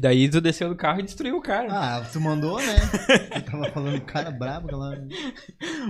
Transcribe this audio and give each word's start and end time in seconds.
daí 0.00 0.30
tu 0.30 0.40
desceu 0.40 0.70
do 0.70 0.76
carro 0.76 1.00
e 1.00 1.02
destruiu 1.02 1.36
o 1.36 1.42
cara. 1.42 1.68
Ah, 1.70 2.00
tu 2.10 2.18
mandou, 2.18 2.58
né? 2.58 2.76
Eu 3.36 3.42
tava 3.44 3.70
falando 3.70 4.00
cara 4.00 4.30
brabo 4.30 4.74
lá. 4.74 4.96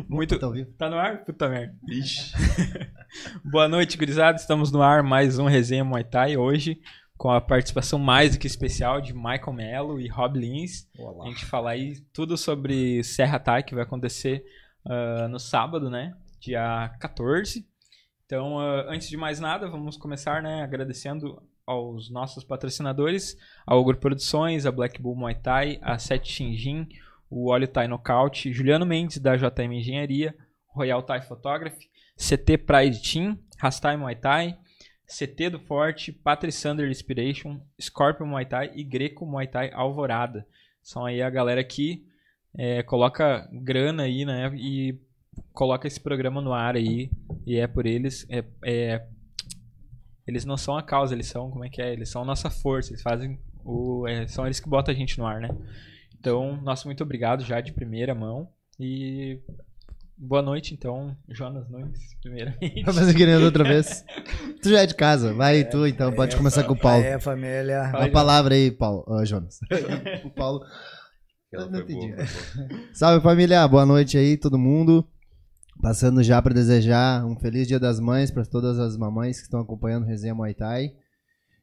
Muito. 0.08 0.36
Tá 0.36 0.48
ouvindo? 0.48 0.72
Tá 0.72 0.90
no 0.90 0.98
ar? 0.98 1.24
Puta 1.24 1.48
merda. 1.48 1.72
Ixi. 1.88 2.32
Boa 3.48 3.68
noite, 3.68 3.96
gurizada. 3.96 4.36
Estamos 4.36 4.72
no 4.72 4.82
ar 4.82 5.04
mais 5.04 5.38
um 5.38 5.46
Resenha 5.46 5.84
Muay 5.84 6.02
Thai 6.02 6.36
hoje 6.36 6.80
com 7.16 7.30
a 7.30 7.40
participação 7.40 7.98
mais 7.98 8.32
do 8.32 8.40
que 8.40 8.46
especial 8.48 9.00
de 9.00 9.14
Michael 9.14 9.52
Mello 9.52 10.00
e 10.00 10.08
Rob 10.08 10.40
Lins. 10.40 10.88
A 11.22 11.28
gente 11.28 11.44
falar 11.44 11.72
aí 11.72 12.00
tudo 12.12 12.36
sobre 12.36 13.04
Serra 13.04 13.38
Thai 13.38 13.62
que 13.62 13.74
vai 13.76 13.84
acontecer 13.84 14.42
ah, 14.84 15.28
no 15.28 15.38
sábado, 15.38 15.88
né? 15.88 16.14
Dia 16.40 16.90
14. 16.98 17.64
Então, 18.26 18.58
ah, 18.58 18.86
antes 18.88 19.08
de 19.08 19.16
mais 19.16 19.38
nada, 19.38 19.68
vamos 19.68 19.96
começar, 19.96 20.42
né, 20.42 20.62
agradecendo 20.62 21.42
aos 21.70 22.10
nossos 22.10 22.42
patrocinadores, 22.42 23.36
a 23.64 23.76
Ogro 23.76 23.96
Produções, 23.96 24.66
a 24.66 24.72
Black 24.72 25.00
Bull 25.00 25.14
Muay 25.14 25.36
Thai, 25.36 25.78
a 25.80 25.98
Sete 25.98 26.32
Shinjin, 26.32 26.88
o 27.30 27.48
Óleo 27.48 27.68
Thai 27.68 27.86
Nocaute, 27.86 28.52
Juliano 28.52 28.84
Mendes 28.84 29.18
da 29.18 29.36
JM 29.36 29.72
Engenharia, 29.72 30.34
Royal 30.74 31.02
Thai 31.02 31.22
Photography, 31.22 31.88
CT 32.16 32.58
Pride 32.58 33.00
Team, 33.00 33.38
Rastai 33.56 33.96
Muay 33.96 34.16
Thai, 34.16 34.58
CT 35.06 35.50
do 35.50 35.60
Forte, 35.60 36.12
Patrick 36.12 36.52
Sander 36.52 36.90
Inspiration, 36.90 37.60
Scorpion 37.80 38.26
Muay 38.26 38.46
Thai 38.46 38.72
e 38.74 38.82
Greco 38.82 39.24
Muay 39.24 39.46
Thai 39.46 39.70
Alvorada. 39.72 40.44
São 40.82 41.04
aí 41.04 41.22
a 41.22 41.30
galera 41.30 41.62
que 41.62 42.04
é, 42.56 42.82
coloca 42.82 43.48
grana 43.52 44.04
aí, 44.04 44.24
né? 44.24 44.50
E 44.56 44.98
coloca 45.52 45.86
esse 45.86 46.00
programa 46.00 46.40
no 46.40 46.52
ar 46.52 46.74
aí. 46.74 47.10
E 47.46 47.56
é 47.56 47.66
por 47.68 47.86
eles. 47.86 48.26
É, 48.28 48.44
é- 48.64 49.06
eles 50.30 50.44
não 50.44 50.56
são 50.56 50.76
a 50.76 50.82
causa, 50.82 51.12
eles 51.12 51.26
são, 51.26 51.50
como 51.50 51.64
é 51.64 51.68
que 51.68 51.82
é? 51.82 51.92
Eles 51.92 52.08
são 52.08 52.22
a 52.22 52.24
nossa 52.24 52.48
força. 52.48 52.92
Eles 52.92 53.02
fazem 53.02 53.38
o. 53.64 54.06
é, 54.06 54.26
são 54.28 54.46
eles 54.46 54.60
que 54.60 54.68
botam 54.68 54.94
a 54.94 54.96
gente 54.96 55.18
no 55.18 55.26
ar, 55.26 55.40
né? 55.40 55.50
Então, 56.18 56.60
nosso 56.62 56.86
muito 56.86 57.02
obrigado 57.02 57.44
já 57.44 57.60
de 57.60 57.72
primeira 57.72 58.14
mão. 58.14 58.48
E 58.78 59.40
boa 60.16 60.40
noite, 60.40 60.72
então, 60.72 61.16
Jonas 61.28 61.68
Nunes, 61.68 61.98
primeiramente. 62.22 62.82
Vai 62.84 62.94
fazer 62.94 63.14
que 63.14 63.26
nem 63.26 63.38
da 63.38 63.44
outra 63.44 63.64
vez. 63.64 64.04
Tu 64.62 64.70
já 64.70 64.82
é 64.82 64.86
de 64.86 64.94
casa, 64.94 65.34
vai 65.34 65.64
tu 65.64 65.86
então, 65.86 66.12
pode 66.12 66.36
começar 66.36 66.62
com 66.64 66.74
o 66.74 66.78
Paulo. 66.78 67.02
É, 67.02 67.18
família. 67.18 67.88
Fala, 67.90 68.04
A 68.04 68.10
palavra 68.10 68.54
aí, 68.54 68.70
Paulo. 68.70 69.04
Ó, 69.08 69.24
Jonas. 69.24 69.58
o 70.24 70.30
Paulo. 70.30 70.60
Não 71.52 71.80
entendi. 71.80 72.12
boa. 72.12 72.26
Salve 72.92 73.22
família, 73.22 73.66
boa 73.66 73.84
noite 73.84 74.16
aí, 74.16 74.36
todo 74.36 74.56
mundo. 74.56 75.04
Passando 75.82 76.22
já 76.22 76.42
para 76.42 76.52
desejar 76.52 77.24
um 77.24 77.34
feliz 77.34 77.66
Dia 77.66 77.80
das 77.80 77.98
Mães 77.98 78.30
para 78.30 78.44
todas 78.44 78.78
as 78.78 78.98
mamães 78.98 79.38
que 79.38 79.44
estão 79.44 79.60
acompanhando 79.60 80.02
o 80.02 80.06
Resenha 80.06 80.34
Muay 80.34 80.52
Thai. 80.52 80.92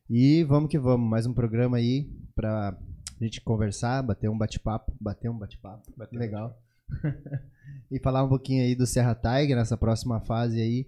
E 0.10 0.44
vamos 0.44 0.72
que 0.72 0.80
vamos, 0.80 1.08
mais 1.08 1.28
um 1.28 1.34
programa 1.34 1.78
aí 1.78 2.10
pra 2.34 2.76
gente 3.22 3.40
conversar, 3.42 4.02
bater 4.02 4.28
um 4.28 4.38
bate-papo, 4.38 4.92
bater 5.00 5.30
um 5.30 5.38
bate-papo, 5.38 5.94
legal. 6.12 6.60
e 7.92 8.00
falar 8.00 8.24
um 8.24 8.30
pouquinho 8.30 8.64
aí 8.64 8.74
do 8.74 8.88
Serra 8.88 9.14
Tiger 9.14 9.56
nessa 9.56 9.78
próxima 9.78 10.20
fase 10.20 10.60
aí, 10.60 10.88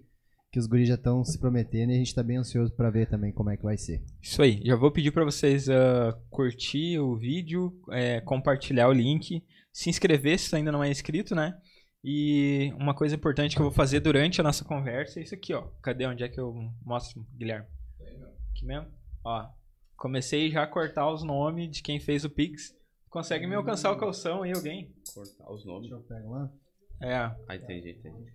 que 0.52 0.58
os 0.58 0.66
guris 0.66 0.88
já 0.88 0.96
estão 0.96 1.24
se 1.24 1.38
prometendo 1.38 1.92
e 1.92 1.96
a 1.96 1.98
gente 2.00 2.16
tá 2.16 2.24
bem 2.24 2.38
ansioso 2.38 2.74
para 2.74 2.90
ver 2.90 3.08
também 3.10 3.32
como 3.32 3.52
é 3.52 3.58
que 3.58 3.64
vai 3.64 3.78
ser. 3.78 4.02
Isso 4.20 4.42
aí. 4.42 4.60
Já 4.66 4.76
vou 4.76 4.92
pedir 4.92 5.12
para 5.12 5.24
vocês 5.24 5.70
ah, 5.70 6.18
curtir 6.32 6.98
o 6.98 7.16
vídeo, 7.16 7.80
é, 7.92 8.22
compartilhar 8.22 8.88
o 8.88 8.94
link, 8.94 9.44
se 9.72 9.88
inscrever 9.88 10.40
se 10.40 10.56
ainda 10.56 10.72
não 10.72 10.84
é 10.84 10.90
inscrito, 10.90 11.36
né? 11.36 11.56
E 12.04 12.72
uma 12.78 12.94
coisa 12.94 13.16
importante 13.16 13.56
que 13.56 13.62
eu 13.62 13.66
vou 13.66 13.74
fazer 13.74 14.00
durante 14.00 14.40
a 14.40 14.44
nossa 14.44 14.64
conversa 14.64 15.20
é 15.20 15.24
isso 15.24 15.36
aqui, 15.36 15.54
ó. 15.54 15.68
Cadê? 15.82 16.06
Onde 16.06 16.24
é 16.24 16.30
que 16.30 16.40
eu 16.40 16.54
mostro, 16.84 17.26
Guilherme? 17.36 17.68
Aqui 18.52 18.66
mesmo? 18.66 18.88
Ó. 19.24 19.48
Comecei 19.98 20.50
já 20.50 20.64
a 20.64 20.68
cortar 20.68 21.12
os 21.12 21.24
nomes 21.24 21.70
de 21.70 21.82
quem 21.84 22.00
fez 22.00 22.24
o 22.24 22.30
Pix. 22.30 22.74
Consegue 23.10 23.46
me 23.48 23.56
alcançar 23.56 23.92
o 23.92 23.98
calção 23.98 24.44
aí, 24.44 24.54
alguém? 24.54 24.94
Cortar 25.14 25.52
os 25.52 25.66
nomes. 25.66 25.92
eu 25.92 26.00
pegar 26.02 26.30
lá. 26.30 26.52
É, 27.02 27.16
Ah, 27.48 27.56
entendi, 27.56 27.92
entendi. 27.92 28.32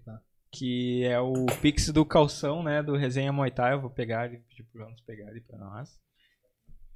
que 0.53 1.05
é 1.05 1.19
o 1.21 1.47
Pix 1.63 1.89
do 1.91 2.05
calção, 2.05 2.63
né, 2.63 2.83
do 2.83 2.97
Resenha 2.97 3.33
Muay 3.33 3.51
Thai. 3.51 3.73
Eu 3.75 3.81
vou 3.81 3.91
pegar 3.91 4.33
e 4.33 4.39
pedir 4.39 4.65
pro 4.65 4.83
Jonas 4.83 5.01
pegar 5.03 5.29
ali 5.29 5.41
pra 5.41 5.59
nós. 5.59 5.99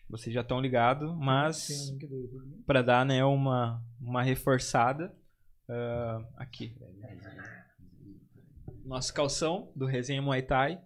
Vocês 0.08 0.34
já 0.34 0.40
estão 0.42 0.60
ligados, 0.60 1.14
mas 1.18 1.92
para 2.66 2.82
dar, 2.82 3.04
né, 3.06 3.24
uma, 3.24 3.82
uma 4.00 4.22
reforçada 4.22 5.14
ah, 5.68 6.24
aqui. 6.36 6.74
Nosso 8.84 9.12
calção 9.12 9.72
do 9.76 9.86
Resenha 9.86 10.22
Muay 10.22 10.42
Thai. 10.42 10.80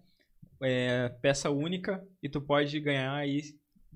É, 0.63 1.09
peça 1.09 1.51
única 1.51 2.07
e 2.23 2.29
tu 2.29 2.41
pode 2.41 2.79
ganhar 2.79 3.15
aí, 3.15 3.43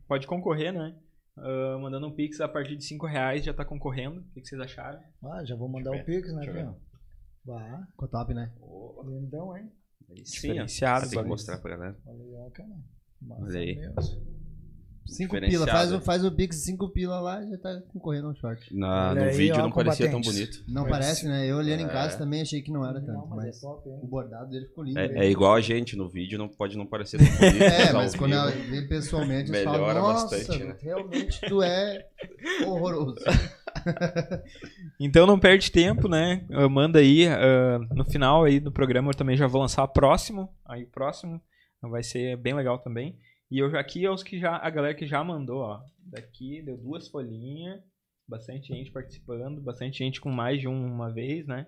pode 0.09 0.27
concorrer, 0.27 0.73
né? 0.73 0.97
ah, 1.37 1.79
mandando 1.81 2.07
um 2.07 2.15
Pix 2.15 2.41
a 2.41 2.49
partir 2.49 2.77
de 2.77 2.85
5 2.85 3.07
reais 3.07 3.45
já 3.45 3.55
tá 3.55 3.65
concorrendo. 3.65 4.21
O 4.21 4.25
que, 4.33 4.41
que 4.41 4.49
vocês 4.49 4.61
acharam? 4.61 5.01
Ah, 5.25 5.45
já 5.45 5.55
vou 5.55 5.69
mandar 5.69 5.91
o 5.91 5.95
eu 5.95 6.05
Pix, 6.05 6.35
né, 6.35 6.45
Fião? 6.45 6.81
Vá. 7.45 7.87
Ficou 7.91 8.09
top, 8.09 8.35
né? 8.35 8.53
Lindão, 9.05 9.57
hein? 9.57 9.71
Sim. 10.25 10.49
Diferenciado, 10.49 11.09
Tem 11.09 11.23
que 11.23 11.29
mostrar 11.29 11.59
pra 11.59 11.71
galera. 11.71 11.97
Olha 12.07 12.45
aí, 12.45 12.51
cara. 12.51 12.69
Olha 13.31 13.61
aí. 13.61 13.77
mesmo. 13.77 14.36
Cinco 15.07 15.39
pila, 15.41 15.67
faz, 15.67 15.93
o- 15.93 16.01
faz 16.01 16.25
o 16.25 16.31
Pix, 16.33 16.57
cinco 16.65 16.89
pila 16.91 17.21
lá 17.21 17.43
e 17.45 17.51
já 17.51 17.59
tá 17.59 17.81
concorrendo 17.93 18.29
um 18.31 18.35
short. 18.35 18.75
Na, 18.77 19.11
Olha 19.11 19.23
no 19.23 19.29
aí, 19.31 19.37
vídeo 19.37 19.55
ó, 19.57 19.63
não 19.63 19.73
parecia 19.73 20.11
tão 20.11 20.21
bonito. 20.21 20.63
Não 20.69 20.83
Mas- 20.83 20.91
parece, 20.91 21.27
né? 21.27 21.47
Eu 21.47 21.57
olhando 21.57 21.81
em 21.81 21.85
É. 21.87 21.89
casa 21.89 22.19
também 22.19 22.43
achei 22.43 22.61
que 22.61 22.71
não 22.73 22.85
era 22.85 23.01
tanto, 23.01 23.13
Não, 23.13 23.27
mas 23.29 23.47
mas 23.47 23.57
é 23.57 23.61
top, 23.61 23.89
hein? 23.89 23.99
o 24.03 24.07
bordado 24.07 24.51
dele 24.51 24.67
ficou 24.67 24.85
lindo. 24.85 24.99
É, 24.99 25.07
é 25.27 25.31
igual 25.31 25.55
a 25.55 25.61
gente 25.61 25.97
no 25.97 26.09
vídeo, 26.09 26.39
não 26.39 26.49
pode 26.49 26.77
não 26.77 26.87
parecer 26.87 27.19
tão 27.19 27.27
bonito. 27.27 27.63
É, 27.63 27.89
ao 27.89 27.95
mas 27.95 28.15
quando 28.15 28.33
vivo. 28.33 28.45
eu 28.49 28.71
vi 28.83 28.89
pessoalmente, 28.89 29.53
eu 29.53 29.65
falo, 29.65 29.79
Melhora 29.79 30.01
nossa, 30.01 30.37
bastante, 30.37 30.65
né?" 30.65 30.77
realmente 30.81 31.41
tu 31.49 31.63
é 31.63 32.07
horroroso. 32.67 33.17
Então 34.99 35.27
não 35.27 35.39
perde 35.39 35.71
tempo, 35.71 36.09
né? 36.09 36.45
Ah, 36.51 36.69
Manda 36.69 36.99
aí 36.99 37.27
ah, 37.29 37.79
no 37.95 38.05
final 38.05 38.45
aí 38.45 38.59
do 38.59 38.73
programa 38.73 39.11
eu 39.11 39.15
também 39.15 39.37
já 39.37 39.47
vou 39.47 39.61
lançar 39.61 39.83
o 39.85 39.89
próximo. 39.89 40.49
Aí 40.67 40.85
o 40.85 40.89
próximo 40.91 41.41
vai 41.83 42.03
ser 42.03 42.37
bem 42.39 42.55
legal 42.55 42.79
também. 42.79 43.17
E 43.51 43.59
eu 43.59 43.71
já 43.71 43.81
aqui 43.81 44.05
é 44.05 44.11
os 44.11 44.23
que 44.23 44.39
já 44.39 44.57
a 44.57 44.69
galera 44.71 44.95
que 44.95 45.07
já 45.07 45.23
mandou, 45.23 45.59
ó. 45.59 45.81
Daqui 45.99 46.63
deu 46.63 46.77
duas 46.77 47.09
folhinhas, 47.09 47.81
bastante 48.29 48.69
gente 48.69 48.91
participando, 48.91 49.61
bastante 49.61 49.99
gente 49.99 50.21
com 50.21 50.31
mais 50.31 50.61
de 50.61 50.69
uma 50.69 51.13
vez, 51.13 51.47
né? 51.47 51.67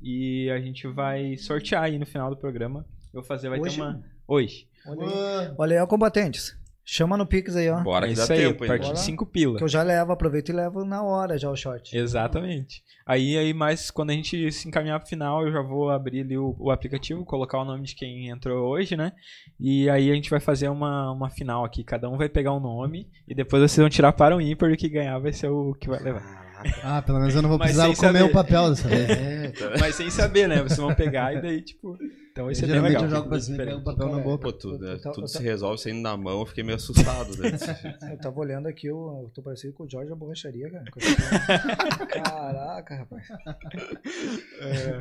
E 0.00 0.50
a 0.50 0.60
gente 0.60 0.86
vai 0.88 1.36
sortear 1.36 1.84
aí 1.84 1.98
no 1.98 2.06
final 2.06 2.30
do 2.30 2.36
programa. 2.36 2.84
Eu 3.12 3.20
vou 3.20 3.24
fazer 3.24 3.48
vai 3.48 3.60
Hoje? 3.60 3.76
ter 3.76 3.82
uma 3.82 4.02
hoje. 4.26 4.68
Olha 4.86 5.02
aí. 5.02 5.54
Olha 5.58 5.76
aí, 5.76 5.82
ó, 5.82 5.86
combatentes. 5.86 6.56
Chama 6.84 7.16
no 7.16 7.24
Pix 7.24 7.54
aí, 7.54 7.70
ó. 7.70 7.80
Bora 7.80 8.06
é 8.06 8.08
que 8.10 8.16
dá 8.16 8.22
isso 8.24 8.32
aí, 8.32 8.38
tempo 8.40 8.66
partir 8.66 8.82
de 8.82 8.88
Bora. 8.88 8.96
5 8.96 9.26
pila. 9.26 9.58
Que 9.58 9.64
eu 9.64 9.68
já 9.68 9.82
levo, 9.82 10.12
aproveito 10.12 10.48
e 10.48 10.52
levo 10.52 10.84
na 10.84 11.02
hora 11.02 11.38
já 11.38 11.48
o 11.48 11.56
short. 11.56 11.96
Exatamente. 11.96 12.82
Aí, 13.06 13.36
aí, 13.38 13.52
mais 13.54 13.90
quando 13.90 14.10
a 14.10 14.14
gente 14.14 14.50
se 14.50 14.68
encaminhar 14.68 14.98
pro 14.98 15.08
final, 15.08 15.46
eu 15.46 15.52
já 15.52 15.62
vou 15.62 15.90
abrir 15.90 16.20
ali 16.22 16.36
o, 16.36 16.56
o 16.58 16.70
aplicativo, 16.70 17.24
colocar 17.24 17.58
o 17.60 17.64
nome 17.64 17.84
de 17.84 17.94
quem 17.94 18.28
entrou 18.28 18.68
hoje, 18.68 18.96
né? 18.96 19.12
E 19.60 19.88
aí 19.90 20.10
a 20.10 20.14
gente 20.14 20.30
vai 20.30 20.40
fazer 20.40 20.68
uma, 20.68 21.12
uma 21.12 21.30
final 21.30 21.64
aqui. 21.64 21.84
Cada 21.84 22.08
um 22.10 22.16
vai 22.16 22.28
pegar 22.28 22.52
um 22.52 22.60
nome 22.60 23.08
e 23.28 23.34
depois 23.34 23.62
vocês 23.62 23.76
vão 23.82 23.88
tirar 23.88 24.12
para 24.12 24.36
o 24.36 24.40
ímpar 24.40 24.70
e 24.70 24.74
o 24.74 24.76
que 24.76 24.88
ganhar 24.88 25.18
vai 25.18 25.32
ser 25.32 25.48
o 25.48 25.74
que 25.74 25.88
vai 25.88 26.00
levar. 26.00 26.42
Ah, 26.84 27.02
pelo 27.02 27.18
menos 27.18 27.34
eu 27.34 27.42
não 27.42 27.48
vou 27.48 27.58
Mas 27.58 27.76
precisar 27.76 27.86
comer 28.06 28.18
saber. 28.20 28.30
o 28.30 28.32
papel 28.32 28.70
dessa 28.70 28.86
vez. 28.88 29.10
É, 29.10 29.48
tá. 29.50 29.72
Mas 29.80 29.94
sem 29.96 30.10
saber, 30.10 30.48
né? 30.48 30.62
Vocês 30.62 30.78
vão 30.78 30.94
pegar 30.94 31.34
e 31.34 31.40
daí, 31.42 31.60
tipo. 31.62 31.98
Então 32.32 32.50
isso 32.50 32.64
é 32.64 32.66
bem 32.66 32.76
Geralmente 32.76 32.94
legal. 32.94 33.04
eu 33.04 33.10
jogo 33.16 33.28
pra 33.28 33.40
cima 33.40 33.62
e 33.62 33.66
pego 33.66 33.78
o 33.80 33.84
papel 33.84 34.08
na 34.08 34.18
boca. 34.20 34.42
Pô, 34.44 34.52
tudo, 34.54 34.78
né, 34.78 34.94
Eu 34.94 35.00
tava- 35.02 35.14
tudo 35.14 35.24
eu 35.24 35.28
se 35.28 35.42
resolve 35.42 35.78
saindo 35.82 36.00
na 36.00 36.16
mão, 36.16 36.40
eu 36.40 36.46
fiquei 36.46 36.64
meio 36.64 36.76
assustado, 36.76 37.36
né? 37.36 37.50
Eu 38.12 38.18
tava 38.18 38.40
olhando 38.40 38.68
aqui, 38.68 38.86
eu, 38.86 38.96
eu 39.24 39.30
tô 39.34 39.42
parecido 39.42 39.74
com 39.74 39.84
o 39.84 39.90
Jorge 39.90 40.08
da 40.08 40.16
borracharia, 40.16 40.70
cara. 40.70 40.84
Caraca, 42.24 42.96
rapaz. 42.96 43.26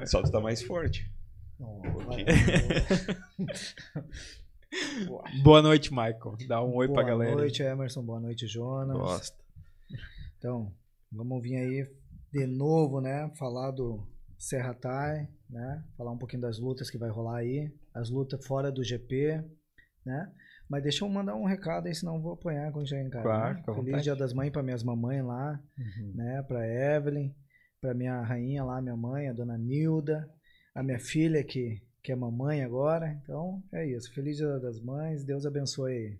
Só 0.09 0.21
tu 0.21 0.29
tá 0.31 0.41
mais 0.41 0.61
forte. 0.61 1.09
Não, 1.57 1.81
vai- 2.05 2.25
Boa 5.43 5.61
noite, 5.61 5.91
Michael. 5.91 6.37
Dá 6.47 6.63
um 6.63 6.73
oi 6.75 6.87
pra 6.87 6.95
Boa 6.95 7.05
galera. 7.05 7.31
aí. 7.31 7.37
noite, 7.37 7.61
Emerson. 7.63 8.03
Boa 8.03 8.19
noite, 8.19 8.47
Jonas. 8.47 8.97
Gosta. 8.97 9.37
Então, 10.37 10.71
vamos 11.11 11.41
vir 11.41 11.55
aí 11.57 11.87
de 12.31 12.47
novo, 12.47 13.01
né? 13.01 13.29
Falar 13.37 13.71
do 13.71 14.07
Serra 14.37 14.73
Thai, 14.73 15.27
né? 15.51 15.83
Falar 15.97 16.11
um 16.11 16.17
pouquinho 16.17 16.41
das 16.41 16.57
lutas 16.57 16.89
que 16.89 16.97
vai 16.97 17.09
rolar 17.09 17.37
aí. 17.37 17.71
As 17.93 18.09
lutas 18.09 18.45
fora 18.45 18.71
do 18.71 18.83
GP, 18.83 19.43
né? 20.05 20.31
Mas 20.69 20.83
deixa 20.83 21.03
eu 21.03 21.09
mandar 21.09 21.35
um 21.35 21.43
recado 21.45 21.87
aí, 21.87 21.93
senão 21.93 22.15
eu 22.15 22.21
vou 22.21 22.33
apanhar 22.33 22.71
quando 22.71 22.87
chegar 22.87 23.03
em 23.03 23.09
casa. 23.09 23.23
Claro, 23.23 23.55
né? 23.57 23.63
Feliz 23.65 23.77
vontade. 23.85 24.03
Dia 24.03 24.15
das 24.15 24.33
Mães 24.33 24.51
para 24.51 24.63
minhas 24.63 24.83
mamães 24.83 25.23
lá, 25.23 25.59
Uhum. 25.77 26.11
né? 26.15 26.41
Pra 26.47 26.65
Evelyn, 26.95 27.33
pra 27.81 27.93
minha 27.93 28.21
rainha 28.21 28.63
lá, 28.63 28.81
minha 28.81 28.95
mãe, 28.95 29.27
a 29.27 29.33
dona 29.33 29.57
Nilda, 29.57 30.29
a 30.73 30.81
minha 30.81 30.99
filha 30.99 31.43
que, 31.43 31.81
que 32.01 32.13
é 32.13 32.15
mamãe 32.15 32.63
agora. 32.63 33.11
Então, 33.21 33.61
é 33.73 33.85
isso. 33.85 34.13
Feliz 34.13 34.37
Dia 34.37 34.59
das 34.59 34.79
Mães. 34.79 35.25
Deus 35.25 35.45
abençoe 35.45 35.91
aí. 35.91 36.17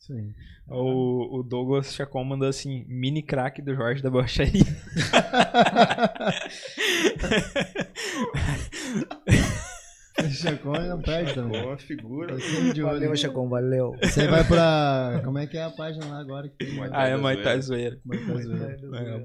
Isso 0.00 0.12
aí. 0.14 0.34
O, 0.68 1.38
o 1.38 1.42
Douglas 1.44 1.94
Chacon 1.94 2.24
mandou 2.24 2.48
assim: 2.48 2.84
mini 2.88 3.22
crack 3.22 3.62
do 3.62 3.72
Jorge 3.72 4.02
da 4.02 4.10
Borracharia. 4.10 4.64
Chacon 10.30 10.72
não 10.72 11.00
perde 11.00 11.34
também. 11.34 11.54
Chacon 11.54 11.68
uma 11.70 11.78
figura. 11.78 12.36
Valeu, 12.82 13.16
Chacon, 13.16 13.48
valeu. 13.48 13.96
Você 14.02 14.28
vai 14.28 14.46
pra. 14.46 15.20
Como 15.24 15.38
é 15.38 15.46
que 15.46 15.56
é 15.56 15.64
a 15.64 15.70
página 15.70 16.06
lá 16.06 16.20
agora? 16.20 16.48
Que 16.48 16.56
tem? 16.66 16.78
Ah, 16.92 17.08
é 17.08 17.16
Muay 17.16 17.42
Thai 17.42 17.60
zoeira. 17.62 17.98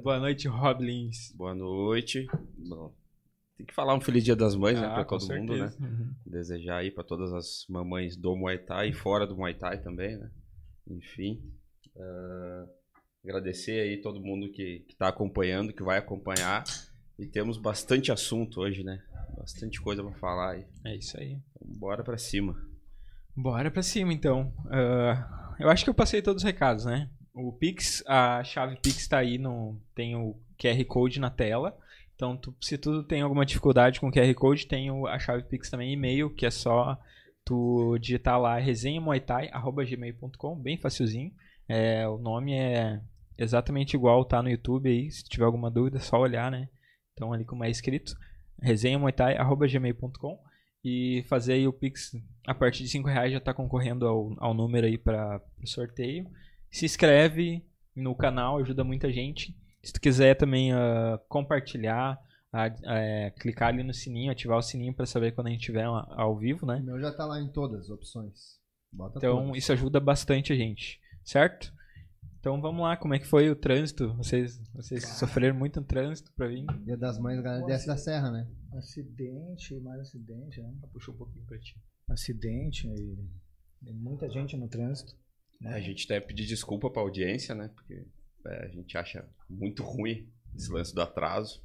boa 0.01 0.19
noite, 0.19 0.47
Rob 0.47 0.83
Lins. 0.83 1.33
Boa 1.35 1.53
noite. 1.53 2.25
Bom, 2.57 2.93
tem 3.57 3.65
que 3.65 3.73
falar 3.73 3.95
um 3.95 4.01
feliz 4.01 4.23
dia 4.23 4.35
das 4.35 4.55
mães, 4.55 4.79
né, 4.79 4.87
Ah, 4.87 4.93
pra 4.95 5.05
com 5.05 5.17
todo 5.17 5.35
mundo, 5.35 5.57
né? 5.57 5.67
certeza. 5.69 5.83
Uhum. 5.91 6.13
Desejar 6.25 6.77
aí 6.77 6.91
pra 6.91 7.03
todas 7.03 7.33
as 7.33 7.65
mamães 7.69 8.15
do 8.15 8.35
Muay 8.35 8.57
Thai 8.57 8.89
e 8.89 8.93
fora 8.93 9.27
do 9.27 9.35
Muay 9.35 9.53
Thai 9.55 9.79
também, 9.81 10.17
né? 10.17 10.29
Enfim, 10.89 11.41
ah, 11.99 12.65
agradecer 13.25 13.81
aí 13.81 14.01
todo 14.01 14.21
mundo 14.21 14.49
que, 14.51 14.85
que 14.87 14.95
tá 14.95 15.09
acompanhando, 15.09 15.73
que 15.73 15.83
vai 15.83 15.97
acompanhar. 15.97 16.63
E 17.19 17.25
temos 17.25 17.57
bastante 17.57 18.11
assunto 18.11 18.59
hoje, 18.61 18.83
né? 18.83 19.01
Bastante 19.37 19.81
coisa 19.81 20.03
pra 20.03 20.13
falar 20.13 20.51
aí. 20.51 20.65
É 20.85 20.95
isso 20.95 21.17
aí. 21.19 21.31
Então, 21.33 21.67
bora 21.79 22.03
pra 22.03 22.17
cima. 22.17 22.55
Bora 23.35 23.69
pra 23.71 23.81
cima, 23.83 24.13
então. 24.13 24.53
Ah, 24.69 25.55
eu 25.59 25.69
acho 25.69 25.83
que 25.83 25.89
eu 25.89 25.93
passei 25.95 26.21
todos 26.21 26.43
os 26.43 26.45
recados, 26.47 26.85
né? 26.85 27.09
O 27.33 27.51
Pix, 27.53 28.03
a 28.07 28.43
chave 28.43 28.77
Pix 28.81 29.07
tá 29.07 29.19
aí, 29.19 29.37
no, 29.37 29.79
tem 29.93 30.15
o 30.15 30.35
QR 30.59 30.83
Code 30.85 31.19
na 31.19 31.29
tela. 31.29 31.77
Então, 32.15 32.35
tu- 32.35 32.55
se 32.59 32.77
tu 32.79 33.03
tem 33.03 33.21
alguma 33.21 33.45
dificuldade 33.45 33.99
com 33.99 34.07
o 34.07 34.11
QR 34.11 34.33
Code, 34.33 34.65
tem 34.67 34.89
o- 34.89 35.05
a 35.05 35.19
chave 35.19 35.43
Pix 35.43 35.69
também 35.69 35.93
e-mail, 35.93 36.31
que 36.33 36.47
é 36.47 36.51
só 36.51 36.99
tu 37.45 37.97
digitar 37.99 38.39
lá 38.41 38.57
resenhamuaitai.gmail.com, 38.57 40.55
bem 40.55 40.77
facilzinho. 40.77 41.31
É, 41.69 42.07
o 42.07 42.17
nome 42.17 42.53
é 42.53 42.99
exatamente 43.37 43.93
igual, 43.95 44.25
tá 44.25 44.41
no 44.41 44.49
YouTube 44.49 44.89
aí. 44.89 45.11
Se 45.11 45.23
tiver 45.23 45.45
alguma 45.45 45.69
dúvida, 45.69 45.97
é 45.97 46.01
só 46.01 46.19
olhar, 46.19 46.49
né? 46.51 46.69
Então, 47.17 47.33
ali 47.33 47.43
como 47.43 47.63
é 47.63 47.69
escrito, 47.69 48.15
resenhamuaitai.gmail.com 48.61 50.39
e 50.85 51.23
fazer 51.27 51.53
aí 51.53 51.67
o 51.67 51.73
Pix 51.73 52.11
a 52.45 52.53
partir 52.53 52.83
de 52.83 52.89
5 52.89 53.07
reais 53.09 53.31
já 53.31 53.39
está 53.39 53.53
concorrendo 53.55 54.07
ao, 54.07 54.35
ao 54.37 54.53
número 54.53 54.85
aí 54.85 54.99
para 54.99 55.41
o 55.61 55.67
sorteio. 55.67 56.29
Se 56.71 56.85
inscreve 56.85 57.65
no 57.95 58.15
canal, 58.15 58.59
ajuda 58.59 58.83
muita 58.83 59.11
gente. 59.11 59.57
Se 59.83 59.91
tu 59.91 59.99
quiser 59.99 60.35
também 60.35 60.71
ah, 60.71 61.19
compartilhar, 61.27 62.19
é, 62.85 63.31
clicar 63.39 63.69
ali 63.69 63.81
no 63.83 63.93
sininho, 63.93 64.31
ativar 64.31 64.59
o 64.59 64.61
sininho 64.61 64.93
para 64.93 65.05
saber 65.07 65.31
quando 65.33 65.47
a 65.47 65.49
gente 65.49 65.61
estiver 65.61 65.83
ao 65.85 65.95
ao 66.21 66.37
vivo, 66.37 66.65
O 66.65 66.67
né? 66.67 66.79
meu 66.79 66.99
já 66.99 67.11
tá 67.11 67.25
lá 67.25 67.41
em 67.41 67.51
todas 67.51 67.81
as 67.85 67.89
opções. 67.89 68.59
Bota 68.93 69.17
Então 69.17 69.45
todas. 69.45 69.57
isso 69.57 69.73
ajuda 69.73 69.99
bastante 69.99 70.53
a 70.53 70.55
gente, 70.55 70.99
certo? 71.23 71.73
Então 72.47 72.61
vamos 72.61 72.81
lá, 72.81 72.95
como 72.95 73.13
é 73.13 73.19
que 73.19 73.27
foi 73.27 73.49
o 73.49 73.55
trânsito? 73.57 74.13
Vocês, 74.15 74.57
vocês 74.73 75.05
sofreram 75.19 75.53
muito 75.53 75.81
no 75.81 75.85
trânsito 75.85 76.31
para 76.33 76.47
vir? 76.47 76.65
Dia 76.85 76.95
das 76.95 77.19
Mães, 77.19 77.37
a 77.39 77.41
galera 77.41 77.65
desce 77.65 77.85
da 77.85 77.97
serra, 77.97 78.31
né? 78.31 78.47
Acidente, 78.73 79.77
mais 79.81 79.99
acidente, 79.99 80.61
né? 80.61 80.73
Puxa 80.93 81.11
um 81.11 81.15
pouquinho 81.17 81.43
para 81.45 81.59
ti. 81.59 81.75
Acidente 82.09 82.87
e, 82.87 83.17
e 83.89 83.91
muita 83.93 84.29
gente 84.29 84.55
no 84.55 84.69
trânsito. 84.69 85.13
né? 85.59 85.73
A 85.73 85.81
gente 85.81 86.07
deve 86.07 86.25
pedir 86.25 86.45
desculpa 86.45 86.89
pra 86.89 87.01
audiência, 87.01 87.53
né? 87.53 87.69
Porque 87.75 88.05
é, 88.47 88.65
a 88.65 88.67
gente 88.69 88.97
acha 88.97 89.27
muito 89.49 89.83
ruim 89.83 90.25
esse 90.55 90.71
lance 90.71 90.95
do 90.95 91.01
atraso. 91.01 91.61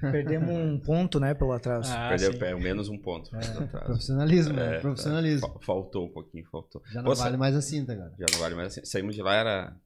Perdemos 0.00 0.50
um 0.50 0.80
ponto, 0.80 1.20
né, 1.20 1.32
pelo 1.32 1.52
atraso. 1.52 1.92
Ah, 1.92 2.08
Perdeu 2.08 2.32
sim. 2.32 2.38
pelo 2.40 2.60
menos 2.60 2.88
um 2.88 2.98
ponto 2.98 3.30
do 3.30 3.36
atraso. 3.38 3.86
Profissionalismo, 3.86 4.52
né? 4.54 4.78
É, 4.78 4.80
Profissionalismo. 4.80 5.46
Fa- 5.46 5.60
Faltou 5.60 6.06
um 6.06 6.12
pouquinho, 6.12 6.44
faltou. 6.50 6.82
Já 6.90 7.00
não 7.00 7.04
Poxa, 7.10 7.22
vale 7.22 7.36
mais 7.36 7.54
a 7.54 7.62
cinta, 7.62 7.96
cara. 7.96 8.12
Já 8.18 8.26
não 8.32 8.40
vale 8.40 8.56
mais 8.56 8.66
assim. 8.72 8.84
Saímos 8.84 9.14
de 9.14 9.22
lá, 9.22 9.34
era. 9.36 9.76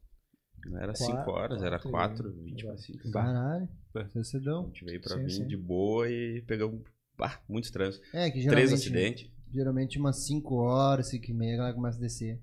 Não 0.71 0.79
era 0.79 0.93
Quatro- 0.93 1.07
5 1.07 1.31
horas, 1.31 1.63
era 1.63 1.79
quatro 1.79 1.91
4, 1.91 2.29
e- 2.29 2.45
20 2.51 2.65
para 2.65 2.77
5. 2.77 3.11
Caralho. 3.11 3.69
É. 3.95 4.19
A 4.21 4.25
Cedão. 4.25 4.65
gente 4.67 4.85
veio 4.85 5.01
pra 5.01 5.17
Sim, 5.17 5.23
vir 5.25 5.31
sim. 5.31 5.47
de 5.47 5.57
boa 5.57 6.09
e 6.11 6.43
pegamos 6.47 6.81
bah, 7.17 7.41
muitos 7.49 7.71
trânsitos. 7.71 8.07
É, 8.13 8.27
que 8.31 8.33
Três 8.33 8.45
geralmente, 8.45 8.75
acidentes. 8.75 9.31
geralmente 9.53 9.99
umas 9.99 10.27
5 10.27 10.55
horas, 10.57 11.09
5 11.09 11.31
e 11.31 11.35
meia, 11.35 11.55
a 11.55 11.57
galera 11.59 11.75
começa 11.75 11.97
a 11.99 12.01
descer. 12.01 12.39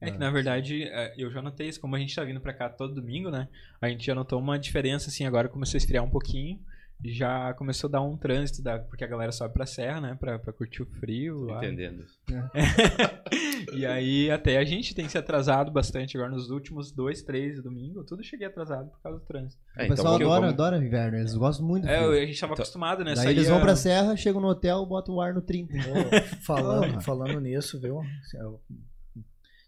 É 0.00 0.10
que 0.10 0.18
na 0.18 0.30
verdade 0.32 0.82
é, 0.82 1.14
eu 1.16 1.30
já 1.30 1.40
notei 1.40 1.68
isso, 1.68 1.80
como 1.80 1.94
a 1.94 1.98
gente 1.98 2.12
tá 2.14 2.24
vindo 2.24 2.40
pra 2.40 2.52
cá 2.52 2.68
todo 2.68 2.94
domingo, 2.94 3.30
né? 3.30 3.48
A 3.80 3.88
gente 3.88 4.04
já 4.04 4.14
notou 4.16 4.38
uma 4.40 4.58
diferença, 4.58 5.08
assim, 5.08 5.24
agora 5.24 5.48
começou 5.48 5.76
a 5.76 5.78
esfriar 5.78 6.02
um 6.04 6.10
pouquinho. 6.10 6.60
Já 7.04 7.52
começou 7.54 7.88
a 7.88 7.90
dar 7.90 8.00
um 8.02 8.16
trânsito, 8.16 8.62
da, 8.62 8.78
porque 8.78 9.02
a 9.02 9.08
galera 9.08 9.32
sobe 9.32 9.52
pra 9.52 9.66
serra, 9.66 10.00
né? 10.00 10.16
Pra, 10.20 10.38
pra 10.38 10.52
curtir 10.52 10.82
o 10.82 10.86
frio. 10.86 11.46
Tô 11.46 11.52
lá. 11.52 11.58
entendendo. 11.58 12.04
E 13.74 13.86
aí 13.86 14.30
até 14.30 14.58
a 14.58 14.64
gente 14.64 14.94
tem 14.94 15.08
se 15.08 15.16
atrasado 15.16 15.70
bastante 15.70 16.16
agora 16.16 16.30
nos 16.32 16.50
últimos 16.50 16.92
dois, 16.92 17.22
três 17.22 17.62
domingos. 17.62 18.04
Tudo 18.06 18.22
cheguei 18.22 18.46
atrasado 18.46 18.90
por 18.90 19.00
causa 19.00 19.18
do 19.20 19.24
trânsito. 19.24 19.62
É, 19.78 19.86
o 19.86 19.88
pessoal 19.88 20.12
vamos- 20.18 20.26
adora, 20.26 20.40
vamos- 20.40 20.54
adora 20.54 20.84
inverno, 20.84 21.18
eles 21.18 21.34
gostam 21.34 21.66
muito 21.66 21.84
do 21.84 21.88
É, 21.90 22.22
a 22.22 22.26
gente 22.26 22.38
tava 22.40 22.54
acostumado, 22.54 22.98
né? 23.04 23.14
Daí 23.14 23.24
Saía- 23.24 23.30
eles 23.30 23.48
vão 23.48 23.60
pra 23.60 23.74
serra, 23.76 24.16
chegam 24.16 24.40
no 24.40 24.48
hotel, 24.48 24.84
botam 24.84 25.14
o 25.14 25.20
ar 25.20 25.32
no 25.32 25.40
30. 25.40 25.74
Ô, 25.74 26.42
falando, 26.44 27.00
falando 27.00 27.40
nisso, 27.40 27.80
viu? 27.80 28.00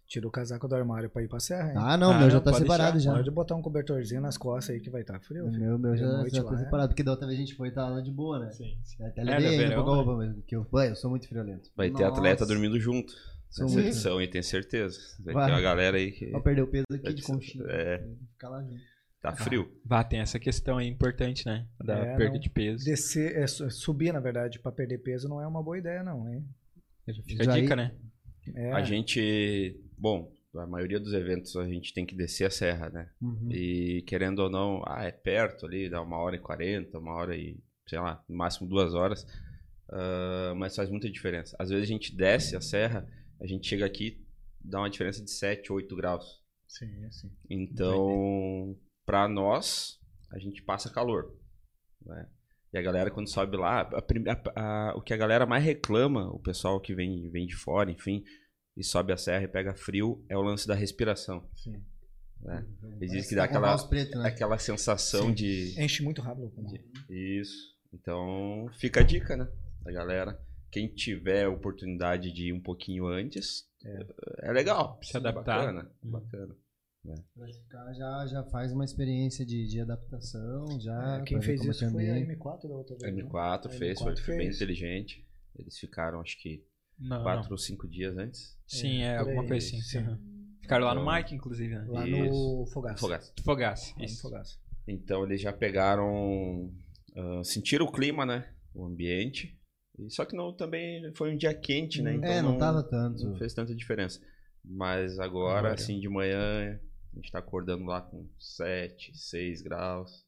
Eu 0.04 0.08
tiro 0.08 0.28
o 0.28 0.30
casaco 0.30 0.68
do 0.68 0.74
armário 0.76 1.08
pra 1.10 1.22
ir 1.22 1.28
pra 1.28 1.40
serra, 1.40 1.70
hein? 1.70 1.74
Ah, 1.76 1.96
não, 1.96 2.12
Ah, 2.12 2.18
meu 2.20 2.30
já 2.30 2.36
não, 2.36 2.44
tá 2.44 2.50
pode 2.52 2.62
separado 2.62 2.92
deixar. 2.92 3.10
já. 3.10 3.16
Pode 3.16 3.30
botar 3.30 3.54
um 3.56 3.62
cobertorzinho 3.62 4.20
nas 4.20 4.36
costas 4.36 4.74
aí 4.76 4.80
que 4.80 4.90
vai 4.90 5.00
estar 5.00 5.18
frio. 5.20 5.46
O 5.46 5.50
filho. 5.50 5.60
meu, 5.64 5.78
meu 5.78 5.96
já, 5.96 6.06
noite 6.06 6.36
já 6.36 6.42
lá, 6.42 6.50
tá 6.50 6.56
é. 6.56 6.58
separado, 6.64 6.88
porque 6.90 7.02
da 7.02 7.10
outra 7.10 7.26
vez 7.26 7.38
a 7.38 7.42
gente 7.42 7.54
foi 7.56 7.68
e 7.68 7.72
tava 7.72 7.90
lá 7.94 8.00
de 8.00 8.12
boa, 8.12 8.38
né? 8.38 8.50
Sim, 8.52 8.76
sim. 8.84 9.02
Até 9.04 9.22
É, 9.22 9.24
levei 9.24 9.48
ainda 9.64 9.68
né? 9.70 9.74
roupa, 9.76 10.14
mas 10.16 10.44
que 10.46 10.54
eu, 10.54 10.66
eu 10.72 10.94
sou 10.94 11.10
muito 11.10 11.26
friolento. 11.26 11.70
Vai 11.74 11.88
ter 11.90 12.02
Nossa. 12.04 12.18
atleta 12.18 12.46
dormindo 12.46 12.78
junto. 12.78 13.12
Sou 13.50 13.64
Nessa 13.66 13.80
edição, 13.80 14.20
e 14.22 14.28
tenho 14.28 14.44
certeza. 14.44 14.98
Vai, 15.24 15.32
Vai. 15.34 15.46
ter 15.46 15.52
uma 15.52 15.60
galera 15.60 15.96
aí 15.96 16.10
que 16.12 16.30
Ó, 16.34 16.40
perdeu 16.40 16.64
o 16.64 16.68
peso 16.68 16.84
aqui 16.92 17.14
de 17.14 17.22
conchinha. 17.22 17.64
é. 17.68 18.04
Ficar 18.32 18.48
lá 18.50 18.62
junto. 18.62 18.80
tá 19.22 19.32
frio. 19.34 19.72
Vá, 19.86 20.04
tem 20.04 20.20
essa 20.20 20.38
questão 20.38 20.76
aí 20.76 20.86
importante, 20.88 21.46
né? 21.46 21.66
Da 21.82 21.94
É, 21.96 22.16
perda 22.16 22.34
não. 22.34 22.40
de 22.40 22.50
peso. 22.50 22.84
Descer, 22.84 23.36
é, 23.38 23.46
su- 23.46 23.70
subir, 23.70 24.12
na 24.12 24.20
verdade, 24.20 24.58
pra 24.58 24.70
perder 24.70 24.98
peso 24.98 25.28
não 25.28 25.40
é 25.40 25.46
uma 25.46 25.62
boa 25.62 25.78
ideia, 25.78 26.02
não, 26.02 26.28
hein? 26.28 26.44
Fica 27.26 27.50
a 27.50 27.54
dica, 27.54 27.74
né? 27.74 27.92
É, 28.54 28.72
A 28.72 28.82
gente. 28.82 29.80
Bom, 30.04 30.36
a 30.54 30.66
maioria 30.66 31.00
dos 31.00 31.14
eventos 31.14 31.56
a 31.56 31.66
gente 31.66 31.94
tem 31.94 32.04
que 32.04 32.14
descer 32.14 32.44
a 32.44 32.50
serra, 32.50 32.90
né? 32.90 33.10
Uhum. 33.22 33.48
E 33.50 34.02
querendo 34.06 34.40
ou 34.40 34.50
não, 34.50 34.82
ah, 34.86 35.02
é 35.02 35.10
perto 35.10 35.64
ali, 35.64 35.88
dá 35.88 36.02
uma 36.02 36.18
hora 36.18 36.36
e 36.36 36.38
quarenta, 36.38 36.98
uma 36.98 37.14
hora 37.14 37.34
e, 37.34 37.58
sei 37.86 37.98
lá, 37.98 38.22
no 38.28 38.36
máximo 38.36 38.68
duas 38.68 38.92
horas. 38.92 39.26
Ah, 39.88 40.52
mas 40.58 40.76
faz 40.76 40.90
muita 40.90 41.10
diferença. 41.10 41.56
Às 41.58 41.70
vezes 41.70 41.84
a 41.84 41.90
gente 41.90 42.14
desce 42.14 42.54
a 42.54 42.60
serra, 42.60 43.08
a 43.40 43.46
gente 43.46 43.66
chega 43.66 43.86
aqui, 43.86 44.22
dá 44.60 44.78
uma 44.80 44.90
diferença 44.90 45.24
de 45.24 45.30
7, 45.30 45.72
8 45.72 45.96
graus. 45.96 46.42
Sim, 46.68 47.10
sim. 47.10 47.30
Então, 47.48 48.76
pra 49.06 49.26
nós, 49.26 49.98
a 50.30 50.38
gente 50.38 50.62
passa 50.62 50.90
calor. 50.92 51.34
Né? 52.04 52.28
E 52.74 52.76
a 52.78 52.82
galera, 52.82 53.10
quando 53.10 53.28
sobe 53.30 53.56
lá, 53.56 53.80
a 53.80 53.98
a- 53.98 54.90
a- 54.90 54.94
o 54.96 55.00
que 55.00 55.14
a 55.14 55.16
galera 55.16 55.46
mais 55.46 55.64
reclama, 55.64 56.28
o 56.28 56.38
pessoal 56.38 56.78
que 56.78 56.94
vem, 56.94 57.30
vem 57.30 57.46
de 57.46 57.56
fora, 57.56 57.90
enfim, 57.90 58.22
e 58.76 58.82
sobe 58.84 59.12
a 59.12 59.16
serra 59.16 59.44
e 59.44 59.48
pega 59.48 59.74
frio, 59.74 60.24
é 60.28 60.36
o 60.36 60.42
lance 60.42 60.66
da 60.66 60.74
respiração. 60.74 61.48
sim. 61.54 61.82
Né? 62.40 62.58
Eles 62.58 62.80
Parece 62.80 63.06
dizem 63.14 63.28
que 63.30 63.34
dá 63.36 63.40
um 63.40 63.44
aquela, 63.46 63.88
preto, 63.88 64.18
né? 64.18 64.28
aquela 64.28 64.58
sensação 64.58 65.28
Sim. 65.28 65.34
de. 65.34 65.82
Enche 65.82 66.02
muito 66.02 66.20
rápido. 66.20 66.50
pulmão. 66.50 66.74
Isso. 67.08 67.74
Então, 67.90 68.66
fica 68.78 69.00
a 69.00 69.02
dica, 69.02 69.34
né? 69.34 69.48
Da 69.82 69.90
galera. 69.90 70.38
Quem 70.70 70.88
tiver 70.88 71.48
oportunidade 71.48 72.30
de 72.32 72.48
ir 72.48 72.52
um 72.52 72.60
pouquinho 72.60 73.06
antes, 73.06 73.64
é, 74.42 74.52
legal. 74.52 74.98
Se 75.02 75.16
adaptar. 75.16 75.58
Bacana. 75.60 75.90
Uhum. 76.02 76.10
bacana. 76.10 76.56
Ficar, 77.52 77.92
já, 77.94 78.26
já 78.26 78.44
faz 78.44 78.72
uma 78.72 78.84
experiência 78.84 79.44
de, 79.44 79.66
de 79.66 79.80
adaptação, 79.80 80.80
já. 80.80 81.18
É, 81.20 81.22
quem 81.22 81.40
fez 81.40 81.60
é 81.60 81.68
isso 81.70 81.78
que 81.78 81.84
é 81.84 81.90
foi 81.90 82.10
a 82.10 82.12
ambiente. 82.14 82.38
M4 82.38 82.68
da 82.68 82.74
outra 82.74 82.96
vez. 82.96 83.14
né? 83.14 83.22
M4 83.22 83.66
A 83.66 83.68
fez, 83.70 83.98
M4 83.98 84.02
foi, 84.02 84.16
foi 84.16 84.36
bem 84.36 84.46
fez. 84.46 84.56
inteligente. 84.56 85.26
Eles 85.56 85.78
ficaram, 85.78 86.20
acho 86.20 86.40
que, 86.42 86.64
Não, 86.98 87.22
quatro 87.22 87.44
não. 87.44 87.50
ou 87.52 87.58
cinco 87.58 87.88
dias 87.88 88.16
antes. 88.16 88.56
Sim, 88.66 89.02
é, 89.02 89.18
por 89.18 89.28
alguma 89.28 89.46
coisa 89.48 89.66
assim. 89.66 89.80
sim. 89.80 89.98
Uhum. 89.98 90.18
Ficaram 90.62 90.86
lá 90.86 90.94
no 90.94 91.02
Então- 91.02 91.14
Mike, 91.14 91.34
inclusive, 91.34 91.74
né? 91.74 91.84
Lá 91.88 92.08
Isso. 92.08 92.18
no 92.60 92.66
Fogaça. 92.72 92.98
Fogaça. 93.00 93.32
Fogaça. 93.44 93.90
Lá 93.92 93.98
no 93.98 94.04
Isso. 94.04 94.22
Fogaça. 94.22 94.58
Então 94.88 95.24
eles 95.24 95.40
já 95.40 95.52
pegaram. 95.52 96.72
ah, 97.16 97.42
sentiram 97.44 97.86
o 97.86 97.92
clima, 97.92 98.24
né? 98.24 98.48
O 98.74 98.84
ambiente. 98.84 99.58
E 99.98 100.10
Só 100.10 100.24
que 100.24 100.34
não, 100.36 100.52
também 100.52 101.12
foi 101.14 101.32
um 101.32 101.36
dia 101.36 101.54
quente, 101.54 102.02
né? 102.02 102.14
Então 102.14 102.30
é, 102.30 102.42
não, 102.42 102.58
tava 102.58 102.82
tanto. 102.82 103.22
não 103.24 103.36
fez 103.36 103.54
tanta 103.54 103.74
diferença. 103.74 104.20
Mas 104.64 105.18
agora, 105.18 105.58
Agora. 105.58 105.74
assim, 105.74 106.00
de 106.00 106.08
manhã, 106.08 106.80
a 107.12 107.16
gente 107.16 107.30
tá 107.30 107.38
acordando 107.38 107.84
lá 107.84 108.00
com 108.00 108.26
7, 108.38 109.12
6 109.16 109.62
graus. 109.62 110.24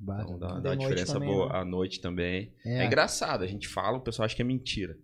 Então 0.00 0.38
dá, 0.38 0.60
dá 0.60 0.70
uma 0.70 0.76
diferença 0.76 1.14
também, 1.14 1.28
boa. 1.28 1.48
né? 1.52 1.58
À 1.58 1.64
noite 1.64 2.00
também. 2.00 2.52
É. 2.66 2.82
É, 2.82 2.86
engraçado, 2.86 3.42
a 3.42 3.46
gente 3.46 3.66
fala, 3.68 3.98
o 3.98 4.00
pessoal 4.02 4.26
acha 4.26 4.36
que 4.36 4.42
é 4.42 4.44
mentira. 4.44 4.96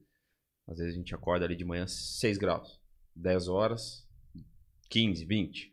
Às 0.66 0.78
vezes 0.78 0.94
a 0.94 0.96
gente 0.96 1.14
acorda 1.14 1.44
ali 1.44 1.56
de 1.56 1.64
manhã 1.64 1.86
6 1.86 2.38
graus. 2.38 2.80
10 3.14 3.48
horas, 3.48 4.06
15, 4.90 5.24
20. 5.24 5.72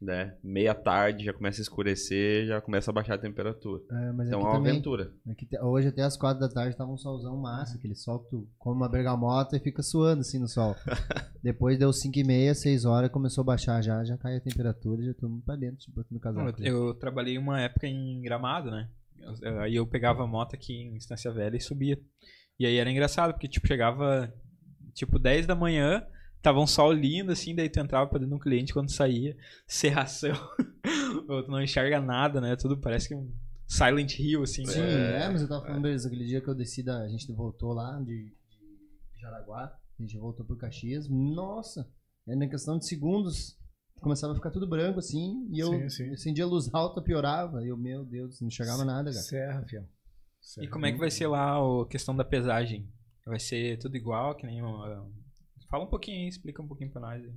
Né? 0.00 0.34
Meia 0.42 0.74
tarde 0.74 1.26
já 1.26 1.32
começa 1.34 1.60
a 1.60 1.62
escurecer, 1.62 2.46
já 2.46 2.58
começa 2.58 2.90
a 2.90 2.94
baixar 2.94 3.16
a 3.16 3.18
temperatura. 3.18 3.82
é, 3.90 4.12
mas 4.12 4.28
Então 4.28 4.40
é 4.40 4.42
uma 4.44 4.52
também, 4.54 4.72
aventura. 4.72 5.12
aqui 5.28 5.44
te- 5.44 5.60
hoje 5.60 5.88
até 5.88 6.00
as 6.02 6.16
quatro 6.16 6.40
da 6.40 6.48
tarde 6.48 6.74
tava 6.74 6.90
um 6.90 6.96
solzão 6.96 7.36
massa, 7.36 7.76
aquele 7.76 7.94
sol 7.94 8.20
que 8.20 8.30
tu 8.30 8.48
come 8.58 8.78
uma 8.78 8.88
bergamota 8.88 9.58
e 9.58 9.60
fica 9.60 9.82
suando 9.82 10.22
assim 10.22 10.38
no 10.38 10.48
sol. 10.48 10.74
Depois 11.44 11.78
deu 11.78 11.92
5 11.92 12.18
e 12.18 12.24
meia, 12.24 12.54
6 12.54 12.86
horas, 12.86 13.10
começou 13.10 13.42
a 13.42 13.44
baixar 13.44 13.82
já, 13.82 14.02
já 14.02 14.16
cai 14.16 14.36
a 14.36 14.40
temperatura, 14.40 15.02
já 15.04 15.12
todo 15.12 15.28
mundo 15.28 15.42
pra 15.44 15.54
dentro, 15.54 15.76
tipo, 15.76 15.96
botando 15.96 16.18
casaco. 16.18 16.62
Eu, 16.62 16.86
eu 16.88 16.94
trabalhei 16.94 17.36
uma 17.36 17.60
época 17.60 17.86
em 17.86 18.22
Gramado, 18.22 18.70
né? 18.70 18.88
Eu- 19.18 19.34
eu- 19.42 19.60
Aí 19.60 19.76
eu 19.76 19.86
pegava 19.86 20.22
a 20.24 20.26
moto 20.26 20.54
aqui 20.54 20.72
em 20.72 20.96
Estância 20.96 21.30
Velha 21.30 21.58
e 21.58 21.60
subia. 21.60 22.00
E 22.60 22.66
aí 22.66 22.76
era 22.76 22.90
engraçado, 22.90 23.32
porque, 23.32 23.48
tipo, 23.48 23.66
chegava, 23.66 24.30
tipo, 24.92 25.18
10 25.18 25.46
da 25.46 25.54
manhã, 25.54 26.06
tava 26.42 26.60
um 26.60 26.66
sol 26.66 26.92
lindo, 26.92 27.32
assim, 27.32 27.54
daí 27.54 27.70
tu 27.70 27.80
entrava 27.80 28.06
pra 28.06 28.18
dentro 28.18 28.34
de 28.34 28.36
um 28.36 28.38
cliente 28.38 28.74
quando 28.74 28.90
saía, 28.90 29.34
serração, 29.66 30.36
tu 31.26 31.50
não 31.50 31.62
enxerga 31.62 32.02
nada, 32.02 32.38
né? 32.38 32.54
Tudo 32.56 32.76
parece 32.76 33.08
que 33.08 33.14
um 33.14 33.32
Silent 33.66 34.18
Hill, 34.18 34.42
assim. 34.42 34.66
Sim, 34.66 34.80
né? 34.80 35.24
é, 35.24 35.28
mas 35.30 35.40
eu 35.40 35.48
tava 35.48 35.64
falando 35.64 35.84
deles 35.84 36.04
aquele 36.04 36.26
dia 36.26 36.42
que 36.42 36.48
eu 36.48 36.54
desci 36.54 36.82
da. 36.82 36.98
A 36.98 37.08
gente 37.08 37.32
voltou 37.32 37.72
lá 37.72 37.98
de, 38.00 38.26
de 38.26 39.20
Jaraguá, 39.22 39.72
a 39.98 40.02
gente 40.02 40.18
voltou 40.18 40.44
pro 40.44 40.56
Caxias. 40.56 41.08
Nossa, 41.08 41.88
é 42.28 42.36
na 42.36 42.46
questão 42.46 42.76
de 42.76 42.86
segundos. 42.86 43.56
Começava 44.02 44.32
a 44.32 44.36
ficar 44.36 44.50
tudo 44.50 44.66
branco 44.66 44.98
assim, 44.98 45.46
e 45.52 45.60
eu 45.60 45.68
Sim, 45.68 45.88
sim. 45.90 46.10
acendia 46.10 46.44
a 46.44 46.46
luz 46.46 46.68
alta, 46.74 47.00
piorava. 47.00 47.64
E 47.64 47.68
eu, 47.68 47.76
meu 47.76 48.04
Deus, 48.04 48.40
não 48.40 48.48
enxergava 48.48 48.84
nada, 48.84 49.10
cara. 49.10 49.22
Serra, 49.22 49.64
fiel. 49.66 49.84
E 50.60 50.68
como 50.68 50.86
é 50.86 50.92
que 50.92 50.98
vai 50.98 51.10
ser 51.10 51.26
lá 51.26 51.56
a 51.58 51.86
questão 51.86 52.14
da 52.16 52.24
pesagem? 52.24 52.88
Vai 53.26 53.38
ser 53.38 53.78
tudo 53.78 53.96
igual, 53.96 54.34
que 54.34 54.46
nem... 54.46 54.60
uma- 54.62 55.08
Fala 55.70 55.84
um 55.84 55.88
pouquinho 55.88 56.18
aí, 56.22 56.28
explica 56.28 56.60
um 56.62 56.66
pouquinho 56.66 56.90
pra 56.90 57.00
nós 57.00 57.22
aí. 57.22 57.32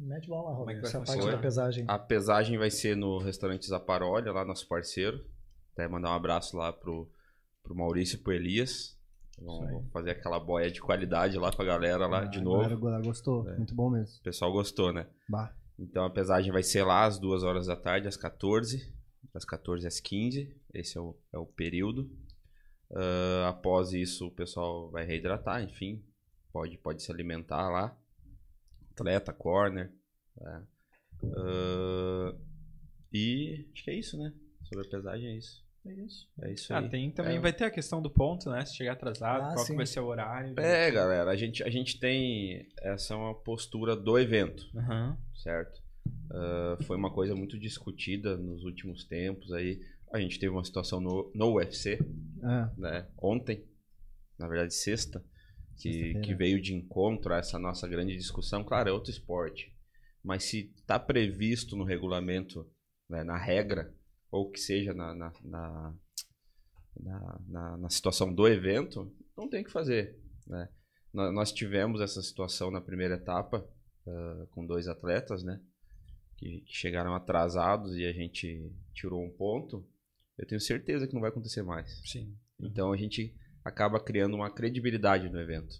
Mete 0.00 0.28
bola 0.28 0.62
é 0.62 0.64
vai 0.64 0.76
Essa 0.78 1.00
parte 1.00 1.26
da 1.26 1.38
pesagem. 1.38 1.84
A 1.88 1.98
pesagem 1.98 2.58
vai 2.58 2.70
ser 2.70 2.96
no 2.96 3.18
restaurante 3.18 3.66
Zaparolha, 3.66 4.32
lá 4.32 4.44
nosso 4.44 4.66
parceiro. 4.68 5.24
Até 5.72 5.86
mandar 5.88 6.10
um 6.10 6.14
abraço 6.14 6.56
lá 6.56 6.72
pro, 6.72 7.08
pro 7.62 7.74
Maurício 7.74 8.16
e 8.16 8.18
pro 8.22 8.32
Elias. 8.32 8.96
Vamos 9.40 9.88
fazer 9.92 10.10
aquela 10.12 10.40
boia 10.40 10.70
de 10.70 10.80
qualidade 10.80 11.36
lá 11.38 11.52
pra 11.52 11.64
galera 11.64 12.06
lá 12.08 12.24
de 12.24 12.38
Ah, 12.38 12.40
A 12.40 12.44
novo. 12.44 12.56
galera 12.62 12.76
go- 12.76 13.02
gostou, 13.08 13.48
É. 13.48 13.56
muito 13.56 13.74
bom 13.74 13.90
mesmo. 13.90 14.16
O 14.18 14.22
pessoal 14.24 14.50
gostou, 14.52 14.92
né? 14.92 15.06
Bah. 15.28 15.54
Então 15.78 16.04
a 16.04 16.10
pesagem 16.10 16.50
vai 16.50 16.62
ser 16.64 16.82
lá 16.82 17.04
às 17.04 17.18
2 17.20 17.44
horas 17.44 17.66
da 17.68 17.76
tarde, 17.76 18.08
às 18.08 18.16
14. 18.16 18.92
Das 19.32 19.44
14 19.44 19.86
às 19.86 20.00
15. 20.00 20.52
Esse 20.74 20.98
é 20.98 21.00
o, 21.00 21.16
é 21.32 21.38
o 21.38 21.46
período. 21.46 22.10
Ah, 22.94 23.48
após 23.50 23.92
isso, 23.92 24.26
o 24.26 24.30
pessoal 24.30 24.90
vai 24.90 25.04
reidratar, 25.04 25.62
enfim. 25.62 26.02
Pode, 26.52 26.76
pode 26.78 27.02
se 27.02 27.12
alimentar 27.12 27.68
lá. 27.68 27.96
Atleta, 28.92 29.32
corner. 29.32 29.92
né? 30.40 30.62
Ah, 31.36 32.34
e 33.12 33.66
acho 33.72 33.84
que 33.84 33.90
é 33.90 33.94
isso, 33.94 34.18
né? 34.18 34.32
Sobre 34.64 34.86
a 34.86 34.90
pesagem 34.90 35.28
é 35.30 35.36
isso. 35.36 35.66
É 35.86 35.92
isso. 35.94 36.28
É 36.42 36.52
isso 36.52 36.74
Ah, 36.74 36.78
aí. 36.80 36.88
tem 36.90 37.10
também, 37.10 37.36
É. 37.36 37.40
vai 37.40 37.52
ter 37.52 37.64
a 37.64 37.70
questão 37.70 38.02
do 38.02 38.10
ponto, 38.10 38.50
né? 38.50 38.64
Se 38.64 38.74
chegar 38.76 38.92
atrasado, 38.92 39.42
Ah, 39.44 39.52
qual 39.54 39.64
que 39.64 39.70
sim. 39.72 39.76
vai 39.76 39.86
ser 39.86 40.00
o 40.00 40.06
horário. 40.06 40.58
É, 40.58 40.90
galera, 40.90 41.30
a 41.30 41.36
gente, 41.36 41.62
a 41.62 41.70
gente 41.70 41.98
tem. 41.98 42.66
Essa 42.82 43.14
é 43.14 43.16
uma 43.16 43.34
postura 43.34 43.96
do 43.96 44.18
evento. 44.18 44.64
Aham. 44.76 45.16
certo? 45.36 45.80
Ah, 46.30 46.76
foi 46.82 46.96
uma 46.96 47.12
coisa 47.12 47.34
muito 47.34 47.58
discutida 47.58 48.36
nos 48.36 48.64
últimos 48.64 49.04
tempos 49.04 49.52
aí. 49.52 49.80
A 50.12 50.20
gente 50.20 50.38
teve 50.38 50.52
uma 50.52 50.64
situação 50.64 51.00
no, 51.00 51.30
no 51.34 51.54
UFC, 51.54 51.98
É, 52.42 52.80
né? 52.80 53.08
Ontem, 53.18 53.64
na 54.38 54.48
verdade 54.48 54.74
sexta, 54.74 55.24
que, 55.76 56.14
que 56.22 56.34
veio 56.34 56.60
de 56.60 56.74
encontro 56.74 57.34
a 57.34 57.38
essa 57.38 57.58
nossa 57.58 57.86
grande 57.86 58.16
discussão. 58.16 58.64
Claro, 58.64 58.88
é 58.88 58.92
outro 58.92 59.10
esporte, 59.10 59.72
mas 60.24 60.44
se 60.44 60.72
está 60.76 60.98
previsto 60.98 61.76
no 61.76 61.84
regulamento, 61.84 62.66
né, 63.08 63.22
na 63.24 63.36
regra, 63.36 63.94
ou 64.30 64.50
que 64.50 64.60
seja 64.60 64.92
na, 64.94 65.14
na, 65.14 65.32
na, 65.42 65.94
na, 67.48 67.76
na- 67.78 67.90
situação 67.90 68.32
do 68.34 68.46
evento, 68.48 69.12
não 69.36 69.48
tem 69.48 69.62
o 69.62 69.64
que 69.64 69.70
fazer, 69.72 70.18
né? 70.46 70.68
Nó- 71.12 71.32
Nós 71.32 71.52
tivemos 71.52 72.00
essa 72.00 72.20
situação 72.22 72.70
na 72.70 72.80
primeira 72.80 73.14
etapa 73.14 73.66
ah, 74.06 74.46
com 74.50 74.66
dois 74.66 74.88
atletas, 74.88 75.42
né? 75.42 75.60
Que, 76.36 76.60
que 76.60 76.72
chegaram 76.74 77.14
atrasados 77.14 77.96
e 77.96 78.04
a 78.04 78.12
gente 78.12 78.70
tirou 78.94 79.24
um 79.24 79.30
ponto. 79.30 79.86
Eu 80.38 80.46
tenho 80.46 80.60
certeza 80.60 81.06
que 81.06 81.14
não 81.14 81.20
vai 81.20 81.30
acontecer 81.30 81.62
mais. 81.62 82.00
Sim. 82.04 82.32
Então 82.60 82.92
a 82.92 82.96
gente 82.96 83.34
acaba 83.64 83.98
criando 84.00 84.34
uma 84.34 84.50
credibilidade 84.50 85.28
no 85.28 85.40
evento. 85.40 85.74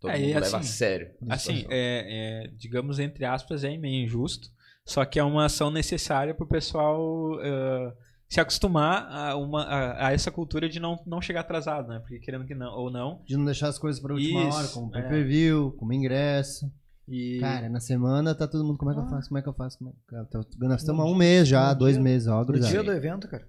Todo 0.00 0.10
É, 0.10 0.18
mundo 0.18 0.34
leva 0.40 0.56
a 0.56 0.60
assim, 0.60 0.68
sério. 0.68 1.10
Assim, 1.28 1.66
é, 1.70 2.44
é, 2.44 2.48
digamos, 2.56 2.98
entre 2.98 3.24
aspas, 3.24 3.64
é 3.64 3.76
meio 3.76 4.04
injusto. 4.04 4.48
Só 4.86 5.04
que 5.04 5.18
é 5.18 5.24
uma 5.24 5.46
ação 5.46 5.70
necessária 5.70 6.32
pro 6.34 6.46
pessoal 6.46 7.38
eh, 7.42 7.92
se 8.28 8.40
acostumar 8.40 9.06
a, 9.10 9.36
uma, 9.36 9.64
a, 9.64 10.06
a 10.08 10.12
essa 10.12 10.30
cultura 10.30 10.66
de 10.68 10.78
não, 10.80 10.98
não 11.06 11.20
chegar 11.20 11.40
atrasado, 11.40 11.88
né? 11.88 11.98
Porque 11.98 12.18
querendo 12.20 12.46
que 12.46 12.54
não, 12.54 12.72
ou 12.74 12.90
não. 12.90 13.22
de 13.26 13.36
não 13.36 13.44
deixar 13.44 13.68
as 13.68 13.78
coisas 13.78 14.00
pra 14.00 14.14
última 14.14 14.48
Isso, 14.48 14.56
hora, 14.58 14.68
como 14.68 14.96
é. 14.96 15.02
pay-per-view, 15.02 15.72
como 15.78 15.92
ingresso. 15.92 16.70
E 17.06 17.38
Cara, 17.40 17.68
na 17.68 17.80
semana 17.80 18.34
tá 18.34 18.46
todo 18.46 18.64
mundo, 18.64 18.78
como 18.78 18.90
é 18.90 18.94
que 18.94 19.00
eu 19.00 19.04
Ah. 19.04 19.08
faço, 19.10 19.28
como 19.28 19.38
é 19.38 19.42
que 19.42 19.48
eu 19.48 19.54
faço? 19.54 19.78
Como 19.78 19.90
é 19.90 19.92
que... 19.92 19.98
Cara, 20.06 20.24
tô- 20.26 20.44
Nós 20.66 20.80
estamos 20.80 21.04
há 21.04 21.08
um 21.08 21.14
mês 21.14 21.48
já, 21.48 21.74
dois 21.74 21.94
dia- 21.96 22.02
meses, 22.02 22.28
ó, 22.28 22.40
No 22.40 22.46
gurizada. 22.46 22.70
dia 22.72 22.82
do 22.82 22.92
evento, 22.92 23.28
cara. 23.28 23.46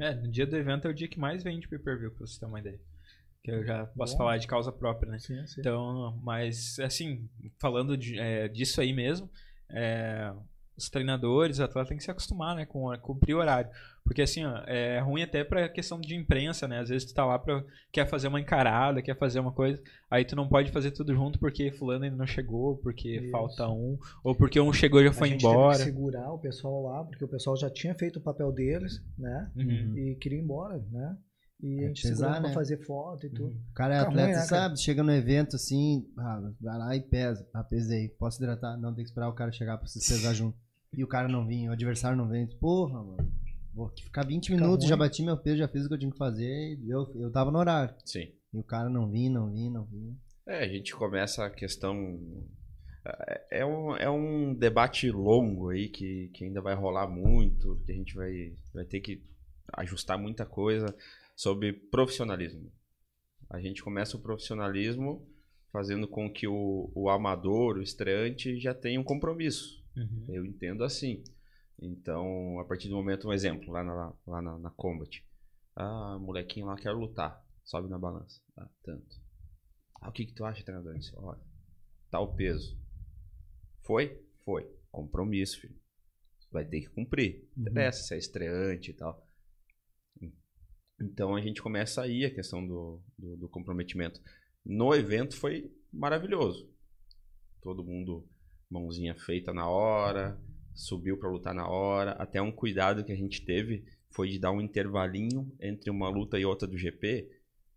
É, 0.00 0.14
no 0.14 0.28
dia 0.30 0.46
do 0.46 0.56
evento 0.56 0.86
é 0.86 0.90
o 0.90 0.94
dia 0.94 1.08
que 1.08 1.18
mais 1.18 1.42
vende 1.42 1.68
pay-per-view, 1.68 2.10
pra 2.12 2.26
você 2.26 2.38
ter 2.38 2.46
uma 2.46 2.60
ideia. 2.60 2.80
Que 3.42 3.50
eu 3.50 3.64
já 3.64 3.86
posso 3.86 4.12
Bom. 4.14 4.18
falar 4.18 4.36
de 4.38 4.46
causa 4.46 4.70
própria, 4.70 5.10
né? 5.10 5.18
Sim, 5.18 5.44
sim. 5.46 5.60
Então, 5.60 6.16
mas 6.22 6.78
assim, 6.78 7.28
falando 7.58 7.96
de- 7.96 8.18
é, 8.18 8.46
disso 8.48 8.80
aí 8.80 8.92
mesmo, 8.92 9.28
é, 9.68 10.32
os 10.76 10.88
treinadores, 10.88 11.56
os 11.56 11.60
atletas 11.60 11.88
têm 11.88 11.98
que 11.98 12.04
se 12.04 12.10
acostumar, 12.10 12.56
né, 12.56 12.64
com 12.66 12.90
a- 12.90 12.98
cumprir 12.98 13.34
o 13.34 13.38
horário. 13.38 13.70
Porque 14.04 14.22
assim, 14.22 14.44
ó, 14.44 14.58
é 14.66 14.98
ruim 15.00 15.22
até 15.22 15.44
pra 15.44 15.68
questão 15.68 16.00
de 16.00 16.14
imprensa, 16.16 16.66
né? 16.66 16.80
Às 16.80 16.88
vezes 16.88 17.06
tu 17.06 17.14
tá 17.14 17.24
lá 17.24 17.38
pra, 17.38 17.62
quer 17.92 18.04
fazer 18.08 18.26
uma 18.28 18.40
encarada, 18.40 19.00
quer 19.00 19.16
fazer 19.16 19.38
uma 19.38 19.52
coisa, 19.52 19.80
aí 20.10 20.24
tu 20.24 20.34
não 20.34 20.48
pode 20.48 20.72
fazer 20.72 20.90
tudo 20.90 21.14
junto 21.14 21.38
porque 21.38 21.70
fulano 21.70 22.04
ainda 22.04 22.16
não 22.16 22.26
chegou, 22.26 22.76
porque 22.78 23.20
Isso. 23.20 23.30
falta 23.30 23.68
um, 23.68 23.96
ou 24.24 24.34
porque 24.34 24.60
um 24.60 24.72
chegou 24.72 25.00
e 25.00 25.04
já 25.04 25.12
foi 25.12 25.28
a 25.28 25.30
gente 25.30 25.46
embora. 25.46 25.78
Teve 25.78 25.90
que 25.90 25.96
segurar 25.96 26.32
o 26.32 26.38
pessoal 26.38 26.82
lá, 26.82 27.04
porque 27.04 27.24
o 27.24 27.28
pessoal 27.28 27.56
já 27.56 27.70
tinha 27.70 27.94
feito 27.94 28.18
o 28.18 28.22
papel 28.22 28.50
deles, 28.50 29.00
né? 29.16 29.50
Uhum. 29.56 29.96
E 29.96 30.16
queria 30.20 30.38
ir 30.38 30.42
embora, 30.42 30.84
né? 30.90 31.16
E 31.62 31.78
a 31.78 31.82
É, 31.84 31.86
gente 31.86 32.02
pesar, 32.02 32.16
segurou 32.16 32.40
pra 32.40 32.48
né? 32.48 32.54
fazer 32.54 32.84
foto 32.84 33.24
e 33.26 33.30
tudo. 33.30 33.50
Uhum. 33.54 33.60
O 33.70 33.74
cara 33.74 33.94
é 33.94 33.98
Fica 33.98 34.08
atleta, 34.10 34.26
ruim, 34.30 34.36
né, 34.36 34.42
sabe? 34.46 34.80
Chega 34.80 35.02
no 35.04 35.12
evento 35.12 35.54
assim, 35.54 36.04
ah, 36.18 36.40
vai 36.60 36.76
lá 36.76 36.96
e 36.96 37.00
pesa. 37.02 37.48
Ah, 37.54 37.62
pesei. 37.62 38.08
Posso 38.08 38.42
hidratar? 38.42 38.76
Não, 38.78 38.92
tem 38.92 39.04
que 39.04 39.10
esperar 39.10 39.28
o 39.28 39.32
cara 39.32 39.52
chegar 39.52 39.78
pra 39.78 39.86
se 39.86 40.00
pesar 40.00 40.34
junto. 40.34 40.58
E 40.96 41.02
o 41.02 41.06
cara 41.06 41.28
não 41.28 41.46
vinha, 41.46 41.70
o 41.70 41.72
adversário 41.72 42.16
não 42.16 42.28
vem. 42.28 42.46
Porra, 42.46 43.02
mano. 43.02 43.32
Vou 43.74 43.88
ficar 43.88 44.26
20 44.26 44.48
Fica 44.48 44.60
minutos, 44.60 44.86
já 44.86 44.94
ruim. 44.94 45.06
bati 45.06 45.22
meu 45.22 45.36
peso, 45.38 45.56
já 45.58 45.68
fiz 45.68 45.84
o 45.84 45.88
que 45.88 45.94
eu 45.94 45.98
tinha 45.98 46.12
que 46.12 46.18
fazer. 46.18 46.78
E 46.78 46.90
eu, 46.90 47.10
eu 47.14 47.30
tava 47.32 47.50
no 47.50 47.58
horário. 47.58 47.94
Sim. 48.04 48.30
E 48.52 48.58
o 48.60 48.64
cara 48.64 48.90
não 48.90 49.08
vinha, 49.10 49.30
não 49.30 49.50
vinha, 49.50 49.70
não 49.70 49.84
vinha. 49.86 50.14
É, 50.46 50.58
a 50.64 50.68
gente 50.68 50.94
começa 50.94 51.44
a 51.46 51.50
questão. 51.50 52.20
é- 53.04 53.60
É 53.60 53.66
um, 53.66 53.96
é 53.96 54.10
um 54.10 54.54
debate 54.54 55.10
longo 55.10 55.70
aí 55.70 55.88
que, 55.88 56.28
que 56.34 56.44
ainda 56.44 56.60
vai 56.60 56.74
rolar 56.74 57.08
muito, 57.08 57.80
que 57.86 57.92
a 57.92 57.94
gente 57.94 58.14
vai, 58.14 58.52
vai 58.74 58.84
ter 58.84 59.00
que 59.00 59.22
ajustar 59.74 60.18
muita 60.18 60.44
coisa 60.44 60.94
sobre 61.34 61.72
profissionalismo. 61.72 62.70
A 63.48 63.58
gente 63.60 63.82
começa 63.82 64.16
o 64.16 64.20
profissionalismo 64.20 65.26
fazendo 65.72 66.06
com 66.06 66.30
que 66.30 66.46
o, 66.46 66.90
o 66.94 67.08
amador, 67.08 67.78
o 67.78 67.82
estreante, 67.82 68.60
já 68.60 68.74
tenha 68.74 69.00
um 69.00 69.04
compromisso. 69.04 69.81
Uhum. 69.96 70.26
Eu 70.28 70.44
entendo 70.44 70.84
assim. 70.84 71.22
Então, 71.80 72.58
a 72.60 72.64
partir 72.64 72.88
do 72.88 72.96
momento, 72.96 73.28
um 73.28 73.32
exemplo, 73.32 73.72
lá 73.72 73.82
na, 73.82 74.12
lá 74.26 74.42
na, 74.42 74.58
na 74.58 74.70
Combat. 74.70 75.24
Ah, 75.74 76.18
molequinho 76.20 76.66
lá 76.66 76.76
quer 76.76 76.92
lutar. 76.92 77.44
Sobe 77.64 77.88
na 77.88 77.98
balança. 77.98 78.40
Ah, 78.56 78.68
tanto. 78.82 79.16
Ah, 80.00 80.08
o 80.08 80.12
que, 80.12 80.26
que 80.26 80.34
tu 80.34 80.44
acha, 80.44 80.64
treinador? 80.64 80.96
Disse, 80.98 81.12
Olha, 81.16 81.40
o 82.12 82.26
peso. 82.34 82.78
Foi? 83.82 84.20
Foi. 84.44 84.68
Compromisso, 84.90 85.60
filho. 85.60 85.80
Vai 86.50 86.64
ter 86.64 86.82
que 86.82 86.90
cumprir. 86.90 87.48
Uhum. 87.56 87.62
Interessa 87.62 88.02
se 88.02 88.14
é 88.14 88.18
estreante 88.18 88.90
e 88.90 88.94
tal. 88.94 89.26
Então 91.00 91.34
a 91.34 91.40
gente 91.40 91.60
começa 91.60 92.02
aí 92.02 92.24
a 92.24 92.32
questão 92.32 92.64
do, 92.66 93.02
do, 93.18 93.36
do 93.36 93.48
comprometimento. 93.48 94.20
No 94.64 94.94
evento 94.94 95.36
foi 95.36 95.74
maravilhoso. 95.92 96.70
Todo 97.60 97.84
mundo, 97.84 98.28
mãozinha 98.72 99.14
feita 99.14 99.52
na 99.52 99.68
hora, 99.68 100.38
subiu 100.74 101.18
para 101.18 101.30
lutar 101.30 101.54
na 101.54 101.68
hora. 101.68 102.12
Até 102.12 102.40
um 102.40 102.50
cuidado 102.50 103.04
que 103.04 103.12
a 103.12 103.16
gente 103.16 103.44
teve 103.44 103.84
foi 104.10 104.28
de 104.28 104.38
dar 104.38 104.50
um 104.52 104.60
intervalinho 104.60 105.50
entre 105.60 105.90
uma 105.90 106.08
luta 106.08 106.38
e 106.38 106.44
outra 106.44 106.66
do 106.66 106.76
GP 106.78 107.28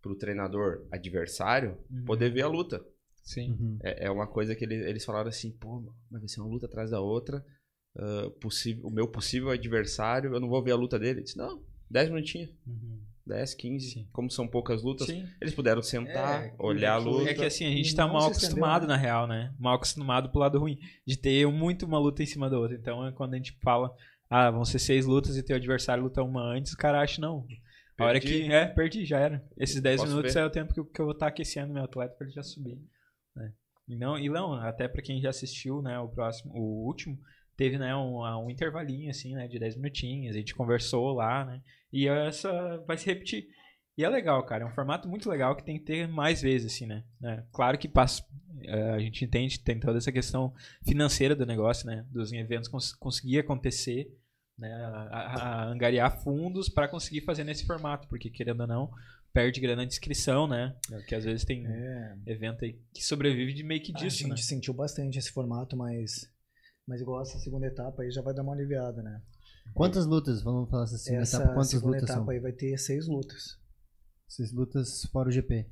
para 0.02 0.12
o 0.12 0.16
treinador 0.16 0.86
adversário 0.90 1.76
Uhum. 1.90 2.04
poder 2.04 2.30
ver 2.30 2.42
a 2.42 2.48
luta. 2.48 2.84
Sim. 3.22 3.50
Uhum. 3.52 3.78
É, 3.82 4.06
é 4.06 4.10
uma 4.10 4.26
coisa 4.26 4.54
que 4.54 4.64
ele- 4.64 4.88
eles 4.88 5.04
falaram 5.04 5.28
assim, 5.28 5.50
pô, 5.50 5.80
mas 6.10 6.20
vai 6.22 6.28
ser 6.28 6.40
uma 6.40 6.48
luta 6.50 6.66
atrás 6.66 6.90
da 6.90 7.00
outra. 7.00 7.44
ah, 7.98 8.30
possível, 8.40 8.86
o 8.86 8.90
meu 8.90 9.08
possível 9.08 9.48
adversário, 9.50 10.34
eu 10.34 10.38
não 10.40 10.48
vou 10.50 10.62
ver 10.62 10.72
a 10.72 10.76
luta 10.76 10.98
dele. 10.98 11.20
Eu 11.20 11.24
disse, 11.24 11.38
não, 11.38 11.62
10 11.90 12.10
minutinhos, 12.10 12.50
Uhum. 12.66 13.00
10, 13.26 13.54
15. 13.54 13.90
Sim. 13.90 14.08
Como 14.12 14.30
são 14.30 14.46
poucas 14.46 14.82
lutas, 14.82 15.06
Sim. 15.08 15.26
eles 15.40 15.54
puderam 15.54 15.82
sentar, 15.82 16.44
É, 16.44 16.54
olhar 16.58 16.94
a 16.96 17.00
é 17.00 17.02
que- 17.02 17.08
luta. 17.08 17.30
É 17.30 17.34
que 17.34 17.44
assim, 17.44 17.66
a 17.66 17.70
gente 17.70 17.94
tá 17.94 18.06
mal 18.06 18.18
estendeu, 18.30 18.36
acostumado 18.38 18.82
né? 18.82 18.88
na 18.88 18.96
real, 18.96 19.26
né? 19.26 19.52
Mal 19.58 19.74
acostumado 19.74 20.30
pro 20.30 20.38
lado 20.40 20.58
ruim. 20.58 20.78
De 21.06 21.16
ter 21.18 21.46
muito 21.48 21.84
uma 21.86 21.98
luta 21.98 22.22
em 22.22 22.26
cima 22.26 22.48
da 22.48 22.58
outra. 22.58 22.76
Então, 22.76 23.04
é 23.06 23.12
quando 23.12 23.34
a 23.34 23.36
gente 23.36 23.56
fala, 23.62 23.92
ah, 24.30 24.50
vão 24.50 24.64
ser 24.64 24.78
seis 24.78 25.06
lutas 25.06 25.36
e 25.36 25.42
teu 25.42 25.56
adversário 25.56 26.02
luta 26.04 26.22
uma 26.22 26.42
antes, 26.42 26.72
o 26.72 26.76
cara 26.76 27.00
acha, 27.00 27.20
não. 27.20 27.44
A 27.98 28.04
hora 28.04 28.20
Perdi. 28.20 28.42
que. 28.44 28.52
É, 28.52 28.66
perdi, 28.66 29.04
já 29.06 29.18
era. 29.18 29.42
Esses 29.56 29.80
10 29.80 30.00
Posso 30.00 30.10
minutos 30.10 30.34
ver? 30.34 30.40
é 30.40 30.44
o 30.44 30.50
tempo 30.50 30.74
que, 30.74 30.80
eu- 30.80 30.84
que 30.84 31.00
eu 31.00 31.06
vou 31.06 31.14
estar 31.14 31.26
aquecendo 31.28 31.72
meu 31.72 31.82
atleta 31.84 32.14
pra 32.14 32.26
ele 32.26 32.34
já 32.34 32.42
subir. 32.42 32.78
né? 33.34 33.52
E 33.88 33.96
não, 33.96 34.18
e 34.18 34.28
não, 34.28 34.52
até 34.54 34.86
pra 34.88 35.00
quem 35.02 35.20
já 35.20 35.30
assistiu, 35.30 35.80
né, 35.80 35.98
o 35.98 36.08
próximo, 36.08 36.52
o 36.54 36.86
último, 36.86 37.18
teve, 37.56 37.78
né, 37.78 37.94
um, 37.96 38.22
um 38.44 38.50
intervalinho, 38.50 39.10
assim, 39.10 39.34
né, 39.34 39.48
de 39.48 39.58
10 39.58 39.76
minutinhos, 39.76 40.34
a 40.34 40.38
gente 40.38 40.54
conversou 40.54 41.12
lá, 41.12 41.44
né, 41.44 41.62
e 41.92 42.06
essa 42.08 42.78
vai 42.86 42.96
se 42.98 43.06
repetir. 43.06 43.48
E 43.98 44.04
é 44.04 44.08
legal, 44.10 44.44
cara. 44.44 44.62
É 44.64 44.66
um 44.66 44.74
formato 44.74 45.08
muito 45.08 45.28
legal 45.30 45.56
que 45.56 45.64
tem 45.64 45.78
que 45.78 45.84
ter 45.84 46.06
mais 46.06 46.42
vezes, 46.42 46.74
assim, 46.74 46.84
né? 46.84 47.02
É, 47.24 47.42
claro 47.50 47.78
que 47.78 47.88
passa, 47.88 48.22
é, 48.62 48.90
a 48.90 48.98
gente 48.98 49.24
entende, 49.24 49.58
tem 49.58 49.80
toda 49.80 49.96
essa 49.96 50.12
questão 50.12 50.52
financeira 50.86 51.34
do 51.34 51.46
negócio, 51.46 51.86
né? 51.86 52.04
Dos 52.10 52.30
eventos 52.30 52.68
cons 52.68 52.92
conseguir 52.92 53.38
acontecer, 53.38 54.14
né? 54.58 54.70
A, 54.70 55.62
a 55.62 55.64
angariar 55.64 56.22
fundos 56.22 56.68
para 56.68 56.88
conseguir 56.88 57.22
fazer 57.22 57.42
nesse 57.42 57.64
formato, 57.66 58.06
porque 58.06 58.28
querendo 58.28 58.60
ou 58.60 58.66
não, 58.66 58.90
perde 59.32 59.62
grana 59.62 59.86
de 59.86 59.94
inscrição, 59.94 60.46
né? 60.46 60.76
Que 61.08 61.14
às 61.14 61.24
vezes 61.24 61.46
tem 61.46 61.66
É, 61.66 62.16
evento 62.26 62.66
aí 62.66 62.78
que 62.92 63.02
sobrevive 63.02 63.54
de 63.54 63.62
meio 63.62 63.82
que 63.82 63.92
a 63.96 63.98
disso, 63.98 64.18
gente 64.18 64.28
né? 64.28 64.36
sentiu 64.36 64.74
bastante 64.74 65.18
esse 65.18 65.32
formato, 65.32 65.74
mas, 65.74 66.30
mas 66.86 67.00
igual 67.00 67.20
essa 67.22 67.38
segunda 67.38 67.66
etapa 67.66 68.02
aí 68.02 68.10
já 68.10 68.22
vai 68.22 68.32
dar 68.34 68.42
uma 68.42 68.52
aliviada, 68.52 69.02
né? 69.02 69.22
Quantas 69.74 70.06
lutas? 70.06 70.42
Vamos 70.42 70.70
falar 70.70 70.84
essa 70.84 70.96
segunda 70.98 71.22
essa 71.22 71.36
etapa. 71.38 71.54
Quantas 71.54 71.70
segunda 71.70 71.96
lutas 71.96 72.10
etapa 72.10 72.24
são? 72.24 72.30
aí 72.30 72.40
vai 72.40 72.52
ter 72.52 72.78
seis 72.78 73.08
lutas. 73.08 73.58
Seis 74.28 74.52
lutas 74.52 75.02
fora 75.12 75.28
o 75.28 75.32
GP. 75.32 75.68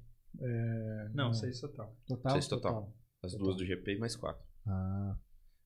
Não, 1.14 1.32
seis 1.32 1.60
total. 1.60 1.96
Total? 2.06 2.32
Seis 2.32 2.48
total. 2.48 2.92
As 3.22 3.34
duas 3.34 3.56
do 3.56 3.64
GP 3.64 3.92
e 3.94 3.98
mais 3.98 4.16
quatro. 4.16 4.44
Ah, 4.66 5.16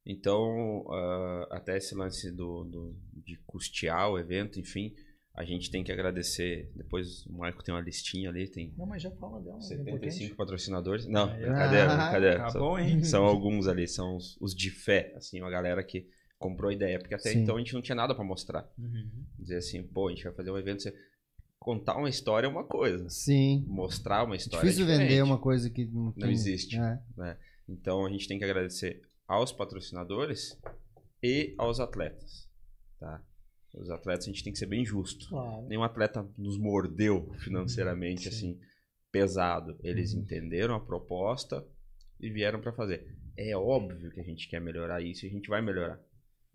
Então, 0.07 0.85
ah, 0.91 1.49
até 1.53 1.77
esse 1.77 1.95
lance 1.95 2.31
do, 2.31 2.65
do- 2.65 2.97
de 3.13 3.37
custear 3.47 4.11
o 4.11 4.19
evento, 4.19 4.59
enfim, 4.61 4.95
a 5.41 5.45
gente 5.45 5.71
tem 5.71 5.85
que 5.85 5.93
agradecer. 5.93 6.69
Depois 6.75 7.25
o 7.27 7.33
Marco 7.35 7.63
tem 7.63 7.73
uma 7.73 7.81
listinha 7.81 8.29
ali, 8.29 8.49
tem 8.49 8.75
Não, 8.77 8.87
mas 8.87 9.01
já 9.03 9.11
fala 9.13 9.41
dela. 9.41 9.59
é 9.59 9.61
75 9.61 10.35
patrocinadores. 10.35 11.07
Não, 11.07 11.29
Ah, 11.31 11.37
é. 11.37 11.41
brincadeira, 11.47 11.93
Ah, 11.93 11.97
brincadeira. 11.97 12.39
Tá 12.39 12.51
São- 12.51 12.61
bom, 12.61 12.79
hein? 12.79 13.05
São 13.05 13.25
alguns 13.25 13.69
ali, 13.69 13.87
são 13.87 14.17
os, 14.17 14.37
os 14.41 14.53
de 14.55 14.71
fé, 14.71 15.13
assim, 15.17 15.41
uma 15.41 15.51
galera 15.51 15.83
que 15.85 16.09
comprou 16.39 16.71
a 16.71 16.73
ideia, 16.75 16.99
porque 16.99 17.15
até 17.15 17.31
Sim. 17.31 17.43
então 17.43 17.55
a 17.57 17.59
gente 17.59 17.73
não 17.73 17.81
tinha 17.83 17.95
nada 17.95 18.15
pra 18.15 18.25
mostrar. 18.25 18.69
Uhum. 18.77 19.09
Dizer 19.39 19.59
assim, 19.59 19.83
pô, 19.83 20.09
a 20.09 20.11
gente 20.11 20.25
vai 20.25 20.33
fazer 20.33 20.51
um 20.51 20.59
evento, 20.59 20.83
você 20.83 20.93
contar 21.59 21.97
uma 21.97 22.09
história 22.09 22.47
é 22.47 22.51
uma 22.51 22.65
coisa, 22.65 23.09
sim. 23.09 23.65
mostrar 23.69 24.25
uma 24.25 24.35
história 24.37 24.65
Difícil 24.65 24.85
é 24.87 24.89
diferente. 24.89 25.09
vender 25.11 25.23
uma 25.23 25.39
coisa 25.39 25.69
que 25.71 25.85
não, 25.87 26.11
tem- 26.13 26.31
existe. 26.33 26.79
É. 26.79 26.99
Então 27.69 28.05
a 28.05 28.11
gente 28.11 28.27
tem 28.27 28.39
que 28.39 28.45
agradecer 28.45 29.03
aos 29.27 29.53
patrocinadores 29.53 30.59
e 31.23 31.55
aos 31.59 31.79
atletas, 31.81 32.49
tá? 32.99 33.23
Os 33.79 33.91
atletas 33.91 34.25
a 34.27 34.31
gente 34.31 34.43
tem 34.45 34.53
que 34.53 34.59
ser 34.59 34.67
bem 34.67 34.85
justo. 34.85 35.29
Claro. 35.29 35.67
Nenhum 35.69 35.83
atleta 35.83 36.27
nos 36.37 36.59
mordeu 36.59 37.33
financeiramente 37.39 38.23
Sim. 38.23 38.29
assim 38.29 38.61
pesado. 39.13 39.79
Eles 39.83 40.13
entenderam 40.13 40.75
a 40.75 40.81
proposta 40.81 41.65
e 42.21 42.31
vieram 42.31 42.61
para 42.61 42.73
fazer. 42.73 43.07
É 43.37 43.57
óbvio 43.57 44.11
que 44.11 44.21
a 44.21 44.25
gente 44.25 44.49
quer 44.49 44.61
melhorar 44.61 45.01
isso 45.01 45.25
e 45.25 45.29
a 45.29 45.33
gente 45.33 45.49
vai 45.49 45.63
melhorar, 45.63 46.01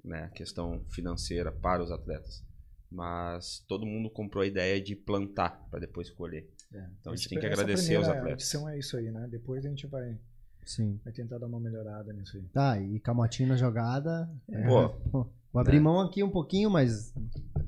né? 0.03 0.23
A 0.25 0.29
questão 0.29 0.83
financeira 0.89 1.51
para 1.51 1.81
os 1.81 1.91
atletas. 1.91 2.43
Mas 2.91 3.63
todo 3.67 3.85
mundo 3.85 4.09
comprou 4.09 4.43
a 4.43 4.47
ideia 4.47 4.79
de 4.79 4.95
plantar 4.95 5.67
para 5.71 5.79
depois 5.79 6.09
colher. 6.11 6.47
É. 6.73 6.89
Então 6.99 7.13
a 7.13 7.15
gente 7.15 7.25
Esse- 7.25 7.29
tem 7.29 7.39
que 7.39 7.45
agradecer 7.45 7.95
aos 7.95 8.07
atletas. 8.07 8.33
edição 8.43 8.67
é 8.69 8.77
isso 8.77 8.97
aí, 8.97 9.09
né? 9.09 9.27
Depois 9.31 9.65
a 9.65 9.69
gente 9.69 9.87
vai, 9.87 10.19
Sim. 10.65 10.99
vai 11.03 11.13
tentar 11.13 11.37
dar 11.37 11.47
uma 11.47 11.59
melhorada 11.59 12.11
nisso 12.13 12.37
aí. 12.37 12.43
Tá, 12.53 12.79
e 12.79 12.99
camotinho 12.99 13.49
na 13.49 13.55
jogada. 13.55 14.29
é, 14.51 14.67
Pô. 14.67 14.89
pô, 15.11 15.29
Vou 15.51 15.59
abrir 15.61 15.77
Né? 15.77 15.83
mão 15.83 15.99
aqui 16.01 16.23
um 16.23 16.31
pouquinho, 16.31 16.69
mas 16.69 17.13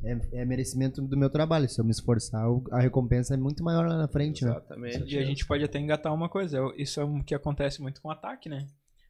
é, 0.04 0.42
é 0.42 0.46
merecimento 0.46 1.02
do 1.04 1.16
meu 1.16 1.30
trabalho. 1.30 1.70
Se 1.70 1.80
eu 1.80 1.86
me 1.86 1.92
esforçar, 1.92 2.44
a 2.72 2.80
recompensa 2.80 3.36
é 3.36 3.38
muito 3.38 3.64
maior 3.64 3.88
lá 3.88 3.96
na 3.96 4.08
frente, 4.08 4.44
né? 4.44 4.50
Exatamente. 4.52 5.14
E 5.14 5.20
a 5.20 5.24
gente 5.24 5.46
pode 5.46 5.64
até 5.64 5.78
engatar 5.80 6.12
uma 6.12 6.28
coisa. 6.28 6.58
Isso 6.78 7.00
é 7.00 7.04
o 7.04 7.24
que 7.24 7.36
acontece 7.36 7.82
muito 7.84 8.02
com 8.02 8.08
o 8.08 8.12
ataque, 8.12 8.50
né? 8.50 8.66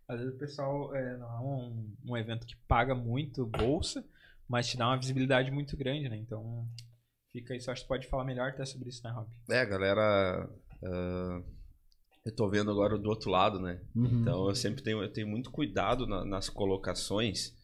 Às 0.08 0.19
vezes 0.19 0.36
o 0.36 0.38
pessoal 0.38 0.93
é, 0.93 1.17
não 1.17 1.28
é 1.28 1.39
um, 1.39 1.95
um 2.10 2.17
evento 2.17 2.45
que 2.45 2.56
paga 2.67 2.93
muito 2.93 3.45
bolsa, 3.45 4.04
mas 4.48 4.67
te 4.67 4.78
dá 4.78 4.88
uma 4.89 4.98
visibilidade 5.00 5.50
muito 5.52 5.76
grande, 5.78 6.10
né? 6.10 6.17
Então 6.17 6.67
fica 7.32 7.56
isso. 7.56 7.71
Acho 7.71 7.82
que 7.82 7.88
tu 7.88 7.89
pode 7.89 8.08
falar 8.08 8.26
melhor 8.26 8.50
até 8.50 8.65
sobre 8.65 8.89
isso, 8.89 9.02
né, 9.06 9.10
Rob? 9.12 9.28
É, 9.50 9.65
galera. 9.65 10.50
ah, 10.84 11.41
eu 12.26 12.36
tô 12.36 12.50
vendo 12.50 12.72
agora 12.72 12.98
do 12.98 13.08
outro 13.10 13.30
lado, 13.30 13.60
né? 13.60 13.80
Uhum. 13.96 14.22
Então 14.22 14.50
eu 14.50 14.56
sempre 14.56 14.84
tenho, 14.84 15.02
eu 15.02 15.12
tenho 15.14 15.28
muito 15.28 15.52
cuidado 15.52 16.08
na- 16.08 16.26
nas 16.26 16.50
colocações 16.50 17.56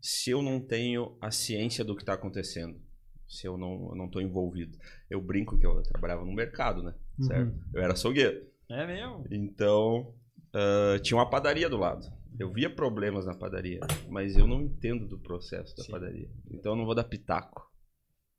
se 0.00 0.30
eu 0.30 0.42
não 0.42 0.60
tenho 0.60 1.16
a 1.20 1.30
ciência 1.30 1.82
do 1.84 1.96
que 1.96 2.02
está 2.02 2.12
acontecendo. 2.12 2.78
Se 3.26 3.46
eu 3.46 3.56
não, 3.56 3.88
eu 3.90 3.96
não 3.96 4.08
tô 4.08 4.20
envolvido. 4.20 4.78
Eu 5.10 5.20
brinco 5.20 5.58
que 5.58 5.66
eu 5.66 5.82
trabalhava 5.82 6.24
no 6.24 6.32
mercado, 6.32 6.82
né? 6.82 6.94
Uhum. 7.18 7.26
Certo? 7.26 7.58
Eu 7.74 7.82
era 7.82 7.92
açougueiro. 7.94 8.46
É 8.68 8.86
mesmo? 8.86 9.24
Então, 9.30 10.14
ah, 10.52 10.98
tinha 11.02 11.16
uma 11.16 11.28
padaria 11.28 11.68
do 11.68 11.76
lado. 11.78 12.06
Eu 12.38 12.52
via 12.52 12.68
problemas 12.68 13.24
na 13.24 13.34
padaria, 13.34 13.80
mas 14.10 14.36
eu 14.36 14.46
não 14.46 14.60
entendo 14.60 15.08
do 15.08 15.18
processo 15.18 15.74
da 15.74 15.82
Sim. 15.82 15.90
padaria. 15.90 16.30
Então, 16.50 16.72
eu 16.72 16.76
não 16.76 16.84
vou 16.84 16.94
dar 16.94 17.04
pitaco. 17.04 17.66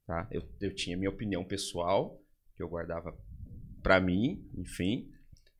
Tá? 0.06 0.28
Eu, 0.32 0.43
eu 0.62 0.74
tinha 0.74 0.96
minha 0.96 1.10
opinião 1.10 1.43
pessoal, 1.43 2.22
que 2.56 2.62
eu 2.62 2.70
guardava 2.70 3.17
pra 3.82 4.00
mim, 4.00 4.48
enfim. 4.56 5.10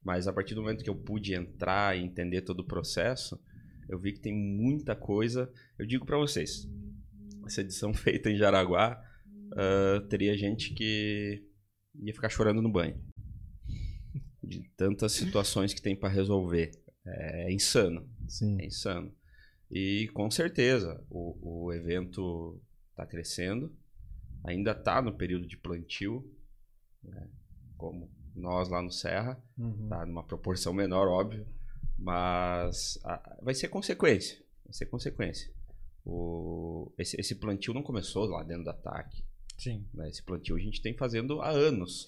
Mas 0.04 0.28
a 0.28 0.34
partir 0.34 0.56
do 0.56 0.62
momento 0.62 0.84
que 0.84 0.90
eu 0.90 0.96
pude 0.96 1.34
entrar 1.34 1.98
e 1.98 2.04
entender 2.04 2.42
todo 2.42 2.62
o 2.62 2.68
processo, 2.68 3.40
eu 3.90 4.00
vi 4.00 4.14
que 4.14 4.20
tem 4.20 4.34
muita 4.34 4.96
coisa. 4.96 5.52
Eu 5.78 5.86
digo 5.86 6.06
pra 6.06 6.18
vocês, 6.18 6.68
essa 7.46 7.62
edição 7.62 7.94
feita 7.96 8.30
em 8.30 8.38
Jaraguá, 8.38 9.02
ah, 9.56 10.06
teria 10.10 10.38
gente 10.38 10.74
que 10.74 11.44
ia 11.96 12.14
ficar 12.14 12.30
chorando 12.30 12.62
no 12.62 12.72
banho 12.72 13.02
de 14.44 14.64
tantas 14.78 15.12
situações 15.12 15.74
que 15.74 15.82
tem 15.82 15.96
para 15.96 16.10
resolver. 16.10 16.72
É 17.06 17.52
insano, 17.52 18.10
Sim. 18.28 18.58
é 18.62 18.66
insano. 18.66 19.14
E 19.70 20.10
com 20.14 20.30
certeza 20.32 21.04
o, 21.10 21.66
o 21.66 21.74
evento 21.74 22.62
está 22.92 23.06
crescendo, 23.06 23.76
ainda 24.46 24.72
está 24.72 25.02
no 25.02 25.16
período 25.16 25.48
de 25.48 25.58
plantio, 25.58 26.30
né, 27.04 27.30
como 27.78 28.10
nós 28.40 28.70
lá 28.70 28.82
no 28.82 28.92
Serra, 28.92 29.42
Uhum. 29.58 29.88
tá 29.90 30.06
numa 30.06 30.24
proporção 30.24 30.74
menor, 30.74 31.08
óbvio, 31.08 31.46
mas 31.98 33.00
a- 33.04 33.38
vai 33.42 33.54
ser 33.54 33.68
consequência, 33.70 34.38
vai 34.64 34.74
ser 34.74 34.86
consequência. 34.88 35.52
O, 36.06 36.94
esse, 36.98 37.20
esse 37.20 37.36
plantio 37.36 37.74
não 37.74 37.84
começou 37.84 38.26
lá 38.26 38.44
dentro 38.44 38.64
do 38.66 38.70
ataque, 38.70 39.24
Sim. 39.58 39.86
né? 39.94 40.08
Esse 40.10 40.24
plantio 40.24 40.56
a 40.56 40.60
gente 40.60 40.82
tem 40.82 40.96
fazendo 40.96 41.42
há 41.42 41.50
anos. 41.50 42.08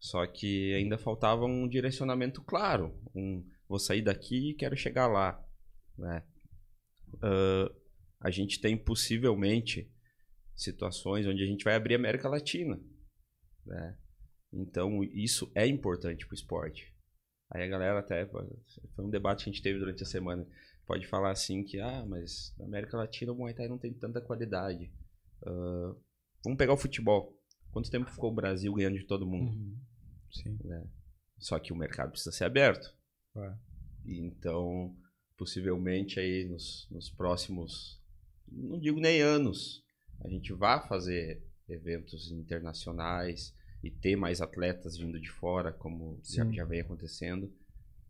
Só 0.00 0.24
que 0.26 0.74
ainda 0.74 0.96
faltava 0.98 1.44
um 1.44 1.66
direcionamento 1.66 2.42
claro. 2.42 2.94
Um, 3.14 3.44
vou 3.68 3.78
sair 3.80 4.02
daqui 4.02 4.50
e 4.50 4.54
quero 4.54 4.76
chegar 4.76 5.06
lá. 5.08 5.44
Né? 5.96 6.22
Ah, 7.22 7.72
a 8.20 8.30
gente 8.30 8.60
tem 8.60 8.76
possivelmente 8.76 9.90
situações 10.54 11.26
onde 11.26 11.42
a 11.42 11.46
gente 11.46 11.64
vai 11.64 11.74
abrir 11.74 11.94
a 11.94 11.98
América 11.98 12.28
Latina. 12.28 12.78
Né? 13.66 13.98
Então 14.52 15.02
isso 15.04 15.50
é 15.54 15.66
importante 15.66 16.26
para 16.26 16.32
o 16.32 16.36
esporte. 16.36 16.94
Aí 17.50 17.62
a 17.62 17.68
galera 17.68 18.00
até. 18.00 18.26
Foi 18.26 19.04
um 19.04 19.10
debate 19.10 19.44
que 19.44 19.50
a 19.50 19.52
gente 19.52 19.62
teve 19.62 19.78
durante 19.78 20.02
a 20.02 20.06
semana. 20.06 20.46
Pode 20.86 21.06
falar 21.06 21.30
assim 21.30 21.62
que, 21.62 21.78
ah, 21.78 22.04
mas 22.06 22.54
na 22.58 22.64
América 22.64 22.96
Latina 22.96 23.32
o 23.32 23.34
Muay 23.36 23.54
Thai 23.54 23.68
não 23.68 23.78
tem 23.78 23.92
tanta 23.92 24.20
qualidade. 24.20 24.90
Ah, 25.44 25.94
vamos 26.44 26.58
pegar 26.58 26.72
o 26.72 26.78
futebol. 26.78 27.36
Quanto 27.70 27.90
tempo 27.90 28.10
ficou 28.10 28.30
o 28.30 28.34
Brasil 28.34 28.72
ganhando 28.72 28.98
de 28.98 29.06
todo 29.06 29.26
mundo? 29.26 29.52
Uhum. 29.52 29.78
Sim. 30.30 30.58
Só 31.38 31.58
que 31.58 31.72
o 31.72 31.76
mercado 31.76 32.10
precisa 32.10 32.32
ser 32.32 32.44
aberto. 32.44 32.94
É. 33.36 33.54
Então, 34.06 34.96
possivelmente 35.36 36.18
aí 36.18 36.44
nos, 36.48 36.88
nos 36.90 37.10
próximos, 37.10 38.02
não 38.50 38.78
digo 38.78 39.00
nem 39.00 39.20
anos, 39.20 39.84
a 40.24 40.28
gente 40.28 40.52
vai 40.52 40.86
fazer 40.88 41.46
eventos 41.68 42.30
internacionais 42.30 43.54
e 43.82 43.90
ter 43.90 44.16
mais 44.16 44.40
atletas 44.40 44.96
vindo 44.96 45.20
de 45.20 45.30
fora, 45.30 45.72
como 45.72 46.18
já, 46.24 46.44
já 46.50 46.64
vem 46.64 46.80
acontecendo. 46.80 47.50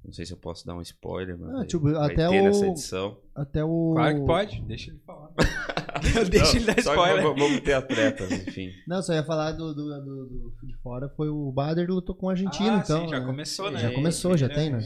Não 0.04 0.12
sei 0.12 0.24
se 0.24 0.32
eu 0.32 0.36
posso 0.38 0.64
dar 0.64 0.76
um 0.76 0.80
spoiler, 0.80 1.36
mas 1.36 1.50
Ah, 1.50 1.56
vai, 1.58 1.66
tipo, 1.66 1.82
vai 1.92 2.12
até 2.12 2.28
ter 2.28 2.40
o- 2.40 2.44
nessa 2.44 2.66
edição. 2.68 3.20
Até 3.34 3.64
o. 3.64 3.92
Claro 3.94 4.14
que 4.20 4.26
pode, 4.26 4.62
deixa 4.62 4.90
ele 4.90 5.00
falar. 5.00 5.30
deixa 6.30 6.56
ele 6.56 6.66
dar 6.66 6.78
spoiler. 6.78 7.22
vamos- 7.24 7.38
Vamos 7.42 7.60
ter 7.60 7.72
atletas, 7.72 8.30
enfim. 8.30 8.70
Não, 8.86 9.02
só 9.02 9.12
ia 9.12 9.24
falar 9.24 9.52
do, 9.52 9.74
do, 9.74 10.00
do, 10.00 10.26
do 10.26 10.66
de 10.66 10.74
fora. 10.76 11.08
Foi 11.10 11.28
o 11.28 11.50
Bader 11.50 11.90
lutou 11.90 12.14
com 12.14 12.26
o 12.26 12.30
argentino, 12.30 12.70
Ah, 12.76 12.82
então. 12.84 13.02
sim, 13.02 13.08
já 13.08 13.18
né? 13.20 13.26
começou, 13.26 13.70
né? 13.72 13.78
Já 13.80 13.92
começou, 13.92 14.36
já 14.36 14.48
tem, 14.48 14.70
né? 14.70 14.78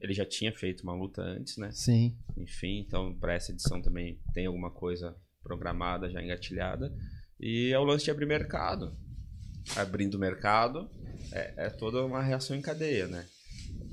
Ele 0.00 0.14
já 0.14 0.24
tinha 0.24 0.52
feito 0.52 0.82
uma 0.82 0.94
luta 0.94 1.20
antes, 1.20 1.56
né? 1.58 1.70
Sim. 1.72 2.16
Enfim, 2.36 2.78
então 2.86 3.12
para 3.18 3.34
essa 3.34 3.50
edição 3.50 3.82
também 3.82 4.20
tem 4.32 4.46
alguma 4.46 4.70
coisa 4.70 5.16
programada, 5.42 6.08
já 6.08 6.22
engatilhada. 6.22 6.94
E 7.40 7.72
é 7.72 7.78
o 7.78 7.84
lance 7.84 8.04
de 8.04 8.10
abrir 8.12 8.26
mercado. 8.26 8.96
Abrindo 9.76 10.18
mercado 10.18 10.90
é, 11.32 11.66
é 11.66 11.70
toda 11.70 12.04
uma 12.04 12.22
reação 12.22 12.56
em 12.56 12.60
cadeia, 12.62 13.06
né? 13.06 13.26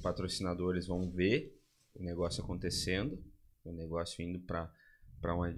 Patrocinadores 0.01 0.87
vão 0.87 1.09
ver 1.09 1.55
o 1.95 2.03
negócio 2.03 2.43
acontecendo, 2.43 3.21
o 3.63 3.71
negócio 3.71 4.21
indo 4.23 4.39
para 4.39 4.69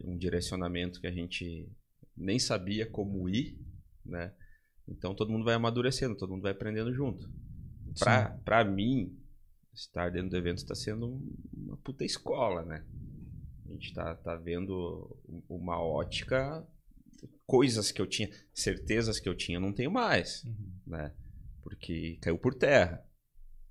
um 0.04 0.18
direcionamento 0.18 1.00
que 1.00 1.08
a 1.08 1.12
gente 1.12 1.68
nem 2.16 2.38
sabia 2.40 2.86
como 2.86 3.28
ir, 3.30 3.58
né? 4.06 4.34
Então 4.88 5.14
todo 5.16 5.32
mundo 5.32 5.46
vai 5.46 5.54
amadurecendo, 5.56 6.16
todo 6.16 6.32
mundo 6.32 6.44
vai 6.44 6.52
aprendendo 6.52 6.94
junto. 6.94 7.30
Pra 8.44 8.64
mim, 8.64 9.18
estar 9.74 10.10
dentro 10.12 10.30
do 10.32 10.38
evento 10.38 10.58
está 10.58 10.76
sendo 10.76 11.08
um- 11.08 11.36
uma 11.54 11.78
puta 11.78 12.04
escola, 12.04 12.64
né? 12.64 12.84
A 13.68 13.72
gente 13.72 13.94
tá, 13.94 14.16
tá 14.16 14.36
vendo 14.36 15.16
uma 15.48 15.80
ótica, 15.80 16.66
coisas 17.50 17.92
que 17.92 18.00
eu 18.02 18.06
tinha, 18.08 18.30
certezas 18.54 19.20
que 19.20 19.28
eu 19.28 19.36
tinha, 19.36 19.58
eu 19.58 19.62
não 19.62 19.74
tenho 19.74 19.90
mais, 19.92 20.44
Uhum. 20.46 20.72
né? 20.86 21.12
porque 21.62 22.18
caiu 22.22 22.38
por 22.38 22.54
terra 22.56 23.04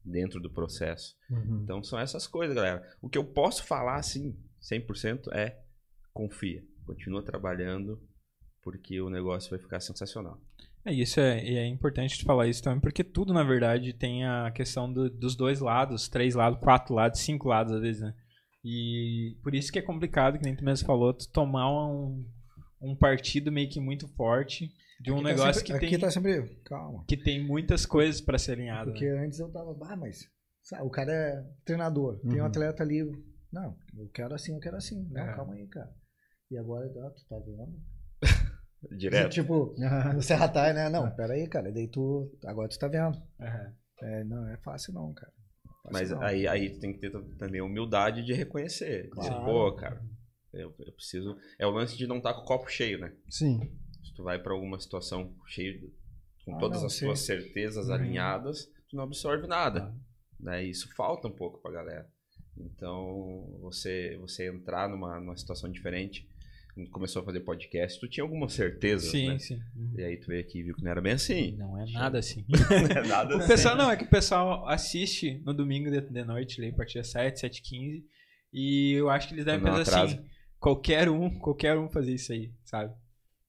dentro 0.05 0.41
do 0.41 0.51
processo. 0.51 1.17
Uhum. 1.31 1.61
Então 1.63 1.83
são 1.83 1.99
essas 1.99 2.27
coisas, 2.27 2.55
galera. 2.55 2.83
O 3.01 3.09
que 3.09 3.17
eu 3.19 3.25
posso 3.25 3.65
falar, 3.65 3.97
assim, 3.97 4.37
100% 4.61 5.33
é 5.33 5.59
confia. 6.13 6.63
Continua 6.87 7.23
trabalhando, 7.25 8.01
porque 8.63 9.01
o 9.01 9.11
negócio 9.11 9.51
vai 9.51 9.59
ficar 9.59 9.81
sensacional. 9.81 10.41
É 10.85 10.93
isso, 10.93 11.19
é, 11.21 11.39
é 11.41 11.67
importante 11.67 12.25
falar 12.25 12.47
isso 12.47 12.63
também, 12.63 12.81
porque 12.81 13.03
tudo, 13.05 13.33
na 13.35 13.43
verdade, 13.43 13.93
tem 13.93 14.25
a 14.25 14.51
questão 14.53 14.91
do- 14.93 15.11
dos 15.11 15.35
dois 15.37 15.61
lados, 15.61 16.09
três 16.09 16.35
lados, 16.35 16.61
quatro 16.61 16.95
lados, 16.95 17.21
cinco 17.21 17.49
lados, 17.49 17.73
às 17.75 17.81
vezes, 17.81 18.01
né? 18.03 18.15
E 18.65 19.37
por 19.43 19.55
isso 19.55 19.73
que 19.73 19.79
é 19.79 19.83
complicado, 19.83 20.39
que 20.39 20.45
nem 20.45 20.55
tu 20.57 20.65
mesmo 20.65 20.87
falou, 20.87 21.13
tu 21.13 21.29
tomar 21.31 21.71
um, 21.71 22.25
um 22.81 22.97
partido 22.97 23.51
meio 23.53 23.69
que 23.69 23.81
muito 23.81 24.07
forte 24.09 24.71
de 25.01 25.11
um 25.13 25.17
Aqui 25.17 25.23
tá 25.25 25.29
negócio 25.31 25.55
sempre- 25.55 25.67
que, 25.67 25.73
Aqui 25.87 25.91
tem, 25.91 25.99
tá 26.01 26.11
sempre. 26.11 26.61
Calma. 26.65 27.05
que 27.07 27.17
tem 27.17 27.45
muitas 27.45 27.87
coisas 27.87 28.21
pra 28.21 28.39
ser 28.39 28.53
alinhado. 28.53 28.91
Porque 28.91 29.09
né? 29.11 29.25
antes 29.25 29.39
eu 29.39 29.51
tava, 29.51 29.77
ah, 29.83 29.97
mas 29.97 30.29
sabe, 30.63 30.83
o 30.85 30.91
cara 30.91 31.13
é 31.13 31.45
treinador, 31.65 32.19
tem 32.21 32.33
um 32.33 32.39
Uhum. 32.41 32.45
atleta 32.47 32.83
ali. 32.83 33.03
Não, 33.53 33.77
eu 33.97 34.09
quero 34.11 34.35
assim, 34.35 34.53
eu 34.55 34.61
quero 34.61 34.77
assim. 34.77 35.07
Não, 35.11 35.23
É. 35.23 35.35
calma 35.35 35.55
aí, 35.55 35.67
cara. 35.69 35.91
E 36.51 36.59
agora, 36.59 36.87
ah, 36.87 37.11
tu 37.11 37.27
tá 37.29 37.39
vendo? 37.39 37.79
Direto. 38.99 39.31
Tipo, 39.33 39.75
no 40.15 40.23
Serra 40.23 40.49
Tai, 40.49 40.73
né? 40.73 40.89
Não, 40.89 41.11
pera 41.15 41.35
aí, 41.35 41.49
cara. 41.49 41.73
Daí 41.73 41.89
tu. 41.89 42.31
Agora 42.47 42.69
tu 42.69 42.79
tá 42.79 42.87
vendo. 42.89 43.17
Aham. 43.41 43.75
É, 44.03 44.25
não, 44.25 44.49
é 44.49 44.57
fácil 44.59 44.93
não, 44.95 45.13
cara. 45.13 45.33
Fácil 45.83 45.93
Mas 45.93 46.11
não. 46.11 46.23
aí, 46.23 46.47
aí 46.47 46.71
tu 46.71 46.79
tem 46.79 46.93
que 46.93 47.01
ter 47.01 47.11
tam- 47.11 47.29
também 47.37 47.61
a 47.61 47.65
humildade 47.65 48.23
de 48.25 48.33
reconhecer. 48.33 49.11
Dizer, 49.17 49.31
Claro. 49.31 49.45
pô, 49.45 49.73
cara, 49.75 50.01
eu, 50.63 50.75
eu 50.79 50.93
preciso. 50.93 51.37
É 51.59 51.67
o 51.67 51.71
lance 51.71 51.97
de 51.97 52.07
não 52.07 52.19
estar 52.19 52.35
com 52.35 52.43
o 52.43 52.45
copo 52.45 52.69
cheio, 52.71 52.99
né? 52.99 53.13
Sim. 53.29 53.61
Se 54.05 54.15
tu 54.15 54.23
vai 54.23 54.39
pra 54.43 54.53
alguma 54.53 54.79
situação 54.81 55.35
cheio, 55.47 55.79
de- 55.81 55.93
com 56.45 56.55
Ah, 56.55 56.59
todas 56.59 56.81
não, 56.81 56.87
as 56.87 56.95
sim. 56.95 57.05
tuas 57.07 57.21
certezas 57.21 57.89
Uhum. 57.89 57.95
alinhadas, 57.95 58.67
tu 58.89 58.97
não 58.97 59.05
absorve 59.05 59.47
nada. 59.47 59.95
Né? 60.41 60.65
E 60.65 60.71
Isso 60.71 60.89
falta 60.95 61.29
um 61.29 61.33
pouco 61.33 61.61
pra 61.61 61.71
galera. 61.73 62.09
Então, 62.57 63.59
você 63.61 64.17
você 64.21 64.49
entrar 64.49 64.89
numa, 64.89 65.21
numa 65.21 65.37
situação 65.37 65.71
diferente, 65.71 66.29
quando 66.75 66.91
começou 66.91 67.23
a 67.23 67.25
fazer 67.25 67.41
podcast, 67.41 67.99
tu 68.01 68.09
tinha 68.09 68.23
algumas 68.25 68.53
certezas, 68.53 69.11
Sim, 69.11 69.29
né? 69.29 69.39
sim. 69.39 69.61
Uhum. 69.77 69.95
E 69.97 70.03
aí 70.05 70.17
tu 70.17 70.27
veio 70.29 70.41
aqui 70.41 70.59
e 70.61 70.63
viu 70.63 70.75
que 70.75 70.83
não 70.83 70.91
era 70.91 71.01
bem 71.01 71.13
assim. 71.13 71.57
Não 71.57 71.79
é 71.81 71.91
nada 71.91 72.19
assim. 72.19 72.45
Não 72.49 73.03
é 73.03 73.07
nada 73.07 73.35
O 73.35 73.39
assim. 73.39 73.49
pessoal 73.49 73.77
não, 73.77 73.91
é 73.91 73.97
que 73.97 74.05
o 74.05 74.09
pessoal 74.11 74.67
assiste 74.69 75.41
no 75.45 75.53
domingo 75.55 75.91
de, 75.91 76.01
de 76.01 76.25
noite, 76.25 76.61
ali, 76.61 76.71
a 76.71 76.75
partir 76.75 76.99
das 76.99 77.09
7, 77.09 77.39
7 77.41 77.63
15 77.63 78.05
E 78.53 78.93
eu 78.93 79.11
acho 79.11 79.29
que 79.29 79.35
eles 79.35 79.45
devem 79.45 79.61
Não 79.61 79.77
pensar 79.77 80.03
atrasa. 80.05 80.15
assim: 80.21 80.29
qualquer 80.59 81.09
um, 81.09 81.39
qualquer 81.39 81.77
um 81.77 81.89
fazer 81.89 82.15
isso 82.15 82.33
aí, 82.33 82.53
sabe? 82.65 82.93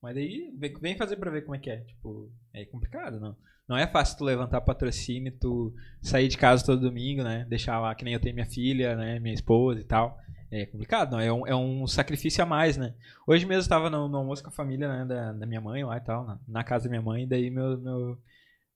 Mas 0.02 0.16
daí 0.16 0.54
vem- 0.58 0.98
fazer 0.98 1.18
pra 1.18 1.32
ver 1.32 1.42
como 1.44 1.56
é 1.56 1.60
que 1.60 1.70
é. 1.70 1.82
Tipo, 1.82 2.32
é 2.54 2.66
complicado, 2.66 3.20
não. 3.20 3.36
Não 3.68 3.78
é 3.78 3.86
fácil 3.86 4.18
tu 4.18 4.24
levantar 4.24 4.62
patrocínio, 4.62 5.32
tu 5.40 5.74
sair 6.02 6.28
de 6.28 6.38
casa 6.38 6.66
todo 6.66 6.82
domingo, 6.82 7.24
né? 7.24 7.46
Deixar 7.48 7.80
lá, 7.80 7.94
que 7.94 8.04
nem 8.04 8.14
eu 8.14 8.20
tenho 8.20 8.34
minha 8.34 8.48
filha, 8.48 8.96
né? 8.96 9.20
Minha 9.20 9.34
esposa 9.34 9.80
e 9.80 9.84
tal. 9.84 10.18
É 10.52 10.66
complicado, 10.66 11.12
não. 11.12 11.20
É 11.20 11.32
um, 11.32 11.46
é 11.48 11.56
um 11.56 11.86
sacrifício 11.86 12.44
a 12.44 12.48
mais, 12.48 12.78
né? 12.78 12.96
Hoje 13.28 13.46
mesmo 13.46 13.66
eu 13.66 13.70
tava 13.70 13.90
no, 13.90 14.08
no 14.08 14.18
almoço 14.18 14.42
com 14.42 14.50
a 14.50 14.54
família 14.54 14.88
né, 14.88 15.06
da, 15.06 15.34
da 15.34 15.46
minha 15.46 15.62
mãe 15.62 15.84
lá 15.84 15.98
e 15.98 16.02
tal, 16.02 16.26
na, 16.26 16.40
na 16.48 16.64
casa 16.64 16.86
da 16.86 16.90
minha 16.90 17.02
mãe, 17.02 17.28
daí 17.28 17.52
meu, 17.52 17.78
meu, 17.78 18.18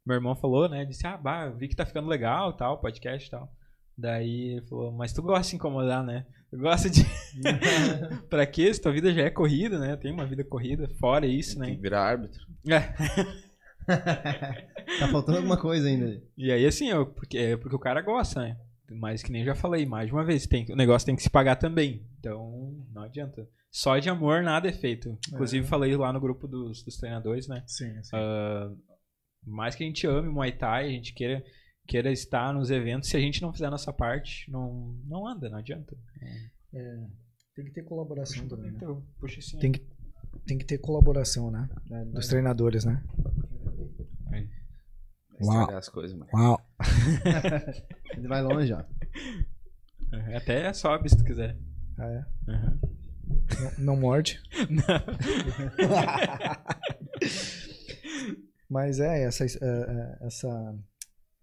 meu 0.06 0.16
irmão 0.16 0.36
falou, 0.36 0.70
né? 0.70 0.86
Disse, 0.86 1.08
ah, 1.08 1.18
bah, 1.18 1.50
vi 1.50 1.68
que 1.68 1.76
tá 1.76 1.86
ficando 1.86 2.08
legal 2.08 2.52
e 2.52 2.58
tal, 2.58 2.80
podcast 2.80 3.28
e 3.28 3.32
tal. 3.32 3.52
Daí 3.98 4.54
ele 4.54 4.66
falou, 4.68 4.92
mas 4.92 5.14
tu 5.14 5.22
gosta 5.22 5.50
de 5.50 5.56
incomodar, 5.56 6.04
né? 6.04 6.26
Tu 6.50 6.58
gosta 6.58 6.90
de. 6.90 7.06
pra 8.30 8.46
quê? 8.46 8.74
Se 8.74 8.82
tua 8.82 8.92
vida 8.92 9.14
já 9.14 9.24
é 9.24 9.30
corrida, 9.30 9.80
né? 9.80 9.96
Tem 9.96 10.12
uma 10.12 10.26
vida 10.26 10.44
corrida, 10.44 10.88
fora 11.00 11.26
isso, 11.26 11.60
Tem 11.60 11.70
né? 11.70 11.76
que 11.76 11.82
virar 11.82 12.04
árbitro. 12.04 12.42
É. 12.68 12.94
Tá 13.86 15.08
faltando 15.10 15.40
alguma 15.40 15.58
coisa 15.58 15.88
ainda. 15.88 16.22
E 16.38 16.52
aí, 16.52 16.66
assim, 16.66 16.90
eu, 16.90 17.06
porque, 17.06 17.38
é 17.38 17.58
porque 17.58 17.76
o 17.76 17.80
cara 17.80 18.02
gosta, 18.02 18.42
né? 18.42 18.58
Mas 18.90 19.24
que 19.24 19.32
nem 19.32 19.42
eu 19.42 19.48
já 19.48 19.56
falei, 19.56 19.86
mais 19.86 20.08
de 20.08 20.14
uma 20.14 20.24
vez, 20.24 20.46
tem, 20.46 20.66
o 20.70 20.76
negócio 20.76 21.06
tem 21.06 21.16
que 21.16 21.24
se 21.24 21.30
pagar 21.30 21.56
também. 21.56 22.06
Então, 22.20 22.74
não 22.94 23.04
adianta. 23.04 23.48
Só 23.72 23.98
de 23.98 24.10
amor 24.10 24.44
nada 24.44 24.70
é 24.70 24.72
feito. 24.72 25.18
Inclusive, 25.32 25.66
falei 25.68 25.96
lá 25.98 26.14
no 26.14 26.20
grupo 26.20 26.48
dos, 26.48 26.84
dos 26.84 26.98
treinadores, 26.98 27.48
né? 27.48 27.64
Sim, 27.66 28.02
sim. 28.04 28.16
Ah, 28.16 28.72
mais 29.46 29.76
que 29.76 29.84
a 29.84 29.88
gente 29.88 30.06
ame 30.06 30.30
Muay 30.30 30.52
Thai, 30.52 30.86
a 30.88 30.92
gente 30.92 31.14
queira, 31.14 31.44
queira 31.88 32.12
estar 32.12 32.54
nos 32.54 32.70
eventos, 32.70 33.10
se 33.10 33.18
a 33.18 33.20
gente 33.20 33.42
não 33.42 33.52
fizer 33.52 33.66
a 33.68 33.72
nossa 33.72 33.92
parte, 33.92 34.50
não, 34.50 34.96
não 35.06 35.28
anda, 35.28 35.50
não 35.50 35.58
adianta. 35.58 35.96
É, 36.74 37.04
tem 37.56 37.66
que 37.66 37.72
ter 37.72 37.84
colaboração 37.84 38.48
também, 38.48 38.72
né? 38.72 38.78
Então, 38.78 39.06
puxa 39.20 39.40
assim. 39.40 39.60
Tem 39.60 39.72
que, 39.72 39.86
tem 40.46 40.58
que 40.58 40.66
ter 40.66 40.78
colaboração, 40.80 41.52
né? 41.52 41.70
Dos 42.12 42.28
treinadores, 42.28 42.86
né? 42.86 43.04
Vai 44.30 44.50
Uau. 45.42 45.60
estragar 45.60 45.78
as 45.78 45.90
coisas, 45.90 46.18
mano. 46.18 46.32
Uau. 46.34 46.60
Ele 48.18 48.28
vai 48.28 48.42
longe, 48.42 48.74
ó. 48.74 48.84
Aham, 50.14 50.38
Até 50.38 50.74
sobe 50.74 51.10
se 51.10 51.18
tu 51.18 51.24
quiser. 51.24 51.58
Ah, 51.98 52.08
é? 52.08 52.26
Aham. 52.52 52.80
Não, 53.78 53.86
não 53.86 53.96
morde. 53.98 54.42
Mas 58.74 59.00
é, 59.00 59.24
essa, 59.24 59.46
é, 59.46 59.50
é, 59.62 60.18
essa 60.26 60.76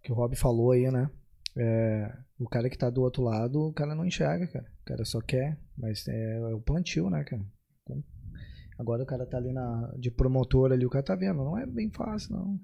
que 0.03 0.13
o 0.13 0.15
Rob 0.15 0.35
falou 0.37 0.73
aí, 0.73 0.91
né? 0.91 1.11
É, 1.57 2.13
o 2.39 2.49
cara 2.49 2.71
que 2.71 2.79
tá 2.79 2.89
do 2.89 3.03
outro 3.03 3.23
lado, 3.23 3.61
o 3.69 3.73
cara 3.73 3.95
não 3.95 4.05
enxerga, 4.07 4.47
cara. 4.47 4.67
O 4.83 4.85
cara 4.85 5.05
só 5.05 5.21
quer, 5.21 5.59
mas 5.77 6.07
é, 6.09 6.37
é 6.39 6.55
o 6.55 6.61
plantio, 6.61 7.11
né, 7.11 7.25
cara? 7.25 7.43
Com- 7.85 8.03
Agora 8.79 9.03
o 9.03 9.07
cara 9.07 9.27
tá 9.27 9.37
ali 9.37 9.53
na, 9.53 9.93
de 9.99 10.11
promotor 10.11 10.73
ali, 10.73 10.87
o 10.87 10.91
cara 10.91 11.05
tá 11.05 11.15
vendo. 11.15 11.45
Não 11.45 11.59
é 11.59 11.67
bem 11.67 11.91
fácil, 11.91 12.35
não. 12.35 12.59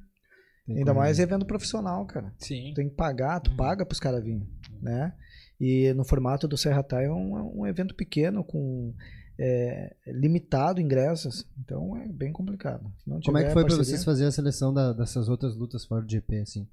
Tem 0.66 0.78
Ainda 0.78 0.92
como- 0.92 1.00
mais 1.00 1.18
evento 1.18 1.44
profissional, 1.44 2.06
cara. 2.06 2.32
Sim. 2.38 2.70
Tu 2.72 2.76
tem 2.76 2.88
que 2.88 2.94
pagar, 2.94 3.38
tu 3.40 3.50
Uhum. 3.50 3.56
paga 3.56 3.84
pros 3.84 4.00
caras 4.00 4.24
virem, 4.24 4.48
né? 4.80 5.14
E 5.60 5.92
no 5.94 6.04
formato 6.04 6.48
do 6.48 6.56
Serra 6.56 6.82
Tai 6.82 7.04
é 7.04 7.12
um, 7.12 7.60
um 7.60 7.66
evento 7.66 7.94
pequeno, 7.94 8.42
com 8.42 8.94
é, 9.38 9.94
limitado 10.06 10.80
ingressos, 10.80 11.46
então 11.58 11.94
é 11.98 12.08
bem 12.08 12.32
complicado. 12.32 12.90
Como 13.22 13.36
é 13.36 13.44
que 13.44 13.50
foi 13.52 13.62
pra 13.62 13.62
parceria- 13.64 13.84
vocês 13.84 14.02
fazerem 14.04 14.28
a 14.28 14.32
seleção 14.32 14.72
da- 14.72 14.94
dessas 14.94 15.28
outras 15.28 15.54
lutas 15.54 15.84
fora 15.84 16.02
do 16.02 16.10
GP, 16.10 16.38
assim? 16.38 16.66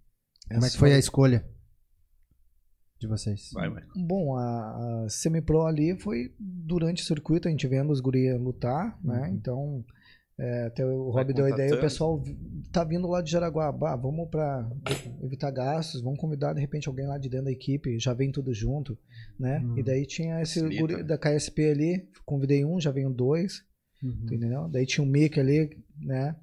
Como 0.47 0.65
é 0.65 0.69
que 0.69 0.77
foi 0.77 0.93
a 0.93 0.97
escolha 0.99 1.45
de 2.99 3.07
vocês? 3.07 3.49
Vai. 3.53 3.69
Bom, 3.95 4.37
a, 4.37 5.03
a 5.05 5.09
semi-pro 5.09 5.65
ali 5.65 5.99
foi 5.99 6.33
durante 6.39 7.03
o 7.03 7.05
circuito, 7.05 7.47
a 7.47 7.51
gente 7.51 7.67
vendo 7.67 7.91
os 7.91 7.99
gurias 7.99 8.39
lutar, 8.39 8.97
né? 9.03 9.27
Uhum. 9.27 9.35
Então, 9.35 9.85
é, 10.39 10.65
até 10.65 10.85
o 10.85 11.11
Vai 11.11 11.23
Rob 11.23 11.33
deu 11.33 11.45
a 11.45 11.49
ideia, 11.49 11.67
o 11.67 11.71
contatando. 11.71 11.81
pessoal 11.81 12.23
tá 12.71 12.83
vindo 12.83 13.07
lá 13.07 13.21
de 13.21 13.31
Jaraguá, 13.31 13.71
bah, 13.71 13.95
vamos 13.95 14.29
pra 14.29 14.69
evitar 15.21 15.51
gastos, 15.51 16.01
vamos 16.01 16.19
convidar 16.19 16.53
de 16.53 16.61
repente 16.61 16.87
alguém 16.87 17.05
lá 17.07 17.17
de 17.17 17.29
dentro 17.29 17.45
da 17.45 17.51
equipe, 17.51 17.99
já 17.99 18.13
vem 18.13 18.31
tudo 18.31 18.53
junto, 18.53 18.97
né? 19.39 19.59
Uhum. 19.59 19.77
E 19.77 19.83
daí 19.83 20.05
tinha 20.05 20.41
esse 20.41 20.59
Facilita, 20.61 20.81
guri 20.81 20.95
né? 20.97 21.03
da 21.03 21.17
KSP 21.17 21.69
ali, 21.69 22.09
convidei 22.25 22.63
um, 22.65 22.79
já 22.79 22.91
veio 22.91 23.09
dois, 23.09 23.63
Uhum. 24.01 24.25
entendeu? 24.33 24.67
Daí 24.69 24.85
tinha 24.85 25.01
o 25.01 25.07
Mick 25.07 25.39
ali, 25.39 25.77
né? 26.01 26.35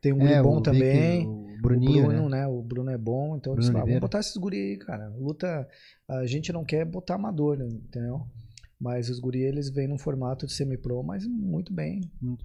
Tem 0.00 0.12
um 0.14 0.18
guri 0.18 0.32
É, 0.32 0.42
bom 0.42 0.52
o 0.52 0.54
Vic, 0.56 0.64
também. 0.64 1.26
o 1.26 1.46
Bruninho, 1.62 2.04
o 2.04 2.08
Bruno, 2.08 2.28
né? 2.28 2.40
né? 2.40 2.46
O 2.46 2.62
Bruno 2.62 2.90
é 2.90 2.98
bom, 2.98 3.36
então 3.36 3.52
eu 3.54 3.58
disse, 3.58 3.70
ah, 3.76 3.80
vamos 3.80 4.00
botar 4.00 4.20
esses 4.20 4.36
guri 4.36 4.56
aí, 4.56 4.76
cara. 4.78 5.08
Luta, 5.16 5.68
a 6.08 6.26
gente 6.26 6.52
não 6.52 6.64
quer 6.64 6.84
botar 6.84 7.14
amador, 7.14 7.56
né, 7.56 7.66
entendeu? 7.66 8.26
Mas 8.80 9.08
os 9.08 9.20
guri, 9.20 9.40
eles 9.42 9.70
vêm 9.70 9.86
num 9.86 9.96
formato 9.98 10.44
de 10.44 10.52
semi-pro, 10.52 11.02
mas 11.04 11.24
muito 11.26 11.72
bem. 11.72 12.00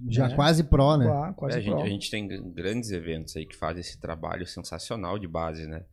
Já 0.08 0.28
né? 0.30 0.36
quase 0.36 0.64
pró, 0.64 0.96
né? 0.96 1.06
Qua- 1.06 1.34
Quase 1.34 1.56
É, 1.56 1.60
a, 1.60 1.62
gente, 1.64 1.74
pro. 1.74 1.82
a 1.84 1.90
gente 1.90 2.12
tem 2.12 2.54
grandes 2.54 2.92
eventos 2.92 3.36
aí 3.36 3.44
que 3.46 3.56
fazem 3.56 3.82
esse 3.82 4.00
trabalho 4.00 4.46
sensacional 4.46 5.18
de 5.18 5.28
base, 5.28 5.66
né? 5.66 5.84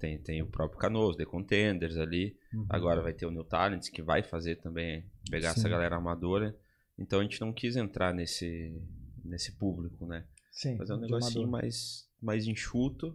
Tem, 0.00 0.18
tem 0.18 0.42
o 0.42 0.46
próprio 0.46 0.80
Canoas, 0.80 1.14
The 1.16 1.24
Contenders 1.24 1.96
ali. 1.96 2.36
Uhum. 2.52 2.66
Agora 2.68 3.00
vai 3.00 3.12
ter 3.12 3.26
o 3.26 3.30
New 3.30 3.44
Talents, 3.44 3.88
que 3.88 4.02
vai 4.02 4.24
fazer 4.24 4.56
também, 4.56 5.04
pegar 5.30 5.52
Sim. 5.52 5.60
essa 5.60 5.68
galera 5.68 5.94
amadora. 5.96 6.52
Então 6.98 7.20
a 7.20 7.22
gente 7.22 7.40
não 7.40 7.52
quis 7.52 7.76
entrar 7.76 8.12
nesse, 8.12 8.76
nesse 9.24 9.52
público, 9.52 10.04
né? 10.04 10.24
Sim, 10.50 10.76
Fazer 10.78 10.94
um 10.94 11.00
negocinho 11.00 11.48
mais, 11.48 12.08
mais 12.22 12.46
enxuto 12.46 13.14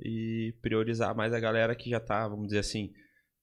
e 0.00 0.54
priorizar 0.60 1.14
mais 1.16 1.32
a 1.32 1.40
galera 1.40 1.74
que 1.74 1.88
já 1.90 2.00
tá, 2.00 2.26
vamos 2.28 2.46
dizer 2.46 2.58
assim, 2.58 2.92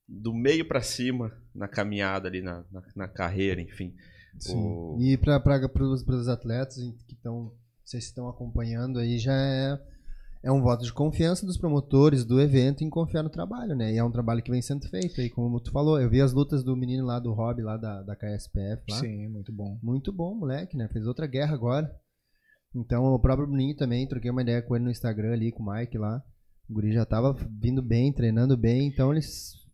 do 0.07 0.33
meio 0.33 0.67
pra 0.67 0.81
cima 0.81 1.31
na 1.53 1.67
caminhada 1.67 2.27
ali, 2.27 2.41
na, 2.41 2.63
na, 2.71 2.81
na 2.95 3.07
carreira, 3.07 3.61
enfim. 3.61 3.93
Sim. 4.37 4.55
O- 4.57 4.97
E 4.99 5.17
para 5.17 5.41
os 5.85 6.27
atletas 6.27 6.75
que 7.07 7.13
estão, 7.13 7.53
vocês 7.83 8.05
estão 8.05 8.27
acompanhando 8.27 8.99
aí, 8.99 9.17
já 9.19 9.33
é, 9.33 9.79
é 10.43 10.51
um 10.51 10.61
voto 10.61 10.83
de 10.83 10.91
confiança 10.93 11.45
dos 11.45 11.57
promotores 11.57 12.25
do 12.25 12.39
evento 12.41 12.83
em 12.83 12.89
confiar 12.89 13.23
no 13.23 13.29
trabalho, 13.29 13.75
né? 13.75 13.93
E 13.93 13.97
é 13.97 14.03
um 14.03 14.11
trabalho 14.11 14.41
que 14.43 14.51
vem 14.51 14.61
sendo 14.61 14.87
feito 14.89 15.19
aí, 15.21 15.29
como 15.29 15.59
tu 15.59 15.71
falou. 15.71 15.99
Eu 15.99 16.09
vi 16.09 16.21
as 16.21 16.33
lutas 16.33 16.63
do 16.63 16.75
menino 16.75 17.05
lá 17.05 17.19
do 17.19 17.31
Hobby, 17.33 17.61
lá 17.61 17.77
da, 17.77 18.01
da 18.03 18.15
KSPF, 18.15 18.83
lá. 18.89 18.97
Sim, 18.99 19.27
muito 19.29 19.51
bom. 19.51 19.79
Muito 19.81 20.11
bom, 20.11 20.35
moleque, 20.35 20.75
né? 20.77 20.87
Fez 20.91 21.05
outra 21.07 21.27
guerra 21.27 21.53
agora. 21.53 21.93
Então, 22.75 23.03
o 23.05 23.19
próprio 23.19 23.47
Bruninho 23.47 23.75
também, 23.75 24.07
troquei 24.07 24.29
uma 24.29 24.41
ideia 24.41 24.61
com 24.61 24.75
ele 24.75 24.85
no 24.85 24.91
Instagram 24.91 25.33
ali, 25.33 25.51
com 25.51 25.63
o 25.63 25.71
Mike 25.73 25.97
lá. 25.97 26.21
O 26.69 26.73
guri 26.73 26.91
já 26.93 27.05
tava 27.05 27.33
vindo 27.59 27.81
bem, 27.81 28.13
treinando 28.13 28.55
bem. 28.55 28.87
Então, 28.87 29.11
ele, 29.11 29.21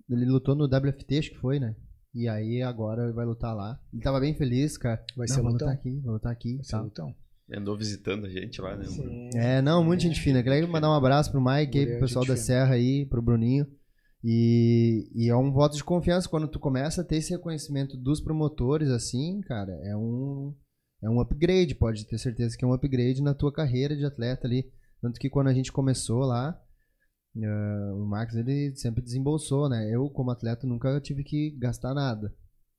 ele 0.09 0.25
lutou 0.25 0.55
no 0.55 0.65
WFT, 0.65 1.17
acho 1.19 1.29
que 1.31 1.37
foi, 1.39 1.59
né? 1.59 1.75
E 2.13 2.29
aí, 2.29 2.61
agora 2.61 3.03
ele 3.03 3.13
vai 3.13 3.25
lutar 3.25 3.53
lá. 3.53 3.77
Ele 3.93 4.01
tava 4.01 4.21
bem 4.21 4.33
feliz, 4.33 4.77
cara. 4.77 5.03
Vai 5.17 5.27
Não, 5.27 5.35
ser 5.35 5.41
vou 5.41 5.51
lutão. 5.51 5.67
lutar 5.67 5.79
aqui, 5.79 5.99
vou 6.01 6.13
lutar 6.13 6.31
aqui. 6.31 6.55
Vai 6.55 6.63
ser 6.63 6.71
Tá. 6.71 6.81
lutão. 6.81 7.15
Andou 7.53 7.77
visitando 7.77 8.25
a 8.25 8.29
gente 8.29 8.59
lá, 8.61 8.75
né? 8.75 8.85
Sim. 8.85 9.29
É, 9.35 9.61
não, 9.61 9.83
muita 9.83 10.03
gente 10.03 10.19
fina. 10.21 10.41
Queria 10.41 10.65
mandar 10.65 10.89
um 10.89 10.95
abraço 10.95 11.29
pro 11.31 11.43
Mike 11.43 11.77
aí, 11.77 11.85
pro 11.85 11.99
pessoal 11.99 12.23
da 12.25 12.33
fina. 12.33 12.37
Serra 12.45 12.73
aí, 12.75 13.05
pro 13.05 13.21
Bruninho. 13.21 13.67
E, 14.23 15.07
e 15.13 15.29
é 15.29 15.35
um 15.35 15.51
voto 15.51 15.75
de 15.75 15.83
confiança 15.83 16.27
quando 16.27 16.47
tu 16.47 16.57
começa 16.59 17.01
a 17.01 17.03
ter 17.03 17.17
esse 17.17 17.31
reconhecimento 17.31 17.95
dos 17.95 18.19
promotores, 18.19 18.89
assim, 18.89 19.41
cara, 19.41 19.71
é 19.83 19.95
um, 19.95 20.55
é 21.05 21.09
um 21.09 21.19
upgrade, 21.19 21.75
pode 21.75 22.05
ter 22.05 22.17
certeza 22.17 22.57
que 22.57 22.65
é 22.65 22.67
um 22.67 22.73
upgrade 22.73 23.21
na 23.21 23.35
tua 23.35 23.53
carreira 23.53 23.95
de 23.95 24.03
atleta 24.03 24.47
ali. 24.47 24.71
Tanto 24.99 25.19
que 25.19 25.29
quando 25.29 25.47
a 25.47 25.53
gente 25.53 25.71
começou 25.71 26.21
lá, 26.21 26.59
eh, 27.37 27.91
o 27.93 28.05
Max 28.05 28.33
ele 28.35 28.75
sempre 28.75 29.03
desembolsou, 29.03 29.69
né? 29.69 29.87
Eu, 29.93 30.09
como 30.09 30.31
atleta, 30.31 30.65
nunca 30.65 30.99
tive 30.99 31.23
que 31.23 31.51
gastar 31.51 31.93
nada. 31.93 32.33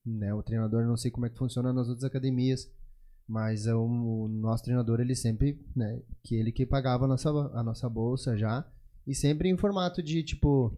Né? 0.05 0.35
O 0.35 0.43
treinador, 0.43 0.83
eu 0.83 0.89
não 0.89 0.97
sei 0.97 1.11
como 1.11 1.27
é 1.27 1.31
que 1.31 1.39
funciona 1.39 1.73
nas 1.73 1.87
outras 1.89 2.05
academias, 2.05 2.69
mas 3.29 3.67
é 3.67 3.75
um- 3.75 4.25
o 4.25 4.29
nosso 4.29 4.65
treinador, 4.65 5.01
ele 5.01 5.15
sempre, 5.15 5.61
né, 5.75 6.01
que 6.25 6.35
ele 6.35 6.51
que 6.53 6.67
pagava 6.67 7.05
a 7.05 7.09
nossa, 7.09 7.31
a 7.31 7.63
nossa 7.63 7.89
bolsa 7.89 8.37
já, 8.37 8.65
e 9.07 9.15
sempre 9.15 9.49
em 9.49 9.57
formato 9.57 10.03
de, 10.03 10.23
tipo, 10.23 10.77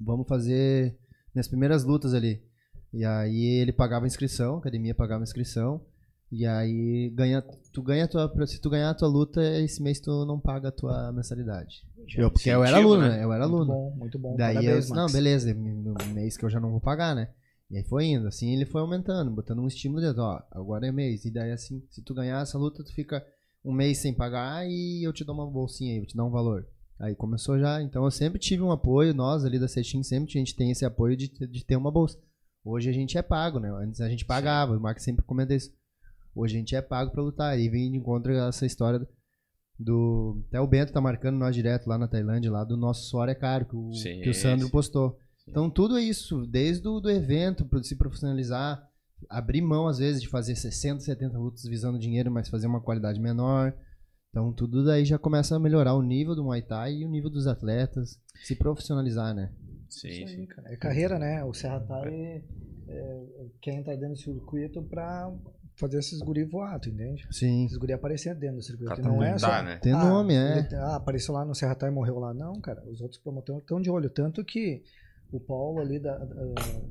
vamos 0.00 0.26
fazer 0.28 0.98
minhas 1.34 1.48
primeiras 1.48 1.84
lutas 1.84 2.14
ali. 2.14 2.42
E 2.92 3.04
aí 3.04 3.44
ele 3.60 3.72
pagava 3.72 4.06
a 4.06 4.08
inscrição, 4.08 4.56
a 4.56 4.58
academia 4.58 4.94
pagava 4.94 5.22
a 5.22 5.24
inscrição, 5.24 5.84
e 6.34 6.46
aí 6.46 7.10
ganha, 7.14 7.42
tu 7.72 7.82
ganha 7.82 8.08
tua, 8.08 8.30
se 8.46 8.60
tu 8.60 8.68
ganhar 8.68 8.90
a 8.90 8.94
tua 8.94 9.08
luta, 9.08 9.40
esse 9.60 9.80
mês 9.80 10.00
tu 10.00 10.24
não 10.24 10.40
paga 10.40 10.68
a 10.68 10.72
tua 10.72 11.12
mensalidade. 11.12 11.86
Eu, 12.16 12.30
porque 12.30 12.50
eu 12.50 12.64
era 12.64 12.78
Incentivo, 12.78 12.94
aluno, 12.94 13.08
né? 13.08 13.24
Eu 13.24 13.32
era 13.32 13.48
Muito 13.48 13.62
aluno. 13.62 13.72
bom, 13.72 13.96
muito 13.96 14.18
bom. 14.18 14.36
Daí 14.36 14.54
Parabéns, 14.54 14.74
eu 14.74 14.80
disse, 14.80 14.92
não, 14.92 15.06
beleza, 15.06 15.54
no 15.54 15.94
mês 16.12 16.36
que 16.36 16.44
eu 16.44 16.50
já 16.50 16.58
não 16.58 16.70
vou 16.70 16.80
pagar, 16.80 17.14
né? 17.14 17.28
E 17.70 17.78
aí 17.78 17.84
foi 17.84 18.06
indo, 18.06 18.26
assim 18.26 18.52
ele 18.52 18.66
foi 18.66 18.80
aumentando, 18.80 19.30
botando 19.30 19.60
um 19.60 19.66
estímulo 19.66 20.00
dentro, 20.00 20.22
ó, 20.22 20.42
agora 20.50 20.86
é 20.86 20.92
mês. 20.92 21.24
E 21.24 21.30
daí 21.30 21.52
assim, 21.52 21.82
se 21.88 22.02
tu 22.02 22.12
ganhar 22.12 22.42
essa 22.42 22.58
luta, 22.58 22.84
tu 22.84 22.92
fica 22.92 23.24
um 23.64 23.72
mês 23.72 23.98
sem 23.98 24.12
pagar 24.12 24.68
e 24.68 25.06
eu 25.06 25.12
te 25.12 25.24
dou 25.24 25.34
uma 25.34 25.46
bolsinha 25.50 25.92
aí, 25.92 25.98
eu 25.98 26.06
te 26.06 26.16
dou 26.16 26.26
um 26.26 26.30
valor. 26.30 26.66
Aí 26.98 27.14
começou 27.14 27.58
já, 27.58 27.82
então 27.82 28.04
eu 28.04 28.10
sempre 28.10 28.38
tive 28.38 28.62
um 28.62 28.70
apoio, 28.70 29.14
nós 29.14 29.44
ali 29.44 29.58
da 29.58 29.66
Cetim, 29.68 30.02
sempre 30.02 30.30
a 30.30 30.38
gente 30.38 30.54
tem 30.54 30.70
esse 30.70 30.84
apoio 30.84 31.16
de, 31.16 31.28
de 31.28 31.64
ter 31.64 31.76
uma 31.76 31.90
bolsa. 31.90 32.18
Hoje 32.64 32.88
a 32.88 32.92
gente 32.92 33.18
é 33.18 33.22
pago, 33.22 33.58
né? 33.58 33.70
Antes 33.70 34.00
a 34.00 34.08
gente 34.08 34.24
pagava, 34.24 34.76
o 34.76 34.80
Marcos 34.80 35.04
sempre 35.04 35.24
comenta 35.24 35.54
isso. 35.54 35.70
Hoje 36.34 36.56
a 36.56 36.58
gente 36.58 36.74
é 36.76 36.82
pago 36.82 37.10
pra 37.10 37.22
lutar. 37.22 37.58
E 37.58 37.68
vem 37.68 37.90
de 37.90 37.96
encontro 37.98 38.32
essa 38.32 38.66
história 38.66 39.06
do-. 39.78 40.44
Até 40.48 40.60
o 40.60 40.66
Bento 40.66 40.92
tá 40.92 41.00
marcando 41.00 41.36
nós 41.38 41.54
direto 41.54 41.86
lá 41.86 41.96
na 41.98 42.08
Tailândia, 42.08 42.50
lá 42.50 42.64
do 42.64 42.76
nosso 42.76 43.08
suor 43.08 43.28
é 43.28 43.34
caro, 43.34 43.66
que 43.66 43.76
o, 43.76 43.92
Sim, 43.92 44.20
que 44.20 44.30
o 44.30 44.34
Sandro 44.34 44.66
sim. 44.66 44.72
postou. 44.72 45.16
Então 45.48 45.68
tudo 45.68 45.98
isso, 45.98 46.46
desde 46.46 46.86
o 46.88 47.00
do 47.00 47.10
evento, 47.10 47.66
para 47.66 47.82
se 47.82 47.96
profissionalizar, 47.96 48.82
abrir 49.28 49.60
mão 49.60 49.86
às 49.86 49.98
vezes 49.98 50.22
de 50.22 50.28
fazer 50.28 50.56
60, 50.56 51.00
70 51.00 51.38
lutas 51.38 51.64
visando 51.64 51.98
dinheiro, 51.98 52.30
mas 52.30 52.48
fazer 52.48 52.66
uma 52.66 52.80
qualidade 52.80 53.20
menor. 53.20 53.74
Então 54.30 54.52
tudo 54.52 54.84
daí 54.84 55.04
já 55.04 55.18
começa 55.18 55.54
a 55.54 55.60
melhorar 55.60 55.94
o 55.94 56.02
nível 56.02 56.34
do 56.34 56.42
Muay 56.44 56.62
Thai 56.62 56.94
e 56.94 57.04
o 57.04 57.10
nível 57.10 57.30
dos 57.30 57.46
atletas, 57.46 58.18
se 58.42 58.56
profissionalizar, 58.56 59.34
né? 59.34 59.52
Sim, 59.88 60.08
Isso 60.08 60.22
aí, 60.22 60.36
sim. 60.36 60.46
cara. 60.46 60.72
É 60.72 60.76
carreira, 60.76 61.18
né? 61.18 61.44
O 61.44 61.52
Serra 61.52 61.80
Thai 61.80 62.42
é, 62.88 63.26
quer 63.60 63.74
entrar 63.74 63.94
dentro 63.96 64.14
do 64.14 64.18
circuito 64.18 64.82
pra 64.82 65.30
fazer 65.76 65.98
esses 65.98 66.20
guri 66.20 66.44
voar, 66.44 66.78
tu 66.78 66.88
entende? 66.88 67.26
Sim. 67.30 67.64
Esses 67.66 67.76
guri 67.76 67.92
aparecer 67.92 68.34
dentro 68.34 68.56
do 68.56 68.62
circuito. 68.62 69.00
Não 69.02 69.22
é 69.22 69.36
só... 69.38 69.62
né? 69.62 69.78
Tem 69.82 69.92
ah, 69.92 70.04
nome, 70.04 70.34
é. 70.34 70.58
ele- 70.58 70.74
ah, 70.76 70.96
apareceu 70.96 71.34
lá 71.34 71.44
no 71.44 71.54
Serra 71.54 71.76
e 71.82 71.90
morreu 71.90 72.18
lá. 72.18 72.32
Não, 72.32 72.60
cara. 72.60 72.82
Os 72.88 73.00
outros 73.00 73.20
promotores 73.20 73.62
estão 73.62 73.80
de 73.80 73.90
olho. 73.90 74.08
Tanto 74.10 74.44
que 74.44 74.82
o 75.32 75.40
Paulo 75.40 75.80
ali 75.80 75.98
da, 75.98 76.16
da- 76.16 76.44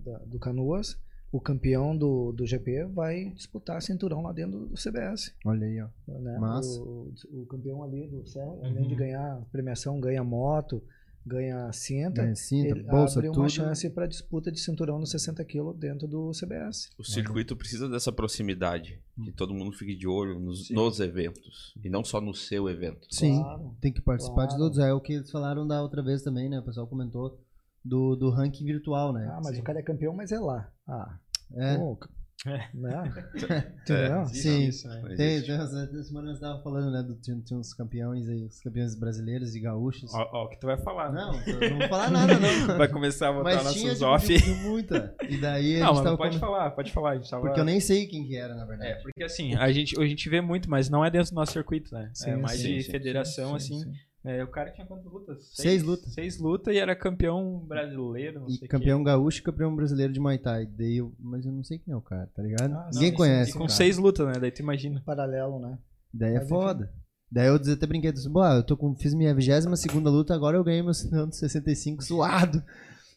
da- 0.06 0.18
do 0.26 0.38
Canoas, 0.40 0.98
o 1.32 1.40
campeão 1.40 1.98
do, 1.98 2.32
do 2.32 2.46
GP, 2.46 2.86
vai 2.86 3.30
disputar 3.32 3.82
cinturão 3.82 4.22
lá 4.22 4.32
dentro 4.34 4.68
do 4.68 4.76
CBS. 4.76 5.34
Olha 5.46 5.66
aí, 5.66 5.82
ó. 5.82 5.88
né? 6.20 6.38
Massa. 6.38 6.80
O, 6.82 7.12
o 7.32 7.46
campeão 7.46 7.84
ali 7.84 8.08
do 8.08 8.26
Serra, 8.28 8.52
além 8.62 8.84
Uhum. 8.84 8.88
de 8.88 8.96
ganhar 8.96 9.42
premiação, 9.52 10.00
ganha 10.00 10.24
moto, 10.24 10.84
ganha 11.26 11.72
cinta. 11.72 12.22
Ganha 12.22 12.36
cinta, 12.36 12.70
ele 12.70 12.84
bolsa, 12.84 13.20
abre 13.20 13.30
uma 13.30 13.36
tudo. 13.36 13.50
chance 13.50 13.90
para 13.90 14.08
disputa 14.08 14.52
de 14.52 14.60
cinturão 14.60 15.00
nos 15.00 15.12
60 15.12 15.44
kg 15.46 15.74
dentro 15.78 16.08
do 16.08 16.32
CBS. 16.32 16.90
O 16.98 17.04
circuito 17.04 17.56
precisa 17.56 17.88
dessa 17.90 18.12
proximidade, 18.12 19.02
que 19.16 19.30
Hum. 19.30 19.34
todo 19.36 19.54
mundo 19.54 19.72
fique 19.76 19.96
de 19.96 20.08
olho 20.08 20.40
nos, 20.40 20.70
nos 20.70 21.00
eventos, 21.00 21.74
e 21.84 21.90
não 21.90 22.04
só 22.04 22.20
no 22.20 22.34
seu 22.34 22.70
evento. 22.70 23.08
Sim. 23.10 23.42
Claro. 23.42 23.76
Tem 23.80 23.92
que 23.94 24.02
participar 24.02 24.44
de 24.48 24.56
Claro. 24.56 24.64
todos. 24.64 24.80
É 24.80 24.94
o 24.94 25.00
que 25.02 25.14
eles 25.14 25.32
falaram 25.32 25.66
da 25.68 25.82
outra 25.82 26.04
vez 26.04 26.22
também, 26.24 26.50
né? 26.50 26.60
O 26.60 26.64
pessoal 26.64 26.88
comentou 26.88 27.40
do, 27.84 28.16
do 28.16 28.30
ranking 28.30 28.66
virtual, 28.66 29.12
né? 29.14 29.28
Ah, 29.32 29.40
mas 29.44 29.56
Sim. 29.56 29.62
o 29.62 29.64
cara 29.64 29.80
é 29.80 29.84
campeão, 29.84 30.14
mas 30.16 30.32
é 30.32 30.40
lá. 30.40 30.72
Ah, 30.88 31.18
É. 31.56 31.78
pô, 31.78 31.98
É. 32.46 32.68
Entendeu? 33.84 34.26
Sim. 34.26 34.68
Isso, 34.68 34.88
né? 34.88 35.02
Tem, 35.16 35.42
tem, 35.42 35.56
essa 35.56 36.04
semana 36.04 36.30
nós 36.30 36.40
tava 36.40 36.62
falando, 36.62 36.92
né? 36.92 37.02
Do, 37.02 37.16
tinha, 37.16 37.40
tinha 37.42 37.58
uns 37.58 37.74
campeões 37.74 38.28
aí, 38.28 38.44
os 38.44 38.60
campeões 38.60 38.96
brasileiros 38.96 39.56
e 39.56 39.60
gaúchos. 39.60 40.14
Ó, 40.14 40.30
ó, 40.34 40.46
o 40.46 40.50
que 40.50 40.60
tu 40.60 40.68
vai 40.68 40.78
falar. 40.78 41.12
Não, 41.12 41.34
não 41.34 41.78
vou 41.80 41.88
falar 41.88 42.12
nada, 42.12 42.38
não. 42.40 42.54
Vai 42.78 42.88
começar 42.88 43.30
a 43.30 43.34
botar 43.34 43.64
nossos 43.64 44.02
off. 44.02 44.28
de, 44.28 44.38
de 44.42 44.54
muita. 44.62 45.16
E 45.30 45.38
daí 45.38 45.78
a 45.78 45.86
Não, 45.86 45.88
gente 45.88 45.96
mas 45.96 46.04
tava 46.04 46.18
pode 46.18 46.40
falar, 46.40 46.72
pode 46.72 46.92
falar. 46.92 47.12
A 47.12 47.16
gente 47.16 47.30
tava... 47.30 47.44
Porque 47.44 47.60
eu 47.60 47.66
nem 47.66 47.80
sei 47.80 48.08
quem 48.08 48.26
que 48.26 48.36
era, 48.36 48.56
na 48.56 48.64
É, 48.64 48.66
verdade. 48.66 49.04
porque 49.04 49.24
assim, 49.24 49.56
a 49.56 49.72
gente, 49.72 50.00
a 50.00 50.06
gente 50.06 50.30
vê 50.30 50.42
muito, 50.42 50.70
mas 50.70 50.90
não 50.90 51.04
é 51.06 51.10
dentro 51.10 51.30
do 51.32 51.36
nosso 51.36 51.54
circuito, 51.54 51.94
né? 51.94 52.10
Sim, 52.14 52.32
é 52.32 52.36
mais 52.36 52.60
sim, 52.60 52.76
de 52.76 52.84
sim, 52.84 52.92
federação, 52.92 53.60
Sim, 53.60 53.82
assim. 53.82 53.92
É, 54.26 54.42
o 54.42 54.48
cara 54.48 54.72
tinha 54.72 54.88
quantas 54.88 55.12
lutas? 55.12 55.50
Seis 55.54 55.84
lutas. 55.84 56.14
Seis 56.14 56.40
lutas 56.40 56.74
e 56.74 56.78
era 56.78 56.96
campeão 56.96 57.60
brasileiro, 57.68 58.40
não 58.40 58.48
E 58.48 58.54
sei 58.54 58.68
campeão 58.70 59.04
gaúcho 59.04 59.40
e 59.40 59.44
campeão 59.44 59.76
brasileiro 59.76 60.14
de 60.14 60.20
Muay 60.20 60.38
Thai. 60.38 60.66
Daí 60.66 60.98
eu, 60.98 61.14
mas 61.20 61.46
eu 61.46 61.52
não 61.52 61.64
sei 61.64 61.78
quem 61.78 61.94
é 61.94 61.98
o 61.98 62.02
cara, 62.02 62.30
tá 62.34 62.42
ligado? 62.42 62.74
Ah, 62.74 62.90
Ninguém 62.94 63.10
sim, 63.10 63.16
conhece. 63.18 63.52
E 63.52 63.54
com 63.54 63.60
cara. 63.60 63.70
seis 63.72 63.98
lutas, 63.98 64.26
né? 64.28 64.34
Daí 64.40 64.52
tu 64.52 64.62
imagina. 64.62 65.02
Paralelo, 65.06 65.60
né? 65.60 65.78
Daí 66.14 66.36
é 66.36 66.40
Mas, 66.40 66.48
foda. 66.48 66.90
Daí 67.30 67.48
eu 67.48 67.56
até 67.56 67.86
brinquei, 67.88 68.12
disse, 68.12 68.30
"Boa, 68.30 68.56
eu 68.56 68.64
tô 68.64 68.78
com, 68.78 68.96
fiz 68.96 69.14
minha 69.14 69.34
22 69.34 69.80
segunda 69.80 70.10
luta, 70.10 70.34
agora 70.34 70.56
eu 70.56 70.64
ganhei 70.64 70.84
meu 70.84 70.94
cinturão 70.94 71.28
de 71.28 71.36
65 71.36 72.04
suado. 72.04 72.64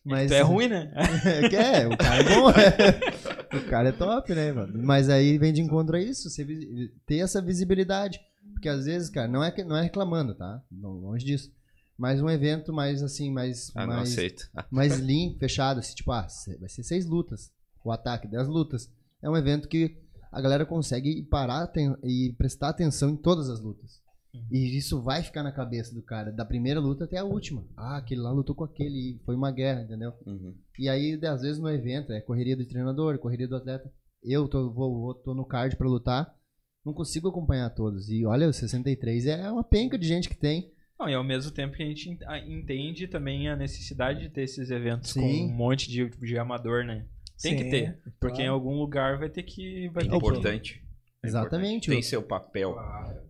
Mas 0.04 0.32
é 0.32 0.40
ruim, 0.42 0.68
né? 0.68 0.90
É, 1.24 1.48
que 1.48 1.56
é, 1.56 1.86
o 1.86 1.96
cara 1.96 2.20
é 2.20 2.24
bom, 2.24 2.50
é. 2.50 3.26
O 3.56 3.64
cara 3.68 3.88
é 3.90 3.92
top, 3.92 4.34
né, 4.34 4.52
mano? 4.52 4.82
Mas 4.82 5.08
aí 5.08 5.38
vem 5.38 5.52
de 5.52 5.62
encontro 5.62 5.96
a 5.96 6.00
isso, 6.00 6.28
você 6.28 6.44
ter 7.06 7.18
essa 7.18 7.40
visibilidade. 7.40 8.20
Porque 8.52 8.68
às 8.68 8.84
vezes, 8.84 9.08
cara, 9.10 9.28
não 9.28 9.42
é, 9.44 9.50
que- 9.50 9.64
não 9.64 9.76
é 9.76 9.82
reclamando, 9.82 10.34
tá? 10.34 10.62
Não, 10.70 10.92
longe 10.92 11.24
disso. 11.24 11.50
Mas 11.98 12.20
um 12.20 12.28
evento 12.28 12.72
mais 12.72 13.02
assim, 13.02 13.30
mais. 13.32 13.70
Ah, 13.74 13.86
não 13.86 13.94
mais, 13.96 14.12
aceito. 14.12 14.50
mais 14.70 14.98
limpo, 14.98 15.38
fechado, 15.38 15.80
assim, 15.80 15.94
tipo, 15.94 16.12
ah, 16.12 16.26
vai 16.60 16.68
ser 16.68 16.82
seis 16.82 17.06
lutas. 17.06 17.50
O 17.84 17.90
ataque, 17.92 18.28
dez 18.28 18.46
lutas. 18.48 18.90
É 19.22 19.30
um 19.30 19.36
evento 19.36 19.68
que 19.68 19.96
a 20.32 20.40
galera 20.40 20.66
consegue 20.66 21.22
parar 21.22 21.72
e 22.04 22.34
prestar 22.36 22.68
atenção 22.68 23.10
em 23.10 23.16
todas 23.16 23.48
as 23.48 23.60
lutas. 23.60 24.00
E 24.50 24.76
isso 24.76 25.00
vai 25.00 25.22
ficar 25.22 25.42
na 25.42 25.50
cabeça 25.50 25.94
do 25.94 26.02
cara, 26.02 26.30
da 26.30 26.44
primeira 26.44 26.78
luta 26.78 27.04
até 27.04 27.16
a 27.16 27.24
última. 27.24 27.64
Ah, 27.74 27.96
aquele 27.96 28.20
lá 28.20 28.30
lutou 28.30 28.54
com 28.54 28.64
aquele, 28.64 29.14
e 29.14 29.18
foi 29.24 29.34
uma 29.34 29.50
guerra, 29.50 29.80
entendeu? 29.82 30.12
Uhum. 30.26 30.54
E 30.78 30.90
aí, 30.90 31.18
às 31.24 31.40
vezes, 31.40 31.58
no 31.58 31.70
evento, 31.70 32.12
é 32.12 32.20
correria 32.20 32.54
do 32.54 32.66
treinador, 32.66 33.18
correria 33.18 33.48
do 33.48 33.56
atleta. 33.56 33.90
Eu 34.22 34.46
tô, 34.46 34.70
vou, 34.70 35.00
vou- 35.00 35.14
tô 35.14 35.32
no 35.32 35.46
card 35.46 35.74
pra 35.76 35.88
lutar, 35.88 36.35
não 36.86 36.94
consigo 36.94 37.28
acompanhar 37.28 37.68
todos. 37.70 38.08
E 38.08 38.24
olha, 38.24 38.48
o 38.48 38.52
63 38.52 39.26
é 39.26 39.50
uma 39.50 39.64
penca 39.64 39.98
de 39.98 40.06
gente 40.06 40.28
que 40.28 40.36
tem. 40.36 40.70
Não, 40.98 41.08
e 41.08 41.14
ao 41.14 41.24
mesmo 41.24 41.50
tempo 41.50 41.76
que 41.76 41.82
a 41.82 41.86
gente 41.86 42.16
entende 42.46 43.06
também 43.08 43.48
a 43.50 43.56
necessidade 43.56 44.20
de 44.20 44.30
ter 44.30 44.42
esses 44.44 44.70
eventos 44.70 45.12
com 45.12 45.20
Sim. 45.20 45.44
um 45.44 45.52
monte 45.52 45.90
de, 45.90 46.08
de 46.08 46.38
amador, 46.38 46.84
né? 46.84 47.04
Tem 47.42 47.54
que 47.56 47.64
Sim, 47.64 47.70
ter. 47.70 47.98
Porque 48.18 48.36
em 48.40 48.46
claro. 48.46 48.52
algum 48.54 48.78
lugar 48.78 49.18
vai 49.18 49.28
ter 49.28 49.42
que. 49.42 49.88
Vai 49.90 50.04
É 50.04 50.06
ter 50.06 50.10
que- 50.12 50.16
importante. 50.16 50.82
É 51.22 51.28
Exatamente. 51.28 51.66
importante. 51.66 51.90
Tem 51.90 52.02
seu 52.02 52.22
papel 52.22 52.76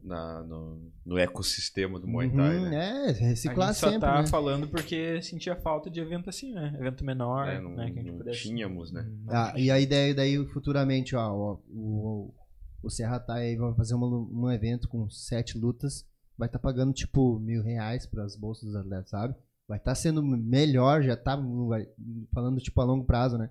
na, 0.05 0.43
no, 0.43 0.93
no 1.05 1.19
ecossistema 1.19 1.99
do 1.99 2.07
Muay 2.07 2.29
Thai, 2.31 2.57
Uhum, 2.57 2.69
né? 2.69 3.07
É, 3.09 3.13
reciclar 3.13 3.71
a 3.71 3.73
gente 3.73 3.81
só 3.81 3.87
sempre, 3.91 4.07
tá 4.09 4.21
né? 4.23 4.27
falando 4.29 4.69
porque 4.69 5.21
sentia 5.23 5.57
falta 5.57 5.89
de 5.91 5.99
evento 5.99 6.29
assim, 6.29 6.53
né? 6.53 6.77
Evento 6.79 7.05
menor, 7.05 7.49
É, 7.49 7.61
não 7.61 7.75
né? 7.75 7.87
Que 7.91 7.99
a 7.99 8.03
gente 8.03 8.11
não 8.13 8.19
pudesse. 8.19 8.43
tínhamos, 8.43 8.93
né? 8.93 9.03
Hum, 9.09 9.25
Ah, 9.29 9.55
e 9.57 9.71
a 9.71 9.81
ideia 9.81 10.15
daí, 10.15 10.37
futuramente, 10.49 11.17
ó, 11.17 11.33
ó, 11.33 11.59
o, 11.71 12.35
o 12.83 12.91
Serra 12.91 13.19
Thai 13.19 13.49
aí 13.51 13.57
vai 13.57 13.75
fazer 13.75 13.95
uma 13.95 14.07
um 14.07 14.51
evento 14.51 14.89
com 14.89 15.09
sete 15.11 15.59
lutas, 15.59 16.07
vai 16.39 16.49
estar 16.49 16.59
pagando, 16.59 16.93
tipo, 16.93 17.39
mil 17.39 17.63
reais 17.63 18.07
pras 18.07 18.37
bolsas 18.37 18.65
dos 18.67 18.77
atletas, 18.77 19.11
sabe? 19.11 19.35
Vai 19.69 19.79
estar 19.79 19.95
sendo 19.95 20.23
melhor, 20.23 21.03
já 21.03 21.17
tá 21.17 21.35
vai- 21.37 21.89
falando, 22.33 22.61
tipo, 22.61 22.81
a 22.81 22.85
longo 22.85 23.05
prazo, 23.05 23.37
né? 23.39 23.51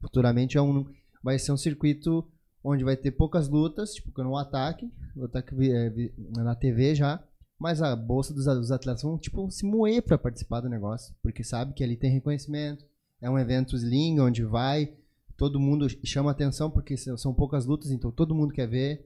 Futuramente 0.00 0.56
é 0.58 0.62
um, 0.62 0.86
vai 1.22 1.38
ser 1.38 1.52
um 1.52 1.56
circuito 1.56 2.26
onde 2.62 2.84
vai 2.84 2.96
ter 2.96 3.10
poucas 3.12 3.48
lutas, 3.48 3.94
tipo, 3.94 4.22
no 4.22 4.36
ataque, 4.36 4.90
o 5.16 5.24
ataque 5.24 5.54
vi- 5.54 6.12
na 6.36 6.54
TV 6.54 6.94
já, 6.94 7.22
mas 7.58 7.80
a 7.82 7.94
bolsa 7.96 8.32
dos, 8.34 8.44
dos 8.44 8.70
atletas 8.70 9.02
vão, 9.02 9.18
tipo, 9.18 9.50
se 9.50 9.64
moer 9.64 10.02
pra 10.02 10.18
participar 10.18 10.60
do 10.60 10.68
negócio, 10.68 11.14
porque 11.22 11.42
sabe 11.42 11.72
que 11.74 11.82
ali 11.82 11.96
tem 11.96 12.10
reconhecimento, 12.12 12.84
é 13.20 13.28
um 13.30 13.38
evento 13.38 13.76
sling 13.76 14.20
onde 14.20 14.44
vai, 14.44 14.92
todo 15.42 15.58
mundo 15.58 15.88
chama 16.04 16.30
atenção 16.30 16.70
porque 16.70 16.96
são 16.96 17.34
poucas 17.34 17.66
lutas, 17.66 17.90
então 17.90 18.12
todo 18.12 18.32
mundo 18.32 18.54
quer 18.54 18.68
ver. 18.68 19.04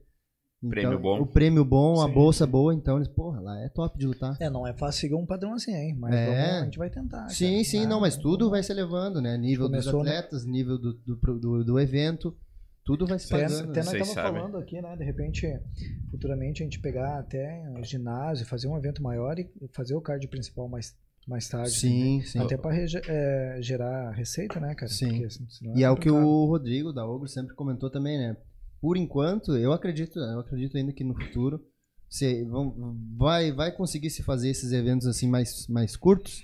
Então, 0.59 0.69
Prêmio 0.69 0.99
bom. 0.99 1.21
O 1.23 1.27
prêmio 1.27 1.65
bom, 1.65 2.03
a 2.03 2.09
Sim, 2.09 2.13
bolsa 2.13 2.47
boa, 2.47 2.75
então 2.75 2.97
eles, 2.97 3.09
porra, 3.09 3.41
lá 3.41 3.59
é 3.65 3.71
top 3.71 3.99
de 3.99 4.07
lutar. 4.07 4.37
É, 4.39 4.51
não 4.51 4.67
é 4.67 4.75
fácil 4.75 5.01
seguir 5.01 5.15
um 5.15 5.25
padrão 5.25 5.55
assim, 5.55 5.73
hein? 5.75 5.97
Mas 5.99 6.15
É. 6.15 6.27
vamos, 6.27 6.61
a 6.61 6.65
gente 6.65 6.79
vai 6.79 6.91
tentar. 6.91 7.27
sim, 7.31 7.53
cara. 7.53 7.65
sim, 7.65 7.85
Ah, 7.85 7.89
não, 7.89 8.01
mas 8.01 8.19
tudo 8.19 8.51
vai 8.51 8.63
se 8.63 8.71
elevando, 8.71 9.23
né? 9.23 9.35
Nível 9.39 9.67
dos 9.67 9.87
né? 9.87 9.93
atletas, 9.93 10.45
nível 10.45 10.77
do, 10.79 10.93
do, 10.93 11.17
do, 11.39 11.65
do 11.65 11.81
evento. 11.81 12.37
Tudo 12.85 13.07
vai 13.07 13.19
se 13.19 13.33
Até, 13.33 13.45
pagando. 13.45 13.71
até 13.71 13.81
né? 13.81 13.85
nós 13.87 13.95
estamos 13.95 14.15
falando 14.15 14.57
aqui, 14.59 14.81
né? 14.83 14.95
De 14.95 15.05
repente, 15.05 15.47
futuramente 16.11 16.63
a 16.63 16.67
gente 16.67 16.81
pegar 16.81 17.19
até 17.19 17.65
o 17.79 17.83
ginásio, 17.83 18.47
fazer 18.47 18.69
um 18.69 18.77
evento 18.77 19.03
maior 19.03 19.39
e 19.39 19.49
fazer 19.75 19.95
o 19.95 20.03
card 20.03 20.29
principal 20.29 20.69
mais, 20.69 20.95
mais 21.27 21.49
tarde. 21.49 21.71
Sim, 21.71 22.23
sim. 22.23 22.39
Até 22.39 22.57
para 22.57 22.73
gerar 23.61 24.13
receita, 24.13 24.61
né, 24.61 24.75
cara? 24.75 24.91
Sim. 24.91 25.09
Porque 25.09 25.31
senão 25.31 25.77
E 25.77 25.83
é 25.83 25.91
o 25.91 25.97
que 25.97 26.11
o 26.11 26.45
Rodrigo 26.47 26.93
da 26.93 27.07
Ogro 27.07 27.29
sempre 27.29 27.55
comentou 27.55 27.91
também, 27.91 28.17
né? 28.19 28.37
Por 28.81 28.97
enquanto, 28.97 29.57
eu 29.57 29.73
acredito, 29.73 30.19
eu 30.19 30.41
acredito 30.41 30.77
ainda 30.77 30.93
que 30.93 31.03
no 31.03 31.15
futuro 31.15 31.61
vão, 32.49 32.97
vai, 33.17 33.53
vai 33.53 33.73
conseguir 33.73 34.11
se 34.11 34.23
fazer 34.23 34.51
esses 34.51 34.71
eventos 34.71 35.07
assim 35.07 35.29
mais, 35.29 35.67
mais 35.67 35.97
curtos, 35.97 36.43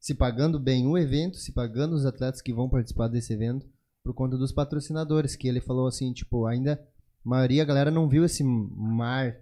se 0.00 0.14
pagando 0.14 0.58
bem 0.58 0.86
o 0.86 0.96
evento, 0.96 1.36
se 1.36 1.52
pagando 1.52 1.94
os 1.94 2.06
atletas 2.06 2.40
que 2.40 2.52
vão 2.52 2.68
participar 2.68 3.08
desse 3.08 3.32
evento, 3.32 3.66
por 4.02 4.14
conta 4.14 4.36
dos 4.36 4.52
patrocinadores, 4.52 5.36
que 5.36 5.46
ele 5.46 5.60
falou 5.60 5.86
assim, 5.86 6.12
tipo, 6.12 6.46
ainda 6.46 6.82
a 7.24 7.28
maioria, 7.28 7.62
a 7.62 7.66
galera 7.66 7.90
não 7.90 8.08
viu 8.08 8.24
esse 8.24 8.42
mar 8.42 9.36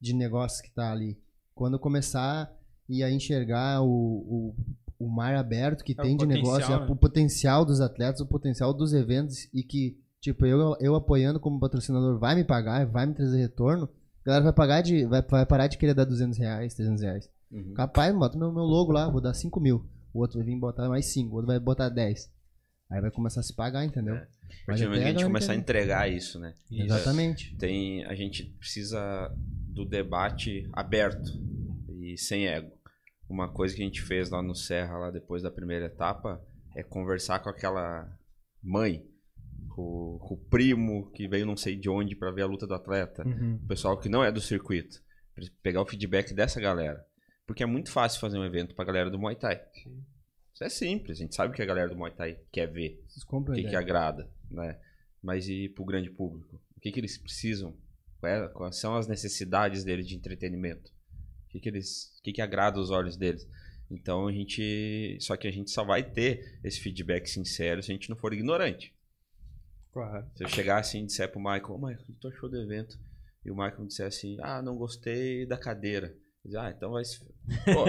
de 0.00 0.12
negócios 0.12 0.60
que 0.60 0.72
tá 0.72 0.92
ali. 0.92 1.18
Quando 1.54 1.78
começar 1.78 2.52
e 2.90 3.04
a 3.04 3.10
enxergar 3.10 3.80
o, 3.82 3.86
o, 3.86 4.54
o 4.98 5.08
mar 5.08 5.36
aberto 5.36 5.84
que 5.84 5.92
É, 5.92 6.02
tem 6.02 6.16
de 6.16 6.26
negócio, 6.26 6.68
né? 6.68 6.86
o 6.90 6.96
potencial 6.96 7.64
dos 7.64 7.80
atletas, 7.80 8.20
o 8.20 8.26
potencial 8.26 8.74
dos 8.74 8.92
eventos 8.92 9.48
e 9.54 9.62
que, 9.62 9.96
tipo, 10.20 10.44
eu, 10.44 10.76
eu 10.80 10.96
apoiando 10.96 11.38
como 11.38 11.60
patrocinador 11.60 12.18
vai 12.18 12.34
me 12.34 12.42
pagar, 12.42 12.84
vai 12.86 13.06
me 13.06 13.14
trazer 13.14 13.38
retorno, 13.38 13.88
a 14.22 14.26
galera 14.26 14.44
vai 14.44 14.52
pagar 14.52 14.82
de, 14.82 15.06
vai, 15.06 15.22
vai 15.22 15.46
parar 15.46 15.68
de 15.68 15.78
querer 15.78 15.94
dar 15.94 16.04
200 16.04 16.36
reais, 16.36 16.74
300 16.74 17.02
reais. 17.02 17.30
Uhum. 17.52 17.74
Capaz, 17.74 18.12
bota 18.12 18.36
meu, 18.36 18.52
meu 18.52 18.64
logo 18.64 18.90
lá, 18.90 19.08
vou 19.08 19.20
dar 19.20 19.34
5 19.34 19.60
mil. 19.60 19.88
O 20.12 20.18
outro 20.18 20.38
vai 20.38 20.46
vir 20.46 20.58
botar 20.58 20.88
mais 20.88 21.06
5, 21.06 21.30
o 21.30 21.34
outro 21.34 21.46
vai 21.46 21.60
botar 21.60 21.88
10. 21.88 22.28
Aí 22.90 23.00
vai 23.00 23.10
começar 23.12 23.38
a 23.38 23.44
se 23.44 23.54
pagar, 23.54 23.84
entendeu? 23.84 24.16
É. 24.16 24.18
A 24.18 24.26
Mas 24.26 24.66
partir 24.66 24.82
do 24.82 24.88
momento 24.88 25.02
que 25.02 25.08
a 25.08 25.12
gente 25.12 25.24
começar 25.24 25.52
a 25.52 25.56
entregar 25.56 26.10
isso, 26.10 26.40
né? 26.40 26.54
Exatamente. 26.68 27.54
Tem, 27.56 28.04
a 28.06 28.16
gente 28.16 28.44
precisa 28.58 29.32
do 29.68 29.84
debate 29.84 30.68
aberto 30.72 31.30
e 31.88 32.18
sem 32.18 32.48
ego. 32.48 32.79
Uma 33.30 33.48
coisa 33.48 33.74
que 33.76 33.80
a 33.80 33.84
gente 33.84 34.02
fez 34.02 34.28
lá 34.28 34.42
no 34.42 34.54
Serra, 34.56 34.98
lá 34.98 35.10
depois 35.10 35.40
da 35.42 35.50
primeira 35.52 35.86
etapa, 35.86 36.44
é 36.74 36.82
conversar 36.82 37.38
com 37.38 37.48
aquela 37.48 38.10
mãe, 38.62 39.06
com, 39.68 40.18
com 40.20 40.34
o 40.34 40.36
primo 40.36 41.10
que 41.12 41.28
veio 41.28 41.46
não 41.46 41.56
sei 41.56 41.76
de 41.76 41.88
onde 41.88 42.16
para 42.16 42.32
ver 42.32 42.42
a 42.42 42.46
luta 42.46 42.66
do 42.66 42.74
atleta, 42.74 43.22
Uhum. 43.26 43.60
o 43.62 43.66
pessoal 43.68 43.96
que 43.98 44.08
não 44.08 44.24
é 44.24 44.32
do 44.32 44.40
circuito, 44.40 45.00
pegar 45.62 45.80
o 45.80 45.86
feedback 45.86 46.34
dessa 46.34 46.60
galera. 46.60 47.04
Porque 47.46 47.62
é 47.62 47.66
muito 47.66 47.90
fácil 47.90 48.20
fazer 48.20 48.36
um 48.38 48.44
evento 48.44 48.74
pra 48.74 48.84
galera 48.84 49.08
do 49.10 49.18
Muay 49.18 49.36
Thai. 49.36 49.60
Isso 50.52 50.64
é 50.64 50.68
simples, 50.68 51.18
a 51.18 51.22
gente 51.22 51.34
sabe 51.34 51.52
o 51.52 51.56
que 51.56 51.62
a 51.62 51.66
galera 51.66 51.88
do 51.88 51.96
Muay 51.96 52.12
Thai 52.12 52.36
quer 52.52 52.66
ver 52.66 53.00
o 53.32 53.44
que, 53.44 53.62
que 53.62 53.76
agrada, 53.76 54.28
né? 54.50 54.78
Mas 55.22 55.48
e 55.48 55.68
pro 55.68 55.84
grande 55.84 56.10
público? 56.10 56.60
O 56.76 56.80
que, 56.80 56.90
que 56.90 56.98
eles 57.00 57.16
precisam? 57.16 57.76
É- 58.22 58.48
Quais 58.48 58.76
são 58.78 58.96
as 58.96 59.06
necessidades 59.06 59.84
deles 59.84 60.06
de 60.06 60.16
entretenimento? 60.16 60.90
O 61.50 61.52
que, 61.52 61.60
que 61.60 61.68
eles, 61.68 62.16
o 62.20 62.22
que, 62.22 62.32
que 62.32 62.40
agrada 62.40 62.78
os 62.78 62.90
olhos 62.90 63.16
deles? 63.16 63.46
Então 63.90 64.28
a 64.28 64.32
gente, 64.32 65.18
só 65.20 65.36
que 65.36 65.48
a 65.48 65.50
gente 65.50 65.68
só 65.70 65.84
vai 65.84 66.02
ter 66.02 66.60
esse 66.62 66.80
feedback 66.80 67.26
sincero 67.26 67.82
se 67.82 67.90
a 67.90 67.94
gente 67.94 68.08
não 68.08 68.16
for 68.16 68.32
ignorante. 68.32 68.94
Claro. 69.92 70.24
Se 70.36 70.44
eu 70.44 70.48
chegar 70.48 70.78
assim 70.78 71.02
e 71.02 71.06
disser 71.06 71.28
pro 71.28 71.40
Michael, 71.40 71.76
Michael, 71.76 72.02
o 72.02 72.12
que 72.12 72.20
tu 72.20 72.28
achou 72.28 72.48
do 72.48 72.56
evento? 72.56 72.96
E 73.44 73.50
o 73.50 73.54
Michael 73.54 73.80
me 73.80 73.88
disser 73.88 74.06
assim, 74.06 74.36
ah, 74.40 74.62
não 74.62 74.76
gostei 74.76 75.44
da 75.44 75.56
cadeira. 75.56 76.14
Ah, 76.56 76.72
então 76.74 76.92
vai 76.92 77.04
se. 77.04 77.20
Pô, 77.64 77.84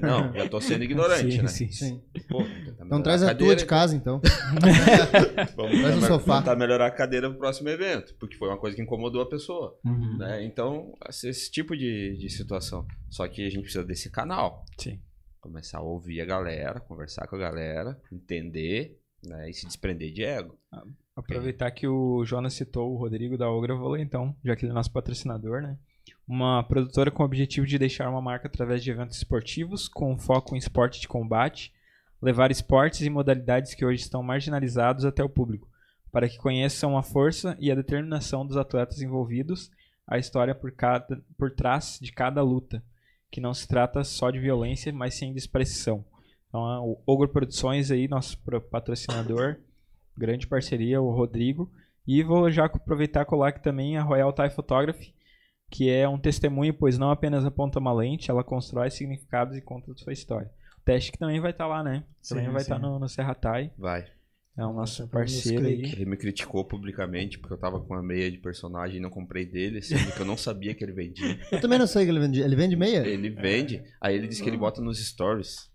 não, 0.00 0.32
já 0.34 0.48
tô 0.48 0.60
sendo 0.60 0.84
ignorante, 0.84 1.32
Sim, 1.32 1.42
né? 1.42 1.48
sim. 1.48 1.68
Sim. 1.70 2.02
Pô, 2.28 2.42
tentar 2.44 2.84
Então 2.84 3.02
traz 3.02 3.22
a 3.22 3.26
tua 3.26 3.34
cadeira, 3.34 3.56
de 3.56 3.66
casa, 3.66 3.96
então. 3.96 4.20
Vamos 5.56 5.80
Traz 5.80 5.96
um 5.96 6.00
tentar- 6.00 6.06
sofá. 6.06 6.38
tentar 6.38 6.56
melhorar 6.56 6.86
a 6.86 6.90
cadeira 6.90 7.28
pro 7.28 7.38
próximo 7.38 7.68
evento, 7.68 8.14
porque 8.20 8.36
foi 8.36 8.48
uma 8.48 8.58
coisa 8.58 8.76
que 8.76 8.82
incomodou 8.82 9.20
a 9.22 9.28
pessoa, 9.28 9.76
Uhum. 9.84 10.16
né? 10.18 10.44
Então, 10.44 10.92
esse 11.08 11.28
esse 11.28 11.50
tipo 11.50 11.76
de, 11.76 12.16
de 12.18 12.28
situação. 12.30 12.86
Só 13.10 13.26
que 13.26 13.44
a 13.46 13.50
gente 13.50 13.62
precisa 13.62 13.84
desse 13.84 14.10
canal. 14.10 14.64
Sim. 14.78 15.00
Começar 15.40 15.78
a 15.78 15.82
ouvir 15.82 16.20
a 16.20 16.24
galera, 16.24 16.78
conversar 16.80 17.26
com 17.26 17.34
a 17.36 17.38
galera, 17.40 18.00
entender, 18.12 18.96
né? 19.26 19.50
E 19.50 19.54
se 19.54 19.66
desprender 19.66 20.12
de 20.12 20.22
ego. 20.24 20.56
Aproveitar 21.16 21.70
que 21.72 21.86
o 21.86 22.24
Jonas 22.24 22.54
citou 22.54 22.92
o 22.92 22.96
Rodrigo 22.96 23.36
da 23.36 23.50
Ogra, 23.50 23.72
eu 23.74 23.78
vou 23.78 23.88
ler 23.90 24.02
então, 24.02 24.34
já 24.44 24.54
que 24.54 24.64
ele 24.64 24.70
é 24.72 24.74
nosso 24.74 24.92
patrocinador, 24.92 25.60
né? 25.62 25.76
Uma 26.26 26.62
produtora 26.62 27.10
com 27.10 27.22
o 27.22 27.26
objetivo 27.26 27.66
de 27.66 27.78
deixar 27.78 28.08
uma 28.08 28.20
marca 28.20 28.48
através 28.48 28.82
de 28.82 28.90
eventos 28.90 29.16
esportivos, 29.16 29.88
com 29.88 30.16
foco 30.18 30.54
em 30.54 30.58
esporte 30.58 31.00
de 31.00 31.08
combate, 31.08 31.72
levar 32.20 32.50
esportes 32.50 33.00
e 33.02 33.10
modalidades 33.10 33.74
que 33.74 33.84
hoje 33.84 34.02
estão 34.02 34.22
marginalizados 34.22 35.04
até 35.04 35.22
o 35.22 35.28
público, 35.28 35.68
para 36.10 36.28
que 36.28 36.38
conheçam 36.38 36.96
a 36.96 37.02
força 37.02 37.56
e 37.58 37.70
a 37.70 37.74
determinação 37.74 38.46
dos 38.46 38.56
atletas 38.56 39.02
envolvidos, 39.02 39.70
a 40.06 40.18
história 40.18 40.54
por, 40.54 40.70
cada, 40.72 41.22
por 41.36 41.50
trás 41.50 41.98
de 42.00 42.12
cada 42.12 42.42
luta, 42.42 42.82
que 43.30 43.40
não 43.40 43.52
se 43.52 43.66
trata 43.66 44.04
só 44.04 44.30
de 44.30 44.38
violência, 44.38 44.92
mas 44.92 45.14
sim 45.14 45.32
de 45.32 45.38
expressão. 45.38 46.04
Então, 46.48 46.60
o 46.84 47.02
Ogro 47.06 47.28
Produções 47.28 47.90
aí, 47.90 48.06
nosso 48.06 48.38
patrocinador, 48.70 49.56
grande 50.16 50.46
parceria, 50.46 51.00
o 51.00 51.10
Rodrigo. 51.10 51.72
E 52.06 52.22
vou 52.22 52.50
já 52.50 52.66
aproveitar 52.66 53.22
e 53.22 53.24
colar 53.24 53.48
aqui 53.48 53.62
também 53.62 53.96
a 53.96 54.02
Royal 54.02 54.32
Thai 54.32 54.50
Photography, 54.50 55.14
que 55.72 55.88
é 55.88 56.06
um 56.06 56.18
testemunho, 56.18 56.74
pois 56.74 56.98
não 56.98 57.10
apenas 57.10 57.46
aponta 57.46 57.78
uma 57.78 57.94
lente, 57.94 58.30
ela 58.30 58.44
constrói 58.44 58.90
significados 58.90 59.56
e 59.56 59.60
conta 59.62 59.90
sua 59.96 60.12
história. 60.12 60.50
O 60.78 60.84
teste 60.84 61.10
que 61.10 61.18
também 61.18 61.40
vai 61.40 61.50
estar 61.50 61.66
lá, 61.66 61.82
né? 61.82 62.04
Também 62.28 62.44
Sim, 62.44 62.52
vai 62.52 62.60
estar 62.60 62.78
no, 62.78 62.98
no 62.98 63.08
Serra 63.08 63.34
Thai. 63.34 63.72
Vai. 63.78 64.04
É 64.54 64.66
o 64.66 64.72
nosso 64.74 65.04
Tá 65.08 65.18
parceiro 65.18 65.64
aí. 65.64 65.82
Ele 65.82 66.04
me 66.04 66.16
criticou 66.18 66.62
publicamente 66.62 67.38
porque 67.38 67.54
eu 67.54 67.58
tava 67.58 67.80
com 67.80 67.94
uma 67.94 68.02
meia 68.02 68.30
de 68.30 68.36
personagem 68.36 68.98
e 68.98 69.00
não 69.00 69.08
comprei 69.08 69.46
dele, 69.46 69.80
sendo 69.80 70.12
que 70.12 70.20
eu 70.20 70.26
não 70.26 70.36
sabia 70.36 70.74
que 70.74 70.84
ele 70.84 70.92
vendia. 70.92 71.38
Eu 71.50 71.58
também 71.58 71.78
não 71.78 71.86
sei 71.86 72.04
que 72.04 72.10
ele 72.10 72.20
vende. 72.20 72.42
Ele 72.42 72.54
vende 72.54 72.76
meia? 72.76 73.06
Ele 73.06 73.30
vende, 73.30 73.82
aí 73.98 74.14
ele 74.14 74.28
disse 74.28 74.42
que 74.42 74.50
ele 74.50 74.58
bota 74.58 74.82
nos 74.82 75.02
stories. 75.02 75.72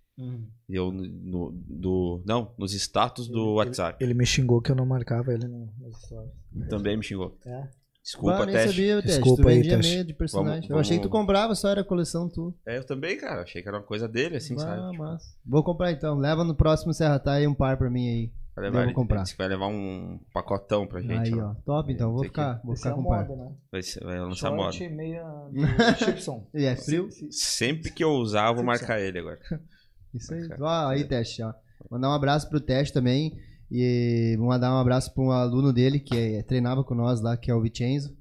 E 0.70 0.76
eu 0.76 0.92
no, 0.92 1.04
no- 1.08 1.52
do. 1.54 2.24
Não, 2.26 2.54
nos 2.58 2.74
status 2.74 3.28
do 3.28 3.54
WhatsApp. 3.56 4.04
Ele 4.04 4.16
me 4.16 4.26
xingou 4.26 4.60
que 4.62 4.72
eu 4.72 4.76
não 4.76 4.86
marcava 4.86 5.32
ele 5.32 5.48
no, 5.48 5.72
nos 5.80 5.96
stories. 6.02 6.34
Também 6.70 6.98
me 6.98 7.04
xingou. 7.04 7.38
É? 7.46 7.68
Desculpa, 8.08 8.46
nem 8.46 8.56
teste. 8.56 8.70
sabia, 8.70 8.96
Teste. 9.02 9.08
Desculpa 9.20 9.42
tu 9.44 9.48
aí, 9.50 9.56
vendia 9.56 9.76
Teste. 9.76 9.92
meia 9.92 10.06
de 10.06 10.14
personagem. 10.14 10.62
Vamos- 10.62 10.70
Eu 10.70 10.78
achei 10.80 10.96
que 10.98 11.04
tu 11.04 11.10
vamos- 11.10 11.26
comprava, 11.28 11.56
só 11.56 11.68
era 11.70 11.84
coleção 11.84 12.30
tu. 12.30 12.56
É, 12.66 12.78
eu 12.78 12.86
também, 12.86 13.18
cara. 13.18 13.42
Achei 13.42 13.62
que 13.62 13.68
era 13.68 13.78
uma 13.78 13.84
coisa 13.84 14.08
dele, 14.08 14.38
assim, 14.38 14.56
Ah, 14.56 14.60
sabe? 14.60 14.92
Tipo, 14.92 15.04
massa. 15.04 15.26
Vou 15.46 15.62
comprar 15.62 15.92
então. 15.92 16.18
Leva 16.18 16.46
no 16.46 16.56
próximo 16.56 16.94
Serra 16.94 17.20
Thai 17.20 17.46
um 17.48 17.54
par 17.54 17.78
pra 17.78 17.90
mim 17.90 18.08
aí. 18.08 18.32
vai 18.56 18.66
eu 18.66 18.72
levar, 18.72 18.86
vou 18.86 18.94
comprar. 18.94 19.20
ele 19.22 19.30
que 19.30 19.38
vai 19.38 19.48
levar 19.50 19.68
um 19.68 20.20
pacotão 20.34 20.88
pra 20.88 21.02
gente. 21.02 21.34
aí, 21.34 21.34
ó. 21.40 21.50
ó. 21.52 21.54
Top, 21.66 21.92
então. 21.92 22.12
Vou 22.14 22.22
Tem 22.22 22.30
que- 22.32 22.36
ficar, 22.40 22.62
vou 22.64 22.76
ficar 22.78 22.90
é 22.90 22.94
com 22.94 23.02
um 23.02 23.08
par. 23.08 23.28
moda, 23.28 23.44
né? 23.44 23.52
Vai, 23.72 23.84
ser- 23.84 24.04
vai 24.06 24.20
lançar 24.22 24.52
moda. 24.52 24.90
Meia 24.90 25.24
Chipson. 26.00 26.48
E 26.56 26.64
é 26.66 26.76
frio? 26.78 27.10
Sempre 27.30 27.92
que 27.92 28.04
eu 28.04 28.12
usar, 28.14 28.48
eu 28.50 28.56
vou 28.56 28.64
marcar 28.64 29.02
ele 29.02 29.20
agora. 29.20 29.38
Isso 30.14 30.34
aí. 30.34 30.48
Ó, 30.60 30.88
aí, 30.88 31.04
Teste, 31.04 31.44
ó. 31.44 31.54
Mandar 31.92 32.10
um 32.10 32.14
abraço 32.14 32.50
pro 32.50 32.60
Teste 32.62 32.94
também. 32.94 33.38
E 33.72 34.36
vou 34.38 34.48
mandar 34.48 34.74
um 34.74 34.80
abraço 34.80 35.14
pra 35.14 35.24
um 35.24 35.32
aluno 35.32 35.74
dele 35.74 36.00
que 36.00 36.16
é- 36.16 36.44
treinava 36.44 36.84
com 36.84 36.96
nós 36.96 37.22
lá, 37.22 37.36
que 37.36 37.52
é 37.52 37.56
o 37.56 37.62
Vicenzo. 37.62 38.16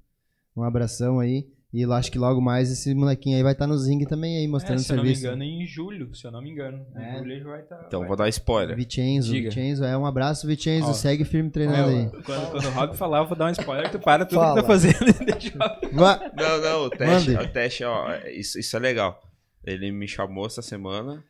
Um 0.56 0.62
abração 0.62 1.20
aí. 1.20 1.46
E 1.72 1.82
eu 1.82 1.92
acho 1.92 2.10
que 2.10 2.18
logo 2.18 2.40
mais 2.40 2.70
esse 2.72 2.94
molequinho 2.94 3.36
aí 3.36 3.42
vai 3.42 3.52
estar 3.52 3.66
no 3.66 3.76
Zing 3.76 4.02
também 4.06 4.38
aí, 4.38 4.44
É, 4.44 4.48
mostrando 4.48 4.78
se 4.78 4.90
eu 4.90 4.96
não 4.96 5.02
me 5.02 5.10
serviço. 5.10 5.26
engano, 5.26 5.42
em 5.44 5.66
julho, 5.66 6.14
se 6.14 6.26
eu 6.26 6.30
não 6.30 6.40
me 6.40 6.50
engano. 6.50 6.86
Em 6.96 7.02
É. 7.02 7.18
julho 7.18 7.32
ele 7.32 7.44
vai 7.44 7.60
estar. 7.60 7.84
Então 7.86 8.06
vou 8.06 8.16
dar 8.16 8.28
spoiler. 8.30 8.74
Vicenzo, 8.74 9.30
Diga. 9.32 9.50
Vicenzo. 9.50 9.84
É 9.84 9.96
um 9.98 10.06
abraço, 10.06 10.46
Vicenzo. 10.46 10.88
Ó. 10.88 10.92
Segue 10.94 11.24
firme 11.24 11.50
treinando 11.50 11.90
aí. 11.90 12.08
Quando, 12.24 12.50
quando 12.50 12.64
o 12.64 12.70
Rob 12.70 12.96
falar, 12.96 13.18
eu 13.18 13.26
vou 13.26 13.36
dar 13.36 13.46
um 13.46 13.50
spoiler, 13.50 13.90
tu 13.90 13.98
para 13.98 14.24
tudo 14.24 14.40
Fala. 14.40 14.54
que 14.54 14.60
tá 14.62 14.66
fazendo 14.66 15.10
e 15.10 15.24
deixa 15.26 15.48
eu-. 15.48 15.92
Não, 15.92 16.62
não, 16.62 16.84
o 16.86 16.90
teste, 16.90 17.30
Mande. 17.32 17.44
o 17.44 17.52
teste, 17.52 17.84
ó, 17.84 18.16
isso, 18.32 18.58
isso 18.58 18.74
é 18.74 18.80
legal. 18.80 19.20
Ele 19.62 19.92
me 19.92 20.08
chamou 20.08 20.46
essa 20.46 20.62
semana 20.62 21.22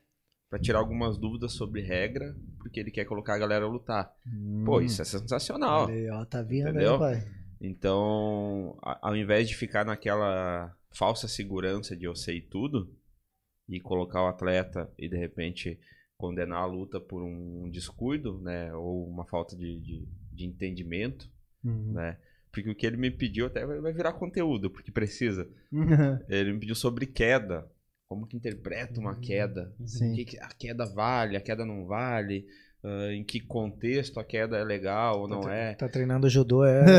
pra 0.48 0.58
tirar 0.58 0.78
algumas 0.78 1.18
dúvidas 1.18 1.52
sobre 1.52 1.82
regra, 1.82 2.36
porque 2.58 2.80
ele 2.80 2.90
quer 2.90 3.04
colocar 3.04 3.34
a 3.34 3.38
galera 3.38 3.64
a 3.64 3.68
lutar. 3.68 4.12
Pô, 4.64 4.80
isso 4.80 5.02
é 5.02 5.04
sensacional. 5.04 5.88
Aí, 5.88 6.08
ó, 6.10 6.24
tá 6.24 6.42
vindo 6.42 6.68
Entendeu? 6.68 6.92
aí, 6.94 6.98
pai. 6.98 7.28
Então, 7.60 8.78
ao 8.82 9.16
invés 9.16 9.48
de 9.48 9.56
ficar 9.56 9.84
naquela 9.84 10.74
falsa 10.92 11.26
segurança 11.28 11.96
de 11.96 12.04
eu 12.04 12.14
sei 12.14 12.40
tudo 12.40 12.94
e 13.68 13.80
colocar 13.80 14.22
o 14.22 14.28
atleta 14.28 14.90
e 14.98 15.08
de 15.08 15.16
repente 15.16 15.78
condenar 16.16 16.60
a 16.62 16.66
luta 16.66 17.00
por 17.00 17.22
um 17.22 17.68
descuido, 17.70 18.40
né, 18.40 18.72
ou 18.74 19.06
uma 19.06 19.24
falta 19.26 19.54
de, 19.56 19.80
de, 19.80 20.08
de 20.32 20.44
entendimento, 20.46 21.28
Uhum. 21.64 21.92
né? 21.94 22.16
Porque 22.52 22.70
o 22.70 22.74
que 22.76 22.86
ele 22.86 22.96
me 22.96 23.10
pediu 23.10 23.46
até 23.46 23.66
vai 23.66 23.80
vai 23.80 23.92
virar 23.92 24.12
conteúdo, 24.12 24.70
porque 24.70 24.90
precisa. 24.92 25.46
Ele 26.28 26.52
me 26.52 26.60
pediu 26.60 26.74
sobre 26.76 27.04
queda. 27.04 27.68
Como 28.08 28.26
que 28.26 28.36
interpreta 28.36 29.00
uma 29.00 29.18
queda? 29.18 29.74
Sim. 29.84 30.12
O 30.12 30.14
que 30.14 30.24
que 30.24 30.38
a 30.38 30.48
queda 30.48 30.86
vale, 30.86 31.36
a 31.36 31.40
queda 31.40 31.64
não 31.64 31.86
vale? 31.86 32.46
ah, 32.86 33.12
em 33.12 33.24
que 33.24 33.40
contexto 33.40 34.20
a 34.20 34.24
queda 34.24 34.56
é 34.56 34.62
legal 34.62 35.22
ou 35.22 35.28
não 35.28 35.50
é? 35.50 35.74
Tá 35.74 35.88
treinando 35.88 36.28
judô, 36.30 36.64
é. 36.64 36.84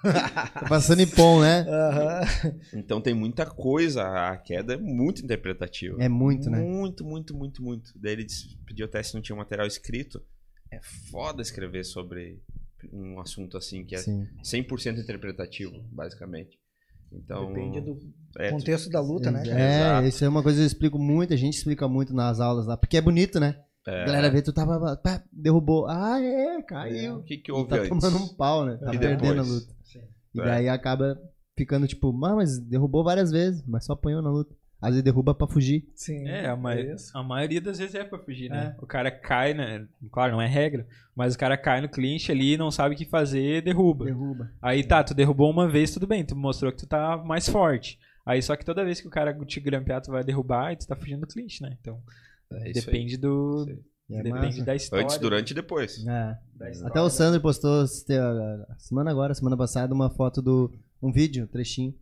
Tá 0.00 0.64
passando 0.68 1.00
em 1.00 1.06
pom, 1.08 1.40
né? 1.40 1.66
Aham. 1.68 2.20
Então 2.72 3.00
tem 3.00 3.12
muita 3.12 3.44
coisa. 3.44 4.04
A 4.04 4.36
queda 4.36 4.74
é 4.74 4.76
muito 4.76 5.24
interpretativa. 5.24 6.00
É 6.00 6.08
muito, 6.08 6.48
né? 6.48 6.60
Muito, 6.60 7.04
muito, 7.04 7.36
muito, 7.36 7.60
muito. 7.60 7.92
Daí 7.96 8.12
ele 8.12 8.26
pediu 8.64 8.86
até 8.86 9.02
se 9.02 9.12
não 9.14 9.20
tinha 9.20 9.34
um 9.34 9.40
material 9.40 9.66
escrito. 9.66 10.22
É 10.70 10.78
foda 11.10 11.42
escrever 11.42 11.84
sobre 11.84 12.40
um 12.92 13.18
assunto 13.18 13.56
assim 13.56 13.84
que 13.84 13.96
é 13.96 13.98
Sim. 13.98 14.28
100% 14.44 14.98
interpretativo, 14.98 15.82
basicamente. 15.90 16.56
Então, 17.12 17.46
Depende 17.48 17.80
do 17.80 17.98
é, 18.38 18.48
tu- 18.48 18.54
contexto 18.54 18.90
da 18.90 19.00
luta, 19.00 19.30
né? 19.30 19.42
É, 19.46 19.80
Exato. 19.80 20.06
isso 20.08 20.24
é 20.24 20.28
uma 20.28 20.42
coisa 20.42 20.58
que 20.58 20.62
eu 20.62 20.66
explico 20.66 20.98
muito, 20.98 21.32
a 21.32 21.36
gente 21.36 21.54
explica 21.56 21.88
muito 21.88 22.14
nas 22.14 22.38
aulas 22.40 22.66
lá, 22.66 22.76
porque 22.76 22.96
é 22.96 23.00
bonito, 23.00 23.40
né? 23.40 23.56
é, 23.86 24.02
A 24.02 24.06
galera 24.06 24.30
vê, 24.30 24.42
tu 24.42 24.52
tava, 24.52 24.96
pá, 24.96 25.22
derrubou, 25.32 25.86
ah, 25.88 26.20
é, 26.22 26.60
caiu. 26.62 27.16
o 27.16 27.22
que 27.22 27.38
que 27.38 27.50
E 27.50 27.54
houve 27.54 27.70
tá 27.70 27.76
antes? 27.76 27.88
tomando 27.88 28.18
um 28.18 28.28
pau, 28.28 28.66
né? 28.66 28.76
Tá 28.76 28.94
E 28.94 28.98
perdendo 28.98 29.40
a 29.40 29.42
depois? 29.42 29.48
luta. 29.48 29.72
E 30.34 30.40
É. 30.40 30.44
daí 30.44 30.68
acaba 30.68 31.18
ficando 31.56 31.88
tipo, 31.88 32.10
ah, 32.24 32.36
mas 32.36 32.58
derrubou 32.58 33.02
várias 33.02 33.30
vezes, 33.30 33.62
mas 33.66 33.84
só 33.86 33.94
apanhou 33.94 34.20
na 34.22 34.30
luta. 34.30 34.54
Às 34.80 34.90
vezes 34.90 35.02
derruba 35.02 35.34
pra 35.34 35.46
fugir. 35.48 35.88
Sim. 35.94 36.28
É, 36.28 36.46
a, 36.48 36.56
ma- 36.56 36.76
isso. 36.76 37.16
a 37.16 37.22
maioria 37.22 37.60
das 37.60 37.78
vezes 37.78 37.94
é 37.96 38.04
pra 38.04 38.18
fugir, 38.18 38.48
né? 38.48 38.76
O 38.80 38.86
cara 38.86 39.10
cai, 39.10 39.52
né? 39.52 39.86
Claro, 40.12 40.32
não 40.32 40.40
é 40.42 40.46
regra, 40.46 40.86
mas 41.16 41.34
o 41.34 41.38
cara 41.38 41.56
cai 41.56 41.80
no 41.80 41.88
clinch 41.88 42.30
ali, 42.30 42.56
não 42.56 42.70
sabe 42.70 42.94
o 42.94 42.98
que 42.98 43.04
fazer, 43.04 43.60
derruba. 43.62 44.04
Derruba. 44.04 44.52
Aí 44.62 44.84
tá, 44.84 45.02
tu 45.02 45.14
derrubou 45.14 45.50
uma 45.50 45.68
vez, 45.68 45.90
tudo 45.90 46.06
bem, 46.06 46.24
tu 46.24 46.36
mostrou 46.36 46.70
que 46.70 46.78
tu 46.78 46.86
tá 46.86 47.16
mais 47.16 47.48
forte. 47.48 47.98
Aí 48.24 48.40
só 48.40 48.54
que 48.54 48.64
toda 48.64 48.84
vez 48.84 49.00
que 49.00 49.08
o 49.08 49.10
cara 49.10 49.34
te 49.44 49.58
grampear, 49.58 50.00
tu 50.00 50.12
vai 50.12 50.22
derrubar 50.22 50.72
e 50.72 50.76
tu 50.76 50.86
tá 50.86 50.94
fugindo 50.94 51.20
do 51.22 51.26
clinch, 51.26 51.60
né? 51.62 51.76
Então, 51.80 52.00
É 52.52 52.66
aí. 52.68 52.72
depende 52.72 53.16
do. 53.16 53.66
Aí. 53.68 53.78
E 54.10 54.14
é 54.16 54.22
depende 54.22 54.46
massa. 54.46 54.64
da 54.64 54.74
história. 54.76 55.04
Antes, 55.04 55.18
durante 55.18 55.50
e 55.50 55.54
depois. 55.54 56.06
É. 56.06 56.38
Até 56.84 57.00
o 57.00 57.10
Sandro 57.10 57.40
postou 57.42 57.86
semana 58.78 59.10
agora, 59.10 59.34
semana 59.34 59.56
passada, 59.56 59.92
uma 59.92 60.08
foto 60.08 60.40
do. 60.40 60.72
um 61.02 61.10
vídeo, 61.12 61.44
um 61.44 61.46
trechinho 61.48 61.94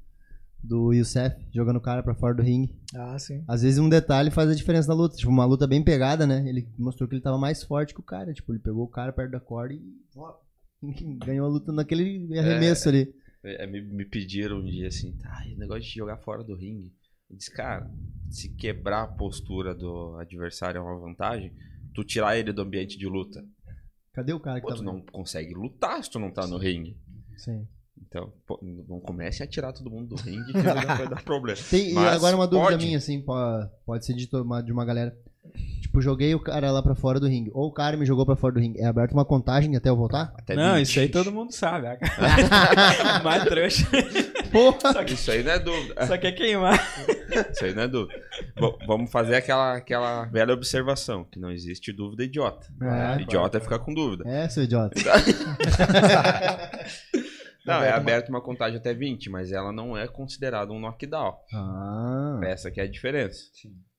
do 0.67 0.93
Youssef 0.93 1.37
jogando 1.53 1.77
o 1.77 1.81
cara 1.81 2.03
pra 2.03 2.15
fora 2.15 2.35
do 2.35 2.43
ringue. 2.43 2.75
Ah, 2.95 3.19
sim. 3.19 3.45
Às 3.47 3.63
vezes 3.63 3.79
um 3.79 3.89
detalhe 3.89 4.31
faz 4.31 4.51
a 4.51 4.55
diferença 4.55 4.89
na 4.89 4.95
luta. 4.95 5.17
Tipo, 5.17 5.31
uma 5.31 5.45
luta 5.45 5.67
bem 5.67 5.83
pegada, 5.83 6.27
né? 6.27 6.47
Ele 6.49 6.69
mostrou 6.79 7.09
que 7.09 7.15
ele 7.15 7.23
tava 7.23 7.39
mais 7.39 7.63
forte 7.63 7.95
que 7.95 8.01
o 8.01 8.05
cara. 8.05 8.33
Tipo, 8.33 8.53
ele 8.53 8.61
pegou 8.61 8.85
o 8.85 8.89
cara 8.89 9.13
perto 9.13 9.33
da 9.33 9.41
corda 9.41 9.75
e. 9.75 9.83
ó, 10.17 10.35
ganhou 11.25 11.47
a 11.47 11.51
luta 11.51 11.73
naquele 11.73 12.39
arremesso 12.39 12.89
ali. 12.89 13.15
É, 13.45 13.67
me, 13.67 13.81
me 13.81 14.05
pediram 14.05 14.59
um 14.59 14.65
dia 14.65 14.89
assim, 14.89 15.13
tá, 15.19 15.45
o 15.55 15.59
negócio 15.59 15.83
de 15.83 15.95
jogar 15.95 16.17
fora 16.19 16.43
do 16.43 16.57
ringue. 16.57 16.93
Eu 17.31 17.37
disse, 17.37 17.53
cara, 17.53 17.89
se 18.29 18.53
quebrar 18.55 19.03
a 19.03 19.09
postura 19.09 19.75
do 19.75 20.17
adversário 20.17 20.79
é 20.79 20.83
uma 20.83 20.99
vantagem, 20.99 21.53
tu 21.95 22.03
tirar 22.05 22.37
ele 22.37 22.53
do 22.53 22.63
ambiente 22.63 22.99
de 22.99 23.07
luta. 23.07 23.45
Cadê 24.13 24.33
o 24.33 24.41
cara 24.41 24.61
que 24.61 24.67
Pô, 24.67 24.75
tu 24.75 24.83
tava. 24.83 24.97
não 24.97 25.05
consegue 25.13 25.55
lutar 25.55 26.03
se 26.03 26.11
tu 26.11 26.19
não 26.19 26.31
tá 26.31 26.47
no 26.47 26.57
ringue. 26.57 26.97
Sim. 27.37 27.69
Então, 28.09 28.33
pô, 28.47 28.59
não 28.89 29.01
comece 29.01 29.43
a 29.43 29.47
tirar 29.47 29.73
todo 29.73 29.91
mundo 29.91 30.15
do 30.15 30.17
ringue 30.23 30.53
que 30.53 30.61
vai 30.63 31.09
dar 31.09 31.23
problema. 31.23 31.59
Tem, 31.71 31.91
e 31.91 31.95
Mas 31.95 32.15
agora 32.17 32.37
uma 32.37 32.47
dúvida 32.47 32.71
pode. 32.73 32.85
minha, 32.87 32.99
assim, 32.99 33.21
pode, 33.21 33.69
pode 33.85 34.07
ser 34.07 34.15
de, 34.15 34.27
to- 34.27 34.43
uma- 34.43 34.63
de 34.63 34.73
uma 34.73 34.85
galera. 34.85 35.17
Tipo, 35.81 36.01
joguei 36.03 36.35
o 36.35 36.41
cara 36.41 36.73
lá 36.73 36.83
pra 36.83 36.95
fora 36.97 37.21
do 37.21 37.27
ringue. 37.29 37.51
Ou 37.55 37.69
o 37.69 37.73
cara 37.73 37.97
me 37.97 38.05
jogou 38.05 38.27
pra 38.27 38.35
fora 38.37 38.55
do 38.55 38.61
ringue. 38.61 38.81
É 38.81 38.87
aberto 38.87 39.13
uma 39.13 39.25
contagem 39.25 39.77
até 39.77 39.89
eu 39.89 39.97
voltar? 39.97 40.33
Até 40.37 40.55
Não, 40.57 40.75
20. 40.75 40.87
isso 40.89 40.99
aí 41.01 41.09
todo 41.09 41.31
mundo 41.33 41.53
sabe. 41.53 41.87
Mais 43.23 43.45
trouxa. 43.45 43.87
Porra! 44.51 45.05
Isso 45.07 45.31
aí 45.31 45.43
não 45.45 45.53
é 45.53 45.59
dúvida. 45.59 46.07
Só 46.07 46.19
quer 46.19 46.33
queimar. 46.33 46.75
Isso 47.53 47.65
aí 47.65 47.75
não 47.75 47.83
é 47.85 47.89
dúvida. 47.89 48.19
V- 48.59 48.77
vamos 48.87 49.11
fazer 49.11 49.37
aquela, 49.37 49.75
aquela 49.77 50.25
velha 50.25 50.53
observação, 50.53 51.25
que 51.25 51.39
não 51.39 51.51
existe 51.53 51.93
dúvida 51.93 52.25
idiota. 52.25 52.67
É, 52.83 53.23
idiota 53.23 53.59
é 53.59 53.61
ficar 53.61 53.79
com 53.79 53.95
dúvida. 53.95 54.25
É, 54.29 54.49
seu 54.49 54.65
idiota. 54.65 54.95
Não, 57.67 57.83
é 57.83 57.91
aberto 57.91 58.29
uma 58.29 58.41
contagem 58.41 58.79
até 58.79 58.95
20, 58.95 59.29
mas 59.31 59.51
ela 59.53 59.73
não 59.73 59.97
é 59.97 60.07
considerada 60.07 60.73
um 60.73 60.79
knockdown. 60.81 61.35
Ah. 61.53 62.41
Essa 62.45 62.71
que 62.71 62.81
é 62.81 62.85
a 62.85 62.89
diferença. 62.91 63.41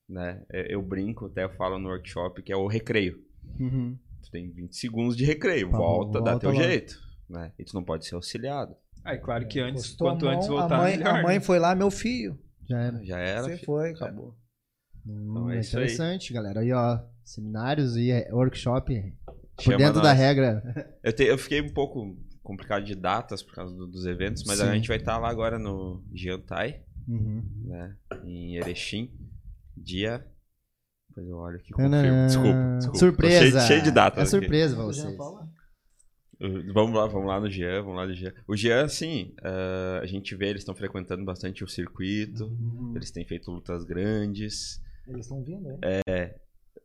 Né? 0.10 0.42
É, 0.52 0.74
Eu 0.74 0.82
brinco, 0.82 1.26
até 1.26 1.44
eu 1.44 1.50
falo 1.56 1.78
no 1.78 1.90
workshop, 1.90 2.42
que 2.42 2.52
é 2.52 2.56
o 2.56 2.68
recreio. 2.68 3.18
Uhum. 3.60 3.98
Tu 4.24 4.32
tem 4.32 4.52
20 4.52 4.76
segundos 4.76 5.16
de 5.18 5.26
recreio, 5.26 5.70
Tá, 5.70 5.78
volta, 5.78 6.22
dá 6.22 6.32
volta 6.32 6.40
teu 6.40 6.52
lá. 6.58 6.64
jeito. 6.64 6.98
Né? 7.30 7.52
E 7.60 7.64
tu 7.66 7.74
não 7.74 7.84
pode 7.84 8.06
ser 8.06 8.16
auxiliado. 8.16 8.76
Aí, 9.04 9.18
claro 9.18 9.48
que 9.48 9.60
antes, 9.60 9.94
a 9.94 9.98
quanto 9.98 10.26
mão, 10.26 10.34
antes 10.36 10.48
a 10.48 10.52
voltar, 10.52 10.78
mãe, 10.78 10.98
melhor. 10.98 11.16
a 11.16 11.22
mãe 11.24 11.36
né? 11.36 11.42
foi 11.42 11.60
lá, 11.60 11.76
meu 11.76 11.92
filho. 11.92 12.38
Já 12.70 12.80
era. 12.80 13.04
Já 13.06 13.18
era. 13.20 13.44
Você 13.44 13.54
filho. 13.56 13.66
foi. 13.66 13.92
Acabou. 13.92 14.36
Hum, 15.06 15.50
é 15.52 15.58
é 15.58 15.60
interessante, 15.62 16.34
galera. 16.34 16.60
Aí, 16.62 16.72
ó, 16.74 17.00
seminários 17.24 17.96
e 17.96 18.12
é, 18.12 18.28
workshop 18.34 19.14
por 19.56 19.64
Chama 19.64 19.78
dentro 19.78 20.02
da 20.02 20.10
nós. 20.10 20.18
regra. 20.20 20.62
Eu, 21.04 21.14
te- 21.14 21.24
eu 21.24 21.38
fiquei 21.38 21.62
um 21.62 21.74
pouco 21.74 22.18
complicado 22.48 22.84
de 22.86 22.96
datas 22.96 23.44
por 23.44 23.54
causa 23.54 23.76
do- 23.76 23.88
dos 23.88 24.06
eventos, 24.06 24.44
mas 24.46 24.60
Sim. 24.60 24.64
a 24.70 24.74
gente 24.74 24.88
vai 24.88 24.98
estar 24.98 25.18
lá 25.18 25.30
agora 25.30 25.60
no 25.60 26.02
Jantai, 26.14 26.82
Uhum. 27.08 27.44
né? 27.66 27.96
Em 28.24 28.56
Erechim. 28.56 29.12
Dia. 29.76 30.26
Depois 31.10 31.28
eu 31.28 31.38
olho 31.38 31.58
aqui 31.58 31.72
confirmo. 31.72 32.26
Desculpa, 32.28 32.76
desculpa. 32.78 33.00
Surpresa. 33.00 33.40
Cheio, 33.60 33.68
cheio 33.68 33.84
de 33.84 33.92
datas. 33.92 34.20
É 34.20 34.22
aqui. 34.22 34.30
surpresa 34.30 34.76
pra 34.76 34.86
vocês. 34.86 35.18
Vamos 36.74 36.96
lá, 36.96 37.08
vamos 37.08 37.28
lá 37.28 37.40
no 37.40 37.50
Jean, 37.50 37.82
vamos 37.82 37.98
lá 37.98 38.06
no 38.06 38.14
Jean. 38.14 38.32
O 38.48 38.56
Jean, 38.56 38.86
assim, 38.86 39.34
uh, 39.42 40.02
a 40.02 40.06
gente 40.06 40.36
vê, 40.36 40.50
eles 40.50 40.62
estão 40.62 40.76
frequentando 40.76 41.26
bastante 41.26 41.64
o 41.64 41.68
circuito, 41.68 42.46
Uhum. 42.46 42.94
eles 42.96 43.10
têm 43.12 43.26
feito 43.26 43.50
lutas 43.52 43.84
grandes. 43.84 44.80
Eles 45.08 45.26
estão 45.26 45.44
vindo, 45.44 45.64
né? 45.64 45.78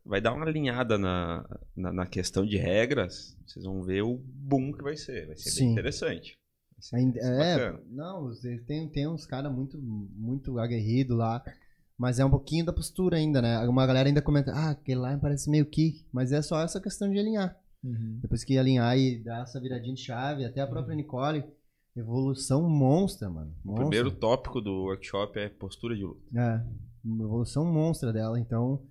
Vai 0.05 0.19
dar 0.19 0.33
uma 0.33 0.45
alinhada 0.45 0.97
na, 0.97 1.45
na, 1.75 1.93
na 1.93 2.05
questão 2.05 2.45
de 2.45 2.57
regras, 2.57 3.37
vocês 3.45 3.63
vão 3.63 3.81
ver 3.83 4.01
o 4.03 4.17
boom 4.17 4.73
que 4.73 4.83
vai 4.83 4.97
ser. 4.97 5.27
Vai 5.27 5.37
ser 5.37 5.49
Sim. 5.51 5.63
bem 5.65 5.71
interessante. 5.73 6.37
Vai 6.73 6.81
ser, 6.81 6.95
Ainda- 6.97 7.19
vai 7.21 7.29
ser 7.29 7.41
é, 7.61 7.71
bacana. 7.71 7.83
não, 7.89 8.31
tem, 8.67 8.89
tem 8.89 9.07
uns 9.07 9.25
caras 9.25 9.51
muito, 9.53 9.77
muito 9.81 10.59
aguerridos 10.59 11.15
lá, 11.17 11.41
mas 11.97 12.19
é 12.19 12.25
um 12.25 12.29
pouquinho 12.29 12.65
da 12.65 12.73
postura 12.73 13.15
ainda, 13.17 13.41
né? 13.41 13.59
Uma 13.67 13.85
galera 13.87 14.09
ainda 14.09 14.21
comenta, 14.21 14.51
ah, 14.51 14.71
aquele 14.71 14.99
lá 14.99 15.17
parece 15.17 15.49
meio 15.49 15.65
kick, 15.65 16.05
mas 16.11 16.31
é 16.33 16.41
só 16.41 16.61
essa 16.61 16.81
questão 16.81 17.09
de 17.09 17.17
alinhar. 17.17 17.57
Uhum. 17.81 18.19
Depois 18.21 18.43
que 18.43 18.57
alinhar 18.57 18.97
e 18.97 19.23
dar 19.23 19.43
essa 19.43 19.59
viradinha 19.59 19.93
de 19.93 20.01
chave, 20.01 20.43
até 20.43 20.59
a 20.61 20.67
própria 20.67 20.95
Nicole, 20.95 21.43
evolução 21.95 22.67
monstra, 22.67 23.29
mano. 23.29 23.53
O 23.63 23.67
Monstra. 23.69 23.85
primeiro 23.85 24.11
tópico 24.11 24.59
do 24.59 24.83
workshop 24.83 25.39
é 25.39 25.47
postura 25.49 25.95
de 25.95 26.03
luta. 26.03 26.21
É, 26.37 26.61
evolução 27.05 27.63
monstra 27.65 28.11
dela, 28.11 28.39
então 28.39 28.81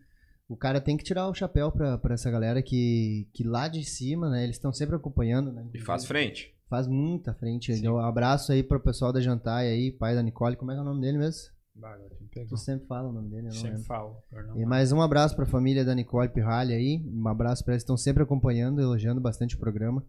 o 0.52 0.56
cara 0.56 0.80
tem 0.80 0.96
que 0.96 1.04
tirar 1.04 1.28
o 1.28 1.34
chapéu 1.34 1.70
pra, 1.72 1.96
pra 1.98 2.14
essa 2.14 2.30
galera 2.30 2.62
que, 2.62 3.28
que 3.32 3.42
lá 3.44 3.68
de 3.68 3.84
cima, 3.84 4.28
né, 4.30 4.44
eles 4.44 4.56
estão 4.56 4.72
sempre 4.72 4.94
acompanhando, 4.96 5.52
né? 5.52 5.66
E 5.74 5.78
faz 5.80 6.04
frente. 6.04 6.54
Faz 6.68 6.86
muita 6.86 7.34
frente. 7.34 7.72
Sim. 7.72 7.80
Então, 7.80 7.94
um 7.96 7.98
abraço 7.98 8.50
aí 8.52 8.62
pro 8.62 8.80
pessoal 8.80 9.12
da 9.12 9.20
Jantai 9.20 9.68
aí, 9.68 9.90
pai 9.90 10.14
da 10.14 10.22
Nicole, 10.22 10.56
como 10.56 10.70
é 10.70 10.74
que 10.74 10.78
é 10.78 10.82
o 10.82 10.84
nome 10.86 11.00
dele 11.00 11.18
mesmo? 11.18 11.50
Bah, 11.74 11.94
agora 11.94 12.12
tu 12.48 12.56
sempre 12.56 12.86
fala 12.86 13.08
o 13.08 13.12
nome 13.12 13.28
dele, 13.30 13.42
eu 13.42 13.44
não 13.44 13.50
Sempre 13.52 13.70
lembro. 13.72 13.84
falo. 13.86 14.16
E 14.56 14.64
mais 14.66 14.92
um 14.92 15.00
abraço 15.00 15.34
pra 15.34 15.46
família 15.46 15.84
da 15.84 15.94
Nicole 15.94 16.28
Pirralha 16.28 16.76
aí, 16.76 17.02
um 17.06 17.26
abraço 17.28 17.64
pra 17.64 17.72
eles 17.74 17.82
que 17.82 17.84
estão 17.84 17.96
sempre 17.96 18.22
acompanhando, 18.22 18.80
elogiando 18.80 19.20
bastante 19.20 19.54
o 19.56 19.58
programa. 19.58 20.04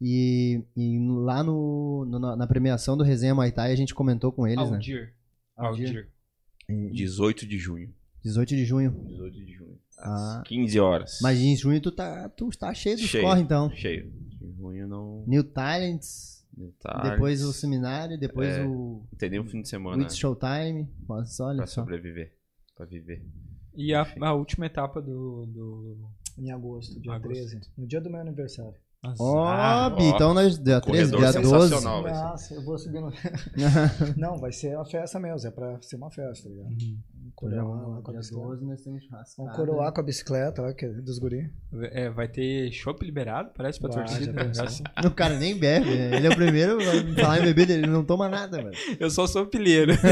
E, 0.00 0.62
e 0.76 0.98
lá 0.98 1.42
no, 1.42 2.04
no- 2.06 2.36
na 2.36 2.46
premiação 2.46 2.96
do 2.96 3.04
Resenha 3.04 3.34
Muay 3.34 3.52
Thai 3.52 3.72
a 3.72 3.76
gente 3.76 3.94
comentou 3.94 4.32
com 4.32 4.46
eles, 4.46 4.68
né? 4.70 4.76
Aldir. 4.76 5.14
Aldir. 5.56 5.86
Aldir. 5.88 6.10
E- 6.68 6.90
18 6.92 7.46
de 7.46 7.58
junho. 7.58 7.94
18 8.24 8.48
de 8.56 8.64
junho. 8.64 8.90
18 9.08 9.34
de 9.36 9.52
junho. 9.52 9.78
Às 9.98 10.36
Ah. 10.38 10.42
15 10.46 10.80
horas. 10.80 11.18
Mas 11.22 11.38
em 11.38 11.54
junho 11.56 11.80
tu 11.80 11.92
tá, 11.92 12.28
tu 12.30 12.48
tá 12.50 12.72
cheio 12.74 12.96
dos 12.96 13.06
Cheio. 13.06 13.24
corre, 13.24 13.40
então. 13.40 13.70
Cheio. 13.70 14.12
Em 14.42 14.52
junho 14.56 14.88
não. 14.88 15.24
New 15.26 15.44
Talents, 15.44 16.44
não 16.56 16.70
tá- 16.80 17.10
depois 17.10 17.42
o 17.42 17.52
seminário, 17.52 18.18
depois 18.18 18.48
É, 18.58 18.64
o 18.64 19.02
Não 19.10 19.18
tem 19.18 19.30
nenhum 19.30 19.46
fim 19.46 19.62
de 19.62 19.68
semana 19.68 20.02
It's 20.02 20.16
Showtime. 20.16 20.88
Nossa, 21.08 21.44
olha 21.44 21.56
pra 21.58 21.66
só. 21.66 21.82
sobreviver. 21.82 22.32
Pra 22.76 22.86
viver. 22.86 23.24
E 23.76 23.94
a, 23.94 24.06
a 24.20 24.32
última 24.34 24.66
etapa 24.66 25.00
do. 25.00 25.46
do... 25.46 25.96
Em 26.38 26.50
agosto, 26.50 27.00
dia 27.00 27.12
Agosto. 27.12 27.32
13. 27.34 27.60
No 27.78 27.86
dia 27.86 28.00
do 28.00 28.10
meu 28.10 28.20
aniversário. 28.20 28.74
Ó. 29.20 29.90
Bi, 29.90 30.04
então 30.04 30.32
nós, 30.34 30.58
dia 30.58 30.80
13, 30.80 31.12
corredor 31.12 31.20
dia 31.32 31.42
12. 31.42 31.68
sensacional. 31.68 32.02
vai 32.02 32.14
ser. 32.14 32.20
Nossa, 32.22 32.54
eu 32.54 32.62
vou 32.64 32.78
subir 32.78 33.00
no. 33.00 33.12
Não, 34.16 34.38
vai 34.38 34.50
ser 34.50 34.74
uma 34.74 34.84
festa 34.84 35.20
mesmo. 35.20 35.46
É 35.48 35.50
pra 35.52 35.80
ser 35.82 35.96
uma 35.96 36.10
festa, 36.10 36.48
tá 36.48 36.54
ligado? 36.54 36.70
Uhum. 36.70 36.98
Coroar 37.34 37.88
lá 37.88 38.02
com 38.02 38.10
a 38.10 38.14
bicicleta. 38.14 38.46
12 38.48 38.64
nós 38.64 38.80
temos 38.82 39.02
churrasco. 39.04 39.34
Vamos 39.42 39.56
coroar 39.56 39.92
com 39.92 40.00
a 40.00 40.04
bicicleta 40.04 40.62
lá, 40.62 40.74
que 40.74 40.84
é 40.84 40.88
dos 40.88 41.18
guri. 41.18 41.50
É, 41.92 42.10
vai 42.10 42.28
ter 42.28 42.70
chopp 42.72 43.04
liberado, 43.04 43.50
parece, 43.56 43.80
pra 43.80 43.88
Vai, 43.90 44.04
torcida. 44.04 44.32
né? 44.32 44.52
Assim. 44.60 44.82
O 45.04 45.10
cara 45.10 45.38
nem 45.38 45.56
bebe, 45.58 45.86
né? 45.86 46.16
Ele 46.16 46.26
é 46.26 46.30
o 46.30 46.36
primeiro 46.36 46.78
a 46.80 47.14
falar 47.22 47.38
em 47.40 47.42
bebida, 47.42 47.72
ele 47.72 47.86
não 47.86 48.04
toma 48.04 48.28
nada, 48.28 48.58
mano. 48.58 48.72
Eu 48.98 49.10
só 49.10 49.26
sou 49.26 49.46
pilheiro. 49.46 49.92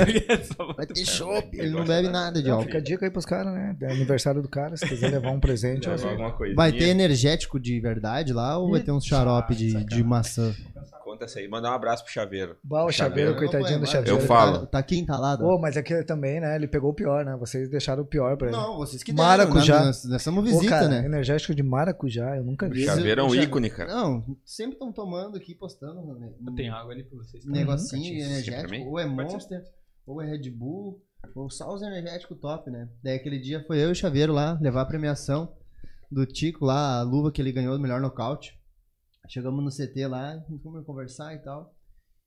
Só 0.57 0.73
Vai 0.73 0.87
ter 0.87 1.05
chopp, 1.05 1.49
ele 1.53 1.67
ele 1.67 1.71
não 1.71 1.85
bebe 1.85 2.09
nada. 2.09 2.25
nada 2.27 2.43
de 2.43 2.49
Não, 2.49 2.55
álcool. 2.57 2.67
fica 2.67 2.79
a 2.79 2.81
dica 2.81 3.07
aí 3.07 3.11
pros 3.11 3.25
caras, 3.27 3.53
né? 3.53 3.77
É 3.81 3.93
aniversário 3.93 4.43
do 4.43 4.49
cara, 4.49 4.77
se 4.77 4.87
quiser 4.89 5.11
levar 5.11 5.31
um 5.31 5.41
presente, 5.41 5.89
Levar 5.89 6.11
alguma. 6.11 6.55
Vai 6.55 6.73
ter 6.73 6.89
energético 6.89 7.59
de 7.61 7.79
verdade 7.81 8.33
lá 8.33 8.59
ou 8.59 8.71
vai 8.71 8.81
ter 8.81 8.93
uns 8.93 9.05
xarope 9.05 9.55
de, 9.55 9.85
de 9.85 10.03
maçã? 10.03 10.55
Conta 11.13 11.27
essa 11.27 11.41
aí. 11.41 11.47
Mandar 11.49 11.71
um 11.73 11.75
abraço 11.75 12.03
pro 12.03 12.11
Chaveiro. 12.13 12.57
Bah, 12.65 12.85
o 12.87 12.91
chaveiro, 12.91 13.33
Chaveiro. 13.33 13.53
coitadinho 13.53 13.81
do 13.81 13.87
chaveiro. 13.87 14.17
Eu 14.17 14.21
falo. 14.27 14.61
Tá, 14.61 14.67
tá 14.67 14.79
aqui 14.79 14.99
entalado. 14.99 15.45
Ô, 15.45 15.59
mas 15.59 15.77
é 15.77 15.83
que 15.83 16.03
também, 16.05 16.41
né? 16.41 16.57
Ele 16.57 16.67
pegou 16.67 16.91
o 16.91 16.95
pior, 16.95 17.23
né? 17.23 17.37
Vocês 17.39 17.69
deixaram 17.69 18.03
o 18.03 18.07
pior 18.07 18.35
pra 18.39 18.49
ele. 18.49 18.57
Não, 18.57 18.79
vocês 18.79 19.03
que 19.03 19.13
Maracujá. 19.13 19.75
deram, 19.75 19.87
Nós, 19.89 20.05
nós 20.05 20.23
somos 20.23 20.43
Pô, 20.43 20.51
visita, 20.51 20.71
cara, 20.71 20.89
né? 20.89 21.05
energético 21.05 21.55
de 21.55 21.63
maracujá, 21.63 22.35
eu 22.37 22.45
nunca 22.45 22.67
O 22.67 22.71
vi. 22.71 22.85
Chaveiro 22.87 23.21
é 23.21 23.25
um 23.25 23.29
o 23.29 23.35
ícone, 23.35 23.69
cara. 23.69 23.93
Não, 23.95 24.25
sempre 24.43 24.73
estão 24.75 24.91
tomando 24.91 25.37
aqui, 25.37 25.55
postando 25.55 26.15
né, 26.19 26.31
um 26.41 26.55
Tem 26.55 26.71
água 26.71 26.93
ali 26.95 27.05
pra 27.05 27.19
vocês. 27.19 27.45
negocinho. 27.45 28.17
Pra 28.19 28.27
energético. 28.27 28.89
Ou 28.89 28.99
é. 28.99 29.05
Monster, 29.05 29.63
ou 30.07 30.23
é 30.23 30.27
Red 30.27 30.49
Bull, 30.51 30.99
ou 31.37 31.51
só 31.51 31.75
os 31.75 31.83
energéticos 31.83 32.39
top, 32.41 32.71
né? 32.71 32.89
Daí 33.05 33.17
aquele 33.17 33.39
dia 33.39 33.63
foi 33.67 33.79
eu 33.85 33.91
e 33.91 33.93
o 33.93 33.95
Chaveiro 33.95 34.33
lá 34.33 34.59
levar 34.63 34.81
a 34.81 34.87
premiação 34.87 35.53
do 36.11 36.25
Tico 36.25 36.65
lá, 36.65 37.01
a 37.01 37.03
luva 37.03 37.31
que 37.31 37.41
ele 37.43 37.53
ganhou 37.53 37.77
do 37.77 37.83
melhor 37.83 38.01
nocaute. 38.01 38.59
Chegamos 39.29 39.63
no 39.65 39.71
CT 39.71 40.07
lá, 40.09 40.43
fomos 40.63 40.85
conversar 40.85 41.35
e 41.35 41.39
tal. 41.39 41.75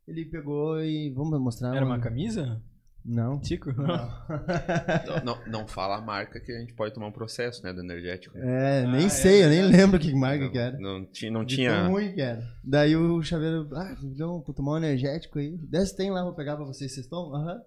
Ele 0.08 0.26
pegou 0.26 0.82
e. 0.82 1.12
Vamos 1.16 1.39
mostrar. 1.39 1.76
Era 1.76 1.86
uma 1.86 2.00
camisa? 2.00 2.62
Não. 3.04 3.39
Tico? 3.39 3.72
Não. 3.72 3.86
Não, 5.06 5.24
não, 5.24 5.46
não 5.48 5.68
fala 5.68 5.98
a 5.98 6.02
marca 6.02 6.39
que 6.39 6.52
a 6.52 6.60
gente 6.60 6.74
pode 6.74 6.91
tomar 6.91 7.06
um 7.08 7.12
processo, 7.12 7.62
né, 7.64 7.72
do 7.72 7.82
energético. 7.82 8.36
É, 8.38 8.84
Ah, 8.84 8.91
nem 8.91 9.06
é 9.06 9.10
sei, 9.10 9.43
eu 9.43 9.50
nem 9.50 9.62
verdade. 9.62 9.78
lembro 9.84 10.00
que 10.00 10.14
marca 10.16 10.50
que 10.50 10.58
era. 10.58 10.76
Não, 10.80 11.06
ti- 11.06 11.30
não 11.30 11.46
De 11.46 11.56
tinha. 11.56 11.70
tão 11.72 11.91
ruim 11.91 12.14
que 12.16 12.22
era. 12.22 12.41
Daí 12.64 12.96
o 12.96 13.22
chaveiro, 13.22 13.70
ah, 13.74 13.96
não, 14.18 14.41
vou 14.41 14.56
tomar 14.56 14.72
um 14.74 14.78
energético 14.78 15.38
aí. 15.38 15.56
Desce 15.70 15.96
tem 15.96 16.10
lá, 16.10 16.24
vou 16.24 16.34
pegar 16.34 16.56
pra 16.56 16.66
vocês, 16.66 16.91
vocês 16.96 17.06
tomam? 17.06 17.36
Aham. 17.36 17.56
Daí 17.56 17.64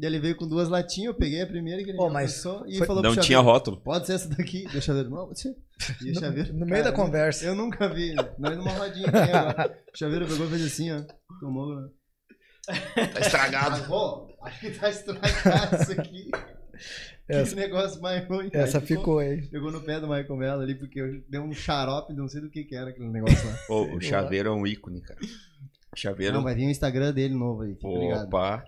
ele 0.00 0.18
veio 0.18 0.36
com 0.36 0.46
duas 0.46 0.68
latinhas, 0.68 1.08
eu 1.12 1.14
peguei 1.14 1.40
a 1.42 1.46
primeira 1.46 1.82
que 1.82 1.90
ele 1.90 1.96
Pô, 1.96 2.08
me 2.08 2.14
mas 2.14 2.34
passou 2.34 2.66
e 2.66 2.76
foi- 2.78 2.86
falou 2.86 3.02
Não 3.02 3.14
pro 3.14 3.22
tinha 3.22 3.38
rótulo. 3.40 3.78
Pode 3.80 4.06
ser 4.06 4.14
essa 4.14 4.28
daqui. 4.28 4.64
Daí 4.64 4.78
o 4.78 4.82
chaveiro, 4.82 5.10
não, 5.10 5.26
pode 5.26 5.40
ser. 5.40 5.56
E 6.02 6.10
o 6.10 6.14
No- 6.14 6.20
chaveiro, 6.20 6.52
no 6.52 6.66
meio 6.66 6.84
da 6.84 6.90
cara, 6.92 7.04
conversa. 7.04 7.44
Eu 7.46 7.54
nunca 7.54 7.88
vi, 7.88 8.14
né? 8.14 8.28
nós 8.38 8.56
numa 8.56 8.72
rodinha 8.72 9.06
aqui 9.08 9.30
agora. 9.32 9.78
O 9.94 9.98
chaveiro 9.98 10.26
pegou 10.26 10.46
e 10.46 10.50
fez 10.50 10.64
assim, 10.66 10.92
ó. 10.92 11.02
Tomou, 11.40 11.74
né? 11.80 11.88
Tá 13.12 13.20
estragado. 13.20 13.76
Ah, 13.76 13.86
pô, 13.86 14.36
acho 14.42 14.60
que 14.60 14.70
tá 14.72 14.90
estragado 14.90 15.82
isso 15.82 15.92
aqui. 16.00 16.30
Essa- 17.28 17.54
Que 17.56 17.60
negócio 17.60 18.00
mais 18.02 18.24
ruim. 18.28 18.50
Essa 18.52 18.78
Aí 18.78 18.86
ficou 18.86 19.18
aí. 19.18 19.42
Pegou 19.48 19.72
no 19.72 19.80
pé 19.80 19.98
do 19.98 20.06
Michael 20.06 20.36
Mello 20.36 20.60
ali, 20.62 20.74
porque 20.76 21.00
eu 21.00 21.22
dei 21.28 21.40
um 21.40 21.52
xarope, 21.52 22.12
não 22.12 22.28
sei 22.28 22.40
do 22.40 22.48
que 22.50 22.62
que 22.64 22.76
era 22.76 22.90
aquele 22.90 23.08
negócio 23.08 23.48
lá. 23.48 23.56
Ô, 23.70 23.96
o 23.96 24.00
chaveiro 24.00 24.50
é 24.50 24.52
um 24.52 24.64
ícone, 24.66 25.00
cara. 25.00 25.18
Chaveiro. 25.96 26.34
Não, 26.34 26.42
vai 26.42 26.54
vir 26.54 26.66
o 26.66 26.70
Instagram 26.70 27.12
dele 27.12 27.34
novo 27.34 27.62
aí, 27.62 27.74
fica 27.74 27.88
ligado. 27.88 28.26
Opa. 28.26 28.64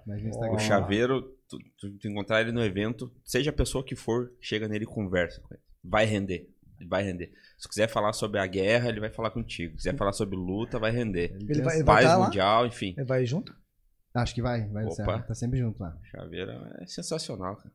O 0.53 0.59
chaveiro, 0.59 1.22
tu, 1.49 1.59
tu, 1.79 1.99
tu 1.99 2.09
encontrar 2.09 2.41
ele 2.41 2.53
no 2.53 2.62
evento, 2.64 3.12
seja 3.24 3.51
a 3.51 3.53
pessoa 3.53 3.85
que 3.85 3.95
for, 3.95 4.33
chega 4.41 4.66
nele 4.68 4.85
e 4.85 4.87
conversa 4.87 5.41
com 5.41 5.55
ele. 5.55 5.62
Vai 5.85 6.05
render. 6.05 6.49
Vai 6.89 7.03
render. 7.03 7.33
Se 7.59 7.68
quiser 7.68 7.89
falar 7.89 8.12
sobre 8.12 8.39
a 8.39 8.47
guerra, 8.47 8.89
ele 8.89 9.01
vai 9.01 9.11
falar 9.11 9.31
contigo. 9.31 9.72
Se 9.72 9.79
quiser 9.79 9.97
falar 9.97 10.12
sobre 10.12 10.37
luta, 10.37 10.79
vai 10.79 10.91
render. 10.91 11.37
Ele 11.49 11.62
vai, 11.62 11.76
ele 11.76 11.85
vai 11.85 11.97
Paz 11.97 12.07
tá 12.07 12.16
lá? 12.16 12.24
mundial, 12.24 12.66
enfim. 12.66 12.95
Ele 12.97 13.07
vai 13.07 13.24
junto? 13.26 13.55
Acho 14.14 14.35
que 14.35 14.43
vai, 14.43 14.66
vai 14.68 14.85
Opa. 14.85 15.22
Tá 15.22 15.35
sempre 15.35 15.59
junto 15.59 15.81
lá. 15.81 15.97
Chaveiro 16.05 16.51
é 16.81 16.87
sensacional, 16.87 17.57
cara. 17.57 17.72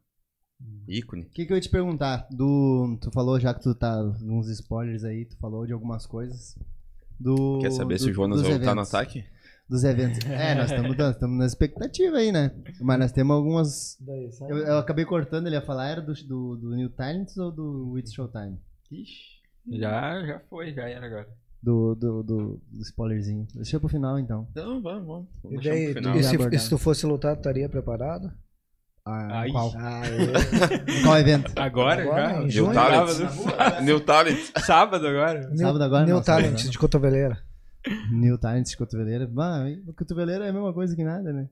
Ícone. 0.87 1.23
O 1.23 1.29
que, 1.29 1.45
que 1.45 1.51
eu 1.53 1.57
ia 1.57 1.61
te 1.61 1.69
perguntar? 1.69 2.27
Do, 2.31 2.97
tu 3.01 3.11
falou, 3.11 3.39
já 3.39 3.53
que 3.53 3.61
tu 3.61 3.75
tá 3.75 4.01
uns 4.23 4.47
spoilers 4.49 5.03
aí, 5.03 5.25
tu 5.25 5.37
falou 5.37 5.65
de 5.65 5.73
algumas 5.73 6.05
coisas. 6.05 6.57
Do, 7.19 7.59
Quer 7.59 7.71
saber 7.71 7.99
se 7.99 8.05
do- 8.05 8.11
o 8.11 8.13
Jonas 8.13 8.41
vai 8.41 8.51
voltar 8.51 8.75
no 8.75 8.81
ataque? 8.81 9.23
Dos 9.69 9.83
eventos. 9.83 10.19
É, 10.29 10.55
nós 10.55 10.71
estamos 10.71 11.37
na 11.37 11.45
expectativa 11.45 12.17
aí, 12.17 12.31
né? 12.31 12.51
Mas 12.81 12.99
nós 12.99 13.11
temos 13.11 13.35
algumas. 13.35 13.97
Daí. 13.99 14.29
Eu, 14.49 14.57
eu 14.57 14.77
acabei 14.77 15.05
cortando, 15.05 15.47
ele 15.47 15.55
ia 15.55 15.61
falar, 15.61 15.87
era 15.87 16.01
do, 16.01 16.13
do, 16.13 16.55
do 16.57 16.75
New 16.75 16.89
Talents 16.89 17.37
ou 17.37 17.51
do 17.51 17.97
It's 17.97 18.13
Showtime? 18.13 18.59
Ixi. 18.91 19.79
Já, 19.79 20.25
já 20.25 20.39
foi, 20.49 20.73
já 20.73 20.89
era 20.89 21.05
agora. 21.05 21.27
Do, 21.61 21.95
do, 21.95 22.23
do, 22.23 22.61
do 22.69 22.81
spoilerzinho. 22.81 23.47
Deixa 23.55 23.79
pro 23.79 23.87
final 23.87 24.19
então. 24.19 24.47
Não, 24.53 24.81
vamos, 24.81 25.07
vamos. 25.07 25.27
E 25.49 25.63
daí, 25.63 25.93
pro 25.93 26.01
final. 26.03 26.17
e 26.17 26.23
se, 26.23 26.35
e 26.35 26.59
se 26.59 26.69
tu 26.69 26.77
fosse 26.77 27.05
lutar, 27.05 27.35
tu 27.35 27.39
estaria 27.39 27.69
preparado? 27.69 28.29
Ah, 29.05 29.41
Ai. 29.41 29.51
qual? 29.51 29.71
Ah, 29.77 30.01
eu... 30.07 30.33
qual 31.03 31.17
evento? 31.17 31.51
Agora, 31.57 32.03
Agora, 32.03 32.23
já? 32.33 32.43
em 32.43 32.47
New? 32.47 32.73
Talent. 32.73 33.09
Sábado, 33.09 33.79
New 33.83 33.99
Talent. 34.01 34.39
sábado 34.59 35.07
agora. 35.07 35.55
Sábado 35.55 35.83
agora? 35.83 36.05
New 36.05 36.21
Talent 36.21 36.69
de 36.69 36.77
cotoveleira. 36.77 37.37
New 38.11 38.37
Talents 38.37 38.71
de 38.71 38.77
cotoveleira. 38.77 39.27
Bah, 39.27 39.67
hein, 39.67 39.83
cotoveleira 39.97 40.45
é 40.45 40.49
a 40.49 40.53
mesma 40.53 40.73
coisa 40.73 40.95
que 40.95 41.03
nada, 41.03 41.31
né? 41.33 41.49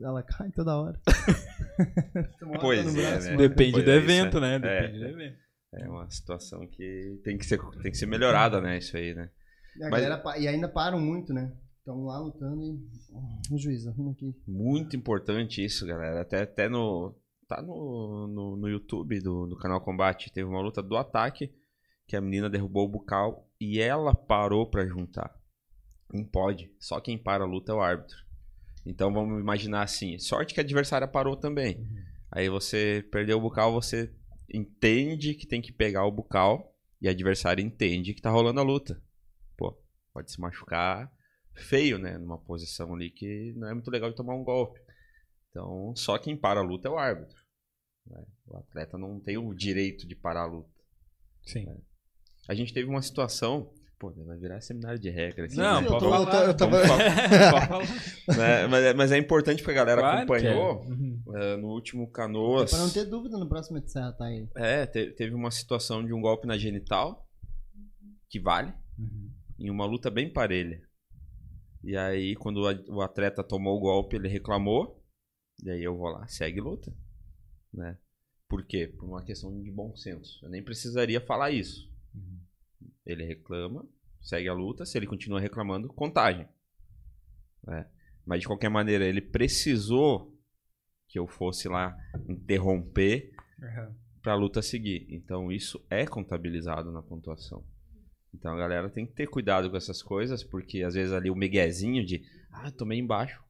Ela 0.00 0.22
cai 0.22 0.50
toda 0.50 0.76
hora. 0.76 1.00
Pois 2.60 2.94
é, 2.96 3.10
braço, 3.10 3.26
né? 3.26 3.32
uma- 3.32 3.38
Depende 3.38 3.72
Pois 3.72 3.84
do 3.84 3.90
é, 3.90 3.96
evento, 3.96 4.38
é- 4.38 4.40
né? 4.40 4.54
é. 4.54 4.58
Depende 4.58 4.98
do 4.98 5.06
evento. 5.08 5.38
É 5.74 5.88
uma 5.88 6.08
situação 6.10 6.66
que 6.68 7.20
tem 7.24 7.36
que 7.36 7.44
ser, 7.44 7.58
tem 7.82 7.90
que 7.90 7.96
ser 7.98 8.06
melhorada, 8.06 8.60
né? 8.60 8.78
Isso 8.78 8.96
aí, 8.96 9.12
né? 9.14 9.28
E, 9.76 9.82
a 9.84 9.90
Mas- 9.90 10.02
galera 10.04 10.38
e 10.38 10.46
ainda 10.48 10.68
param 10.68 11.00
muito, 11.00 11.32
né? 11.32 11.52
Estão 11.78 12.04
lá 12.04 12.18
lutando 12.18 12.62
e. 12.62 12.78
O 13.52 13.58
juiz, 13.58 13.86
arruma 13.86 14.12
aqui. 14.12 14.34
Muito 14.46 14.96
importante 14.96 15.64
isso, 15.64 15.84
galera. 15.86 16.20
Até, 16.22 16.42
até 16.42 16.68
no. 16.68 17.14
Tá 17.48 17.60
no, 17.60 18.26
no, 18.26 18.56
no 18.56 18.68
YouTube 18.68 19.20
do, 19.20 19.46
do 19.46 19.56
canal 19.58 19.80
Combate. 19.80 20.32
Teve 20.32 20.48
uma 20.48 20.62
luta 20.62 20.82
do 20.82 20.96
ataque 20.96 21.52
que 22.06 22.16
a 22.16 22.20
menina 22.20 22.48
derrubou 22.48 22.86
o 22.86 22.90
bucal 22.90 23.50
e 23.60 23.80
ela 23.80 24.14
parou 24.14 24.70
pra 24.70 24.86
juntar. 24.86 25.30
Não 26.14 26.24
pode. 26.24 26.70
Só 26.78 27.00
quem 27.00 27.18
para 27.18 27.42
a 27.42 27.46
luta 27.46 27.72
é 27.72 27.74
o 27.74 27.80
árbitro. 27.80 28.16
Então 28.86 29.12
vamos 29.12 29.40
imaginar 29.40 29.82
assim: 29.82 30.18
sorte 30.18 30.54
que 30.54 30.60
a 30.60 30.62
adversária 30.62 31.08
parou 31.08 31.36
também. 31.36 31.86
Aí 32.30 32.48
você 32.48 33.06
perdeu 33.10 33.38
o 33.38 33.40
bucal, 33.40 33.72
você 33.72 34.14
entende 34.52 35.34
que 35.34 35.46
tem 35.46 35.60
que 35.60 35.72
pegar 35.72 36.04
o 36.06 36.12
bucal 36.12 36.72
e 37.00 37.08
a 37.08 37.10
adversária 37.10 37.62
entende 37.62 38.14
que 38.14 38.22
tá 38.22 38.30
rolando 38.30 38.60
a 38.60 38.62
luta. 38.62 39.02
Pô, 39.56 39.76
pode 40.12 40.30
se 40.30 40.40
machucar 40.40 41.12
feio, 41.54 41.98
né? 41.98 42.16
Numa 42.18 42.38
posição 42.38 42.94
ali 42.94 43.10
que 43.10 43.52
não 43.56 43.68
é 43.68 43.74
muito 43.74 43.90
legal 43.90 44.10
de 44.10 44.16
tomar 44.16 44.34
um 44.34 44.44
golpe. 44.44 44.80
Então, 45.50 45.94
só 45.96 46.18
quem 46.18 46.36
para 46.36 46.60
a 46.60 46.64
luta 46.64 46.88
é 46.88 46.90
o 46.90 46.98
árbitro. 46.98 47.36
né? 48.06 48.24
O 48.46 48.56
atleta 48.56 48.98
não 48.98 49.20
tem 49.20 49.38
o 49.38 49.54
direito 49.54 50.06
de 50.06 50.16
parar 50.16 50.42
a 50.42 50.46
luta. 50.46 50.70
Sim. 51.46 51.66
A 52.48 52.54
gente 52.54 52.74
teve 52.74 52.88
uma 52.88 53.02
situação. 53.02 53.72
Pô, 54.12 54.24
vai 54.24 54.36
virar 54.38 54.60
seminário 54.60 54.98
de 54.98 55.08
regra. 55.08 55.46
Assim, 55.46 55.56
Não, 55.56 55.80
né? 55.80 55.86
eu 55.86 55.92
tô- 55.98 56.00
falar. 56.10 56.18
eu 56.18 56.26
tô- 56.26 56.36
eu 56.48 56.56
tava-. 56.56 56.82
Né? 58.38 58.66
Mas, 58.66 58.84
é- 58.84 58.94
mas 58.94 59.12
é 59.12 59.18
importante 59.18 59.62
porque 59.62 59.72
a 59.78 59.84
galera 59.84 60.00
Claro 60.00 60.16
é. 60.18 60.22
acompanhou 60.22 60.82
Uhum. 60.84 61.22
eh, 61.34 61.56
no 61.56 61.68
último 61.68 62.10
Canoas. 62.10 62.70
Pra 62.70 62.80
não 62.80 62.90
ter 62.90 63.04
dúvida 63.04 63.38
no 63.38 63.48
próximo 63.48 63.80
de 63.80 63.90
Serra 63.90 64.12
tá 64.12 64.26
aí. 64.26 64.46
É, 64.56 64.86
te- 64.86 65.10
teve 65.12 65.34
uma 65.34 65.50
situação 65.50 66.04
de 66.04 66.12
um 66.12 66.20
golpe 66.20 66.46
na 66.46 66.56
genital 66.58 67.26
que 68.28 68.38
vale 68.40 68.72
Uhum. 68.98 69.30
em 69.58 69.70
uma 69.70 69.86
luta 69.86 70.10
bem 70.10 70.30
parelha. 70.32 70.82
E 71.82 71.96
aí, 71.96 72.34
quando 72.36 72.62
o 72.88 73.00
atleta 73.02 73.42
tomou 73.44 73.76
o 73.76 73.80
golpe, 73.80 74.16
ele 74.16 74.28
reclamou. 74.28 75.02
E 75.62 75.70
aí 75.70 75.82
eu 75.84 75.96
vou 75.96 76.08
lá, 76.08 76.26
segue 76.28 76.60
luta. 76.60 76.92
Né? 77.72 77.96
Por 78.48 78.64
quê? 78.66 78.86
Por 78.86 79.06
uma 79.08 79.22
questão 79.22 79.62
de 79.62 79.70
bom 79.70 79.94
senso. 79.96 80.38
Eu 80.44 80.50
nem 80.50 80.62
precisaria 80.62 81.20
falar 81.20 81.50
isso. 81.50 81.88
Ele 83.06 83.24
reclama, 83.24 83.86
segue 84.22 84.48
a 84.48 84.54
luta. 84.54 84.84
Se 84.86 84.96
ele 84.98 85.06
continua 85.06 85.40
reclamando, 85.40 85.88
contagem. 85.92 86.48
né? 87.66 87.88
Mas 88.26 88.40
de 88.40 88.46
qualquer 88.46 88.70
maneira, 88.70 89.04
ele 89.04 89.20
precisou 89.20 90.34
que 91.08 91.18
eu 91.18 91.26
fosse 91.26 91.68
lá 91.68 91.96
interromper 92.28 93.30
Uhum. 93.60 93.94
para 94.22 94.32
a 94.32 94.36
luta 94.36 94.60
seguir. 94.62 95.06
Então 95.10 95.52
isso 95.52 95.84
é 95.90 96.06
contabilizado 96.06 96.90
na 96.90 97.02
pontuação. 97.02 97.64
Então 98.34 98.52
a 98.52 98.56
galera 98.56 98.90
tem 98.90 99.06
que 99.06 99.12
ter 99.12 99.28
cuidado 99.28 99.70
com 99.70 99.76
essas 99.76 100.02
coisas, 100.02 100.42
porque 100.42 100.82
às 100.82 100.94
vezes 100.94 101.12
ali 101.12 101.30
o 101.30 101.36
miguezinho 101.36 102.04
de, 102.04 102.22
ah, 102.50 102.70
tomei 102.72 102.98
embaixo, 102.98 103.40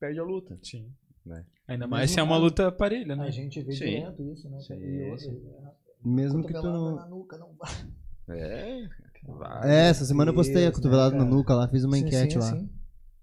perde 0.00 0.18
a 0.18 0.22
luta. 0.24 0.58
Sim. 0.62 0.90
Né? 1.26 1.44
Ainda 1.68 1.84
Mesmo 1.86 1.90
mais 1.90 2.10
se 2.10 2.20
é 2.20 2.22
uma 2.22 2.36
luta 2.38 2.70
parelha, 2.72 3.14
né? 3.16 3.24
A 3.26 3.30
gente 3.30 3.62
vê 3.62 3.72
Sim. 3.72 3.84
direto 3.86 4.22
isso, 4.32 4.48
né? 4.48 4.60
Sim, 4.60 4.74
E 4.82 5.18
sim. 5.18 5.42
Mesmo 6.04 6.46
que 6.46 6.52
tu 6.52 6.62
não. 6.62 6.94
na 6.96 7.06
nuca 7.06 7.36
não. 7.36 7.54
É, 8.28 8.88
vai. 9.26 9.70
É, 9.70 9.88
essa 9.88 10.04
semana 10.04 10.30
eu 10.30 10.34
postei 10.34 10.56
a 10.66 10.70
Deus, 10.70 10.76
cotovelada 10.76 11.16
né, 11.16 11.22
na 11.24 11.28
nuca 11.30 11.54
lá, 11.54 11.68
fiz 11.68 11.84
uma 11.84 11.96
Sim, 11.96 12.06
enquete 12.06 12.32
sim, 12.34 12.38
lá. 12.38 12.50
sim. 12.50 12.70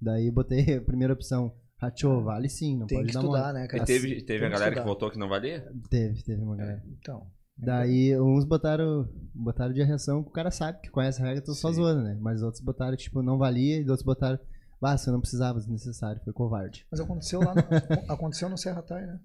Daí 0.02 0.28
eu 0.28 0.34
botei 0.34 0.78
a 0.78 0.82
primeira 0.82 1.14
opção. 1.14 1.54
Rachou, 1.78 2.24
vale 2.24 2.47
sim, 2.47 2.78
não 2.78 2.86
Tem 2.86 2.99
pode 2.99 3.08
que 3.08 3.14
dar 3.16 3.20
estudar, 3.22 3.41
mole. 3.47 3.54
né, 3.54 3.66
E 3.66 3.68
cara? 3.68 3.86
teve, 3.86 4.22
teve 4.22 4.24
Tem 4.26 4.36
a 4.38 4.39
que 4.39 4.49
galera 4.54 4.72
que 4.72 4.78
estudar. 4.78 4.84
votou 4.93 5.10
que 5.10 5.18
não 5.18 5.28
valia? 5.28 5.68
Teve, 5.89 6.22
teve 6.22 6.41
uma 6.43 6.56
galera. 6.56 6.84
Então. 6.99 7.26
Daí 7.58 8.20
uns 8.20 8.45
botaram, 8.45 9.08
botaram 9.34 9.74
de 9.74 9.82
reação 9.84 10.24
que 10.24 10.30
o 10.30 10.32
cara 10.32 10.52
sabe 10.52 10.80
que 10.82 10.89
conhece 10.91 11.22
a 11.22 11.26
regra, 11.26 11.43
tô 11.43 11.54
só 11.54 11.72
zoando, 11.72 12.04
né? 12.04 12.18
Mas 12.22 12.41
outros 12.43 12.64
botaram 12.64 12.95
que, 12.95 13.04
tipo, 13.04 13.22
não 13.24 13.38
valia, 13.38 13.78
e 13.78 13.82
outros 13.82 14.04
botaram, 14.04 14.39
ah, 14.82 14.97
você 14.97 15.10
não 15.12 15.20
precisava, 15.20 15.58
desnecessário, 15.60 16.22
foi 16.24 16.34
covarde. 16.34 16.86
Mas 16.91 16.99
aconteceu 16.99 17.39
lá 17.39 17.54
no, 17.56 17.62
aconteceu 18.14 18.47
no 18.49 18.58
Serra 18.58 18.82
Tai, 18.84 19.06
né? 19.06 19.20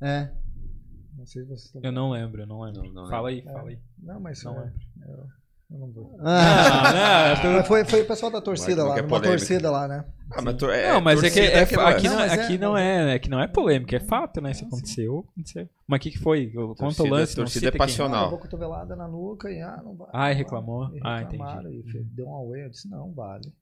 É, 0.00 0.30
Não 1.16 1.26
sei 1.26 1.42
se 1.42 1.48
vocês 1.48 1.64
estão 1.66 1.80
Eu 1.82 1.92
não 1.92 2.10
lembro, 2.10 2.42
eu 2.42 2.46
não 2.46 2.60
lembro. 2.62 2.82
Não, 2.84 3.02
não 3.04 3.10
fala 3.10 3.28
aí, 3.28 3.40
É. 3.40 3.52
fala 3.52 3.68
aí. 3.70 3.78
Não, 4.02 4.20
mas 4.20 4.42
Não 4.42 4.60
é, 4.60 4.72
eu, 5.06 5.26
eu 5.70 5.78
não 5.78 5.90
vou. 5.92 6.16
ah, 6.20 7.34
Não, 7.36 7.42
não, 7.42 7.50
eu 7.52 7.58
Mas 7.58 7.68
foi, 7.68 7.84
foi 7.84 8.02
o 8.02 8.06
pessoal 8.06 8.30
da 8.32 8.40
torcida 8.40 8.82
Não 8.82 8.88
lá, 8.88 8.94
quer 8.96 9.04
uma 9.04 9.20
torcida 9.20 9.70
lá, 9.70 9.86
né? 9.88 10.04
Ah, 10.30 10.42
mas, 10.42 10.56
tor- 10.56 10.72
é, 10.74 10.92
Não, 10.92 11.00
mas 11.00 11.22
é 11.22 11.30
que 11.30 11.38
é, 11.40 11.60
aquele 11.60 11.80
aqui, 11.82 12.08
não, 12.08 12.14
Não, 12.16 12.20
é- 12.24 12.32
aqui 12.32 12.58
não 12.58 12.76
é, 12.76 13.12
aqui 13.14 13.30
não 13.30 13.40
é 13.40 13.46
polêmica, 13.46 13.96
é 13.96 14.00
fato, 14.00 14.40
né? 14.40 14.52
Se 14.52 14.64
aconteceu, 14.64 15.26
aconteceu. 15.32 15.68
Mas 15.86 15.98
o 15.98 16.02
que, 16.02 16.10
que 16.10 16.18
foi? 16.18 16.50
Conta 16.76 17.02
o 17.02 17.06
lance, 17.06 17.36
não 17.36 17.44
torcida 17.44 17.66
é 17.66 17.70
cita 17.70 17.70
quem. 17.72 17.78
passional. 17.78 18.34
Ah, 18.34 18.38
cotovelada 18.38 18.96
na 18.96 19.06
nuca 19.06 19.50
e 19.50 19.60
ah, 19.60 19.80
não 19.84 19.94
vai. 19.94 20.08
Ah, 20.12 20.30
e 20.30 20.32
não 20.34 20.38
reclamou? 20.38 20.84
Ah, 21.02 21.18
reclamaram 21.20 21.70
entendi. 21.70 21.88
E 21.88 21.92
fez- 21.92 22.06
deu 22.08 22.26
um 22.26 22.34
away, 22.34 22.64
eu 22.64 22.70
disse, 22.70 22.88
não, 22.88 23.12
vale. 23.12 23.52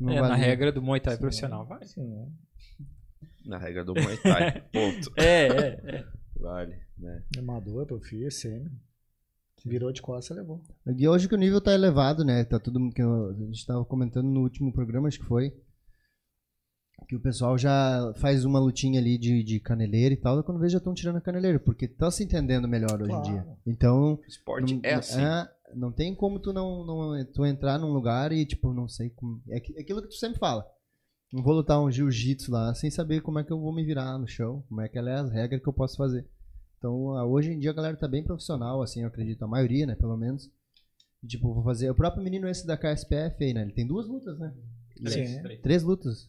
não 0.00 0.12
É, 0.12 0.20
na 0.20 0.28
valia. 0.28 0.44
regra 0.44 0.72
do 0.72 0.82
Muay 0.82 0.98
Thai 1.00 1.14
Sim, 1.14 1.20
profissional, 1.20 1.64
vai. 1.66 1.84
Sim. 1.84 2.26
Na 3.44 3.58
regra 3.58 3.84
do 3.84 3.94
Muay 3.94 4.16
Thai. 4.16 4.60
Ponto. 4.72 5.12
É, 5.16 5.46
é, 5.46 5.80
é. 5.84 6.04
Vale, 6.38 6.78
né? 6.98 7.22
Amador, 7.38 7.86
profio, 7.86 8.30
semi. 8.30 8.70
Virou 9.64 9.90
de 9.90 10.00
costas, 10.00 10.36
levou. 10.36 10.62
E 10.96 11.08
hoje 11.08 11.28
que 11.28 11.34
o 11.34 11.38
nível 11.38 11.60
tá 11.60 11.72
elevado, 11.74 12.24
né? 12.24 12.44
Tá 12.44 12.58
tudo 12.58 12.90
que 12.92 13.02
eu- 13.02 13.30
a 13.30 13.34
gente 13.34 13.66
tava 13.66 13.84
comentando 13.84 14.26
no 14.28 14.42
último 14.42 14.72
programa, 14.72 15.08
acho 15.08 15.18
que 15.18 15.24
foi. 15.24 15.52
Que 17.08 17.16
o 17.16 17.20
pessoal 17.20 17.56
já 17.58 18.12
faz 18.16 18.44
uma 18.44 18.58
lutinha 18.60 19.00
ali 19.00 19.18
de, 19.18 19.42
de 19.42 19.60
caneleira 19.60 20.14
e 20.14 20.16
tal, 20.16 20.38
e 20.40 20.42
quando 20.42 20.60
vê 20.60 20.68
já 20.68 20.78
estão 20.78 20.94
tirando 20.94 21.16
a 21.16 21.20
caneleira, 21.20 21.58
porque 21.58 21.86
tá 21.88 22.10
se 22.10 22.22
entendendo 22.24 22.66
melhor 22.68 23.00
hoje 23.00 23.10
em 23.12 23.14
Claro. 23.14 23.24
dia. 23.24 23.46
Então. 23.66 24.14
O 24.14 24.20
esporte 24.26 24.74
não- 24.74 24.80
é 24.84 24.94
assim. 24.94 25.20
é, 25.20 25.48
não 25.74 25.90
tem 25.92 26.14
como 26.14 26.38
tu 26.40 26.52
não, 26.52 26.84
não 26.84 27.24
tu 27.32 27.44
entrar 27.44 27.78
num 27.78 27.92
lugar 27.92 28.32
e, 28.32 28.46
tipo, 28.46 28.72
não 28.72 28.88
sei 28.88 29.10
como. 29.10 29.42
É 29.48 29.56
é 29.58 29.80
aquilo 29.80 30.00
que 30.02 30.08
tu 30.08 30.14
sempre 30.14 30.38
fala. 30.38 30.64
Não 31.36 31.42
vou 31.42 31.52
lutar 31.52 31.78
um 31.78 31.90
jiu-jitsu 31.90 32.50
lá 32.50 32.74
sem 32.74 32.90
saber 32.90 33.20
como 33.20 33.38
é 33.38 33.44
que 33.44 33.52
eu 33.52 33.60
vou 33.60 33.70
me 33.70 33.84
virar 33.84 34.16
no 34.16 34.26
chão, 34.26 34.64
como 34.70 34.80
é 34.80 34.88
que 34.88 34.98
é 34.98 35.02
as 35.02 35.30
regras 35.30 35.60
que 35.60 35.68
eu 35.68 35.72
posso 35.72 35.94
fazer. 35.94 36.26
Então, 36.78 37.10
ah, 37.10 37.26
hoje 37.26 37.52
em 37.52 37.58
dia 37.58 37.72
a 37.72 37.74
galera 37.74 37.94
tá 37.94 38.08
bem 38.08 38.24
profissional, 38.24 38.80
assim, 38.80 39.02
eu 39.02 39.08
acredito, 39.08 39.44
a 39.44 39.46
maioria, 39.46 39.84
né, 39.84 39.94
pelo 39.94 40.16
menos. 40.16 40.50
E, 41.22 41.26
tipo, 41.26 41.52
vou 41.52 41.62
fazer. 41.62 41.90
O 41.90 41.94
próprio 41.94 42.22
menino 42.24 42.48
esse 42.48 42.66
da 42.66 42.74
KSPF 42.74 43.44
aí, 43.44 43.52
né? 43.52 43.60
Ele 43.60 43.72
tem 43.72 43.86
duas 43.86 44.08
lutas, 44.08 44.38
né? 44.38 44.54
Três, 45.04 45.42
três. 45.42 45.60
Três 45.60 45.82
lutas. 45.82 46.26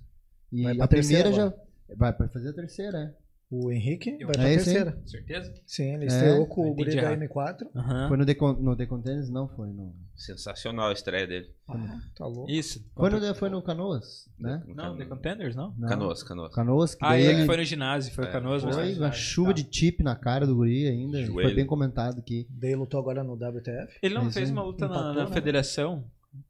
E 0.51 0.65
a 0.65 0.71
primeira 0.71 0.87
terceira 0.89 1.31
já. 1.31 1.53
Vai 1.95 2.11
pra 2.11 2.27
fazer 2.27 2.49
a 2.49 2.53
terceira, 2.53 2.97
é. 2.97 3.26
O 3.49 3.71
Henrique 3.71 4.17
Eu- 4.19 4.27
vai 4.27 4.35
pra 4.35 4.43
É 4.49 4.55
terceira. 4.55 5.01
Certeza? 5.05 5.53
Sim, 5.65 5.93
ele 5.93 6.03
É, 6.03 6.07
estreou 6.07 6.45
com 6.47 6.69
o 6.69 6.73
guri 6.73 6.93
da 6.93 7.01
errado. 7.13 7.19
M4. 7.21 7.69
Aham. 7.73 8.07
Foi 8.09 8.17
no 8.17 8.25
The, 8.25 8.35
Con- 8.35 8.53
no 8.59 8.75
The 8.75 8.85
Contenders? 8.85 9.29
Não 9.29 9.47
foi, 9.47 9.69
no. 9.69 9.95
Sensacional 10.17 10.89
a 10.89 10.93
estreia 10.93 11.25
dele. 11.25 11.53
Ah, 11.65 11.99
tá 12.13 12.25
louco. 12.25 12.51
Isso. 12.51 12.85
Foi 12.93 13.09
no, 13.09 13.35
foi 13.35 13.49
no 13.49 13.61
Canoas, 13.61 14.27
né? 14.37 14.61
No 14.67 14.75
Não, 14.75 14.97
The 14.97 15.05
Contenders, 15.05 15.55
não? 15.55 15.73
Não. 15.77 15.87
Canoas, 15.87 16.23
Canoas. 16.23 16.53
Canoas, 16.53 16.95
que 16.95 17.05
Ah, 17.05 17.17
é, 17.17 17.21
ele 17.21 17.39
que 17.41 17.45
foi 17.45 17.55
no 17.57 17.63
ginásio, 17.63 18.13
foi 18.13 18.25
o 18.25 18.27
É, 18.27 18.31
Canoas. 18.31 18.63
foi 18.63 18.73
mas- 18.75 18.97
uma 18.97 19.11
chuva 19.13 19.53
de 19.53 19.65
chip 19.71 20.03
na 20.03 20.15
cara 20.15 20.45
do 20.45 20.53
guri 20.53 20.85
ainda. 20.87 21.17
Foi 21.19 21.25
Joelho. 21.27 21.55
bem 21.55 21.65
comentado 21.65 22.19
aqui. 22.19 22.45
Daí 22.49 22.75
lutou 22.75 22.99
agora 22.99 23.23
no 23.23 23.33
WTF. 23.37 23.97
Ele 24.01 24.13
não 24.15 24.25
Mas 24.25 24.33
fez 24.33 24.49
uma 24.49 24.63
luta 24.63 24.87
na, 24.89 24.93
empatou, 24.95 25.13
na 25.13 25.29
né? 25.29 25.33
federação? 25.33 26.03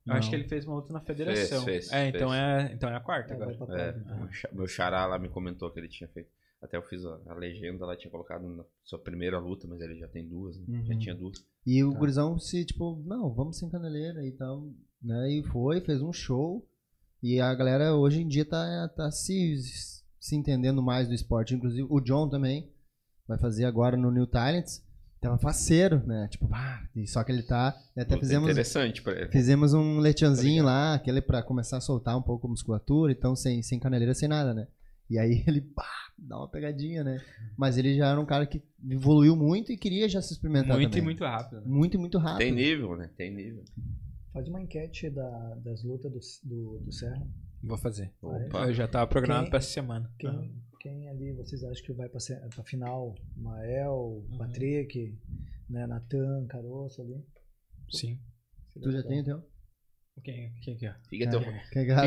Eu 0.05 0.13
acho 0.15 0.29
que 0.29 0.35
ele 0.35 0.45
fez 0.45 0.65
uma 0.65 0.75
luta 0.75 0.91
na 0.91 0.99
federação. 1.01 1.63
fez, 1.63 1.91
é, 1.91 2.07
então 2.07 2.29
fez. 2.31 2.41
é, 2.41 2.71
então 2.73 2.89
é 2.89 2.95
a 2.95 2.99
quarta 2.99 3.35
Vai 3.37 3.53
agora. 3.53 3.79
É, 4.29 4.33
xa- 4.33 4.49
meu 4.51 4.67
xará 4.67 5.05
lá 5.05 5.19
me 5.19 5.29
comentou 5.29 5.69
que 5.69 5.79
ele 5.79 5.87
tinha 5.87 6.07
feito. 6.09 6.29
Até 6.61 6.75
eu 6.77 6.81
fiz 6.83 7.05
a, 7.05 7.19
a 7.27 7.33
legenda 7.35 7.85
lá, 7.85 7.95
tinha 7.95 8.09
colocado 8.09 8.47
na 8.47 8.63
sua 8.83 8.97
primeira 8.99 9.37
luta, 9.39 9.67
mas 9.67 9.79
ele 9.79 9.95
já 9.99 10.07
tem 10.07 10.27
duas, 10.27 10.57
né? 10.57 10.83
Já 10.85 10.93
Uhum. 10.93 10.99
tinha 10.99 11.15
duas. 11.15 11.37
E 11.65 11.83
o 11.83 11.91
Tá. 11.93 11.99
gurizão 11.99 12.39
se, 12.39 12.65
tipo, 12.65 13.01
não, 13.05 13.31
vamos 13.33 13.57
sem 13.57 13.69
caneleira 13.69 14.25
e 14.25 14.31
tal. 14.31 14.67
Né? 15.01 15.33
E 15.33 15.43
foi, 15.43 15.81
fez 15.81 16.01
um 16.01 16.11
show. 16.11 16.67
E 17.21 17.39
a 17.39 17.53
galera 17.53 17.95
hoje 17.95 18.21
em 18.21 18.27
dia 18.27 18.43
tá, 18.45 18.87
tá 18.95 19.11
se, 19.11 19.55
se 20.19 20.35
entendendo 20.35 20.81
mais 20.81 21.07
do 21.07 21.13
esporte. 21.13 21.53
Inclusive 21.53 21.85
o 21.89 21.99
John 22.01 22.27
também 22.29 22.71
vai 23.27 23.37
fazer 23.37 23.65
agora 23.65 23.95
no 23.95 24.09
New 24.11 24.25
Talents. 24.27 24.83
Tava 25.19 25.37
faceiro, 25.39 26.05
né? 26.05 26.27
Tipo, 26.29 26.47
ah, 26.53 26.79
só 27.07 27.23
que 27.23 27.31
ele 27.31 27.41
tá. 27.43 27.69
Até 27.95 28.01
Luta 28.13 28.19
fizemos, 28.19 28.49
Interessante 28.49 29.01
pra 29.01 29.13
ele. 29.13 29.31
fizemos 29.31 29.73
um 29.73 29.97
letianzinho 29.99 30.63
lá, 30.63 30.93
aquele 30.93 31.21
pra 31.21 31.41
começar 31.41 31.77
a 31.77 31.81
soltar 31.81 32.15
um 32.17 32.21
pouco 32.21 32.45
a 32.45 32.49
musculatura, 32.49 33.11
então 33.11 33.35
sem, 33.35 33.61
sem 33.63 33.79
caneleira, 33.79 34.13
sem 34.13 34.29
nada, 34.29 34.53
né? 34.53 34.67
E 35.09 35.17
aí 35.17 35.43
ele, 35.47 35.61
pá, 35.61 35.89
dá 36.17 36.37
uma 36.37 36.47
pegadinha, 36.49 37.03
né? 37.03 37.21
Mas 37.57 37.77
ele 37.77 37.95
já 37.95 38.09
era 38.09 38.19
um 38.19 38.25
cara 38.25 38.45
que 38.45 38.61
evoluiu 38.89 39.35
muito 39.35 39.71
e 39.71 39.77
queria 39.77 40.07
já 40.09 40.21
se 40.21 40.33
experimentar 40.33 40.75
Muito 40.77 40.89
também. 40.89 41.01
e 41.01 41.05
muito 41.05 41.23
rápido. 41.23 41.61
né? 41.61 41.67
Muito 41.67 41.93
e 41.95 41.97
muito 41.97 42.17
rápido. 42.17 42.39
Tem 42.39 42.51
nível, 42.51 42.95
né? 42.95 43.09
Tem 43.15 43.33
nível. 43.33 43.63
Faz 44.33 44.47
uma 44.47 44.61
enquete 44.61 45.09
da- 45.09 45.55
das 45.63 45.83
lutas 45.83 46.11
do, 46.43 46.49
do, 46.49 46.79
do 46.85 46.91
Serra. 46.91 47.25
Vou 47.63 47.77
fazer. 47.77 48.13
Opa. 48.21 48.67
Eu 48.67 48.73
já 48.73 48.87
tava 48.87 49.07
programado 49.07 49.45
Quem- 49.45 49.49
pra 49.51 49.59
essa 49.59 49.69
semana. 49.69 50.11
Quem, 50.19 50.55
quem 50.79 51.09
ali 51.09 51.33
vocês 51.33 51.63
acham 51.63 51.83
que 51.85 51.93
vai 51.93 52.07
pra 52.07 52.19
final? 52.63 53.15
Mael, 53.35 54.23
Patrick, 54.37 55.17
né, 55.69 55.87
Natan, 55.87 56.45
Caroço 56.47 57.01
ali? 57.01 57.23
Sim. 57.89 58.19
Tu 58.79 58.91
já 58.91 59.01
tem, 59.03 59.19
então? 59.19 59.43
Quem, 60.23 60.51
quem 60.61 60.75
que 60.75 60.85
é? 60.85 60.93
Fica 61.09 61.29
teu. 61.29 61.39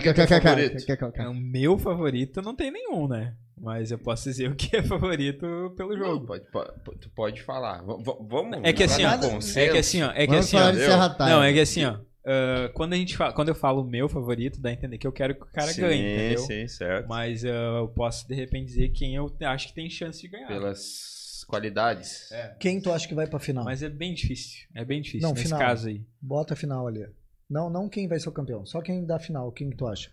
Que 0.02 0.08
é 0.08 0.12
teu 0.12 0.26
favorito? 0.28 0.84
É, 1.16 1.28
O 1.28 1.34
meu 1.34 1.78
favorito 1.78 2.42
não 2.42 2.54
tem 2.54 2.70
nenhum, 2.70 3.08
né? 3.08 3.34
Mas 3.56 3.90
eu 3.90 3.98
posso 3.98 4.24
dizer 4.24 4.50
o 4.50 4.54
que 4.56 4.76
é 4.76 4.82
favorito 4.82 5.74
pelo 5.76 5.90
Não, 5.96 5.98
jogo. 5.98 6.26
pode, 6.26 6.44
pode- 6.50 6.98
tu 7.00 7.10
pode 7.10 7.42
falar. 7.42 7.82
V- 7.82 8.16
vamos. 8.28 8.58
É 8.62 8.72
que 8.72 8.82
assim, 8.84 9.04
ó, 9.04 9.12
é 9.12 9.68
que 9.68 9.78
assim, 9.78 10.02
ó, 10.02 10.10
é 10.12 10.26
que 10.26 10.34
assim, 10.34 10.56
ó, 10.56 10.70
de 10.70 10.78
eu- 10.78 10.86
Serra 10.90 11.10
Time. 11.14 11.28
Não, 11.30 11.42
é 11.42 11.52
que 11.52 11.60
assim, 11.60 11.84
ó. 11.84 11.98
ah, 12.24 12.70
quando, 12.74 12.94
a 12.94 12.96
gente 12.96 13.16
fala, 13.16 13.32
quando 13.34 13.48
eu 13.48 13.54
falo 13.54 13.82
o 13.82 13.86
meu 13.86 14.08
favorito, 14.08 14.60
dá 14.60 14.70
a 14.70 14.72
entender 14.72 14.96
que 14.98 15.06
eu 15.06 15.12
quero 15.12 15.34
que 15.34 15.42
o 15.42 15.46
cara 15.46 15.68
sim, 15.72 15.80
ganhe, 15.82 16.14
entendeu? 16.14 16.38
Sim, 16.40 16.66
certo. 16.68 17.06
Mas 17.08 17.44
ah, 17.44 17.48
eu 17.80 17.88
posso, 17.88 18.26
de 18.26 18.34
repente, 18.34 18.66
dizer 18.66 18.88
quem 18.90 19.14
eu 19.14 19.30
acho 19.42 19.68
que 19.68 19.74
tem 19.74 19.88
chance 19.90 20.20
de 20.22 20.28
ganhar. 20.28 20.48
Pelas 20.48 21.44
qualidades. 21.46 22.30
É. 22.32 22.54
Quem 22.58 22.80
tu 22.80 22.90
acha 22.92 23.06
que 23.06 23.14
vai 23.14 23.26
pra 23.26 23.38
final? 23.38 23.64
Mas 23.64 23.82
é 23.82 23.88
bem 23.90 24.14
difícil. 24.14 24.66
É 24.74 24.84
bem 24.84 25.02
difícil 25.02 25.26
Não, 25.26 25.32
nesse 25.34 25.44
final. 25.46 25.58
caso 25.58 25.88
aí. 25.88 26.02
Bota 26.20 26.54
a 26.54 26.56
final 26.56 26.86
ali. 26.86 27.06
Não, 27.50 27.68
não 27.68 27.88
quem 27.88 28.06
vai 28.06 28.20
ser 28.20 28.28
o 28.28 28.32
campeão, 28.32 28.64
só 28.64 28.80
quem 28.80 29.04
dá 29.04 29.16
a 29.16 29.20
final. 29.20 29.50
Quem 29.50 29.68
que 29.70 29.76
tu 29.76 29.86
acha? 29.86 30.10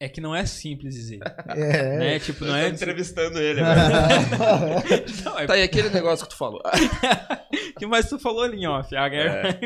É 0.00 0.08
que 0.08 0.20
não 0.20 0.32
é 0.32 0.46
simples 0.46 0.94
dizer. 0.94 1.18
É. 1.48 1.98
né? 1.98 2.18
Tipo, 2.20 2.44
não 2.44 2.54
é. 2.54 2.68
entrevistando 2.70 3.36
ele 3.40 3.60
agora. 3.60 4.78
Não, 5.24 5.38
é 5.40 5.46
tá, 5.46 5.56
e 5.58 5.62
aquele 5.64 5.90
negócio 5.90 6.24
que 6.24 6.30
tu 6.32 6.38
falou? 6.38 6.62
que 7.76 7.84
mais 7.84 8.08
tu 8.08 8.16
falou 8.20 8.42
ali 8.42 8.58
em 8.58 8.66
off. 8.68 8.94
A 8.94 9.08
galera. 9.08 9.58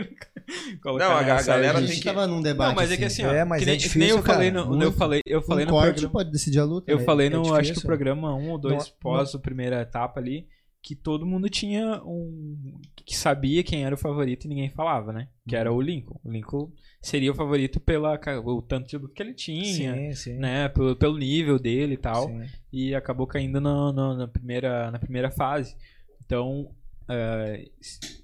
Colocar 0.82 1.04
Não, 1.08 1.16
a 1.16 1.22
galera 1.42 1.76
A 1.78 1.80
aí. 1.82 1.86
tem 1.86 1.96
que- 1.98 2.04
tava 2.04 2.26
num 2.26 2.40
debate. 2.40 2.68
Não, 2.70 2.74
mas 2.74 2.90
é 2.90 2.96
que 2.96 3.04
assim, 3.04 3.26
ó, 3.26 3.30
É, 3.30 3.44
mas 3.44 3.58
que 3.58 3.64
é 3.64 3.66
nem, 3.72 3.76
que 3.76 3.82
difícil, 3.82 4.00
nem 4.00 4.08
eu 4.16 4.22
falei 4.22 4.50
cara. 4.50 4.64
no, 4.64 4.82
eu 4.82 4.92
falei, 4.92 5.20
eu 5.26 5.42
falei 5.42 5.64
um 5.64 5.68
no 5.68 5.74
corte 5.74 5.90
programa, 5.92 6.12
pode 6.12 6.30
decidir 6.30 6.60
a 6.60 6.64
luta. 6.64 6.90
eu 6.90 6.98
né? 6.98 7.04
falei 7.04 7.26
é 7.26 7.30
no, 7.30 7.40
acho 7.40 7.48
que 7.50 7.58
o 7.58 7.62
difícil. 7.64 7.86
programa 7.86 8.34
um 8.34 8.50
ou 8.52 8.58
dois 8.58 8.74
Não- 8.74 8.84
pós 9.00 9.34
a 9.34 9.38
primeira 9.38 9.82
etapa 9.82 10.18
ali, 10.18 10.46
que 10.82 10.96
todo 10.96 11.26
mundo 11.26 11.48
tinha 11.50 12.02
um 12.04 12.80
que 13.02 13.16
sabia 13.16 13.62
quem 13.62 13.84
era 13.84 13.94
o 13.94 13.98
favorito 13.98 14.44
e 14.44 14.48
ninguém 14.48 14.70
falava, 14.70 15.12
né? 15.12 15.28
Que 15.48 15.54
Uhum. 15.54 15.60
era 15.60 15.72
o 15.72 15.80
Lincoln. 15.80 16.20
O 16.24 16.30
Lincoln 16.30 16.70
seria 17.00 17.30
o 17.32 17.34
favorito 17.34 17.80
pela 17.80 18.18
o 18.44 18.62
tanto 18.62 18.88
de 18.88 18.96
luta 18.96 19.12
que 19.14 19.22
ele 19.22 19.34
tinha, 19.34 19.94
Sim, 19.94 20.12
sim. 20.14 20.34
né? 20.38 20.68
Pelo, 20.68 20.94
pelo 20.96 21.18
nível 21.18 21.58
dele 21.58 21.94
e 21.94 21.98
tal. 21.98 22.28
Sim. 22.28 22.44
e 22.72 22.94
acabou 22.94 23.26
caindo 23.26 23.60
no- 23.60 23.92
no- 23.92 24.16
na, 24.16 24.26
primeira, 24.28 24.90
na 24.90 24.98
primeira 24.98 25.30
fase. 25.30 25.76
Então, 26.24 26.70
eh, 27.08 27.68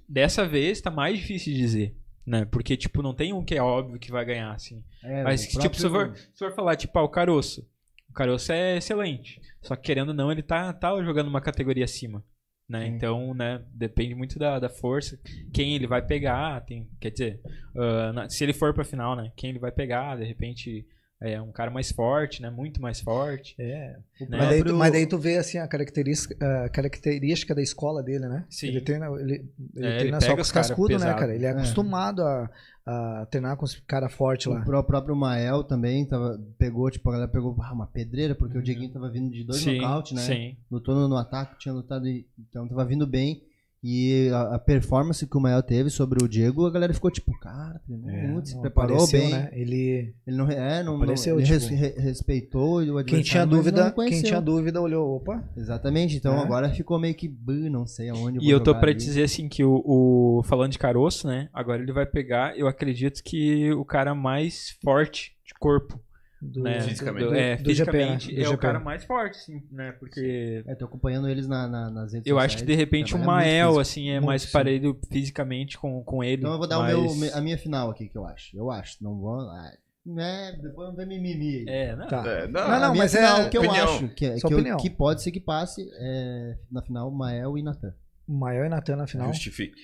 dessa 0.08 0.46
vez 0.46 0.80
tá 0.80 0.90
mais 0.90 1.18
difícil 1.18 1.52
de 1.52 1.58
dizer, 1.58 1.96
né? 2.24 2.44
Porque, 2.46 2.76
tipo, 2.76 3.02
não 3.02 3.12
tem 3.14 3.32
um 3.32 3.44
que 3.44 3.54
é 3.56 3.62
óbvio 3.62 3.98
que 3.98 4.10
vai 4.10 4.24
ganhar, 4.24 4.52
assim. 4.52 4.82
É, 5.02 5.22
Mas, 5.22 5.46
tipo, 5.46 5.74
se 5.76 5.88
for, 5.88 6.16
se 6.16 6.38
for 6.38 6.54
falar, 6.54 6.76
tipo, 6.76 6.98
ah, 6.98 7.02
o 7.02 7.08
Caroço. 7.08 7.68
O 8.08 8.12
Caroço 8.14 8.50
é 8.52 8.76
excelente. 8.78 9.40
Só 9.60 9.76
que, 9.76 9.82
querendo 9.82 10.08
ou 10.08 10.14
não, 10.14 10.32
ele 10.32 10.42
tá, 10.42 10.72
tá 10.72 10.90
jogando 11.02 11.28
uma 11.28 11.40
categoria 11.42 11.84
acima. 11.84 12.24
Né? 12.68 12.86
Então, 12.86 13.32
né, 13.32 13.62
depende 13.72 14.14
muito 14.14 14.38
da, 14.38 14.58
da 14.58 14.68
força, 14.68 15.18
quem 15.54 15.74
ele 15.74 15.86
vai 15.86 16.02
pegar, 16.04 16.60
tem, 16.60 16.86
quer 17.00 17.10
dizer, 17.10 17.40
ah, 17.74 18.12
na- 18.12 18.28
se 18.28 18.44
ele 18.44 18.52
for 18.52 18.74
pra 18.74 18.84
final, 18.84 19.16
né, 19.16 19.32
quem 19.34 19.48
ele 19.50 19.58
vai 19.58 19.72
pegar, 19.72 20.16
de 20.16 20.24
repente 20.24 20.86
é 21.20 21.40
um 21.42 21.50
cara 21.50 21.70
mais 21.70 21.90
forte, 21.90 22.40
né, 22.40 22.48
muito 22.50 22.80
mais 22.80 23.00
forte. 23.00 23.54
É. 23.58 23.96
Né? 24.20 24.26
Mas, 24.38 24.48
daí 24.50 24.64
tu, 24.64 24.74
mas 24.74 24.92
daí 24.92 25.06
tu 25.06 25.18
vê 25.18 25.36
assim 25.38 25.58
a 25.58 25.66
característica, 25.66 26.36
a 26.64 26.68
característica 26.68 27.54
da 27.54 27.62
escola 27.62 28.02
dele, 28.02 28.28
né? 28.28 28.44
Sim. 28.48 28.68
Ele 28.68 28.80
treina, 28.80 29.06
ele, 29.06 29.32
ele 29.74 29.86
É, 29.86 29.90
ele 29.90 29.98
treina 29.98 30.18
pega 30.18 30.30
só 30.30 30.34
com 30.36 30.42
os 30.42 30.52
cascudos, 30.52 31.00
né, 31.02 31.12
cara? 31.14 31.34
Ele 31.34 31.44
é 31.44 31.48
É. 31.48 31.52
acostumado 31.52 32.22
a, 32.22 32.48
a 32.86 33.26
treinar 33.30 33.56
com 33.56 33.64
os 33.64 33.74
cara 33.80 34.08
forte 34.08 34.48
lá. 34.48 34.60
O 34.60 34.64
pró- 34.64 34.82
próprio 34.82 35.16
Mael 35.16 35.64
também 35.64 36.06
tava, 36.06 36.40
pegou, 36.56 36.88
tipo, 36.90 37.08
a 37.08 37.12
galera 37.12 37.30
pegou 37.30 37.56
ah, 37.60 37.72
uma 37.72 37.86
pedreira, 37.86 38.34
porque 38.34 38.56
o 38.56 38.62
Dieguinho 38.62 38.92
tava 38.92 39.10
vindo 39.10 39.30
de 39.32 39.42
dois 39.44 39.58
Uhum. 39.66 39.72
sim, 39.72 39.78
nocaute, 39.80 40.14
né? 40.14 40.20
Sim. 40.22 40.56
Lutou 40.70 40.94
no, 40.94 41.08
no 41.08 41.16
ataque, 41.16 41.58
tinha 41.58 41.74
lutado, 41.74 42.06
e- 42.06 42.26
então 42.48 42.66
tava 42.68 42.84
vindo 42.84 43.06
bem. 43.06 43.42
E 43.82 44.28
a, 44.32 44.56
a 44.56 44.58
performance 44.58 45.24
que 45.24 45.36
o 45.36 45.40
Mael 45.40 45.62
teve 45.62 45.88
sobre 45.88 46.22
o 46.24 46.28
Diego, 46.28 46.66
a 46.66 46.70
galera 46.70 46.92
ficou 46.92 47.10
tipo, 47.12 47.30
cara, 47.38 47.78
treinou 47.86 48.10
É, 48.10 48.26
muito, 48.26 48.48
se 48.48 48.54
não, 48.54 48.60
preparou 48.62 48.96
apareceu, 48.96 49.20
bem. 49.20 49.30
né? 49.30 49.50
Ele, 49.52 50.14
Ele 50.26 50.36
não, 50.36 50.50
é, 50.50 50.82
não, 50.82 50.92
não 50.94 51.02
Apareceu, 51.02 51.38
ele 51.38 51.46
tipo, 51.46 51.58
res- 51.60 51.68
re- 51.68 52.00
respeitou 52.00 52.74
o 52.74 52.78
adversário, 52.98 53.04
quem 53.06 53.22
tinha 53.22 53.46
não 53.46 53.56
dúvida, 53.56 53.92
quem 54.08 54.22
tinha 54.22 54.40
dúvida 54.40 54.80
olhou, 54.82 55.16
opa, 55.16 55.44
Exatamente, 55.56 56.16
então 56.16 56.34
É. 56.40 56.42
agora 56.42 56.70
ficou 56.70 56.98
meio 56.98 57.14
que, 57.14 57.28
"Bã, 57.28 57.70
não 57.70 57.86
sei 57.86 58.08
aonde 58.08 58.38
E 58.44 58.50
eu 58.50 58.60
tô 58.60 58.72
ali." 58.72 58.94
dizer 58.94 59.22
assim 59.22 59.48
que 59.48 59.62
o, 59.62 59.80
o- 59.84 60.42
falando 60.44 60.72
de 60.72 60.78
caroço, 60.78 61.28
né? 61.28 61.48
Agora 61.52 61.80
ele 61.80 61.92
vai 61.92 62.04
pegar, 62.04 62.58
eu 62.58 62.66
acredito 62.66 63.22
que 63.22 63.72
o 63.72 63.84
cara 63.84 64.12
mais 64.14 64.76
forte 64.82 65.36
de 65.46 65.54
corpo, 65.54 66.00
do, 66.40 66.62
né? 66.62 66.80
Fisicamente. 66.80 67.24
do- 67.26 67.34
é, 67.34 67.56
Do- 67.56 67.58
né? 67.62 67.64
fisicamente 67.64 68.34
Do 68.34 68.42
é 68.42 68.48
o 68.48 68.58
cara 68.58 68.78
mais 68.80 69.04
forte, 69.04 69.36
sim, 69.38 69.62
né? 69.72 69.92
Porque 69.92 70.62
É, 70.66 70.74
tô 70.74 70.84
acompanhando 70.84 71.28
eles 71.28 71.46
na, 71.48 71.66
na- 71.66 71.90
nas 71.90 72.12
redes 72.12 72.26
eu 72.26 72.36
sociais. 72.36 72.52
acho 72.54 72.56
que 72.58 72.66
de 72.66 72.74
repente 72.74 73.14
o 73.14 73.18
muito 73.18 73.26
Mael 73.26 73.68
físico. 73.68 73.80
assim 73.80 74.08
é 74.10 74.14
Muito, 74.14 74.26
mais 74.26 74.42
sim. 74.42 74.52
parelho 74.52 74.98
fisicamente 75.10 75.76
com, 75.78 76.02
com 76.04 76.22
ele. 76.22 76.42
Então 76.42 76.52
eu 76.52 76.58
vou 76.58 76.68
dar 76.68 76.78
mas... 76.78 76.94
o 76.94 77.16
meu, 77.16 77.34
a 77.36 77.40
minha 77.40 77.58
final 77.58 77.90
aqui, 77.90 78.08
que 78.08 78.16
eu 78.16 78.24
acho. 78.26 78.56
Eu 78.56 78.70
acho, 78.70 78.96
não 79.02 79.18
vou... 79.18 79.40
ah, 79.40 79.70
né, 80.06 80.52
depois 80.62 80.88
não 80.88 80.96
tem 80.96 81.06
mimimi 81.06 81.56
aí. 81.58 81.64
É, 81.68 81.96
não. 81.96 82.06
Tá. 82.06 82.24
É, 82.26 82.46
Não, 82.48 82.68
não, 82.68 82.78
minha 82.92 82.94
mas 83.02 83.14
é 83.14 83.18
final, 83.18 83.50
que 83.50 83.56
eu 83.58 83.62
opinião. 83.62 83.84
acho 83.84 84.08
que, 84.14 84.24
é- 84.26 84.34
que, 84.36 84.54
eu- 84.54 84.76
que 84.78 84.88
pode 84.90 85.22
ser 85.22 85.30
que 85.30 85.40
passe 85.40 85.86
é, 86.00 86.56
na 86.70 86.80
final 86.82 87.10
Mael 87.10 87.58
e 87.58 87.62
Natan. 87.62 87.92
Maior 88.26 88.64
e 88.66 88.68
Natan 88.68 88.96
na 88.96 89.06
final. 89.06 89.28
Justifique. 89.28 89.74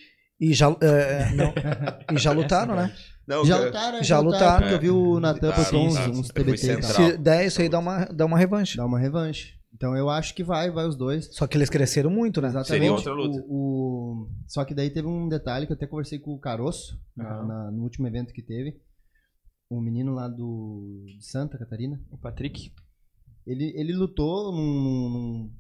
E 0.41 0.53
já, 0.53 0.67
é, 0.81 1.31
não, 1.35 1.53
e 2.15 2.19
já 2.19 2.33
lutaram, 2.33 2.75
né? 2.75 2.93
Não, 3.27 3.45
Já 3.45 3.59
lutaram, 3.65 4.03
já 4.03 4.19
lutaram. 4.21 4.59
porque 4.61 4.75
eu 4.75 4.81
vi 4.81 4.91
o 4.91 5.19
Natan 5.21 5.53
postou 5.53 5.87
uns, 5.87 5.97
uns 5.97 6.29
TBT. 6.29 6.83
Se 6.83 7.17
der 7.17 7.47
isso 7.47 7.61
aí, 7.63 7.69
dá 7.69 7.79
uma, 7.79 8.05
dá 8.07 8.27
uma 8.27 8.39
revanche. 8.39 8.77
Dá 8.77 8.85
uma 8.85 8.99
revanche. 8.99 9.55
Então 9.75 9.97
eu 9.97 10.09
acho 10.09 10.35
que 10.35 10.45
vai, 10.45 10.71
vai 10.71 10.87
os 10.87 10.95
dois. 10.97 11.29
Só 11.35 11.47
que 11.47 11.57
eles 11.57 11.69
cresceram 11.71 12.09
muito, 12.11 12.41
né? 12.41 12.49
Exatamente. 12.49 12.69
Seria 12.83 12.93
outra 12.93 13.13
luta. 13.13 13.45
O, 13.49 14.27
o- 14.27 14.31
Só 14.47 14.65
que 14.65 14.75
daí 14.75 14.89
teve 14.91 15.09
um 15.09 15.29
detalhe 15.29 15.67
que 15.67 15.73
eu 15.73 15.77
até 15.77 15.87
conversei 15.87 16.19
com 16.19 16.33
o 16.33 16.39
Caroço 16.39 16.97
na- 17.17 17.25
Aham. 17.39 17.47
na- 17.47 17.71
no 17.73 17.83
último 17.83 18.07
evento 18.07 18.33
que 18.33 18.43
teve. 18.43 18.81
Um 19.71 19.81
menino 19.81 20.13
lá 20.15 20.29
do 20.29 21.05
de 21.19 21.25
Santa 21.27 21.59
Catarina. 21.59 22.01
O 22.11 22.19
Patrick. 22.19 22.71
Ele, 23.47 23.73
ele 23.77 23.93
lutou 23.95 24.53
num, 24.53 25.11
num- 25.11 25.51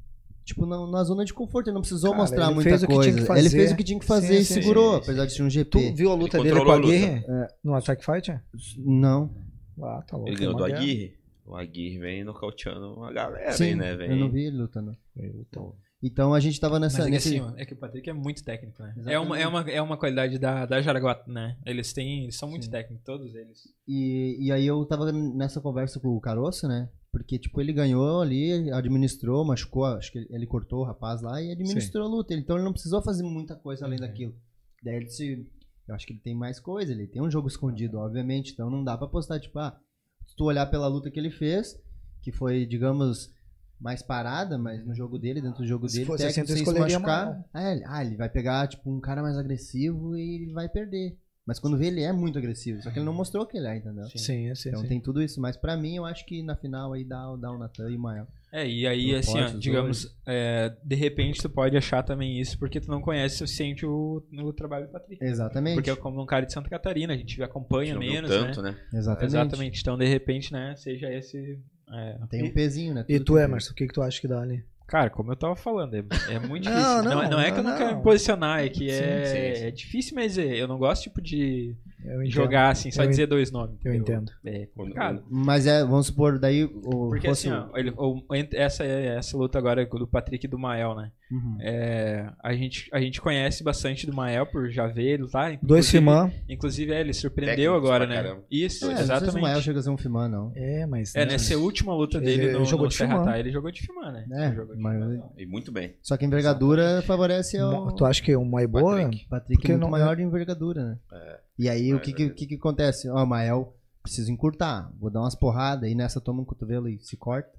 tipo, 0.45 0.67
na, 0.67 0.87
na 0.87 1.05
zona 1.05 1.25
de 1.25 1.33
conforto. 1.33 1.69
Ele 1.69 1.75
não 1.75 1.81
precisou 1.81 2.11
Cara, 2.11 2.23
mostrar 2.23 2.45
ele 2.47 2.55
muita 2.55 2.71
fez 2.71 2.83
o 2.83 2.87
que 2.87 2.93
tinha 2.93 3.03
coisa. 3.03 3.21
que 3.21 3.27
fazer. 3.27 3.41
Ele 3.41 3.51
fez 3.51 3.73
o 3.73 3.77
que 3.77 3.85
tinha 3.85 3.99
que 3.99 4.07
fazer 4.07 4.35
Sim, 4.35 4.41
e 4.41 4.45
sim, 4.45 4.55
segurou, 4.55 4.93
sim, 4.95 5.03
apesar 5.03 5.27
de 5.27 5.33
ser 5.33 5.43
um 5.43 5.49
Tu 5.49 5.51
GP. 5.53 5.93
viu 5.93 6.11
a 6.11 6.15
luta 6.15 6.39
Ele 6.39 6.51
dele 6.51 6.65
com 6.65 6.71
a. 6.71 6.77
Aguirre? 6.77 7.25
No 7.63 7.75
Attack 7.75 8.05
Fight? 8.05 8.41
Não. 8.79 9.35
Ah, 9.83 10.03
tá 10.07 10.17
louco. 10.17 10.31
Ele 10.31 10.37
ganhou 10.37 10.55
é 10.55 10.57
do. 10.57 10.65
Aguirre. 10.65 11.17
O 11.47 11.55
Aguirre 11.55 11.99
vem 11.99 12.25
nocauteando 12.25 12.95
uma 12.95 13.13
galera 13.13 13.53
Sim, 13.53 13.65
aí, 13.65 13.75
né? 13.75 13.95
Vem... 13.97 14.11
eu 14.11 14.17
não 14.17 14.31
vi 14.31 14.47
ele 14.47 14.57
lutando. 14.57 14.97
Então, 15.15 15.75
Então 16.03 16.33
a 16.35 16.41
gente 16.41 16.59
tava 16.59 16.81
Mas 16.81 16.95
nessa. 16.95 17.03
é 17.03 17.05
que, 17.05 17.11
nesse... 17.11 17.29
assim, 17.29 17.41
ó, 17.41 17.53
é 17.57 17.67
que 17.67 17.75
o 17.75 17.77
Patrick 17.77 18.09
é 18.09 18.13
muito 18.15 18.43
técnico, 18.43 18.83
né? 18.83 18.95
É 19.07 19.19
uma, 19.19 19.39
é, 19.39 19.47
uma, 19.47 19.61
é 19.71 19.83
uma 19.83 19.97
qualidade 19.99 20.39
da, 20.39 20.65
da 20.65 20.81
Jaraguá, 20.81 21.23
né? 21.27 21.59
Eles 21.67 21.93
têm. 21.93 22.23
Eles 22.25 22.37
são 22.37 22.49
muito 22.49 22.65
Sim. 22.65 22.71
técnicos, 22.71 23.05
todos 23.05 23.35
eles. 23.35 23.59
E, 23.87 24.39
e 24.47 24.53
aí 24.53 24.67
eu 24.67 24.83
tava 24.87 25.13
nessa 25.13 25.61
conversa 25.61 26.01
com 26.01 26.09
o 26.09 26.21
Caroço, 26.21 26.67
né? 26.67 26.89
Porque, 27.15 27.39
tipo, 27.39 27.61
ele 27.61 27.73
ganhou 27.73 28.21
ali, 28.21 28.73
administrou, 28.73 29.45
machucou, 29.45 29.85
acho 29.85 30.11
que 30.11 30.27
ele, 30.29 30.47
cortou 30.49 30.81
o 30.81 30.85
rapaz 30.85 31.23
lá 31.23 31.41
e 31.41 31.53
administrou 31.53 32.07
a 32.07 32.11
luta. 32.11 32.35
Então 32.35 32.57
ele 32.57 32.65
não 32.65 32.73
precisou 32.73 33.01
fazer 33.01 33.23
muita 33.23 33.55
coisa 33.55 33.85
além 33.85 34.01
Uhum. 34.01 34.05
daquilo. 34.05 34.35
Daí 34.83 34.97
ele 34.97 35.09
se. 35.09 35.47
Eu 35.87 35.95
acho 35.95 36.05
que 36.05 36.13
ele 36.13 36.19
tem 36.21 36.35
mais 36.35 36.59
coisa, 36.59 36.91
ele 36.91 37.07
tem 37.07 37.23
um 37.23 37.31
jogo 37.31 37.47
escondido, 37.47 37.99
obviamente. 37.99 38.53
Então 38.53 38.69
não 38.69 38.83
dá 38.83 38.99
pra 38.99 39.07
postar, 39.07 39.39
tipo, 39.39 39.57
ah, 39.61 39.79
se 40.27 40.35
tu 40.35 40.45
olhar 40.45 40.67
pela 40.67 40.89
luta 40.89 41.09
que 41.09 41.21
ele 41.21 41.31
fez, 41.31 41.81
que 42.21 42.33
foi, 42.33 42.67
digamos, 42.67 43.33
mais 43.81 44.03
parada, 44.03 44.59
mas 44.59 44.85
no 44.85 44.93
jogo 44.93 45.17
dele, 45.17 45.41
dentro 45.41 45.59
do 45.59 45.67
jogo 45.69 45.89
Se 45.89 45.95
dele, 45.99 46.07
fosse 46.07 46.25
assim, 46.25 46.41
técnico, 46.41 46.65
sem 46.65 46.75
se 46.75 46.81
machucar. 46.81 47.45
Ah 47.55 47.73
ele, 47.73 47.85
ah, 47.87 48.05
ele 48.05 48.17
vai 48.17 48.29
pegar, 48.29 48.67
tipo, 48.67 48.91
um 48.91 49.01
cara 49.01 49.23
mais 49.23 49.39
agressivo 49.39 50.17
e 50.17 50.43
ele 50.43 50.53
vai 50.53 50.69
perder. 50.69 51.17
Mas 51.47 51.59
quando 51.59 51.77
vê, 51.77 51.89
ele 51.89 52.03
é 52.03 52.13
muito 52.13 52.39
agressivo. 52.39 52.83
Só 52.83 52.91
que 52.91 52.99
ele 52.99 53.05
não 53.05 53.13
mostrou 53.13 53.45
que 53.45 53.59
ele 53.59 53.67
é, 53.67 53.77
entendeu? 53.77 54.05
sim, 54.17 54.55
sim, 54.55 54.69
Então 54.69 54.81
sim. 54.81 54.89
tem 54.89 55.01
tudo 55.01 55.23
isso, 55.23 55.41
mas 55.41 55.57
pra 55.57 55.77
mim 55.77 55.97
eu 55.97 56.05
acho 56.07 56.25
que 56.25 56.43
na 56.43 56.57
final 56.57 56.93
aí 56.93 57.05
dá, 57.05 57.37
dá 57.37 57.53
o 57.53 57.59
Natan 57.59 57.91
e 57.91 57.97
o 57.97 58.01
Mael. 58.01 58.27
É, 58.51 58.67
e 58.67 58.87
aí, 58.87 59.11
Não 59.13 59.19
assim, 59.19 59.41
ó, 59.41 59.47
os 59.47 59.61
digamos, 59.61 60.17
é, 60.25 60.75
de 60.83 60.95
repente 60.95 61.43
tu 61.43 61.51
pode 61.51 61.77
achar 61.77 62.03
também 62.05 62.41
isso 62.41 62.57
porque 62.57 62.81
tu 62.81 62.89
não 62.89 63.01
conhece 63.01 63.35
o 63.35 63.39
suficiente 63.39 63.85
o, 63.85 64.23
o 64.33 64.53
trabalho 64.53 64.87
do 64.87 64.93
Patrick. 64.93 65.23
Exatamente. 65.23 65.75
Porque 65.75 65.91
é 65.91 65.97
como 65.97 66.23
um 66.23 66.27
cara 66.27 66.47
de 66.47 66.53
Santa 66.53 66.71
Catarina, 66.71 67.13
a 67.13 67.17
gente 67.17 67.43
acompanha 67.43 67.99
menos, 67.99 68.31
tanto, 68.31 68.63
né? 68.63 68.71
né? 68.71 68.99
Exatamente. 68.99 69.27
Exatamente. 69.27 69.81
Então, 69.81 69.99
de 69.99 70.07
repente, 70.07 70.53
né, 70.53 70.75
seja 70.77 71.13
esse. 71.13 71.59
é, 71.91 72.19
Tem 72.31 72.45
um 72.45 72.53
pezinho, 72.55 72.95
né? 72.95 73.05
E 73.09 73.19
tu, 73.19 73.35
tem 73.35 73.43
Emerson, 73.43 73.73
o 73.73 73.75
que, 73.75 73.89
que 73.89 73.93
tu 73.93 74.01
acha 74.03 74.21
que 74.21 74.29
dá 74.29 74.41
ali? 74.41 74.65
Cara, 74.87 75.09
como 75.11 75.33
eu 75.33 75.37
tava 75.37 75.57
falando, 75.57 75.95
é, 75.95 76.05
é 76.29 76.39
muito 76.39 76.65
Não, 76.69 76.73
difícil. 76.77 77.03
Não, 77.03 77.05
não, 77.05 77.23
é- 77.23 77.29
não 77.31 77.41
é 77.41 77.51
que 77.51 77.59
eu 77.59 77.63
não, 77.63 77.71
não 77.71 77.79
quero 77.79 77.91
não. 77.93 77.97
me 77.99 78.03
posicionar, 78.05 78.61
é 78.65 78.69
que 78.69 78.91
Sim, 78.91 79.03
é, 79.03 79.25
sim, 79.25 79.61
sim. 79.61 79.67
é 79.67 79.71
difícil, 79.71 80.15
mas 80.15 80.37
é, 80.39 80.45
eu 80.61 80.69
não 80.69 80.77
gosto 80.79 81.03
tipo 81.05 81.23
de 81.23 81.75
Eu 82.05 82.25
jogar 82.27 82.69
assim, 82.71 82.91
só 82.91 83.03
Eu 83.03 83.09
dizer 83.09 83.27
dois 83.27 83.51
nomes. 83.51 83.77
Eu 83.85 83.95
entendeu? 83.95 84.17
entendo. 84.19 84.33
É 84.45 84.67
complicado. 84.77 85.25
Mas 85.31 85.67
é, 85.67 85.83
vamos 85.83 86.07
supor, 86.09 86.39
daí 86.39 86.65
o. 86.65 87.09
Porque 87.09 87.27
fosse 87.29 87.49
assim, 87.49 87.57
ó, 87.73 87.77
ele- 87.79 87.95
o- 87.97 88.23
essa, 88.53 88.85
essa 88.85 89.37
luta 89.39 89.57
agora 89.59 89.87
do 89.87 90.07
Patrick 90.07 90.45
e 90.45 90.49
do 90.49 90.59
Mael, 90.59 90.95
né? 90.95 91.11
Uhum. 91.35 91.57
É, 91.61 92.31
a, 92.43 92.55
gente, 92.55 92.89
a 92.93 93.01
gente 93.01 93.21
conhece 93.21 93.65
bastante 93.65 94.07
do 94.07 94.15
Mael 94.15 94.47
por 94.47 94.71
já 94.71 94.87
ver 94.87 95.05
ele 95.15 95.23
lá. 95.33 95.49
Dois 95.49 95.63
inclusive- 95.63 95.99
Fimã. 95.99 96.33
Inclusive, 96.49 96.93
é, 96.93 97.01
ele 97.01 97.13
surpreendeu 97.13 97.57
Técnicos 97.73 97.85
agora, 97.89 98.07
né? 98.07 98.15
caramba. 98.17 98.45
Isso, 98.51 98.85
É, 98.85 98.89
não 98.89 98.97
sei 98.97 99.05
se 99.05 99.11
o 99.11 99.17
Mael 99.17 99.25
exatamente. 99.35 99.63
chega 99.65 99.79
a 99.79 99.83
ser 99.83 99.91
um 99.91 99.97
Fimã, 99.97 100.29
não. 100.29 100.53
É, 100.55 100.87
mas. 100.87 101.15
É, 101.15 101.21
né, 101.27 101.33
nessa 101.33 101.57
última 101.59 101.95
luta 101.95 102.21
dele 102.21 102.45
Ele 102.45 102.53
no, 102.59 102.65
jogou 102.65 102.87
no 102.87 102.91
de. 102.91 102.99
Tá, 102.99 103.39
ele 103.39 103.51
jogou 103.51 103.71
de 103.71 103.81
Fimã, 103.83 104.13
né? 104.13 104.25
É, 104.31 104.51
de 104.51 104.57
mas- 104.81 105.03
Fimã. 105.03 105.23
E 105.37 105.47
muito 105.47 105.73
bem. 105.73 105.95
Só 106.03 106.17
que 106.17 106.25
a 106.25 106.29
envergadura 106.29 107.03
favorece 107.03 107.59
ao. 107.59 107.93
Tu 107.95 108.05
acha 108.05 108.23
que 108.23 108.35
o 108.37 108.45
Maiboa? 108.45 109.03
Patrick. 109.03 109.29
Patrick 109.29 109.55
Porque 109.61 109.73
é 109.73 109.75
muito 109.75 109.83
não- 109.83 109.91
maior 109.91 110.15
de 110.17 110.23
envergadura, 110.23 110.85
né? 110.85 110.99
É. 111.13 111.41
E 111.59 111.69
aí 111.69 111.95
o 111.95 112.01
que, 112.01 112.11
é 112.11 112.15
que, 112.15 112.31
que, 112.31 112.47
que 112.47 112.55
acontece? 112.57 113.09
Ó, 113.09 113.23
o 113.23 113.27
Mael 113.27 113.77
precisa 114.03 114.31
encurtar. 114.31 114.91
Vou 115.01 115.11
dar 115.11 115.21
umas 115.21 115.35
porradas, 115.35 115.85
aí 115.89 115.95
nessa 115.95 116.21
toma 116.21 116.43
um 116.43 116.45
cotovelo 116.45 116.89
e 116.89 116.99
se 117.01 117.17
corta. 117.17 117.51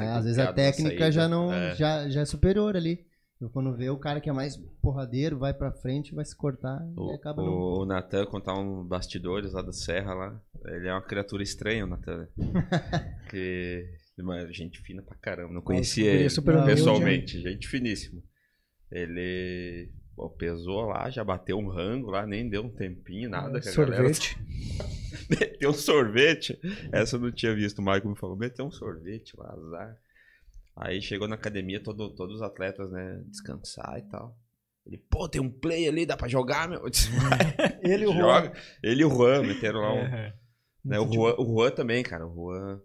Com 0.00 0.14
às 0.14 0.24
vezes 0.24 0.38
a 0.38 0.52
técnica 0.52 1.10
já 1.12 1.28
não 1.28 1.52
É. 1.52 1.74
já, 1.74 2.08
já 2.08 2.20
é 2.20 2.24
superior 2.24 2.76
ali. 2.76 3.04
Eu, 3.38 3.50
quando 3.50 3.76
vê 3.76 3.90
o 3.90 3.98
cara 3.98 4.18
que 4.18 4.30
é 4.30 4.32
mais 4.32 4.56
porradeiro, 4.80 5.38
vai 5.38 5.52
pra 5.52 5.70
frente, 5.70 6.14
vai 6.14 6.24
se 6.24 6.34
cortar 6.34 6.80
e 6.90 6.98
O, 6.98 7.10
acaba 7.14 7.42
não. 7.42 7.50
o, 7.52 7.82
o 7.82 7.84
Natan, 7.84 8.24
contar 8.24 8.54
um 8.54 8.82
bastidores 8.82 9.52
lá 9.52 9.60
da 9.60 9.74
Serra 9.74 10.14
lá, 10.14 10.40
ele 10.68 10.88
é 10.88 10.92
uma 10.92 11.02
criatura 11.02 11.42
estranha, 11.42 11.84
o 11.84 11.88
Natan. 11.88 12.16
né? 12.16 12.28
que 13.30 13.84
uma 14.18 14.50
gente 14.50 14.80
fina 14.80 15.02
pra 15.02 15.18
caramba. 15.18 15.52
Não 15.52 15.60
conhecia 15.60 16.10
ele 16.10 16.24
é 16.24 16.64
pessoalmente, 16.64 17.38
gente 17.42 17.68
finíssima. 17.68 18.22
Ele 18.90 19.90
pô, 20.16 20.28
pesou 20.30 20.86
lá, 20.86 21.08
já 21.10 21.22
bateu 21.22 21.58
um 21.58 21.68
rango 21.68 22.10
lá, 22.10 22.26
nem 22.26 22.48
deu 22.48 22.62
um 22.64 22.70
tempinho, 22.70 23.28
nada. 23.30 23.60
que 23.60 23.68
a 23.68 23.72
galera- 23.72 24.12
Sorvete. 24.14 24.38
Meteu 25.30 25.70
um 25.70 25.74
sorvete. 25.74 26.58
Essa 26.92 27.16
eu 27.16 27.20
não 27.20 27.32
tinha 27.32 27.54
visto. 27.54 27.78
O 27.78 27.82
Michael 27.82 28.08
me 28.10 28.16
falou: 28.16 28.36
meteu 28.36 28.64
um 28.64 28.70
sorvete 28.70 29.36
lá, 29.36 29.52
azar. 29.52 29.96
Aí 30.76 31.00
chegou 31.00 31.26
na 31.26 31.34
academia, 31.36 31.82
todo, 31.82 32.10
todos 32.14 32.36
os 32.36 32.42
atletas, 32.42 32.90
né, 32.90 33.22
descansar 33.28 33.98
e 33.98 34.02
tal. 34.10 34.36
Ele, 34.86 34.98
pô, 34.98 35.28
tem 35.28 35.40
um 35.40 35.50
play 35.50 35.88
ali, 35.88 36.04
dá 36.06 36.16
pra 36.16 36.28
jogar, 36.28 36.68
meu? 36.68 36.80
Eu 36.80 36.90
disse, 36.90 37.08
"Vai, 37.10 37.78
Ele 37.82 38.04
e 38.04 38.06
o 38.06 38.12
Juan. 38.12 38.52
Ele 38.82 39.02
e 39.02 39.04
o 39.04 39.10
Juan 39.10 39.42
meteram 39.42 39.80
lá 39.80 39.92
um. 39.94 39.98
É. 39.98 40.34
né, 40.84 41.00
o, 41.00 41.12
Juan, 41.12 41.34
o 41.38 41.44
Juan 41.44 41.70
também, 41.70 42.02
cara. 42.04 42.26
O 42.26 42.34
Juan. 42.34 42.80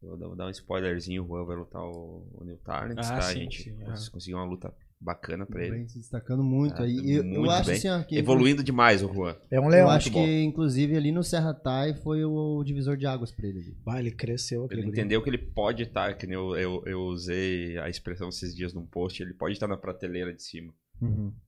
Vou 0.00 0.36
dar, 0.36 0.46
um 0.46 0.50
spoilerzinho: 0.50 1.24
o 1.24 1.26
Juan 1.26 1.44
vai 1.44 1.56
lutar 1.56 1.82
o, 1.82 2.26
o 2.32 2.44
New 2.44 2.58
Ah, 2.64 2.84
tá? 2.94 3.22
sim, 3.22 3.40
a 3.40 3.42
gente 3.42 3.62
sim, 3.64 3.76
cons- 3.76 4.08
conseguiu 4.08 4.38
uma 4.38 4.46
luta 4.46 4.72
bacana 5.00 5.46
pra 5.46 5.62
ele. 5.62 5.76
Vem 5.76 5.88
se 5.88 5.98
destacando 5.98 6.42
muito. 6.42 6.74
Ah, 6.80 6.84
aí. 6.84 6.94
E 6.96 7.12
eu, 7.12 7.24
eu 7.24 7.50
acho 7.50 7.66
bem. 7.68 7.76
assim, 7.76 7.88
ó, 7.88 8.02
que 8.02 8.16
Evoluindo 8.16 8.62
demais 8.62 9.02
o 9.02 9.12
Juan. 9.12 9.36
É 9.50 9.60
um 9.60 9.64
Eu 9.64 9.70
leão. 9.70 9.90
acho 9.90 10.10
bom. 10.10 10.24
que, 10.24 10.42
inclusive, 10.42 10.96
ali 10.96 11.12
no 11.12 11.22
Serra 11.22 11.54
Tai 11.54 11.94
foi 11.94 12.24
o 12.24 12.62
divisor 12.64 12.96
de 12.96 13.06
águas 13.06 13.30
pra 13.30 13.46
ele. 13.46 13.58
ali. 13.60 13.76
Bah, 13.84 14.00
ele 14.00 14.10
cresceu 14.10 14.66
Ele 14.70 14.86
entendeu 14.86 15.22
que 15.22 15.30
ele 15.30 15.38
pode 15.38 15.82
estar, 15.82 16.14
que 16.16 16.26
nem 16.26 16.34
eu, 16.34 16.56
eu, 16.56 16.82
eu 16.86 17.00
usei 17.02 17.78
a 17.78 17.88
expressão 17.88 18.28
esses 18.28 18.54
dias 18.54 18.72
num 18.72 18.86
post, 18.86 19.22
ele 19.22 19.34
pode 19.34 19.54
estar 19.54 19.68
na 19.68 19.76
prateleira 19.76 20.32
de 20.32 20.42
cima. 20.42 20.72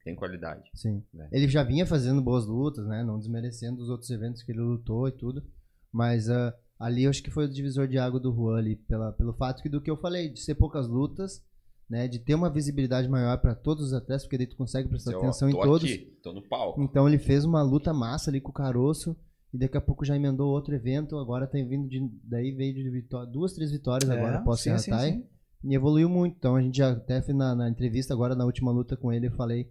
Tem 0.05 0.15
qualidade. 0.15 0.69
Sim. 0.75 1.03
Né? 1.13 1.27
Ele 1.33 1.49
já 1.49 1.63
vinha 1.63 1.87
fazendo 1.87 2.21
boas 2.21 2.47
lutas, 2.47 2.87
né? 2.87 3.03
Não 3.03 3.19
desmerecendo 3.19 3.81
os 3.81 3.89
outros 3.89 4.11
eventos 4.11 4.43
que 4.43 4.53
ele 4.53 4.61
lutou 4.61 5.09
e 5.09 5.13
tudo. 5.13 5.43
Mas 5.91 6.29
ah, 6.29 6.55
ali 6.79 7.05
eu 7.05 7.11
acho 7.11 7.23
que 7.23 7.31
foi 7.31 7.47
o 7.47 7.51
divisor 7.51 7.89
de 7.89 7.99
água 7.99 8.21
do 8.21 8.31
Juan 8.31 8.59
ali, 8.59 8.77
pela, 8.77 9.11
pelo 9.13 9.33
fato 9.33 9.63
que 9.63 9.69
do 9.71 9.81
que 9.81 9.91
eu 9.91 9.97
falei, 9.97 10.29
de 10.29 10.39
ser 10.41 10.55
poucas 10.55 10.87
lutas, 10.87 11.43
né? 11.89 12.07
De 12.09 12.19
ter 12.19 12.35
uma 12.35 12.51
visibilidade 12.51 13.09
maior 13.09 13.39
pra 13.39 13.55
todos 13.55 13.87
os 13.87 13.93
atletas, 13.93 14.25
porque 14.25 14.39
daí 14.39 14.47
tu 14.47 14.57
consegue 14.57 14.89
prestar 14.89 15.13
Eu 15.13 15.19
atenção 15.19 15.49
em 15.49 15.53
tô 15.53 15.61
todos. 15.63 15.85
aqui, 15.91 16.19
tô 16.23 16.33
no 16.33 16.43
palco. 16.43 16.83
Então 16.83 17.09
ele 17.09 17.19
fez 17.19 17.45
uma 17.45 17.63
luta 17.63 17.93
massa 17.93 18.31
ali 18.31 18.41
com 18.41 18.51
o 18.51 18.55
Caroço. 18.55 19.17
E 19.53 19.57
daqui 19.59 19.79
a 19.79 19.81
pouco 19.81 20.05
já 20.05 20.15
emendou 20.15 20.51
outro 20.51 20.75
evento. 20.75 21.17
Agora 21.17 21.47
tá 21.47 21.57
vindo 21.57 21.89
de. 21.89 22.07
Daí 22.25 22.53
veio 22.53 22.75
de 22.75 22.91
vitó- 22.91 23.25
duas, 23.25 23.55
três 23.55 23.71
vitórias 23.73 24.09
É, 24.11 24.13
agora 24.13 24.39
após 24.39 24.61
sim, 24.61 24.65
Serra 24.65 24.79
sim, 24.79 24.91
Tai. 24.91 25.13
sim. 25.13 25.25
E 25.65 25.75
evoluiu 25.75 26.09
muito. 26.09 26.37
Então 26.37 26.55
a 26.55 26.61
gente 26.61 26.77
já 26.77 26.91
até 26.93 27.21
na, 27.33 27.55
na 27.55 27.71
entrevista 27.71 28.13
agora, 28.13 28.35
na 28.35 28.45
última 28.45 28.71
luta 28.71 28.97
com 28.97 29.11
ele, 29.13 29.29
eu 29.29 29.33
falei. 29.33 29.71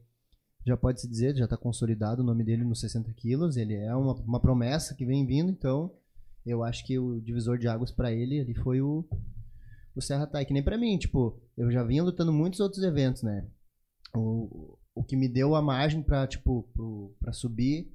Já 0.66 0.76
pode 0.76 1.00
se 1.00 1.08
dizer, 1.08 1.34
já 1.36 1.46
está 1.46 1.56
consolidado 1.56 2.22
o 2.22 2.26
nome 2.26 2.44
dele 2.44 2.66
nos 2.66 2.82
60 2.82 3.14
quilos. 3.14 3.56
Ele 3.56 3.76
é 3.76 3.96
uma, 3.96 4.14
uma 4.16 4.40
promessa 4.40 4.96
que 4.96 5.06
vem 5.06 5.26
vindo, 5.26 5.50
então 5.52 5.94
eu 6.46 6.62
acho 6.64 6.84
que 6.86 6.98
o 7.00 7.22
divisor 7.22 7.58
de 7.58 7.68
águas 7.70 7.92
para 7.92 8.12
ele 8.12 8.40
ali 8.42 8.54
foi 8.56 8.82
o, 8.82 9.06
o 9.96 10.02
Serra 10.02 10.26
Tai. 10.28 10.44
Que 10.44 10.54
nem 10.54 10.64
para 10.64 10.78
mim, 10.78 10.98
tipo, 10.98 11.40
eu 11.58 11.72
já 11.72 11.84
vinha 11.84 12.04
lutando 12.04 12.32
muitos 12.32 12.60
outros 12.60 12.84
eventos, 12.84 13.24
né? 13.24 13.48
O, 14.16 14.78
o 14.94 15.04
que 15.04 15.16
me 15.16 15.28
deu 15.28 15.56
a 15.56 15.62
margem 15.62 16.02
para 16.02 16.28
tipo, 16.28 16.64
pro, 16.74 17.16
pra 17.20 17.34
subir 17.34 17.92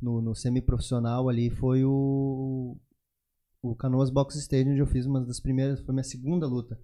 no, 0.00 0.22
no 0.22 0.34
semi-profissional 0.34 1.28
ali 1.28 1.50
foi 1.50 1.84
o, 1.84 2.76
o 3.62 3.74
Canoas 3.74 4.10
Box 4.10 4.36
Stadium, 4.36 4.72
onde 4.72 4.80
eu 4.80 4.86
fiz 4.86 5.06
uma 5.06 5.20
das 5.20 5.40
primeiras, 5.40 5.80
foi 5.80 5.92
minha 5.92 6.04
segunda 6.04 6.46
luta. 6.46 6.80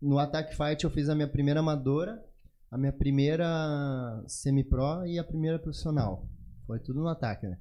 No 0.00 0.18
Attack 0.18 0.56
Fight 0.56 0.84
eu 0.84 0.90
fiz 0.90 1.08
a 1.08 1.14
minha 1.14 1.28
primeira 1.28 1.60
amadora, 1.60 2.22
a 2.70 2.78
minha 2.78 2.92
primeira 2.92 4.22
semi-pro 4.26 5.06
e 5.06 5.18
a 5.18 5.24
primeira 5.24 5.58
profissional. 5.58 6.28
Foi 6.66 6.78
tudo 6.78 7.00
no 7.00 7.08
ataque, 7.08 7.46
né? 7.46 7.58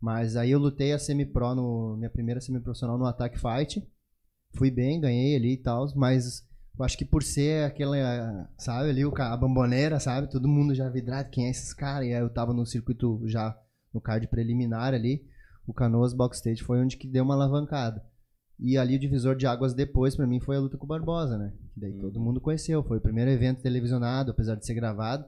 Mas 0.00 0.36
aí 0.36 0.50
eu 0.50 0.58
lutei 0.58 0.92
a 0.92 0.98
semi-pro, 0.98 1.54
no, 1.54 1.96
minha 1.96 2.10
primeira 2.10 2.40
semi-profissional 2.40 2.98
no 2.98 3.06
Attack 3.06 3.38
Fight. 3.38 3.86
Fui 4.56 4.70
bem, 4.70 5.00
ganhei 5.00 5.36
ali 5.36 5.54
e 5.54 5.56
tal, 5.56 5.86
mas 5.96 6.46
eu 6.78 6.84
acho 6.84 6.96
que 6.98 7.04
por 7.04 7.22
ser 7.22 7.64
aquela, 7.64 8.48
sabe, 8.58 8.90
ali 8.90 9.02
a 9.02 9.36
bamboneira, 9.36 10.00
sabe? 10.00 10.30
Todo 10.30 10.48
mundo 10.48 10.74
já 10.74 10.88
vidrado, 10.88 11.30
quem 11.30 11.46
é 11.46 11.50
esses 11.50 11.72
caras? 11.72 12.06
E 12.08 12.12
aí 12.14 12.20
eu 12.20 12.30
tava 12.30 12.52
no 12.52 12.66
circuito 12.66 13.20
já, 13.26 13.56
no 13.92 14.00
card 14.00 14.26
preliminar 14.28 14.92
ali. 14.94 15.24
O 15.66 15.72
Canoas 15.72 16.12
Box 16.12 16.38
Stage 16.38 16.62
foi 16.62 16.80
onde 16.80 16.96
que 16.96 17.08
deu 17.08 17.24
uma 17.24 17.34
alavancada. 17.34 18.04
E 18.58 18.76
ali 18.76 18.96
o 18.96 18.98
divisor 19.00 19.34
de 19.34 19.46
águas 19.46 19.74
depois, 19.74 20.14
pra 20.14 20.26
mim, 20.26 20.40
foi 20.40 20.56
a 20.56 20.60
luta 20.60 20.76
com 20.76 20.84
o 20.84 20.88
Barbosa, 20.88 21.36
né? 21.38 21.52
Que 21.72 21.80
daí 21.80 21.92
Uhum. 21.92 22.00
todo 22.00 22.20
mundo 22.20 22.40
conheceu. 22.40 22.82
Foi 22.84 22.98
o 22.98 23.00
primeiro 23.00 23.30
evento 23.30 23.62
televisionado, 23.62 24.30
apesar 24.30 24.54
de 24.56 24.64
ser 24.66 24.74
gravado. 24.74 25.24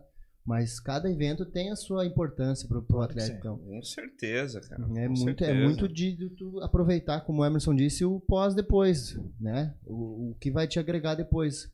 Mas 0.46 0.78
cada 0.78 1.10
evento 1.10 1.44
tem 1.44 1.72
a 1.72 1.76
sua 1.76 2.06
importância 2.06 2.68
Claro 2.68 2.86
que 3.12 3.18
atleta. 3.18 3.38
Então, 3.38 3.58
Com 3.58 3.82
certeza, 3.82 4.60
cara. 4.60 4.80
é 4.96 5.08
muito, 5.08 5.42
é 5.42 5.46
certeza. 5.48 5.54
muito 5.54 5.88
de, 5.88 6.30
tu 6.36 6.60
aproveitar, 6.60 7.22
como 7.22 7.42
o 7.42 7.44
Emerson 7.44 7.74
disse, 7.74 8.04
o 8.04 8.20
pós-depois, 8.20 9.18
né? 9.40 9.74
O, 9.84 10.30
o 10.30 10.36
que 10.40 10.52
vai 10.52 10.68
te 10.68 10.78
agregar 10.78 11.16
depois. 11.16 11.68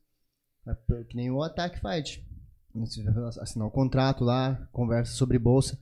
É 0.66 1.04
Que 1.04 1.16
nem 1.16 1.30
o 1.30 1.42
Attack 1.42 1.80
Fight. 1.80 2.26
Você 2.74 3.02
vai 3.02 3.28
assinar 3.40 3.68
o 3.68 3.70
contrato 3.70 4.24
lá, 4.24 4.66
conversa 4.72 5.12
sobre 5.12 5.38
bolsa. 5.38 5.78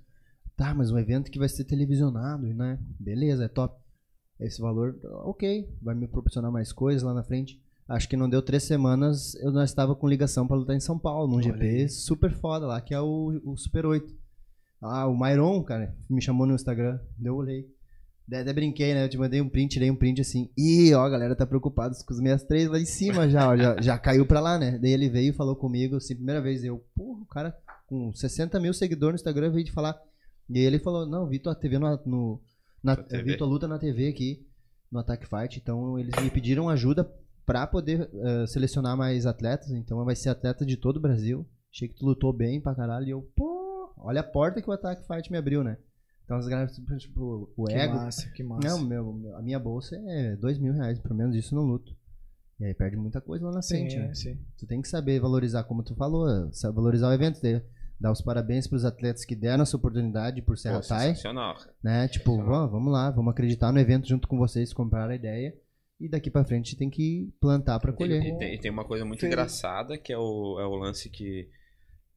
Tá, 0.56 0.74
mas 0.74 0.90
um 0.90 0.98
evento 0.98 1.30
que 1.30 1.38
vai 1.38 1.48
ser 1.48 1.64
televisionado, 1.64 2.52
né? 2.52 2.78
Beleza, 2.98 3.44
é 3.44 3.48
top. 3.48 3.80
Esse 4.40 4.60
valor, 4.60 4.98
ok, 5.24 5.72
vai 5.80 5.94
me 5.94 6.08
proporcionar 6.08 6.50
mais 6.50 6.72
coisas 6.72 7.02
lá 7.02 7.14
na 7.14 7.22
frente. 7.22 7.62
Acho 7.90 8.08
que 8.08 8.16
não 8.16 8.30
deu 8.30 8.40
três 8.40 8.62
semanas, 8.62 9.34
eu 9.36 9.50
nós 9.50 9.68
estava 9.68 9.96
com 9.96 10.08
ligação 10.08 10.46
pra 10.46 10.56
lutar 10.56 10.76
em 10.76 10.80
São 10.80 10.98
Paulo, 10.98 11.26
num 11.26 11.36
Olha 11.36 11.52
GP 11.52 11.88
super 11.88 12.32
foda 12.32 12.66
lá, 12.66 12.80
que 12.80 12.94
é 12.94 13.00
o, 13.00 13.40
o 13.44 13.56
Super 13.56 13.84
8. 13.84 14.14
Ah, 14.80 15.06
o 15.08 15.18
Myron, 15.18 15.62
cara, 15.64 15.94
me 16.08 16.22
chamou 16.22 16.46
no 16.46 16.54
Instagram, 16.54 16.98
daí 17.18 17.26
eu 17.26 17.36
olhei. 17.36 17.66
Daí 18.26 18.42
até 18.42 18.52
brinquei, 18.52 18.94
né? 18.94 19.04
Eu 19.04 19.08
te 19.08 19.18
mandei 19.18 19.40
um 19.40 19.48
print, 19.48 19.72
tirei 19.72 19.90
um 19.90 19.96
print 19.96 20.20
assim. 20.20 20.48
Ih, 20.56 20.94
ó, 20.94 21.04
a 21.04 21.10
galera 21.10 21.34
tá 21.34 21.44
preocupada 21.44 21.92
com 22.06 22.14
os 22.14 22.18
63 22.18 22.68
lá 22.68 22.78
em 22.78 22.86
cima 22.86 23.28
já, 23.28 23.48
ó, 23.48 23.56
já, 23.56 23.78
já 23.82 23.98
caiu 23.98 24.24
pra 24.24 24.38
lá, 24.38 24.56
né? 24.56 24.78
Daí 24.78 24.92
ele 24.92 25.08
veio 25.08 25.30
e 25.30 25.36
falou 25.36 25.56
comigo, 25.56 25.96
assim, 25.96 26.14
primeira 26.14 26.40
vez, 26.40 26.62
eu, 26.62 26.78
porra, 26.94 27.22
o 27.22 27.26
cara 27.26 27.56
com 27.88 28.12
60 28.14 28.60
mil 28.60 28.72
seguidores 28.72 29.14
no 29.14 29.16
Instagram 29.16 29.50
veio 29.50 29.64
de 29.64 29.72
falar. 29.72 30.00
E 30.48 30.58
aí 30.58 30.64
ele 30.64 30.78
falou, 30.78 31.06
não, 31.06 31.28
vi 31.28 31.40
tua 31.40 31.56
TV 31.56 31.76
no, 31.78 32.00
no 32.06 32.40
na, 32.82 32.94
vi 32.94 33.36
tua 33.36 33.48
luta 33.48 33.66
na 33.66 33.78
TV 33.78 34.08
aqui, 34.08 34.46
no 34.90 35.00
Attack 35.00 35.26
Fight, 35.26 35.58
então 35.58 35.98
eles 35.98 36.14
me 36.22 36.30
pediram 36.30 36.68
ajuda 36.68 37.10
pra 37.52 37.66
poder 37.66 38.08
eh, 38.12 38.46
selecionar 38.46 38.96
mais 38.96 39.26
atletas, 39.26 39.70
então 39.70 40.04
vai 40.04 40.14
ser 40.16 40.28
atleta 40.30 40.64
de 40.64 40.76
todo 40.76 40.96
o 40.98 41.00
Brasil. 41.00 41.46
Achei 41.72 41.88
que 41.88 41.94
tu 41.94 42.04
lutou 42.06 42.32
bem 42.32 42.60
pra 42.60 42.74
caralho, 42.74 43.06
e 43.06 43.10
eu, 43.10 43.22
pô, 43.36 43.92
olha 43.98 44.20
a 44.20 44.24
porta 44.24 44.60
que 44.60 44.68
o 44.68 44.72
Attack 44.72 45.06
Fight 45.06 45.30
me 45.30 45.38
abriu, 45.38 45.62
né? 45.62 45.76
Então 46.24 46.36
as 46.36 46.46
galera, 46.46 46.68
tipo, 46.98 47.50
o 47.56 47.64
Que 47.64 47.72
ego, 47.74 47.94
massa, 47.96 48.30
que 48.30 48.42
massa. 48.42 48.68
não, 48.68 48.84
meu, 48.84 49.12
meu- 49.12 49.36
a 49.36 49.42
minha 49.42 49.58
bolsa 49.58 49.96
é 49.96 50.36
dois 50.36 50.58
mil 50.58 50.72
reais, 50.72 50.98
pelo 51.00 51.14
menos 51.14 51.34
isso 51.34 51.54
no 51.54 51.62
luto. 51.62 51.92
E 52.60 52.64
aí 52.64 52.74
perde 52.74 52.96
muita 52.96 53.20
coisa 53.20 53.46
lá 53.46 53.52
na 53.52 53.62
sim, 53.62 53.76
frente, 53.78 53.96
né? 53.98 54.14
sim. 54.14 54.38
Tu 54.58 54.66
tem 54.66 54.80
que 54.82 54.88
saber 54.88 55.18
valorizar, 55.20 55.64
como 55.64 55.82
tu 55.82 55.94
falou, 55.96 56.26
valorizar 56.74 57.08
o 57.08 57.12
evento, 57.12 57.40
ter- 57.40 57.64
dar 57.98 58.12
os 58.12 58.20
parabéns 58.20 58.66
pros 58.66 58.84
atletas 58.84 59.24
que 59.24 59.34
deram 59.34 59.62
essa 59.62 59.76
oportunidade 59.76 60.40
por 60.42 60.56
Serra 60.58 60.80
Pô, 60.80 60.86
Thai, 60.88 61.08
sensacional, 61.08 61.56
né? 61.82 62.06
Tipo, 62.08 62.30
sensacional. 62.32 62.58
vamos, 62.60 62.70
vamos 62.72 62.92
lá, 62.92 63.10
vamos 63.10 63.30
acreditar 63.32 63.72
no 63.72 63.78
evento 63.78 64.06
junto 64.08 64.28
com 64.28 64.36
vocês, 64.38 64.72
comprar 64.72 65.08
a 65.10 65.14
ideia 65.14 65.54
e 66.00 66.08
daqui 66.08 66.30
pra 66.30 66.44
frente 66.44 66.76
tem 66.76 66.88
que 66.90 67.32
plantar 67.40 67.78
pra 67.78 67.92
E, 67.92 67.94
colher. 67.94 68.22
e 68.24 68.38
tem, 68.38 68.54
e 68.54 68.58
tem 68.58 68.70
uma 68.70 68.84
coisa 68.84 69.04
muito 69.04 69.20
Feliz. 69.20 69.32
engraçada 69.34 69.98
que 69.98 70.12
é 70.12 70.18
o, 70.18 70.58
é 70.58 70.66
o 70.66 70.74
lance 70.76 71.08
que 71.10 71.48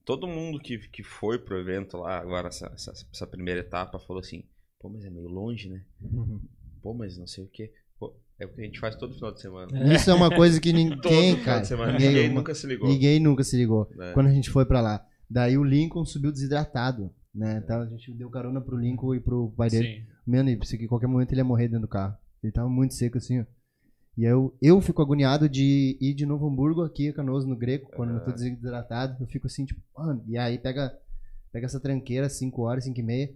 todo 0.05 0.27
mundo 0.27 0.59
que, 0.59 0.77
que 0.89 1.03
foi 1.03 1.37
pro 1.39 1.59
evento 1.59 1.97
lá, 1.97 2.17
agora, 2.19 2.47
essa, 2.47 2.71
essa, 2.73 2.91
essa 3.13 3.27
primeira 3.27 3.59
etapa, 3.61 3.99
falou 3.99 4.19
assim: 4.21 4.43
pô, 4.79 4.89
mas 4.89 5.03
é 5.05 5.09
meio 5.09 5.27
longe, 5.27 5.69
né? 5.69 5.83
Uhum. 6.01 6.39
Pô, 6.81 6.93
mas 6.93 7.17
não 7.17 7.25
sei 7.25 7.43
o 7.45 7.47
quê. 7.47 7.71
Pô, 7.97 8.13
é 8.37 8.45
o 8.45 8.49
que 8.49 8.59
a 8.59 8.63
gente 8.65 8.77
faz 8.79 8.93
todo 8.97 9.13
final 9.15 9.31
de 9.33 9.39
semana. 9.39 9.93
Isso 9.95 10.09
é 10.11 10.13
uma 10.13 10.29
coisa 10.29 10.59
que 10.59 10.71
Todo 10.73 10.77
ninguém, 10.83 11.31
final 11.31 11.45
cara, 11.45 11.61
de 11.61 11.67
semana. 11.67 11.91
ninguém, 11.93 12.07
Ninguém 12.09 12.29
uma- 12.29 12.35
nunca 12.39 12.53
se 12.55 12.67
ligou. 12.67 12.89
ninguém 12.89 13.19
nunca 13.21 13.43
se 13.45 13.55
ligou. 13.55 13.89
né? 13.95 14.11
Quando 14.13 14.27
a 14.27 14.33
gente 14.33 14.49
foi 14.49 14.65
pra 14.65 14.81
lá. 14.81 15.05
Daí 15.29 15.57
o 15.57 15.63
Lincoln 15.63 16.03
subiu 16.03 16.29
desidratado, 16.31 17.09
né? 17.33 17.61
Então 17.63 17.81
a 17.81 17.85
gente 17.87 18.11
deu 18.13 18.29
carona 18.29 18.59
pro 18.59 18.77
Lincoln 18.77 19.15
e 19.15 19.21
pro 19.21 19.49
pai 19.55 19.69
dele. 19.69 20.01
Sim. 20.01 20.07
Mano, 20.27 20.49
e 20.49 20.57
pensei 20.57 20.77
que 20.77 20.83
em 20.83 20.87
qualquer 20.89 21.07
momento 21.07 21.31
ele 21.31 21.39
ia 21.39 21.45
morrer 21.45 21.67
dentro 21.69 21.83
do 21.83 21.87
carro. 21.87 22.17
Ele 22.43 22.51
tava 22.51 22.67
muito 22.67 22.93
seco 22.93 23.17
assim, 23.17 23.39
ó. 23.39 23.45
E 24.17 24.23
eu, 24.23 24.55
eu 24.61 24.79
fico 24.79 25.01
agoniado 25.01 25.49
de 25.49 25.97
ir 25.99 26.13
de 26.13 26.25
Novo 26.25 26.47
Hamburgo 26.47 26.83
aqui 26.83 27.09
a 27.09 27.13
Canoas 27.13 27.45
no 27.45 27.55
Greco, 27.55 27.91
quando 27.95 28.11
eu 28.13 28.19
tô 28.19 28.27
Aham. 28.29 28.33
desidratado. 28.35 29.17
Eu 29.23 29.27
fico 29.27 29.47
assim, 29.47 29.65
tipo, 29.65 29.81
mano. 29.97 30.23
E 30.27 30.37
aí 30.37 30.57
pega, 30.59 30.95
pega 31.51 31.65
essa 31.65 31.79
tranqueira, 31.79 32.29
5 32.29 32.61
horas, 32.61 32.83
5 32.83 32.99
e 32.99 33.03
meia. 33.03 33.33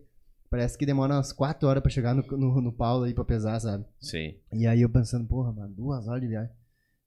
Parece 0.50 0.78
que 0.78 0.86
demora 0.86 1.16
umas 1.16 1.34
4 1.34 1.68
horas 1.68 1.82
pra 1.82 1.92
chegar 1.92 2.14
no, 2.14 2.22
no, 2.38 2.62
no 2.62 2.72
Paulo 2.72 3.06
aí 3.06 3.14
pra 3.14 3.26
pesar, 3.26 3.60
sabe? 3.60 3.86
Sim. 4.00 4.36
E 4.54 4.66
aí 4.68 4.82
eu 4.82 4.90
pensando, 4.90 5.28
porra, 5.28 5.52
mano, 5.52 5.74
duas 5.74 6.08
horas 6.08 6.22
de 6.22 6.28
viagem. 6.28 6.52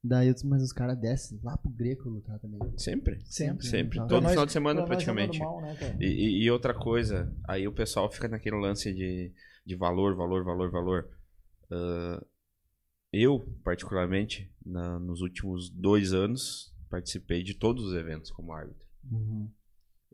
Daí 0.03 0.29
eu 0.29 0.35
disse, 0.35 0.47
mas 0.47 0.63
os 0.63 0.73
caras 0.73 0.99
descem 0.99 1.39
lá 1.43 1.57
pro 1.57 1.71
Greco 1.71 2.09
lutar 2.09 2.39
também. 2.39 2.59
Sempre. 2.77 3.21
Sempre. 3.27 3.67
Sempre. 3.67 3.99
Pra 3.99 4.07
Todo 4.07 4.29
final 4.29 4.47
de 4.47 4.53
semana, 4.53 4.81
Pra 4.81 4.95
nós 4.95 5.03
é 5.03 5.07
praticamente. 5.07 5.39
normal, 5.39 5.61
né? 5.63 5.77
E, 6.01 6.45
e- 6.45 6.51
outra 6.51 6.75
coisa, 6.75 7.33
aí 7.47 7.69
o 7.69 7.73
pessoal 7.73 8.11
fica 8.11 8.27
naquele 8.27 8.57
lance 8.57 8.93
de, 8.93 9.33
de 9.65 9.77
valor, 9.77 10.17
valor, 10.17 10.43
valor, 10.43 10.71
valor. 10.71 11.09
Ah, 11.71 12.23
eu, 13.13 13.41
particularmente, 13.65 14.51
na- 14.65 14.99
nos 14.99 15.21
últimos 15.21 15.69
dois 15.71 16.13
anos, 16.13 16.75
participei 16.89 17.43
de 17.43 17.55
todos 17.55 17.85
os 17.85 17.95
eventos 17.95 18.31
como 18.31 18.53
árbitro. 18.53 18.87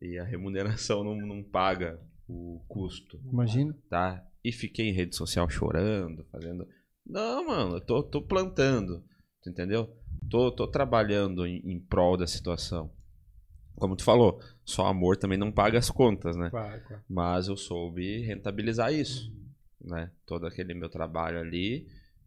E 0.01 0.18
a 0.18 0.24
remuneração 0.24 1.03
não, 1.03 1.16
não 1.16 1.42
paga 1.42 2.01
o 2.28 2.62
custo, 2.68 3.20
Imagina. 3.32 3.76
tá? 3.88 4.26
E 4.44 4.53
fiquei 4.53 4.88
em 4.88 4.92
rede 4.92 5.16
social 5.16 5.49
chorando, 5.49 6.24
fazendo. 6.30 6.66
Não, 7.05 7.47
mano, 7.47 7.76
eu 7.76 7.80
tô, 7.80 8.03
tô 8.03 8.20
plantando, 8.22 9.03
entendeu? 9.47 9.88
Tô, 10.30 10.51
tô 10.51 10.66
trabalhando 10.68 11.47
em, 11.47 11.59
em 11.64 11.80
prol 11.80 12.16
da 12.16 12.26
situação. 12.26 12.92
Como 13.76 13.94
tu 13.97 14.03
falou, 14.05 14.40
só 14.64 14.86
amor 14.86 15.16
também 15.16 15.38
não 15.38 15.53
paga 15.53 15.78
as 15.78 15.90
contas, 15.90 16.36
né? 16.36 16.51
Claro, 16.51 16.82
claro. 16.86 17.05
Mas 17.09 17.47
eu 17.49 17.57
soube 17.57 18.20
rentabilizar 18.24 18.92
isso, 18.92 19.32
né? 19.80 20.11
Todo 20.26 20.47
aquele 20.47 20.74
meu 20.74 20.88
trabalho 20.88 21.38
ali, 21.38 21.86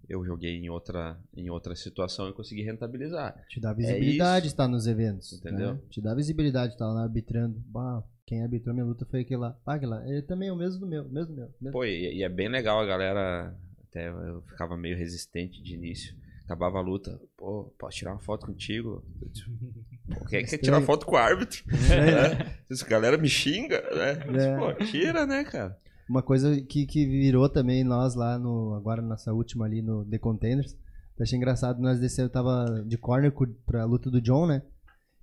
eu 0.10 0.26
joguei 0.26 0.55
em 0.55 0.70
outra, 0.70 1.18
em 1.36 1.51
outra 1.51 1.76
situação 1.76 2.28
e 2.28 2.34
consegui 2.34 2.64
rentabilizar. 2.64 3.45
Te 3.47 3.60
dá 3.60 3.72
visibilidade 3.72 4.47
isso. 4.47 4.55
estar 4.55 4.68
nos 4.68 4.88
eventos. 4.88 5.34
Entendeu? 5.34 5.76
né? 5.76 5.80
Te 5.89 6.01
dá 6.01 6.16
visibilidade 6.16 6.74
estar 6.74 6.88
lá 6.88 7.03
arbitrando. 7.03 7.62
Bah, 7.68 8.03
quem 8.26 8.41
arbitrou 8.41 8.74
minha 8.74 8.86
luta 8.86 9.05
foi 9.05 9.22
aquele 9.22 9.41
lá. 9.41 9.55
Ah, 9.66 9.76
aquele 9.76 9.91
lá. 9.91 10.03
Ele 10.07 10.24
também 10.24 10.49
é 10.49 10.51
o 10.51 10.55
mesmo 10.55 10.80
do 10.80 10.88
meu, 10.88 11.07
mesmo 11.07 11.36
meu. 11.36 11.53
Mesmo. 11.62 11.72
Pô, 11.72 11.86
e, 11.86 12.18
e 12.18 12.24
é 12.24 12.30
bem 12.30 12.49
legal 12.49 12.80
a 12.80 12.86
galera, 12.88 13.55
até 13.88 14.10
eu 14.10 14.41
ficava 14.41 14.76
meio 14.76 14.97
resistente 14.97 15.62
de 15.62 15.76
início. 15.76 16.18
Acabava 16.43 16.80
a 16.80 16.82
luta, 16.82 17.22
pô, 17.38 17.72
posso 17.78 17.97
tirar 17.97 18.12
uma 18.12 18.20
foto 18.20 18.47
contigo? 18.47 19.05
Pô, 20.12 20.26
quem 20.26 20.39
é 20.39 20.43
que 20.43 20.49
quer 20.49 20.57
tirar 20.57 20.82
foto 20.82 21.05
com 21.05 21.14
o 21.14 21.18
árbitro? 21.20 21.64
É. 21.70 22.57
Essa 22.68 22.88
galera 22.88 23.16
me 23.16 23.30
xinga, 23.30 23.80
né? 23.95 24.43
É. 24.43 24.57
Pô, 24.57 24.74
tira, 24.86 25.28
né, 25.28 25.43
cara? 25.43 25.78
Uma 26.10 26.24
coisa 26.24 26.60
que, 26.60 26.88
que 26.88 27.05
virou 27.05 27.47
também 27.47 27.84
nós 27.84 28.16
lá 28.16 28.39
no. 28.39 28.74
Agora 28.74 28.99
nossa 28.99 29.32
última 29.32 29.66
ali 29.66 29.80
no 29.80 30.03
The 30.03 30.18
Containers. 30.18 30.76
Eu 31.16 31.24
achei 31.24 31.38
engraçado, 31.38 31.80
nós 31.80 31.99
descemos, 31.99 32.32
tava 32.32 32.84
de 32.88 32.97
corner 32.97 33.32
pra 33.66 33.86
luta 33.86 34.10
do 34.10 34.20
John, 34.20 34.47
né? 34.47 34.64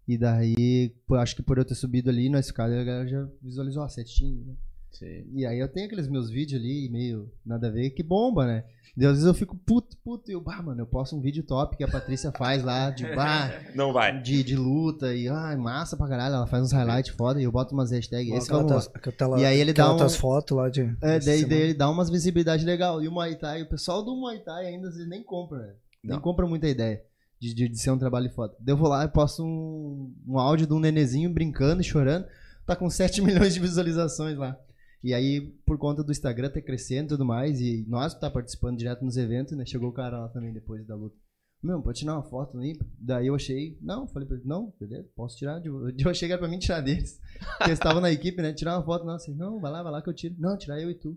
E 0.06 0.16
daí, 0.16 0.94
acho 1.14 1.34
que 1.34 1.42
por 1.42 1.58
eu 1.58 1.64
ter 1.64 1.74
subido 1.74 2.08
ali, 2.08 2.28
nós 2.28 2.46
ficamos, 2.46 2.72
a 2.72 2.84
galera 2.84 3.08
já 3.08 3.28
visualizou 3.42 3.82
a 3.82 3.88
setinha, 3.88 4.44
né? 4.44 4.54
Sim. 4.98 5.24
E 5.34 5.44
aí 5.46 5.58
eu 5.58 5.68
tenho 5.68 5.86
aqueles 5.86 6.08
meus 6.08 6.30
vídeos 6.30 6.60
ali, 6.60 6.88
meio 6.90 7.30
nada 7.44 7.68
a 7.68 7.70
ver, 7.70 7.90
que 7.90 8.02
bomba, 8.02 8.46
né? 8.46 8.64
E 8.96 9.04
às 9.04 9.12
vezes 9.12 9.26
eu 9.26 9.34
fico 9.34 9.54
puto, 9.54 9.94
puto, 9.98 10.30
e 10.30 10.34
eu, 10.34 10.40
bah, 10.40 10.62
mano, 10.62 10.80
eu 10.80 10.86
posto 10.86 11.14
um 11.14 11.20
vídeo 11.20 11.42
top 11.42 11.76
que 11.76 11.84
a 11.84 11.88
Patrícia 11.88 12.32
faz 12.32 12.64
lá, 12.64 12.88
de, 12.88 13.04
bah, 13.14 13.50
Não 13.74 13.92
vai. 13.92 14.22
de, 14.22 14.42
de 14.42 14.56
luta, 14.56 15.14
e, 15.14 15.28
ah, 15.28 15.54
massa 15.58 15.98
pra 15.98 16.08
caralho, 16.08 16.34
ela 16.36 16.46
faz 16.46 16.62
uns 16.64 16.72
highlights 16.72 17.14
foda, 17.14 17.38
e 17.38 17.44
eu 17.44 17.52
boto 17.52 17.74
umas 17.74 17.90
hashtags, 17.90 18.32
esse 18.34 18.46
Aquela 18.50 18.62
aquela- 18.94 19.38
E 19.40 19.44
aí 19.44 19.60
ele 19.60 19.74
dá 19.74 19.92
um- 19.92 19.98
tuas 19.98 20.16
fotos 20.16 20.56
lá 20.56 20.70
de. 20.70 20.80
É, 21.02 21.18
daí, 21.18 21.44
daí 21.44 21.60
ele 21.60 21.74
dá 21.74 21.90
umas 21.90 22.08
visibilidade 22.08 22.64
legal. 22.64 23.02
E 23.02 23.08
o 23.08 23.12
Muay 23.12 23.36
Thai, 23.36 23.62
o 23.62 23.68
pessoal 23.68 24.02
do 24.02 24.16
Muay 24.16 24.38
Thai 24.38 24.66
ainda 24.66 24.88
às 24.88 24.94
vezes 24.94 25.08
nem 25.10 25.22
compra, 25.22 25.58
né? 25.58 25.74
Nem 26.02 26.12
Não. 26.14 26.20
compra 26.20 26.46
muita 26.46 26.66
ideia 26.66 27.02
de, 27.38 27.52
de, 27.52 27.68
de 27.68 27.78
ser 27.78 27.90
um 27.90 27.98
trabalho 27.98 28.30
foda. 28.30 28.54
Daí 28.60 28.72
eu 28.72 28.78
vou 28.78 28.88
lá 28.88 29.04
e 29.04 29.08
posto 29.08 29.44
um, 29.44 30.10
um 30.26 30.38
áudio 30.38 30.66
de 30.66 30.72
um 30.72 30.80
nenezinho 30.80 31.28
brincando 31.28 31.82
e 31.82 31.84
chorando. 31.84 32.24
Tá 32.64 32.74
com 32.74 32.88
7 32.88 33.20
milhões 33.22 33.52
de 33.52 33.60
visualizações 33.60 34.38
lá. 34.38 34.56
E 35.04 35.14
aí, 35.14 35.40
por 35.64 35.78
conta 35.78 36.02
do 36.02 36.10
Instagram 36.10 36.50
ter 36.50 36.62
crescendo 36.62 37.06
e 37.06 37.08
tudo 37.10 37.24
mais, 37.24 37.60
e 37.60 37.84
nós 37.88 38.14
tá 38.18 38.30
participando 38.30 38.76
direto 38.78 39.04
nos 39.04 39.16
eventos, 39.16 39.56
né? 39.56 39.64
Chegou 39.64 39.90
o 39.90 39.92
cara 39.92 40.18
lá 40.18 40.28
também 40.28 40.52
depois 40.52 40.84
da 40.86 40.94
luta. 40.96 41.16
Meu, 41.62 41.80
pode 41.82 41.98
tirar 42.00 42.14
uma 42.14 42.22
foto 42.22 42.58
aí? 42.58 42.78
Daí 42.98 43.26
eu 43.28 43.34
achei, 43.34 43.78
não, 43.80 44.06
falei 44.08 44.26
pra 44.28 44.36
ele, 44.36 44.46
não, 44.46 44.72
beleza, 44.78 45.08
posso 45.16 45.36
tirar. 45.36 45.58
de- 45.60 45.68
Eu 46.02 46.10
achei 46.10 46.28
que 46.28 46.32
era 46.32 46.38
pra 46.40 46.48
mim 46.48 46.58
tirar 46.58 46.80
deles. 46.80 47.18
Porque 47.58 47.64
eles 47.64 47.78
estavam 47.78 48.00
na 48.00 48.10
equipe, 48.10 48.40
né? 48.42 48.52
Tirar 48.52 48.76
uma 48.76 48.84
foto, 48.84 49.04
não, 49.04 49.14
assim, 49.14 49.34
não, 49.34 49.58
vai 49.60 49.70
lá, 49.72 49.82
vai 49.82 49.92
lá 49.92 50.02
que 50.02 50.08
eu 50.08 50.14
tiro. 50.14 50.34
Não, 50.38 50.56
tirar 50.56 50.80
eu 50.80 50.90
e 50.90 50.94
tu. 50.94 51.16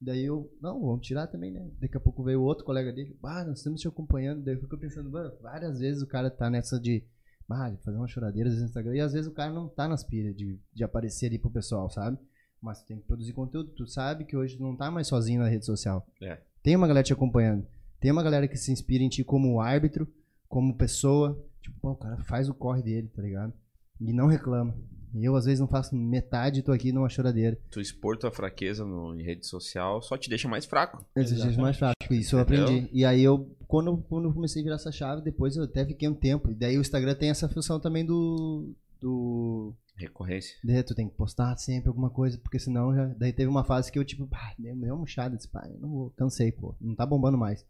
Daí 0.00 0.24
eu, 0.24 0.50
não, 0.60 0.80
vamos 0.80 1.06
tirar 1.06 1.26
também, 1.26 1.50
né? 1.50 1.66
Daqui 1.80 1.96
a 1.96 2.00
pouco 2.00 2.22
veio 2.22 2.42
outro 2.42 2.64
colega 2.64 2.92
dele, 2.92 3.16
bah, 3.22 3.44
nós 3.44 3.58
estamos 3.58 3.80
te 3.80 3.88
acompanhando. 3.88 4.42
Daí 4.44 4.54
eu 4.54 4.60
fico 4.60 4.76
pensando, 4.78 5.10
"Mano, 5.10 5.32
várias 5.40 5.78
vezes 5.78 6.02
o 6.02 6.06
cara 6.06 6.30
tá 6.30 6.50
nessa 6.50 6.78
de, 6.78 7.00
de 7.00 7.82
fazer 7.82 7.96
uma 7.96 8.06
choradeira 8.08 8.50
no 8.50 8.64
Instagram. 8.64 8.94
E 8.96 9.00
às 9.00 9.12
vezes 9.12 9.30
o 9.30 9.34
cara 9.34 9.52
não 9.52 9.68
tá 9.68 9.88
nas 9.88 10.04
pilhas 10.04 10.36
de, 10.36 10.60
de 10.72 10.84
aparecer 10.84 11.26
ali 11.26 11.38
pro 11.38 11.50
pessoal, 11.50 11.88
sabe? 11.90 12.18
Mas 12.64 12.80
tu 12.80 12.86
tem 12.86 12.96
que 12.96 13.06
produzir 13.06 13.34
conteúdo. 13.34 13.70
Tu 13.70 13.86
sabe 13.86 14.24
que 14.24 14.34
hoje 14.34 14.56
tu 14.56 14.62
não 14.62 14.74
tá 14.74 14.90
mais 14.90 15.06
sozinho 15.06 15.40
na 15.40 15.48
rede 15.48 15.66
social. 15.66 16.06
É. 16.22 16.38
Tem 16.62 16.74
uma 16.74 16.88
galera 16.88 17.04
te 17.04 17.12
acompanhando. 17.12 17.66
Tem 18.00 18.10
uma 18.10 18.22
galera 18.22 18.48
que 18.48 18.56
se 18.56 18.72
inspira 18.72 19.04
em 19.04 19.08
ti 19.08 19.22
como 19.22 19.60
árbitro, 19.60 20.08
como 20.48 20.74
pessoa. 20.74 21.38
Tipo, 21.60 21.78
pô, 21.80 21.90
o 21.90 21.96
cara 21.96 22.16
faz 22.24 22.48
o 22.48 22.54
corre 22.54 22.82
dele, 22.82 23.08
tá 23.14 23.20
ligado? 23.20 23.52
E 24.00 24.12
não 24.12 24.26
reclama. 24.26 24.74
E 25.14 25.24
eu, 25.24 25.36
às 25.36 25.44
vezes, 25.44 25.60
não 25.60 25.68
faço 25.68 25.94
metade 25.94 26.58
e 26.58 26.62
tô 26.62 26.72
aqui 26.72 26.90
numa 26.90 27.08
choradeira. 27.08 27.56
Tu 27.70 27.80
expor 27.80 28.16
tua 28.16 28.32
fraqueza 28.32 28.84
no, 28.84 29.14
em 29.14 29.22
rede 29.22 29.46
social 29.46 30.02
só 30.02 30.16
te 30.16 30.28
deixa 30.28 30.48
mais 30.48 30.64
fraco. 30.64 31.04
Esses 31.14 31.40
dias 31.40 31.56
mais 31.56 31.76
fraco. 31.76 31.94
Isso 32.10 32.34
eu 32.34 32.40
aprendi. 32.40 32.88
E 32.92 33.04
aí 33.04 33.22
eu, 33.22 33.54
quando, 33.68 33.98
quando 34.08 34.28
eu 34.28 34.32
comecei 34.32 34.60
a 34.60 34.64
virar 34.64 34.76
essa 34.76 34.90
chave, 34.90 35.22
depois 35.22 35.54
eu 35.56 35.64
até 35.64 35.86
fiquei 35.86 36.08
um 36.08 36.14
tempo. 36.14 36.50
E 36.50 36.54
daí 36.54 36.76
o 36.76 36.80
Instagram 36.80 37.14
tem 37.14 37.30
essa 37.30 37.48
função 37.48 37.78
também 37.78 38.04
do. 38.04 38.74
do. 39.00 39.72
Recorrência. 39.96 40.56
de, 40.64 40.82
tu 40.82 40.94
tem 40.94 41.08
que 41.08 41.14
postar 41.16 41.56
sempre 41.56 41.88
alguma 41.88 42.10
coisa, 42.10 42.36
porque 42.38 42.58
senão 42.58 42.94
já. 42.94 43.06
Daí 43.14 43.32
teve 43.32 43.48
uma 43.48 43.62
fase 43.64 43.92
que 43.92 43.98
eu, 43.98 44.04
tipo, 44.04 44.26
pá, 44.26 44.52
deu 44.58 44.74
meio 44.74 44.96
murchada. 44.96 45.36
Disse, 45.36 45.48
pá, 45.48 45.66
não 45.80 45.88
vou, 45.88 46.10
cansei, 46.10 46.50
pô. 46.50 46.74
Não 46.80 46.94
tá 46.96 47.06
bombando 47.06 47.38
mais. 47.38 47.64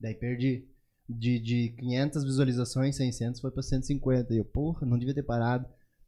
Daí 0.00 0.14
perdi. 0.14 0.68
De, 1.08 1.38
de 1.38 1.68
500 1.78 2.24
visualizações, 2.24 2.96
600 2.96 3.40
foi 3.40 3.50
pra 3.50 3.62
150. 3.62 4.32
E 4.32 4.38
eu, 4.38 4.44
porra, 4.44 4.86
não 4.86 4.98
devia 4.98 5.14
ter 5.14 5.22
parado. 5.24 5.66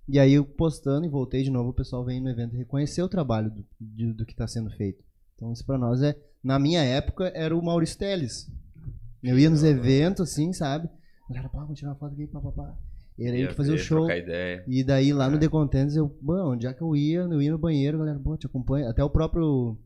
E 0.09 0.19
aí 0.21 0.35
eu 0.35 0.45
postando 0.45 1.05
e 1.05 1.09
voltei 1.11 1.43
de 1.43 1.51
novo, 1.51 1.71
o 1.71 1.75
pessoal 1.75 2.05
vem 2.05 2.21
no 2.21 2.31
evento 2.31 2.57
reconhecer 2.57 3.03
o 3.03 3.09
trabalho 3.09 3.51
do, 3.51 3.67
de- 3.81 4.13
do 4.13 4.25
que 4.25 4.37
tá 4.37 4.47
sendo 4.47 4.71
feito. 4.71 5.03
Então 5.35 5.53
isso 5.53 5.67
pra 5.67 5.77
nós 5.77 6.01
é. 6.01 6.17
Na 6.43 6.59
minha 6.61 6.81
época 6.83 7.31
era 7.35 7.55
o 7.57 7.61
Maurício 7.63 7.99
Teles. 7.99 8.49
Eu 9.23 9.37
ia 9.37 9.51
nos 9.51 9.65
eventos, 9.65 10.31
assim, 10.31 10.53
sabe? 10.53 10.89
Galera, 11.29 11.49
pá, 11.49 11.59
vamos 11.59 11.77
tirar 11.77 11.91
uma 11.91 11.97
foto 11.99 12.13
aqui, 12.13 12.29
pá, 12.29 12.41
pá, 12.41 12.53
pá. 12.53 12.77
E 13.19 13.25
aí 13.27 13.31
a 13.31 13.35
Ia 13.37 13.47
gente 13.47 13.55
fazia 13.57 13.73
o 13.73 13.77
ver, 13.77 13.83
show. 13.83 13.99
trocar 14.01 14.19
ideia. 14.19 14.65
E 14.69 14.85
daí 14.85 15.13
lá 15.13 15.29
no 15.31 15.37
É. 15.37 15.41
The 15.41 15.49
Contents, 15.49 15.97
eu, 15.97 16.15
mano, 16.21 16.53
onde 16.53 16.67
é 16.67 16.73
que 16.75 16.83
eu 16.83 16.95
ia? 16.95 17.21
Eu 17.21 17.41
ia 17.41 17.51
no 17.51 17.59
banheiro, 17.59 17.99
galera, 17.99 18.19
pô, 18.19 18.37
te 18.37 18.47
acompanha. 18.47 18.91
Até 18.91 19.03
o 19.03 19.11
próprio 19.11 19.79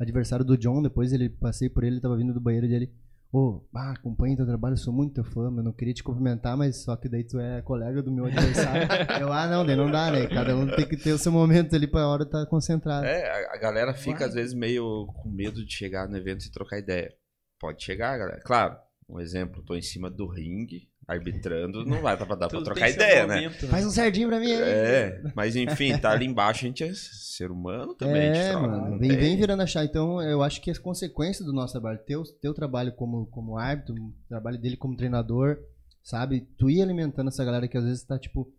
adversário 0.00 0.44
do 0.44 0.56
John, 0.56 0.82
depois 0.82 1.12
ele 1.12 1.28
passei 1.28 1.68
por 1.68 1.84
ele, 1.84 1.94
ele 1.96 2.00
tava 2.02 2.16
vindo 2.16 2.32
do 2.32 2.40
banheiro 2.40 2.66
dele. 2.68 2.90
Ô, 3.34 3.66
ah, 3.74 3.92
acompanha 3.92 4.36
teu 4.36 4.44
trabalho, 4.44 4.76
sou 4.76 4.92
muito 4.92 5.14
teu 5.14 5.24
fã, 5.24 5.44
eu 5.44 5.62
não 5.62 5.72
queria 5.72 5.94
te 5.94 6.02
cumprimentar, 6.02 6.54
mas 6.54 6.82
só 6.82 6.94
que 6.96 7.08
daí 7.08 7.24
tu 7.24 7.40
é 7.40 7.62
colega 7.62 8.02
do 8.02 8.12
meu 8.12 8.26
adversário. 8.26 8.86
eu, 9.22 9.32
ah, 9.32 9.46
não, 9.46 9.64
daí 9.64 9.74
não 9.74 9.90
dá, 9.90 10.10
né? 10.10 10.26
Cada 10.26 10.54
um 10.54 10.66
tem 10.66 10.86
que 10.86 10.98
ter 10.98 11.12
o 11.12 11.18
seu 11.18 11.32
momento 11.32 11.74
ali 11.74 11.86
pra 11.86 12.06
hora 12.06 12.24
estar 12.24 12.44
concentrado. 12.46 13.06
É, 13.06 13.46
a, 13.46 13.54
a 13.54 13.58
galera 13.58 13.94
fica 13.94 14.18
Vai. 14.18 14.28
às 14.28 14.34
vezes 14.34 14.52
meio 14.52 15.06
com 15.06 15.30
medo 15.30 15.64
de 15.64 15.72
chegar 15.72 16.06
no 16.08 16.16
evento 16.16 16.44
e 16.44 16.50
trocar 16.52 16.78
ideia. 16.78 17.10
Pode 17.58 17.82
chegar, 17.82 18.18
galera. 18.18 18.42
Claro, 18.44 18.76
um 19.08 19.18
exemplo, 19.18 19.62
tô 19.62 19.74
em 19.74 19.82
cima 19.82 20.10
do 20.10 20.26
ringue, 20.26 20.90
arbitrando, 21.06 21.84
não 21.84 22.00
vai 22.00 22.16
dar 22.16 22.24
pra, 22.26 22.36
dar 22.36 22.48
pra 22.48 22.58
Tudo 22.58 22.64
trocar 22.64 22.88
ideia, 22.88 23.26
né? 23.26 23.34
momento, 23.42 23.66
Faz 23.66 23.84
um 23.84 23.90
cerdinho 23.90 24.28
pra 24.28 24.38
mim 24.40 24.52
aí. 24.52 24.62
É, 24.62 25.22
mas 25.34 25.56
enfim, 25.56 25.96
tá 25.98 26.10
ali 26.12 26.26
embaixo, 26.26 26.64
a 26.64 26.68
gente 26.68 26.84
é 26.84 26.92
ser 26.94 27.50
humano 27.50 27.94
também. 27.94 28.28
É, 28.28 28.50
troca, 28.50 28.66
mano, 28.68 28.98
vem, 28.98 29.16
vem 29.16 29.36
virando 29.36 29.62
a 29.62 29.66
chave. 29.66 29.88
Então, 29.88 30.22
eu 30.22 30.42
acho 30.42 30.60
que 30.60 30.70
as 30.70 30.78
consequências 30.78 31.44
do 31.46 31.52
nosso 31.52 31.72
trabalho, 31.72 31.98
teu, 32.06 32.22
teu 32.40 32.54
trabalho 32.54 32.92
como, 32.92 33.26
como 33.26 33.58
árbitro, 33.58 33.94
o 33.94 34.12
trabalho 34.28 34.58
dele 34.58 34.76
como 34.76 34.96
treinador, 34.96 35.58
sabe? 36.02 36.46
Tu 36.58 36.70
ir 36.70 36.82
alimentando 36.82 37.28
essa 37.28 37.44
galera 37.44 37.66
que 37.68 37.76
às 37.76 37.84
vezes 37.84 38.04
tá 38.04 38.18
tipo, 38.18 38.50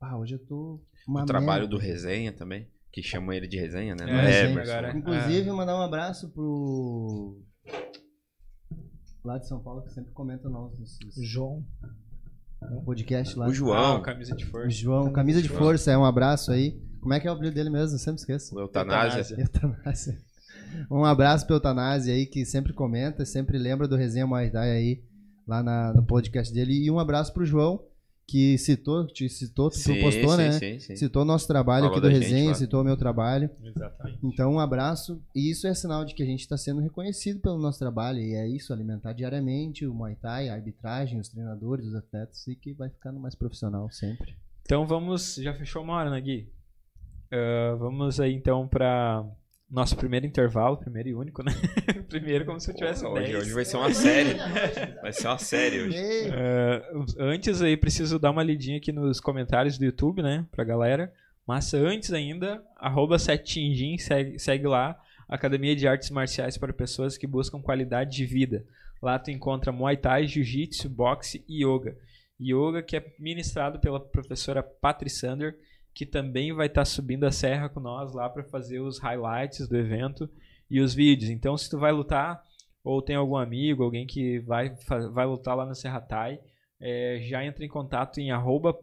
ah, 0.00 0.18
hoje 0.18 0.34
eu 0.34 0.38
tô 0.46 0.80
uma 1.06 1.22
O 1.22 1.26
trabalho 1.26 1.62
merda. 1.62 1.76
do 1.76 1.78
resenha 1.78 2.32
também, 2.32 2.66
que 2.90 3.02
chamam 3.02 3.32
ele 3.32 3.46
de 3.46 3.58
resenha, 3.58 3.94
né? 3.94 4.04
É, 4.08 4.44
é, 4.46 4.52
agora. 4.52 4.96
Inclusive, 4.96 5.50
mandar 5.52 5.76
um 5.76 5.82
abraço 5.82 6.30
pro. 6.30 7.38
Lá 9.24 9.38
de 9.38 9.46
São 9.46 9.60
Paulo, 9.60 9.82
que 9.82 9.92
sempre 9.92 10.12
comenta 10.12 10.48
nossos 10.48 10.98
João. 11.16 11.64
no 12.70 12.82
podcast 12.82 13.38
lá. 13.38 13.46
O 13.46 13.50
Ah, 13.50 13.52
João, 13.52 13.96
o 13.98 14.02
camisa 14.02 14.34
de 14.34 14.44
O 14.44 14.48
força. 14.48 14.70
João, 14.70 15.12
camisa 15.12 15.42
de 15.42 15.48
força, 15.48 15.90
é 15.90 15.98
um 15.98 16.04
abraço 16.04 16.50
aí. 16.52 16.80
Como 17.00 17.14
é 17.14 17.20
que 17.20 17.26
é 17.26 17.30
o 17.30 17.34
apelido 17.34 17.54
dele 17.54 17.70
mesmo? 17.70 17.94
Eu 17.94 17.98
sempre 17.98 18.20
esqueço. 18.20 18.54
o 18.54 18.60
Eutanásia. 18.60 19.36
Eutanásia. 19.40 20.18
Um 20.90 21.04
abraço 21.04 21.46
pro 21.46 21.56
Eutanásia 21.56 22.14
aí, 22.14 22.26
que 22.26 22.44
sempre 22.44 22.72
comenta, 22.72 23.24
sempre 23.24 23.58
lembra 23.58 23.88
do 23.88 23.96
Resenha 23.96 24.26
Muay 24.26 24.50
Thai 24.50 24.70
aí, 24.70 25.02
lá 25.46 25.62
na- 25.62 25.92
no 25.94 26.04
podcast 26.04 26.52
dele. 26.52 26.84
E 26.84 26.90
um 26.90 26.98
abraço 26.98 27.32
pro 27.32 27.44
João, 27.44 27.82
que 28.30 28.56
citou, 28.58 29.04
te 29.06 29.28
citou, 29.28 29.70
tu 29.70 29.76
Sim, 29.76 30.00
postou, 30.00 30.30
sim, 30.30 30.36
né? 30.36 30.52
sim, 30.52 30.78
sim. 30.78 30.96
Citou 30.96 31.24
nosso 31.24 31.48
trabalho 31.48 31.86
Falou 31.86 31.98
aqui 31.98 32.00
do 32.00 32.08
da 32.08 32.14
gente 32.14 32.30
Resenha, 32.30 32.48
lá. 32.50 32.54
citou 32.54 32.80
o 32.80 32.84
meu 32.84 32.96
trabalho. 32.96 33.50
Exatamente. 33.60 34.18
Então, 34.22 34.52
um 34.52 34.60
abraço. 34.60 35.20
E 35.34 35.50
isso 35.50 35.66
é 35.66 35.74
sinal 35.74 36.04
de 36.04 36.14
que 36.14 36.22
a 36.22 36.26
gente 36.26 36.40
está 36.40 36.56
sendo 36.56 36.80
reconhecido 36.80 37.40
pelo 37.40 37.58
nosso 37.58 37.78
trabalho. 37.80 38.20
E 38.20 38.34
é 38.34 38.46
isso, 38.48 38.72
alimentar 38.72 39.12
diariamente 39.12 39.84
o 39.84 39.92
Muay 39.92 40.14
Thai, 40.14 40.48
a 40.48 40.54
arbitragem, 40.54 41.18
os 41.18 41.28
treinadores, 41.28 41.86
os 41.86 41.94
atletas, 41.96 42.46
e 42.46 42.54
que 42.54 42.72
vai 42.72 42.88
ficando 42.88 43.18
mais 43.18 43.34
profissional 43.34 43.90
sempre. 43.90 44.36
Então 44.62 44.86
vamos. 44.86 45.34
Já 45.34 45.52
fechou 45.54 45.82
uma 45.82 45.94
hora, 45.94 46.10
né, 46.10 46.20
Gui? 46.20 46.48
Ah, 47.32 47.74
vamos 47.78 48.20
aí 48.20 48.32
então 48.32 48.68
pra 48.68 49.24
nosso 49.70 49.96
primeiro 49.96 50.26
intervalo, 50.26 50.76
primeiro 50.76 51.08
e 51.10 51.14
único, 51.14 51.42
né? 51.42 51.52
primeiro 52.08 52.44
como 52.44 52.58
se 52.58 52.70
eu 52.70 52.74
tivesse 52.74 53.02
Pô, 53.02 53.10
hoje, 53.10 53.32
10. 53.32 53.44
hoje 53.44 53.52
vai 53.52 53.64
ser 53.64 53.76
uma 53.76 53.94
série. 53.94 54.34
Vai 55.00 55.12
ser 55.12 55.28
uma 55.28 55.38
série 55.38 55.80
hoje. 55.82 55.96
Ah, 56.32 56.82
antes 57.18 57.62
aí, 57.62 57.76
preciso 57.76 58.18
dar 58.18 58.30
uma 58.30 58.42
lidinha 58.42 58.78
aqui 58.78 58.90
nos 58.90 59.20
comentários 59.20 59.78
do 59.78 59.84
YouTube, 59.84 60.22
né? 60.22 60.44
Pra 60.50 60.64
galera. 60.64 61.12
Mas 61.46 61.72
antes 61.72 62.12
ainda, 62.12 62.62
arroba 62.76 63.18
setinjin, 63.18 63.96
segue, 63.98 64.38
segue 64.38 64.66
lá. 64.66 64.98
Academia 65.28 65.76
de 65.76 65.86
Artes 65.86 66.10
Marciais 66.10 66.58
para 66.58 66.72
pessoas 66.72 67.16
que 67.16 67.26
buscam 67.26 67.62
qualidade 67.62 68.16
de 68.16 68.26
vida. 68.26 68.64
Lá 69.00 69.18
tu 69.18 69.30
encontra 69.30 69.72
Muay 69.72 69.96
Thai, 69.96 70.26
Jiu-Jitsu, 70.26 70.88
Boxe 70.88 71.44
e 71.48 71.64
Yoga. 71.64 71.96
Yoga 72.40 72.82
que 72.82 72.96
é 72.96 73.14
ministrado 73.18 73.78
pela 73.78 74.00
professora 74.00 74.62
Patri 74.62 75.08
Sander, 75.08 75.56
que 75.94 76.06
também 76.06 76.52
vai 76.52 76.66
estar 76.66 76.84
subindo 76.84 77.24
a 77.24 77.32
serra 77.32 77.68
com 77.68 77.80
nós 77.80 78.12
lá 78.12 78.28
para 78.28 78.44
fazer 78.44 78.80
os 78.80 78.98
highlights 78.98 79.68
do 79.68 79.76
evento 79.76 80.28
e 80.70 80.80
os 80.80 80.94
vídeos. 80.94 81.30
Então, 81.30 81.56
se 81.56 81.68
tu 81.68 81.78
vai 81.78 81.92
lutar 81.92 82.42
ou 82.82 83.02
tem 83.02 83.16
algum 83.16 83.36
amigo, 83.36 83.82
alguém 83.82 84.06
que 84.06 84.38
vai, 84.40 84.74
vai 85.12 85.26
lutar 85.26 85.56
lá 85.56 85.66
no 85.66 85.74
Serra 85.74 86.00
Thai, 86.00 86.40
é, 86.80 87.18
já 87.22 87.44
entra 87.44 87.64
em 87.64 87.68
contato 87.68 88.18
em 88.18 88.30
arroba 88.30 88.74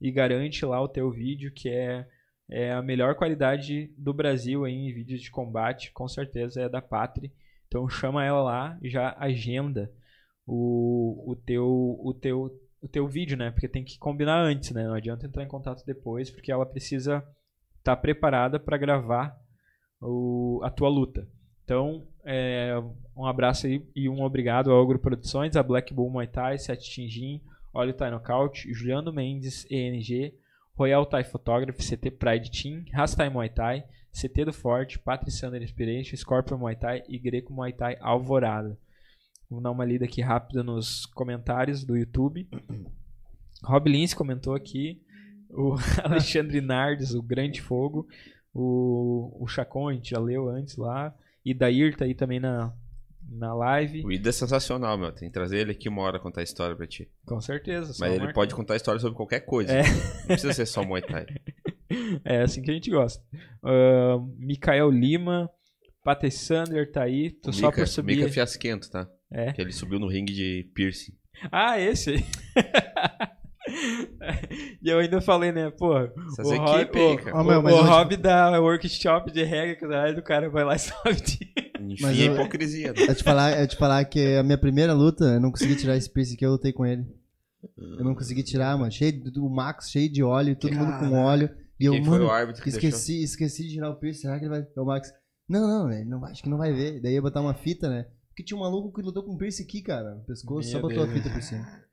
e 0.00 0.10
garante 0.10 0.64
lá 0.64 0.80
o 0.80 0.88
teu 0.88 1.10
vídeo, 1.10 1.52
que 1.52 1.68
é, 1.68 2.06
é 2.48 2.72
a 2.72 2.80
melhor 2.80 3.14
qualidade 3.14 3.92
do 3.98 4.14
Brasil 4.14 4.66
em 4.66 4.92
vídeos 4.92 5.20
de 5.20 5.30
combate, 5.30 5.92
com 5.92 6.08
certeza 6.08 6.62
é 6.62 6.68
da 6.68 6.80
Patri. 6.80 7.30
Então 7.68 7.88
chama 7.88 8.24
ela 8.24 8.42
lá 8.42 8.78
e 8.82 8.88
já 8.88 9.14
agenda 9.18 9.92
o, 10.46 11.30
o, 11.30 11.36
teu, 11.36 11.66
o, 12.02 12.14
teu, 12.14 12.50
o 12.82 12.88
teu 12.88 13.06
vídeo, 13.06 13.36
né? 13.36 13.50
Porque 13.50 13.68
tem 13.68 13.84
que 13.84 13.98
combinar 13.98 14.40
antes, 14.40 14.70
né? 14.70 14.84
Não 14.84 14.94
adianta 14.94 15.26
entrar 15.26 15.42
em 15.42 15.48
contato 15.48 15.84
depois, 15.84 16.30
porque 16.30 16.50
ela 16.50 16.66
precisa 16.66 17.24
estar 17.78 17.96
preparada 17.96 18.58
para 18.58 18.76
gravar 18.76 19.36
o, 20.00 20.60
a 20.62 20.70
tua 20.70 20.88
luta. 20.88 21.28
Então, 21.64 22.06
é, 22.24 22.74
um 23.16 23.26
abraço 23.26 23.66
aí 23.66 23.86
e 23.94 24.08
um 24.08 24.22
obrigado 24.22 24.70
ao 24.70 24.82
Agro 24.82 24.98
Produções, 24.98 25.56
a 25.56 25.62
Black 25.62 25.94
Bull 25.94 26.10
Muay 26.10 26.26
Thai, 26.26 26.58
Sete 26.58 26.90
Tinjin, 26.90 27.40
Olho 27.72 27.94
Thai 27.94 28.10
Knockout, 28.10 28.72
Juliano 28.72 29.12
Mendes, 29.12 29.66
ENG, 29.70 30.34
Royal 30.76 31.06
Thai 31.06 31.22
Photography, 31.24 31.96
CT 31.96 32.10
Pride 32.12 32.50
Team, 32.50 32.84
Rastai 32.92 33.28
Muay 33.28 33.48
Thai, 33.50 33.84
CT 34.12 34.46
do 34.46 34.52
Forte, 34.52 34.98
Patrisander 34.98 35.62
Inspiration, 35.62 36.16
Scorpion 36.16 36.58
Muay 36.58 36.74
Thai 36.74 37.02
e 37.08 37.18
Greco 37.18 37.52
Muay 37.52 37.72
Thai 37.72 37.96
Alvorada. 38.00 38.76
Vamos 39.50 39.64
dar 39.64 39.72
uma 39.72 39.84
lida 39.84 40.04
aqui 40.04 40.20
rápida 40.20 40.62
nos 40.62 41.06
comentários 41.06 41.84
do 41.84 41.96
YouTube. 41.96 42.48
Rob 43.64 43.90
Lins 43.90 44.14
comentou 44.14 44.54
aqui, 44.54 45.02
o 45.50 45.74
Alexandre 46.04 46.60
Nardes, 46.60 47.14
o 47.14 47.22
Grande 47.22 47.60
Fogo, 47.60 48.06
o, 48.54 49.42
o 49.42 49.48
Chacon, 49.48 49.88
a 49.88 49.92
gente 49.92 50.10
já 50.10 50.20
leu 50.20 50.48
antes 50.48 50.76
lá, 50.76 51.12
e 51.44 51.52
Dair 51.52 51.96
tá 51.96 52.04
aí 52.04 52.14
também 52.14 52.38
na, 52.38 52.72
na 53.28 53.52
live. 53.52 54.04
O 54.04 54.12
Ida 54.12 54.28
é 54.28 54.32
sensacional, 54.32 54.96
meu. 54.96 55.10
Tem 55.10 55.28
que 55.28 55.34
trazer 55.34 55.58
ele 55.58 55.72
aqui 55.72 55.88
uma 55.88 56.02
hora 56.02 56.20
contar 56.20 56.42
a 56.42 56.44
história 56.44 56.76
pra 56.76 56.86
ti. 56.86 57.10
Com 57.26 57.40
certeza. 57.40 57.92
Mas 57.98 58.10
ele 58.10 58.20
marcar. 58.20 58.34
pode 58.34 58.54
contar 58.54 58.74
a 58.74 58.76
história 58.76 59.00
sobre 59.00 59.16
qualquer 59.16 59.40
coisa. 59.40 59.72
É. 59.72 59.82
Não 59.82 60.26
precisa 60.26 60.52
ser 60.52 60.66
só 60.66 60.84
Muay 60.84 61.02
Thai. 61.02 61.26
É 62.24 62.42
assim 62.42 62.62
que 62.62 62.70
a 62.70 62.74
gente 62.74 62.88
gosta. 62.88 63.20
Ah, 63.64 64.16
Mikael 64.38 64.88
Lima, 64.90 65.50
Patê 66.04 66.30
Sander 66.30 66.88
tá 66.92 67.02
aí. 67.02 67.32
Tô 67.32 67.52
só 67.52 67.72
por 67.72 67.86
subir. 67.88 68.18
Mica 68.18 68.28
Fiasquento, 68.28 68.88
tá? 68.88 69.10
É. 69.32 69.52
Que 69.52 69.60
ele 69.60 69.72
subiu 69.72 69.98
no 69.98 70.08
ringue 70.08 70.32
de 70.34 70.70
piercing. 70.74 71.12
Ah, 71.52 71.78
esse 71.78 72.10
aí. 72.10 72.24
e 74.82 74.88
eu 74.90 74.98
ainda 74.98 75.20
falei, 75.20 75.52
né, 75.52 75.70
pô. 75.70 75.96
Essas 75.98 76.46
o 76.46 76.56
Rob, 76.56 76.90
aí, 76.98 77.14
o, 77.14 77.18
cara. 77.18 77.36
O, 77.36 77.44
meu, 77.44 77.60
o 77.60 77.68
te- 77.68 77.88
Rob 77.88 78.16
dá 78.16 78.60
workshop 78.60 79.30
de 79.30 79.42
regra, 79.44 79.76
caralho, 79.76 80.16
do 80.16 80.22
cara 80.22 80.48
vai 80.50 80.64
lá 80.64 80.74
e 80.74 80.78
sobe. 80.80 81.20
de- 81.20 81.52
Enfim, 81.80 82.02
Mas 82.02 82.18
eu- 82.18 82.34
hipocrisia. 82.34 82.92
né? 82.92 83.02
Eu 83.08 83.14
te 83.14 83.22
falar, 83.22 83.60
eu 83.60 83.68
te 83.68 83.76
falar 83.76 84.04
que 84.04 84.36
a 84.36 84.42
minha 84.42 84.58
primeira 84.58 84.92
luta, 84.92 85.24
eu 85.24 85.40
não 85.40 85.50
consegui 85.50 85.76
tirar 85.76 85.96
esse 85.96 86.10
piercing 86.10 86.36
que 86.36 86.44
eu 86.44 86.50
lutei 86.52 86.72
com 86.72 86.84
ele. 86.84 87.04
Eu 87.76 88.04
não 88.04 88.14
consegui 88.14 88.42
tirar, 88.42 88.76
mano. 88.76 88.90
Cheio 88.90 89.22
do 89.30 89.46
o 89.46 89.50
Max, 89.50 89.90
cheio 89.90 90.10
de 90.10 90.22
óleo, 90.22 90.56
todo 90.56 90.74
mundo 90.74 90.98
com 90.98 91.12
óleo. 91.12 91.50
E 91.78 91.84
eu, 91.84 91.92
Quem 91.92 92.04
foi 92.04 92.18
mano, 92.18 92.26
o 92.26 92.30
árbitro 92.30 92.62
que 92.62 92.70
esqueci, 92.70 93.22
esqueci 93.22 93.64
de 93.64 93.74
tirar 93.74 93.90
o 93.90 93.96
piercing. 93.96 94.22
Será 94.22 94.38
que 94.38 94.44
ele 94.46 94.50
vai. 94.50 94.66
O 94.76 94.84
Max. 94.84 95.12
Não, 95.48 95.66
não, 95.66 95.92
ele 95.92 96.04
não 96.08 96.20
vai, 96.20 96.32
acho 96.32 96.42
que 96.42 96.48
não 96.48 96.58
vai 96.58 96.72
ver. 96.72 97.00
Daí 97.00 97.14
ia 97.14 97.22
botar 97.22 97.40
uma 97.40 97.54
fita, 97.54 97.88
né? 97.88 98.06
Porque 98.40 98.42
tinha 98.42 98.56
um 98.56 98.60
maluco 98.60 98.92
que 98.92 99.02
lutou 99.02 99.22
com 99.22 99.36
piercing 99.36 99.64
aqui, 99.64 99.82
cara. 99.82 100.14
No 100.14 100.24
pescoço, 100.24 100.70
só 100.70 100.78
Meu 100.78 100.88
botou 100.88 101.06
Deus. 101.06 101.10
a 101.10 101.12
fita 101.12 101.30
por 101.30 101.42
cima. 101.42 101.66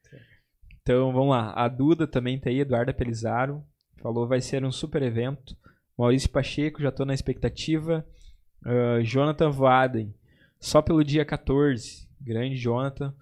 Então, 0.81 1.11
vamos 1.11 1.31
lá. 1.31 1.51
A 1.51 1.67
Duda 1.67 2.07
também 2.07 2.39
tá 2.39 2.49
aí, 2.49 2.61
Eduarda 2.61 2.93
Pelizaro. 2.93 3.61
Falou 4.01 4.25
vai 4.25 4.39
ser 4.39 4.63
um 4.63 4.71
super 4.71 5.01
evento. 5.01 5.53
Maurício 5.97 6.29
Pacheco, 6.29 6.81
já 6.81 6.89
tô 6.89 7.03
na 7.03 7.13
expectativa. 7.13 8.07
Ah, 8.63 9.01
Jonathan 9.03 9.51
Vaden, 9.51 10.15
só 10.61 10.81
pelo 10.81 11.03
dia 11.03 11.25
14. 11.25 12.07
Grande 12.21 12.55
Jonathan. 12.55 13.13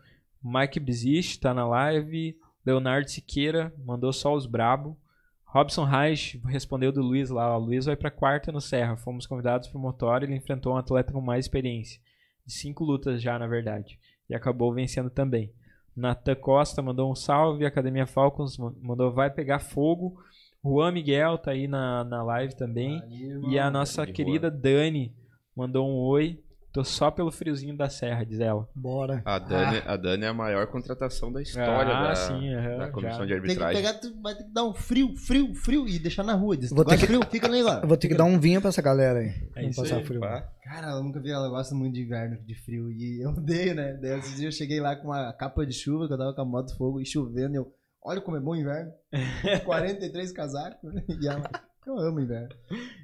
Mike 0.44 0.80
Bizist 0.80 1.40
tá 1.40 1.56
na 1.56 1.68
live. 1.68 2.38
Leonardo 2.64 3.10
Siqueira, 3.10 3.74
mandou 3.84 4.14
só 4.14 4.36
os 4.36 4.46
brabo. 4.46 4.96
Robson 5.44 5.86
Reich 5.86 6.40
respondeu 6.46 6.92
do 6.92 7.02
Luiz 7.02 7.32
lá. 7.32 7.58
O 7.58 7.60
Luiz 7.60 7.86
vai 7.86 7.96
pra 7.96 8.12
quarta 8.12 8.52
no 8.52 8.62
Serra. 8.62 8.96
Fomos 8.96 9.26
convidados 9.26 9.68
pro 9.70 9.80
motor 9.80 10.22
ele 10.22 10.36
enfrentou 10.36 10.74
um 10.74 10.78
atleta 10.78 11.12
com 11.12 11.20
mais 11.20 11.46
experiência. 11.46 12.00
De 12.46 12.54
cinco 12.54 12.84
lutas 12.84 13.22
já, 13.22 13.38
na 13.40 13.48
verdade. 13.48 14.00
E 14.30 14.36
acabou 14.36 14.74
vencendo 14.74 15.10
também. 15.10 15.52
Natan 15.96 16.36
Costa 16.36 16.82
mandou 16.82 17.12
um 17.12 17.16
salve. 17.16 17.66
Academia 17.66 18.06
Falcons 18.06 18.58
ma- 18.58 18.74
mandou 18.82 19.12
vai 19.12 19.30
pegar 19.30 19.60
fogo. 19.60 20.16
Juan 20.64 20.92
Miguel 20.92 21.38
tá 21.38 21.52
aí 21.52 21.68
na, 21.68 22.04
na 22.04 22.24
live 22.24 22.56
também. 22.56 23.02
E 23.50 23.58
a 23.60 23.70
nossa 23.72 24.06
De 24.06 24.12
querida 24.14 24.50
Dani 24.52 25.16
mandou 25.56 25.88
um 25.88 25.96
oi. 25.96 26.44
Tô 26.76 26.84
só 26.84 27.10
pelo 27.10 27.32
friozinho 27.32 27.76
da 27.78 27.88
serra, 27.90 28.26
diz 28.26 28.38
ela. 28.42 28.68
Bora. 28.76 29.22
A 29.24 29.40
Dani, 29.40 29.82
a 29.88 29.96
Dani 29.96 30.26
é 30.26 30.28
a 30.28 30.34
maior 30.34 30.68
contratação 30.68 31.32
da 31.32 31.42
história 31.42 31.94
Ah, 31.96 32.08
da, 32.10 32.16
sim, 32.16 32.54
aham, 32.54 32.78
da 32.80 32.92
comissão 32.92 33.26
já. 33.26 33.36
de 33.40 33.48
Tem 33.48 33.56
que 33.56 33.64
arbitragem. 33.64 33.82
pegar, 33.82 33.94
tu 33.94 34.22
vai 34.22 34.36
ter 34.36 34.44
que 34.44 34.52
dar 34.54 34.66
um 34.66 34.74
frio, 34.74 35.16
frio, 35.16 35.56
frio 35.56 35.88
e 35.88 35.98
deixar 35.98 36.24
na 36.24 36.34
rua. 36.34 36.58
Diz, 36.58 36.72
Vou 36.72 36.84
ter 36.84 36.98
que- 36.98 37.06
frio? 37.08 37.22
Fica 37.32 37.48
ali 37.48 37.64
lá. 37.64 37.80
Eu 37.82 37.88
vou 37.88 37.96
ter 37.96 38.10
que 38.10 38.14
dar 38.14 38.26
um 38.26 38.38
vinho 38.38 38.60
pra 38.60 38.70
essa 38.70 38.82
galera 38.82 39.20
aí. 39.20 39.32
É 39.56 39.66
isso 39.70 39.82
passar 39.82 39.96
aí, 40.00 40.04
frio. 40.04 40.20
Pá. 40.20 40.42
Cara, 40.66 40.88
eu 40.98 41.02
nunca 41.04 41.22
vi 41.22 41.32
ela 41.32 41.48
gosta 41.48 41.74
muito 41.74 41.94
de 41.94 42.02
inverno, 42.02 42.38
de 42.46 42.56
frio. 42.56 42.92
E 42.92 43.22
eu 43.24 43.30
odeio, 43.30 43.74
né? 43.74 43.94
Daí 43.94 44.20
esses 44.20 44.36
dias 44.36 44.54
eu 44.54 44.58
cheguei 44.58 44.82
lá 44.82 44.98
com 44.98 45.08
uma 45.08 45.32
capa 45.32 45.66
de 45.66 45.72
chuva, 45.74 46.08
que 46.08 46.14
eu 46.14 46.18
tava 46.18 46.34
com 46.34 46.42
a 46.42 46.46
moto 46.46 46.68
de 46.74 46.78
fogo 46.78 47.00
e 47.00 47.06
chovendo. 47.06 47.54
E 47.54 47.58
eu, 47.58 47.74
olha 48.04 48.20
como 48.20 48.36
é 48.36 48.40
bom 48.42 48.52
o 48.52 48.56
inverno. 48.58 48.92
43 49.64 50.32
casacos. 50.34 50.94
E 51.22 51.26
ela, 51.28 51.50
eu 51.88 51.98
amo 52.00 52.20
inverno. 52.20 52.50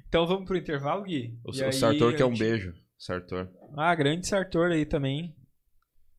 Então 0.08 0.26
vamos 0.26 0.44
pro 0.44 0.56
intervalo, 0.58 1.04
Gui? 1.04 1.38
O, 1.44 1.54
E 1.56 1.60
o 1.62 1.64
aí 1.64 1.72
Sartor 1.72 2.14
quer 2.14 2.24
um 2.26 2.30
gente- 2.34 2.40
beijo. 2.40 2.74
Sartor. 3.06 3.48
Ah, 3.76 3.92
grande 3.94 4.26
Sartor 4.28 4.70
aí 4.70 4.84
também. 4.86 5.34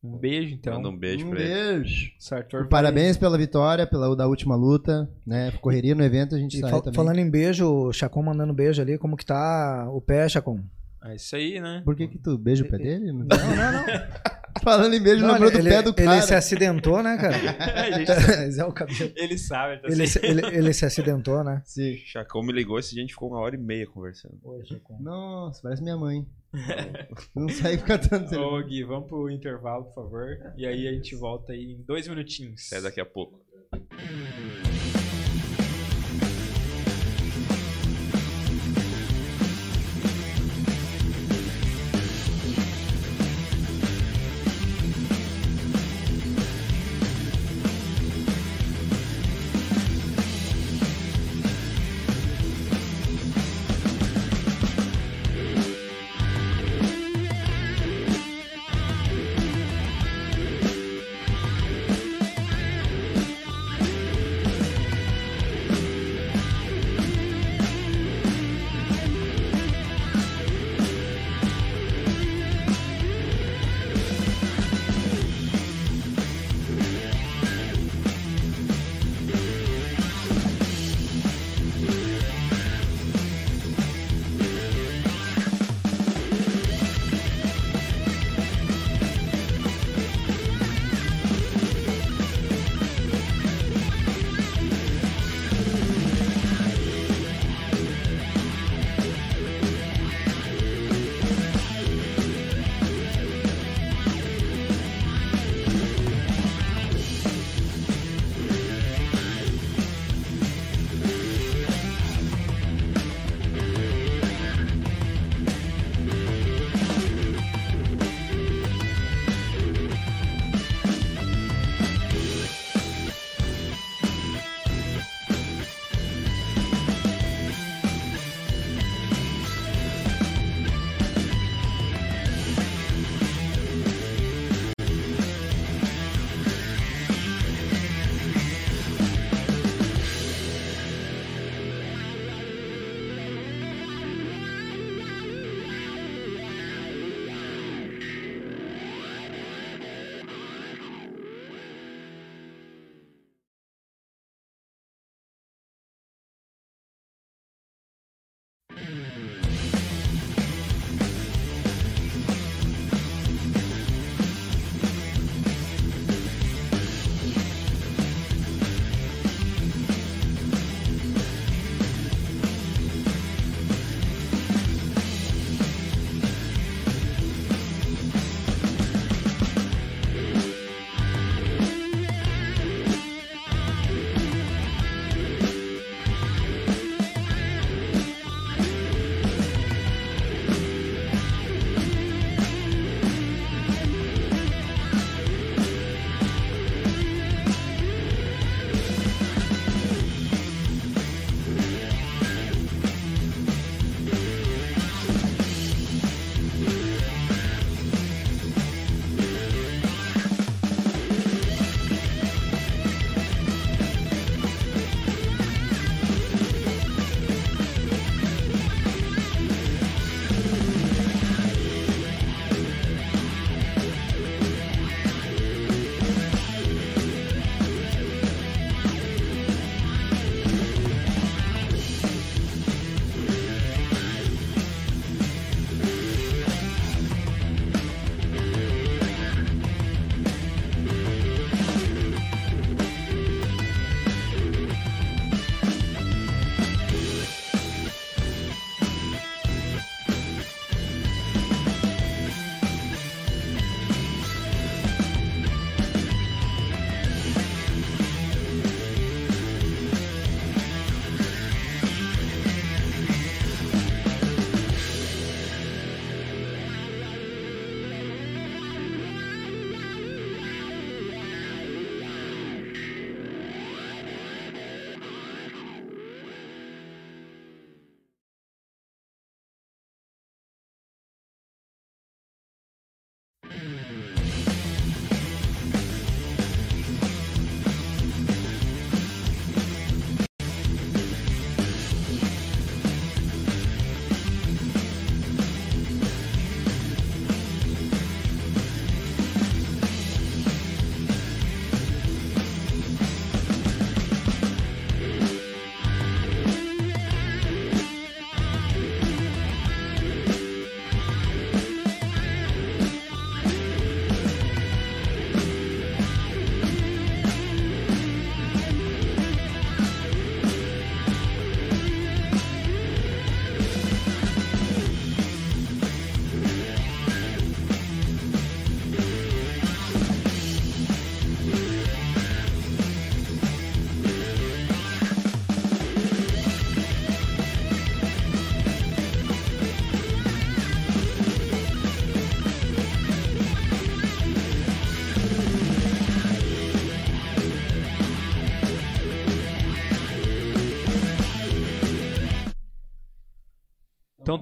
Um 0.02 0.18
beijo, 0.18 0.54
então. 0.54 0.74
Manda 0.74 0.90
um 0.90 0.96
beijo 0.98 1.26
um 1.26 1.30
pra 1.30 1.40
ele. 1.40 1.48
beijo. 1.54 2.10
Sartor 2.18 2.60
vai- 2.60 2.68
Parabéns 2.68 3.16
pela 3.16 3.38
vitória, 3.38 3.86
pela 3.86 4.14
da 4.14 4.26
última 4.26 4.54
luta, 4.54 5.10
né? 5.26 5.50
Correria 5.62 5.94
no 5.94 6.04
evento, 6.04 6.34
a 6.34 6.38
gente 6.38 6.58
E 6.58 6.60
sai 6.60 6.70
fal- 6.70 6.82
também. 6.82 6.94
falando 6.96 7.18
em 7.20 7.30
beijo, 7.30 7.66
o 7.66 7.90
Chacon 7.92 8.22
mandando 8.22 8.52
beijo 8.52 8.82
ali, 8.82 8.98
como 8.98 9.16
que 9.16 9.24
tá 9.24 9.88
o 9.90 10.00
pé, 10.02 10.28
Chacon? 10.28 10.60
É 11.02 11.14
isso 11.14 11.34
aí, 11.36 11.58
né? 11.58 11.80
Por 11.86 11.96
que 11.96 12.06
que 12.06 12.18
tu 12.18 12.36
beija 12.36 12.64
o 12.64 12.68
pé 12.68 12.76
dele? 12.76 13.12
Não, 13.12 13.24
não, 13.24 13.26
não. 13.26 13.84
Falando 14.62 14.94
em 14.94 15.02
beijo, 15.02 15.22
Não, 15.22 15.32
lembrou 15.32 15.50
do 15.50 15.58
ele, 15.58 15.68
pé 15.68 15.82
do 15.82 15.90
ele 15.90 16.04
cara. 16.06 16.22
se 16.22 16.34
acidentou, 16.34 17.02
né, 17.02 17.16
cara? 17.16 17.36
Mas 18.46 18.56
é 18.58 18.64
o 18.64 18.72
cabelo. 18.72 19.12
ele 19.16 19.36
sabe, 19.36 19.80
tá 19.82 19.88
Ele, 19.88 20.02
assim. 20.04 20.18
se- 20.20 20.26
ele, 20.26 20.46
ele 20.46 20.72
se 20.72 20.86
acidentou, 20.86 21.42
né? 21.42 21.60
Sim. 21.64 21.96
Chacão 22.06 22.42
me 22.42 22.52
ligou 22.52 22.78
esse 22.78 22.90
dia, 22.92 23.00
a 23.00 23.04
gente 23.04 23.12
ficou 23.14 23.30
uma 23.30 23.40
hora 23.40 23.54
e 23.54 23.58
meia 23.58 23.86
conversando. 23.86 24.38
Oi, 24.44 24.64
Chacon. 24.64 24.96
Nossa, 25.00 25.60
parece 25.62 25.82
minha 25.82 25.96
mãe. 25.96 26.24
Não 27.34 27.48
sai 27.48 27.76
ficar 27.78 27.98
tanto 27.98 28.30
tempo. 28.30 28.42
Ô, 28.42 28.62
Gui, 28.62 28.84
vamos 28.84 29.08
pro 29.08 29.28
intervalo, 29.28 29.84
por 29.86 29.94
favor. 29.94 30.26
E 30.56 30.64
aí 30.66 30.86
a 30.86 30.92
gente 30.92 31.14
volta 31.16 31.52
aí 31.52 31.72
em 31.72 31.82
dois 31.82 32.06
minutinhos. 32.06 32.72
Até 32.72 32.80
daqui 32.82 33.00
a 33.00 33.04
pouco. 33.06 33.42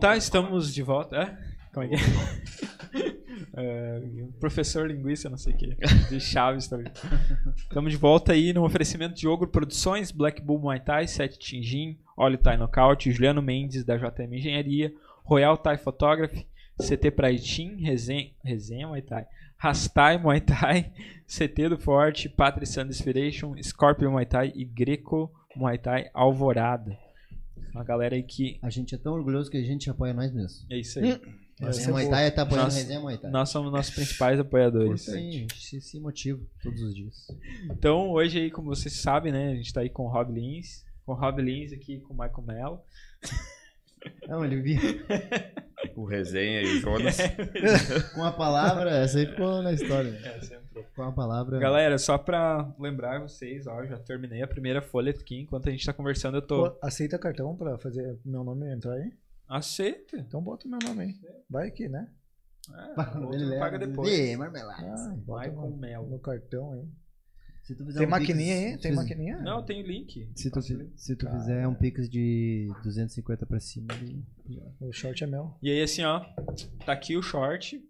Tá, 0.03 0.16
estamos 0.16 0.74
de 0.74 0.83
volta. 0.83 1.16
É? 1.16 1.39
Como 1.73 1.87
é 1.87 1.89
que 1.89 1.95
é? 1.95 3.23
É, 3.55 4.01
professor 4.41 4.91
linguista, 4.91 5.29
não 5.29 5.37
sei 5.37 5.53
o 5.53 5.57
que. 5.59 5.77
De 6.09 6.19
Chaves 6.19 6.69
também. 6.69 6.91
Estamos 7.55 7.93
de 7.93 7.99
volta 7.99 8.33
aí 8.33 8.51
no 8.51 8.65
oferecimento 8.65 9.15
de 9.15 9.29
Ogro 9.29 9.47
Produções, 9.47 10.11
Black 10.11 10.41
Bull 10.41 10.59
Muay 10.59 10.81
Thai, 10.81 11.07
Sete 11.07 11.39
Tinjin, 11.39 11.99
Olho 12.16 12.39
Thai 12.39 12.57
Knockout, 12.57 13.11
Juliano 13.11 13.43
Mendes 13.43 13.85
da 13.85 13.99
JM 13.99 14.33
Engenharia, 14.33 14.95
Royal 15.23 15.59
Thai 15.59 15.77
Photography, 15.77 16.47
CT 16.79 17.11
Praitim, 17.11 17.77
Resenha, 17.83 18.31
Resenha 18.43 18.89
Muay 18.89 19.03
Thai, 19.03 19.27
Rastai 19.59 20.16
Muay 20.16 20.41
Thai, 20.41 20.91
CT 21.27 21.69
do 21.69 21.79
Forte, 21.79 22.31
Patrick 22.31 22.66
Sand 22.66 22.89
Inspiration, 22.89 23.55
Scorpion 23.62 24.12
Muay 24.12 24.24
Thai 24.24 24.51
e 24.55 24.65
Greco 24.65 25.31
Muay 25.55 25.77
Thai 25.77 26.09
Alvorada. 26.15 26.97
Uma 27.74 27.85
galera 27.85 28.15
aí 28.15 28.23
que. 28.23 28.59
A 28.62 28.70
gente 28.70 28.94
é 28.94 28.99
tão 28.99 29.15
orgulhoso 29.15 29.51
que 29.51 29.57
a 29.57 29.62
gente 29.62 29.89
apoia 29.89 30.12
nós 30.12 30.32
mesmos. 30.32 30.66
É 30.70 30.78
isso 30.78 30.99
aí. 30.99 31.20
Resenha 31.61 31.90
Muay 31.90 32.09
Thai 32.11 32.31
tá 32.32 32.43
apoiando 32.43 32.65
Nós- 32.66 32.74
Resenha 32.77 33.01
Muay 33.01 33.19
Thai. 33.19 33.31
Nós 33.31 33.49
somos 33.51 33.70
nossos 33.73 33.94
principais 33.94 34.39
apoiadores. 34.40 35.09
Aí, 35.09 35.28
a 35.28 35.32
gente 35.32 35.59
se, 35.62 35.81
se 35.81 36.01
motiva 36.01 36.40
todos 36.62 36.82
os 36.82 36.94
dias. 36.94 37.27
Então, 37.70 38.11
hoje 38.11 38.39
aí, 38.40 38.51
como 38.51 38.69
vocês 38.74 38.94
sabem, 39.01 39.32
né, 39.32 39.53
a 39.53 39.55
gente 39.55 39.73
tá 39.73 39.81
aí 39.81 39.89
com 39.89 40.05
o 40.05 40.09
Rob 40.09 40.32
Lins, 40.32 40.85
com 41.07 41.12
o 41.12 41.15
Rob 41.15 41.40
Lins 41.40 41.73
aqui 41.73 42.01
com 42.01 42.15
o 42.15 42.16
Michael 42.19 42.43
Mello. 42.47 42.81
Não, 44.29 44.45
ele 44.45 44.61
vinha 44.61 44.81
O 45.97 46.05
resenha 46.05 46.62
e 46.62 46.77
o 46.77 46.81
Jonas. 46.81 47.19
com 48.15 48.24
a 48.24 48.33
palavra, 48.33 48.91
essa 48.91 49.19
aí 49.19 49.27
ficou 49.27 49.62
na 49.62 49.73
história. 49.73 50.12
Com 50.95 51.03
a 51.03 51.12
palavra. 51.12 51.59
Galera, 51.59 51.99
só 51.99 52.16
pra 52.16 52.73
lembrar 52.79 53.20
vocês, 53.20 53.66
ó, 53.66 53.85
já 53.85 53.99
terminei 53.99 54.43
a 54.43 54.47
primeira 54.47 54.81
folha 54.81 55.11
aqui, 55.11 55.41
enquanto 55.41 55.69
a 55.69 55.73
gente 55.73 55.85
tá 55.85 55.93
conversando, 55.93 56.37
eu 56.39 56.43
tô... 56.43 56.70
Pô, 56.70 56.79
aceita 56.83 57.19
cartão 57.19 57.57
pra 57.57 57.77
fazer 57.79 58.19
meu 58.24 58.43
nome 58.45 58.73
entrar 58.73 58.95
aí? 58.95 59.12
Aceita. 59.49 60.16
Então 60.16 60.41
bota 60.43 60.66
meu 60.69 60.79
nome 60.83 61.03
aí. 61.03 61.15
Vai 61.51 61.69
aqui, 61.69 61.89
né? 61.89 62.09
É, 62.70 63.19
o 63.19 63.31
leva, 63.31 63.59
paga 63.59 63.79
depois. 63.79 64.09
"Ê, 64.09 64.37
marmelada." 64.37 64.87
Ah, 64.87 65.15
bota 65.16 65.49
Michael 65.49 65.70
no, 65.70 65.77
Melo. 65.77 66.07
no 66.09 66.19
cartão 66.20 66.73
aí. 66.73 66.85
Se 67.63 67.77
tu 67.77 67.85
fizer 67.87 67.99
Tem 68.01 68.07
um 68.07 68.11
maquininha 68.11 68.55
pix- 68.57 68.75
aí? 68.75 68.79
Tem 68.81 68.93
maquininha? 68.93 69.39
Não, 69.41 69.65
tem 69.65 69.83
o 69.83 69.87
link. 69.87 70.29
Se 70.35 70.51
tu, 70.51 70.61
fi- 70.61 70.91
se 70.97 71.15
tu 71.17 71.31
fizer 71.31 71.67
um 71.69 71.75
pix 71.75 72.09
de 72.11 72.69
250 72.83 73.47
pra 73.47 73.61
cima, 73.61 73.87
ele- 73.95 74.25
O 74.81 74.93
short 74.93 75.23
é 75.23 75.27
meu. 75.29 75.55
E 75.63 75.71
aí, 75.71 75.81
assim, 75.83 76.03
ó, 76.03 76.21
tá 76.85 76.93
aqui 76.93 77.17
o 77.17 77.23
short. 77.23 77.81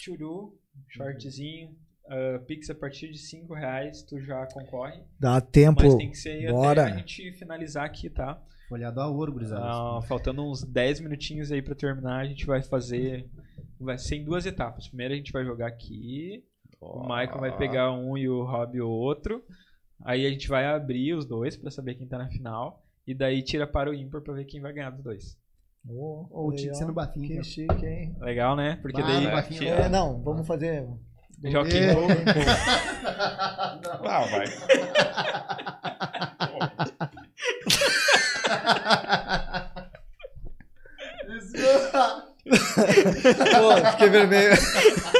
Churu, 0.00 0.58
shortzinho. 0.88 1.76
ah, 2.08 2.38
Pix 2.46 2.70
a 2.70 2.74
partir 2.74 3.10
de 3.10 3.18
5 3.18 3.52
reais, 3.54 4.02
tu 4.02 4.20
já 4.20 4.46
concorre. 4.46 5.02
Dá 5.18 5.40
tempo. 5.40 5.82
Mas 5.82 5.94
tem 5.96 6.10
que 6.10 6.16
ser 6.16 6.50
bora. 6.50 6.82
até 6.84 6.92
a 6.92 6.96
gente 6.98 7.32
finalizar 7.32 7.84
aqui, 7.84 8.08
tá? 8.08 8.42
folhado 8.68 9.00
a 9.00 9.08
ouro, 9.08 9.32
gurizada. 9.32 9.64
Ah, 9.64 10.00
faltando 10.08 10.42
uns 10.42 10.64
10 10.64 10.98
minutinhos 10.98 11.52
aí 11.52 11.62
pra 11.62 11.72
terminar, 11.74 12.18
a 12.20 12.24
gente 12.26 12.44
vai 12.46 12.62
fazer. 12.64 13.28
Vai 13.78 13.96
ser 13.96 14.16
em 14.16 14.24
duas 14.24 14.44
etapas. 14.46 14.88
Primeiro 14.88 15.14
a 15.14 15.16
gente 15.16 15.30
vai 15.30 15.44
jogar 15.44 15.68
aqui. 15.68 16.42
O 16.80 17.00
Michael 17.02 17.40
vai 17.40 17.56
pegar 17.56 17.92
um 17.92 18.16
e 18.16 18.28
o 18.28 18.44
Rob 18.44 18.80
o 18.80 18.88
outro. 18.88 19.42
Aí 20.04 20.26
a 20.26 20.30
gente 20.30 20.48
vai 20.48 20.66
abrir 20.66 21.14
os 21.14 21.24
dois 21.24 21.56
pra 21.56 21.70
saber 21.70 21.94
quem 21.94 22.06
tá 22.06 22.18
na 22.18 22.28
final. 22.28 22.82
E 23.06 23.14
daí 23.14 23.42
tira 23.42 23.66
para 23.66 23.90
o 23.90 23.94
ímpar 23.94 24.20
pra 24.20 24.34
ver 24.34 24.44
quem 24.44 24.60
vai 24.60 24.72
ganhar 24.72 24.90
dos 24.90 25.02
dois. 25.02 25.38
Oh, 25.88 26.26
Ou 26.30 26.58
ser 26.58 26.66
no 26.70 26.78
legal. 26.88 26.94
bafinho. 26.94 27.26
Que 27.28 27.44
chique, 27.44 27.86
hein? 27.86 28.16
Legal, 28.20 28.56
né? 28.56 28.76
Porque 28.82 29.00
Ah, 29.00 29.06
daí. 29.06 29.26
bafinho. 29.30 29.60
tira- 29.60 29.76
É, 29.82 29.88
não, 29.88 30.20
vamos 30.20 30.46
fazer. 30.46 30.86
Joaquim 31.44 31.76
É. 31.76 31.92
Rowe. 31.92 32.12
Ah, 34.04 34.24
vai. 34.26 34.46
Pô, 42.46 43.90
fiquei 43.92 44.08
vermelho. 44.10 44.56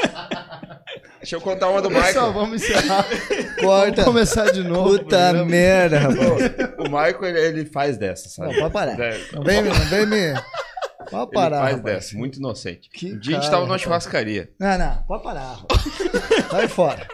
Deixa 1.27 1.35
eu 1.35 1.41
contar 1.41 1.69
uma 1.69 1.83
do 1.83 1.89
Pessoal, 1.89 2.07
Michael. 2.29 2.33
vamos 2.33 2.63
encerrar. 2.63 3.05
Corta. 3.59 4.05
Vamos 4.05 4.05
começar 4.05 4.53
de 4.53 4.63
novo. 4.63 4.95
o 4.95 4.99
Puta 5.01 5.17
programa. 5.19 5.45
merda, 5.45 5.99
rapaz. 5.99 6.21
O 6.79 6.83
Michael, 6.85 7.25
ele, 7.25 7.41
ele 7.41 7.65
faz 7.67 7.99
dessa, 7.99 8.29
sabe? 8.29 8.53
Não, 8.53 8.61
pode 8.61 8.73
parar. 8.73 9.01
É, 9.01 9.21
Não 9.33 9.43
vem, 9.43 9.61
me- 9.63 9.71
vem. 9.71 10.35
Pode 11.11 11.25
Ele 11.25 11.33
parar. 11.35 11.61
faz 11.63 11.77
rapaz. 11.79 11.95
dessa, 11.97 12.17
muito 12.17 12.39
inocente. 12.39 12.89
Que 12.91 13.13
um 13.13 13.19
dia 13.19 13.39
a 13.39 13.41
gente 13.41 13.49
cara, 13.49 13.51
tava 13.57 13.67
numa 13.67 13.77
churrascaria. 13.77 14.51
Não, 14.61 14.79
não, 14.79 15.03
pode 15.09 15.23
parar. 15.25 15.57
rapaz. 15.57 15.83
Sai 16.49 16.69
fora. 16.69 17.09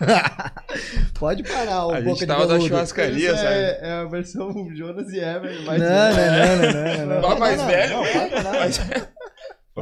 pode 1.18 1.42
parar, 1.42 1.86
ô 1.86 1.90
A 1.90 1.94
boca 1.96 2.08
gente 2.10 2.18
de 2.20 2.26
tava 2.26 2.40
na 2.40 2.46
boludo. 2.46 2.66
churrascaria, 2.68 3.36
sabe? 3.36 3.46
é, 3.46 3.78
é 3.82 3.92
a 3.92 4.04
versão 4.04 4.74
Jonas 4.74 5.12
e. 5.12 5.20
Não, 5.20 5.64
mais 5.66 5.80
não, 5.82 5.88
não, 5.88 6.72
não, 6.72 7.06
não, 7.06 7.20
não. 7.20 7.28
Vai 7.28 7.38
mais 7.38 7.56
Não, 7.58 7.64
não, 7.64 7.70
velho, 7.72 7.96
Não, 7.96 8.02
né? 8.04 8.58
pode 8.58 9.08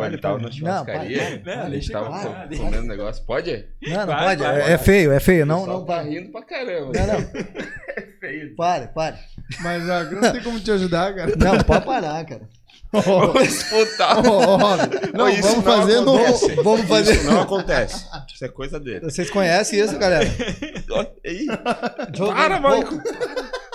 ele 0.05 0.19
tava 0.19 0.39
na 0.39 0.45
Não, 0.45 0.53
churrascaria. 0.53 1.23
a 1.23 1.31
gente 1.31 1.71
Deixa 1.71 1.93
tava 1.93 2.07
eu 2.07 2.11
co- 2.13 2.19
falar. 2.33 2.49
comendo 2.49 2.83
um 2.83 2.87
negócio. 2.89 3.25
Pode? 3.25 3.65
Não, 3.83 3.97
não 3.99 4.07
Vai, 4.07 4.25
pode. 4.37 4.43
vai, 4.43 4.57
é, 4.57 4.63
vai. 4.63 4.73
é 4.73 4.79
feio, 4.79 5.13
é 5.13 5.21
feio. 5.21 5.47
Não, 5.47 5.67
não, 5.67 5.85
tá 5.85 6.03
rindo 6.03 6.31
pra 6.33 6.43
caramba. 6.43 6.93
Não, 6.93 7.07
não. 7.07 7.17
É 7.97 8.03
feio. 8.21 8.55
Pare, 8.57 8.89
pare. 8.89 9.17
Mas 9.63 9.89
ó, 9.89 10.05
não 10.05 10.31
tem 10.33 10.43
como 10.43 10.61
te 10.61 10.71
ajudar, 10.71 11.15
cara. 11.15 11.33
Não, 11.35 11.59
pode 11.65 11.85
parar, 11.87 12.23
cara. 12.27 12.43
Vamos 12.93 13.43
disputar. 13.43 14.23
Não, 15.15 15.29
Isso 15.31 15.43
vamos 15.43 15.57
não 15.57 15.63
fazer 15.63 16.01
no. 16.01 16.63
Vamos 16.63 16.87
fazer. 16.87 17.13
Isso 17.15 17.25
não 17.25 17.41
acontece. 17.41 18.05
Isso 18.35 18.45
é 18.45 18.49
coisa 18.49 18.79
dele. 18.79 19.01
Vocês 19.01 19.31
conhecem 19.31 19.81
isso, 19.81 19.99
galera? 19.99 20.27
Para, 22.35 22.61
Michael. 22.61 23.03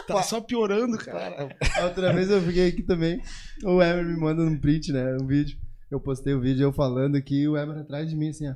Tá 0.07 0.21
só 0.23 0.41
piorando, 0.41 0.97
cara. 0.97 1.49
A 1.77 1.83
Outra 1.85 2.11
vez 2.13 2.29
eu 2.29 2.41
fiquei 2.41 2.67
aqui 2.69 2.83
também. 2.83 3.21
O 3.63 3.81
Emer 3.81 4.03
me 4.05 4.19
manda 4.19 4.41
um 4.41 4.57
print, 4.59 4.91
né? 4.91 5.17
Um 5.21 5.25
vídeo. 5.27 5.57
Eu 5.91 5.99
postei 5.99 6.33
o 6.33 6.39
vídeo 6.41 6.63
eu 6.63 6.71
falando 6.71 7.17
aqui 7.17 7.41
e 7.41 7.47
o 7.49 7.57
Emer 7.57 7.79
atrás 7.79 8.09
de 8.09 8.15
mim, 8.15 8.29
assim, 8.29 8.49
ó. 8.49 8.53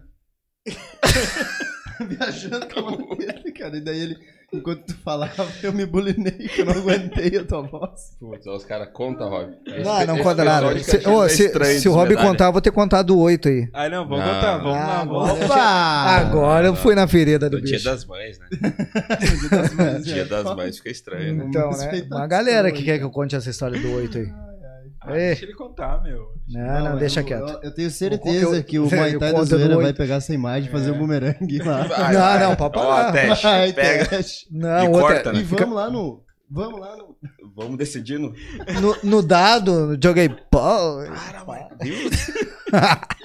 Viajando 2.07 2.67
com 2.67 2.79
a 3.11 3.15
dele, 3.15 3.51
cara. 3.53 3.77
E 3.77 3.81
daí 3.81 3.99
ele, 3.99 4.17
enquanto 4.53 4.83
tu 4.85 4.95
falava, 4.97 5.47
eu 5.63 5.71
me 5.71 5.85
bulinei, 5.85 6.31
que 6.33 6.61
eu 6.61 6.65
não 6.65 6.73
aguentei 6.73 7.37
a 7.37 7.43
tua 7.45 7.61
voz. 7.61 8.15
Putz, 8.19 8.45
os 8.47 8.65
caras 8.65 8.89
contam, 8.91 9.29
Rob. 9.29 9.53
Esse- 9.65 9.79
Não, 9.83 10.05
não 10.07 10.15
esse 10.15 10.23
conta 10.23 10.43
nada. 10.43 10.79
Se, 10.83 10.97
que 10.97 11.07
ô, 11.07 11.23
é 11.23 11.29
se, 11.29 11.49
se 11.79 11.87
o 11.87 11.91
de 11.91 11.97
Rob 11.97 12.15
contar, 12.17 12.45
eu 12.47 12.51
vou 12.51 12.61
ter 12.61 12.71
contado 12.71 13.17
oito 13.17 13.47
aí. 13.47 13.69
Aí 13.73 13.89
não, 13.89 14.07
vamos 14.07 14.25
Não. 14.25 14.33
contar, 14.33 14.57
vamos 14.57 14.77
Ah, 14.77 14.87
lá, 14.87 14.97
vamos 15.05 15.13
bora. 15.13 15.45
Opa! 15.45 15.55
Agora 16.17 16.67
eu 16.67 16.75
fui 16.75 16.95
na 16.95 17.07
ferida 17.07 17.49
do 17.49 17.59
Do 17.59 17.65
dia 17.65 17.77
bicho. 17.77 17.85
das 17.89 18.05
mães, 18.05 18.39
né? 18.39 18.47
dia 20.03 20.25
das 20.25 20.43
mães 20.55 20.77
fica 20.77 20.89
estranho, 20.89 21.35
né? 21.35 21.45
Então, 21.47 21.69
né? 21.71 22.07
Uma 22.11 22.27
galera 22.27 22.71
que 22.73 22.83
quer 22.83 22.97
que 22.97 23.03
eu 23.05 23.11
conte 23.11 23.35
essa 23.37 23.49
história 23.49 23.79
do 23.79 23.91
oito 23.93 24.17
aí. 24.17 24.27
Ah, 25.07 25.15
É. 25.17 25.27
deixa 25.27 25.45
ele 25.45 25.53
contar, 25.53 26.01
meu. 26.03 26.33
Não, 26.47 26.61
não, 26.83 26.89
mas 26.91 26.99
deixa 26.99 27.19
eu, 27.21 27.25
quieto. 27.25 27.49
Eu, 27.49 27.59
eu 27.63 27.71
tenho 27.73 27.89
certeza 27.91 28.55
Eu- 28.57 28.63
que 28.63 28.79
o 28.79 28.83
Muay 28.89 29.17
Thai 29.17 29.33
da 29.33 29.43
Zoeira 29.43 29.75
vai 29.77 29.93
pegar 29.93 30.15
essa 30.15 30.33
imagem 30.33 30.69
e 30.69 30.71
fazer 30.71 30.91
um 30.91 30.97
bumerangue 30.97 31.59
lá. 31.59 31.83
Vai, 31.83 32.13
Não, 32.13 32.19
vai. 32.21 32.39
não, 32.43 32.55
pode 32.55 32.77
Ó, 32.77 33.11
teste. 33.11 33.43
Vai, 33.43 33.73
Pega. 33.73 34.05
teste. 34.05 34.47
Não, 34.51 34.83
E 34.83 34.87
outra. 34.87 35.01
corta, 35.01 35.33
né? 35.33 35.39
E 35.39 35.43
vamos 35.43 35.75
lá 35.75 35.89
no. 35.89 36.23
Vamos 36.49 36.79
lá 36.79 36.95
no. 36.95 37.15
Vamos 37.55 37.77
decidindo. 37.77 38.33
No, 38.81 38.95
no 39.03 39.21
dado, 39.23 39.97
joguei 40.01 40.29
pau. 40.29 40.99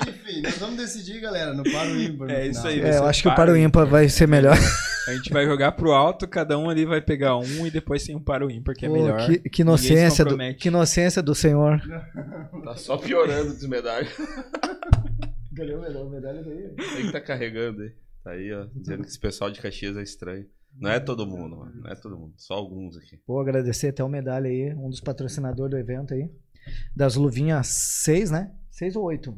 Enfim, 0.09 0.43
nós 0.43 0.59
vamos 0.59 0.77
decidir, 0.77 1.21
galera, 1.21 1.53
no 1.53 1.63
paro 1.65 2.01
ímpar. 2.01 2.27
no 2.29 2.33
É 2.33 2.47
isso 2.47 2.61
final. 2.63 2.73
aí. 2.75 2.81
É, 2.81 2.99
eu 2.99 3.05
acho 3.07 3.23
que 3.23 3.29
o 3.29 3.31
para 3.33 3.45
para 3.45 3.53
o 3.53 3.55
aí. 3.55 3.63
ímpar 3.63 3.85
vai 3.87 4.09
ser 4.09 4.27
melhor. 4.29 4.57
A 5.09 5.15
gente 5.15 5.33
vai 5.33 5.45
jogar 5.45 5.73
pro 5.73 5.93
alto, 5.93 6.29
cada 6.29 6.57
um 6.59 6.69
ali 6.71 6.85
vai 6.85 7.01
pegar 7.01 7.37
um 7.37 7.67
e 7.67 7.71
depois 7.71 8.05
tem 8.05 8.15
um 8.15 8.23
para 8.23 8.47
o 8.47 8.51
ímpar, 8.51 8.75
que 8.77 8.87
é 8.87 8.89
Pô, 8.89 8.95
melhor. 8.95 9.27
que, 9.27 9.39
que 9.49 9.63
inocência 9.63 10.25
do, 10.25 10.37
que 10.57 10.69
inocência 10.69 11.23
do 11.23 11.35
senhor. 11.35 11.81
Tá 12.65 12.77
só 12.77 12.97
piorando 12.99 13.55
dos 13.55 13.67
medalhas. 13.67 14.13
Ganhou 15.53 16.09
medalha 16.11 16.43
daí. 16.45 16.69
Tem 16.77 17.07
que 17.07 17.13
tá 17.13 17.21
carregando 17.21 17.83
aí. 17.83 17.93
Tá 18.23 18.31
aí, 18.33 18.53
ó. 18.53 18.67
Dizendo 18.75 19.03
que 19.03 19.09
esse 19.09 19.19
pessoal 19.19 19.51
de 19.51 19.61
Caxias 19.61 19.97
é 19.97 20.03
estranho. 20.03 20.47
Não 20.79 20.91
é 20.91 21.01
todo 21.01 21.27
mundo, 21.27 21.57
mano. 21.57 21.73
Não 21.83 21.91
é 21.91 21.95
todo 21.97 22.17
mundo. 22.17 22.35
Só 22.37 22.55
alguns 22.55 22.97
aqui. 22.97 23.19
Vou 23.27 23.41
agradecer 23.41 23.89
até 23.89 24.05
o 24.05 24.09
medalha 24.09 24.49
aí, 24.49 24.73
um 24.75 24.89
dos 24.89 25.01
patrocinadores 25.01 25.71
do 25.71 25.79
evento 25.79 26.15
aí. 26.15 26.31
Das 26.95 27.17
luvinhas 27.17 27.67
seis, 27.67 28.31
né? 28.31 28.53
Seis 28.81 28.97
ou 28.97 29.05
oito? 29.05 29.37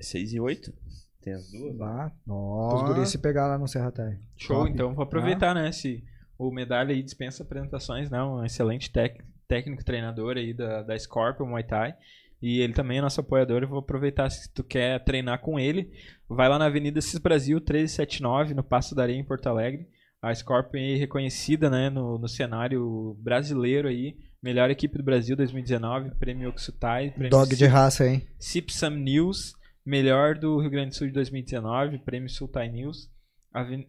6 0.00 0.32
e 0.32 0.40
8? 0.40 0.72
Tem 1.20 1.34
as 1.34 1.50
duas? 1.50 1.76
Lá. 1.76 2.10
Ó. 2.26 2.74
Os 2.74 2.82
guris 2.84 3.10
se 3.10 3.18
pegar 3.18 3.46
lá 3.48 3.58
no 3.58 3.68
Serratai. 3.68 4.18
Show, 4.34 4.60
Top. 4.60 4.70
então 4.70 4.94
vou 4.94 5.02
aproveitar, 5.02 5.54
né? 5.54 5.70
Se 5.72 6.02
o 6.38 6.50
medalha 6.50 6.94
aí 6.94 7.02
dispensa 7.02 7.42
apresentações, 7.42 8.08
né? 8.08 8.22
Um 8.22 8.42
excelente 8.42 8.90
tec- 8.90 9.22
técnico 9.46 9.84
treinador 9.84 10.38
aí 10.38 10.54
da, 10.54 10.82
da 10.82 10.98
Scorpion 10.98 11.44
Muay 11.48 11.64
Thai. 11.64 11.94
E 12.40 12.60
ele 12.62 12.72
também 12.72 12.96
é 12.96 13.02
nosso 13.02 13.20
apoiador. 13.20 13.62
Eu 13.62 13.68
vou 13.68 13.80
aproveitar 13.80 14.30
se 14.30 14.50
tu 14.54 14.64
quer 14.64 15.04
treinar 15.04 15.42
com 15.42 15.60
ele. 15.60 15.92
Vai 16.26 16.48
lá 16.48 16.58
na 16.58 16.64
Avenida 16.64 17.02
Cis 17.02 17.18
Brasil 17.18 17.58
1379, 17.58 18.54
no 18.54 18.64
Passo 18.64 18.94
da 18.94 19.02
Areia, 19.02 19.18
em 19.18 19.24
Porto 19.24 19.48
Alegre. 19.48 19.86
A 20.22 20.34
Scorpion 20.34 20.80
aí 20.80 20.96
reconhecida 20.96 21.68
né, 21.68 21.90
no, 21.90 22.16
no 22.18 22.26
cenário 22.26 23.14
brasileiro 23.20 23.86
aí. 23.86 24.16
Melhor 24.42 24.70
equipe 24.70 24.96
do 24.96 25.02
Brasil 25.02 25.36
2019, 25.36 26.12
prêmio 26.14 26.48
Oxutai, 26.50 27.10
prêmio 27.10 27.30
Dog 27.30 27.56
de 27.56 27.66
raça, 27.66 28.06
hein? 28.06 28.22
Cipsam 28.38 28.90
News, 28.90 29.52
melhor 29.84 30.38
do 30.38 30.60
Rio 30.60 30.70
Grande 30.70 30.90
do 30.90 30.94
Sul 30.94 31.08
de 31.08 31.12
2019, 31.14 31.98
prêmio 31.98 32.30
Sultai 32.30 32.68
News. 32.68 33.10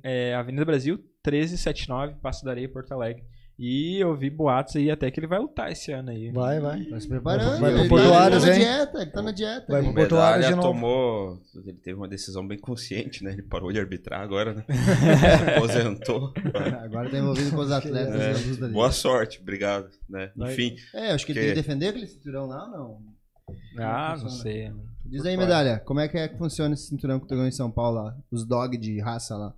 É, 0.02 0.34
Avenida 0.34 0.66
Brasil, 0.66 0.96
1379, 0.96 2.16
Passo 2.22 2.44
da 2.44 2.52
Areia, 2.52 2.68
Porto 2.68 2.92
Alegre. 2.94 3.24
E 3.62 3.98
eu 4.00 4.16
vi 4.16 4.30
boatos 4.30 4.78
aí 4.78 4.90
até 4.90 5.12
que 5.12 5.20
ele 5.20 5.28
vai 5.28 5.38
lutar 5.38 5.70
esse 5.70 5.92
ano 5.92 6.12
aí. 6.12 6.32
Vai, 6.32 6.62
vai. 6.62 6.82
Tá 6.86 6.98
se 6.98 7.10
preparando. 7.10 7.60
Vai 7.60 7.72
ele, 7.72 7.80
pro 7.80 7.98
tá, 7.98 8.04
Portuários, 8.04 8.44
ele 8.46 8.52
tá 8.54 8.58
na 8.58 8.66
hein? 8.70 8.76
dieta, 8.78 9.02
ele 9.02 9.12
tá 9.12 9.22
na 9.22 9.32
dieta. 9.34 9.66
Vai 9.68 9.82
pro 9.84 10.04
de 10.42 10.50
novo. 10.56 10.62
tomou. 10.62 11.42
Ele 11.66 11.74
teve 11.74 11.98
uma 11.98 12.08
decisão 12.08 12.48
bem 12.48 12.58
consciente, 12.58 13.22
né? 13.22 13.34
Ele 13.34 13.44
parou 13.44 13.70
de 13.74 13.78
arbitrar 13.80 14.22
agora, 14.22 14.54
né? 14.54 14.64
Aposentou. 15.58 16.34
Agora 16.84 17.10
tá 17.10 17.18
envolvido 17.18 17.52
com 17.52 17.58
os 17.58 17.72
atletas 17.72 18.16
É, 18.22 18.34
da 18.34 18.40
luz 18.40 18.58
dali. 18.58 18.74
boa 18.74 18.92
sorte, 18.94 19.40
obrigado. 19.42 19.90
Né? 20.10 20.32
Vai. 20.38 20.54
Enfim, 20.54 20.76
É, 20.94 21.12
acho 21.12 21.26
que 21.26 21.34
ele 21.34 21.40
Que- 21.42 21.46
tem 21.48 21.56
que 21.56 21.62
defender 21.62 21.88
aquele 21.90 22.08
cinturão 22.08 22.46
lá 22.48 22.64
ou 22.66 22.72
não? 22.72 23.00
Ah, 23.78 24.12
não 24.14 24.22
funciona? 24.30 24.42
sei. 24.44 24.72
Diz 25.06 25.26
aí, 25.26 25.36
medalha, 25.36 25.80
como 25.80 26.00
é 26.00 26.08
que 26.08 26.18
é 26.18 26.28
que 26.28 26.38
funciona 26.38 26.74
esse 26.76 26.88
cinturão 26.88 27.20
que 27.20 27.26
tu 27.28 27.32
ganhou 27.32 27.48
em 27.48 27.52
São 27.52 27.70
Paulo 27.70 28.04
lá? 28.04 28.16
Os 28.32 28.46
dog 28.46 28.78
de 28.78 29.00
raça 29.02 29.36
lá. 29.36 29.54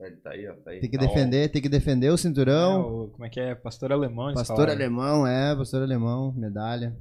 Ele 0.00 0.16
tá 0.16 0.30
aí, 0.30 0.48
ó. 0.48 0.54
Tá 0.56 0.70
aí. 0.70 0.80
Tem 0.80 0.90
que 0.90 0.98
Tá, 0.98 1.04
ó. 1.04 1.08
defender, 1.08 1.48
tem 1.50 1.62
que 1.62 1.68
defender 1.68 2.10
o 2.10 2.14
É, 2.14 2.16
cinturão. 2.18 3.04
o- 3.04 3.10
como 3.10 3.24
é 3.24 3.28
que 3.30 3.40
é? 3.40 3.54
Pastor 3.54 3.92
alemão. 3.92 4.34
Pastor 4.34 4.68
alemão, 4.68 5.26
é, 5.26 5.54
pastor 5.56 5.82
alemão, 5.82 6.32
medalha. 6.32 6.96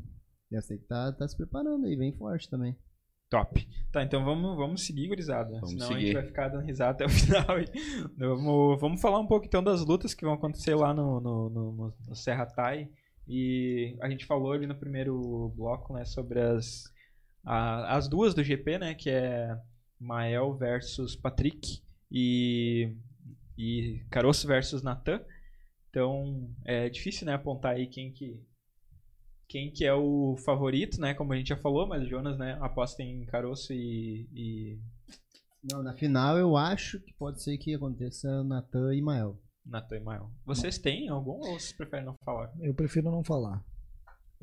Eu 0.52 0.62
sei 0.62 0.78
que 0.78 0.86
tá, 0.86 1.12
tá 1.12 1.28
se 1.28 1.36
preparando 1.36 1.86
aí, 1.88 1.96
bem 1.98 2.12
forte 2.16 2.50
também. 2.50 2.78
Top. 3.30 3.68
Tá, 3.92 4.04
então 4.04 4.24
vamos, 4.24 4.56
vamos 4.56 4.86
seguir, 4.86 5.08
gurizada. 5.08 5.50
Vamos 5.54 5.72
Senão 5.72 5.86
a 5.88 5.90
seguir. 5.90 6.02
gente 6.06 6.14
vai 6.14 6.26
ficar 6.26 6.50
dando 6.50 6.64
risada 6.66 6.92
até 6.92 7.06
o 7.06 7.10
final. 7.10 7.48
vamos, 8.18 8.80
vamos 8.80 9.02
falar 9.02 9.20
um 9.20 9.26
pouco 9.28 9.46
então 9.48 9.64
das 9.64 9.84
lutas 9.84 10.14
que 10.14 10.24
vão 10.26 10.36
acontecer 10.36 10.76
lá 10.76 10.94
no, 10.94 11.20
no, 11.20 11.50
no, 11.50 11.72
no- 11.72 11.94
no 12.08 12.16
Serra 12.16 12.46
Tai. 12.46 12.88
E 13.28 13.98
a 14.02 14.10
gente 14.10 14.26
falou 14.26 14.52
ali 14.52 14.68
no 14.68 14.76
primeiro 14.76 15.52
bloco, 15.56 15.94
né, 15.94 16.06
sobre 16.06 16.40
as, 16.42 16.84
a- 17.44 17.96
as 17.98 18.08
duas 18.08 18.34
do 18.36 18.44
GP, 18.44 18.78
né, 18.78 18.94
que 18.94 19.10
é 19.10 19.58
Mael 20.00 20.54
versus 20.56 21.16
Patrick 21.16 21.82
e, 22.14 22.96
e 23.58 24.06
Caroço 24.12 24.48
versus 24.48 24.84
Natan. 24.84 25.20
Então 25.90 26.50
é 26.64 26.88
difícil, 26.88 27.26
né, 27.26 27.34
apontar 27.34 27.76
aí 27.76 27.88
quem 27.88 28.12
que 28.12 28.40
quem 29.48 29.72
que 29.72 29.86
é 29.86 29.94
o 29.94 30.36
favorito, 30.38 31.00
né? 31.00 31.14
Como 31.14 31.34
a 31.34 31.36
gente 31.36 31.50
já 31.50 31.58
falou, 31.58 31.88
mas 31.88 32.04
o 32.04 32.10
Jonas, 32.10 32.38
né, 32.38 32.58
aposta 32.62 33.04
em 33.04 33.26
Caroço 33.26 33.74
e, 33.74 34.28
e 34.34 34.80
Não, 35.72 35.84
na 35.84 35.94
final 35.94 36.38
eu 36.38 36.56
acho 36.56 37.00
que 37.00 37.14
pode 37.14 37.42
ser 37.42 37.58
que 37.58 37.74
aconteça 37.74 38.44
Natan 38.44 38.96
e 38.96 39.02
Mael. 39.02 39.40
Natan 39.66 39.98
e 39.98 40.00
Mael. 40.00 40.32
Vocês 40.46 40.78
têm 40.78 41.08
algum 41.10 41.38
ou 41.38 41.60
vocês 41.60 41.74
preferem 41.74 42.06
não 42.06 42.16
falar? 42.24 42.52
Eu 42.60 42.74
prefiro 42.74 43.12
não 43.12 43.24
falar. 43.24 43.64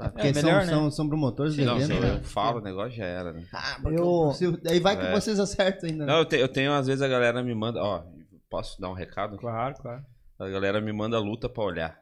Porque 0.08 0.28
É, 0.28 0.32
melhor, 0.32 0.42
são, 0.42 0.58
né? 0.60 0.66
são, 0.66 0.90
são 0.90 1.08
promotores 1.08 1.56
Não, 1.56 1.78
se 1.78 1.84
evento, 1.84 2.02
eu 2.04 2.14
né? 2.14 2.20
falo, 2.22 2.58
o 2.60 2.62
negócio 2.62 2.92
já 2.96 3.04
era, 3.04 3.32
né? 3.32 3.46
Ah, 3.52 3.78
Eu- 3.84 4.32
se- 4.32 4.50
Daí 4.62 4.80
vai 4.80 4.96
que 4.98 5.04
É. 5.06 5.12
vocês 5.12 5.38
acertam 5.38 5.88
ainda. 5.90 6.06
né? 6.06 6.12
Não, 6.12 6.18
eu, 6.20 6.24
te- 6.24 6.36
eu 6.36 6.48
tenho, 6.48 6.72
às 6.72 6.86
vezes 6.86 7.02
a 7.02 7.08
galera 7.08 7.42
me 7.42 7.54
manda. 7.54 7.82
Ó, 7.82 8.04
posso 8.48 8.80
dar 8.80 8.88
um 8.90 8.94
recado? 8.94 9.36
Claro, 9.36 9.74
claro. 9.76 10.04
A 10.38 10.48
galera 10.48 10.80
me 10.80 10.92
manda 10.92 11.18
luta 11.18 11.48
pra 11.48 11.62
olhar. 11.62 12.00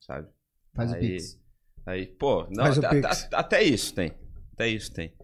Sabe? 0.00 0.28
Faz 0.74 0.90
o 0.90 0.94
aí- 0.94 1.00
pix. 1.00 1.40
Aí, 1.86 2.06
pô, 2.06 2.46
não, 2.50 2.64
Faz 2.64 2.78
o 2.78 2.86
até, 2.86 3.00
Pix. 3.00 3.24
até- 3.24 3.36
até 3.36 3.62
isso 3.62 3.94
tem. 3.94 4.12
Até 4.54 4.68
isso 4.68 4.92
tem. 4.92 5.14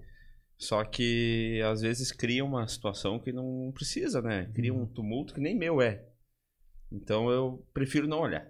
Só 0.59 0.85
que 0.85 1.61
às 1.65 1.81
vezes 1.81 2.13
cria 2.13 2.45
uma 2.45 2.69
situação 2.69 3.19
que 3.19 3.33
não 3.33 3.73
precisa, 3.75 4.21
né? 4.21 4.51
Cria 4.55 4.73
Uhum. 4.75 4.83
um 4.83 4.87
tumulto 4.87 5.33
que 5.33 5.41
nem 5.41 5.57
meu 5.57 5.81
é. 5.81 6.05
Então 6.93 7.31
eu 7.31 7.67
prefiro 7.73 8.07
não 8.07 8.19
olhar. 8.21 8.47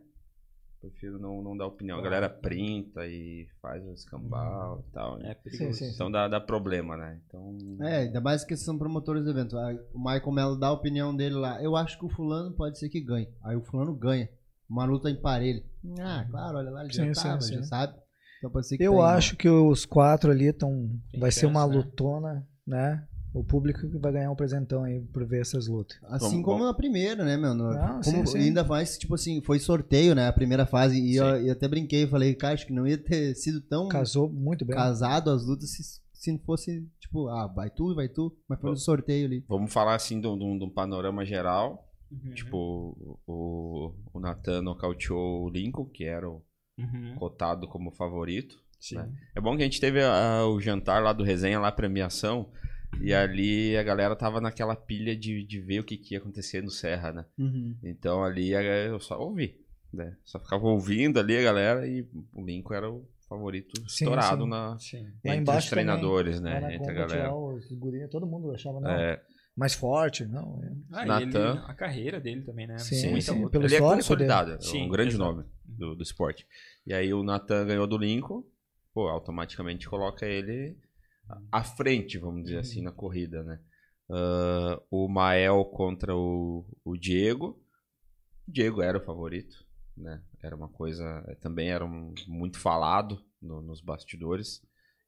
Prefiro 0.80 1.18
não, 1.18 1.42
não 1.42 1.54
dar 1.56 1.66
opinião. 1.66 1.98
A 1.98 2.02
galera 2.02 2.28
printa 2.28 3.06
e 3.06 3.46
faz 3.60 3.84
o 3.84 3.92
escambau 3.92 4.82
e 4.88 4.92
tal. 4.92 5.18
né? 5.18 5.36
É. 5.46 5.50
Sim, 5.50 5.72
sim. 5.74 5.90
Então 5.94 6.10
dá, 6.10 6.26
dá 6.26 6.40
problema, 6.40 6.96
né? 6.96 7.20
Então. 7.26 7.54
É, 7.82 7.98
ainda 7.98 8.20
mais 8.20 8.44
que 8.44 8.56
são 8.56 8.78
promotores 8.78 9.22
do 9.24 9.30
evento. 9.30 9.56
O 9.92 9.98
Michael 9.98 10.32
Mello 10.32 10.56
dá 10.58 10.68
a 10.68 10.72
opinião 10.72 11.14
dele 11.14 11.34
lá. 11.34 11.62
Eu 11.62 11.76
acho 11.76 11.98
que 11.98 12.06
o 12.06 12.08
fulano 12.08 12.54
pode 12.56 12.78
ser 12.78 12.88
que 12.88 13.00
ganhe. 13.00 13.28
Aí 13.44 13.56
o 13.56 13.62
fulano 13.62 13.94
ganha. 13.94 14.28
Uma 14.68 14.84
luta 14.86 15.10
em 15.10 15.20
parelho. 15.20 15.62
Ah, 16.00 16.24
claro, 16.30 16.58
olha 16.58 16.70
lá, 16.70 16.82
ele 16.84 16.92
já 16.92 17.04
Sim, 17.04 17.12
sim, 17.14 17.22
tava, 17.28 17.40
sim. 17.42 17.54
já 17.56 17.62
sabe. 17.64 17.94
Então 18.38 18.50
pode 18.50 18.66
ser 18.66 18.78
que 18.78 18.82
Eu 18.82 18.92
tenha. 18.92 19.04
acho 19.04 19.36
que 19.36 19.48
os 19.48 19.84
quatro 19.84 20.30
ali 20.30 20.46
estão. 20.46 20.88
Vai 21.18 21.30
ser 21.30 21.44
uma 21.46 21.66
né? 21.66 21.74
lutona, 21.76 22.48
né? 22.66 23.06
O 23.32 23.44
público 23.44 23.88
que 23.88 23.96
vai 23.98 24.10
ganhar 24.12 24.30
um 24.30 24.34
presentão 24.34 24.82
aí 24.82 25.00
por 25.12 25.24
ver 25.24 25.40
essas 25.42 25.68
lutas. 25.68 25.96
Assim 26.04 26.30
Vamos- 26.42 26.44
como 26.44 26.64
na 26.64 26.74
primeira, 26.74 27.24
né, 27.24 27.36
meu? 27.36 27.54
No- 27.54 27.72
Não, 27.72 28.00
como 28.00 28.02
sim, 28.02 28.26
sim. 28.26 28.38
ainda 28.38 28.64
mais, 28.64 28.98
tipo 28.98 29.14
assim, 29.14 29.40
foi 29.40 29.58
sorteio, 29.60 30.14
né? 30.16 30.26
A 30.26 30.32
primeira 30.32 30.66
fase. 30.66 30.98
E 31.00 31.14
eu, 31.16 31.24
eu 31.46 31.52
até 31.52 31.68
brinquei, 31.68 32.06
falei, 32.08 32.34
cara, 32.34 32.54
acho 32.54 32.66
que 32.66 32.72
não 32.72 32.86
ia 32.88 32.98
ter 32.98 33.34
sido 33.36 33.60
tão 33.60 33.86
Casou 33.88 34.28
muito 34.28 34.64
bem. 34.64 34.74
casado 34.76 35.30
as 35.30 35.46
lutas 35.46 35.70
se, 35.70 35.82
se 36.12 36.32
não 36.32 36.40
fosse, 36.40 36.84
tipo, 36.98 37.28
ah, 37.28 37.46
vai 37.46 37.70
tu, 37.70 37.94
vai 37.94 38.08
tu. 38.08 38.36
Mas 38.48 38.60
foi 38.60 38.70
no 38.70 38.76
sorteio 38.76 39.26
ali. 39.26 39.44
Vamos 39.48 39.72
falar 39.72 39.94
assim 39.94 40.20
de 40.20 40.26
um, 40.26 40.36
de 40.36 40.44
um- 40.44 40.58
de 40.58 40.64
um 40.64 40.70
panorama 40.70 41.24
geral. 41.24 41.86
Uhum. 42.10 42.34
Tipo, 42.34 43.16
o, 43.28 43.94
o 44.12 44.18
Nathan 44.18 44.62
nocauteou 44.62 45.44
o 45.44 45.48
Lincoln, 45.50 45.84
que 45.86 46.02
era 46.04 46.28
o 46.28 46.42
Uhum. 46.76 47.14
cotado 47.16 47.68
como 47.68 47.92
favorito. 47.92 48.56
Sim. 48.80 48.96
né? 48.96 49.08
É 49.36 49.40
bom 49.40 49.54
que 49.56 49.62
a 49.62 49.66
gente 49.66 49.78
teve 49.80 50.02
a- 50.02 50.44
o 50.46 50.58
jantar 50.58 51.02
lá 51.02 51.12
do 51.12 51.22
resenha, 51.22 51.60
lá 51.60 51.68
a 51.68 51.72
premiação, 51.72 52.48
e 53.00 53.12
ali 53.14 53.76
a 53.76 53.82
galera 53.82 54.16
tava 54.16 54.40
naquela 54.40 54.74
pilha 54.74 55.14
de, 55.16 55.44
de 55.44 55.60
ver 55.60 55.80
o 55.80 55.84
que, 55.84 55.96
que 55.96 56.14
ia 56.14 56.18
acontecer 56.20 56.62
no 56.62 56.70
Serra, 56.70 57.12
né? 57.12 57.24
Então 57.82 58.22
ali 58.24 58.54
a- 58.54 58.62
eu 58.62 58.98
só 59.00 59.18
ouvi, 59.20 59.58
né? 59.92 60.16
Só 60.24 60.38
ficava 60.38 60.66
ouvindo 60.66 61.18
ali 61.20 61.36
a 61.36 61.42
galera 61.42 61.86
e 61.86 62.02
o 62.32 62.44
Lincoln 62.44 62.74
era 62.74 62.90
o 62.90 63.08
favorito 63.28 63.76
Sim, 63.88 64.04
estourado 64.04 64.42
sim. 64.44 64.48
na, 64.50 64.78
Sim. 64.78 65.06
Entre 65.24 65.36
embaixo 65.36 65.66
os 65.66 65.70
treinadores, 65.70 66.40
na 66.40 66.60
né? 66.60 66.74
Entre 66.74 66.90
a 66.90 66.94
galera. 66.94 67.28
lá, 67.28 67.36
os 67.54 67.70
guri, 67.72 68.08
todo 68.08 68.26
mundo 68.26 68.50
achava 68.52 68.80
não, 68.80 68.90
É, 68.90 69.22
mais 69.56 69.72
forte, 69.74 70.24
não. 70.26 70.60
é. 70.64 70.72
Ah, 70.90 71.06
Nathan. 71.06 71.50
ele- 71.52 71.60
a 71.66 71.74
carreira 71.74 72.20
dele 72.20 72.42
também, 72.42 72.66
né? 72.66 72.76
Sim, 72.78 73.10
Muita 73.10 73.32
sim, 73.32 73.38
luta. 73.40 73.50
pelo 73.52 73.64
ele 73.66 73.76
é 73.76 73.80
consolidado, 73.80 74.52
é 74.52 74.60
Sim, 74.60 74.86
um 74.86 74.88
grande 74.88 75.14
exato. 75.14 75.32
nome 75.36 75.44
do, 75.64 75.94
do 75.94 76.02
esporte. 76.02 76.46
E 76.86 76.92
aí 76.92 77.14
o 77.14 77.22
Nathan 77.22 77.66
ganhou 77.66 77.86
do 77.86 77.96
Lincoln, 77.96 78.42
pô, 78.92 79.08
automaticamente 79.08 79.88
coloca 79.88 80.26
ele 80.26 80.76
à 81.50 81.62
frente, 81.64 82.18
vamos 82.18 82.44
dizer 82.44 82.58
assim, 82.58 82.82
na 82.82 82.92
corrida, 82.92 83.42
né? 83.42 83.60
Ah, 84.10 84.80
o 84.90 85.08
Mael 85.08 85.64
contra 85.66 86.14
o, 86.16 86.64
o 86.84 86.96
Diego. 86.96 87.60
O 88.48 88.52
Diego 88.52 88.82
era 88.82 88.98
o 88.98 89.04
favorito, 89.04 89.64
né? 89.96 90.22
Era 90.42 90.56
uma 90.56 90.68
coisa, 90.68 91.04
também 91.40 91.70
era 91.70 91.84
um- 91.84 92.12
muito 92.26 92.58
falado 92.58 93.22
no- 93.40 93.62
nos 93.62 93.80
bastidores 93.80 94.60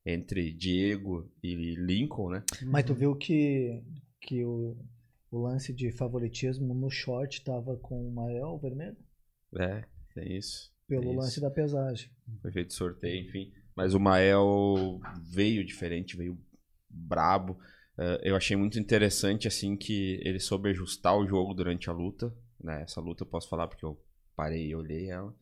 entre 0.04 0.52
Diego 0.52 1.30
e 1.42 1.74
Lincoln, 1.76 2.30
né? 2.30 2.44
Mas 2.66 2.84
tu 2.84 2.94
viu 2.94 3.14
que, 3.16 3.82
que 4.20 4.44
o, 4.44 4.76
o 5.30 5.38
lance 5.38 5.72
de 5.72 5.90
favoritismo 5.92 6.74
no 6.74 6.90
short 6.90 7.42
tava 7.44 7.76
com 7.76 8.08
o 8.08 8.12
Mael 8.12 8.58
vermelho? 8.58 8.96
É, 9.58 9.84
tem 10.14 10.36
isso. 10.36 10.72
Pelo 10.88 11.02
tem 11.02 11.12
isso. 11.12 11.20
lance 11.20 11.40
da 11.40 11.50
pesagem. 11.50 12.10
Foi 12.40 12.52
feito 12.52 12.74
sorteio, 12.74 13.26
enfim. 13.26 13.52
Mas 13.76 13.94
o 13.94 14.00
Mael 14.00 15.00
veio 15.22 15.64
diferente, 15.64 16.16
veio 16.16 16.38
brabo. 16.88 17.58
Eh, 17.98 18.20
eu 18.24 18.36
achei 18.36 18.56
muito 18.56 18.78
interessante, 18.78 19.48
assim, 19.48 19.76
que 19.76 20.20
ele 20.22 20.38
soube 20.38 20.70
ajustar 20.70 21.16
o 21.16 21.26
jogo 21.26 21.54
durante 21.54 21.88
a 21.88 21.92
luta. 21.92 22.34
Né? 22.60 22.82
Essa 22.82 23.00
luta 23.00 23.22
eu 23.22 23.28
posso 23.28 23.48
falar 23.48 23.66
porque 23.68 23.84
eu 23.84 24.00
parei 24.36 24.68
e 24.68 24.74
olhei 24.74 25.10
ela. 25.10 25.34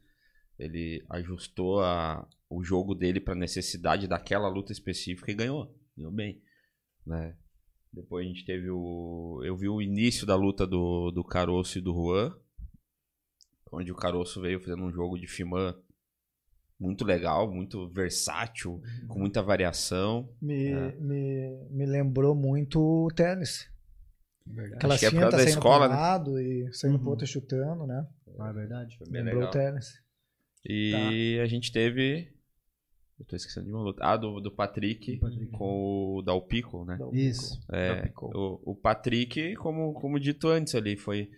Ele 0.58 1.04
ajustou 1.10 1.80
a, 1.80 2.28
o 2.48 2.62
jogo 2.62 2.94
dele 2.94 3.20
para 3.20 3.34
necessidade 3.34 4.06
daquela 4.06 4.48
luta 4.48 4.72
específica 4.72 5.30
e 5.30 5.34
ganhou. 5.34 5.74
Ganhou 5.96 6.12
bem. 6.12 6.40
Né? 7.06 7.36
Depois 7.92 8.24
a 8.24 8.28
gente 8.28 8.44
teve 8.44 8.70
o. 8.70 9.40
Eu 9.44 9.56
vi 9.56 9.68
o 9.68 9.82
início 9.82 10.26
da 10.26 10.36
luta 10.36 10.66
do, 10.66 11.10
do 11.10 11.24
Caroço 11.24 11.78
e 11.78 11.80
do 11.80 11.92
Juan. 11.92 12.36
Onde 13.72 13.90
o 13.90 13.96
Caroço 13.96 14.40
veio 14.40 14.60
fazendo 14.60 14.82
um 14.82 14.92
jogo 14.92 15.18
de 15.18 15.26
Fimã 15.26 15.76
muito 16.80 17.04
legal, 17.04 17.52
muito 17.52 17.88
versátil, 17.90 18.80
com 19.06 19.18
muita 19.18 19.42
variação. 19.42 20.28
Me, 20.40 20.68
É. 20.72 20.92
me, 20.98 21.68
me 21.70 21.84
lembrou 21.86 22.34
muito 22.34 22.80
o 22.80 23.08
tênis. 23.14 23.68
Verdade. 24.46 24.74
Aquelas 24.76 24.98
que 25.00 25.06
é 25.06 25.10
da 25.10 25.30
saindo 25.32 25.48
escola, 25.48 25.86
pro 25.86 25.94
né? 25.96 26.00
lado 26.02 26.40
e 26.40 26.72
saindo 26.72 26.96
pro 26.98 27.06
Uhum. 27.06 27.10
outro 27.12 27.26
chutando, 27.26 27.86
né? 27.86 28.06
Ah, 28.38 28.48
é 28.48 28.52
verdade. 28.52 28.96
Foi 28.96 29.06
bem 29.08 29.22
Lembrou 29.22 29.42
legal. 29.44 29.50
o 29.50 29.52
tênis. 29.52 30.00
E 30.64 31.38
a 31.42 31.46
gente 31.46 31.70
teve. 31.70 32.32
Eu 33.18 33.26
tô 33.26 33.36
esquecendo 33.36 33.66
de 33.66 33.72
uma 33.72 33.82
luta. 33.82 34.02
Ah, 34.02 34.16
do, 34.16 34.40
do 34.40 34.50
Patrick, 34.50 35.18
Patrick. 35.18 35.46
com 35.52 36.16
o 36.16 36.22
Dalpico, 36.22 36.84
né? 36.86 36.98
Isso. 37.12 37.60
É, 37.70 37.94
Dalpico. 37.96 38.30
o, 38.34 38.72
o 38.72 38.74
Patrick, 38.74 39.54
como, 39.56 39.92
como 39.92 40.18
dito 40.18 40.48
antes 40.48 40.74
ali, 40.74 40.96
foi. 40.96 41.30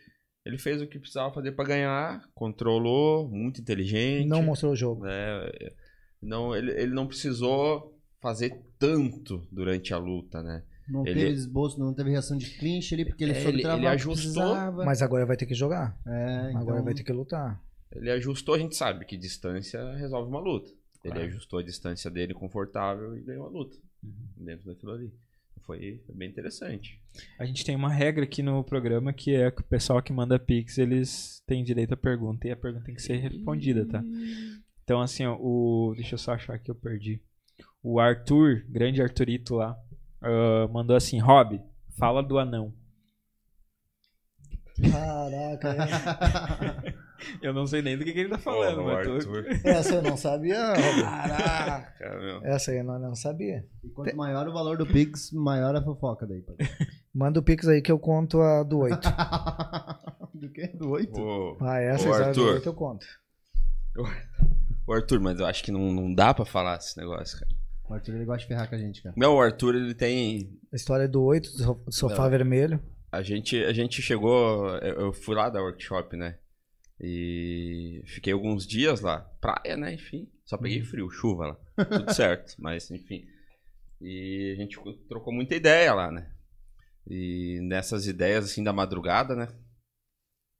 Ele 0.44 0.58
fez 0.58 0.82
o 0.82 0.86
que 0.86 0.98
precisava 0.98 1.32
fazer 1.32 1.52
pra 1.52 1.64
ganhar, 1.64 2.22
controlou, 2.34 3.28
muito 3.28 3.60
inteligente. 3.60 4.28
Não 4.28 4.42
mostrou 4.42 4.72
o 4.72 4.76
jogo. 4.76 5.04
né? 5.04 5.48
Não, 6.20 6.54
ele, 6.54 6.70
ele 6.72 6.92
não 6.94 7.06
precisou 7.06 7.96
fazer 8.20 8.60
tanto 8.78 9.46
durante 9.50 9.92
a 9.94 9.98
luta, 9.98 10.42
né? 10.42 10.62
Não 10.88 11.06
Ele- 11.06 11.20
teve 11.20 11.32
esboço, 11.32 11.78
não 11.78 11.94
teve 11.94 12.10
reação 12.10 12.36
de 12.36 12.50
clinch 12.58 12.92
ali, 12.92 13.04
porque 13.04 13.22
ele 13.24 13.32
É, 13.32 13.40
soube 13.40 13.60
ele- 13.60 13.68
ele 13.68 13.86
ajustou, 13.86 14.14
precisava. 14.42 14.84
Mas 14.84 15.00
agora 15.00 15.24
vai 15.24 15.36
ter 15.36 15.46
que 15.46 15.54
jogar. 15.54 15.96
É, 16.06 16.48
então... 16.50 16.60
Agora 16.60 16.82
vai 16.82 16.92
ter 16.94 17.04
que 17.04 17.12
lutar. 17.12 17.60
Ele 17.92 18.10
ajustou, 18.10 18.54
a 18.54 18.58
gente 18.58 18.74
sabe 18.76 19.04
que 19.04 19.16
distância 19.16 19.94
resolve 19.94 20.28
uma 20.28 20.40
luta. 20.40 20.70
Ele 21.04 21.14
Claro. 21.14 21.28
ajustou 21.28 21.58
a 21.58 21.62
distância 21.62 22.10
dele 22.10 22.34
confortável 22.34 23.16
e 23.16 23.20
ganhou 23.22 23.46
a 23.46 23.50
luta. 23.50 23.76
Uhum. 24.02 24.12
Dentro 24.44 24.66
daquilo 24.66 24.92
ali. 24.92 25.12
Foi 25.66 26.00
bem 26.14 26.28
interessante. 26.28 27.00
A 27.38 27.44
gente 27.44 27.64
tem 27.64 27.76
uma 27.76 27.92
regra 27.92 28.24
aqui 28.24 28.42
no 28.42 28.64
programa 28.64 29.12
que 29.12 29.34
é 29.34 29.50
que 29.50 29.60
o 29.60 29.64
pessoal 29.64 30.02
que 30.02 30.12
manda 30.12 30.38
Pix, 30.38 30.78
eles 30.78 31.42
têm 31.46 31.64
direito 31.64 31.94
à 31.94 31.96
pergunta 31.96 32.46
e 32.46 32.50
a 32.50 32.56
pergunta 32.56 32.84
tem 32.84 32.94
que 32.94 33.02
ser 33.02 33.16
respondida, 33.16 33.86
tá? 33.86 34.02
Então, 34.82 35.00
assim, 35.00 35.24
ó, 35.24 35.36
o. 35.38 35.92
Deixa 35.94 36.14
eu 36.14 36.18
só 36.18 36.32
achar 36.32 36.58
que 36.58 36.70
eu 36.70 36.74
perdi. 36.74 37.20
O 37.82 38.00
Arthur, 38.00 38.64
grande 38.68 39.02
Arthurito 39.02 39.54
lá, 39.54 39.76
ah, 40.22 40.68
mandou 40.72 40.96
assim: 40.96 41.18
Rob, 41.18 41.60
fala 41.98 42.22
do 42.22 42.38
anão. 42.38 42.72
Caraca, 44.90 45.68
é. 45.68 46.91
Eu 47.42 47.52
não 47.52 47.66
sei 47.66 47.82
nem 47.82 47.96
do 47.98 48.04
que, 48.04 48.12
que 48.12 48.20
ele 48.20 48.28
tá 48.28 48.38
falando, 48.38 48.76
Porra, 48.82 48.92
o 48.92 48.94
mas 48.96 49.06
tô- 49.06 49.14
Arthur. 49.34 49.46
essa 49.66 49.94
eu 49.96 50.02
não 50.02 50.16
sabia. 50.16 50.56
Caraca, 50.76 52.18
meu. 52.18 52.40
Essa 52.44 52.70
aí 52.70 52.78
eu 52.78 52.84
não, 52.84 52.98
não 52.98 53.14
sabia. 53.14 53.64
E 53.84 53.88
quanto 53.90 54.16
maior 54.16 54.48
o 54.48 54.52
valor 54.52 54.76
do 54.76 54.86
Pix, 54.86 55.30
maior 55.32 55.74
a 55.76 55.82
fofoca 55.82 56.26
daí. 56.26 56.42
pai. 56.42 56.56
Manda 57.14 57.40
o 57.40 57.42
Pix 57.42 57.66
aí 57.68 57.82
que 57.82 57.90
eu 57.92 57.98
conto 57.98 58.40
a 58.40 58.62
do 58.62 58.78
8. 58.80 59.08
do 60.34 60.50
que? 60.50 60.66
Do 60.68 60.90
8? 60.90 61.20
Ô, 61.20 61.56
Ah, 61.60 61.78
essa 61.80 62.08
Ô, 62.08 62.10
história 62.12 62.32
do 62.32 62.40
Arthur. 62.42 62.54
8 62.54 62.68
eu 62.68 62.74
conto. 62.74 63.06
ô, 64.86 64.92
Arthur, 64.92 65.20
mas 65.20 65.38
eu 65.40 65.46
acho 65.46 65.62
que 65.62 65.70
não, 65.72 65.92
não 65.92 66.12
dá 66.14 66.32
pra 66.34 66.44
falar 66.44 66.76
esse 66.78 66.96
negócio, 66.98 67.38
cara. 67.38 67.50
O 67.88 67.94
Arthur 67.94 68.14
ele 68.14 68.24
gosta 68.24 68.40
de 68.42 68.46
ferrar 68.48 68.68
com 68.68 68.74
a 68.74 68.78
gente, 68.78 69.02
cara. 69.02 69.14
Não, 69.18 69.34
o 69.36 69.40
Arthur, 69.40 69.74
ele 69.74 69.94
tem. 69.94 70.58
A 70.72 70.76
história 70.76 71.06
do 71.08 71.22
8, 71.22 71.50
do 71.50 71.58
so- 71.58 71.82
do 71.86 71.92
sofá 71.92 72.22
Não. 72.24 72.30
vermelho. 72.30 72.80
A 73.10 73.20
gente, 73.20 73.62
a 73.62 73.72
gente 73.74 74.00
chegou. 74.00 74.66
Eu 74.78 75.00
eu 75.06 75.12
fui 75.12 75.34
lá 75.34 75.50
da 75.50 75.60
workshop, 75.60 76.16
né? 76.16 76.36
E 77.02 78.02
fiquei 78.06 78.32
alguns 78.32 78.66
dias 78.66 79.00
lá. 79.00 79.20
Praia, 79.40 79.76
né? 79.76 79.94
Enfim. 79.94 80.28
Só 80.44 80.56
peguei 80.56 80.82
frio, 80.82 81.10
chuva 81.10 81.48
lá. 81.48 81.84
Tudo 81.84 82.12
certo. 82.14 82.54
Mas, 82.58 82.90
enfim. 82.90 83.26
E 84.00 84.52
a 84.56 84.60
gente 84.60 84.78
trocou 85.08 85.32
muita 85.32 85.54
ideia 85.56 85.92
lá, 85.92 86.12
né? 86.12 86.30
E 87.08 87.58
nessas 87.62 88.06
ideias, 88.06 88.44
assim, 88.44 88.62
da 88.62 88.72
madrugada, 88.72 89.34
né? 89.34 89.48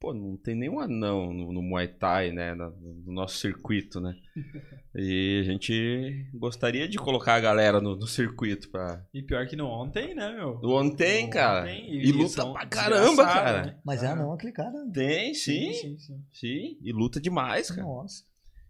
Pô, 0.03 0.13
não 0.13 0.35
tem 0.35 0.53
nenhum 0.53 0.81
anão 0.81 1.31
no, 1.31 1.53
no 1.53 1.61
Muay 1.61 1.87
Thai, 1.87 2.33
né? 2.33 2.53
No, 2.53 2.71
no 3.05 3.13
nosso 3.13 3.37
circuito, 3.37 4.01
né? 4.01 4.13
E 4.95 5.39
a 5.39 5.43
gente 5.43 6.29
gostaria 6.35 6.87
de 6.89 6.97
colocar 6.99 7.33
a 7.35 7.39
galera 7.39 7.79
no, 7.79 7.95
no 7.95 8.05
circuito 8.05 8.69
pra. 8.69 9.03
E 9.13 9.23
pior 9.23 9.47
que 9.47 9.55
no 9.55 9.65
ontem, 9.65 10.13
né, 10.13 10.29
meu? 10.35 10.59
Ontem, 10.61 11.27
cara. 11.29 11.61
Ontem, 11.61 11.89
E 11.89 12.11
luta 12.11 12.29
são 12.29 12.53
pra 12.53 12.65
caramba, 12.67 13.23
cara. 13.23 13.65
né? 13.65 13.79
Mas 13.83 14.03
é 14.03 14.13
não, 14.13 14.33
aquele 14.33 14.51
cara. 14.51 14.73
Tem, 14.93 15.33
sim. 15.33 15.71
sim, 15.73 15.97
sim. 15.97 16.23
Sim, 16.33 16.77
e 16.83 16.91
luta 16.91 17.19
demais, 17.19 17.69
cara. 17.71 17.81
Nossa. 17.81 18.23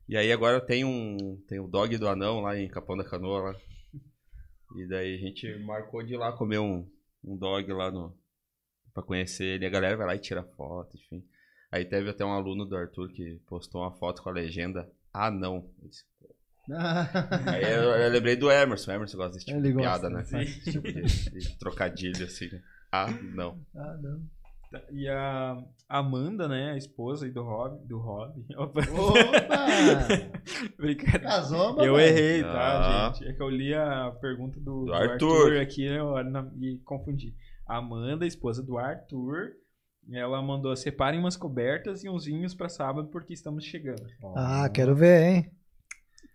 E 0.08 0.16
aí 0.16 0.32
agora 0.32 0.62
tem 0.62 0.86
um 0.86 1.42
tem 1.48 1.60
o 1.60 1.68
dog 1.68 1.98
do 1.98 2.08
anão 2.08 2.42
lá 2.42 2.58
em 2.58 2.70
Capão 2.70 2.96
da 2.96 3.04
Canoa 3.04 3.42
lá. 3.52 3.56
E 4.78 4.88
daí 4.88 5.16
a 5.16 5.18
gente 5.18 5.58
marcou 5.66 6.04
de 6.04 6.14
ir 6.14 6.18
lá 6.18 6.32
comer 6.32 6.60
um, 6.60 6.88
um 7.24 7.36
dog 7.36 7.70
lá 7.74 7.92
no 7.92 8.16
para 8.94 9.04
conhecer 9.04 9.44
ele. 9.46 9.66
A 9.66 9.70
galera 9.70 9.98
vai 9.98 10.08
lá 10.08 10.16
e 10.16 10.20
tira 10.20 10.44
foto, 10.44 10.96
enfim. 10.98 11.24
Aí 11.72 11.84
teve 11.86 12.10
até 12.10 12.24
um 12.24 12.32
aluno 12.34 12.66
do 12.66 12.76
Arthur 12.78 13.10
que 13.10 13.40
postou 13.48 13.82
uma 13.82 13.92
foto 13.92 14.22
com 14.22 14.30
a 14.30 14.34
legenda 14.34 14.88
Ah, 15.12 15.32
não. 15.32 15.70
Eu 15.82 15.90
disse, 15.90 16.04
Aí 17.52 17.64
eu, 17.64 17.82
eu 17.92 18.10
lembrei 18.12 18.36
do 18.36 18.50
Emerson. 18.52 18.92
O 18.92 18.94
Emerson 18.94 19.18
gosta 19.18 19.34
desse 19.34 19.46
tipo 19.46 19.58
Ele 19.58 19.68
de 19.70 19.74
gosta, 19.74 19.90
piada, 19.90 20.10
né? 20.10 20.24
né? 20.32 20.44
Esse 20.44 20.72
tipo 20.72 20.82
de, 20.92 21.02
de 21.40 21.58
trocadilho 21.60 22.26
assim. 22.26 22.50
né? 22.52 22.62
Ah, 22.92 23.08
não. 23.36 23.60
ah, 23.76 23.98
não. 24.02 24.22
E 24.92 25.08
a 25.08 25.56
Amanda, 25.88 26.48
né, 26.48 26.72
a 26.72 26.78
esposa 26.78 27.26
aí 27.26 27.32
do 27.32 27.44
Rob, 27.44 27.86
do 27.88 28.00
Rob. 28.00 28.34
Opa. 28.58 28.82
Opa! 28.82 29.68
Brincadeira. 30.78 31.20
Casou, 31.28 31.80
Eu 31.84 32.00
errei, 32.00 32.42
tá, 32.42 33.08
Ah. 33.08 33.14
gente? 33.14 33.28
É 33.30 33.34
que 33.34 33.42
eu 33.44 33.50
li 33.50 33.74
a 33.74 34.12
pergunta 34.20 34.60
do, 34.60 34.80
Do 34.82 34.86
do 34.86 34.94
Arthur. 34.94 35.12
Arthur. 35.48 35.62
aqui 35.62 35.86
eu, 35.86 36.24
na- 36.24 36.50
e 36.62 36.78
confundi. 36.86 37.36
Amanda, 37.78 38.26
esposa 38.26 38.62
do 38.62 38.78
Arthur, 38.78 39.52
ela 40.12 40.42
mandou 40.42 40.76
separem 40.76 41.20
umas 41.20 41.36
cobertas 41.38 42.04
e 42.04 42.10
uns 42.10 42.26
vinhos 42.26 42.54
pra 42.54 42.70
sábado 42.70 43.08
porque 43.10 43.34
estamos 43.34 43.64
chegando. 43.64 44.06
Ah, 44.36 44.70
quero 44.70 44.96
ver, 44.96 45.24
hein? 45.24 45.52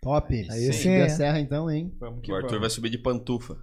Top. 0.01 0.33
Aí 0.33 0.73
sim, 0.73 0.89
a 0.89 1.05
é. 1.05 1.09
serra 1.09 1.39
então, 1.39 1.69
hein? 1.69 1.93
Vamos 1.99 2.21
que 2.21 2.31
O 2.31 2.35
Arthur 2.35 2.49
vai 2.51 2.59
vamos. 2.59 2.73
subir 2.73 2.89
de 2.89 2.97
pantufa. 2.97 3.57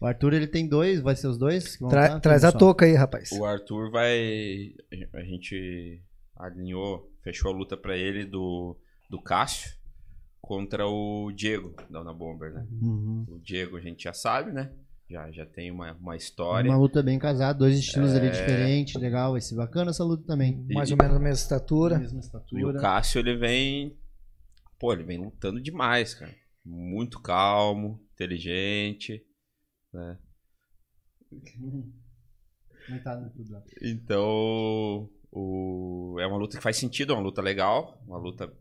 O 0.00 0.06
Arthur 0.06 0.34
ele 0.34 0.46
tem 0.46 0.68
dois, 0.68 1.00
vai 1.00 1.16
ser 1.16 1.26
os 1.26 1.38
dois? 1.38 1.78
Tra- 1.88 2.08
tá? 2.10 2.20
traz 2.20 2.44
a 2.44 2.52
só. 2.52 2.58
touca 2.58 2.84
aí, 2.84 2.94
rapaz. 2.94 3.32
O 3.32 3.44
Arthur 3.44 3.90
vai. 3.90 4.74
A 5.14 5.22
gente 5.22 6.02
alinhou, 6.36 7.10
fechou 7.22 7.50
a 7.50 7.56
luta 7.56 7.76
pra 7.76 7.96
ele 7.96 8.26
do, 8.26 8.76
do 9.08 9.20
Cássio 9.20 9.74
contra 10.42 10.86
o 10.86 11.32
Diego, 11.32 11.74
da 11.88 12.02
Una 12.02 12.12
Bomber, 12.12 12.52
né? 12.52 12.66
Uhum. 12.70 13.24
O 13.28 13.38
Diego 13.40 13.78
a 13.78 13.80
gente 13.80 14.04
já 14.04 14.12
sabe, 14.12 14.52
né? 14.52 14.70
Já, 15.08 15.30
já 15.30 15.46
tem 15.46 15.70
uma, 15.70 15.92
uma 15.92 16.16
história. 16.16 16.68
Uma 16.68 16.76
luta 16.78 17.00
bem 17.02 17.18
casada, 17.18 17.58
dois 17.58 17.78
estilos 17.78 18.12
É. 18.12 18.16
ali 18.18 18.30
diferentes, 18.30 19.00
legal, 19.00 19.32
vai 19.32 19.40
ser 19.40 19.54
bacana 19.54 19.90
essa 19.90 20.02
luta 20.02 20.24
também. 20.26 20.66
Mais 20.72 20.90
E- 20.90 20.92
ou 20.94 20.98
menos 20.98 21.16
a 21.16 21.20
mesma 21.20 21.34
estatura. 21.34 21.98
Mesma 21.98 22.16
E 22.16 22.18
o 22.18 22.24
estatura. 22.24 22.80
Cássio, 22.80 23.20
ele 23.20 23.36
vem. 23.36 23.96
Pô, 24.78 24.92
ele 24.92 25.04
vem 25.04 25.18
lutando 25.18 25.60
demais, 25.60 26.14
cara. 26.14 26.34
Muito 26.64 27.20
calmo, 27.22 28.04
inteligente. 28.14 29.24
Né? 29.92 30.18
Não 32.88 33.02
tá 33.02 33.16
no 33.20 33.30
tudo 33.30 33.52
lá. 33.52 33.62
Então, 33.82 35.08
o... 35.30 36.16
é 36.20 36.26
uma 36.26 36.36
luta 36.36 36.56
que 36.56 36.62
faz 36.62 36.76
sentido, 36.76 37.12
é 37.12 37.16
uma 37.16 37.22
luta 37.22 37.40
legal, 37.42 38.00
uma 38.06 38.18
luta 38.18 38.52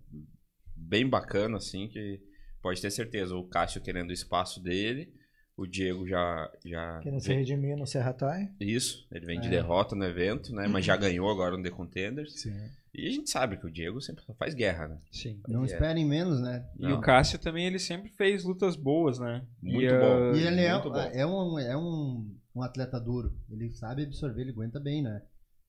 bem 0.75 1.07
bacana, 1.07 1.57
assim, 1.57 1.87
que 1.87 2.21
pode 2.61 2.81
ter 2.81 2.91
certeza. 2.91 3.35
O 3.35 3.47
Cássio 3.47 3.81
querendo 3.81 4.09
o 4.09 4.13
espaço 4.13 4.61
dele, 4.61 5.13
o 5.57 5.65
Diego 5.65 6.07
já. 6.07 6.51
já 6.65 6.99
Querendo 7.01 7.19
se 7.21 7.33
redimir 7.33 7.77
no 7.77 7.87
Serra 7.87 8.13
Tai. 8.13 8.49
Isso, 8.59 9.07
ele 9.11 9.25
vem 9.25 9.39
de 9.39 9.47
É. 9.47 9.51
derrota 9.51 9.95
no 9.95 10.03
evento, 10.03 10.53
né? 10.53 10.67
Mas 10.67 10.83
já 10.85 10.95
ganhou 10.97 11.29
agora 11.29 11.55
no 11.57 11.63
The 11.63 11.69
Contenders. 11.71 12.41
Sim. 12.41 12.53
E 12.93 13.07
a 13.07 13.11
gente 13.11 13.29
sabe 13.29 13.57
que 13.57 13.65
o 13.67 13.71
Diego 13.71 13.99
sempre 14.01 14.23
faz 14.39 14.53
guerra, 14.53 14.87
né? 14.87 14.97
Sim. 15.11 15.41
Não 15.47 15.63
É. 15.63 15.65
esperem 15.65 16.05
menos, 16.05 16.39
né? 16.41 16.65
E 16.79 16.83
Não. 16.83 16.97
o 16.97 17.01
Cássio 17.01 17.37
também, 17.37 17.65
ele 17.67 17.77
sempre 17.79 18.09
fez 18.09 18.43
lutas 18.45 18.75
boas, 18.77 19.19
né? 19.19 19.45
Muito 19.61 19.93
E, 19.93 19.99
bom. 19.99 20.33
E 20.35 20.47
ele 20.47 20.61
é, 20.61 20.79
bom. 20.81 20.95
é, 20.95 21.25
um, 21.25 21.59
é 21.59 21.77
um, 21.77 22.33
um 22.55 22.61
atleta 22.61 22.97
duro. 22.99 23.33
Ele 23.51 23.73
sabe 23.73 24.03
absorver, 24.03 24.41
ele 24.43 24.51
aguenta 24.51 24.79
bem, 24.79 25.01
né? 25.03 25.21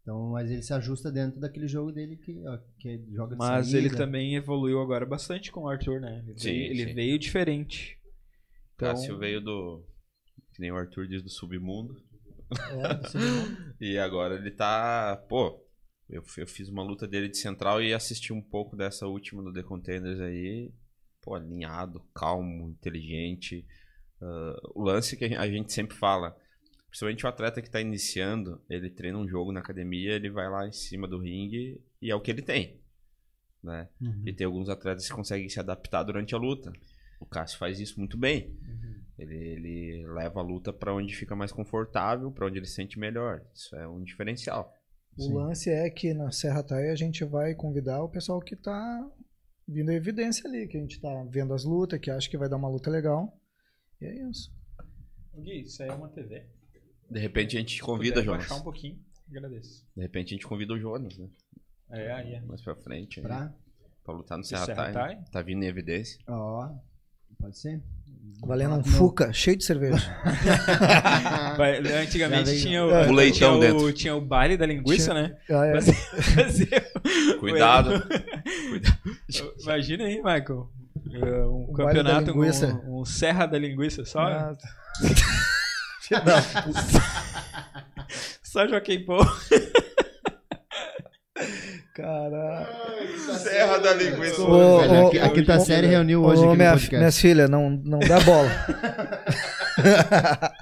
Então, 0.02 0.30
mas 0.30 0.48
ele 0.48 0.62
se 0.62 0.72
ajusta 0.72 1.10
dentro 1.10 1.40
daquele 1.40 1.66
jogo 1.66 1.90
dele 1.90 2.16
que, 2.16 2.40
ó, 2.46 2.58
que 2.78 3.04
joga 3.12 3.32
de 3.34 3.38
Mas 3.38 3.66
saída. 3.70 3.78
ele 3.88 3.96
também 3.96 4.36
evoluiu 4.36 4.80
agora 4.80 5.04
bastante 5.04 5.50
com 5.50 5.62
o 5.62 5.68
Arthur, 5.68 6.00
né? 6.00 6.22
Ele, 6.28 6.38
Sim, 6.38 6.48
veio, 6.50 6.70
ele 6.70 6.84
sim. 6.86 6.94
veio 6.94 7.18
diferente. 7.18 7.98
Então, 8.76 8.90
Cássio 8.90 9.18
veio 9.18 9.40
do. 9.40 9.84
Que 10.54 10.60
nem 10.60 10.70
o 10.70 10.76
Arthur 10.76 11.06
diz, 11.08 11.22
do 11.22 11.28
submundo. 11.28 12.00
É, 12.70 12.94
do 12.94 13.08
submundo. 13.10 13.66
E 13.80 13.98
agora 13.98 14.36
ele 14.36 14.50
tá. 14.50 15.16
Pô, 15.28 15.62
eu, 16.08 16.22
eu 16.38 16.46
fiz 16.46 16.68
uma 16.68 16.82
luta 16.82 17.06
dele 17.06 17.28
de 17.28 17.36
central 17.36 17.82
e 17.82 17.92
assisti 17.92 18.32
um 18.32 18.40
pouco 18.40 18.76
dessa 18.76 19.06
última 19.06 19.42
do 19.42 19.52
The 19.52 19.62
Contenders 19.62 20.20
aí. 20.20 20.72
Pô, 21.22 21.34
alinhado, 21.34 22.00
calmo, 22.14 22.70
inteligente. 22.70 23.66
Ah, 24.20 24.56
o 24.74 24.82
lance 24.82 25.16
que 25.16 25.24
a 25.24 25.28
gen- 25.28 25.36
a 25.38 25.48
gente 25.48 25.72
sempre 25.72 25.96
fala, 25.96 26.36
principalmente 26.88 27.26
o 27.26 27.28
atleta 27.28 27.60
que 27.60 27.70
tá 27.70 27.80
iniciando, 27.80 28.62
ele 28.70 28.88
treina 28.90 29.18
um 29.18 29.28
jogo 29.28 29.52
na 29.52 29.60
academia, 29.60 30.12
ele 30.14 30.30
vai 30.30 30.48
lá 30.48 30.66
em 30.66 30.72
cima 30.72 31.06
do 31.08 31.18
ringue 31.18 31.82
e 32.00 32.10
é 32.10 32.14
o 32.14 32.20
que 32.20 32.30
ele 32.30 32.42
tem. 32.42 32.80
Né? 33.62 33.88
Uhum. 34.00 34.22
E 34.24 34.32
tem 34.32 34.46
alguns 34.46 34.68
atletas 34.68 35.08
que 35.08 35.14
conseguem 35.14 35.48
se 35.48 35.58
adaptar 35.58 36.04
durante 36.04 36.34
a 36.34 36.38
luta. 36.38 36.72
O 37.20 37.26
Cássio 37.26 37.58
faz 37.58 37.80
isso 37.80 37.98
muito 37.98 38.16
bem. 38.18 38.48
Uhum. 38.62 38.96
Ele, 39.18 39.34
ele 39.36 40.06
leva 40.08 40.40
a 40.40 40.42
luta 40.42 40.72
pra 40.72 40.94
onde 40.94 41.14
fica 41.16 41.34
mais 41.34 41.50
confortável, 41.50 42.30
pra 42.30 42.46
onde 42.46 42.58
ele 42.58 42.66
se 42.66 42.74
sente 42.74 42.98
melhor. 42.98 43.42
Isso 43.54 43.74
é 43.76 43.88
um 43.88 44.02
diferencial. 44.02 44.72
O 45.16 45.22
Sim. 45.22 45.32
lance 45.34 45.70
é 45.70 45.88
que 45.88 46.12
na 46.12 46.30
Serra 46.30 46.62
Tai 46.62 46.90
a 46.90 46.94
gente 46.94 47.24
vai 47.24 47.54
convidar 47.54 48.02
o 48.02 48.08
pessoal 48.08 48.38
que 48.40 48.54
tá 48.54 49.10
vindo 49.66 49.90
a 49.90 49.94
evidência 49.94 50.46
ali, 50.48 50.68
que 50.68 50.76
a 50.76 50.80
gente 50.80 51.00
tá 51.00 51.24
vendo 51.30 51.54
as 51.54 51.64
lutas, 51.64 51.98
que 51.98 52.10
acha 52.10 52.28
que 52.28 52.36
vai 52.36 52.48
dar 52.48 52.56
uma 52.56 52.68
luta 52.68 52.90
legal. 52.90 53.34
E 54.00 54.04
é 54.04 54.28
isso. 54.28 54.54
Gui, 55.38 55.62
isso 55.62 55.82
aí 55.82 55.88
é 55.88 55.94
uma 55.94 56.08
TV. 56.08 56.46
De 57.10 57.18
repente 57.18 57.56
a 57.56 57.60
gente 57.60 57.80
convida, 57.82 58.22
Jonas. 58.22 58.40
baixar 58.46 58.56
um 58.60 58.64
pouquinho, 58.64 58.98
agradeço. 59.30 59.86
De 59.96 60.02
repente 60.02 60.26
a 60.26 60.36
gente 60.36 60.46
convida 60.46 60.74
o 60.74 60.78
Jonas, 60.78 61.16
né? 61.16 61.28
É, 61.90 62.12
aí 62.12 62.34
é. 62.34 62.40
Mais 62.42 62.60
pra 62.62 62.74
frente. 62.76 63.20
Aí, 63.20 63.24
Pra? 63.26 63.54
pra 64.04 64.14
lutar 64.14 64.36
no 64.36 64.44
Serra 64.44 64.66
Serra 64.66 64.84
Tai. 64.84 64.92
Tai? 64.92 65.16
né? 65.16 65.24
Tá 65.32 65.40
vindo 65.40 65.62
em 65.62 65.66
evidência. 65.68 66.18
Ó, 66.28 66.68
pode 67.40 67.58
ser? 67.58 67.80
Valendo 68.44 68.74
um. 68.76 68.84
Fuca 68.84 69.32
cheio 69.32 69.56
de 69.56 69.64
cerveja. 69.64 70.14
Antigamente 72.02 72.60
tinha 72.60 72.84
o, 72.84 72.90
É. 72.90 73.08
O 73.08 73.12
leitão 73.12 73.32
tinha 73.38 73.52
o, 73.52 73.60
dentro. 73.60 73.92
tinha 73.92 74.14
o 74.16 74.20
baile 74.20 74.56
da 74.56 74.66
linguiça, 74.66 75.14
né? 75.14 75.36
Ah, 75.50 75.66
é. 75.66 75.80
Fazer 75.80 76.86
o- 77.36 77.38
Cuidado. 77.38 77.90
o- 77.94 79.62
Imagina 79.62 80.04
aí, 80.04 80.16
Michael. 80.16 80.70
Uh, 81.06 81.70
Um 81.70 81.72
campeonato 81.72 82.32
com 82.32 82.40
linguiça. 82.40 82.80
um, 82.86 83.00
um 83.00 83.04
Serra 83.04 83.46
da 83.46 83.58
Linguiça 83.58 84.04
só. 84.04 84.20
Ah, 84.20 84.56
Só 88.42 88.66
Joaquim 88.66 89.04
Paul. 89.04 89.24
Caralho. 91.94 92.66
Serra 93.48 93.78
da 93.78 93.94
Linguiça. 93.94 94.42
Ô, 94.42 94.76
ô, 94.76 95.06
aqui, 95.06 95.18
aqui 95.18 95.42
tá 95.44 95.60
série 95.60 95.86
reuniu 95.86 96.24
hoje 96.24 96.42
Ô, 96.42 96.48
aqui 96.48 96.56
minha, 96.56 96.70
no 96.70 96.74
podcast. 96.74 96.96
minhas 96.96 97.18
filhas, 97.18 97.50
não, 97.50 97.70
não 97.70 97.98
dá 98.00 98.20
bola. 98.20 98.48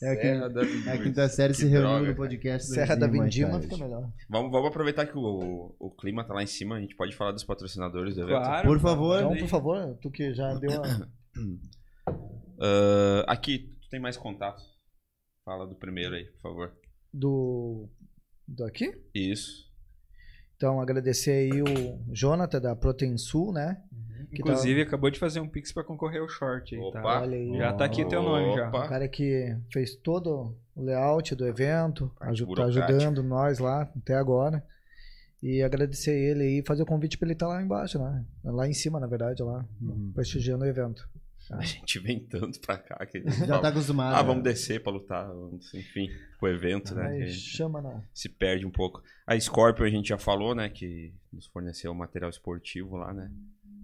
É 0.00 0.14
que, 0.14 0.22
Serra 0.22 0.48
da 0.48 0.62
é 0.62 0.92
a 0.92 1.02
quinta 1.02 1.28
série 1.28 1.52
Que 1.52 1.58
se 1.58 1.66
reuniu 1.66 2.06
no 2.06 2.14
podcast 2.14 2.68
do 2.68 2.74
Serra 2.74 2.94
da 2.94 3.08
Vindima 3.08 3.60
fica 3.60 3.76
melhor. 3.76 4.08
Vamos, 4.30 4.52
vamos 4.52 4.68
aproveitar 4.68 5.04
que 5.06 5.18
o, 5.18 5.74
o 5.76 5.90
clima 5.90 6.22
tá 6.22 6.32
lá 6.34 6.40
em 6.40 6.46
cima, 6.46 6.76
a 6.76 6.80
gente 6.80 6.94
pode 6.94 7.16
falar 7.16 7.32
dos 7.32 7.42
patrocinadores 7.42 8.14
do 8.14 8.20
evento. 8.22 8.38
Claro. 8.38 8.68
Por 8.68 8.78
favor. 8.78 9.18
Então, 9.18 9.36
por 9.36 9.48
favor, 9.48 9.98
tu 10.00 10.08
que 10.08 10.32
já 10.32 10.54
deu 10.54 10.80
a... 10.80 11.08
Ah, 12.60 13.24
aqui, 13.32 13.76
tu 13.80 13.88
tem 13.88 14.00
mais 14.00 14.16
contato? 14.16 14.62
Fala 15.44 15.66
do 15.66 15.74
primeiro 15.74 16.14
aí, 16.14 16.24
por 16.24 16.40
favor. 16.42 16.72
do... 17.12 17.88
do 18.46 18.64
aqui? 18.64 18.92
Isso. 19.12 19.67
Então, 20.58 20.80
agradecer 20.80 21.30
aí 21.30 21.62
o 21.62 22.00
Jonathan 22.12 22.60
da 22.60 22.74
Protein 22.74 23.16
Sul, 23.16 23.52
né? 23.52 23.80
Que 24.32 24.42
Inclusive, 24.42 24.82
acabou 24.82 25.08
de 25.08 25.16
fazer 25.18 25.38
um 25.38 25.48
pix 25.48 25.70
pra 25.72 25.84
concorrer 25.84 26.20
ao 26.20 26.28
short 26.28 26.74
aí, 26.74 26.80
Opa. 26.80 27.00
tá? 27.00 27.20
Olha 27.20 27.36
aí. 27.38 27.56
Já 27.56 27.72
tá 27.72 27.84
aqui 27.84 28.04
teu 28.04 28.20
nome 28.22 28.56
já. 28.56 28.68
O 28.68 28.88
cara 28.88 29.06
que 29.08 29.56
fez 29.72 29.94
todo 29.94 30.56
o 30.74 30.82
layout 30.82 31.32
do 31.36 31.46
evento, 31.46 32.12
Parte 32.18 32.42
aju 32.42 32.54
tá 32.56 32.64
ajudando 32.64 33.22
nós 33.22 33.60
lá 33.60 33.82
até 33.96 34.16
agora. 34.16 34.62
E 35.40 35.62
agradecer 35.62 36.10
ele 36.12 36.42
aí 36.42 36.58
e 36.58 36.66
fazer 36.66 36.82
o 36.82 36.86
convite 36.86 37.16
pra 37.16 37.26
ele 37.26 37.34
estar 37.34 37.46
lá 37.46 37.62
embaixo, 37.62 37.96
né? 37.96 38.24
Lá 38.42 38.66
em 38.68 38.72
cima, 38.74 38.98
na 38.98 39.06
verdade, 39.06 39.40
lá, 39.40 39.64
Uhum. 39.80 40.10
prestigiando 40.12 40.64
o 40.64 40.68
evento. 40.68 41.08
A 41.50 41.62
gente 41.62 41.98
vem 41.98 42.20
tanto 42.20 42.60
pra 42.60 42.76
cá 42.76 43.04
que 43.06 43.22
Já 43.46 43.58
tá 43.58 43.68
acostumado. 43.68 44.14
Ah, 44.14 44.22
né? 44.22 44.28
vamos 44.28 44.42
descer 44.44 44.82
pra 44.82 44.92
lutar, 44.92 45.26
vamos, 45.28 45.72
enfim, 45.74 46.08
pro 46.38 46.48
evento, 46.48 46.94
né? 46.94 47.26
chama 47.28 47.80
não. 47.80 48.02
se 48.12 48.28
perde 48.28 48.66
um 48.66 48.70
pouco. 48.70 49.02
A 49.26 49.38
Scorpio 49.38 49.84
a 49.84 49.90
gente 49.90 50.08
já 50.08 50.18
falou, 50.18 50.54
né? 50.54 50.68
Que 50.68 51.14
nos 51.32 51.46
forneceu 51.46 51.92
material 51.94 52.30
esportivo 52.30 52.96
lá, 52.96 53.12
né? 53.14 53.30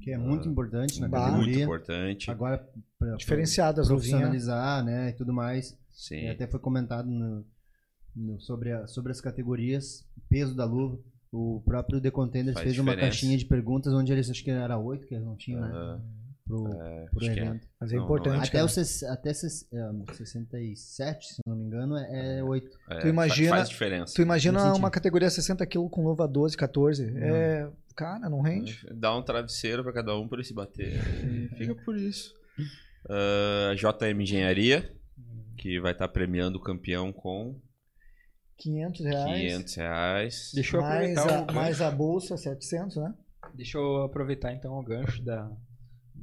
Que 0.02 0.10
é 0.12 0.18
muito 0.18 0.46
importante 0.48 1.00
na 1.00 1.08
Bah. 1.08 1.20
Muito 1.30 1.36
categoria. 1.38 1.64
importante. 1.64 2.30
Agora, 2.30 2.68
pra, 2.98 3.16
Diferenciado 3.16 3.80
as 3.80 3.88
luvinhas. 3.88 4.10
profissionalizar, 4.10 4.84
né, 4.84 5.08
e 5.10 5.12
tudo 5.14 5.32
mais. 5.32 5.78
Sim. 5.92 6.16
E 6.24 6.28
até 6.28 6.46
foi 6.46 6.60
comentado 6.60 7.06
no- 7.08 7.46
no- 8.14 8.38
sobre, 8.40 8.72
a- 8.72 8.86
sobre 8.86 9.12
as 9.12 9.20
categorias, 9.22 10.06
peso 10.28 10.54
da 10.54 10.64
luva. 10.66 10.98
O 11.32 11.62
próprio 11.64 12.00
The 12.00 12.10
Contenders 12.10 12.54
Faz 12.54 12.64
fez 12.64 12.78
uma 12.78 12.92
diferença. 12.92 13.10
caixinha 13.16 13.36
de 13.38 13.44
perguntas 13.46 13.92
onde 13.94 14.12
eles 14.12 14.28
acho 14.30 14.44
que 14.44 14.50
era 14.50 14.76
oito 14.78 15.06
que 15.06 15.14
eles 15.14 15.24
não 15.26 15.36
tinham, 15.36 15.60
né? 15.62 16.00
Pro, 16.46 16.66
É, 16.82 17.06
pro 17.06 17.24
é. 17.24 17.28
evento. 17.28 17.66
Mas 17.80 17.92
é 17.92 17.96
Não, 17.96 18.04
importante. 18.04 18.34
não 18.34 18.40
Até, 18.42 18.50
cara. 18.52 18.64
o 18.66 18.68
ses- 18.68 19.02
até 19.04 19.32
ses- 19.32 19.66
é, 19.72 20.14
67, 20.14 21.26
se 21.34 21.40
não 21.46 21.56
me 21.56 21.64
engano, 21.64 21.96
é, 21.96 22.38
é 22.38 22.44
8. 22.44 22.78
É, 22.90 22.98
Tu 23.00 23.08
imagina- 23.08 23.56
Faz, 23.56 23.68
diferença. 23.70 24.12
Tu 24.14 24.20
imagina 24.22 24.74
uma 24.74 24.90
categoria 24.90 25.30
60 25.30 25.64
kg 25.66 25.88
com 25.88 26.04
luva 26.04 26.28
12, 26.28 26.56
14. 26.56 27.10
É. 27.16 27.66
Cara, 27.96 28.28
não 28.28 28.40
rende. 28.42 28.84
Dá 28.92 29.16
um 29.16 29.22
travesseiro 29.22 29.82
pra 29.82 29.92
cada 29.92 30.16
um 30.18 30.26
pra 30.28 30.36
ele 30.38 30.44
se 30.46 30.52
bater. 30.52 30.94
E 31.24 31.48
fica 31.56 31.74
por 31.76 31.96
isso. 31.96 32.34
Ah, 33.08 33.72
JM 33.74 34.20
Engenharia, 34.22 34.90
que 35.56 35.80
vai 35.80 35.92
estar 35.92 36.08
premiando 36.08 36.58
o 36.58 36.62
campeão 36.62 37.12
com 37.12 37.58
500 38.58 39.04
reais. 39.04 39.40
500 39.40 39.74
reais. 39.76 40.50
Deixa 40.54 40.76
eu 40.76 40.80
mais, 40.82 41.16
aproveitar 41.16 41.22
a, 41.38 41.42
o 41.42 41.46
gancho. 41.46 41.54
mais 41.54 41.80
a 41.80 41.90
bolsa, 41.90 42.36
700, 42.36 42.96
né? 42.96 43.14
Deixa 43.54 43.78
eu 43.78 44.02
aproveitar 44.02 44.52
então 44.52 44.72
o 44.78 44.82
gancho 44.82 45.22
da, 45.22 45.50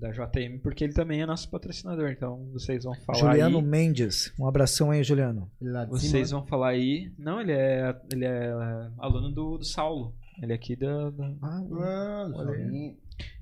da 0.01 0.09
JM, 0.09 0.57
porque 0.63 0.83
ele 0.83 0.93
também 0.93 1.21
é 1.21 1.25
nosso 1.27 1.47
patrocinador, 1.49 2.09
então 2.09 2.49
vocês 2.51 2.83
vão 2.83 2.95
falar 3.05 3.19
Juliano 3.19 3.59
aí. 3.59 3.63
Mendes. 3.63 4.33
Um 4.39 4.47
abração 4.47 4.89
aí, 4.89 5.03
Juliano. 5.03 5.49
Lá 5.61 5.85
de 5.85 5.91
Vocês 5.91 6.29
cima. 6.29 6.39
vão 6.39 6.47
falar 6.47 6.69
aí. 6.69 7.11
Não, 7.19 7.39
ele 7.39 7.51
é, 7.51 7.95
ele 8.11 8.25
é 8.25 8.51
aluno 8.97 9.29
do, 9.31 9.59
do 9.59 9.63
Saulo. 9.63 10.15
Ele 10.41 10.53
é 10.53 10.55
aqui 10.55 10.75
da, 10.75 11.11
da, 11.11 11.31
Ah, 11.43 11.61
Ah, 11.71 12.31
Olha. 12.33 12.95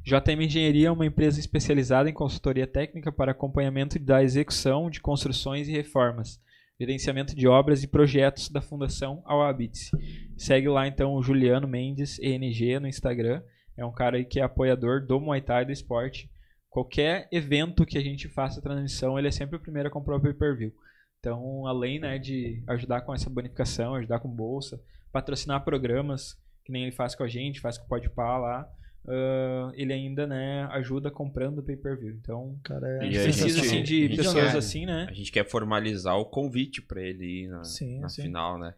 JM 0.03 0.41
Engenharia 0.41 0.89
é 0.89 0.91
uma 0.91 1.05
empresa 1.05 1.39
especializada 1.39 2.09
em 2.09 2.13
consultoria 2.13 2.67
técnica 2.67 3.09
para 3.09 3.31
acompanhamento 3.31 3.97
da 3.97 4.21
execução 4.21 4.89
de 4.89 4.99
construções 4.99 5.69
e 5.69 5.71
reformas, 5.71 6.41
gerenciamento 6.77 7.33
de 7.33 7.47
obras 7.47 7.83
e 7.83 7.87
projetos 7.87 8.49
da 8.49 8.59
Fundação 8.61 9.21
Awabits. 9.25 9.91
Segue 10.35 10.67
lá 10.67 10.85
então 10.87 11.13
o 11.13 11.23
Juliano 11.23 11.67
Mendes 11.69 12.19
ENG 12.19 12.79
no 12.81 12.87
Instagram. 12.87 13.41
É 13.77 13.85
um 13.85 13.93
cara 13.93 14.17
aí 14.17 14.25
que 14.25 14.41
é 14.41 14.43
apoiador 14.43 15.05
do 15.05 15.21
Muay 15.21 15.39
Thai 15.41 15.63
do 15.63 15.71
esporte. 15.71 16.29
Qualquer 16.69 17.27
evento 17.31 17.85
que 17.85 17.97
a 17.97 18.01
gente 18.01 18.27
faça 18.27 18.61
transmissão, 18.61 19.17
ele 19.17 19.27
é 19.27 19.31
sempre 19.31 19.55
o 19.57 19.59
primeiro 19.59 19.89
a 19.89 19.91
comprar 19.91 20.15
o 20.17 20.21
pay-per-view. 20.21 20.71
Então, 21.19 21.65
além 21.67 21.99
né, 21.99 22.17
de 22.17 22.63
ajudar 22.67 23.01
com 23.01 23.13
essa 23.13 23.29
bonificação, 23.29 23.95
ajudar 23.95 24.19
com 24.19 24.29
bolsa, 24.29 24.79
patrocinar 25.11 25.63
programas, 25.65 26.37
que 26.63 26.71
nem 26.71 26.83
ele 26.83 26.91
faz 26.91 27.15
com 27.15 27.23
a 27.23 27.27
gente, 27.27 27.59
faz 27.59 27.77
com 27.77 27.85
o 27.85 27.87
Podpah 27.89 28.37
lá, 28.37 28.69
ah, 29.07 29.71
ele 29.73 29.91
ainda 29.91 30.27
né, 30.27 30.65
ajuda 30.71 31.09
comprando 31.09 31.59
o 31.59 31.63
pay-per-view. 31.63 32.11
Então, 32.21 32.57
cara, 32.63 32.87
é 32.87 33.05
E 33.07 33.17
a 33.17 33.23
precisa 33.23 33.47
gente- 33.49 33.65
assim, 33.65 33.83
de 33.83 34.09
pessoas 34.15 34.55
assim, 34.55 34.85
né? 34.85 35.07
A 35.09 35.13
gente 35.13 35.31
quer 35.31 35.45
formalizar 35.49 36.15
o 36.17 36.25
convite 36.25 36.81
pra 36.81 37.01
ele 37.01 37.43
ir 37.43 37.47
na, 37.47 37.63
Sim, 37.63 37.99
na 37.99 38.09
sim. 38.09 38.21
final, 38.23 38.59
né? 38.59 38.73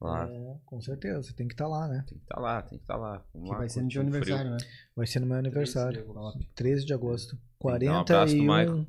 Lá. 0.00 0.28
É, 0.30 0.56
com 0.66 0.80
certeza, 0.80 1.32
tem 1.34 1.48
que 1.48 1.54
estar 1.54 1.66
lá, 1.66 1.88
né? 1.88 2.04
Tem 2.06 2.18
que 2.18 2.24
estar 2.24 2.38
lá, 2.38 2.60
tem 2.62 2.76
que 2.78 2.84
estar 2.84 2.96
lá. 2.96 3.24
Vamos 3.32 3.48
Que 3.48 3.52
lá, 3.54 3.58
vai 3.60 3.68
ser 3.68 3.82
no 3.82 3.88
teu 3.88 4.02
um 4.02 4.04
frio. 4.06 4.16
aniversário, 4.18 4.50
né? 4.50 4.56
Vai 4.94 5.06
ser 5.06 5.20
no 5.20 5.26
meu 5.26 5.36
aniversário. 5.38 6.04
Top. 6.12 6.46
13 6.54 6.84
de 6.84 6.92
agosto. 6.92 7.30
Tem 7.60 7.78
que 7.78 7.86
dar 7.86 7.92
um 7.92 8.00
abraço 8.00 8.36
pro 8.36 8.44
41. 8.46 8.58
Michael. 8.74 8.86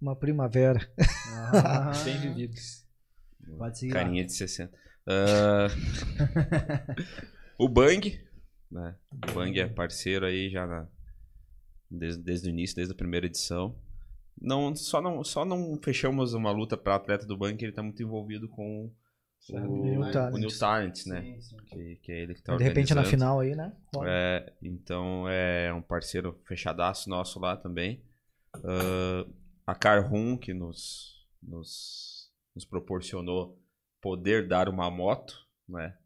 uma 0.00 0.16
primavera. 0.16 0.90
Ah, 1.52 1.92
Bem 2.04 2.18
vividos. 2.18 2.86
Pode 3.58 3.78
seguir 3.78 3.92
lá. 3.92 4.00
Carinha 4.00 4.24
de 4.24 4.32
60. 4.32 4.72
Ah, 5.06 5.66
o 7.58 7.68
Bang, 7.68 8.20
né? 8.70 8.96
O 9.28 9.32
Bang 9.34 9.58
é 9.60 9.66
parceiro 9.68 10.24
aí 10.26 10.48
já 10.50 10.66
na- 10.66 10.88
desde, 11.90 12.22
desde 12.22 12.48
o 12.48 12.50
início, 12.50 12.76
desde 12.76 12.92
a 12.92 12.96
primeira 12.96 13.26
edição. 13.26 13.76
Não, 14.40 14.74
só, 14.76 15.00
não, 15.02 15.22
só 15.24 15.44
não 15.44 15.78
fechamos 15.82 16.32
uma 16.32 16.50
luta 16.50 16.76
para 16.76 16.94
atleta 16.94 17.26
do 17.26 17.36
Bang, 17.36 17.56
que 17.56 17.64
ele 17.64 17.72
tá 17.72 17.82
muito 17.82 18.02
envolvido 18.02 18.48
com 18.48 18.90
o, 19.50 19.84
New 19.84 20.00
o 20.00 20.10
Talent. 20.10 20.40
New 20.40 20.58
Talent, 20.58 21.06
né? 21.06 21.22
Sim, 21.22 21.40
sim. 21.40 21.56
Que, 21.66 21.96
que 21.96 22.12
é 22.12 22.22
ele 22.22 22.34
que 22.34 22.42
tá 22.42 22.56
de 22.56 22.64
repente 22.64 22.94
na 22.94 23.00
organizando. 23.00 23.10
final 23.10 23.40
aí, 23.40 23.54
né? 23.54 23.76
Bora. 23.92 24.10
É, 24.10 24.52
então 24.62 25.28
é 25.28 25.72
um 25.72 25.82
parceiro 25.82 26.38
fechadaço 26.46 27.08
nosso 27.08 27.38
lá 27.40 27.56
também. 27.56 28.02
Ah, 28.64 29.26
a 29.66 29.74
Carrum, 29.74 30.36
que 30.36 30.54
nos, 30.54 31.26
nos, 31.42 32.30
nos 32.54 32.64
proporcionou 32.64 33.60
poder 34.00 34.48
dar 34.48 34.68
uma 34.68 34.90
moto, 34.90 35.34
né? 35.68 35.96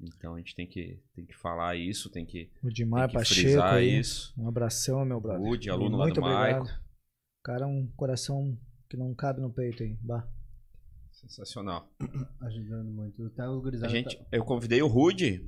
Então 0.00 0.34
a 0.34 0.38
gente 0.38 0.54
tem 0.54 0.66
que, 0.66 1.00
tem 1.14 1.24
que 1.24 1.36
falar 1.36 1.76
isso, 1.76 2.10
tem 2.10 2.26
que, 2.26 2.50
O 2.62 2.68
tem 2.72 2.86
que 2.86 3.12
Pacheco 3.12 3.40
frisar 3.40 3.74
aí. 3.74 3.98
isso. 4.00 4.34
Um 4.36 4.48
abração, 4.48 5.04
meu 5.04 5.20
brother. 5.20 5.70
Aluno 5.70 5.96
lá 5.96 6.04
Muito 6.04 6.20
do 6.20 6.26
obrigado. 6.26 6.64
Maico. 6.64 6.80
O 7.38 7.42
cara 7.44 7.64
é 7.64 7.66
um 7.66 7.86
coração 7.96 8.58
que 8.88 8.96
não 8.96 9.14
cabe 9.14 9.40
no 9.40 9.52
peito 9.52 9.82
aí. 9.82 9.96
Bah. 10.00 10.26
Sensacional. 11.22 11.88
Ajudando 12.40 12.90
muito. 12.90 13.30
Tá, 13.30 13.44
A 13.82 13.88
gente, 13.88 14.16
tá- 14.16 14.24
eu 14.32 14.44
convidei 14.44 14.82
o 14.82 14.86
Rude 14.86 15.44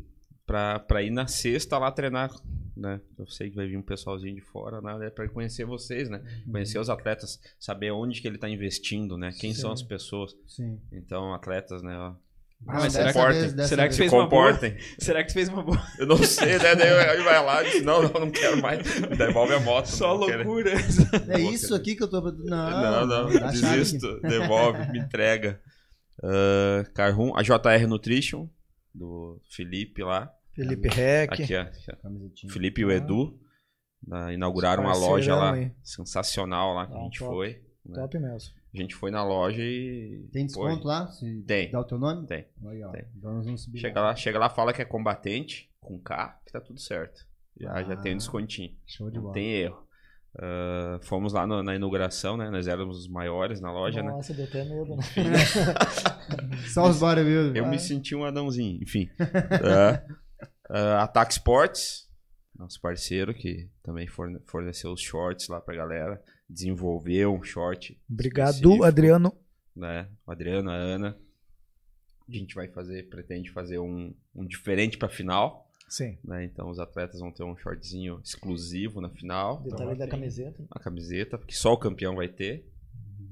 pra, 0.47 0.79
pra 0.79 1.03
ir 1.03 1.11
na 1.11 1.27
sexta 1.27 1.79
lá 1.79 1.91
treinar, 1.91 2.31
né? 2.77 3.01
Eu 3.19 3.27
sei 3.27 3.51
que 3.51 3.57
vai 3.57 3.67
vir 3.67 3.77
um 3.77 3.83
pessoalzinho 3.83 4.35
de 4.35 4.41
fora, 4.41 4.81
né? 4.81 5.11
Pra 5.11 5.29
conhecer 5.29 5.65
vocês, 5.65 6.09
né? 6.09 6.23
Conhecer 6.51 6.79
os 6.79 6.89
atletas, 6.89 7.41
saber 7.59 7.91
onde 7.93 8.21
que 8.21 8.29
ele 8.29 8.39
tá 8.39 8.49
investindo, 8.49 9.17
né? 9.19 9.33
Quem 9.39 9.53
são 9.55 9.71
Sim. 9.71 9.83
as 9.83 9.89
pessoas. 9.89 10.37
Sim. 10.47 10.81
Então, 10.93 11.33
atletas, 11.35 11.83
né? 11.83 12.15
Ah, 12.67 12.75
mas 12.81 12.93
será 12.95 13.07
que- 13.09 13.13
comportem. 13.15 13.41
vez- 13.55 13.69
será 13.69 13.83
que 13.83 13.89
vez- 13.89 13.95
se 13.95 13.99
fez 13.99 14.13
uma 14.13 14.27
boa? 14.29 14.47
comportem. 14.53 14.77
Será 14.99 15.25
que 15.25 15.33
fez 15.33 15.49
uma 15.49 15.63
boa? 15.63 15.83
Eu 15.99 16.07
não 16.07 16.17
sei, 16.17 16.59
né? 16.59 16.75
Daí 16.75 17.15
ele 17.15 17.23
vai 17.23 17.45
lá 17.45 17.63
e 17.63 17.71
diz, 17.71 17.83
não, 17.83 18.03
não, 18.03 18.21
não 18.21 18.31
quero 18.31 18.61
mais. 18.63 18.79
Devolve 19.19 19.53
a 19.55 19.61
moto. 19.61 19.87
Só 19.87 20.19
quero. 20.27 20.45
loucura. 20.45 20.73
É 21.29 21.41
isso 21.41 21.75
aqui 21.75 21.95
que 21.95 22.03
eu 22.03 22.09
tô. 22.09 22.21
Não, 22.21 22.37
Não, 22.71 23.07
não, 23.07 23.31
chave 23.31 23.51
desisto. 23.77 24.21
Devolve, 24.23 24.91
me 24.93 24.99
entrega. 24.99 25.61
Uh, 26.23 26.91
Carrum, 26.95 27.37
a 27.37 27.43
JR 27.43 27.87
Nutrition, 27.87 28.49
do 28.95 29.41
Felipe 29.51 30.03
lá. 30.03 30.31
Felipe 30.55 30.89
Reck. 30.89 31.43
Aqui, 31.43 31.55
ó. 31.57 31.67
Felipe 32.51 32.81
e 32.81 32.85
o 32.85 32.91
Edu 32.93 33.39
né, 34.07 34.35
inauguraram 34.35 34.85
uma 34.85 34.97
loja 34.97 35.35
lá 35.35 35.53
aí. 35.55 35.73
sensacional 35.83 36.75
lá 36.75 36.87
que 36.87 36.95
a 36.95 36.97
Ah, 36.97 37.03
gente 37.03 37.19
top. 37.19 37.31
foi. 37.35 37.63
né? 37.85 37.95
Top 38.01 38.19
mesmo. 38.19 38.55
A 38.75 38.77
gente 38.77 38.95
foi 38.95 39.11
na 39.11 39.25
loja 39.25 39.63
e. 39.63 40.29
Tem 40.33 40.47
desconto 40.47 40.83
foi. 40.83 40.87
lá? 40.91 41.07
Se 41.07 41.43
Tem. 41.47 41.71
Dá 41.71 41.81
o 41.81 41.85
teu 41.85 41.99
nome? 41.99 42.27
Tem. 42.27 42.47
Aí, 42.67 42.83
ó. 42.83 42.89
Tem. 42.91 43.05
Então 43.17 43.33
nós 43.35 43.45
vamos 43.45 43.63
subir. 43.63 43.79
Chega 43.79 44.01
lá, 44.01 44.17
chega 44.17 44.39
lá, 44.39 44.51
fala 44.51 44.73
que 44.73 44.83
é 44.83 44.85
combatente, 44.85 45.71
com 45.81 45.99
K, 45.99 46.41
que 46.45 46.53
tá 46.53 46.61
tudo 46.61 46.81
certo. 46.81 47.25
Já, 47.61 47.83
já 47.85 47.97
tem 47.97 48.13
um 48.13 48.17
Ah. 48.17 48.19
descontinho. 48.19 48.75
Show 48.87 49.09
de 49.11 49.17
Não 49.17 49.23
bola. 49.23 49.35
tem 49.35 49.53
erro. 49.53 49.85
Ah, 50.37 50.99
fomos 51.05 51.33
lá 51.33 51.47
no- 51.47 51.63
na 51.63 51.77
inauguração, 51.77 52.37
né? 52.37 52.51
Nós 52.51 52.67
éramos 52.67 52.99
os 52.99 53.09
maiores 53.09 53.61
na 53.61 53.71
loja, 53.73 54.03
né? 54.03 54.11
Nossa, 54.11 54.35
deu 54.35 54.45
até 54.45 54.65
medo, 54.65 54.97
né? 54.97 55.03
Só 56.73 56.89
os 56.89 56.99
bodybuilders. 56.99 57.55
Eu 57.55 57.67
me 57.69 57.79
senti 57.79 58.15
um 58.15 58.25
anãozinho, 58.25 58.83
enfim. 58.83 59.09
É. 59.21 60.05
Ah, 60.71 61.03
Ataque 61.03 61.33
Sports, 61.35 62.09
nosso 62.59 62.81
parceiro, 62.81 63.35
que 63.35 63.69
também 63.83 64.07
forne- 64.09 64.41
forneceu 64.47 64.91
os 64.93 65.01
shorts 65.01 65.47
lá 65.47 65.61
pra 65.61 65.77
galera. 65.77 66.21
Desenvolveu 66.55 67.35
um 67.35 67.43
short. 67.43 68.01
Obrigado, 68.09 68.85
Adriano. 68.85 69.33
Né? 69.75 70.09
O 70.25 70.31
Adriano, 70.31 70.71
a 70.71 70.75
Ana. 70.75 71.19
A 72.29 72.33
gente 72.33 72.55
vai 72.55 72.69
fazer, 72.69 73.09
pretende 73.09 73.51
fazer 73.51 73.79
um, 73.81 74.15
um 74.35 74.47
diferente 74.47 74.97
pra 74.97 75.09
final. 75.09 75.69
Sim. 75.89 76.17
Né? 76.25 76.45
Então 76.45 76.71
os 76.71 76.79
atletas 76.79 77.21
vão 77.21 77.31
ter 77.33 77.43
um 77.43 77.57
shortzinho 77.57 78.21
exclusivo 78.25 79.01
na 79.01 79.11
final. 79.11 79.61
Detalhe 79.63 79.97
da 79.97 80.07
camiseta. 80.09 80.65
A 80.71 80.79
camiseta, 80.79 81.37
porque 81.37 81.55
só 81.55 81.73
o 81.73 81.77
campeão 81.77 82.15
vai 82.15 82.29
ter. 82.29 82.71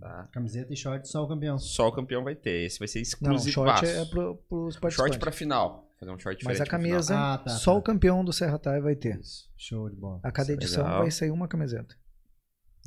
Tá? 0.00 0.28
Camiseta 0.32 0.72
e 0.72 0.76
short, 0.76 1.06
só 1.08 1.22
o 1.22 1.28
campeão. 1.28 1.58
Só 1.58 1.86
o 1.88 1.92
campeão 1.92 2.24
vai 2.24 2.34
ter. 2.34 2.64
Esse 2.66 2.78
vai 2.80 2.88
ser 2.88 2.98
Não, 2.98 3.02
exclusivo. 3.02 3.52
short 3.52 3.86
é 3.86 4.04
pro, 4.04 4.34
pros 4.48 4.76
participantes. 4.76 4.94
Short 5.14 5.18
pra 5.20 5.30
final. 5.30 5.88
Fazer 6.00 6.10
um 6.10 6.18
short 6.18 6.44
Mas 6.44 6.60
a 6.60 6.66
camisa, 6.66 7.16
Ah, 7.16 7.38
tá, 7.38 7.50
só 7.50 7.72
tá. 7.74 7.78
o 7.78 7.82
campeão 7.82 8.24
do 8.24 8.32
Serra 8.32 8.58
Tai 8.58 8.80
vai 8.80 8.96
ter. 8.96 9.20
Show 9.56 9.88
de 9.88 9.94
bola. 9.94 10.18
A 10.24 10.32
cada 10.32 10.50
Isso 10.52 10.60
edição 10.60 10.82
legal. 10.82 11.02
vai 11.02 11.10
sair 11.12 11.30
uma 11.30 11.46
camiseta. 11.46 11.96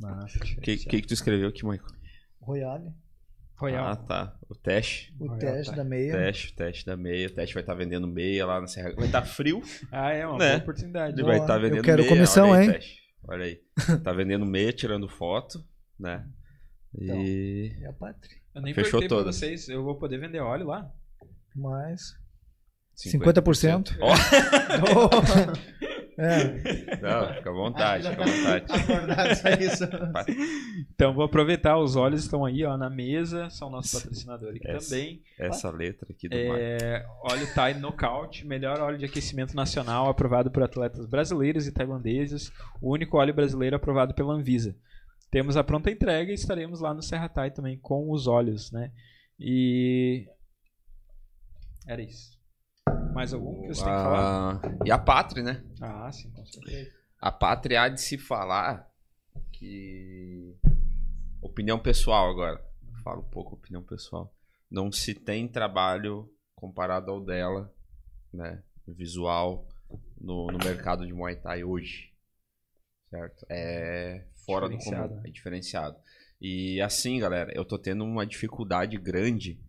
O 0.02 0.60
que, 0.60 0.76
que 0.76 1.00
que 1.00 1.06
tu 1.06 1.14
escreveu 1.14 1.48
aqui, 1.48 1.64
Michael? 1.64 1.88
Royale, 2.40 2.92
Royal. 3.56 3.86
Ah, 3.86 3.96
tá. 3.96 4.38
O 4.48 4.54
teste. 4.54 5.14
o 5.18 5.26
Royale 5.28 5.40
teste 5.40 5.66
Tai. 5.68 5.76
da 5.76 5.84
meia. 5.84 6.12
Teste, 6.12 6.52
o 6.52 6.56
teste 6.56 6.86
da 6.86 6.96
meia. 6.96 7.26
O 7.26 7.30
teste 7.30 7.54
vai 7.54 7.62
estar 7.62 7.74
vendendo 7.74 8.06
meia 8.06 8.44
lá 8.44 8.60
na 8.60 8.66
Serra. 8.66 8.92
Vai 8.94 9.06
estar 9.06 9.22
frio. 9.22 9.62
Ah, 9.90 10.12
é 10.12 10.26
uma 10.26 10.38
Né? 10.38 10.48
boa 10.50 10.58
oportunidade. 10.58 11.14
Ele 11.14 11.22
Boa. 11.22 11.32
vai 11.34 11.40
estar 11.40 11.54
Eu 11.56 11.60
vendendo 11.62 11.82
quero 11.84 12.02
meia. 12.02 12.08
comissão, 12.14 12.50
Olha 12.50 12.60
aí, 12.60 12.66
hein? 12.66 12.72
Teste. 12.74 13.00
Olha 13.28 13.44
aí. 13.46 13.60
Tá 14.04 14.12
vendendo 14.12 14.44
meia, 14.44 14.72
tirando 14.72 15.08
foto, 15.08 15.64
né? 15.98 16.24
E. 16.98 17.72
E 17.80 17.86
a 17.86 17.92
Pátria. 17.94 18.36
Eu 18.54 18.62
nem 18.62 18.74
Fechou 18.74 19.00
perguntei 19.00 19.08
pra 19.08 19.16
todas. 19.18 19.36
vocês, 19.36 19.68
eu 19.68 19.82
vou 19.82 19.98
poder 19.98 20.18
vender 20.18 20.40
óleo 20.40 20.66
lá? 20.66 20.90
Mais 21.54 22.02
50%. 22.94 23.92
50%. 23.92 23.96
Ó, 24.00 24.14
É, 26.18 26.96
não, 27.02 27.34
fica 27.34 27.50
à 27.50 27.52
vontade, 27.52 28.08
fica 28.08 28.22
à 28.22 28.26
vontade. 28.26 28.66
Então 30.94 31.12
vou 31.12 31.24
aproveitar, 31.24 31.78
os 31.78 31.94
óleos 31.94 32.22
estão 32.22 32.44
aí 32.44 32.64
ó, 32.64 32.76
na 32.76 32.88
mesa, 32.88 33.50
são 33.50 33.68
nossos 33.68 33.92
patrocinadores 33.92 34.56
aqui 34.56 34.70
Essa. 34.70 34.90
também. 34.90 35.22
Essa 35.38 35.70
letra 35.70 36.08
aqui 36.10 36.28
do. 36.28 36.34
É, 36.34 37.06
óleo 37.22 37.54
Thai 37.54 37.74
Knockout, 37.74 38.46
melhor 38.46 38.80
óleo 38.80 38.96
de 38.96 39.04
aquecimento 39.04 39.54
nacional 39.54 40.08
aprovado 40.08 40.50
por 40.50 40.62
atletas 40.62 41.06
brasileiros 41.06 41.66
e 41.66 41.72
tailandeses, 41.72 42.50
o 42.80 42.92
único 42.92 43.18
óleo 43.18 43.34
brasileiro 43.34 43.76
aprovado 43.76 44.14
pela 44.14 44.32
Anvisa. 44.32 44.74
Temos 45.30 45.56
a 45.56 45.64
pronta 45.64 45.90
entrega 45.90 46.30
e 46.30 46.34
estaremos 46.34 46.80
lá 46.80 46.94
no 46.94 47.02
Serra 47.02 47.28
Thai 47.28 47.50
também 47.50 47.78
com 47.78 48.10
os 48.10 48.26
óleos, 48.26 48.72
né? 48.72 48.90
E 49.38 50.26
era 51.86 52.00
isso. 52.00 52.35
Mais 53.12 53.32
algum 53.32 53.62
que 53.62 53.68
você 53.68 53.82
tem 53.84 53.92
que 53.92 53.98
falar? 54.02 54.56
Ah, 54.56 54.60
e 54.84 54.90
a 54.90 54.98
pátria, 54.98 55.42
né? 55.42 55.64
Ah, 55.80 56.10
sim, 56.12 56.30
com 56.30 56.44
certeza. 56.44 56.92
A 57.20 57.32
pátria 57.32 57.82
há 57.82 57.88
de 57.88 58.00
se 58.00 58.18
falar 58.18 58.90
que. 59.52 60.54
Opinião 61.40 61.78
pessoal 61.78 62.30
agora. 62.30 62.62
Falo 63.02 63.20
um 63.22 63.28
pouco 63.30 63.54
opinião 63.54 63.82
pessoal. 63.82 64.34
Não 64.70 64.90
se 64.90 65.14
tem 65.14 65.48
trabalho 65.48 66.30
comparado 66.54 67.10
ao 67.10 67.24
dela, 67.24 67.72
né? 68.32 68.62
Visual 68.86 69.66
no, 70.20 70.48
no 70.48 70.58
mercado 70.58 71.06
de 71.06 71.12
Muay 71.12 71.36
Thai 71.36 71.64
hoje. 71.64 72.12
Certo? 73.08 73.46
É 73.48 74.26
fora 74.44 74.68
do 74.68 74.76
comum. 74.78 75.08
né? 75.08 75.22
É 75.26 75.30
diferenciado. 75.30 75.96
E 76.40 76.80
assim, 76.80 77.18
galera, 77.18 77.50
eu 77.54 77.64
tô 77.64 77.78
tendo 77.78 78.04
uma 78.04 78.26
dificuldade 78.26 78.98
grande 78.98 79.60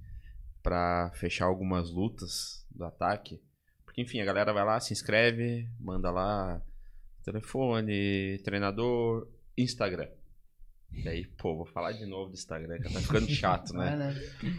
pra 0.62 1.12
fechar 1.16 1.46
algumas 1.46 1.90
lutas 1.90 2.57
do 2.78 2.86
ataque. 2.86 3.42
Porque, 3.84 4.02
enfim, 4.02 4.22
a 4.22 4.26
galera 4.26 4.54
vai 4.54 4.64
lá, 4.64 4.80
se 4.80 4.94
inscreve, 4.94 5.70
manda 5.80 6.12
lá 6.12 6.62
telefone, 7.24 8.40
treinador, 8.44 9.28
Instagram. 9.58 10.10
E 10.92 11.08
aí, 11.10 11.26
pô, 11.26 11.58
vou 11.58 11.66
falar 11.66 11.92
de 11.92 12.06
novo 12.06 12.30
do 12.30 12.36
Instagram, 12.36 12.80
que 12.80 12.94
tá 12.94 13.02
ficando 13.02 13.28
chato, 13.28 13.74
né? 13.74 13.96
né? 13.98 14.16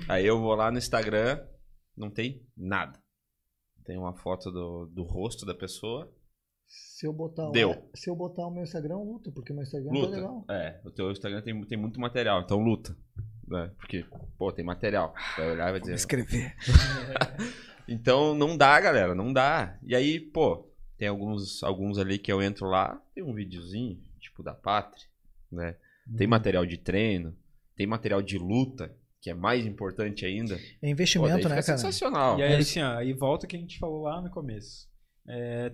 Aí 0.08 0.26
eu 0.26 0.38
vou 0.38 0.54
lá 0.54 0.70
no 0.70 0.76
Instagram, 0.76 1.42
não 1.96 2.10
tem 2.10 2.46
nada. 2.54 2.98
Tem 3.84 3.96
uma 3.96 4.12
foto 4.12 4.50
do, 4.50 4.86
do 4.86 5.02
rosto 5.02 5.46
da 5.46 5.54
pessoa, 5.54 6.12
se 6.68 7.06
eu 7.06 7.12
botar 7.12 7.50
Deu. 7.50 7.88
se 7.94 8.10
eu 8.10 8.14
botar 8.14 8.46
o 8.46 8.50
meu 8.50 8.62
Instagram, 8.62 8.98
luta, 8.98 9.30
porque 9.32 9.52
o 9.52 9.56
meu 9.56 9.62
Instagram 9.62 9.90
tá 9.90 9.98
luta. 9.98 10.16
legal. 10.16 10.44
É, 10.50 10.80
o 10.84 10.90
teu 10.90 11.10
Instagram 11.10 11.40
tem, 11.40 11.64
tem 11.64 11.78
muito 11.78 11.98
material, 11.98 12.42
então 12.42 12.58
luta. 12.58 12.94
Né? 13.46 13.72
Porque, 13.78 14.04
pô, 14.36 14.52
tem 14.52 14.64
material. 14.64 15.14
Vai 15.36 15.52
olhar 15.52 15.68
e 15.68 15.72
vai 15.72 15.80
dizer. 15.80 15.94
escrever. 15.94 16.54
Então 17.88 18.34
não 18.34 18.56
dá, 18.56 18.80
galera, 18.80 19.14
não 19.14 19.32
dá. 19.32 19.78
E 19.82 19.94
aí, 19.94 20.20
pô, 20.20 20.68
tem 20.96 21.08
alguns, 21.08 21.62
alguns 21.62 21.98
ali 21.98 22.18
que 22.18 22.30
eu 22.30 22.42
entro 22.42 22.66
lá, 22.66 23.00
tem 23.14 23.24
um 23.24 23.32
videozinho, 23.34 23.98
tipo 24.20 24.42
da 24.42 24.54
Pátria, 24.54 25.06
né? 25.50 25.76
Tem 26.16 26.26
Uhum. 26.26 26.30
material 26.30 26.64
de 26.66 26.76
treino, 26.78 27.36
tem 27.76 27.86
material 27.86 28.22
de 28.22 28.38
luta, 28.38 28.94
que 29.20 29.30
é 29.30 29.34
mais 29.34 29.66
importante 29.66 30.24
ainda. 30.24 30.54
É 30.54 30.58
Pô, 30.80 30.86
investimento, 30.86 31.36
fica 31.36 31.48
né, 31.48 31.54
cara? 31.56 31.62
sensacional. 31.62 32.38
E 32.38 32.42
aí, 32.42 32.54
assim, 32.54 32.80
ó, 32.80 32.96
aí 32.96 33.12
volta 33.12 33.46
o 33.46 33.48
que 33.48 33.56
a 33.56 33.60
gente 33.60 33.78
falou 33.78 34.02
lá 34.02 34.20
no 34.20 34.30
começo. 34.30 34.88
É, 35.26 35.72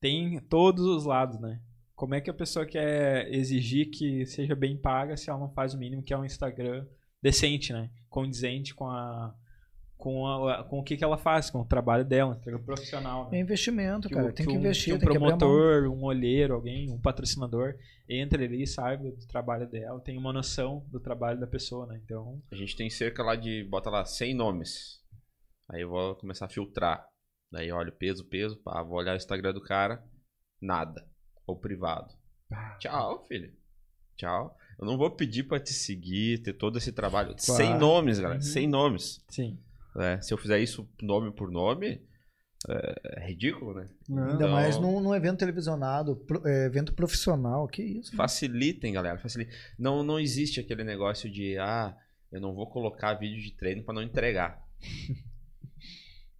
tem 0.00 0.38
todos 0.40 0.84
os 0.84 1.04
lados, 1.04 1.38
né? 1.40 1.60
Como 1.94 2.14
é 2.14 2.20
que 2.20 2.28
a 2.30 2.34
pessoa 2.34 2.66
quer 2.66 3.32
exigir 3.32 3.90
que 3.90 4.26
seja 4.26 4.56
bem 4.56 4.76
paga 4.76 5.16
se 5.16 5.30
ela 5.30 5.38
não 5.38 5.52
faz 5.52 5.74
o 5.74 5.78
mínimo 5.78 6.02
que 6.02 6.12
é 6.12 6.18
um 6.18 6.24
Instagram 6.24 6.84
decente, 7.22 7.72
né? 7.72 7.88
Condizente 8.08 8.74
com 8.74 8.86
a 8.88 9.32
com, 10.02 10.26
a, 10.48 10.64
com 10.64 10.80
o 10.80 10.82
que, 10.82 10.96
que 10.96 11.04
ela 11.04 11.16
faz, 11.16 11.48
com 11.48 11.60
o 11.60 11.64
trabalho 11.64 12.04
dela, 12.04 12.34
Instagram 12.34 12.60
profissional. 12.64 13.28
É 13.28 13.30
Né? 13.32 13.38
investimento, 13.40 14.08
Que 14.08 14.14
cara. 14.14 14.28
o- 14.30 14.32
tem 14.32 14.44
que 14.44 14.50
que 14.50 14.58
um- 14.58 14.60
investir, 14.60 14.98
que 14.98 15.06
um 15.06 15.12
que 15.12 15.18
promotor, 15.18 15.84
um 15.88 16.02
olheiro, 16.02 16.54
alguém, 16.54 16.90
um 16.90 17.00
patrocinador 17.00 17.74
entre 18.08 18.44
ali, 18.46 18.66
saiba 18.66 19.04
do 19.12 19.26
trabalho 19.28 19.68
dela, 19.70 20.00
tem 20.00 20.18
uma 20.18 20.32
noção 20.32 20.84
do 20.90 20.98
trabalho 20.98 21.38
da 21.38 21.46
pessoa, 21.46 21.86
né? 21.86 22.00
Então, 22.04 22.42
A 22.50 22.56
gente 22.56 22.74
tem 22.76 22.90
cerca 22.90 23.22
lá 23.22 23.36
de, 23.36 23.62
bota 23.70 23.88
lá, 23.90 24.04
100 24.04 24.34
nomes. 24.34 25.00
Aí 25.70 25.82
eu 25.82 25.88
vou 25.88 26.16
começar 26.16 26.46
a 26.46 26.48
filtrar. 26.48 27.06
Daí 27.50 27.70
olho 27.70 27.92
peso, 27.92 28.24
peso, 28.28 28.56
pá, 28.56 28.82
vou 28.82 28.98
olhar 28.98 29.12
o 29.12 29.16
Instagram 29.16 29.52
do 29.52 29.62
cara, 29.62 30.02
nada. 30.60 31.06
Ou 31.46 31.56
privado. 31.56 32.12
Tchau, 32.80 33.24
filho. 33.28 33.52
Tchau. 34.16 34.56
Eu 34.80 34.86
não 34.86 34.98
vou 34.98 35.10
pedir 35.10 35.44
pra 35.44 35.60
te 35.60 35.72
seguir, 35.72 36.42
ter 36.42 36.54
todo 36.54 36.76
esse 36.78 36.92
trabalho. 36.92 37.36
Claro. 37.36 37.62
100 37.62 37.78
nomes, 37.78 38.18
galera. 38.18 38.40
Uhum. 38.40 38.44
100 38.46 38.66
nomes. 38.66 39.24
sim. 39.28 39.58
Né? 39.94 40.20
Se 40.20 40.32
eu 40.32 40.38
fizer 40.38 40.58
isso 40.60 40.88
nome 41.02 41.32
por 41.32 41.50
nome, 41.50 42.00
é, 42.68 43.20
é 43.22 43.26
ridículo, 43.28 43.74
né? 43.74 43.88
Não. 44.08 44.22
Ainda 44.22 44.34
Então- 44.34 44.50
mais 44.52 44.78
num, 44.78 45.00
num 45.00 45.14
evento 45.14 45.38
televisionado, 45.38 46.16
pro- 46.16 46.46
é, 46.46 46.66
evento 46.66 46.94
profissional, 46.94 47.66
que 47.68 47.82
isso. 47.82 48.14
Facilitem, 48.16 48.92
galera. 48.92 49.18
Facilitem. 49.18 49.54
Não, 49.78 50.02
não 50.02 50.18
existe 50.20 50.60
aquele 50.60 50.84
negócio 50.84 51.30
de, 51.30 51.58
ah, 51.58 51.96
eu 52.30 52.40
não 52.40 52.54
vou 52.54 52.68
colocar 52.70 53.14
vídeo 53.14 53.42
de 53.42 53.52
treino 53.56 53.82
pra 53.82 53.92
não 53.94 54.02
entregar. 54.02 54.62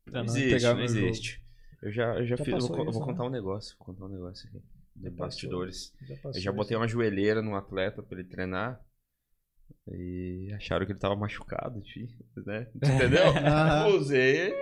Não, 0.06 0.24
não 0.24 0.36
existe, 0.36 0.62
não 0.66 0.76
meu 0.76 0.88
jogo. 0.88 1.06
existe. 1.06 1.42
Eu 1.82 1.90
já, 1.92 2.14
eu 2.16 2.26
já, 2.26 2.36
Já 2.36 2.44
fiz. 2.44 2.54
Eu 2.54 2.60
vou, 2.60 2.68
eu 2.70 2.76
vou 2.84 2.90
isso, 2.90 3.00
né? 3.00 3.06
contar 3.06 3.24
um 3.24 3.30
negócio. 3.30 3.76
Vou 3.78 3.86
contar 3.86 4.04
um 4.06 4.08
negócio 4.08 4.48
aqui. 4.48 4.58
De 4.94 5.10
passou. 5.10 5.16
bastidores. 5.26 5.92
Já 6.02 6.14
passou 6.16 6.32
Eu 6.32 6.40
já 6.40 6.52
botei 6.52 6.76
uma 6.76 6.86
joelheira 6.86 7.40
num 7.42 7.56
atleta 7.56 8.02
pra 8.02 8.18
ele 8.20 8.28
treinar. 8.28 8.80
E 9.90 10.52
acharam 10.54 10.86
que 10.86 10.92
ele 10.92 10.98
tava 10.98 11.16
machucado, 11.16 11.80
tio, 11.80 12.06
né? 12.46 12.68
Entendeu? 12.76 13.24
Usei 13.98 14.54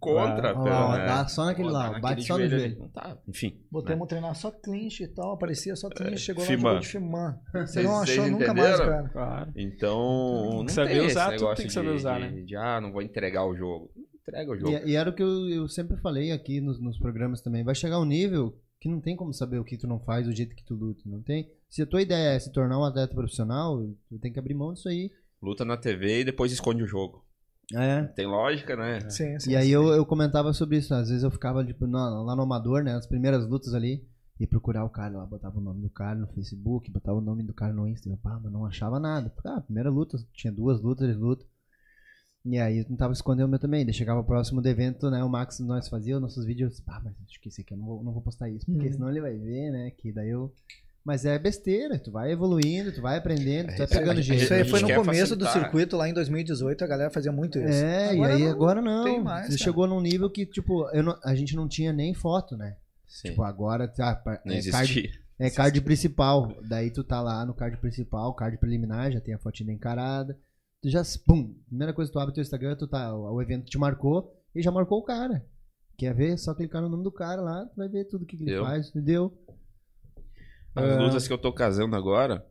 contra. 0.00 0.54
Pela- 0.54 0.86
ó, 0.88 0.96
dá 0.96 1.28
só 1.28 1.44
naquele 1.44 1.68
lá, 1.68 1.84
naquele 1.90 2.00
bate 2.00 2.22
só 2.26 2.38
no 2.38 2.48
joelho. 2.48 2.78
Não 2.78 2.88
tá. 2.88 3.18
Enfim. 3.28 3.60
Botamos 3.70 4.00
né? 4.00 4.06
treinar 4.08 4.34
só 4.34 4.50
clinch 4.50 5.02
e 5.02 5.08
tal, 5.08 5.32
aparecia 5.32 5.76
só 5.76 5.90
clinch, 5.90 6.18
chegou 6.18 6.42
lá 6.42 6.48
Fiman. 6.48 6.62
jogou 6.62 6.80
de 6.80 6.88
Fiman. 6.88 7.40
Você 7.52 7.82
não 7.82 8.00
achou 8.00 8.26
nunca 8.26 8.54
mais, 8.54 8.76
cara. 8.80 9.08
Claro. 9.10 9.52
Então, 9.54 10.50
não 10.54 10.64
que 10.64 10.72
saber 10.72 10.88
tem 10.90 10.98
esse 10.98 11.06
usar, 11.08 11.24
tudo 11.24 11.32
negócio 11.32 11.56
tem 11.56 11.66
que 11.66 11.72
saber 11.72 11.90
de, 11.90 11.96
usar, 11.96 12.18
de- 12.18 12.34
né? 12.36 12.42
de, 12.42 12.56
ah, 12.56 12.80
não 12.80 12.90
vou 12.90 13.02
entregar 13.02 13.44
o 13.46 13.54
jogo. 13.54 13.90
Entrega 14.22 14.50
o 14.50 14.56
jogo. 14.56 14.70
E, 14.72 14.90
e 14.92 14.96
era 14.96 15.10
o 15.10 15.12
que 15.14 15.22
eu, 15.22 15.48
eu 15.50 15.68
sempre 15.68 15.98
falei 15.98 16.32
aqui 16.32 16.58
nos, 16.60 16.80
nos 16.80 16.98
programas 16.98 17.42
também. 17.42 17.62
Vai 17.64 17.74
chegar 17.74 18.00
um 18.00 18.04
nível 18.06 18.58
que 18.80 18.88
não 18.88 19.00
tem 19.00 19.16
como 19.16 19.32
saber 19.32 19.58
o 19.58 19.64
que 19.64 19.76
tu 19.76 19.86
não 19.86 19.98
faz, 20.00 20.26
o 20.26 20.32
jeito 20.32 20.54
que 20.54 20.64
tu 20.64 20.74
luta. 20.74 21.02
Não 21.06 21.20
tem. 21.22 21.50
Se 21.68 21.82
a 21.82 21.86
tua 21.86 22.02
ideia 22.02 22.34
é 22.34 22.38
se 22.38 22.52
tornar 22.52 22.78
um 22.78 22.84
atleta 22.84 23.14
profissional, 23.14 23.84
tu 24.08 24.18
tem 24.18 24.32
que 24.32 24.38
abrir 24.38 24.54
mão 24.54 24.72
disso 24.72 24.88
aí. 24.88 25.10
Luta 25.42 25.64
na 25.64 25.76
TV 25.76 26.20
e 26.20 26.24
depois 26.24 26.52
esconde 26.52 26.82
o 26.82 26.86
jogo. 26.86 27.24
É. 27.74 28.04
Tem 28.04 28.26
lógica, 28.26 28.74
né? 28.76 29.00
Sim, 29.10 29.38
sim. 29.38 29.50
E 29.50 29.56
aí 29.56 29.66
sim. 29.66 29.72
eu, 29.72 29.88
eu 29.88 30.06
comentava 30.06 30.52
sobre 30.52 30.78
isso. 30.78 30.94
Às 30.94 31.08
vezes 31.08 31.22
eu 31.22 31.30
ficava 31.30 31.64
tipo, 31.64 31.86
na- 31.86 32.22
lá 32.22 32.34
no 32.34 32.42
Amador, 32.42 32.82
né? 32.82 32.94
Nas 32.94 33.06
primeiras 33.06 33.46
lutas 33.46 33.74
ali. 33.74 34.06
E 34.40 34.46
procurar 34.46 34.84
o 34.84 34.88
cara 34.88 35.18
lá, 35.18 35.26
botava 35.26 35.58
o 35.58 35.60
nome 35.60 35.82
do 35.82 35.90
cara 35.90 36.14
no 36.14 36.28
Facebook, 36.28 36.88
botava 36.92 37.18
o 37.18 37.20
nome 37.20 37.42
do 37.42 37.52
cara 37.52 37.72
no 37.72 37.88
Insta. 37.88 38.08
Eu, 38.08 38.16
pá, 38.16 38.38
mas 38.40 38.52
não 38.52 38.64
achava 38.64 39.00
nada. 39.00 39.32
Ah, 39.44 39.60
primeira 39.60 39.90
luta, 39.90 40.16
tinha 40.32 40.52
duas 40.52 40.80
lutas 40.80 41.08
de 41.08 41.14
luta. 41.14 41.44
E 42.44 42.58
aí 42.58 42.78
eu 42.78 42.84
tentava 42.84 43.12
esconder 43.12 43.44
o 43.44 43.48
meu 43.48 43.58
também. 43.58 43.84
Daí 43.84 43.92
chegava 43.92 44.20
o 44.20 44.24
próximo 44.24 44.62
do 44.62 44.68
evento, 44.68 45.10
né? 45.10 45.22
O 45.22 45.28
Max, 45.28 45.58
nós 45.60 45.88
fazíamos 45.88 46.22
nossos 46.22 46.44
vídeos. 46.44 46.80
Pá, 46.80 47.00
mas 47.04 47.14
acho 47.28 47.40
que 47.40 47.48
esse 47.48 47.60
aqui 47.60 47.74
eu 47.74 47.78
não 47.78 47.86
vou, 47.86 48.02
não 48.04 48.12
vou 48.12 48.22
postar 48.22 48.48
isso. 48.48 48.64
Porque 48.66 48.86
Uhum. 48.86 48.92
senão 48.92 49.10
ele 49.10 49.20
vai 49.20 49.36
ver, 49.36 49.70
né? 49.70 49.90
Que 49.96 50.12
daí 50.12 50.30
eu. 50.30 50.52
Mas 51.04 51.24
é 51.24 51.38
besteira, 51.38 51.98
tu 51.98 52.10
vai 52.10 52.30
evoluindo, 52.32 52.92
tu 52.92 53.00
vai 53.00 53.16
aprendendo, 53.16 53.68
tu 53.70 53.78
vai 53.78 53.86
É, 53.86 53.86
pegando 53.86 54.18
a- 54.18 54.22
jeito. 54.22 54.42
Isso 54.42 54.52
aí 54.52 54.64
foi 54.64 54.80
no 54.80 54.88
começo 54.94 55.34
do 55.36 55.44
facilitar. 55.44 55.52
circuito, 55.70 55.96
lá 55.96 56.08
em 56.08 56.12
2018, 56.12 56.84
a 56.84 56.86
galera 56.86 57.08
fazia 57.10 57.32
muito 57.32 57.58
isso. 57.58 57.82
É, 57.82 58.10
Agora 58.10 58.32
e 58.32 58.36
aí 58.36 58.42
não 58.44 58.50
agora 58.50 58.82
não. 58.82 59.04
tem 59.04 59.22
mais, 59.22 59.46
Você 59.46 59.52
cara. 59.52 59.64
chegou 59.64 59.86
num 59.86 60.00
nível 60.00 60.28
que, 60.28 60.44
tipo, 60.44 60.86
eu 60.90 61.02
não- 61.02 61.18
a 61.24 61.34
gente 61.34 61.56
não 61.56 61.66
tinha 61.66 61.92
nem 61.92 62.12
foto, 62.12 62.56
né? 62.56 62.76
Sim. 63.06 63.30
Tipo, 63.30 63.42
agora 63.42 63.88
pa- 63.88 64.40
não 64.44 64.54
é, 64.54 64.62
card, 64.70 65.20
é 65.38 65.50
card 65.50 65.80
principal. 65.80 66.52
Daí 66.68 66.90
tu 66.90 67.02
tá 67.02 67.22
lá 67.22 67.46
no 67.46 67.54
card 67.54 67.78
principal, 67.78 68.34
card 68.34 68.58
preliminar, 68.58 69.10
já 69.10 69.20
tem 69.20 69.32
a 69.34 69.38
fotinha 69.38 69.72
encarada. 69.72 70.36
Tu 70.80 70.90
já, 70.90 71.02
pum, 71.26 71.54
primeira 71.66 71.92
coisa 71.92 72.08
que 72.10 72.12
tu 72.12 72.20
abre 72.20 72.34
teu 72.34 72.42
Instagram, 72.42 72.76
tu 72.76 72.86
tá, 72.86 73.14
o, 73.14 73.42
evento 73.42 73.66
te 73.66 73.76
marcou 73.78 74.32
e 74.54 74.62
já 74.62 74.70
marcou 74.70 74.98
o 74.98 75.04
cara. 75.04 75.44
Quer 75.96 76.14
ver? 76.14 76.38
Só 76.38 76.54
clicar 76.54 76.80
no 76.80 76.88
nome 76.88 77.02
do 77.02 77.10
cara 77.10 77.40
lá, 77.42 77.66
tu 77.66 77.76
vai 77.76 77.88
ver 77.88 78.04
tudo 78.04 78.24
que, 78.24 78.36
que 78.36 78.44
ele 78.44 78.60
faz, 78.60 78.88
entendeu? 78.90 79.36
As 80.74 80.84
É. 80.84 80.98
lutas 80.98 81.26
que 81.26 81.32
eu 81.32 81.38
tô 81.38 81.52
casando 81.52 81.96
agora, 81.96 82.46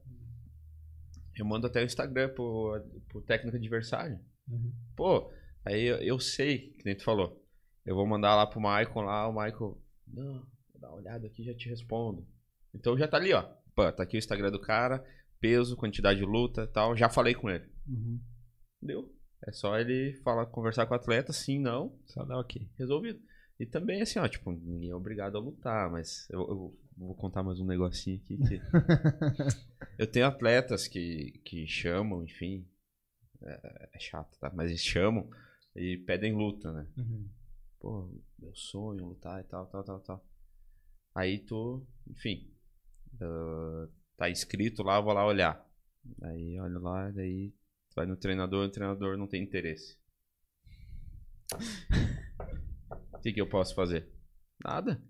eu 1.38 1.46
mando 1.46 1.68
até 1.68 1.82
o 1.82 1.86
Instagram 1.86 2.34
pro, 2.34 2.82
pro 3.08 3.22
técnico 3.22 3.56
adversário. 3.56 4.20
Uhum. 4.50 4.74
Pô, 4.96 5.32
aí 5.64 5.84
eu, 5.86 5.98
eu 5.98 6.20
sei, 6.20 6.74
que 6.74 6.84
nem 6.84 6.96
tu 6.98 7.06
falou. 7.06 7.42
Eu 7.86 7.96
vou 7.96 8.06
mandar 8.06 8.36
lá 8.36 8.46
pro 8.46 8.60
Michael 8.60 9.02
lá, 9.06 9.30
o 9.30 9.32
Michael. 9.32 9.82
Não, 10.06 10.34
vou 10.74 10.82
dar 10.82 10.90
uma 10.90 10.98
olhada 10.98 11.26
aqui 11.28 11.44
e 11.44 11.46
já 11.46 11.54
te 11.54 11.70
respondo. 11.70 12.28
Então 12.74 12.98
já 12.98 13.08
tá 13.08 13.16
ali, 13.16 13.32
ó. 13.32 13.44
Pô, 13.74 13.90
tá 13.94 14.04
aqui 14.04 14.18
o 14.18 14.20
Instagram 14.20 14.52
do 14.52 14.60
cara, 14.60 15.02
peso, 15.40 15.78
quantidade 15.78 16.20
de 16.20 16.26
luta 16.26 16.64
e 16.64 16.68
tal. 16.68 16.98
Já 16.98 17.08
falei 17.08 17.34
com 17.34 17.50
ele. 17.50 17.66
Uhum. 17.88 18.20
Deu. 18.82 19.14
É 19.46 19.52
só 19.52 19.78
ele 19.78 20.14
falar, 20.24 20.46
conversar 20.48 20.86
com 20.86 20.94
o 20.94 20.98
atleta, 20.98 21.32
sim, 21.32 21.60
não, 21.60 21.98
Só 22.06 22.24
dá 22.24 22.40
ok. 22.40 22.68
resolvido. 22.78 23.20
E 23.60 23.66
também, 23.66 24.02
assim, 24.02 24.20
ó, 24.20 24.28
tipo, 24.28 24.52
ninguém 24.52 24.90
é 24.90 24.96
obrigado 24.96 25.38
a 25.38 25.40
lutar, 25.40 25.90
mas 25.92 26.28
eu, 26.30 26.40
eu 26.42 26.80
vou 26.96 27.16
contar 27.16 27.44
mais 27.44 27.60
um 27.60 27.66
negocinho 27.66 28.18
aqui 28.24 28.38
que. 28.38 28.62
eu 29.98 30.08
tenho 30.08 30.28
atletas 30.28 30.88
que, 30.88 31.40
que 31.44 31.66
chamam, 31.68 32.24
enfim. 32.24 32.68
É, 33.42 33.90
é 33.94 34.00
chato, 34.00 34.38
tá? 34.40 34.52
Mas 34.54 34.70
eles 34.70 34.82
chamam 34.84 35.30
e 35.76 35.98
pedem 35.98 36.34
luta, 36.34 36.72
né? 36.72 36.88
Uhum. 36.98 37.30
Pô, 37.80 38.10
meu 38.40 38.56
sonho 38.56 39.06
lutar 39.06 39.40
e 39.40 39.44
tal, 39.44 39.68
tal, 39.68 39.84
tal, 39.84 40.00
tal. 40.02 40.26
Aí 41.16 41.40
tu, 41.40 41.86
enfim, 42.08 42.52
ah, 43.22 43.88
tá 44.18 44.30
inscrito 44.30 44.84
lá, 44.84 44.98
eu 44.98 45.04
vou 45.04 45.14
lá 45.14 45.26
olhar. 45.26 45.66
Aí 46.22 46.60
olha 46.60 46.80
lá, 46.80 47.12
daí 47.12 47.54
vai 47.98 48.06
no 48.06 48.16
treinador, 48.16 48.66
o 48.68 48.72
treinador 48.72 49.18
não 49.18 49.28
tem 49.28 49.44
interesse. 49.44 49.98
O 53.14 53.20
que, 53.20 53.34
que 53.34 53.42
eu 53.42 53.48
posso 53.50 53.74
fazer? 53.74 54.08
Nada. 54.64 55.02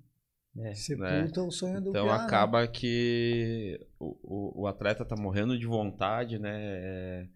É. 0.58 0.74
Sepulta 0.74 1.42
o 1.44 1.52
sonho 1.52 1.82
do 1.82 1.90
Então 1.90 2.06
piá, 2.06 2.18
né? 2.18 2.24
acaba 2.24 2.68
que 2.68 3.80
o, 4.00 4.18
o, 4.24 4.62
o 4.64 4.68
atleta 4.68 5.06
tá 5.06 5.16
morrendo 5.16 5.58
de 5.60 5.68
vontade, 5.68 6.40
né? 6.40 6.56
É, 6.60 7.28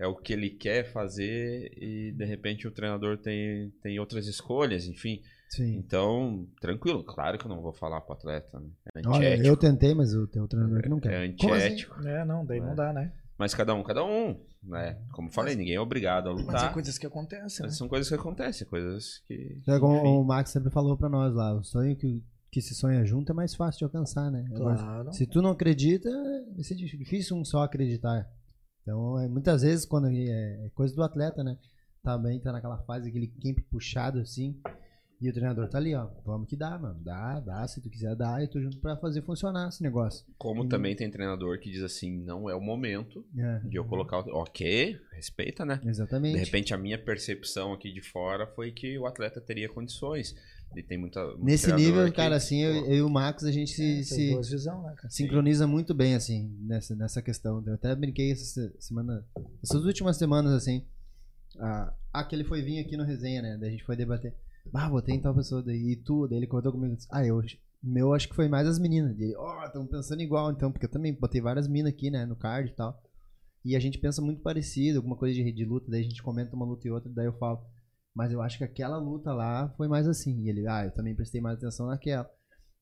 é 0.00 0.06
o 0.06 0.16
que 0.16 0.32
ele 0.32 0.50
quer 0.50 0.92
fazer 0.92 1.70
e 1.76 2.12
de 2.12 2.24
repente 2.24 2.66
o 2.68 2.72
treinador 2.72 3.16
tem, 3.18 3.70
tem 3.82 3.98
outras 3.98 4.26
escolhas, 4.26 4.86
enfim. 4.86 5.22
Sim. 5.48 5.76
Então, 5.76 6.46
tranquilo, 6.60 7.04
claro 7.04 7.38
que 7.38 7.46
eu 7.46 7.48
não 7.48 7.62
vou 7.62 7.72
falar 7.72 8.00
pro 8.00 8.14
atleta, 8.14 8.58
né? 8.58 8.68
É 8.96 9.08
Olha, 9.08 9.46
eu 9.46 9.56
tentei, 9.56 9.94
mas 9.94 10.12
o 10.12 10.26
teu 10.26 10.46
treinador 10.48 10.82
que 10.82 10.88
não 10.88 11.00
quer. 11.00 11.12
É 11.12 11.16
assim? 11.18 11.32
antiético. 11.32 12.06
É, 12.06 12.24
não, 12.24 12.44
daí 12.44 12.58
É. 12.58 12.62
não 12.62 12.74
dá, 12.74 12.92
né? 12.92 13.12
Mas 13.38 13.54
cada 13.54 13.74
um, 13.74 13.82
cada 13.82 14.02
um, 14.04 14.40
né? 14.62 14.98
Como 15.12 15.28
eu 15.28 15.32
falei, 15.32 15.54
ninguém 15.54 15.74
é 15.74 15.80
obrigado 15.80 16.28
a 16.30 16.32
Mas 16.34 16.44
lutar. 16.46 16.70
é 16.70 16.72
coisas 16.72 16.96
que 16.96 17.06
acontecem, 17.06 17.62
né? 17.62 17.68
Mas 17.68 17.76
São 17.76 17.86
coisas 17.88 18.08
que 18.08 18.14
acontecem, 18.14 18.66
coisas 18.66 19.18
que. 19.26 19.60
É 19.68 19.78
como 19.78 19.96
enfim. 19.98 20.06
o 20.08 20.24
Max 20.24 20.50
sempre 20.50 20.70
falou 20.70 20.96
pra 20.96 21.08
nós 21.08 21.34
lá, 21.34 21.54
o 21.54 21.62
sonho 21.62 21.94
que, 21.96 22.24
que 22.50 22.62
se 22.62 22.74
sonha 22.74 23.04
junto 23.04 23.32
é 23.32 23.34
mais 23.34 23.54
fácil 23.54 23.78
de 23.80 23.84
alcançar, 23.84 24.30
né? 24.30 24.44
Agora, 24.54 24.76
Claro. 24.76 25.12
se 25.12 25.26
tu 25.26 25.42
não 25.42 25.50
acredita, 25.50 26.08
vai 26.54 26.64
ser 26.64 26.74
difícil 26.76 27.36
um 27.36 27.44
só 27.44 27.62
acreditar. 27.62 28.26
Então, 28.82 29.18
é, 29.20 29.28
muitas 29.28 29.62
vezes, 29.62 29.84
quando 29.84 30.06
é, 30.08 30.66
é 30.66 30.70
coisa 30.74 30.94
do 30.94 31.02
atleta, 31.02 31.44
né? 31.44 31.58
Também 32.02 32.40
tá 32.40 32.52
naquela 32.52 32.78
fase, 32.84 33.08
aquele 33.08 33.26
camp 33.26 33.58
puxado 33.68 34.20
assim, 34.20 34.58
e 35.20 35.30
o 35.30 35.32
treinador 35.32 35.68
tá 35.68 35.78
ali, 35.78 35.94
ó, 35.94 36.08
vamos 36.24 36.48
que 36.48 36.56
dá, 36.56 36.78
mano, 36.78 37.00
dá, 37.02 37.40
dá, 37.40 37.66
se 37.66 37.80
tu 37.80 37.88
quiser 37.88 38.14
dar, 38.14 38.42
e 38.42 38.48
tu 38.48 38.60
junto 38.60 38.78
pra 38.78 38.96
fazer 38.96 39.22
funcionar 39.22 39.68
esse 39.68 39.82
negócio. 39.82 40.26
Como 40.36 40.62
Hum. 40.64 40.68
também 40.68 40.94
tem 40.94 41.10
treinador 41.10 41.58
que 41.58 41.70
diz 41.70 41.82
assim, 41.82 42.10
não 42.22 42.50
é 42.50 42.54
o 42.54 42.60
momento 42.60 43.24
É, 43.36 43.60
de 43.60 43.76
eu 43.76 43.84
colocar. 43.84 44.18
o- 44.20 44.34
Ok, 44.42 44.98
respeita, 45.12 45.64
né? 45.64 45.76
De 45.82 45.88
exatamente. 45.88 46.36
repente 46.38 46.74
a 46.74 46.76
minha 46.78 46.98
percepção 46.98 47.72
aqui 47.72 47.90
de 47.92 48.02
fora 48.02 48.46
foi 48.46 48.70
que 48.72 48.98
o 48.98 49.06
atleta 49.06 49.40
teria 49.40 49.68
condições. 49.68 50.34
E 50.74 50.82
tem 50.82 50.98
muita. 50.98 51.24
muito 51.24 51.44
Nesse 51.44 51.72
nível, 51.72 52.04
que, 52.06 52.12
cara, 52.12 52.36
assim, 52.36 52.60
eu, 52.62 52.84
eu 52.86 52.94
e 52.96 53.02
o 53.02 53.08
Max, 53.08 53.44
a 53.44 53.52
gente 53.52 53.70
se, 53.70 53.76
Tem 53.76 54.02
se, 54.02 54.30
duas 54.32 54.50
visões, 54.50 54.82
né, 54.82 54.94
sincroniza 55.08 55.66
muito 55.66 55.94
bem, 55.94 56.14
assim, 56.14 56.54
nessa, 56.60 56.94
nessa 56.94 57.22
questão. 57.22 57.62
Eu 57.66 57.74
até 57.74 57.94
brinquei 57.94 58.32
essa 58.32 58.44
se- 58.44 58.74
semana, 58.80 59.24
essas 59.62 59.84
últimas 59.84 60.18
semanas, 60.18 60.52
assim. 60.52 60.84
Ah, 61.58 61.94
ah, 62.12 62.24
que 62.24 62.34
ele 62.34 62.44
foi 62.44 62.60
vir 62.60 62.80
aqui 62.80 62.96
no 62.96 63.04
resenha, 63.04 63.40
né? 63.40 63.56
Daí 63.58 63.68
a 63.68 63.72
gente 63.72 63.84
foi 63.84 63.96
debater. 63.96 64.34
Ah, 64.74 64.88
votei 64.88 65.14
em 65.14 65.20
tal 65.20 65.34
pessoa 65.34 65.62
daí. 65.62 65.92
E 65.92 65.96
tu? 65.96 66.26
Daí 66.28 66.38
ele 66.38 66.46
contou 66.46 66.72
comigo. 66.72 66.96
disse, 66.96 67.08
Ah, 67.10 67.24
eu. 67.24 67.42
Meu, 67.82 68.12
acho 68.12 68.28
que 68.28 68.34
foi 68.34 68.48
mais 68.48 68.66
as 68.66 68.78
meninas. 68.78 69.18
Ele, 69.18 69.34
ó, 69.36 69.64
estamos 69.64 69.88
pensando 69.88 70.20
igual, 70.20 70.50
então, 70.50 70.72
porque 70.72 70.86
eu 70.86 70.90
também 70.90 71.14
botei 71.14 71.40
várias 71.40 71.68
minas 71.68 71.92
aqui, 71.92 72.10
né, 72.10 72.26
no 72.26 72.34
card 72.34 72.70
e 72.70 72.74
tal. 72.74 73.00
E 73.64 73.76
a 73.76 73.80
gente 73.80 73.98
pensa 73.98 74.22
muito 74.22 74.42
parecido, 74.42 74.98
alguma 74.98 75.16
coisa 75.16 75.34
de, 75.34 75.52
de 75.52 75.64
luta, 75.64 75.90
daí 75.90 76.00
a 76.00 76.04
gente 76.04 76.22
comenta 76.22 76.54
uma 76.54 76.64
luta 76.64 76.86
e 76.86 76.90
outra, 76.90 77.10
daí 77.12 77.26
eu 77.26 77.36
falo, 77.36 77.64
mas 78.14 78.32
eu 78.32 78.40
acho 78.40 78.58
que 78.58 78.64
aquela 78.64 78.96
luta 78.96 79.32
lá 79.32 79.68
foi 79.76 79.88
mais 79.88 80.08
assim. 80.08 80.40
E 80.42 80.48
ele, 80.48 80.66
ah, 80.66 80.84
eu 80.84 80.90
também 80.92 81.14
prestei 81.14 81.40
mais 81.40 81.58
atenção 81.58 81.86
naquela. 81.86 82.28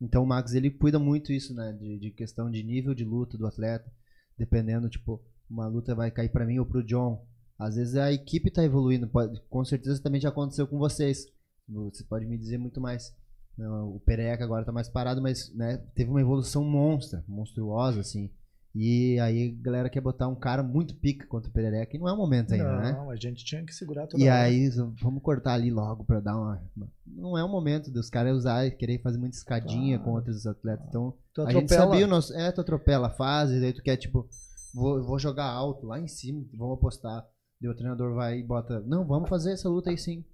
Então 0.01 0.23
o 0.23 0.27
Max, 0.27 0.55
ele 0.55 0.71
cuida 0.71 0.99
muito 0.99 1.33
isso, 1.33 1.55
né, 1.55 1.73
de, 1.73 1.99
de 1.99 2.11
questão 2.11 2.51
de 2.51 2.63
nível 2.63 2.95
de 2.95 3.05
luta 3.05 3.37
do 3.37 3.47
atleta, 3.47 3.91
dependendo, 4.39 4.89
tipo, 4.89 5.23
uma 5.49 5.67
luta 5.67 5.95
vai 5.95 6.11
cair 6.11 6.31
pra 6.31 6.47
mim 6.47 6.59
ou 6.59 6.67
pro 6.67 6.85
John. 6.85 7.27
Às 7.59 7.77
vezes 7.77 7.97
a 7.97 8.13
equipe 8.13 8.51
tá 8.51 8.63
evoluindo, 8.65 9.09
pode, 9.09 9.41
com 9.49 9.65
certeza 9.65 10.03
também 10.03 10.21
já 10.21 10.29
aconteceu 10.29 10.67
com 10.67 10.79
vocês. 10.79 11.27
Você 11.69 12.05
pode 12.05 12.27
me 12.27 12.37
dizer 12.39 12.59
muito 12.59 12.81
mais. 12.81 13.15
Não, 13.57 13.95
O 13.95 14.01
Pereca 14.01 14.43
agora 14.45 14.65
tá 14.65 14.73
mais 14.73 14.89
parado, 14.89 15.23
mas 15.23 15.53
né, 15.55 15.79
teve 15.95 16.11
uma 16.11 16.21
evolução 16.21 16.65
monstra, 16.65 17.25
monstruosa, 17.29 18.01
assim. 18.01 18.31
E 18.77 19.21
aí 19.21 19.57
a 19.57 19.63
galera 19.63 19.89
quer 19.89 20.01
botar 20.01 20.27
um 20.27 20.35
cara 20.35 20.61
muito 20.61 20.97
pica 20.97 21.25
contra 21.29 21.49
o 21.49 21.53
Perereca 21.53 21.97
e 21.97 22.01
não 22.01 22.09
é 22.09 22.13
o 22.13 22.17
momento 22.17 22.53
ainda, 22.55 22.77
né? 22.81 22.93
Não, 22.93 23.09
a 23.09 23.15
gente 23.15 23.45
tinha 23.45 23.65
que 23.65 23.73
segurar 23.73 24.09
toda 24.09 24.21
E 24.21 24.29
hora. 24.29 24.43
aí, 24.43 24.69
vamos 25.01 25.23
cortar 25.23 25.55
ali 25.55 25.71
logo 25.71 26.05
pra 26.05 26.19
dar 26.19 26.37
uma. 26.37 26.61
Não 27.07 27.39
é 27.39 27.45
o 27.45 27.49
momento 27.49 27.89
dos 27.93 28.11
caras 28.11 28.37
usar 28.37 28.67
e 28.67 28.73
querer 28.73 29.01
fazer 29.01 29.17
muita 29.19 29.37
escadinha 29.37 29.97
Claro. 29.97 30.11
com 30.11 30.17
outros 30.17 30.45
atletas. 30.45 30.89
Então, 30.89 31.15
a 31.47 31.53
gente 31.53 31.73
sabia 31.73 32.05
o 32.05 32.09
nosso. 32.09 32.35
É, 32.35 32.51
tu 32.51 32.61
atropela 32.63 33.07
a 33.07 33.11
fase, 33.15 33.61
daí 33.61 33.73
tu 33.73 33.81
quer, 33.81 33.97
tipo, 33.97 34.29
vou, 34.75 35.01
vou 35.05 35.21
jogar 35.21 35.47
alto 35.47 35.87
lá 35.87 36.01
em 36.01 36.09
cima, 36.09 36.45
vamos 36.53 36.75
apostar. 36.77 37.25
Daí 37.61 37.71
o 37.71 37.77
treinador 37.77 38.13
vai 38.17 38.41
e 38.41 38.43
bota, 38.43 38.81
não, 38.81 39.07
vamos 39.07 39.29
fazer 39.29 39.53
essa 39.53 39.69
luta 39.69 39.91
aí 39.91 39.97
sim. 39.97 40.25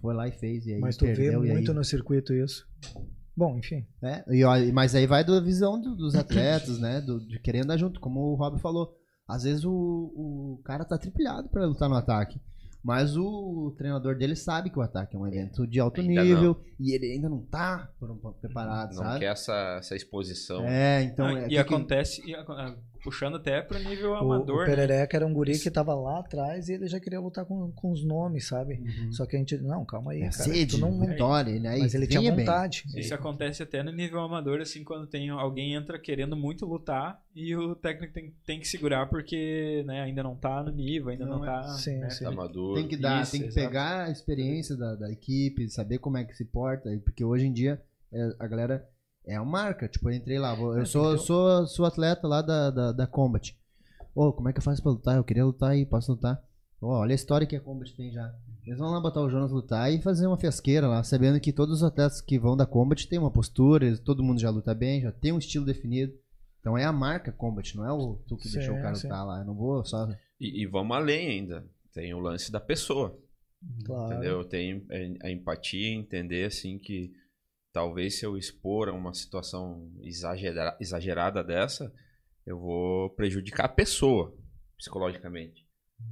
Foi 0.00 0.14
lá 0.14 0.28
e 0.28 0.32
fez, 0.32 0.64
e 0.66 0.74
aí 0.74 0.80
Mas 0.80 0.96
tu 0.96 1.04
vê 1.06 1.14
perdeu, 1.14 1.42
aí- 1.42 1.50
muito 1.50 1.74
no 1.74 1.84
circuito 1.84 2.32
isso. 2.32 2.66
Bom, 3.36 3.56
enfim. 3.58 3.86
é, 4.02 4.24
e 4.34 4.72
mas 4.72 4.94
aí 4.94 5.06
vai 5.06 5.24
da 5.24 5.38
visão 5.40 5.80
do- 5.80 5.94
dos 5.94 6.14
atletas, 6.16 6.78
né? 6.80 7.00
Do, 7.00 7.20
de 7.20 7.38
querer 7.40 7.62
andar 7.64 7.76
junto, 7.76 8.00
como 8.00 8.20
o 8.20 8.34
Rob 8.34 8.58
falou. 8.60 8.96
Às 9.28 9.42
vezes 9.44 9.64
o, 9.64 9.70
o 9.72 10.60
cara 10.64 10.84
tá 10.84 10.96
tripilhado 10.98 11.48
pra 11.48 11.64
lutar 11.66 11.88
no 11.88 11.94
ataque. 11.94 12.40
Mas 12.82 13.16
o 13.16 13.74
treinador 13.76 14.16
dele 14.16 14.34
sabe 14.36 14.70
que 14.70 14.78
o 14.78 14.82
ataque 14.82 15.14
é 15.14 15.18
um 15.18 15.26
evento 15.26 15.66
de 15.66 15.78
alto 15.80 16.00
Ainda 16.00 16.22
nível 16.22 16.60
e 16.80 16.94
ele 16.94 17.12
ainda 17.12 17.28
não 17.28 17.42
tá 17.44 17.90
por 17.98 18.10
um- 18.10 18.16
preparado, 18.40 18.90
Não 18.94 19.02
sabe? 19.02 19.18
quer 19.20 19.32
essa, 19.32 19.76
essa 19.78 19.94
exposição. 19.96 20.64
É, 20.64 21.02
então. 21.02 21.26
Ah, 21.26 21.32
é, 21.40 21.44
e 21.44 21.48
que 21.48 21.48
que- 21.50 21.58
acontece, 21.58 22.22
e 22.24 22.34
ah, 22.34 22.76
puxando 23.02 23.36
até 23.36 23.60
pro 23.62 23.78
nível 23.78 24.10
O, 24.12 24.14
amador, 24.16 24.56
o 24.56 24.60
né? 24.60 24.66
Perereca 24.66 25.16
era 25.16 25.26
um 25.26 25.32
guri 25.32 25.58
que 25.58 25.70
tava 25.70 25.94
lá 25.94 26.20
atrás 26.20 26.68
e 26.68 26.74
ele 26.74 26.86
já 26.86 26.98
queria 27.00 27.20
lutar 27.20 27.44
com, 27.44 27.70
com 27.72 27.90
os 27.92 28.04
nomes, 28.04 28.46
sabe? 28.48 28.74
Uhum. 28.74 29.12
Só 29.12 29.26
que 29.26 29.36
a 29.36 29.38
gente, 29.38 29.56
não, 29.58 29.84
calma 29.84 30.12
aí, 30.12 30.18
É 30.18 30.30
cara. 30.30 30.32
sede, 30.32 30.76
tu 30.76 30.78
não, 30.78 30.98
vitória, 31.00 31.58
né? 31.60 31.76
mas 31.78 31.94
ele 31.94 32.06
tinha 32.06 32.20
venha 32.20 32.34
bem. 32.34 32.44
vontade. 32.44 32.84
Isso 32.96 33.14
acontece 33.14 33.62
até 33.62 33.82
no 33.82 33.92
nível 33.92 34.20
amador, 34.20 34.60
assim, 34.60 34.82
quando 34.84 35.06
tem 35.06 35.28
alguém 35.30 35.74
entra 35.74 35.98
querendo 35.98 36.36
muito 36.36 36.66
lutar 36.66 37.22
e 37.34 37.54
o 37.56 37.74
técnico 37.74 38.12
tem, 38.12 38.34
tem 38.44 38.60
que 38.60 38.68
segurar 38.68 39.06
porque 39.08 39.82
né, 39.86 40.00
ainda 40.02 40.22
não 40.22 40.34
tá 40.36 40.62
no 40.62 40.72
nível, 40.72 41.08
ainda 41.10 41.24
não, 41.26 41.38
Não 41.38 41.44
é- 41.44 41.46
tá. 41.48 41.62
Sim, 41.74 41.98
né, 41.98 42.10
sim. 42.10 42.24
Tá 42.24 42.30
maduro. 42.30 42.74
Tem 42.80 42.88
que 42.88 42.96
dar, 42.96 43.22
Isso, 43.22 43.32
tem 43.32 43.42
que 43.42 43.46
exato. 43.48 43.66
pegar 43.66 44.04
a 44.06 44.10
experiência 44.10 44.76
da, 44.76 44.94
da 44.94 45.10
equipe, 45.10 45.68
saber 45.68 45.98
como 45.98 46.16
é 46.16 46.24
que 46.24 46.34
se 46.36 46.44
porta, 46.44 46.92
e- 46.92 46.98
porque 46.98 47.24
hoje 47.24 47.46
em 47.46 47.52
dia 47.52 47.80
é, 48.12 48.30
a 48.38 48.46
galera 48.46 48.88
é 49.28 49.40
uma 49.40 49.50
marca. 49.50 49.88
Tipo, 49.88 50.10
eu 50.10 50.14
entrei 50.16 50.38
lá, 50.38 50.54
eu 50.58 50.78
É, 50.78 50.84
sou, 50.84 51.02
tem 51.04 51.12
eu 51.12 51.18
sou, 51.18 51.66
sou 51.66 51.84
atleta 51.86 52.26
lá 52.26 52.42
da, 52.42 52.70
da, 52.70 52.92
da 52.92 53.06
Combat. 53.06 53.56
Ô, 54.14 54.32
como 54.32 54.48
é 54.48 54.52
que 54.52 54.58
eu 54.58 54.62
faço 54.62 54.82
pra 54.82 54.90
lutar? 54.92 55.16
Eu 55.16 55.24
queria 55.24 55.44
lutar 55.44 55.70
aí, 55.70 55.86
posso 55.86 56.12
lutar? 56.12 56.42
Ó, 56.80 57.00
olha 57.00 57.12
a 57.12 57.14
história 57.14 57.46
que 57.46 57.54
a 57.56 57.60
Combat 57.60 57.94
tem 57.96 58.10
já. 58.12 58.34
Eles 58.66 58.78
vão 58.78 58.90
lá 58.90 59.00
botar 59.00 59.20
o 59.22 59.30
Jonas 59.30 59.50
lutar 59.50 59.92
e 59.92 60.00
fazer 60.02 60.26
uma 60.26 60.36
fiasqueira 60.36 60.86
lá, 60.86 61.02
sabendo 61.02 61.40
que 61.40 61.52
todos 61.52 61.76
os 61.76 61.82
atletas 61.84 62.20
que 62.20 62.38
vão 62.38 62.56
da 62.56 62.66
Combat 62.66 63.06
têm 63.08 63.18
uma 63.18 63.30
postura, 63.30 63.86
eles- 63.86 64.00
todo 64.00 64.22
mundo 64.22 64.40
já 64.40 64.50
luta 64.50 64.74
bem, 64.74 65.00
já 65.00 65.10
tem 65.12 65.32
um 65.32 65.38
estilo 65.38 65.64
definido. 65.64 66.12
Então 66.60 66.76
é 66.76 66.84
a 66.84 66.92
marca 66.92 67.32
Combat, 67.32 67.74
não 67.76 67.84
é 67.86 67.92
o 67.92 68.16
tu 68.28 68.36
que 68.36 68.48
Sim, 68.48 68.58
deixou 68.58 68.76
o 68.76 68.82
cara 68.82 68.94
sim. 68.94 69.06
lutar 69.06 69.24
lá. 69.26 69.38
Eu 69.40 69.46
não 69.46 69.54
vou 69.54 69.84
só. 69.84 70.08
E, 70.40 70.62
e 70.62 70.66
vamos 70.66 70.96
além 70.96 71.28
ainda. 71.28 71.64
Tem 71.94 72.12
o 72.12 72.18
lance 72.20 72.52
da 72.52 72.60
pessoa. 72.60 73.16
Claro. 73.84 74.12
Entendeu? 74.12 74.44
Tem 74.44 74.84
a 75.22 75.30
empatia, 75.30 75.94
entender 75.94 76.44
assim 76.44 76.78
que 76.78 77.12
talvez 77.78 78.18
se 78.18 78.26
eu 78.26 78.36
expor 78.36 78.88
a 78.88 78.92
uma 78.92 79.14
situação 79.14 79.88
exagera- 80.02 80.76
exagerada 80.80 81.44
dessa, 81.44 81.92
eu 82.44 82.58
vou 82.58 83.10
prejudicar 83.10 83.66
a 83.66 83.68
pessoa 83.68 84.34
psicologicamente. 84.76 85.64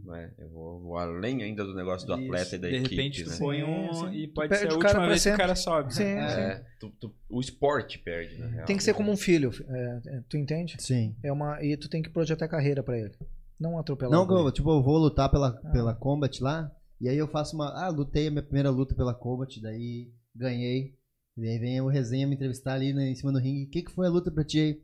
Né? 0.04 0.32
Eu 0.38 0.48
vou, 0.50 0.80
vou 0.80 0.96
além 0.96 1.42
ainda 1.42 1.64
do 1.64 1.74
negócio 1.74 2.06
do 2.06 2.14
Isso. 2.14 2.24
atleta 2.24 2.56
e 2.56 2.58
da 2.58 2.68
De 2.68 2.74
equipe. 2.76 2.94
repente 2.96 3.24
tu 3.24 3.30
né? 3.30 3.36
põe 3.38 3.56
Sim, 3.58 3.64
um 3.64 3.94
sim. 3.94 4.12
e 4.14 4.26
Tu 4.28 4.34
pode 4.34 4.56
ser 4.56 4.68
a 4.70 4.74
última 4.74 5.06
vez 5.08 5.10
que 5.10 5.14
o 5.14 5.18
sempre. 5.32 5.36
cara 5.38 5.54
sobe. 5.56 5.94
Sim, 5.94 6.04
É, 6.04 6.64
tu- 6.80 6.90
tu- 7.00 7.14
o 7.28 7.40
esporte 7.40 7.98
perde, 7.98 8.38
na 8.38 8.46
real. 8.46 8.66
Tem 8.66 8.76
que 8.76 8.82
ser 8.84 8.94
como 8.94 9.10
um 9.10 9.16
filho, 9.16 9.50
é, 9.68 10.00
é, 10.06 10.22
tu 10.28 10.36
entende? 10.36 10.76
Sim. 10.80 11.16
É 11.22 11.32
uma, 11.32 11.60
e 11.64 11.76
tu 11.76 11.88
tem 11.88 12.00
que 12.02 12.10
projetar 12.10 12.46
carreira 12.48 12.82
pra 12.82 12.96
ele. 12.98 13.12
Não 13.58 13.76
atropelar 13.78 14.12
Não, 14.12 14.52
tipo, 14.52 14.70
eu 14.70 14.82
vou 14.82 14.98
lutar 14.98 15.30
pela, 15.30 15.48
Ah. 15.64 15.70
pela 15.70 15.94
Combat 15.94 16.40
lá, 16.42 16.70
e 17.00 17.08
aí 17.08 17.16
eu 17.16 17.26
faço 17.28 17.54
uma. 17.56 17.68
Ah, 17.84 17.88
lutei 17.88 18.26
a 18.28 18.30
minha 18.30 18.42
primeira 18.42 18.70
luta 18.70 18.94
pela 18.94 19.14
Combat, 19.14 19.60
daí 19.60 20.12
ganhei. 20.34 20.94
E 21.36 21.46
aí 21.46 21.58
vem 21.58 21.80
o 21.82 21.88
resenha 21.88 22.26
me 22.26 22.34
entrevistar 22.34 22.74
ali 22.74 22.94
né, 22.94 23.10
em 23.10 23.14
cima 23.14 23.30
do 23.30 23.38
ringue. 23.38 23.64
O 23.64 23.68
que, 23.68 23.82
que 23.82 23.92
foi 23.92 24.06
a 24.06 24.10
luta 24.10 24.30
pra 24.30 24.42
ti 24.42 24.58
aí? 24.58 24.80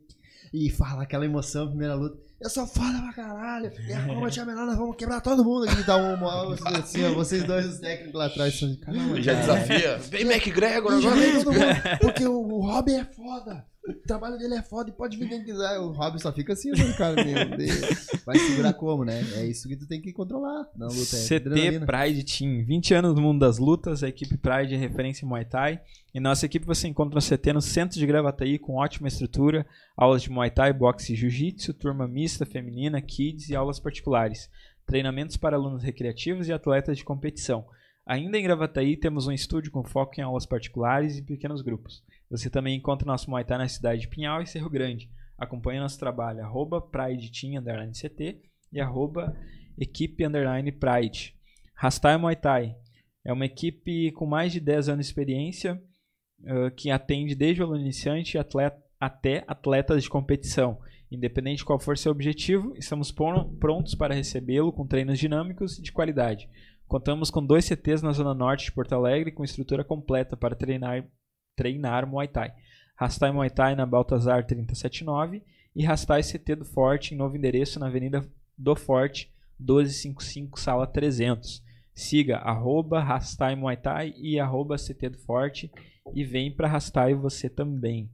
E 0.53 0.69
fala 0.69 1.01
aquela 1.01 1.25
emoção, 1.25 1.67
primeira 1.67 1.95
luta. 1.95 2.15
eu 2.39 2.49
sou 2.49 2.67
foda 2.67 3.01
pra 3.01 3.13
caralho. 3.13 3.71
E 3.87 3.91
a 3.91 4.05
combat 4.05 4.39
é 4.39 4.45
melhor, 4.45 4.67
nós 4.67 4.77
vamos 4.77 4.95
quebrar 4.95 5.19
todo 5.19 5.43
mundo 5.43 5.67
aqui. 5.67 5.83
Dá 5.83 5.97
um 5.97 6.15
moral 6.15 6.51
assim, 6.51 7.03
ó, 7.05 7.13
vocês 7.13 7.43
dois, 7.43 7.65
os 7.65 7.79
técnicos 7.79 8.13
lá 8.13 8.27
atrás, 8.27 8.59
são 8.59 8.69
de 8.69 8.77
caramba. 8.77 9.19
Já 9.19 9.33
cara. 9.33 9.59
desafia. 9.59 9.97
Vem 10.09 10.21
McGregor 10.21 10.93
agora. 10.93 11.15
vem 11.15 11.43
todo 11.43 11.53
mundo, 11.53 11.99
porque 12.01 12.25
o, 12.27 12.39
o 12.39 12.61
Robin 12.61 12.97
é 12.97 13.05
foda. 13.05 13.65
O 13.85 13.93
trabalho 14.07 14.37
dele 14.37 14.55
é 14.55 14.61
foda 14.61 14.89
e 14.89 14.93
pode 14.93 15.17
vir 15.17 15.27
quem 15.27 15.43
quiser. 15.43 15.77
O 15.79 15.91
Robin 15.91 16.17
só 16.17 16.31
fica 16.31 16.53
assim, 16.53 16.71
olhando, 16.71 16.95
cara. 16.95 17.15
Meu 17.21 17.57
Deus. 17.57 18.07
Vai 18.25 18.37
segurar 18.39 18.73
como, 18.73 19.03
né? 19.03 19.19
É 19.35 19.45
isso 19.45 19.67
que 19.67 19.75
tu 19.75 19.85
tem 19.85 20.01
que 20.01 20.13
controlar 20.13 20.69
na 20.75 20.87
luta. 20.87 21.17
É 21.17 21.23
CT 21.23 21.35
adrenalina. 21.35 21.85
Pride 21.85 22.23
Team, 22.23 22.63
20 22.63 22.93
anos 22.93 23.13
no 23.13 23.21
mundo 23.21 23.39
das 23.39 23.57
lutas, 23.57 24.01
a 24.01 24.07
equipe 24.07 24.37
Pride 24.37 24.73
é 24.73 24.77
referência 24.77 25.25
em 25.25 25.27
Muay 25.27 25.43
Thai. 25.43 25.81
E 26.13 26.19
nossa 26.19 26.45
equipe 26.45 26.65
você 26.65 26.87
encontra 26.87 27.15
no 27.15 27.21
CT 27.21 27.51
no 27.51 27.61
centro 27.61 27.99
de 27.99 28.07
Gravataí 28.07 28.57
com 28.57 28.75
ótima 28.75 29.09
estrutura, 29.09 29.65
aulas 29.97 30.21
de 30.21 30.29
Muay 30.29 30.49
Thai, 30.49 30.71
boxe 30.71 31.11
e 31.11 31.15
Jiu-Jitsu, 31.17 31.73
turma 31.73 32.07
mista, 32.07 32.45
feminina, 32.45 33.01
kids 33.01 33.49
e 33.49 33.55
aulas 33.55 33.81
particulares, 33.81 34.49
treinamentos 34.85 35.35
para 35.35 35.57
alunos 35.57 35.83
recreativos 35.83 36.47
e 36.47 36.53
atletas 36.53 36.97
de 36.97 37.03
competição. 37.03 37.65
Ainda 38.05 38.37
em 38.37 38.43
Gravataí 38.43 38.95
temos 38.95 39.27
um 39.27 39.31
estúdio 39.31 39.71
com 39.71 39.83
foco 39.83 40.13
em 40.17 40.23
aulas 40.23 40.45
particulares 40.45 41.17
e 41.17 41.21
pequenos 41.21 41.61
grupos. 41.61 42.03
Você 42.29 42.49
também 42.49 42.75
encontra 42.75 43.05
nosso 43.05 43.29
Muay 43.29 43.43
Thai 43.43 43.57
na 43.57 43.67
cidade 43.67 44.01
de 44.01 44.07
Pinhal 44.07 44.41
e 44.41 44.47
Cerro 44.47 44.69
Grande. 44.69 45.09
Acompanhe 45.37 45.79
nosso 45.79 45.99
trabalho, 45.99 46.43
arroba 46.43 46.81
Pride 46.81 47.31
Team, 47.31 47.59
underline 47.59 47.91
CT 47.91 48.41
e 48.71 48.79
arroba 48.79 49.35
equipe 49.77 50.25
underline 50.25 50.71
Pride. 50.71 51.35
Rastai 51.75 52.17
Muay 52.17 52.35
Thai 52.35 52.75
é 53.25 53.31
uma 53.31 53.45
equipe 53.45 54.11
com 54.11 54.25
mais 54.25 54.51
de 54.51 54.59
10 54.59 54.89
anos 54.89 55.05
de 55.05 55.11
experiência 55.11 55.81
uh, 56.41 56.71
que 56.75 56.91
atende 56.91 57.35
desde 57.35 57.61
o 57.61 57.65
aluno 57.65 57.81
iniciante 57.81 58.37
atleta, 58.37 58.81
até 58.99 59.43
atletas 59.47 60.03
de 60.03 60.09
competição. 60.09 60.79
Independente 61.11 61.59
de 61.59 61.65
qual 61.65 61.79
for 61.79 61.97
seu 61.97 62.11
objetivo, 62.11 62.73
estamos 62.75 63.11
prontos 63.11 63.93
para 63.93 64.15
recebê-lo 64.15 64.73
com 64.73 64.87
treinos 64.87 65.19
dinâmicos 65.19 65.77
e 65.77 65.81
de 65.81 65.91
qualidade. 65.91 66.49
Contamos 66.87 67.29
com 67.29 67.45
dois 67.45 67.65
CTs 67.65 68.01
na 68.01 68.11
Zona 68.11 68.33
Norte 68.33 68.65
de 68.65 68.71
Porto 68.71 68.93
Alegre 68.93 69.31
com 69.31 69.43
estrutura 69.43 69.83
completa 69.83 70.35
para 70.35 70.55
treinar, 70.55 71.05
treinar 71.55 72.05
Muay 72.05 72.27
Thai. 72.27 72.53
Rastai 72.95 73.31
Muay 73.31 73.49
Thai 73.49 73.75
na 73.75 73.85
Baltazar 73.85 74.45
379 74.45 75.43
e 75.75 75.83
Rastai 75.83 76.21
CT 76.21 76.55
do 76.55 76.65
Forte 76.65 77.13
em 77.13 77.17
novo 77.17 77.35
endereço 77.35 77.79
na 77.79 77.87
Avenida 77.87 78.27
do 78.57 78.75
Forte 78.75 79.31
1255, 79.59 80.59
sala 80.59 80.85
300. 80.85 81.63
Siga 81.93 82.37
arroba 82.37 82.99
Rastai 82.99 83.55
Muay 83.55 83.77
Thai 83.77 84.13
e 84.17 84.39
arroba 84.39 84.77
CT 84.77 85.09
do 85.09 85.17
Forte 85.19 85.71
e 86.13 86.23
vem 86.23 86.51
para 86.51 86.67
Rastai 86.67 87.13
você 87.13 87.49
também. 87.49 88.09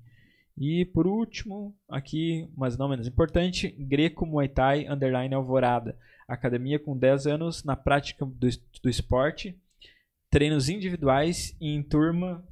E 0.57 0.83
por 0.85 1.07
último, 1.07 1.73
aqui, 1.87 2.49
mas 2.57 2.77
não 2.77 2.89
menos 2.89 3.07
importante, 3.07 3.69
Greco 3.69 4.25
Muay 4.25 4.49
Thai 4.49 4.87
Underline 4.87 5.33
Alvorada. 5.33 5.97
Academia 6.27 6.77
com 6.77 6.97
10 6.97 7.27
anos 7.27 7.63
na 7.63 7.75
prática 7.75 8.25
do, 8.25 8.47
do 8.83 8.89
esporte, 8.89 9.57
treinos 10.29 10.67
individuais 10.69 11.55
e 11.59 11.69
em 11.69 11.81
turma 11.81 12.45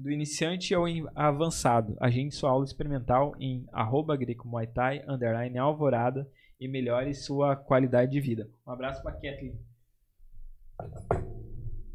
do 0.00 0.10
iniciante 0.10 0.74
ao 0.74 0.84
avançado. 1.14 1.94
Agende 2.00 2.34
sua 2.34 2.50
aula 2.50 2.64
experimental 2.64 3.34
em 3.38 3.66
arroba 3.70 4.16
Greco 4.16 4.48
Muay 4.48 4.66
Thai 4.66 5.04
Underline 5.06 5.58
Alvorada 5.58 6.26
e 6.58 6.66
melhore 6.66 7.12
sua 7.12 7.54
qualidade 7.54 8.10
de 8.10 8.20
vida. 8.20 8.48
Um 8.66 8.70
abraço 8.72 9.02
para 9.02 9.12
Kathleen. 9.12 9.58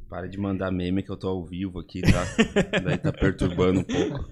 Para 0.07 0.27
de 0.27 0.38
mandar 0.38 0.72
meme 0.72 1.02
que 1.02 1.10
eu 1.10 1.18
tô 1.18 1.30
ao 1.30 1.44
vivo 1.44 1.80
aqui, 1.80 2.02
tá? 2.02 2.23
Daí 2.84 2.98
tá 2.98 3.11
perturbando 3.11 3.80
um 3.80 3.84
pouco. 3.84 4.30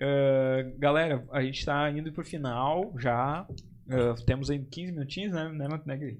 Uh, 0.00 0.72
galera, 0.80 1.22
a 1.30 1.42
gente 1.42 1.64
tá 1.66 1.90
indo 1.90 2.10
pro 2.12 2.24
final 2.24 2.94
já. 2.98 3.46
Uh, 3.86 4.24
temos 4.24 4.48
aí 4.48 4.58
15 4.58 4.92
minutinhos, 4.92 5.32
né, 5.32 5.50
né, 5.50 5.68
né 5.84 5.96
Gui? 5.98 6.18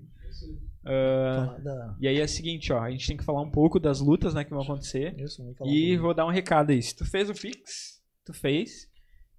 Uh, 0.89 1.63
da... 1.63 1.97
E 2.01 2.09
aí 2.09 2.19
é 2.19 2.25
o 2.25 2.29
seguinte, 2.29 2.73
ó, 2.73 2.81
a 2.81 2.91
gente 2.91 3.07
tem 3.07 3.17
que 3.17 3.25
falar 3.25 3.43
um 3.43 3.51
pouco 3.51 3.79
das 3.79 4.01
lutas, 4.01 4.33
né, 4.35 4.43
que 4.45 4.51
vão 4.51 4.63
acontecer. 4.63 5.15
Isso, 5.21 5.43
E 5.65 5.97
vou 5.99 6.15
dar 6.15 6.27
um 6.27 6.31
recado 6.31 6.71
aí. 6.71 6.83
Se 6.83 6.97
tu 6.97 7.05
fez 7.05 7.29
o 7.29 7.35
Fix, 7.35 8.01
tu 8.25 8.33
fez. 8.33 8.89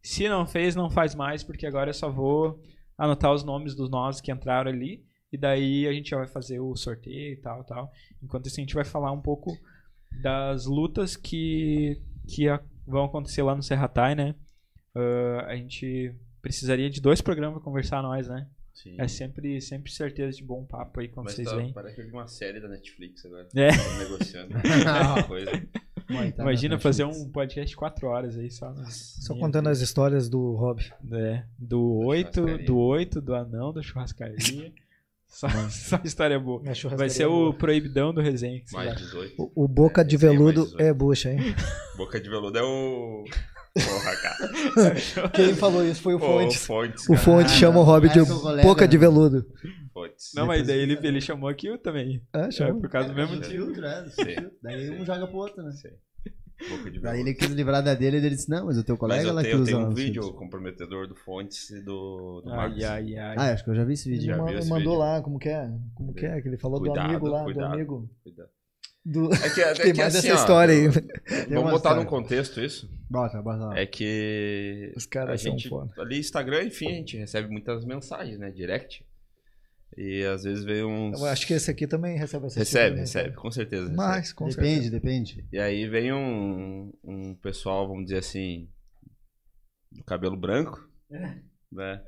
Se 0.03 0.29
não 0.29 0.45
fez, 0.45 0.75
não 0.75 0.89
faz 0.89 1.15
mais, 1.15 1.43
porque 1.43 1.65
agora 1.65 1.89
eu 1.89 1.93
só 1.93 2.09
vou 2.11 2.61
anotar 2.97 3.33
os 3.33 3.43
nomes 3.43 3.75
dos 3.75 3.89
nós 3.89 4.21
que 4.21 4.31
entraram 4.31 4.69
ali. 4.71 5.03
E 5.31 5.37
daí 5.37 5.87
a 5.87 5.91
gente 5.93 6.09
já 6.09 6.17
vai 6.17 6.27
fazer 6.27 6.59
o 6.59 6.75
sorteio 6.75 7.33
e 7.33 7.37
tal, 7.37 7.63
tal. 7.63 7.91
Enquanto 8.23 8.45
isso, 8.47 8.59
a 8.59 8.61
gente 8.63 8.73
vai 8.75 8.85
falar 8.85 9.11
um 9.11 9.21
pouco 9.21 9.51
das 10.21 10.65
lutas 10.65 11.15
que, 11.15 12.01
que 12.27 12.47
a- 12.49 12.59
vão 12.87 13.05
acontecer 13.05 13.43
lá 13.43 13.55
no 13.55 13.61
Serratai, 13.63 14.15
né? 14.15 14.33
Ah, 14.95 15.45
a 15.47 15.55
gente 15.55 16.13
precisaria 16.41 16.89
de 16.89 16.99
dois 17.01 17.21
programas 17.21 17.55
pra 17.57 17.63
conversar 17.63 18.01
nós, 18.01 18.27
né? 18.27 18.47
Sim. 18.81 18.95
É 18.97 19.09
sempre, 19.09 19.59
sempre 19.59 19.91
certeza 19.91 20.37
de 20.37 20.43
bom 20.43 20.63
papo 20.63 21.01
aí 21.01 21.09
quando 21.09 21.25
Mas 21.25 21.35
vocês 21.35 21.49
tá, 21.49 21.55
vêm. 21.57 21.73
parece 21.73 21.95
que 21.95 22.01
eu 22.01 22.05
vi 22.05 22.11
uma 22.13 22.27
série 22.27 22.61
da 22.61 22.69
Netflix 22.69 23.25
agora. 23.25 23.45
É. 23.53 23.71
Negociando. 23.97 24.53
Coisa. 25.27 25.51
Muay 26.09 26.31
Thai 26.31 26.45
Imagina 26.45 26.75
na 26.75 26.79
fazer 26.81 27.03
um 27.03 27.29
podcast 27.29 27.69
de 27.69 27.75
quatro 27.75 28.07
horas 28.07 28.37
aí 28.37 28.49
só. 28.49 28.73
Só 28.85 29.35
contando 29.35 29.67
as 29.67 29.81
histórias 29.81 30.29
do 30.29 30.53
Rob. 30.55 30.81
É, 31.11 31.43
do 31.57 31.97
8, 32.05 32.33
churrascaria. 32.33 32.65
do 32.65 32.77
8, 32.77 33.21
do 33.21 33.35
anão, 33.35 33.73
da 33.73 33.81
churrascaria. 33.81 34.73
Só, 35.31 35.47
só 35.69 36.01
história 36.03 36.39
boa. 36.39 36.57
Churrascaria 36.73 36.97
Vai 36.97 37.09
ser 37.11 37.27
o 37.27 37.53
proibidão 37.53 38.11
do 38.11 38.19
resenha. 38.19 38.63
Mais 38.71 38.93
acha. 38.93 39.05
18. 39.05 39.35
O, 39.37 39.65
o 39.65 39.67
Boca 39.67 40.03
de 40.03 40.15
Esse 40.15 40.25
aí 40.25 40.33
é 40.33 40.35
Veludo 40.35 40.63
18. 40.63 40.81
é 40.81 40.91
bucha, 40.91 41.31
hein? 41.31 41.39
Boca 41.95 42.19
de 42.19 42.27
veludo 42.27 42.57
é 42.57 42.63
o. 42.63 43.25
Porra, 43.85 44.15
cara. 44.21 45.29
Quem 45.33 45.53
falou 45.55 45.85
isso 45.85 46.01
foi 46.01 46.15
o 46.15 46.19
Pô, 46.19 46.25
Fontes. 46.25 46.65
Fontes. 46.65 47.03
O 47.05 47.13
cara. 47.13 47.19
Fontes 47.19 47.53
chama 47.53 47.79
o 47.79 47.83
Rob 47.83 48.09
de 48.09 48.19
Boca 48.63 48.87
de? 48.87 48.97
Veludo. 48.97 49.45
Fontes. 49.93 50.31
Não, 50.35 50.45
mas 50.45 50.65
daí 50.67 50.79
ele, 50.79 50.99
ele 51.01 51.21
chamou 51.21 51.49
aqui 51.49 51.77
também. 51.79 52.21
Ah, 52.33 52.47
É, 52.47 52.51
chama. 52.51 52.79
por 52.79 52.89
causa 52.89 53.09
do 53.09 53.15
mesmo 53.15 53.35
é, 53.35 53.39
do 53.39 53.45
Sim. 53.45 53.51
filtro. 53.51 53.81
Daí 54.61 54.89
um 54.91 55.05
joga 55.05 55.27
pro 55.27 55.37
outro, 55.37 55.63
né? 55.63 55.71
De 56.91 56.99
Daí 56.99 57.21
ele 57.21 57.33
quis 57.33 57.49
livrar 57.51 57.81
da 57.81 57.93
dele 57.93 58.17
e 58.17 58.19
ele 58.19 58.29
disse, 58.31 58.49
não, 58.49 58.65
mas 58.65 58.77
o 58.77 58.83
teu 58.83 58.95
Mas 58.95 58.99
colega 58.99 59.27
eu 59.29 59.33
lá 59.33 59.41
tenho, 59.41 59.53
que 59.53 59.57
eu 59.57 59.61
usa 59.61 59.71
tenho 59.71 59.87
um 59.87 59.93
vídeo 59.93 60.33
comprometedor 60.33 61.07
do 61.07 61.15
Fontes 61.15 61.69
e 61.69 61.81
do, 61.81 62.41
do 62.41 62.49
Ai, 62.51 62.57
Marcos. 62.57 62.83
ai, 62.83 63.15
ai. 63.15 63.35
Ah, 63.37 63.53
acho 63.53 63.63
que 63.63 63.69
eu 63.69 63.75
já 63.75 63.85
vi 63.85 63.93
esse 63.93 64.09
vídeo. 64.09 64.23
Ele 64.45 64.61
Já 64.61 64.67
mandou 64.69 64.77
vídeo? 64.77 64.93
lá, 64.95 65.21
como 65.21 65.39
que 65.39 65.47
é? 65.47 65.71
Como 65.95 66.13
que 66.13 66.25
é? 66.25 66.41
Que 66.41 66.49
ele 66.49 66.57
falou 66.57 66.79
Cuidado, 66.81 67.05
do 67.05 67.09
amigo 67.11 67.27
lá, 67.29 67.43
cuidado. 67.45 67.67
do 67.69 67.73
amigo. 67.75 68.09
Cuidado. 68.23 68.49
Do... 69.05 69.33
É 69.33 69.49
que, 69.49 69.61
é 69.61 69.73
Tem 69.73 69.93
que 69.93 69.99
mais 69.99 70.15
assim, 70.15 70.27
essa 70.27 70.37
ó, 70.37 70.41
história 70.41 70.73
aí. 70.73 70.87
Vamos 71.49 71.71
botar 71.71 71.95
num 71.95 72.01
história. 72.01 72.05
contexto 72.05 72.59
isso. 72.61 72.89
Bota, 73.09 73.41
bota 73.41 73.65
lá. 73.65 73.79
É 73.79 73.85
que 73.85 74.93
Os 74.95 75.05
a 75.05 75.09
caras 75.09 75.41
são 75.41 75.51
gente, 75.51 75.69
foda. 75.69 75.91
ali 75.97 76.19
Instagram, 76.19 76.63
enfim, 76.65 76.87
a 76.87 76.93
gente 76.95 77.17
recebe 77.17 77.49
muitas 77.49 77.83
mensagens, 77.85 78.37
né? 78.37 78.51
Direct. 78.51 79.03
E 79.97 80.23
às 80.23 80.43
vezes 80.43 80.63
vem 80.63 80.83
uns. 80.85 81.19
Eu 81.19 81.25
acho 81.25 81.47
que 81.47 81.53
esse 81.53 81.71
aqui 81.71 81.87
também 81.87 82.17
recebe 82.17 82.45
essa 82.45 82.59
Recebe, 82.59 82.95
né? 82.97 83.01
recebe, 83.01 83.35
com 83.35 83.49
certeza. 83.49 83.91
Mas, 83.91 84.31
com 84.31 84.47
depende, 84.47 84.71
certeza. 84.83 84.91
depende. 84.91 85.47
E 85.51 85.59
aí 85.59 85.87
vem 85.87 86.13
um, 86.13 86.93
um 87.03 87.33
pessoal, 87.35 87.87
vamos 87.87 88.03
dizer 88.05 88.19
assim, 88.19 88.69
do 89.91 90.03
cabelo 90.03 90.37
branco, 90.37 90.87
né? 91.71 92.03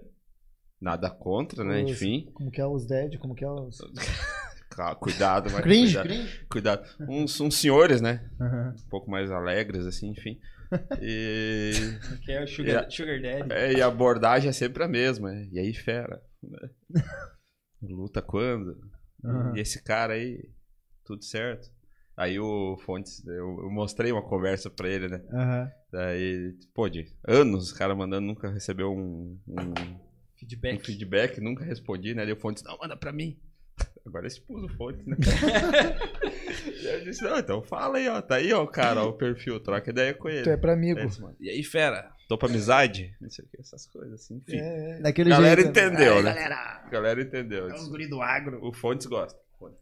Nada 0.79 1.09
contra, 1.09 1.63
né? 1.63 1.83
Os- 1.83 1.91
Enfim, 1.91 2.29
Como 2.33 2.51
que 2.51 2.61
é 2.61 2.65
os 2.67 2.85
dead, 2.85 3.17
como 3.17 3.33
que 3.33 3.43
é 3.43 3.49
os... 3.49 3.77
cuidado, 4.99 5.49
mas 5.51 5.61
Cringe, 5.61 5.93
cuidado, 5.95 6.07
cringe. 6.07 6.45
cuidado. 6.49 6.89
Uns, 7.09 7.39
uns 7.39 7.55
senhores, 7.59 8.01
né? 8.01 8.29
Aham. 8.39 8.75
Um 8.77 8.89
pouco 8.89 9.09
mais 9.11 9.29
alegres, 9.31 9.85
assim, 9.85 10.09
enfim. 10.11 10.39
E, 11.01 11.71
Que 12.23 12.31
é 12.31 12.43
o 12.43 12.47
Sugar, 12.47 12.89
Sugar 12.89 13.21
Daddy. 13.21 13.51
é, 13.53 13.73
e 13.73 13.81
a 13.81 13.87
abordagem 13.87 14.49
é 14.49 14.53
sempre 14.53 14.81
a 14.81 14.87
mesma. 14.87 15.29
né? 15.29 15.49
E 15.51 15.59
aí, 15.59 15.73
fera? 15.73 16.21
né? 16.41 16.69
Luta 17.81 18.21
quando? 18.21 18.79
Aham. 19.25 19.53
E 19.55 19.59
esse 19.59 19.83
cara 19.83 20.13
aí, 20.13 20.49
tudo 21.03 21.23
certo. 21.25 21.69
Aí 22.15 22.39
o 22.39 22.77
Fontes, 22.85 23.25
eu, 23.27 23.33
eu 23.63 23.69
mostrei 23.71 24.11
uma 24.11 24.21
conversa 24.21 24.69
pra 24.69 24.87
ele, 24.87 25.07
né? 25.09 25.21
Aham. 25.33 25.71
Daí, 25.91 26.53
pô, 26.73 26.87
de 26.87 27.05
anos, 27.27 27.65
os 27.65 27.73
caras 27.73 27.97
mandando, 27.97 28.25
nunca 28.27 28.49
recebeu 28.49 28.91
um, 28.93 29.37
um, 29.47 29.61
um 29.61 29.99
Feedback. 30.37 30.85
feedback, 30.85 31.41
nunca 31.41 31.65
respondi, 31.65 32.13
né? 32.13 32.23
Daí 32.23 32.33
o 32.33 32.39
Fontes, 32.39 32.63
não, 32.63 32.77
manda 32.77 32.95
pra 32.95 33.11
mim. 33.11 33.37
Agora 34.05 34.23
eu 34.25 34.27
expus 34.27 34.63
o 34.63 34.69
Fontes, 34.69 35.05
né? 35.05 35.15
e 36.81 36.85
eu 36.87 37.03
disse, 37.03 37.23
não, 37.23 37.37
então 37.37 37.61
fala 37.61 37.97
aí, 37.97 38.07
ó. 38.09 38.21
Tá 38.21 38.35
aí, 38.35 38.51
ó, 38.53 38.65
cara, 38.65 39.03
ó, 39.03 39.09
o 39.09 39.13
perfil, 39.13 39.59
troca 39.59 39.89
ideia 39.89 40.13
com 40.13 40.27
ele. 40.29 40.43
Tu 40.43 40.49
é 40.49 40.57
pra 40.57 40.73
amigo. 40.73 40.99
Aí 40.99 41.05
mandam, 41.05 41.35
E 41.39 41.49
aí, 41.49 41.63
fera? 41.63 42.11
Tô 42.27 42.37
pra 42.37 42.47
amizade? 42.47 43.13
Não 43.19 43.29
sei 43.29 43.43
o 43.45 43.47
que, 43.47 43.59
essas 43.59 43.85
coisas 43.87 44.13
assim, 44.13 44.37
enfim. 44.37 44.57
É, 44.57 44.91
é. 44.97 45.01
Daquele 45.01 45.31
A 45.31 45.35
galera 45.37 45.61
jeito. 45.61 45.77
entendeu, 45.77 46.13
Ai, 46.15 46.23
né? 46.23 46.33
galera. 46.33 46.55
A 46.85 46.89
galera 46.89 47.21
entendeu. 47.21 47.69
É 47.69 47.75
os 47.75 47.87
guri 47.89 48.07
do 48.07 48.21
agro. 48.21 48.59
O 48.65 48.71
Fontes 48.73 49.05
gosta. 49.05 49.39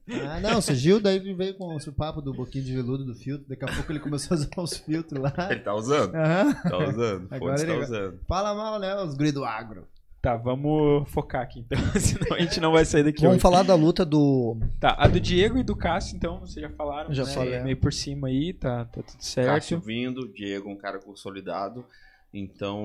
Ah, 0.09 0.41
não, 0.41 0.59
surgiu, 0.61 0.99
daí 0.99 1.19
veio 1.33 1.53
com 1.53 1.73
o 1.77 1.91
papo 1.93 2.21
do 2.21 2.33
boquinho 2.33 2.65
de 2.65 2.75
veludo 2.75 3.05
do 3.05 3.15
filtro. 3.15 3.47
Daqui 3.47 3.63
a 3.63 3.73
pouco 3.73 3.89
ele 3.91 3.99
começou 4.01 4.35
a 4.35 4.37
usar 4.39 4.49
os 4.61 4.77
filtros 4.77 5.21
lá. 5.21 5.33
Ele 5.49 5.61
tá 5.61 5.73
usando? 5.73 6.13
Aham. 6.15 6.53
Tá 6.53 6.77
usando. 6.79 7.23
O 7.31 7.35
Agora 7.35 7.39
Fontes 7.57 7.63
tá 7.63 7.71
ele- 7.73 7.83
usando. 7.83 8.19
Fala 8.27 8.53
mal, 8.53 8.77
né? 8.77 8.93
Os 8.97 9.15
guri 9.15 9.31
do 9.31 9.45
agro. 9.45 9.87
Tá, 10.21 10.35
vamos 10.35 11.09
focar 11.09 11.43
aqui 11.43 11.59
então, 11.59 11.79
senão 11.97 12.35
a 12.35 12.41
gente 12.41 12.59
não 12.59 12.73
vai 12.73 12.83
sair 12.83 13.03
daqui 13.03 13.21
Vamos 13.21 13.35
hoje. 13.35 13.41
falar 13.41 13.63
da 13.63 13.73
luta 13.73 14.05
do... 14.05 14.57
Tá, 14.77 14.93
a 14.99 15.07
do 15.07 15.17
Diego 15.17 15.57
e 15.57 15.63
do 15.63 15.77
Cássio, 15.77 16.17
então, 16.17 16.41
vocês 16.41 16.61
já 16.61 16.69
falaram. 16.75 17.13
Já 17.13 17.23
né? 17.23 17.33
falei. 17.33 17.59
Meio 17.61 17.77
por 17.77 17.93
cima 17.93 18.27
aí, 18.27 18.51
tá, 18.51 18.83
tá 18.83 19.01
tudo 19.01 19.23
certo. 19.23 19.47
Cássio 19.47 19.79
vindo, 19.79 20.27
Diego 20.33 20.69
um 20.69 20.75
cara 20.75 20.99
consolidado. 20.99 21.85
Então, 22.33 22.81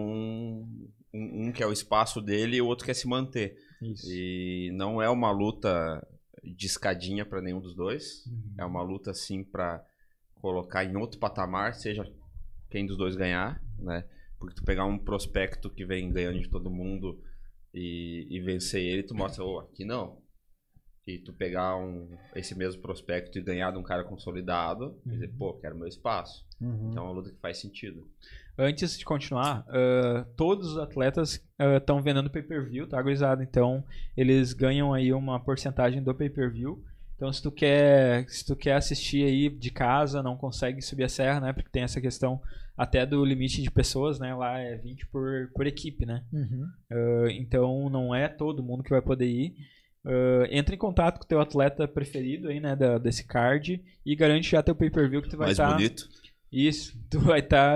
um, 1.13 1.47
um 1.47 1.53
quer 1.53 1.67
o 1.67 1.73
espaço 1.73 2.21
dele 2.21 2.57
e 2.57 2.63
o 2.63 2.67
outro 2.67 2.87
quer 2.87 2.95
se 2.95 3.09
manter. 3.09 3.59
Isso. 3.83 4.07
E 4.09 4.71
não 4.73 5.03
é 5.03 5.09
uma 5.11 5.31
luta 5.31 6.07
de 6.43 6.67
escadinha 6.67 7.25
para 7.25 7.43
nenhum 7.43 7.61
dos 7.61 7.75
dois. 7.75 8.25
Uhum. 8.27 8.55
É 8.59 8.65
uma 8.65 8.83
luta 8.83 9.11
assim 9.11 9.43
para 9.43 9.85
colocar 10.41 10.85
em 10.85 10.97
outro 10.97 11.19
patamar, 11.19 11.75
seja 11.75 12.07
quem 12.71 12.87
dos 12.87 12.97
dois 12.97 13.17
ganhar, 13.17 13.63
né? 13.79 14.05
Porque 14.39 14.55
tu 14.55 14.65
pegar 14.65 14.85
um 14.85 14.99
prospecto 14.99 15.71
que 15.71 15.85
vem 15.85 16.13
ganhando 16.13 16.41
de 16.41 16.49
todo 16.49 16.71
mundo 16.71 17.21
e, 17.73 18.27
e 18.31 18.41
vencer 18.41 18.83
ele, 18.83 19.03
tu 19.03 19.15
mostra, 19.15 19.45
oh, 19.45 19.59
aqui 19.59 19.85
não. 19.85 20.23
E 21.07 21.19
tu 21.19 21.33
pegar 21.35 21.77
um, 21.77 22.17
esse 22.35 22.57
mesmo 22.57 22.81
prospecto 22.81 23.39
e 23.39 23.43
ganhar 23.43 23.71
de 23.71 23.79
um 23.79 23.83
cara 23.83 24.05
consolidado, 24.05 24.99
quer 25.05 25.11
dizer, 25.11 25.29
pô, 25.37 25.53
quero 25.55 25.77
meu 25.77 25.87
espaço. 25.87 26.47
Uhum. 26.61 26.91
Então 26.91 27.05
é 27.05 27.07
uma 27.07 27.15
luta 27.15 27.31
que 27.31 27.41
faz 27.41 27.59
sentido. 27.59 28.09
Antes 28.57 28.97
de 28.97 29.05
continuar, 29.05 29.67
ah, 29.69 30.27
todos 30.37 30.73
os 30.73 30.79
atletas 30.79 31.45
estão 31.77 32.01
vendendo 32.01 32.31
pay-per-view, 32.31 32.87
tá, 32.87 33.03
gurizada? 33.03 33.43
Então, 33.43 33.85
eles 34.17 34.53
ganham 34.53 34.95
aí 34.95 35.13
uma 35.13 35.41
porcentagem 35.41 36.03
do 36.03 36.15
pay-per-view. 36.15 36.83
Então, 37.17 37.33
se 37.33 37.43
tu 37.43 37.51
quer, 37.51 38.29
se 38.29 38.45
tu 38.47 38.57
quer 38.57 38.75
assistir 38.75 39.25
aí 39.25 39.51
de 39.51 39.71
casa, 39.71 40.23
não 40.23 40.37
consegue 40.37 40.81
subir 40.81 41.05
a 41.05 41.09
serra, 41.09 41.41
né? 41.41 41.53
Porque 41.53 41.71
tem 41.71 41.83
essa 41.83 42.01
questão 42.01 42.41
até 42.77 43.07
do 43.07 43.25
limite 43.25 43.63
de 43.63 43.71
pessoas, 43.71 44.19
né? 44.19 44.35
Lá 44.35 44.59
é 44.59 44.77
20 44.77 45.07
por, 45.07 45.51
por 45.55 45.67
equipe, 45.67 46.05
né? 46.05 46.25
Uhum. 46.33 46.67
Uh, 46.91 47.29
então 47.31 47.89
não 47.89 48.15
é 48.15 48.29
todo 48.29 48.63
mundo 48.63 48.83
que 48.83 48.91
vai 48.91 49.01
poder 49.03 49.27
ir. 49.29 49.55
Uh, 50.05 50.45
entra 50.51 50.75
em 50.75 50.79
contato 50.79 51.19
com 51.19 51.25
o 51.25 51.29
teu 51.29 51.41
atleta 51.41 51.89
preferido 51.89 52.49
aí, 52.49 52.61
né, 52.61 52.77
da, 52.77 52.99
desse 52.99 53.25
card 53.27 53.83
e 54.05 54.15
garante 54.15 54.51
já 54.51 54.63
teu 54.63 54.75
pay-per-view 54.75 55.23
que 55.23 55.31
tu 55.31 55.37
vai 55.39 55.47
Mais 55.47 55.59
estar 55.59 55.73
bonito. 55.73 56.07
isso, 56.53 56.95
tu 57.09 57.21
vai 57.21 57.41
estar 57.41 57.75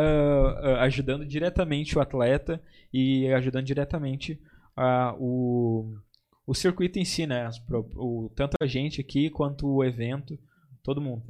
ajudando 0.82 1.24
diretamente 1.24 1.96
o 1.96 2.02
atleta 2.02 2.60
e 2.92 3.26
ajudando 3.32 3.64
diretamente 3.64 4.38
ah, 4.76 5.14
o, 5.18 5.94
o 6.46 6.54
circuito 6.54 6.98
em 6.98 7.04
si, 7.04 7.26
né, 7.26 7.48
pro- 7.66 7.88
o, 7.96 8.30
tanto 8.36 8.56
a 8.60 8.66
gente 8.66 9.00
aqui 9.00 9.30
quanto 9.30 9.66
o 9.66 9.82
evento, 9.82 10.38
todo 10.88 11.00
mundo. 11.00 11.22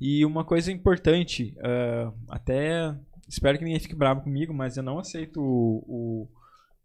E 0.00 0.24
uma 0.24 0.44
coisa 0.44 0.72
importante, 0.72 1.54
ah, 1.60 2.12
até 2.28 2.94
espero 3.28 3.58
que 3.58 3.64
ninguém 3.64 3.80
fique 3.80 3.94
bravo 3.94 4.22
comigo, 4.22 4.52
mas 4.54 4.76
eu 4.76 4.82
não 4.82 4.98
aceito 4.98 5.40
o, 5.40 5.84
o, 5.86 6.28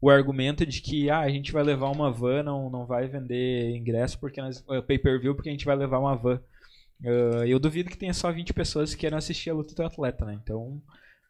o 0.02 0.10
argumento 0.10 0.66
de 0.66 0.82
que 0.82 1.10
ah, 1.10 1.20
a 1.20 1.30
gente 1.30 1.52
vai 1.52 1.64
levar 1.64 1.90
uma 1.90 2.12
van, 2.12 2.44
não, 2.44 2.70
não 2.70 2.86
vai 2.86 3.08
vender 3.08 3.76
ingresso 3.76 4.20
porque 4.20 4.42
nós, 4.42 4.64
eh, 4.70 4.82
pay-per-view 4.82 5.34
porque 5.36 5.50
a 5.50 5.52
gente 5.52 5.66
vai 5.66 5.76
levar 5.76 6.00
uma 6.00 6.16
van. 6.16 6.42
Ah, 7.06 7.46
eu 7.48 7.60
duvido 7.60 7.90
que 7.90 7.98
tenha 7.98 8.14
só 8.14 8.32
20 8.32 8.54
pessoas 8.54 8.94
que 8.94 9.00
queiram 9.02 9.18
assistir 9.18 9.50
a 9.50 9.54
luta 9.54 9.74
do 9.74 9.84
atleta, 9.84 10.26
né? 10.26 10.38
Então, 10.44 10.82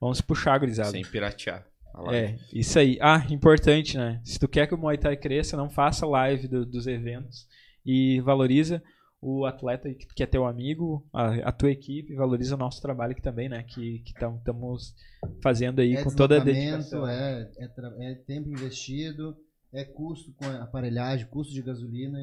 vamos 0.02 0.22
puxar, 0.22 0.57
gurizada. 0.57 0.90
Sem 0.91 1.03
piratear. 1.06 1.66
É, 2.11 2.36
isso 2.53 2.78
aí. 2.80 2.98
Ah, 3.02 3.26
importante, 3.30 3.98
né? 3.98 4.22
Se 4.24 4.40
tu 4.40 4.48
quer 4.48 4.68
que 4.68 4.74
o 4.76 4.78
Muay 4.78 4.98
Thai 4.98 5.18
cresça, 5.18 5.57
não 5.57 5.70
faça 5.70 6.06
live 6.06 6.48
do- 6.48 6.66
dos 6.66 6.88
eventos 6.88 7.48
e 7.86 8.22
valoriza 8.22 8.82
o 9.22 9.46
atleta 9.46 9.94
que 9.94 10.06
que 10.08 10.24
é 10.24 10.26
teu 10.26 10.46
amigo, 10.46 11.06
a, 11.14 11.50
a 11.50 11.52
tua 11.52 11.72
equipe, 11.72 12.16
valoriza 12.16 12.56
o 12.56 12.58
nosso 12.58 12.82
trabalho 12.82 13.12
aqui 13.12 13.22
também, 13.22 13.50
né? 13.50 13.64
Que 13.64 14.02
estamos 14.06 14.96
fazendo 15.44 15.80
aí 15.82 15.96
é 15.96 16.04
com 16.04 16.10
toda 16.10 16.38
a 16.38 16.44
dedicação. 16.44 17.08
É, 17.08 17.52
é, 17.58 18.12
é 18.12 18.16
tempo 18.16 18.50
investido, 18.50 19.36
é 19.74 19.84
custo 19.84 20.34
com 20.34 20.46
aparelhagem, 20.46 21.28
custo 21.28 21.54
de 21.54 21.62
gasolina. 21.62 22.18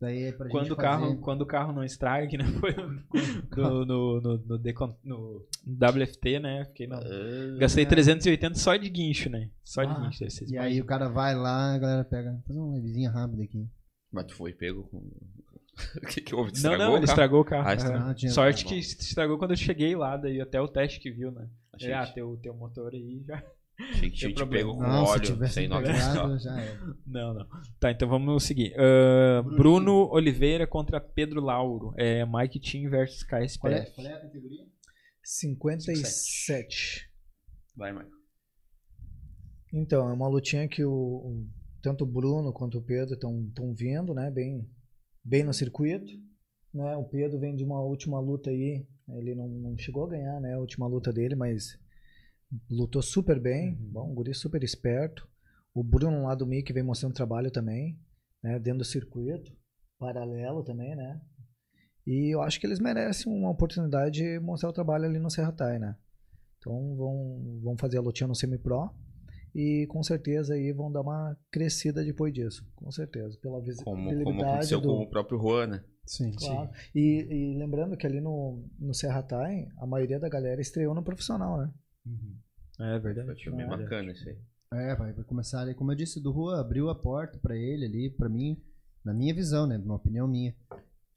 Daí 0.00 0.22
é 0.24 0.32
pra 0.32 0.46
Uhum. 0.46 0.52
Quando 0.52 0.64
gente 0.64 0.72
o, 0.72 0.76
carro, 0.76 1.06
fazer- 1.08 1.20
quando 1.20 1.40
o 1.42 1.46
carro 1.46 1.72
não 1.72 1.82
estraga, 1.82 2.28
que 2.28 2.38
não 2.38 2.46
foi 2.60 2.70
no, 3.56 3.84
no, 3.84 4.20
no, 4.20 4.38
no, 4.38 4.98
no 5.04 5.46
WFT, 5.66 6.38
né? 6.38 6.64
Fiquei 6.66 6.86
na- 6.86 7.00
Gastei 7.58 7.84
380 7.84 8.54
só 8.54 8.76
de 8.76 8.88
guincho, 8.88 9.28
né? 9.28 9.50
Só 9.64 9.82
de 9.82 9.90
Ah, 9.92 10.00
guincho. 10.04 10.22
aí 10.24 10.30
vocês 10.30 10.50
E 10.50 10.56
aí 10.56 10.80
o 10.80 10.84
cara 10.86 11.08
vai 11.08 11.34
lá, 11.34 11.74
a 11.74 11.78
galera 11.78 12.04
pega, 12.04 12.40
faz 12.46 12.56
uma 12.56 12.76
livezinha 12.76 13.10
rápida 13.10 13.42
aqui. 13.42 13.66
Mas 14.12 14.26
tu 14.26 14.34
foi 14.36 14.52
pego 14.52 14.84
com. 14.84 15.02
O 16.02 16.06
que, 16.06 16.20
que 16.20 16.34
houve? 16.34 16.50
Não, 16.50 16.56
Estragou 16.56 16.78
não, 16.86 16.92
o 16.92 16.96
ele 16.96 17.04
estragou 17.04 17.40
o 17.40 17.44
carro. 17.44 17.68
Ah, 17.68 17.72
é. 17.72 17.76
estragou. 17.76 18.08
Ah, 18.10 18.28
Sorte 18.30 18.64
tá 18.64 18.68
que 18.70 18.78
estragou 18.78 19.38
quando 19.38 19.50
eu 19.52 19.56
cheguei 19.56 19.94
lá, 19.96 20.16
daí 20.16 20.40
até 20.40 20.60
o 20.60 20.68
teste 20.68 20.98
que 21.00 21.10
viu, 21.10 21.30
né? 21.30 21.48
Achei, 21.72 21.92
ah, 21.92 22.06
teu, 22.06 22.36
teu 22.42 22.54
motor 22.54 22.92
aí 22.92 23.22
já. 23.26 23.42
achei 23.90 24.10
que 24.10 24.16
tinha 24.16 24.30
te 24.32 24.34
problema. 24.34 24.66
pego 24.72 24.76
com 24.76 24.82
Não, 24.82 25.06
se 25.06 25.12
óleo, 25.12 25.22
tivesse 25.22 25.54
sem 25.54 25.68
pegado, 25.68 25.86
fiscal. 25.94 26.38
já 26.38 26.60
era. 26.60 26.80
Não, 27.06 27.34
não. 27.34 27.46
Tá, 27.78 27.90
então 27.92 28.08
vamos 28.08 28.42
seguir. 28.44 28.74
Ah, 28.76 29.42
Bruno. 29.42 29.56
Bruno 29.56 30.08
Oliveira 30.12 30.66
contra 30.66 31.00
Pedro 31.00 31.40
Lauro. 31.40 31.94
É 31.96 32.24
Mike 32.26 32.58
Team 32.60 32.90
versus 32.90 33.22
Qual 33.22 33.40
é, 33.40 33.46
KSPF. 33.46 33.92
qual 33.94 34.06
é 34.06 34.12
a 34.14 34.20
categoria? 34.20 34.64
57. 35.22 37.08
Vai, 37.76 37.92
Michael. 37.92 38.10
Então, 39.72 40.08
é 40.08 40.12
uma 40.12 40.28
lutinha 40.28 40.66
que 40.66 40.82
o, 40.84 40.90
o- 40.90 41.46
tanto 41.82 42.04
o 42.04 42.06
Bruno 42.06 42.52
quanto 42.52 42.78
o 42.78 42.82
Pedro 42.82 43.14
estão 43.14 43.72
vindo, 43.74 44.12
né? 44.14 44.30
Bem, 44.30 44.66
bem 45.28 45.44
no 45.44 45.52
circuito. 45.52 46.10
Né? 46.72 46.96
O 46.96 47.04
Pedro 47.04 47.38
vem 47.38 47.54
de 47.54 47.64
uma 47.64 47.80
última 47.80 48.18
luta 48.18 48.50
aí. 48.50 48.86
Ele 49.08 49.34
não, 49.34 49.48
não 49.48 49.78
chegou 49.78 50.04
a 50.04 50.08
ganhar 50.08 50.40
né, 50.40 50.54
a 50.54 50.58
última 50.58 50.86
luta 50.86 51.12
dele, 51.12 51.34
mas 51.34 51.78
lutou 52.70 53.02
super 53.02 53.38
bem. 53.38 53.72
Uhum. 53.72 53.90
Bom, 53.90 54.10
um 54.10 54.14
guri 54.14 54.34
super 54.34 54.62
esperto. 54.62 55.28
O 55.74 55.84
Bruno 55.84 56.24
lá 56.24 56.34
do 56.34 56.46
Mickey 56.46 56.72
vem 56.72 56.82
mostrando 56.82 57.14
trabalho 57.14 57.50
também, 57.50 57.98
né? 58.42 58.58
Dentro 58.58 58.80
do 58.80 58.84
circuito. 58.84 59.52
Paralelo 59.98 60.64
também, 60.64 60.96
né? 60.96 61.20
E 62.06 62.34
eu 62.34 62.40
acho 62.40 62.58
que 62.58 62.66
eles 62.66 62.80
merecem 62.80 63.30
uma 63.30 63.50
oportunidade 63.50 64.22
de 64.22 64.40
mostrar 64.40 64.70
o 64.70 64.72
trabalho 64.72 65.04
ali 65.04 65.18
no 65.18 65.30
Serra 65.30 65.52
Tai, 65.52 65.78
né? 65.78 65.96
Então 66.58 66.96
vão, 66.96 67.60
vão 67.62 67.76
fazer 67.76 67.98
a 67.98 68.00
lutinha 68.00 68.26
no 68.26 68.34
semi-pro 68.34 68.90
e 69.54 69.86
com 69.88 70.02
certeza 70.02 70.54
aí 70.54 70.72
vão 70.72 70.90
dar 70.90 71.00
uma 71.00 71.36
crescida 71.50 72.04
depois 72.04 72.32
disso, 72.32 72.66
com 72.74 72.90
certeza, 72.90 73.38
pela 73.40 73.54
Como, 73.54 73.64
visibilidade 73.64 74.24
como 74.24 74.42
aconteceu 74.42 74.80
do... 74.80 74.88
com 74.88 75.02
o 75.02 75.10
próprio 75.10 75.40
Juan, 75.40 75.66
né? 75.66 75.84
Sim. 76.06 76.32
Claro. 76.32 76.70
E, 76.94 77.26
e 77.30 77.58
lembrando 77.58 77.96
que 77.96 78.06
ali 78.06 78.20
no, 78.20 78.64
no 78.78 78.94
Serra 78.94 79.22
Tai, 79.22 79.68
a 79.78 79.86
maioria 79.86 80.18
da 80.18 80.28
galera 80.28 80.60
estreou 80.60 80.94
no 80.94 81.02
profissional, 81.02 81.58
né? 81.58 81.70
É 82.80 82.98
verdade. 82.98 83.30
Achei 83.30 83.52
bem 83.52 83.68
bacana 83.68 84.12
isso 84.12 84.28
aí. 84.28 84.36
É, 84.72 84.94
vai, 84.94 85.12
vai 85.12 85.24
começar 85.24 85.60
ali, 85.60 85.74
como 85.74 85.92
eu 85.92 85.96
disse, 85.96 86.20
do 86.20 86.30
Rua 86.30 86.60
abriu 86.60 86.90
a 86.90 86.94
porta 86.94 87.38
pra 87.38 87.56
ele 87.56 87.86
ali, 87.86 88.10
pra 88.10 88.28
mim, 88.28 88.62
na 89.04 89.14
minha 89.14 89.34
visão, 89.34 89.66
né, 89.66 89.78
uma 89.78 89.96
opinião 89.96 90.28
minha. 90.28 90.54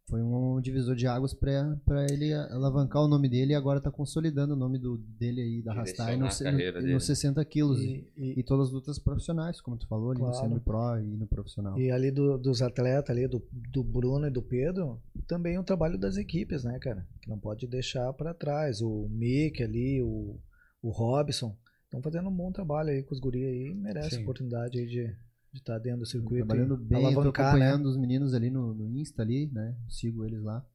Foi 0.09 0.21
um 0.21 0.59
divisor 0.59 0.93
de 0.93 1.07
águas 1.07 1.33
pra, 1.33 1.77
pra 1.85 2.05
ele 2.11 2.33
alavancar 2.33 3.01
o 3.01 3.07
nome 3.07 3.29
dele 3.29 3.53
e 3.53 3.55
agora 3.55 3.79
tá 3.79 3.89
consolidando 3.89 4.53
o 4.53 4.57
nome 4.57 4.77
do, 4.77 4.97
dele 4.97 5.39
aí, 5.41 5.61
da 5.61 5.73
Rastai, 5.73 6.17
Direcionar 6.17 6.51
no, 6.51 6.51
no, 6.51 6.81
dele. 6.81 6.93
nos 6.95 7.05
60 7.05 7.45
quilos. 7.45 7.79
E, 7.81 8.05
E, 8.17 8.39
e, 8.39 8.43
todas 8.43 8.67
as 8.67 8.73
lutas 8.73 8.99
profissionais, 8.99 9.61
como 9.61 9.77
tu 9.77 9.87
falou, 9.87 10.11
ali 10.11 10.19
no 10.19 10.25
Claro. 10.31 10.41
semi-pro 10.49 10.99
e 10.99 11.15
no 11.17 11.27
profissional. 11.27 11.79
e 11.79 11.89
ali 11.89 12.11
do- 12.11 12.37
dos 12.37 12.61
atletas 12.61 13.09
ali, 13.15 13.25
do, 13.25 13.41
do 13.51 13.83
Bruno 13.83 14.27
e 14.27 14.31
do 14.31 14.41
Pedro, 14.41 15.01
também 15.27 15.57
o 15.57 15.63
trabalho 15.63 15.97
das 15.97 16.17
equipes, 16.17 16.65
né, 16.65 16.77
cara? 16.79 17.07
Que 17.21 17.29
não 17.29 17.39
pode 17.39 17.65
deixar 17.65 18.11
pra 18.11 18.33
trás. 18.33 18.81
O 18.81 19.07
Mick 19.09 19.63
ali, 19.63 20.01
o, 20.01 20.37
o 20.81 20.89
Robson, 20.89 21.55
estão 21.85 22.01
fazendo 22.01 22.27
um 22.27 22.35
bom 22.35 22.51
trabalho 22.51 22.89
aí 22.89 23.01
com 23.01 23.13
os 23.13 23.19
guri 23.21 23.45
aí, 23.45 23.73
merece 23.75 24.09
Sim. 24.15 24.17
a 24.17 24.21
oportunidade 24.23 24.77
aí 24.77 24.87
de 24.87 25.15
de 25.51 25.59
estar 25.59 25.77
dentro 25.79 25.99
do 25.99 26.05
circuito. 26.05 26.45
Trabalhando 26.45 26.77
bem, 26.77 27.13
tô 27.13 27.21
né? 27.23 27.29
acompanhando 27.29 27.85
os 27.87 27.97
meninos 27.97 28.33
ali 28.33 28.49
no, 28.49 28.73
no 28.73 28.89
Insta 28.97 29.21
ali, 29.21 29.47
né? 29.51 29.75
Sigo 29.89 30.25
eles 30.25 30.41
lá. 30.41 30.65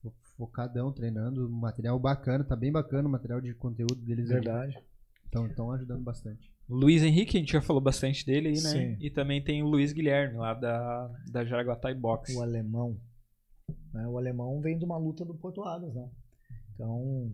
Fo- 0.00 0.14
Focadão, 0.36 0.90
treinando, 0.92 1.48
material 1.50 1.98
bacana, 1.98 2.42
tá 2.42 2.56
bem 2.56 2.72
bacana 2.72 3.08
o 3.08 3.12
material 3.12 3.40
de 3.40 3.54
conteúdo 3.54 3.96
deles. 3.96 4.28
Verdade. 4.28 4.76
Então 5.28 5.46
estão 5.46 5.70
ajudando 5.72 6.02
bastante. 6.02 6.50
Luiz 6.68 7.02
Henrique, 7.02 7.36
a 7.36 7.40
gente 7.40 7.52
já 7.52 7.60
falou 7.60 7.82
bastante 7.82 8.24
dele 8.24 8.48
aí, 8.48 8.54
né? 8.54 8.60
Sim. 8.60 8.96
E 9.00 9.10
também 9.10 9.42
tem 9.42 9.62
o 9.62 9.66
Luiz 9.66 9.92
Guilherme, 9.92 10.36
lá 10.38 10.54
da, 10.54 11.10
da 11.30 11.44
Jaraguatai 11.44 11.94
Box. 11.94 12.34
o 12.34 12.42
alemão. 12.42 12.98
né? 13.92 14.06
O 14.08 14.16
alemão 14.16 14.60
vem 14.60 14.78
de 14.78 14.84
uma 14.84 14.96
luta 14.96 15.24
do 15.24 15.34
Porto 15.34 15.62
Adas, 15.64 15.92
né? 15.94 16.08
Então, 16.74 17.30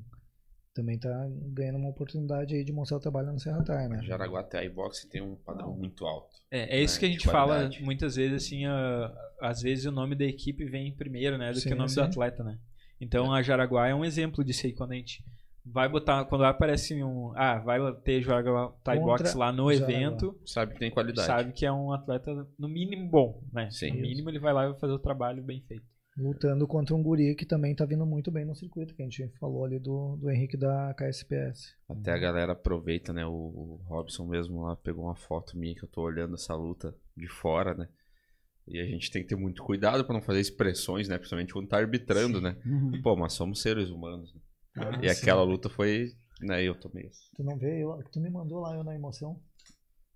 também 0.78 0.96
tá 0.96 1.10
ganhando 1.52 1.78
uma 1.78 1.88
oportunidade 1.88 2.54
aí 2.54 2.62
de 2.62 2.72
mostrar 2.72 2.98
o 2.98 3.00
trabalho 3.00 3.32
no 3.32 3.40
Serra 3.40 3.64
Tai, 3.64 3.88
né? 3.88 4.00
Jaraguatai 4.04 4.66
e 4.66 4.68
boxe 4.68 5.08
tem 5.08 5.20
um 5.20 5.34
padrão 5.34 5.76
muito 5.76 6.06
alto. 6.06 6.36
É, 6.52 6.78
é 6.78 6.80
isso 6.80 6.94
né, 6.94 7.00
que 7.00 7.06
a 7.06 7.08
gente 7.08 7.26
fala 7.26 7.68
muitas 7.80 8.14
vezes, 8.14 8.44
assim, 8.44 8.64
ah, 8.64 9.12
às 9.40 9.60
vezes 9.60 9.86
o 9.86 9.90
nome 9.90 10.14
da 10.14 10.24
equipe 10.24 10.64
vem 10.64 10.94
primeiro, 10.94 11.36
né, 11.36 11.50
do 11.50 11.58
Sim, 11.58 11.70
que 11.70 11.74
o 11.74 11.76
nome 11.76 11.88
sim. 11.88 11.96
do 11.96 12.02
atleta, 12.02 12.44
né? 12.44 12.56
Então 13.00 13.32
a 13.32 13.42
Jaraguá 13.42 13.88
é 13.88 13.94
um 13.94 14.04
exemplo 14.04 14.44
disso 14.44 14.66
aí, 14.66 14.72
quando 14.72 14.92
a 14.92 14.94
gente 14.94 15.24
vai 15.64 15.88
botar, 15.88 16.24
quando 16.26 16.44
aparece 16.44 17.02
um, 17.02 17.32
ah, 17.34 17.58
vai 17.58 17.80
ter 18.04 18.22
Jaraguai 18.22 18.68
Contra 18.68 19.00
Box 19.00 19.34
lá 19.34 19.50
no 19.50 19.72
Jaraguá. 19.72 19.92
evento, 19.92 20.40
Sabe 20.46 20.74
que 20.74 20.78
tem 20.78 20.92
qualidade. 20.92 21.26
sabe 21.26 21.52
que 21.52 21.66
é 21.66 21.72
um 21.72 21.92
atleta 21.92 22.46
no 22.56 22.68
mínimo 22.68 23.08
bom, 23.10 23.42
né? 23.52 23.68
Sim. 23.72 23.90
no 23.90 24.00
mínimo 24.02 24.30
ele 24.30 24.38
vai 24.38 24.52
lá 24.52 24.64
e 24.64 24.70
vai 24.70 24.78
fazer 24.78 24.92
o 24.92 24.98
trabalho 24.98 25.42
bem 25.42 25.60
feito. 25.66 25.84
Lutando 26.18 26.66
contra 26.66 26.94
um 26.96 27.02
guri 27.02 27.34
que 27.36 27.46
também 27.46 27.74
tá 27.74 27.84
vindo 27.84 28.04
muito 28.04 28.30
bem 28.30 28.44
no 28.44 28.54
circuito, 28.54 28.94
que 28.94 29.02
a 29.02 29.04
gente 29.04 29.28
falou 29.38 29.64
ali 29.64 29.78
do, 29.78 30.16
do 30.16 30.30
Henrique 30.30 30.56
da 30.56 30.92
KSPS. 30.94 31.74
Até 31.88 32.10
a 32.10 32.18
galera 32.18 32.52
aproveita, 32.52 33.12
né? 33.12 33.24
O, 33.24 33.30
o 33.30 33.80
Robson 33.86 34.26
mesmo 34.26 34.62
lá 34.62 34.74
pegou 34.74 35.04
uma 35.04 35.14
foto 35.14 35.56
minha 35.56 35.74
que 35.74 35.84
eu 35.84 35.88
tô 35.88 36.02
olhando 36.02 36.34
essa 36.34 36.54
luta 36.54 36.92
de 37.16 37.28
fora, 37.28 37.74
né? 37.74 37.88
E 38.66 38.80
a 38.80 38.84
gente 38.84 39.10
tem 39.10 39.22
que 39.22 39.28
ter 39.28 39.36
muito 39.36 39.62
cuidado 39.62 40.04
pra 40.04 40.12
não 40.12 40.20
fazer 40.20 40.40
expressões, 40.40 41.08
né? 41.08 41.16
Principalmente 41.16 41.52
quando 41.52 41.68
tá 41.68 41.78
arbitrando, 41.78 42.40
né? 42.40 42.56
Pô, 43.02 43.16
mas 43.16 43.32
somos 43.32 43.62
seres 43.62 43.88
humanos. 43.88 44.34
Né? 44.34 44.40
Ah, 44.76 44.98
e 45.02 45.14
sim. 45.14 45.22
aquela 45.22 45.42
luta 45.42 45.68
foi, 45.68 46.12
né? 46.40 46.62
Eu 46.62 46.74
tomei. 46.74 47.10
Tu 47.36 47.42
não 47.42 47.56
vê? 47.56 47.82
Eu, 47.82 47.98
tu 48.12 48.20
me 48.20 48.28
mandou 48.28 48.60
lá 48.60 48.74
eu 48.74 48.84
na 48.84 48.94
emoção. 48.94 49.40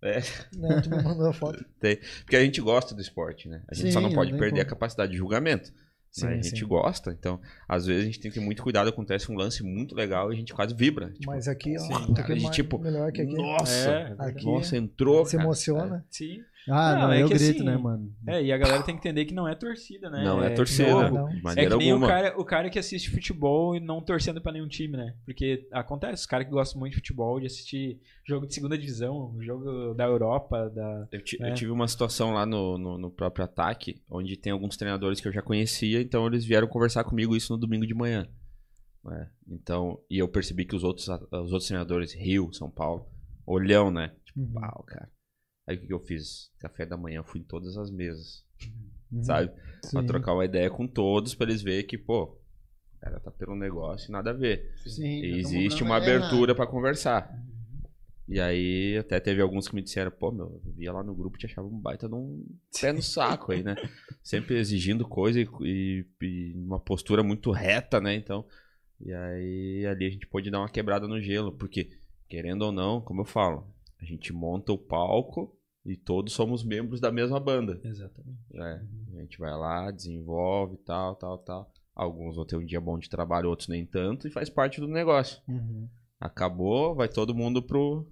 É. 0.02 0.18
Não, 0.56 0.82
tu 0.82 0.90
me 0.90 1.02
mandou 1.02 1.28
a 1.28 1.32
foto. 1.32 1.64
Porque 2.24 2.36
a 2.36 2.44
gente 2.44 2.60
gosta 2.60 2.94
do 2.94 3.00
esporte, 3.00 3.48
né? 3.48 3.62
A 3.68 3.74
gente 3.74 3.86
Sim, 3.86 3.92
só 3.92 4.00
não 4.00 4.12
pode 4.12 4.30
tem 4.30 4.38
perder 4.38 4.60
como. 4.60 4.62
a 4.62 4.70
capacidade 4.70 5.12
de 5.12 5.18
julgamento. 5.18 5.72
Sim, 6.12 6.26
né? 6.26 6.32
A 6.32 6.42
gente 6.42 6.60
sim. 6.60 6.66
gosta, 6.66 7.10
então, 7.10 7.40
às 7.66 7.86
vezes 7.86 8.02
a 8.02 8.04
gente 8.04 8.20
tem 8.20 8.30
que 8.30 8.38
ter 8.38 8.44
muito 8.44 8.62
cuidado, 8.62 8.88
acontece 8.90 9.32
um 9.32 9.34
lance 9.34 9.62
muito 9.62 9.94
legal 9.94 10.30
e 10.30 10.34
a 10.34 10.38
gente 10.38 10.52
quase 10.52 10.74
vibra. 10.74 11.10
Tipo, 11.10 11.26
Mas 11.26 11.48
aqui, 11.48 11.74
ó, 11.74 11.78
sim, 11.80 11.94
aqui 11.94 12.14
cara, 12.14 12.32
é 12.32 12.36
de 12.36 12.42
mais- 12.42 12.54
tipo, 12.54 12.78
melhor 12.78 13.10
que 13.10 13.22
aqui. 13.22 13.34
Nossa, 13.34 13.90
É, 13.90 14.14
aqui 14.18 14.44
nossa, 14.44 14.76
entrou, 14.76 15.24
se 15.24 15.32
cara. 15.32 15.44
emociona. 15.44 16.06
Sim. 16.10 16.42
Ah, 16.68 16.92
Não, 16.94 17.00
não, 17.02 17.12
é 17.12 17.22
eu 17.22 17.26
que 17.26 17.34
grito, 17.34 17.56
assim, 17.56 17.64
né, 17.64 17.76
mano? 17.76 18.14
É, 18.24 18.40
e 18.40 18.52
a 18.52 18.56
galera 18.56 18.84
tem 18.84 18.94
que 18.94 19.00
entender 19.00 19.24
que 19.24 19.34
não 19.34 19.48
é 19.48 19.54
torcida, 19.56 20.08
né? 20.08 20.22
Não, 20.22 20.40
é 20.42 20.50
torcida, 20.50 20.88
jogo. 20.90 21.14
não. 21.16 21.28
de 21.30 21.38
É 21.38 21.42
maneira 21.42 21.70
que 21.72 21.76
nem 21.78 21.90
alguma. 21.90 22.06
o 22.06 22.10
cara, 22.10 22.40
o 22.40 22.44
cara 22.44 22.70
que 22.70 22.78
assiste 22.78 23.10
futebol 23.10 23.74
e 23.74 23.80
não 23.80 24.00
torcendo 24.00 24.40
pra 24.40 24.52
nenhum 24.52 24.68
time, 24.68 24.96
né? 24.96 25.16
Porque 25.24 25.66
acontece, 25.72 26.20
os 26.22 26.26
caras 26.26 26.46
que 26.46 26.52
gostam 26.52 26.78
muito 26.78 26.92
de 26.92 26.98
futebol, 27.00 27.40
de 27.40 27.46
assistir 27.46 28.00
jogo 28.24 28.46
de 28.46 28.54
segunda 28.54 28.78
divisão, 28.78 29.34
jogo 29.40 29.92
da 29.94 30.04
Europa, 30.04 30.70
da. 30.70 31.08
Eu, 31.10 31.24
ti- 31.24 31.38
É. 31.42 31.50
eu 31.50 31.54
tive 31.54 31.72
uma 31.72 31.88
situação 31.88 32.32
lá 32.32 32.46
no, 32.46 32.78
no, 32.78 32.96
no 32.96 33.10
próprio 33.10 33.44
ataque, 33.44 34.00
onde 34.08 34.36
tem 34.36 34.52
alguns 34.52 34.76
treinadores 34.76 35.20
que 35.20 35.26
eu 35.26 35.32
já 35.32 35.42
conhecia, 35.42 36.00
então 36.00 36.26
eles 36.28 36.44
vieram 36.44 36.68
conversar 36.68 37.02
comigo 37.02 37.34
isso 37.34 37.52
no 37.52 37.58
domingo 37.58 37.84
de 37.86 37.94
manhã. 37.94 38.28
É, 39.10 39.26
então, 39.48 39.98
e 40.08 40.18
eu 40.18 40.28
percebi 40.28 40.64
que 40.64 40.76
os 40.76 40.84
outros, 40.84 41.08
a- 41.10 41.16
os 41.42 41.50
outros 41.52 41.66
treinadores, 41.66 42.14
Rio, 42.14 42.52
São 42.52 42.70
Paulo, 42.70 43.04
olhão, 43.44 43.90
né? 43.90 44.12
Tipo, 44.24 44.40
Uhum. 44.42 44.52
pau, 44.52 44.84
cara. 44.86 45.10
Aí 45.66 45.76
o 45.76 45.80
que, 45.80 45.86
que 45.86 45.92
eu 45.92 46.00
fiz? 46.00 46.50
Café 46.58 46.84
da 46.84 46.96
manhã, 46.96 47.18
eu 47.18 47.24
fui 47.24 47.40
em 47.40 47.44
todas 47.44 47.76
as 47.76 47.90
mesas, 47.90 48.44
Uhum. 49.12 49.22
sabe? 49.22 49.50
Pra 49.90 50.00
Sim. 50.00 50.06
trocar 50.06 50.34
uma 50.34 50.44
ideia 50.44 50.70
com 50.70 50.86
todos, 50.86 51.34
pra 51.34 51.46
eles 51.48 51.62
verem 51.62 51.86
que, 51.86 51.96
pô, 51.98 52.24
o 52.24 53.00
cara 53.00 53.20
tá 53.20 53.30
pelo 53.30 53.54
negócio 53.54 54.08
e 54.08 54.12
nada 54.12 54.30
a 54.30 54.34
ver. 54.34 54.72
Sim, 54.86 55.22
E 55.22 55.38
existe 55.38 55.82
uma 55.82 55.98
ideia, 55.98 56.18
abertura 56.18 56.54
pra 56.54 56.66
conversar. 56.66 57.32
E 58.28 58.40
aí 58.40 58.96
até 58.96 59.20
teve 59.20 59.42
alguns 59.42 59.68
que 59.68 59.74
me 59.74 59.82
disseram, 59.82 60.10
pô, 60.10 60.30
meu, 60.30 60.60
eu 60.64 60.72
via 60.72 60.92
lá 60.92 61.02
no 61.02 61.14
grupo 61.14 61.36
e 61.36 61.40
te 61.40 61.46
achava 61.46 61.66
um 61.68 61.78
baita 61.78 62.08
de 62.08 62.14
um 62.14 62.44
pé 62.80 62.92
no 62.92 63.02
saco 63.02 63.52
aí, 63.52 63.62
né? 63.62 63.76
Sempre 64.22 64.56
exigindo 64.58 65.06
coisa 65.06 65.40
e, 65.40 65.48
e, 65.62 66.06
e 66.22 66.52
uma 66.56 66.78
postura 66.80 67.22
muito 67.22 67.50
reta, 67.50 68.00
né? 68.00 68.14
Então, 68.14 68.46
e 69.00 69.12
aí 69.12 69.86
ali 69.86 70.06
a 70.06 70.10
gente 70.10 70.26
pôde 70.26 70.50
dar 70.50 70.60
uma 70.60 70.68
quebrada 70.68 71.06
no 71.08 71.20
gelo, 71.20 71.52
porque, 71.52 71.90
querendo 72.28 72.62
ou 72.62 72.72
não, 72.72 73.00
como 73.00 73.20
eu 73.22 73.24
falo, 73.26 73.66
a 74.02 74.04
gente 74.04 74.32
monta 74.32 74.72
o 74.72 74.78
palco 74.78 75.56
e 75.86 75.96
todos 75.96 76.32
somos 76.32 76.64
membros 76.64 77.00
da 77.00 77.12
mesma 77.12 77.38
banda. 77.38 77.80
Exatamente. 77.84 78.38
né? 78.50 78.84
A 79.14 79.20
gente 79.20 79.38
vai 79.38 79.52
lá, 79.52 79.90
desenvolve, 79.90 80.76
tal, 80.78 81.14
tal, 81.14 81.38
tal. 81.38 81.72
Alguns 81.94 82.36
vão 82.36 82.44
ter 82.44 82.56
um 82.56 82.64
dia 82.64 82.80
bom 82.80 82.98
de 82.98 83.08
trabalho, 83.08 83.48
outros 83.48 83.68
nem 83.68 83.86
tanto, 83.86 84.26
e 84.26 84.30
faz 84.30 84.50
parte 84.50 84.80
do 84.80 84.88
negócio. 84.88 85.40
Uhum. 85.46 85.88
Acabou, 86.18 86.94
vai 86.94 87.08
todo 87.08 87.34
mundo 87.34 87.62
pro. 87.62 88.06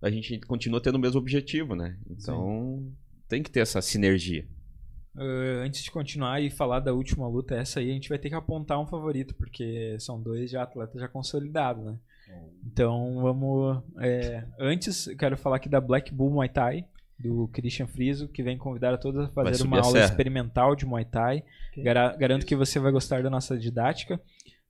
A 0.00 0.10
gente 0.10 0.38
continua 0.40 0.80
tendo 0.80 0.96
o 0.96 1.00
mesmo 1.00 1.18
objetivo, 1.18 1.74
né? 1.74 1.98
Então 2.08 2.90
tem 3.28 3.42
que 3.42 3.50
ter 3.50 3.60
essa 3.60 3.82
sinergia. 3.82 4.48
Uh, 5.14 5.62
antes 5.64 5.82
de 5.82 5.90
continuar 5.90 6.42
e 6.42 6.50
falar 6.50 6.80
da 6.80 6.92
última 6.92 7.28
luta, 7.28 7.54
essa 7.54 7.80
aí 7.80 7.90
a 7.90 7.94
gente 7.94 8.08
vai 8.08 8.18
ter 8.18 8.28
que 8.28 8.34
apontar 8.34 8.80
um 8.80 8.86
favorito, 8.86 9.34
porque 9.34 9.96
são 9.98 10.20
dois 10.20 10.50
já 10.50 10.62
atletas 10.62 11.00
já 11.00 11.08
consolidados, 11.08 11.84
né? 11.84 11.98
Então 12.66 13.20
vamos. 13.20 13.82
é, 14.00 14.44
antes, 14.58 15.06
eu 15.06 15.16
quero 15.16 15.36
falar 15.36 15.56
aqui 15.56 15.68
da 15.68 15.80
Black 15.80 16.12
Bull 16.12 16.30
Muay 16.30 16.48
Thai, 16.48 16.84
do 17.18 17.48
Christian 17.52 17.86
Friso, 17.86 18.28
que 18.28 18.42
vem 18.42 18.58
convidar 18.58 18.92
a 18.94 18.98
todos 18.98 19.24
a 19.24 19.28
fazer 19.28 19.62
uma 19.64 19.76
a 19.78 19.80
aula 19.80 19.92
serra. 19.92 20.04
experimental 20.06 20.74
de 20.74 20.84
Muay 20.86 21.04
Thai. 21.04 21.44
Gara- 21.76 22.16
garanto 22.16 22.46
que 22.46 22.56
você 22.56 22.78
vai 22.78 22.90
gostar 22.90 23.22
da 23.22 23.30
nossa 23.30 23.56
didática. 23.58 24.20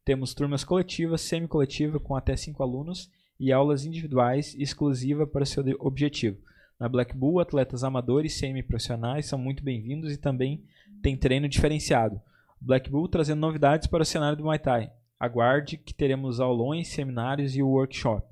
Temos 0.05 0.35
turmas 0.35 0.65
coletivas, 0.65 1.23
semi-coletiva, 1.23 1.99
com 1.99 2.15
até 2.15 2.37
cinco 2.37 2.63
alunos, 2.63 3.11
e 3.41 3.51
aulas 3.53 3.85
individuais 3.85 4.55
exclusiva 4.59 5.27
para 5.27 5.43
o 5.43 5.47
seu 5.47 5.65
objetivo. 5.81 6.37
Na 6.79 6.89
Black 6.89 7.17
Bull, 7.17 7.41
atletas 7.41 7.83
amadores 7.85 8.35
e 8.35 8.39
semi-profissionais 8.39 9.27
são 9.27 9.39
muito 9.39 9.63
bem-vindos 9.65 10.13
e 10.13 10.17
também 10.19 10.63
tem 11.03 11.17
treino 11.17 11.49
diferenciado. 11.49 12.21
Black 12.61 12.91
Bull 12.91 13.09
trazendo 13.09 13.41
novidades 13.41 13.87
para 13.87 14.03
o 14.03 14.07
cenário 14.07 14.37
do 14.37 14.45
Muay 14.45 14.59
Thai. 14.59 14.91
Aguarde 15.19 15.77
que 15.77 15.95
teremos 15.95 16.41
aulões, 16.41 16.89
seminários 16.89 17.57
e 17.57 17.63
o 17.63 17.69
workshop. 17.69 18.27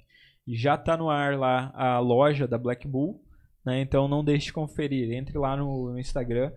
E 0.47 0.57
já 0.57 0.75
está 0.75 0.97
no 0.97 1.09
ar 1.09 1.39
lá 1.39 1.73
a 1.75 1.99
loja 1.99 2.49
da 2.49 2.59
Black 2.59 2.87
Bull, 2.87 3.23
né? 3.65 3.81
então 3.81 4.09
não 4.09 4.25
deixe 4.25 4.47
de 4.47 4.53
conferir. 4.53 5.13
Entre 5.13 5.39
lá 5.39 5.57
no, 5.57 5.99
Instagram, 5.99 6.53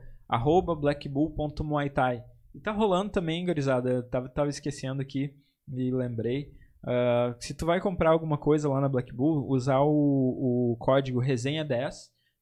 blackbull.muaythai. 0.80 2.24
E 2.54 2.60
tá 2.60 2.72
rolando 2.72 3.12
também, 3.12 3.46
gurizada, 3.46 4.04
tava, 4.04 4.30
tava 4.30 4.50
esquecendo 4.50 5.02
aqui 5.02 5.36
e 5.72 5.92
lembrei. 5.92 6.52
Ah, 6.86 7.36
se 7.40 7.54
tu 7.54 7.66
vai 7.66 7.82
comprar 7.82 8.12
alguma 8.12 8.38
coisa 8.38 8.70
lá 8.70 8.80
na 8.80 8.88
Black 8.88 9.12
Bull, 9.12 9.50
usar 9.50 9.80
o, 9.82 10.72
o 10.74 10.78
código 10.80 11.20
resenha10, 11.20 11.94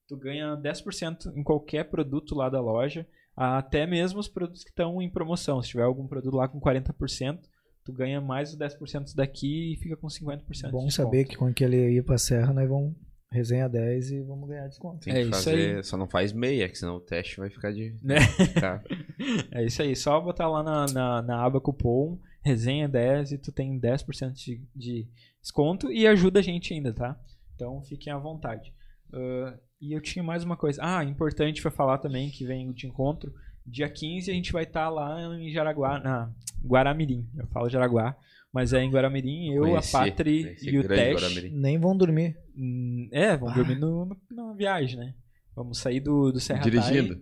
tu 0.08 0.18
ganha 0.18 0.58
10% 0.58 1.34
em 1.36 1.44
qualquer 1.44 1.86
produto 1.86 2.36
lá 2.36 2.50
da 2.50 2.60
loja, 2.60 3.08
até 3.36 3.88
mesmo 3.88 4.20
os 4.20 4.28
produtos 4.28 4.64
que 4.64 4.70
estão 4.70 5.02
em 5.02 5.10
promoção. 5.10 5.62
Se 5.62 5.70
tiver 5.70 5.84
algum 5.84 6.08
produto 6.08 6.36
lá 6.36 6.48
com 6.48 6.60
40%, 6.60 7.40
tu 7.84 7.92
ganha 7.94 8.22
mais 8.22 8.52
os 8.52 8.58
10% 8.58 9.16
daqui 9.16 9.74
e 9.74 9.78
fica 9.78 9.96
com 9.98 10.08
50% 10.08 10.38
de 10.38 10.72
Bom 10.72 10.86
desconto. 10.86 10.92
saber 10.94 11.26
que 11.26 11.36
quando 11.36 11.54
que 11.54 11.64
ele 11.64 11.98
ir 11.98 12.04
pra 12.04 12.18
serra, 12.18 12.54
nós 12.54 12.68
vamos 12.68 12.96
resenha 13.32 13.68
10 13.68 14.12
e 14.12 14.22
vamos 14.22 14.48
ganhar 14.48 14.68
desconto. 14.68 15.00
Tem 15.00 15.14
É 15.14 15.24
que 15.24 15.30
isso 15.30 15.44
fazer. 15.44 15.84
Só 15.84 15.98
não 15.98 16.08
faz 16.08 16.32
meia, 16.32 16.70
que 16.70 16.78
senão 16.78 16.98
o 16.98 17.00
teste 17.00 17.38
vai 17.38 17.50
ficar 17.50 17.72
de. 17.72 17.98
Né? 18.02 18.18
É 19.52 19.64
isso 19.66 19.82
aí, 19.82 19.96
só 19.96 20.20
botar 20.20 20.48
lá 20.50 20.62
na, 20.62 20.86
na, 20.88 21.22
na 21.22 21.46
aba 21.46 21.60
cupom 21.62 22.20
resenha 22.44 22.90
10 22.90 23.32
e 23.32 23.38
tu 23.38 23.52
tem 23.52 23.80
10% 23.80 24.34
de, 24.34 24.62
de 24.76 25.08
desconto 25.42 25.92
e 25.92 26.06
ajuda 26.06 26.40
a 26.40 26.44
gente 26.44 26.74
ainda, 26.74 26.94
tá? 26.94 27.18
Então 27.56 27.82
fiquem 27.84 28.12
à 28.12 28.18
vontade. 28.18 28.74
Ah, 29.14 29.58
e 29.82 29.94
eu 29.94 30.02
tinha 30.02 30.24
mais 30.24 30.44
uma 30.44 30.58
coisa. 30.58 30.82
Ah, 30.84 31.04
importante 31.04 31.62
pra 31.62 31.72
falar 31.72 32.00
também 32.00 32.30
que 32.30 32.46
vem 32.46 32.72
de 32.74 32.88
encontro. 32.88 33.34
Dia 33.66 33.90
15 33.90 34.30
a 34.30 34.34
gente 34.34 34.52
vai 34.52 34.64
estar 34.64 34.90
lá 34.90 35.36
em 35.38 35.50
Jaraguá, 35.52 36.00
na 36.00 36.30
Guaramirim. 36.66 37.28
Eu 37.38 37.48
falo 37.48 37.70
Jaraguá, 37.70 38.16
mas 38.52 38.74
é 38.74 38.84
em 38.84 38.90
Guaramirim, 38.92 39.54
eu, 39.54 39.64
Conheci, 39.64 39.96
a 39.96 40.00
Patri 40.00 40.58
e 40.62 40.78
o. 40.78 40.84
Guaramirim. 40.84 41.50
Nem 41.52 41.78
vão 41.78 41.96
dormir. 41.96 42.38
Hum, 42.58 43.08
É, 43.12 43.36
vamos 43.38 43.54
Ah. 43.54 43.58
dormir 43.58 43.76
no, 43.80 44.06
no- 44.06 44.18
na 44.32 44.54
viagem, 44.54 44.98
né? 44.98 45.14
Vamos 45.56 45.78
sair 45.78 46.00
do, 46.00 46.32
do 46.32 46.40
Serra 46.40 46.62
Dirigindo. 46.62 47.22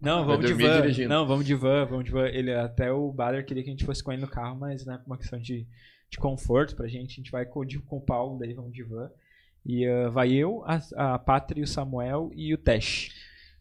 Não, 0.00 0.24
vamos 0.26 0.44
de 0.46 0.52
van. 0.52 0.80
dirigindo. 0.82 1.08
Não, 1.08 1.26
vamos 1.26 1.46
de 1.46 1.54
van, 1.54 1.86
vamos 1.86 2.04
de 2.04 2.10
van. 2.10 2.26
Ele, 2.28 2.52
até 2.52 2.92
o 2.92 3.10
Bader 3.12 3.44
queria 3.46 3.62
que 3.62 3.70
a 3.70 3.72
gente 3.72 3.84
fosse 3.84 4.02
com 4.04 4.12
ele 4.12 4.20
no 4.22 4.28
carro, 4.28 4.58
mas 4.58 4.84
né, 4.84 4.98
por 4.98 5.06
uma 5.06 5.16
questão 5.16 5.38
de, 5.38 5.66
de 6.10 6.18
conforto 6.18 6.76
pra 6.76 6.86
gente, 6.86 7.12
a 7.12 7.16
gente 7.16 7.30
vai 7.30 7.46
com, 7.46 7.64
de- 7.64 7.78
com 7.78 7.96
o 7.96 8.00
Paulo, 8.00 8.38
daí 8.38 8.52
vamos 8.52 8.72
de 8.72 8.82
van. 8.82 9.10
E 9.64 9.86
ah, 9.86 10.08
vai 10.10 10.32
eu, 10.32 10.62
a, 10.66 11.14
a 11.14 11.18
Pátria, 11.18 11.64
o 11.64 11.66
Samuel 11.66 12.30
e 12.34 12.52
o 12.52 12.58
Tesh. 12.58 13.08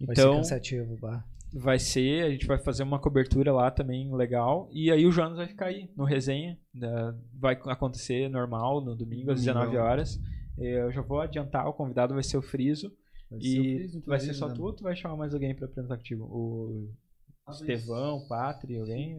Vai 0.02 0.14
ser 0.16 0.22
Então, 0.22 0.36
cansativo, 0.38 0.98
bah. 1.02 1.24
Vai 1.56 1.80
ser, 1.80 2.26
a 2.26 2.30
gente 2.30 2.46
vai 2.46 2.58
fazer 2.60 2.84
uma 2.84 3.00
cobertura 3.00 3.52
lá 3.54 3.72
também 3.72 4.14
legal. 4.14 4.70
E 4.74 4.92
aí 4.92 5.06
o 5.06 5.12
Jonas 5.12 5.38
vai 5.38 5.48
ficar 5.48 5.68
aí 5.68 5.90
no 5.96 6.04
resenha. 6.04 6.58
da- 6.74 7.16
vai 7.34 7.54
acontecer 7.68 8.30
normal 8.30 8.82
no 8.84 8.96
domingo 8.96 9.32
às 9.32 9.40
Domingão. 9.44 9.62
19 9.72 9.78
horas. 9.78 10.20
Eu 10.58 10.92
já 10.92 11.02
vou 11.02 11.20
adiantar, 11.22 11.68
o 11.68 11.74
convidado 11.74 12.14
vai 12.14 12.24
ser 12.24 12.38
o 12.38 12.42
Friso. 12.42 12.92
Vai 13.32 13.40
ser 13.42 13.60
o 13.60 13.64
E 13.64 13.76
Friso, 13.78 14.04
vai 14.06 14.20
ser 14.20 14.34
só 14.34 14.48
né? 14.50 14.54
tu 14.54 14.64
ou 14.64 14.74
tu 14.74 14.84
vai 14.84 14.96
chamar 14.96 15.16
mais 15.18 15.34
alguém 15.34 15.56
pra 15.56 15.66
apresentar 15.66 15.98
contigo? 15.98 16.24
O 16.26 16.90
Estevão, 17.50 18.18
o 18.18 18.28
Patri, 18.28 18.78
alguém? 18.78 19.18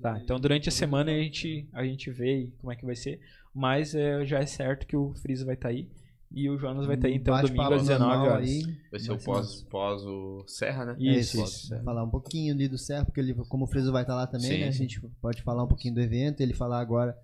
Tá, 0.00 0.18
então 0.22 0.38
durante 0.38 0.68
a 0.68 0.72
semana 0.72 1.10
a 1.10 1.14
gente, 1.14 1.68
a 1.72 1.84
gente 1.84 2.10
vê 2.10 2.52
como 2.58 2.72
é 2.72 2.76
que 2.76 2.86
vai 2.86 2.94
ser. 2.94 3.20
Mas 3.54 3.94
é, 3.94 4.24
já 4.24 4.38
é 4.38 4.46
certo 4.46 4.86
que 4.86 4.96
o 4.96 5.12
Friso 5.14 5.44
vai 5.44 5.54
estar 5.56 5.68
aí. 5.68 5.88
E 6.30 6.48
o 6.50 6.58
Jonas 6.58 6.86
vai 6.86 6.96
estar 6.96 7.08
aí 7.08 7.14
então 7.14 7.34
Um 7.34 7.36
Bate-papo 7.40 7.70
domingo 7.70 7.74
às 7.74 7.88
19 7.88 8.10
normal 8.16 8.32
horas. 8.34 8.48
aí. 8.48 8.62
Vai 8.90 9.00
ser 9.00 9.08
Vai 9.08 9.16
o 9.16 9.20
pós, 9.24 9.62
pós 9.64 10.02
o 10.04 10.44
Serra, 10.46 10.84
né? 10.84 10.96
Isso, 10.98 11.38
Pós- 11.38 11.64
isso. 11.64 11.82
Falar 11.82 12.04
um 12.04 12.10
pouquinho 12.10 12.54
ali 12.54 12.68
do 12.68 12.76
Serra, 12.76 13.04
porque 13.04 13.20
ele, 13.20 13.34
como 13.34 13.64
o 13.64 13.66
Freso 13.66 13.90
vai 13.90 14.02
estar 14.02 14.14
lá 14.14 14.26
também, 14.26 14.50
Sim, 14.50 14.60
né? 14.60 14.68
A 14.68 14.72
gente 14.72 15.00
pode 15.22 15.42
falar 15.42 15.64
um 15.64 15.68
pouquinho 15.68 15.94
do 15.94 16.00
evento, 16.00 16.40
ele 16.40 16.52
falar 16.52 16.80
agora. 16.80 17.16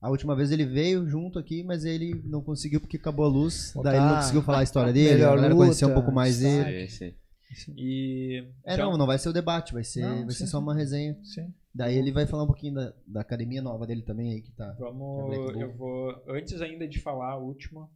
A 0.00 0.10
última 0.10 0.34
vez 0.34 0.50
ele 0.50 0.64
veio 0.64 1.06
junto 1.06 1.38
aqui, 1.38 1.62
mas 1.62 1.84
ele 1.84 2.20
não 2.24 2.42
conseguiu 2.42 2.80
porque 2.80 2.96
acabou 2.96 3.24
a 3.24 3.28
luz. 3.28 3.72
Botar 3.74 3.90
daí 3.90 4.00
ele 4.00 4.08
não 4.08 4.16
conseguiu 4.16 4.42
falar 4.42 4.58
a 4.58 4.62
história 4.64 4.92
dele, 4.92 5.14
melhor 5.14 5.32
a 5.32 5.36
galera 5.36 5.54
conhecer 5.54 5.86
um 5.86 5.94
pouco 5.94 6.12
mais 6.12 6.38
dele. 6.40 6.88
Sim, 6.88 7.14
sim. 7.54 7.74
E. 7.76 8.44
É, 8.64 8.74
então, 8.74 8.90
não, 8.90 8.98
não 8.98 9.06
vai 9.06 9.18
ser 9.18 9.28
o 9.28 9.32
debate, 9.32 9.72
vai 9.72 9.84
ser, 9.84 10.00
Não, 10.00 10.24
vai 10.24 10.34
ser 10.34 10.46
só 10.46 10.58
uma 10.58 10.74
resenha. 10.74 11.16
Sim. 11.22 11.52
Daí 11.74 11.96
ele 11.96 12.10
vai 12.12 12.26
falar 12.26 12.42
um 12.44 12.46
pouquinho 12.46 12.74
da, 12.74 12.92
da 13.06 13.20
academia 13.20 13.62
nova 13.62 13.86
dele 13.86 14.02
também 14.02 14.32
aí, 14.32 14.42
que 14.42 14.52
tá. 14.52 14.74
Vamos. 14.78 15.26
Black 15.26 15.52
Bull. 15.52 15.60
Eu 15.62 15.72
vou. 15.76 16.22
Antes 16.28 16.60
ainda 16.60 16.86
de 16.86 17.00
falar 17.00 17.32
a 17.32 17.36
última. 17.38 17.88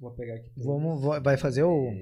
Vou 0.00 0.10
pegar 0.12 0.34
aqui. 0.34 0.50
Vamos, 0.56 1.22
vai 1.22 1.36
fazer 1.36 1.62
o. 1.62 1.92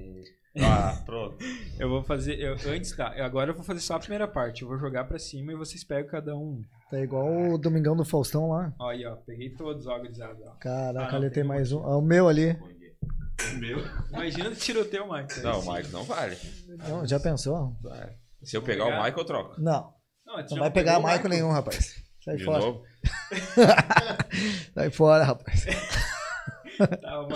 Ah, 0.61 1.01
pronto. 1.05 1.37
Eu 1.77 1.89
vou 1.89 2.01
fazer. 2.03 2.39
Eu, 2.39 2.53
antes 2.73 2.95
tá. 2.95 3.13
Agora 3.23 3.51
eu 3.51 3.55
vou 3.55 3.63
fazer 3.63 3.81
só 3.81 3.95
a 3.95 3.99
primeira 3.99 4.27
parte. 4.27 4.61
Eu 4.61 4.67
vou 4.69 4.77
jogar 4.77 5.03
pra 5.05 5.19
cima 5.19 5.51
e 5.51 5.55
vocês 5.55 5.83
pegam 5.83 6.09
cada 6.09 6.35
um. 6.35 6.61
Tá 6.89 6.99
igual 6.99 7.27
o 7.51 7.57
Domingão 7.57 7.95
do 7.95 8.05
Faustão 8.05 8.49
lá. 8.49 8.73
Ó, 8.79 8.89
aí, 8.89 9.05
ó. 9.05 9.15
Peguei 9.17 9.49
todos, 9.53 9.85
ó, 9.85 9.97
gurizada. 9.99 10.37
ó. 10.47 10.51
Caraca, 10.59 11.13
Ah, 11.13 11.15
ali 11.17 11.29
tem 11.29 11.43
mais 11.43 11.71
um. 11.71 11.79
Ah, 11.83 11.97
o 11.97 12.01
meu 12.01 12.27
ali. 12.29 12.57
Meu? 13.57 13.79
Imagina 14.09 14.53
se 14.55 14.61
tirou 14.61 14.83
o 14.83 14.85
teu, 14.85 15.11
Mike. 15.11 15.39
Não, 15.41 15.59
o 15.59 15.73
Mike 15.73 15.91
não 15.91 16.03
vale. 16.03 16.37
Não, 16.87 17.05
já 17.05 17.19
pensou? 17.19 17.75
Se 18.43 18.55
eu 18.57 18.61
pegar 18.61 18.85
o 18.85 19.03
Mike, 19.03 19.17
eu 19.17 19.25
troco. 19.25 19.59
Não. 19.61 19.93
Não, 20.25 20.37
Não 20.51 20.57
vai 20.59 20.71
pegar 20.71 20.99
o 20.99 21.03
Michael 21.03 21.29
nenhum, 21.29 21.51
rapaz. 21.51 21.95
Sai 22.23 22.35
De 22.37 22.43
fora. 22.43 22.59
novo. 22.59 22.83
Sai 24.73 24.89
fora, 24.89 25.23
rapaz. 25.23 25.65
Tá. 27.01 27.27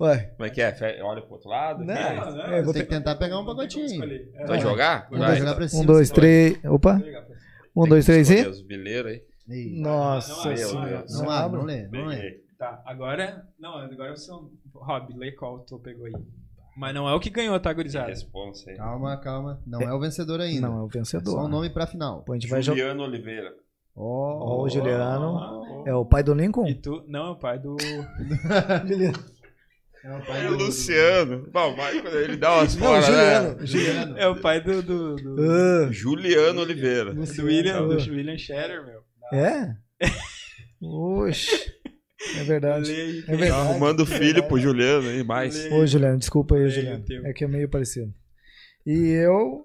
Ué, 0.00 0.18
Como 0.36 0.46
é 0.46 0.50
que 0.50 0.60
é? 0.62 0.74
Olha 1.02 1.22
pro 1.22 1.34
outro 1.34 1.48
lado? 1.50 1.84
Não, 1.84 1.94
aqui? 1.94 2.16
Não, 2.20 2.36
não, 2.36 2.42
É, 2.44 2.62
vou 2.62 2.72
Tem 2.72 2.82
pe- 2.82 2.88
que 2.88 2.94
tentar 2.94 3.14
pegar 3.16 3.38
um 3.38 3.44
pacotinho. 3.44 4.02
É, 4.34 4.46
Vai 4.46 4.60
jogar? 4.60 5.08
Um, 5.12 5.18
Vai, 5.18 5.26
dois, 5.28 5.38
jogar 5.38 5.54
pra 5.54 5.68
cima. 5.68 5.82
um, 5.82 5.86
dois, 5.86 6.10
três. 6.10 6.64
Opa. 6.64 6.92
Vai. 6.98 7.24
Um, 7.76 7.88
dois, 7.88 8.04
três 8.06 8.30
e. 8.30 8.46
Os 8.46 8.64
aí. 9.50 9.80
Nossa 9.80 10.56
senhora. 10.56 11.04
Não 11.08 11.30
abre, 11.30 11.58
não 11.58 11.64
lê, 11.66 11.88
não 11.88 12.06
lê. 12.06 12.40
Tá, 12.58 12.82
agora. 12.86 13.46
Não, 13.58 13.76
agora 13.76 14.16
você. 14.16 14.30
Rob, 14.74 15.14
lê 15.16 15.32
qual 15.32 15.60
tu 15.60 15.78
pegou 15.78 16.06
aí. 16.06 16.12
Mas 16.76 16.94
não 16.94 17.08
é 17.08 17.14
o 17.14 17.20
que 17.20 17.30
ganhou, 17.30 17.58
tá, 17.58 17.72
gurizada? 17.72 18.08
Responsa 18.08 18.70
aí. 18.70 18.76
Calma, 18.76 19.16
calma. 19.18 19.62
Não 19.66 19.80
é 19.80 19.92
o 19.94 20.00
vencedor 20.00 20.40
ainda. 20.40 20.68
Não, 20.68 20.78
é 20.80 20.82
o 20.82 20.86
É 20.86 20.90
só 20.90 20.98
vencedor. 20.98 21.44
o 21.44 21.48
nome 21.48 21.70
pra 21.70 21.86
final. 21.86 22.22
Pô, 22.22 22.32
a 22.32 22.36
gente 22.36 22.48
vai 22.48 22.60
jogar. 22.62 22.78
Juliano 22.78 23.02
Oliveira. 23.02 23.50
Ó, 23.96 24.60
Ó, 24.60 24.64
o 24.64 24.68
Juliano. 24.68 25.26
Ó, 25.34 25.84
É 25.86 25.94
o 25.94 26.04
pai 26.04 26.22
do 26.22 26.34
Lincoln? 26.34 26.68
E 26.68 26.74
tu. 26.74 27.02
Não, 27.08 27.28
é 27.28 27.30
o 27.30 27.36
pai 27.36 27.58
do. 27.58 27.76
É 30.04 30.12
o 30.16 30.24
pai 30.24 30.44
É 30.44 30.48
do- 30.48 30.54
o 30.54 30.56
Luciano. 30.58 31.48
Bom, 31.52 31.72
o 31.72 31.76
Michael, 31.76 32.20
ele 32.22 32.36
dá 32.36 32.54
umas 32.58 32.76
Não, 32.76 32.86
fora, 32.86 33.02
Juliano. 33.02 33.48
né? 33.58 33.66
Juliano. 33.66 34.18
É 34.18 34.28
o 34.28 34.40
pai 34.40 34.60
do. 34.62 34.82
do, 34.82 35.16
do, 35.16 35.42
Ah, 35.42 35.88
Juliano 35.90 36.60
Oliveira. 36.60 37.12
do 37.12 37.22
William, 37.44 37.76
Ah. 37.78 37.80
do 37.82 37.96
William 38.12 38.38
Scherer, 38.38 38.84
meu. 38.86 39.00
é? 39.32 39.74
Oxe. 40.80 41.72
É 42.38 42.44
verdade. 42.44 42.92
É 42.92 43.22
Tá 43.22 43.32
verdade. 43.36 43.50
arrumando 43.52 44.06
filho 44.06 44.46
pro 44.46 44.58
Juliano 44.60 45.08
aí, 45.08 45.24
mais. 45.24 45.56
Lê. 45.56 45.74
Ô, 45.74 45.84
Juliano, 45.86 46.18
desculpa 46.18 46.54
aí, 46.54 46.68
Juliano. 46.68 47.04
É 47.24 47.32
que 47.32 47.44
é 47.44 47.48
meio 47.48 47.68
parecido. 47.68 48.12
E 48.86 49.08
eu 49.08 49.64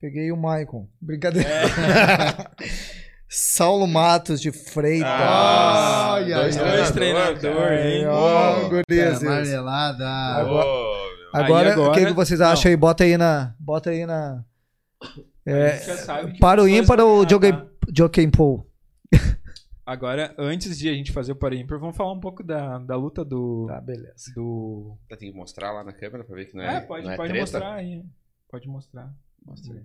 peguei 0.00 0.32
o 0.32 0.36
Maicon. 0.38 0.88
Brincadeira. 1.02 1.50
É. 1.50 2.91
Saulo 3.34 3.86
Matos 3.86 4.40
de 4.42 4.52
Freitas. 4.52 5.08
Ah, 5.08 6.14
Ai, 6.16 6.24
dois 6.26 6.56
ai, 6.58 6.76
Dois 6.76 6.90
treinador, 6.90 7.38
treinador, 7.38 7.62
cara. 7.62 7.88
hein? 7.90 8.06
ó, 8.06 8.68
gurias. 8.68 9.22
Marmelada. 9.22 10.06
Agora-. 10.06 11.02
Agora, 11.32 11.80
o 11.80 11.92
que, 11.92 12.04
que 12.04 12.12
vocês 12.12 12.40
não. 12.40 12.48
acham 12.48 12.70
aí? 12.70 12.76
Bota 12.76 13.04
aí 13.04 13.16
na. 13.16 13.54
Bota 13.58 13.88
aí 13.88 14.04
na. 14.04 14.44
É, 15.46 15.80
para 16.38 16.62
o 16.62 16.68
ímpar 16.68 17.00
ou 17.00 17.24
tá? 17.24 17.30
joguei 17.30 18.30
Paul? 18.30 18.66
Agora, 19.84 20.32
antes 20.38 20.78
de 20.78 20.88
a 20.88 20.92
gente 20.92 21.10
fazer 21.10 21.32
o 21.32 21.36
para 21.36 21.54
ímpar, 21.56 21.78
vamos 21.78 21.96
falar 21.96 22.12
um 22.12 22.20
pouco 22.20 22.42
da, 22.44 22.78
da 22.78 22.96
luta 22.96 23.24
do. 23.24 23.66
Tá, 23.66 23.80
beleza. 23.80 24.30
do... 24.36 24.96
Tem 25.08 25.32
que 25.32 25.36
mostrar 25.36 25.72
lá 25.72 25.82
na 25.82 25.92
câmera 25.92 26.22
pra 26.22 26.36
ver 26.36 26.44
que 26.46 26.56
não 26.56 26.62
É, 26.62 26.76
é. 26.76 26.80
pode, 26.80 27.04
não 27.06 27.12
é 27.12 27.16
pode 27.16 27.30
treta. 27.30 27.42
mostrar 27.42 27.72
aí. 27.74 28.04
Pode 28.48 28.68
mostrar. 28.68 29.12
Mostra 29.44 29.74
aí. 29.74 29.80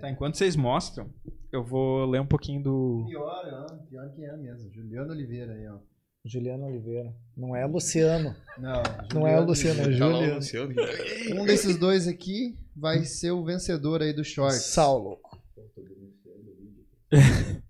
Tá, 0.00 0.10
enquanto 0.10 0.36
vocês 0.36 0.56
mostram, 0.56 1.10
eu 1.52 1.64
vou 1.64 2.04
ler 2.06 2.20
um 2.20 2.26
pouquinho 2.26 2.62
do. 2.62 3.06
Pior, 3.08 3.68
ó. 3.70 3.76
Pior 3.88 4.10
que 4.14 4.24
é 4.24 4.36
mesmo. 4.36 4.72
Juliano 4.72 5.10
Oliveira 5.12 5.52
aí, 5.52 5.66
ó. 5.68 5.78
Juliano 6.24 6.66
Oliveira. 6.66 7.14
Não 7.36 7.54
é 7.54 7.64
Luciano. 7.64 8.34
Não, 8.58 8.82
Não 9.14 9.26
é 9.26 9.40
o 9.40 9.44
Luciano, 9.44 9.80
é 9.80 9.84
Tá 9.84 9.88
o 9.88 9.92
Juliano. 9.92 10.34
Luciano. 10.34 10.74
Um 11.40 11.44
desses 11.44 11.78
dois 11.78 12.08
aqui 12.08 12.56
vai 12.74 13.04
ser 13.04 13.30
o 13.30 13.44
vencedor 13.44 14.02
aí 14.02 14.12
do 14.12 14.24
short. 14.24 14.54
Saulo. 14.54 15.18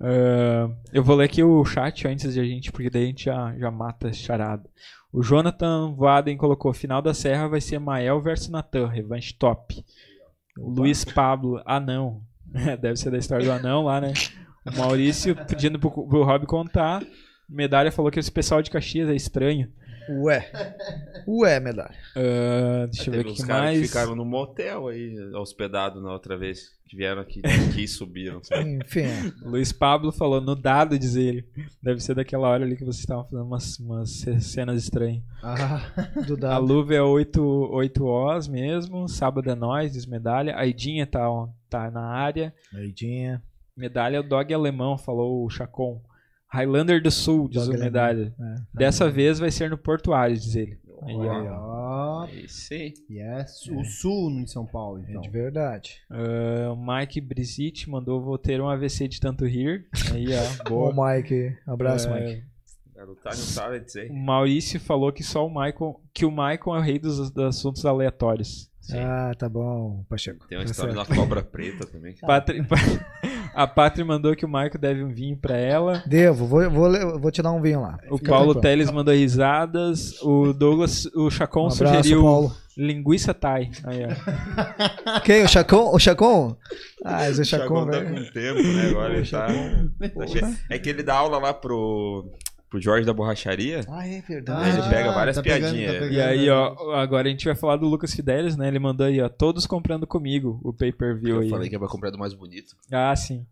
Ah, 0.00 0.68
eu 0.92 1.02
vou 1.02 1.16
ler 1.16 1.26
aqui 1.26 1.42
o 1.42 1.64
chat 1.64 2.06
antes 2.06 2.34
de 2.34 2.40
a 2.40 2.44
gente, 2.44 2.72
porque 2.72 2.90
daí 2.90 3.04
a 3.04 3.06
gente 3.06 3.24
já, 3.24 3.56
já 3.56 3.70
mata 3.70 4.08
esse 4.08 4.18
charada. 4.18 4.68
O 5.12 5.22
Jonathan 5.22 5.94
Vaden 5.94 6.36
colocou: 6.36 6.72
final 6.74 7.00
da 7.00 7.14
serra 7.14 7.48
vai 7.48 7.60
ser 7.60 7.78
Mael 7.78 8.20
versus 8.20 8.48
Natan, 8.48 8.88
revanche 8.88 9.34
top. 9.38 9.84
O 10.58 10.70
Luiz 10.70 11.04
Pablo, 11.04 11.62
anão. 11.64 12.22
Deve 12.80 12.96
ser 12.96 13.10
da 13.10 13.18
história 13.18 13.44
do 13.44 13.52
anão 13.52 13.82
lá, 13.82 14.00
né? 14.00 14.12
O 14.64 14.78
Maurício 14.78 15.36
pedindo 15.46 15.78
pro, 15.78 15.90
pro 15.90 16.24
Rob 16.24 16.46
contar. 16.46 17.02
Medalha 17.48 17.92
falou 17.92 18.10
que 18.10 18.18
esse 18.18 18.30
pessoal 18.30 18.62
de 18.62 18.70
Caxias 18.70 19.08
é 19.08 19.14
estranho. 19.14 19.70
Ué. 20.08 20.50
Ué, 21.26 21.58
medalha. 21.60 21.94
Ah, 22.14 22.86
deixa 22.86 23.10
eu 23.10 23.14
ver 23.14 23.26
o 23.26 23.34
que 23.34 23.42
caras 23.42 23.62
mais. 23.64 23.80
que 23.80 23.86
ficaram 23.88 24.14
no 24.14 24.24
motel 24.24 24.88
aí, 24.88 25.18
hospedado 25.34 26.00
na 26.00 26.12
outra 26.12 26.36
vez. 26.36 26.74
Que 26.88 26.96
vieram 26.96 27.20
aqui 27.20 27.40
aqui 27.44 27.82
e 27.82 27.88
subiram. 27.88 28.40
sabe? 28.44 28.76
Enfim. 28.76 29.06
Luiz 29.42 29.72
Pablo 29.72 30.12
falou 30.12 30.40
no 30.40 30.54
dado, 30.54 30.96
diz 30.96 31.16
ele. 31.16 31.44
Deve 31.82 31.98
ser 32.00 32.14
daquela 32.14 32.48
hora 32.48 32.64
ali 32.64 32.76
que 32.76 32.84
vocês 32.84 33.00
estavam 33.00 33.24
fazendo 33.24 33.44
umas, 33.44 33.78
umas 33.80 34.10
cenas 34.40 34.82
estranhas. 34.84 35.22
Ah, 35.42 35.80
Do 36.26 36.34
A 36.34 36.38
dado. 36.38 36.64
luva 36.64 36.94
é 36.94 37.02
8, 37.02 37.40
8 37.42 38.04
Os 38.06 38.46
mesmo. 38.46 39.08
Sábado 39.08 39.50
é 39.50 39.54
nós, 39.56 39.92
diz 39.94 40.06
medalha. 40.06 40.56
A 40.56 40.64
Idinha 40.64 41.06
tá, 41.06 41.26
tá 41.68 41.90
na 41.90 42.04
área. 42.06 42.54
Leidinha. 42.72 43.42
Medalha 43.76 44.16
é 44.18 44.20
o 44.20 44.28
dog 44.28 44.54
alemão, 44.54 44.96
falou 44.96 45.44
o 45.44 45.50
Chacon. 45.50 46.00
Highlander 46.48 47.02
do 47.02 47.10
Sul, 47.10 47.48
diz 47.48 47.66
Dog 47.66 47.76
o 47.76 47.80
medalha. 47.80 48.32
É. 48.38 48.54
Dessa 48.72 49.10
vez 49.10 49.38
vai 49.38 49.50
ser 49.50 49.70
no 49.70 49.76
Portuário, 49.78 50.34
diz 50.36 50.54
ele. 50.54 50.78
Aí, 51.02 51.14
ó. 51.14 51.32
aí, 51.32 51.48
ó. 51.48 52.20
Aí 52.26 52.48
sim. 52.48 52.92
Yes. 53.10 53.66
O 53.70 53.84
sul 53.84 54.30
em 54.30 54.46
São 54.46 54.64
Paulo, 54.66 54.98
É 55.06 55.10
então. 55.10 55.20
de 55.20 55.28
verdade. 55.28 56.00
Ah, 56.10 56.72
o 56.72 56.76
Mike 56.76 57.20
Brizitti 57.20 57.88
mandou 57.90 58.20
vou 58.22 58.38
ter 58.38 58.60
um 58.60 58.68
AVC 58.68 59.06
de 59.06 59.20
tanto 59.20 59.44
rir. 59.44 59.86
Aí, 60.12 60.26
ó, 60.34 60.62
Ô, 60.72 60.92
boa. 60.92 61.14
Mike. 61.14 61.54
Abraço, 61.66 62.08
É, 62.08 62.20
Mike. 62.36 62.44
O 64.10 64.14
Maurício 64.14 64.80
falou 64.80 65.12
que 65.12 65.22
só 65.22 65.46
o 65.46 65.50
Michael, 65.50 66.00
que 66.14 66.24
o 66.24 66.30
Michael 66.30 66.76
é 66.76 66.78
o 66.78 66.80
rei 66.80 66.98
dos, 66.98 67.30
dos 67.30 67.44
assuntos 67.44 67.84
aleatórios. 67.84 68.70
Sim. 68.80 68.98
Ah, 68.98 69.32
tá 69.36 69.48
bom, 69.48 70.04
Pacheco. 70.08 70.46
Tem 70.48 70.56
uma 70.56 70.64
Tá 70.64 70.70
história 70.70 70.94
certo. 70.94 71.08
da 71.10 71.14
cobra 71.14 71.42
preta 71.42 71.86
também. 71.86 72.14
Patri- 72.20 72.62
A 73.56 73.66
Pátria 73.66 74.04
mandou 74.04 74.36
que 74.36 74.44
o 74.44 74.48
Michael 74.48 74.78
deve 74.78 75.02
um 75.02 75.08
vinho 75.08 75.34
pra 75.36 75.56
ela. 75.56 76.02
Devo, 76.06 76.44
vou, 76.46 76.70
vou, 76.70 77.18
vou 77.18 77.30
te 77.30 77.40
dar 77.40 77.52
um 77.52 77.62
vinho 77.62 77.80
lá. 77.80 77.98
O 78.10 78.18
Fica 78.18 78.30
Paulo 78.30 78.52
tranquilo. 78.52 78.60
Teles 78.60 78.90
mandou 78.90 79.14
risadas. 79.14 80.20
O 80.22 80.52
Douglas, 80.52 81.06
o 81.14 81.30
Chacon 81.30 81.62
Um 81.62 81.72
abraço, 81.72 81.96
sugeriu 81.96 82.22
Paulo. 82.22 82.54
linguiça 82.76 83.32
Thai. 83.32 83.70
Aí, 83.84 84.00
ó. 84.04 85.20
Quem? 85.24 85.42
O 85.44 85.48
Chacon? 85.48 85.90
O 85.94 85.98
Chacon? 85.98 86.54
Ah, 87.02 87.12
mas 87.12 87.38
o 87.38 87.42
O 87.42 87.44
Chacon, 87.46 87.64
Chacon 87.64 87.90
tá 87.90 87.98
velho. 87.98 88.14
com 88.26 88.32
tempo, 88.32 88.62
né? 88.62 88.90
Agora 88.90 89.14
ele 89.16 89.26
tá... 89.30 89.46
É 90.68 90.78
que 90.78 90.90
ele 90.90 91.02
dá 91.02 91.14
aula 91.14 91.38
lá 91.38 91.54
pro, 91.54 92.30
pro 92.76 92.80
Jorge 92.82 93.06
da 93.06 93.12
Borracharia. 93.12 93.80
Ah, 93.88 94.06
é 94.06 94.16
Aí 94.16 94.20
verdade. 94.20 94.78
ele 94.78 94.88
pega 94.88 95.12
várias 95.12 95.36
tá 95.36 95.42
pegando, 95.42 95.60
piadinhas, 95.72 95.90
tá 95.90 95.96
é. 95.96 96.00
pegando. 96.00 96.14
E 96.14 96.20
aí, 96.20 96.50
ó, 96.50 96.92
agora 96.94 97.26
a 97.26 97.30
gente 97.30 97.44
vai 97.44 97.54
falar 97.54 97.76
do 97.76 97.86
Lucas 97.86 98.12
Fidelis, 98.14 98.56
né? 98.56 98.68
Ele 98.68 98.78
mandou 98.78 99.06
aí, 99.06 99.20
ó, 99.20 99.28
todos 99.28 99.66
comprando 99.66 100.06
comigo 100.06 100.60
o 100.62 100.72
pay-per-view 100.72 101.36
Eu 101.36 101.40
aí. 101.42 101.48
falei 101.50 101.68
que 101.68 101.74
ia 101.74 101.80
comprar 101.80 102.10
do 102.10 102.18
mais 102.18 102.34
bonito 102.34 102.76
Ah, 102.92 103.14
sim. 103.16 103.46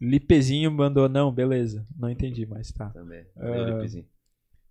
Lipezinho 0.00 0.70
mandou, 0.70 1.08
não, 1.08 1.32
beleza. 1.32 1.84
Não 1.98 2.10
entendi, 2.10 2.46
mas 2.46 2.70
tá. 2.72 2.86
também. 2.90 3.24
Ah, 3.36 3.44
Meu 3.50 3.64
lipezinho. 3.76 4.04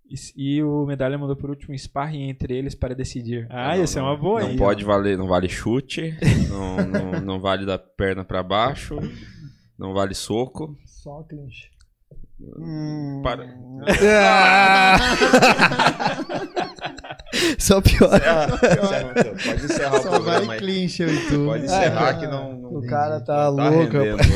E, 0.09 0.15
e 0.57 0.63
o 0.63 0.85
Medalha 0.85 1.17
mandou 1.17 1.35
por 1.35 1.49
último 1.49 1.73
um 1.73 1.77
sparring 1.77 2.29
entre 2.29 2.55
eles 2.55 2.75
para 2.75 2.93
decidir. 2.93 3.47
Ah, 3.49 3.75
Não, 3.75 3.83
essa 3.83 3.99
é 3.99 4.01
uma 4.01 4.15
boa, 4.17 4.41
Não 4.41 4.51
hein? 4.51 4.57
pode 4.57 4.83
valer, 4.83 5.17
não 5.17 5.27
vale 5.27 5.47
chute, 5.49 6.15
não, 6.49 6.77
não, 6.87 7.21
não 7.21 7.39
vale 7.39 7.65
da 7.65 7.79
perna 7.79 8.23
pra 8.23 8.43
baixo, 8.43 8.97
não 9.79 9.93
vale 9.93 10.13
soco. 10.13 10.77
Só 10.85 11.23
clinch. 11.23 11.71
Hum, 12.57 13.21
Para. 13.23 13.61
Só 17.57 17.81
pior. 17.81 18.19
Pode 19.43 19.65
encerrar 19.65 19.95
o 19.97 20.01
Só 20.03 20.09
programa 20.11 20.45
vai 20.45 20.57
clinch 20.59 21.01
e 21.01 21.27
tu. 21.29 21.45
Pode 21.45 21.65
encerrar 21.65 22.09
Ah, 22.09 22.13
que 22.13 22.27
não, 22.27 22.53
não, 22.57 22.73
O 22.75 22.85
cara 22.85 23.19
tá 23.19 23.35
tá 23.35 23.49
louco. 23.49 23.97
hoje. 23.97 24.29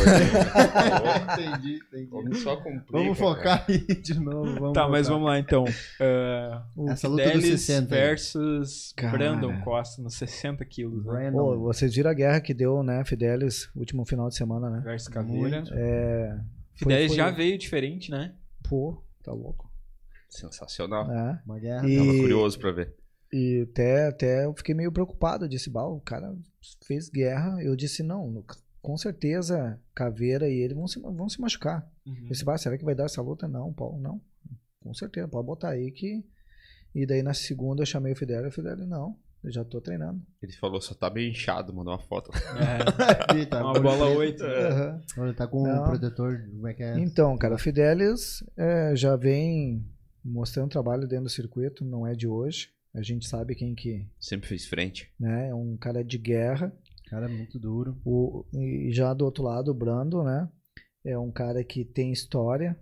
entendi, 1.34 1.80
entendi. 1.88 2.10
Vamos 2.10 2.40
só 2.42 2.56
cumprir. 2.58 2.84
Vamos 2.92 3.18
cara. 3.20 3.36
focar 3.36 3.66
aí 3.70 3.78
de 4.02 4.20
novo. 4.20 4.54
Vamos 4.60 4.74
Tá, 4.74 4.88
mas 4.88 5.08
focar. 5.08 5.20
vamos 5.20 5.28
lá 5.30 5.40
então. 5.40 5.66
Ah, 6.02 6.64
o 6.76 6.90
Essa 6.90 7.08
luta 7.08 7.24
dos 7.24 7.32
Fidelis 7.34 7.62
60 7.62 7.96
aí. 7.96 8.02
versus 8.02 8.94
Cara. 8.96 9.18
Brandon 9.18 9.62
Costa 9.62 10.02
nos 10.02 10.16
60 10.16 10.66
quilos, 10.66 11.06
né? 11.06 11.30
Pô, 11.32 11.58
vocês 11.60 11.94
viram 11.94 12.10
a 12.10 12.14
guerra 12.14 12.42
que 12.42 12.54
deu, 12.54 12.82
né, 12.84 13.04
Fidelis, 13.06 13.70
último 13.76 14.06
final 14.06 14.28
de 14.30 14.36
semana, 14.36 14.70
né? 14.70 14.82
Versus 14.84 15.08
Caveira. 15.10 15.64
É. 15.72 16.36
Fidelis 16.78 17.08
foi- 17.08 17.16
já 17.18 17.32
veio 17.32 17.58
diferente, 17.58 18.12
né? 18.12 18.36
Pô, 18.70 19.04
tá 19.24 19.32
louco. 19.32 19.72
Sensacional. 20.30 21.12
É. 21.12 21.42
Uma 21.46 21.60
guerra. 21.60 21.88
E- 21.90 21.98
Tava 21.98 22.12
curioso 22.20 22.60
pra 22.60 22.72
ver. 22.72 22.96
E 23.32 23.68
até, 23.70 24.08
até 24.08 24.46
eu 24.46 24.54
fiquei 24.56 24.74
meio 24.76 24.92
preocupado. 24.92 25.46
Eu 25.46 25.50
disse, 25.50 25.70
bah, 25.70 25.86
o 25.86 26.00
cara 26.00 26.34
fez 26.86 27.10
guerra. 27.10 27.62
Eu 27.62 27.76
disse, 27.76 28.04
não, 28.04 28.44
com 28.82 28.98
certeza 28.98 29.82
Caveira 29.94 30.48
e 30.50 30.54
ele 30.54 30.74
vão 30.74 30.88
se, 30.88 31.00
vão 31.00 31.28
se 31.28 31.42
machucar. 31.42 31.90
Uhum. 32.06 32.16
Eu 32.24 32.30
disse, 32.30 32.46
bah, 32.46 32.58
será 32.58 32.78
que 32.78 32.86
vai 32.86 32.96
dar 32.96 33.06
essa 33.06 33.22
luta? 33.22 33.48
Não, 33.48 33.74
Paulo, 33.74 34.00
não. 34.00 34.22
Com 34.82 34.94
certeza, 34.94 35.28
pode 35.28 35.46
botar 35.46 35.70
aí 35.72 35.92
que. 35.92 36.24
E 36.96 37.06
daí 37.06 37.22
na 37.22 37.34
segunda 37.34 37.82
eu 37.82 37.86
chamei 37.86 38.14
o 38.14 38.16
Fidel 38.16 38.46
e 38.46 38.48
o 38.48 38.52
Fidel, 38.52 38.78
não, 38.78 39.18
eu 39.48 39.52
já 39.52 39.64
tô 39.66 39.80
treinando. 39.82 40.22
Ele 40.42 40.52
falou, 40.54 40.80
só 40.82 40.94
tá 40.94 41.10
meio 41.10 41.30
inchado, 41.30 41.74
mandou 41.74 41.94
uma 41.94 42.00
foto. 42.00 42.30
É, 42.36 43.46
tá 43.48 43.64
uma 43.64 43.74
com- 43.74 43.82
bola 43.82 44.08
8. 44.18 44.44
Aham. 44.44 45.02
Olha, 45.18 45.34
tá 45.34 45.48
com 45.48 45.64
Não. 45.64 45.82
um 45.84 45.86
protetor. 45.90 46.40
Como 46.52 46.68
é 46.68 46.74
que 46.74 46.84
é? 46.84 47.00
Então, 47.00 47.38
cara, 47.38 47.56
o 47.56 47.58
Fidelis 47.58 48.44
é, 48.58 48.96
já 48.96 49.16
vem 49.16 49.86
mostrando 50.24 50.70
trabalho 50.70 51.08
dentro 51.08 51.26
do 51.26 51.30
circuito, 51.30 51.86
não 51.86 52.06
é 52.06 52.14
de 52.14 52.28
hoje. 52.28 52.70
A 52.94 53.02
gente 53.02 53.28
sabe 53.28 53.56
quem 53.56 53.74
que 53.76 54.08
Sempre 54.20 54.48
fez 54.50 54.66
frente. 54.66 55.12
né, 55.20 55.50
é 55.50 55.56
um 55.56 55.78
cara 55.78 56.04
de 56.04 56.18
guerra. 56.18 56.72
Cara, 57.10 57.30
muito 57.30 57.58
duro. 57.60 57.98
O, 58.04 58.46
e 58.54 58.92
já 58.92 59.14
do 59.14 59.24
outro 59.24 59.44
lado, 59.44 59.72
o 59.72 59.74
Brando, 59.74 60.24
né? 60.24 60.50
É 61.06 61.18
um 61.18 61.32
cara 61.32 61.64
que 61.64 61.86
tem 61.86 62.12
história 62.12 62.78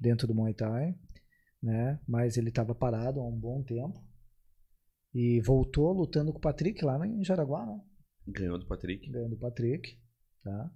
dentro 0.00 0.26
do 0.26 0.34
Muay 0.34 0.52
Thai. 0.54 0.94
né? 1.62 2.00
Mas 2.08 2.36
ele 2.36 2.48
estava 2.48 2.74
parado 2.74 3.20
há 3.20 3.24
um 3.28 3.38
bom 3.38 3.62
tempo. 3.62 4.00
E 5.14 5.40
voltou 5.40 5.92
lutando 5.92 6.32
com 6.32 6.38
o 6.38 6.42
Patrick 6.42 6.84
lá 6.84 7.04
em 7.06 7.24
Jaraguá, 7.24 7.64
né? 7.66 7.80
Ganhou 8.26 8.58
do 8.58 8.66
Patrick. 8.66 9.08
Ganhando 9.10 9.34
o 9.34 9.38
Patrick, 9.38 9.98
tá? 10.44 10.70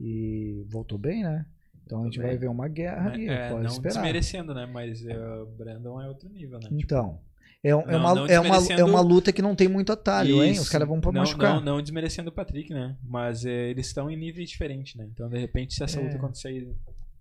E 0.00 0.64
voltou 0.68 0.98
bem, 0.98 1.22
né? 1.22 1.46
Então 1.84 2.02
a 2.02 2.04
gente 2.04 2.18
vai 2.18 2.36
ver 2.36 2.48
uma 2.48 2.68
guerra 2.68 3.10
ali, 3.12 3.28
É, 3.28 3.48
pode 3.50 3.64
não 3.64 3.70
esperar. 3.70 3.94
desmerecendo, 3.94 4.54
né? 4.54 4.66
Mas 4.66 5.04
é, 5.04 5.16
o 5.42 5.46
Brandon 5.46 6.00
é 6.00 6.08
outro 6.08 6.28
nível, 6.28 6.58
né? 6.58 6.68
Então, 6.72 7.20
é, 7.62 7.74
um- 7.74 7.80
é 7.82 7.92
Não- 7.92 7.98
uma, 8.00 8.14
não 8.14 8.26
é, 8.26 8.40
uma, 8.40 8.56
é 8.72 8.84
uma 8.84 9.00
luta 9.00 9.32
que 9.32 9.42
não 9.42 9.54
tem 9.54 9.68
muito 9.68 9.92
atalho, 9.92 10.42
hein? 10.42 10.52
Os 10.52 10.58
Isso. 10.62 10.70
caras 10.72 10.88
vão 10.88 11.00
pra 11.00 11.12
não, 11.12 11.20
machucar. 11.20 11.56
Não, 11.56 11.76
não 11.76 11.82
desmerecendo 11.82 12.30
o 12.30 12.32
Patrick, 12.32 12.72
né? 12.72 12.96
Mas 13.02 13.44
é, 13.44 13.70
eles 13.70 13.86
estão 13.86 14.10
em 14.10 14.16
níveis 14.16 14.48
diferentes, 14.50 14.94
né? 14.96 15.08
Então, 15.12 15.28
de 15.28 15.38
repente, 15.38 15.74
se 15.74 15.82
essa 15.82 16.00
É. 16.00 16.02
luta 16.04 16.16
acontecer 16.16 16.66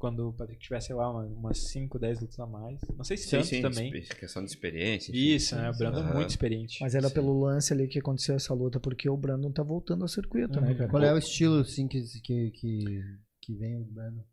quando 0.04 0.28
o 0.28 0.34
Patrick 0.34 0.60
tivesse, 0.62 0.88
sei 0.88 0.96
lá, 0.98 1.10
uma- 1.10 1.24
umas 1.24 1.58
5, 1.60 1.98
10 1.98 2.20
lutas 2.20 2.38
a 2.38 2.46
mais. 2.46 2.82
Não 2.98 3.06
sei 3.06 3.16
se 3.16 3.24
Sim, 3.24 3.38
tanto 3.38 3.48
sim, 3.48 3.62
também. 3.62 3.90
questão 4.02 4.44
de 4.44 4.50
experiência. 4.50 5.12
enfim. 5.12 5.20
Isso, 5.36 5.56
né? 5.56 5.70
O 5.70 5.78
Brandon 5.78 6.10
é 6.10 6.14
muito 6.14 6.30
experiente. 6.32 6.80
Mas 6.82 6.94
era 6.94 7.08
Sim. 7.08 7.14
pelo 7.14 7.40
lance 7.40 7.72
ali 7.72 7.88
que 7.88 8.00
aconteceu 8.00 8.36
essa 8.36 8.54
luta, 8.54 8.82
porque 8.82 9.10
o 9.10 9.16
Brandon 9.16 9.50
tá 9.50 9.64
voltando 9.64 10.02
ao 10.02 10.10
circuito, 10.10 10.60
né, 10.60 10.72
Uhum. 10.72 10.76
cara? 10.76 10.90
Qual 10.90 11.02
é 11.04 11.14
o 11.14 11.18
estilo 11.18 11.60
assim 11.62 11.88
que, 11.88 12.02
que, 12.22 12.52
que, 12.52 13.04
que 13.42 13.54
vem 13.56 13.78
o 13.78 13.86
Brandon? 13.86 14.24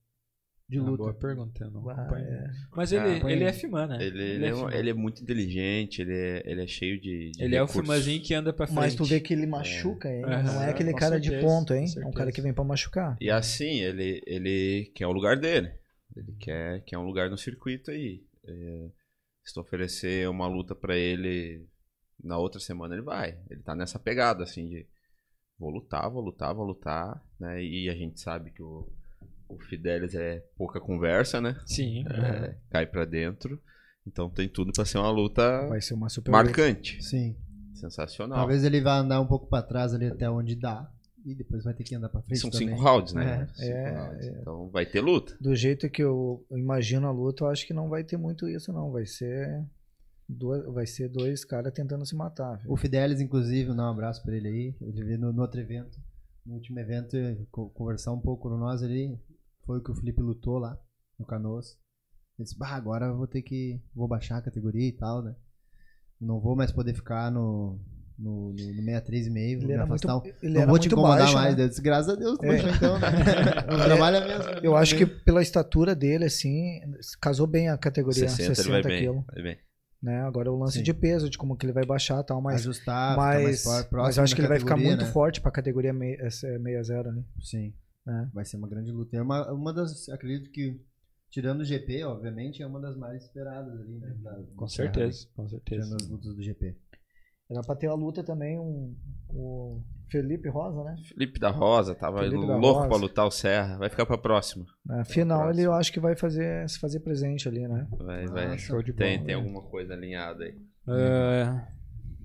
De 0.71 0.79
É 0.79 0.81
uma 0.81 0.91
luta. 0.91 1.03
boa 1.03 1.15
pergunta, 1.15 1.65
eu 1.65 1.71
não 1.73 1.89
Ah, 1.91 1.93
acompanho. 1.95 2.25
é. 2.29 2.51
Mas 2.77 2.93
Ah, 2.93 2.97
ele, 2.97 3.11
acompanho. 3.17 3.37
ele 3.37 3.45
é 3.45 3.53
Fiman, 3.53 3.87
né? 3.89 3.99
Ele, 4.01 4.23
ele, 4.23 4.45
é, 4.47 4.55
Fiman. 4.55 4.73
ele 4.75 4.91
é 4.91 4.95
muito 4.95 5.23
inteligente, 5.23 6.01
ele 6.03 6.15
é, 6.15 6.43
ele 6.47 6.63
é 6.63 6.67
cheio 6.69 7.01
de. 7.01 7.33
de 7.33 7.43
Ele 7.43 7.57
é 7.57 7.63
o 7.63 7.67
recursos. 7.67 7.83
Fimanzinho 7.83 8.23
que 8.23 8.33
anda 8.35 8.53
pra 8.53 8.67
frente. 8.67 8.77
Mas 8.77 8.95
tu 8.95 9.05
vê 9.05 9.19
que 9.21 9.33
ele 9.35 9.47
machuca, 9.47 10.09
hein? 10.09 10.23
É, 10.23 10.43
não 10.45 10.63
é 10.63 10.71
aquele 10.71 10.93
com 10.93 10.99
cara 10.99 11.19
de 11.19 11.29
certeza, 11.29 11.47
ponto, 11.47 11.75
hein? 11.75 11.87
É 11.99 12.07
um 12.07 12.13
cara 12.13 12.31
que 12.31 12.41
vem 12.41 12.55
pra 12.55 12.63
machucar. 12.63 13.17
E 13.21 13.29
assim, 13.31 13.81
ele, 13.81 14.23
ele 14.27 14.93
quer 14.95 15.07
o 15.09 15.13
lugar 15.13 15.37
dele. 15.37 15.73
Ele 16.17 16.37
quer, 16.39 16.85
quer 16.85 16.99
um 16.99 17.05
lugar 17.05 17.29
no 17.29 17.37
circuito 17.37 17.91
aí. 17.91 18.23
É, 18.47 18.89
se 19.45 19.53
tu 19.55 19.61
oferecer 19.61 20.29
uma 20.29 20.47
luta 20.47 20.75
pra 20.75 20.97
ele 20.97 21.67
na 22.23 22.39
outra 22.39 22.61
semana, 22.61 22.95
ele 22.95 23.03
vai. 23.03 23.37
Ele 23.51 23.63
tá 23.63 23.75
nessa 23.75 23.99
pegada, 23.99 24.45
assim, 24.45 24.69
de 24.69 24.87
vou 25.59 25.71
lutar, 25.71 26.09
vou 26.11 26.23
lutar, 26.23 26.55
vou 26.55 26.65
lutar, 26.65 27.21
né? 27.41 27.61
E 27.63 27.89
a 27.91 27.95
gente 27.95 28.21
sabe 28.21 28.51
que 28.53 28.63
o, 28.63 28.89
o 29.55 29.59
Fidelis 29.59 30.15
é 30.15 30.41
pouca 30.57 30.81
conversa, 30.81 31.41
né? 31.41 31.57
Sim. 31.67 32.05
É, 32.09 32.57
cai 32.71 32.87
pra 32.87 33.05
dentro. 33.05 33.61
Então 34.07 34.31
tem 34.31 34.49
tudo 34.49 34.73
pra 34.73 34.85
ser 34.85 34.99
uma 34.99 35.11
luta 35.11 35.67
Vai 35.69 35.81
ser 35.81 35.95
uma 35.95 36.09
super 36.09 36.31
luta. 36.31 36.43
marcante. 36.45 37.03
Sim. 37.03 37.37
Sensacional. 37.75 38.39
Talvez 38.39 38.65
ele 38.65 38.81
vá 38.81 38.99
andar 38.99 39.21
um 39.21 39.27
pouco 39.27 39.47
pra 39.47 39.63
trás 39.63 39.95
ali 39.95 40.07
até 40.07 40.29
onde 40.29 40.55
dá. 40.57 40.91
E 41.25 41.35
depois 41.35 41.65
vai 41.65 41.75
ter 41.75 41.85
que 41.85 41.95
andar 41.95 42.09
pra 42.09 42.23
frente 42.23 42.41
São 42.41 42.49
também. 42.51 42.69
cinco 42.69 42.81
rounds, 42.81 43.13
né? 43.13 43.43
É, 43.43 43.55
Cinco 43.55 43.73
é, 43.77 43.91
rounds. 44.07 44.27
é. 44.27 44.31
Então 44.41 44.69
vai 44.71 44.87
ter 44.87 45.01
luta. 45.03 45.37
Do 45.39 45.55
jeito 45.55 45.89
que 45.91 46.03
eu 46.03 46.47
imagino 46.51 47.07
a 47.07 47.11
luta, 47.13 47.45
eu 47.45 47.49
acho 47.49 47.67
que 47.67 47.75
não 47.75 47.91
vai 47.91 48.03
ter 48.03 48.17
muito 48.17 48.49
isso, 48.49 48.73
não. 48.73 48.91
Vai 48.91 49.05
ser 49.05 49.63
dois, 50.27 50.65
vai 50.73 50.87
ser 50.87 51.09
dois 51.11 51.45
caras 51.45 51.75
tentando 51.75 52.07
se 52.07 52.17
matar. 52.17 52.57
velho. 52.57 52.73
O 52.73 52.77
Fidelis, 52.77 53.21
inclusive, 53.21 53.69
mandar 53.69 53.89
um 53.89 53.93
abraço 53.93 54.23
pra 54.23 54.35
ele 54.35 54.49
aí. 54.49 54.75
Ele 54.81 55.05
veio 55.05 55.19
no, 55.19 55.31
no 55.33 55.43
outro 55.43 55.61
evento. 55.61 55.99
No 56.47 56.55
último 56.55 56.79
evento, 56.81 57.17
co- 57.51 57.69
conversar 57.69 58.13
um 58.13 58.21
pouco 58.21 58.49
com 58.49 58.57
nós 58.57 58.83
ali. 58.83 59.15
Foi 59.65 59.79
o 59.79 59.83
que 59.83 59.91
o 59.91 59.95
Felipe 59.95 60.21
lutou 60.21 60.59
lá, 60.59 60.79
no 61.19 61.25
Canoas. 61.27 61.77
Ele 62.39 62.45
disse, 62.45 62.59
bah, 62.59 62.71
agora 62.75 63.07
eu 63.07 63.17
vou 63.17 63.27
ter 63.27 63.43
que. 63.43 63.81
Vou 63.95 64.09
baixar 64.09 64.39
a 64.39 64.43
categoria 64.43 64.89
e 64.89 64.93
tal, 64.93 65.23
né? 65.23 65.35
Não 66.21 66.41
vou 66.41 66.57
mais 66.57 66.73
poder 66.73 66.95
ficar 66.95 67.31
no. 67.31 67.79
No, 68.19 68.53
no, 68.53 68.53
no 68.53 68.83
63,5, 68.83 69.01
vou 69.01 69.01
Ele 69.01 69.67
me 69.67 69.77
muito, 69.79 69.81
afastar. 70.11 70.23
ele 70.43 70.53
não 70.59 70.67
vou 70.67 70.79
te 70.79 70.83
muito 70.83 70.87
incomodar 70.93 71.19
baixo, 71.21 71.35
mais. 71.35 71.57
né? 71.57 71.65
Eu 71.65 71.69
disse, 71.71 71.81
graças 71.81 72.13
a 72.13 72.17
Deus, 72.19 72.39
É. 72.43 72.47
baixou 72.49 72.71
então, 72.71 72.99
né? 72.99 73.09
Não 73.71 73.85
trabalha 73.87 74.21
mesmo. 74.27 74.51
Eu 74.63 74.77
acho 74.77 74.95
que 74.95 75.07
pela 75.07 75.41
estatura 75.41 75.95
dele, 75.95 76.27
assim, 76.27 76.81
casou 77.19 77.47
bem 77.47 77.71
a 77.71 77.79
categoria 77.79 78.29
60, 78.29 78.55
60, 78.57 78.61
ele 78.61 78.83
vai 78.83 78.93
bem. 78.93 79.01
quilos. 79.01 79.25
Vai 79.33 79.43
bem. 79.43 79.59
Né? 80.03 80.21
Agora 80.21 80.53
o 80.53 80.59
lance 80.59 80.77
Sim. 80.79 80.83
de 80.85 80.93
peso, 80.93 81.31
de 81.31 81.39
como 81.39 81.57
que 81.57 81.65
ele 81.65 81.73
vai 81.73 81.87
baixar 81.87 82.21
e 82.21 82.25
tal, 82.27 82.43
mas, 82.43 82.57
ajustar, 82.61 83.13
ficar 83.13 83.17
mais 83.17 83.43
mas, 83.43 83.63
for- 83.63 83.71
mas 83.73 83.87
próximo 83.87 84.21
eu 84.21 84.25
acho 84.25 84.35
que 84.35 84.41
ele 84.43 84.49
vai 84.49 84.59
ficar 84.61 84.77
muito 84.77 85.05
né? 85.07 85.11
forte 85.13 85.41
pra 85.41 85.51
categoria 85.51 85.93
mei- 85.95 86.17
essa 86.21 86.47
60, 86.59 87.13
né? 87.13 87.25
Sim. 87.41 87.73
Né? 88.07 88.31
Vai 88.33 88.45
ser 88.45 88.57
uma 88.57 88.69
grande 88.69 88.91
luta. 88.93 89.17
É 89.17 89.23
uma, 89.23 89.53
uma 89.53 89.73
das. 89.73 90.09
Acredito 90.09 90.51
que, 90.51 90.81
tirando 91.31 91.61
o 91.61 91.65
GP, 91.65 92.05
obviamente, 92.05 92.63
é 92.63 92.67
uma 92.67 92.81
das 92.81 92.97
mais 92.97 93.23
esperadas 93.25 93.81
ali, 93.81 93.99
né? 93.99 94.15
da- 94.23 94.43
Com 94.57 94.67
certeza, 94.69 95.29
com 95.35 95.49
certeza. 95.49 95.83
Tirando 95.87 96.03
as 96.03 96.09
lutas 96.09 96.35
do 96.35 96.43
GP. 96.43 96.77
Era 97.51 97.63
pra 97.63 97.75
ter 97.75 97.89
a 97.89 97.95
luta 97.95 98.23
também 98.23 98.57
um, 98.61 98.95
o 99.29 99.83
Felipe 100.09 100.49
Rosa, 100.49 100.85
né? 100.85 100.95
Felipe 101.09 101.41
da 101.41 101.51
Rosa 101.51 101.97
tava 101.97 102.19
Felipe 102.21 102.37
louco 102.37 102.79
Rosa. 102.79 102.89
pra 102.89 102.97
lutar 102.97 103.27
o 103.27 103.31
Serra. 103.31 103.77
Vai 103.77 103.91
ficar 103.91 104.07
pra 104.07 104.17
próxima. 104.17 104.65
Na 104.87 105.05
final 105.05 105.41
próximo. 105.41 105.61
ele 105.61 105.67
eu 105.67 105.73
acho 105.73 105.93
que 105.93 105.99
vai 105.99 106.15
fazer, 106.15 106.69
se 106.71 106.79
fazer 106.79 107.01
presente 107.01 107.49
ali, 107.49 107.67
né? 107.67 107.89
Vai, 107.99 108.23
Nossa, 108.23 108.35
vai. 108.35 108.57
show 108.59 108.81
de 108.83 108.93
tem, 108.93 109.17
bola, 109.17 109.27
tem 109.27 109.37
né? 109.37 109.43
alguma 109.43 109.63
coisa 109.69 109.95
alinhada 109.95 110.45
aí. 110.45 110.53
Uh, 110.87 111.80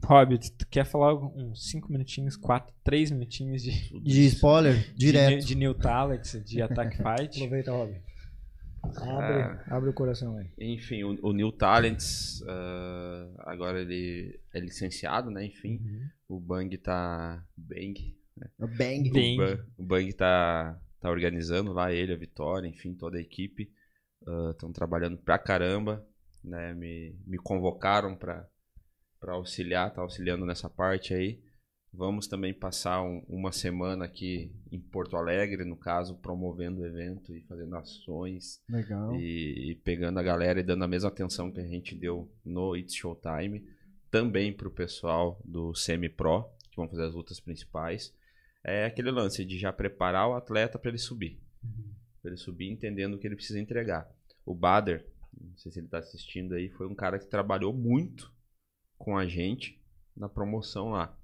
Hobbit, 0.06 0.52
tu 0.54 0.68
quer 0.68 0.86
falar 0.86 1.14
uns 1.16 1.70
5 1.72 1.92
minutinhos, 1.92 2.36
4, 2.38 2.74
3 2.84 3.12
minutinhos 3.12 3.62
de, 3.64 3.72
De 4.02 4.26
spoiler, 4.28 4.76
de, 4.94 4.98
direto. 4.98 5.46
de 5.46 5.56
New 5.56 5.74
Talent, 5.74 6.36
de 6.44 6.62
Attack 6.62 6.96
Fight? 7.02 7.38
Aproveita, 7.38 7.72
Rob. 7.72 7.96
Abre, 8.98 9.60
abre 9.68 9.90
o 9.90 9.94
coração 9.94 10.38
aí. 10.38 10.48
Enfim, 10.60 11.04
o, 11.04 11.18
o 11.30 11.34
New 11.34 11.52
Talents, 11.52 12.44
ah, 12.48 13.32
agora 13.40 13.82
ele 13.82 14.40
é 14.54 14.60
licenciado, 14.60 15.32
né? 15.32 15.46
Enfim, 15.46 15.78
Uhum. 16.30 16.38
o 16.38 16.40
Bang 16.40 16.78
tá. 16.78 17.44
Bang. 17.58 18.16
O 18.60 18.68
Bang. 18.68 19.10
Bang. 19.10 19.34
O, 19.34 19.38
Bang, 19.38 19.62
o 19.80 19.84
Bang 19.84 20.14
tá, 20.14 20.80
tá 21.02 21.10
organizando 21.10 21.74
lá, 21.74 21.92
ele, 21.92 22.14
a 22.14 22.18
Vitória, 22.18 22.68
enfim, 22.68 22.94
toda 22.94 23.18
a 23.18 23.22
equipe. 23.22 23.72
Estão 24.52 24.72
trabalhando 24.72 25.18
pra 25.18 25.38
caramba, 25.40 26.06
né? 26.44 26.74
Me, 26.76 27.16
me 27.26 27.38
convocaram 27.38 28.16
pra, 28.16 28.48
pra 29.26 29.34
auxiliar, 29.34 29.92
tá 29.92 30.02
auxiliando 30.02 30.46
nessa 30.46 30.70
parte 30.70 31.12
aí. 31.16 31.42
Vamos 31.92 32.28
também 32.28 32.54
passar 32.54 33.02
um- 33.02 33.24
uma 33.28 33.52
semana 33.52 34.06
aqui 34.06 34.52
em 34.72 34.80
Porto 34.80 35.16
Alegre, 35.18 35.64
no 35.66 35.76
caso, 35.76 36.16
promovendo 36.18 36.82
o 36.82 36.86
evento 36.86 37.34
e 37.36 37.42
fazendo 37.42 37.76
ações 37.76 38.62
Legal. 38.70 39.16
e, 39.16 39.72
e 39.72 39.76
pegando 39.84 40.20
a 40.20 40.24
galera 40.24 40.60
e 40.60 40.64
dando 40.64 40.84
a 40.84 40.88
mesma 40.88 41.10
atenção 41.10 41.52
que 41.52 41.60
a 41.60 41.66
gente 41.66 41.96
deu 41.96 42.30
no 42.46 42.76
It's 42.76 42.94
Showtime, 42.94 43.66
também 44.12 44.54
pro 44.54 44.70
pessoal 44.70 45.42
do 45.44 45.74
Semi-Pro, 45.74 46.44
que 46.70 46.76
vão 46.76 46.88
fazer 46.88 47.06
as 47.06 47.14
lutas 47.16 47.40
principais. 47.40 48.14
É 48.64 48.86
aquele 48.86 49.10
lance 49.10 49.44
de 49.44 49.58
já 49.58 49.74
preparar 49.74 50.30
o 50.30 50.36
atleta 50.36 50.78
para 50.78 50.90
ele 50.90 50.98
subir. 51.00 51.40
Para 52.22 52.30
ele 52.32 52.38
subir 52.38 52.70
entendendo 52.70 53.16
o 53.16 53.18
que 53.18 53.26
ele 53.26 53.36
precisa 53.36 53.60
entregar. 53.60 54.08
O 54.46 54.54
Bader, 54.54 55.04
não 55.34 55.56
sei 55.58 55.72
se 55.72 55.80
ele 55.80 55.88
está 55.88 55.98
assistindo 56.00 56.54
aí, 56.54 56.70
foi 56.70 56.88
um 56.88 56.96
cara 56.96 57.18
que 57.18 57.26
trabalhou 57.26 57.74
muito 57.74 58.35
com 58.98 59.18
a 59.18 59.26
gente 59.28 59.82
na 60.16 60.30
promoção 60.30 60.90
lá. 60.90 61.18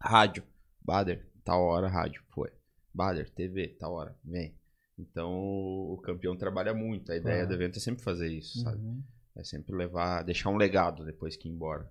Rádio, 0.00 0.42
Bader, 0.82 1.26
tal 1.44 1.62
hora 1.62 1.88
rádio, 1.88 2.22
foi. 2.30 2.50
Bader, 2.92 3.30
TV, 3.30 3.68
tal 3.78 3.92
hora, 3.94 4.16
vem. 4.24 4.54
Então 4.98 5.32
o 5.32 5.98
campeão 6.02 6.36
trabalha 6.36 6.74
muito. 6.74 7.10
A 7.12 7.16
ideia 7.16 7.36
Claro. 7.36 7.48
do 7.48 7.54
evento 7.54 7.76
é 7.76 7.80
sempre 7.80 8.02
fazer 8.02 8.28
isso, 8.28 8.60
sabe? 8.60 8.82
Uhum. 8.82 9.02
É 9.36 9.44
sempre 9.44 9.74
levar, 9.74 10.22
deixar 10.22 10.50
um 10.50 10.56
legado 10.56 11.04
depois 11.04 11.36
que 11.36 11.48
ir 11.48 11.52
embora. 11.52 11.88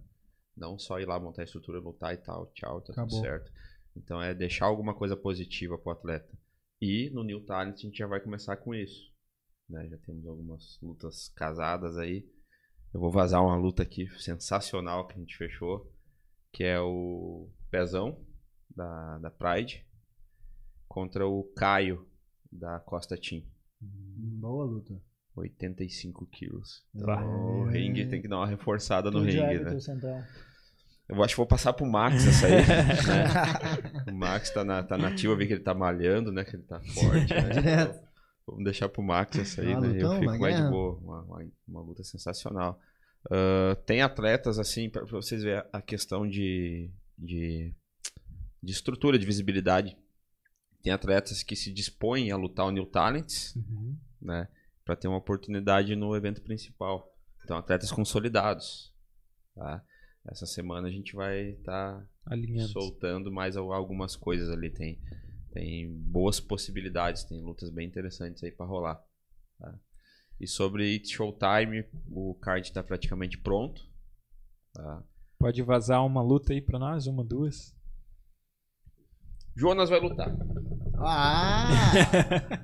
Não 0.56 0.78
só 0.78 1.00
ir 1.00 1.06
lá 1.06 1.20
montar 1.20 1.42
a 1.44 1.46
estrutura, 1.46 1.80
voltar 1.80 2.14
e 2.14 2.18
tal, 2.18 2.48
tchau, 2.54 2.82
tá 2.82 2.92
Acabou. 2.92 3.10
tudo 3.10 3.22
certo. 3.22 3.52
Então 3.96 4.22
é 4.22 4.34
deixar 4.34 4.66
alguma 4.66 4.94
coisa 4.94 5.16
positiva 5.16 5.78
pro 5.78 5.92
atleta. 5.92 6.38
E 6.82 7.10
no 7.12 7.24
New 7.24 7.46
Talent 7.46 7.76
a 7.76 7.82
gente 7.82 7.98
já 7.98 8.08
vai 8.08 8.20
começar 8.20 8.58
com 8.58 8.76
isso. 8.76 9.10
né? 9.70 9.88
Já 9.88 9.98
temos 10.00 10.26
algumas 10.28 10.80
lutas 10.82 11.30
casadas 11.30 11.98
aí. 11.98 12.28
Eu 12.94 13.00
vou 13.00 13.12
vazar 13.12 13.44
uma 13.44 13.56
luta 13.56 13.84
aqui 13.84 14.08
sensacional 14.20 15.06
que 15.06 15.14
a 15.14 15.20
gente 15.20 15.38
fechou, 15.38 15.92
que 16.52 16.64
é 16.64 16.80
o 16.80 17.48
Pezão 17.70 18.20
da, 18.76 19.20
da 19.20 19.30
Pride 19.30 19.86
contra 20.88 21.28
o 21.28 21.44
Caio 21.56 22.08
da 22.52 22.80
Costa 22.80 23.16
Team. 23.16 23.44
Boa 23.80 24.66
luta. 24.66 25.00
85 25.36 26.26
quilos. 26.26 26.84
É. 26.96 27.00
Então, 27.00 27.62
o 27.62 27.66
ringue 27.66 28.08
tem 28.08 28.22
que 28.22 28.28
dar 28.28 28.38
uma 28.38 28.48
reforçada 28.48 29.12
no 29.12 29.22
ringue, 29.22 29.60
né? 29.60 29.78
Eu 31.08 31.24
acho 31.24 31.34
que 31.34 31.38
vou 31.38 31.48
passar 31.48 31.74
pro 31.74 31.86
Max 31.86 32.26
essa 32.28 32.48
aí. 32.48 32.54
né? 34.06 34.12
O 34.12 34.16
Max 34.16 34.50
tá, 34.52 34.64
na, 34.64 34.84
tá 34.84 34.98
nativo, 34.98 35.34
eu 35.34 35.38
vi 35.38 35.48
que 35.48 35.54
ele 35.54 35.64
tá 35.64 35.74
malhando, 35.74 36.32
né? 36.32 36.44
Que 36.44 36.56
ele 36.56 36.64
tá 36.64 36.80
forte. 36.82 37.34
né? 37.34 38.00
Vamos 38.52 38.64
deixar 38.64 38.90
pro 38.90 39.02
Max 39.04 39.38
essa 39.38 39.62
aí, 39.62 39.74
Ah, 39.74 39.80
né? 39.80 39.88
lutão, 39.90 40.14
eu 40.14 40.20
fico 40.20 40.32
uma 40.32 40.38
mais 40.40 40.56
de 40.56 40.70
boa. 40.70 40.98
Uma, 40.98 41.22
uma, 41.24 41.48
uma 41.68 41.82
luta 41.82 42.04
sensacional. 42.04 42.80
Ah, 43.30 43.76
tem 43.86 44.02
atletas, 44.02 44.58
assim, 44.60 44.90
pra 44.90 45.04
vocês 45.06 45.44
verem 45.44 45.64
a 45.74 45.82
questão 45.82 46.28
de, 46.28 46.90
de, 47.18 47.74
de 48.64 48.72
estrutura, 48.72 49.18
de 49.20 49.26
visibilidade. 49.26 49.98
Tem 50.82 50.94
atletas 50.94 51.44
que 51.44 51.56
se 51.56 51.74
dispõem 51.74 52.32
a 52.32 52.38
lutar 52.38 52.66
o 52.66 52.72
New 52.72 52.86
Talents, 52.86 53.56
Uhum. 53.56 53.98
né? 54.22 54.48
Pra 54.86 54.96
ter 54.96 55.08
uma 55.08 55.18
oportunidade 55.18 55.96
no 55.96 56.16
evento 56.16 56.42
principal. 56.42 57.14
Então, 57.44 57.58
atletas 57.58 57.92
consolidados. 57.92 58.92
Tá? 59.56 59.84
Essa 60.26 60.46
semana 60.46 60.88
a 60.88 60.92
gente 60.92 61.14
vai 61.16 61.52
estar 61.52 62.08
Alinhando. 62.26 62.72
soltando 62.72 63.32
mais 63.32 63.58
al- 63.58 63.74
algumas 63.74 64.16
coisas 64.16 64.50
ali. 64.50 64.70
Tem, 64.70 64.98
tem 65.52 65.92
boas 65.92 66.40
possibilidades, 66.40 67.24
tem 67.24 67.42
lutas 67.42 67.70
bem 67.70 67.88
interessantes 67.88 68.44
aí 68.44 68.52
pra 68.52 68.66
rolar. 68.66 69.04
tá? 69.58 69.80
E 70.40 70.48
sobre 70.48 70.96
It's 70.96 71.12
Showtime, 71.12 71.86
o 72.10 72.36
card 72.36 72.68
está 72.68 72.84
praticamente 72.84 73.38
pronto. 73.38 73.82
Tá? 74.74 75.04
Pode 75.38 75.62
vazar 75.64 76.06
uma 76.06 76.22
luta 76.22 76.54
aí 76.54 76.62
pra 76.62 76.80
nós, 76.80 77.08
uma, 77.08 77.24
duas. 77.24 77.76
Jonas 79.56 79.90
vai 79.90 80.00
lutar. 80.00 80.34
Ah! 80.98 81.92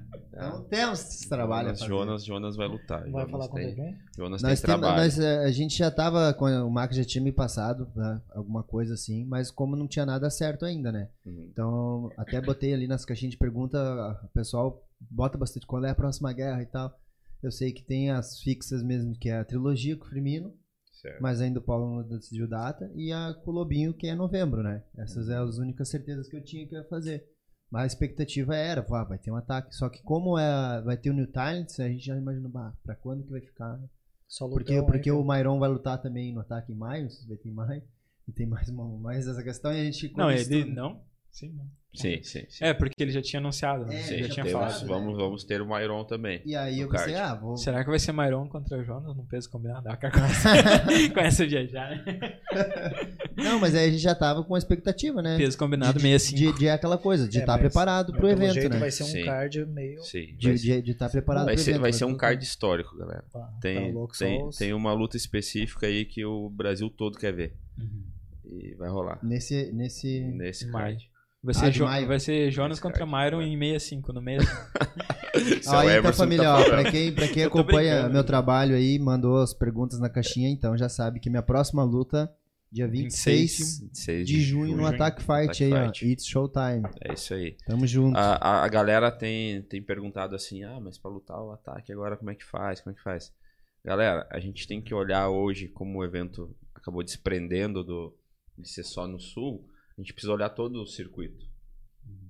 então 0.36 0.64
temos 0.66 1.00
esse 1.00 1.30
trabalho. 1.30 1.70
a 1.70 1.74
Jonas, 1.74 1.80
fazer. 1.80 1.90
Jonas, 1.92 2.26
Jonas 2.26 2.56
vai 2.56 2.68
lutar. 2.68 3.02
Vai 3.02 3.10
Jonas 3.12 3.32
falar 3.32 3.48
quando 3.48 3.76
tem? 3.76 3.98
Jonas 4.18 4.42
Nós 4.42 4.62
tem 4.62 4.68
temos, 4.68 4.82
trabalho. 4.82 5.04
nós, 5.04 5.20
eh, 5.20 5.46
a 5.46 5.52
gente 5.52 5.78
já 5.78 5.90
tava 5.92 6.34
com 6.34 6.46
o 6.46 6.70
Max 6.72 6.96
já 6.96 7.04
tinha 7.04 7.24
me 7.24 7.32
passado 7.32 7.88
né, 7.96 8.22
alguma 8.34 8.64
coisa 8.64 8.94
assim, 8.94 9.26
mas 9.26 9.50
como 9.52 9.76
não 9.76 9.88
tinha 9.88 10.06
nada 10.06 10.30
certo 10.30 10.66
ainda, 10.66 10.92
né? 10.92 11.10
Uhum. 11.26 11.48
Então 11.52 12.10
até 12.18 12.42
botei 12.42 12.74
ali 12.74 12.88
nas 12.88 13.06
caixinhas 13.06 13.32
de 13.32 13.38
pergunta, 13.38 13.78
o 14.24 14.28
pessoal 14.30 14.84
bota 15.10 15.38
bastante 15.38 15.66
quando 15.66 15.86
é 15.88 15.90
a 15.90 15.96
próxima 15.96 16.32
guerra 16.34 16.62
e 16.62 16.66
tal. 16.66 16.98
Eu 17.44 17.52
sei 17.52 17.72
que 17.72 17.84
tem 17.84 18.10
as 18.12 18.40
fixas 18.40 18.82
mesmo, 18.82 19.16
que 19.18 19.30
é 19.30 19.38
a 19.38 19.46
trilogia 19.46 19.96
com 19.96 20.06
o 20.06 20.10
Firmino, 20.10 20.54
Certo. 20.92 21.22
mas 21.22 21.40
ainda 21.42 21.60
o 21.60 21.62
Paulo 21.64 21.98
não 22.02 22.18
decidiu 22.18 22.48
data, 22.48 22.90
e 22.96 23.12
a 23.12 23.34
com 23.34 23.52
o 23.52 23.54
Lobinho, 23.54 23.94
que 23.94 24.08
é 24.08 24.16
novembro, 24.16 24.64
né? 24.64 24.82
Essas 24.98 25.28
são 25.28 25.44
as 25.48 25.58
únicas 25.58 25.90
certezas 25.90 26.28
que 26.28 26.36
eu 26.36 26.44
tinha 26.44 26.66
que 26.68 26.74
ia 26.74 26.84
fazer. 26.86 27.24
Mas 27.72 27.84
a 27.84 27.88
expectativa 27.88 28.56
era, 28.56 28.82
"Vá, 28.82 29.04
vai 29.04 29.18
ter 29.18 29.32
um 29.32 29.36
ataque. 29.36 29.76
Só 29.76 29.90
que 29.90 30.02
como 30.04 30.38
é, 30.38 30.82
vai 30.82 30.98
ter 30.98 31.10
o 31.10 31.14
New 31.14 31.28
Talents, 31.28 31.80
a 31.80 31.88
gente 31.88 32.06
já 32.06 32.16
imagina, 32.16 32.48
bah, 32.48 32.74
pra 32.84 32.96
quando 32.96 33.24
que 33.24 33.32
vai 33.32 33.42
ficar? 33.42 33.80
Só 34.28 34.48
Porque, 34.48 34.74
lutão, 34.74 34.86
porque 34.86 35.10
hein, 35.10 35.16
o 35.16 35.24
Myron 35.24 35.60
vai 35.60 35.70
lutar 35.70 36.02
também 36.02 36.34
no 36.34 36.42
ataque 36.42 36.72
em 36.72 36.76
maio, 36.76 37.08
vai 37.28 37.38
ter 37.38 37.50
em 37.50 37.54
maio. 37.54 37.84
E 38.28 38.32
tem 38.32 38.48
mais, 38.48 38.70
uma, 38.70 38.88
mais 38.98 39.28
essa 39.28 39.44
questão 39.44 39.72
e 39.72 39.80
a 39.80 39.84
gente... 39.84 40.12
Não, 40.18 40.32
ele. 40.32 40.66
Não? 40.66 41.00
Sim, 41.36 41.52
não. 41.54 41.66
Sim, 41.94 42.24
sim, 42.24 42.46
sim. 42.50 42.64
É, 42.64 42.74
porque 42.74 42.94
ele 43.04 43.12
já 43.12 43.22
tinha 43.22 43.40
anunciado, 43.42 43.86
né? 43.86 43.96
É, 43.96 44.08
Ele 44.08 44.22
já 44.24 44.28
já 44.28 44.34
tinha 44.36 44.46
Temos- 44.46 44.52
falado. 44.74 44.88
vamos, 44.88 45.18
vamos 45.18 45.44
ter 45.44 45.62
o 45.62 45.66
Myron 45.68 46.06
também. 46.06 46.42
E 46.46 46.56
aí 46.56 46.80
eu 46.80 46.88
pensei, 46.90 47.14
card. 47.14 47.32
ah, 47.32 47.36
vou... 47.36 47.58
Será 47.58 47.84
que 47.84 47.90
vai 47.90 48.00
ser 48.00 48.14
Myron 48.14 48.48
contra 48.48 48.78
o 48.78 48.84
Jonas 48.86 49.16
no 49.18 49.26
peso 49.26 49.50
combinado? 49.50 49.86
Ah, 49.90 49.98
começa 51.14 51.44
a 51.44 51.46
viajar, 51.46 51.90
né? 52.06 52.40
Não, 53.36 53.60
mas 53.60 53.76
aí 53.76 53.88
a 53.90 53.92
gente 53.92 54.02
já 54.02 54.16
tava 54.16 54.44
com 54.46 54.56
a 54.56 54.58
expectativa, 54.58 55.22
né? 55.22 55.38
Peso 55.38 55.58
combinado 55.58 55.94
de, 56.00 56.02
65. 56.02 56.54
de, 56.54 56.60
de 56.60 56.70
aquela 56.70 56.98
coisa, 56.98 57.28
de 57.28 57.38
É, 57.38 57.42
estar 57.42 57.54
mas- 57.54 57.62
preparado 57.62 58.12
mas 58.12 58.20
pro 58.20 58.30
evento, 58.30 58.54
jeito 58.54 58.70
né? 58.70 58.80
vai 58.80 58.92
ser 58.92 59.04
um 59.04 59.08
Sim. 59.08 59.26
card 59.26 59.66
meio... 59.66 60.04
Sim. 60.04 60.36
De 60.38 60.48
Vai, 60.48 60.56
estar 60.56 60.82
de, 60.82 60.92
estar 60.92 61.10
preparado 61.10 61.46
vai 61.46 61.56
pro 61.56 61.64
ser, 61.64 61.72
evento. 61.72 61.82
vai 61.82 61.94
ser 61.94 62.06
um 62.06 62.16
card 62.16 62.44
histórico, 62.44 62.98
galera. 62.98 63.26
Pá, 63.32 63.54
Tem, 63.62 63.88
tá 63.92 63.94
louco, 63.94 64.18
tem, 64.18 64.50
tem 64.58 64.74
uma 64.74 64.94
luta 64.94 65.18
específica 65.18 65.86
aí 65.88 66.06
que 66.06 66.24
o 66.24 66.50
Brasil 66.50 66.90
todo 66.90 67.18
quer 67.18 67.34
ver. 67.34 67.54
Uhum. 67.78 68.04
E 68.46 68.74
vai 68.76 68.90
rolar. 68.90 69.20
Nesse, 69.24 69.72
nesse... 69.74 70.22
Nesse 70.22 70.72
card. 70.72 71.10
Vai 71.46 71.54
Ah, 71.56 71.60
ser, 71.60 71.72
de 71.72 71.78
Jo- 71.78 71.86
maio. 71.86 72.08
vai 72.08 72.20
ser 72.20 72.50
Jonas 72.52 72.80
contra 72.80 73.06
card, 73.06 73.12
Myron 73.36 73.42
em 73.42 73.58
65 73.58 74.12
no 74.12 74.22
mesmo. 74.22 74.50
Esse 75.34 75.70
é 75.70 75.78
Aí, 75.78 76.00
então, 76.00 76.14
família, 76.14 76.44
tá 76.46 76.60
ó, 76.60 76.64
pra 76.66 76.84
quem, 76.92 77.12
pra 77.14 77.28
quem 77.28 77.44
acompanha 77.44 77.94
brincando. 77.96 78.14
meu 78.14 78.24
trabalho 78.24 78.76
aí, 78.76 78.98
mandou 78.98 79.38
as 79.42 79.54
perguntas 79.54 80.00
na 80.00 80.10
caixinha, 80.10 80.50
então 80.50 80.76
já 80.78 80.90
sabe 80.90 81.20
que 81.20 81.30
minha 81.30 81.44
próxima 81.44 81.84
luta, 81.84 82.34
dia 82.72 82.88
26 82.88 83.80
26 83.82 84.28
de 84.28 84.42
junho, 84.42 84.76
no 84.76 84.86
Attack 84.88 85.22
Fight 85.22 85.32
Attack 85.44 85.64
aí, 85.66 85.74
ó. 85.74 85.86
Fight. 85.86 86.06
It's 86.12 86.26
Showtime. 86.26 86.84
É 87.02 87.14
isso 87.14 87.34
aí. 87.34 87.56
Tamo 87.68 87.86
junto. 87.86 88.18
A, 88.18 88.36
a, 88.36 88.64
a 88.66 88.68
galera 88.68 89.12
tem, 89.12 89.62
tem 89.62 89.82
perguntado 89.84 90.36
assim, 90.36 90.64
ah, 90.64 90.80
mas 90.82 90.98
pra 90.98 91.12
lutar 91.12 91.40
o 91.42 91.52
ataque 91.52 91.92
agora 91.94 92.18
como 92.18 92.32
é 92.32 92.36
que 92.36 92.44
faz? 92.44 92.82
Como 92.82 92.94
é 92.94 92.98
que 92.98 93.04
faz? 93.04 93.32
Galera, 93.84 94.28
a 94.32 94.40
gente 94.40 94.68
tem 94.68 94.82
que 94.82 94.96
olhar 94.96 95.30
hoje 95.30 95.68
como 95.68 96.00
o 96.00 96.04
evento 96.04 96.56
acabou 96.74 97.04
desprendendo 97.04 97.84
do, 97.84 98.18
de 98.58 98.68
ser 98.68 98.84
só 98.84 99.08
no 99.08 99.20
sul, 99.20 99.64
a 99.98 100.02
gente 100.02 100.14
precisa 100.14 100.34
olhar 100.34 100.50
todo 100.50 100.82
o 100.82 100.88
circuito, 100.88 101.48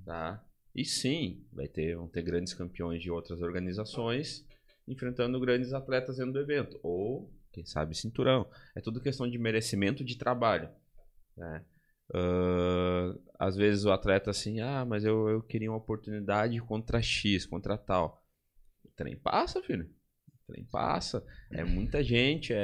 tá? 0.06 0.44
E 0.74 0.84
sim, 0.84 1.44
vai 1.54 1.68
ter, 1.68 1.96
vão 1.96 2.08
ter 2.08 2.22
grandes 2.22 2.54
campeões 2.54 3.02
de 3.02 3.10
outras 3.10 3.42
organizações 3.42 4.46
enfrentando 4.88 5.40
grandes 5.40 5.74
atletas 5.74 6.18
dentro 6.18 6.34
do 6.34 6.40
evento, 6.40 6.80
ou 6.84 7.32
quem 7.52 7.66
sabe 7.66 7.96
cinturão. 7.96 8.48
É 8.76 8.82
tudo 8.82 9.02
questão 9.02 9.28
de 9.30 9.38
merecimento 9.38 10.04
de 10.04 10.18
trabalho, 10.18 10.70
né? 11.36 11.66
Ah, 12.14 13.16
às 13.40 13.56
vezes 13.56 13.86
o 13.86 13.92
atleta 13.92 14.30
assim, 14.30 14.60
ah, 14.60 14.86
mas 14.86 15.04
eu, 15.04 15.28
eu 15.30 15.42
queria 15.42 15.72
uma 15.72 15.78
oportunidade 15.78 16.60
contra 16.60 17.02
X, 17.02 17.46
contra 17.46 17.78
tal. 17.78 18.24
O 18.84 18.90
trem 18.96 19.16
passa, 19.16 19.62
filho. 19.64 19.90
O 20.44 20.54
trem 20.54 20.66
passa. 20.66 21.26
É 21.52 21.64
muita 21.64 22.04
gente, 22.04 22.54
é, 22.54 22.58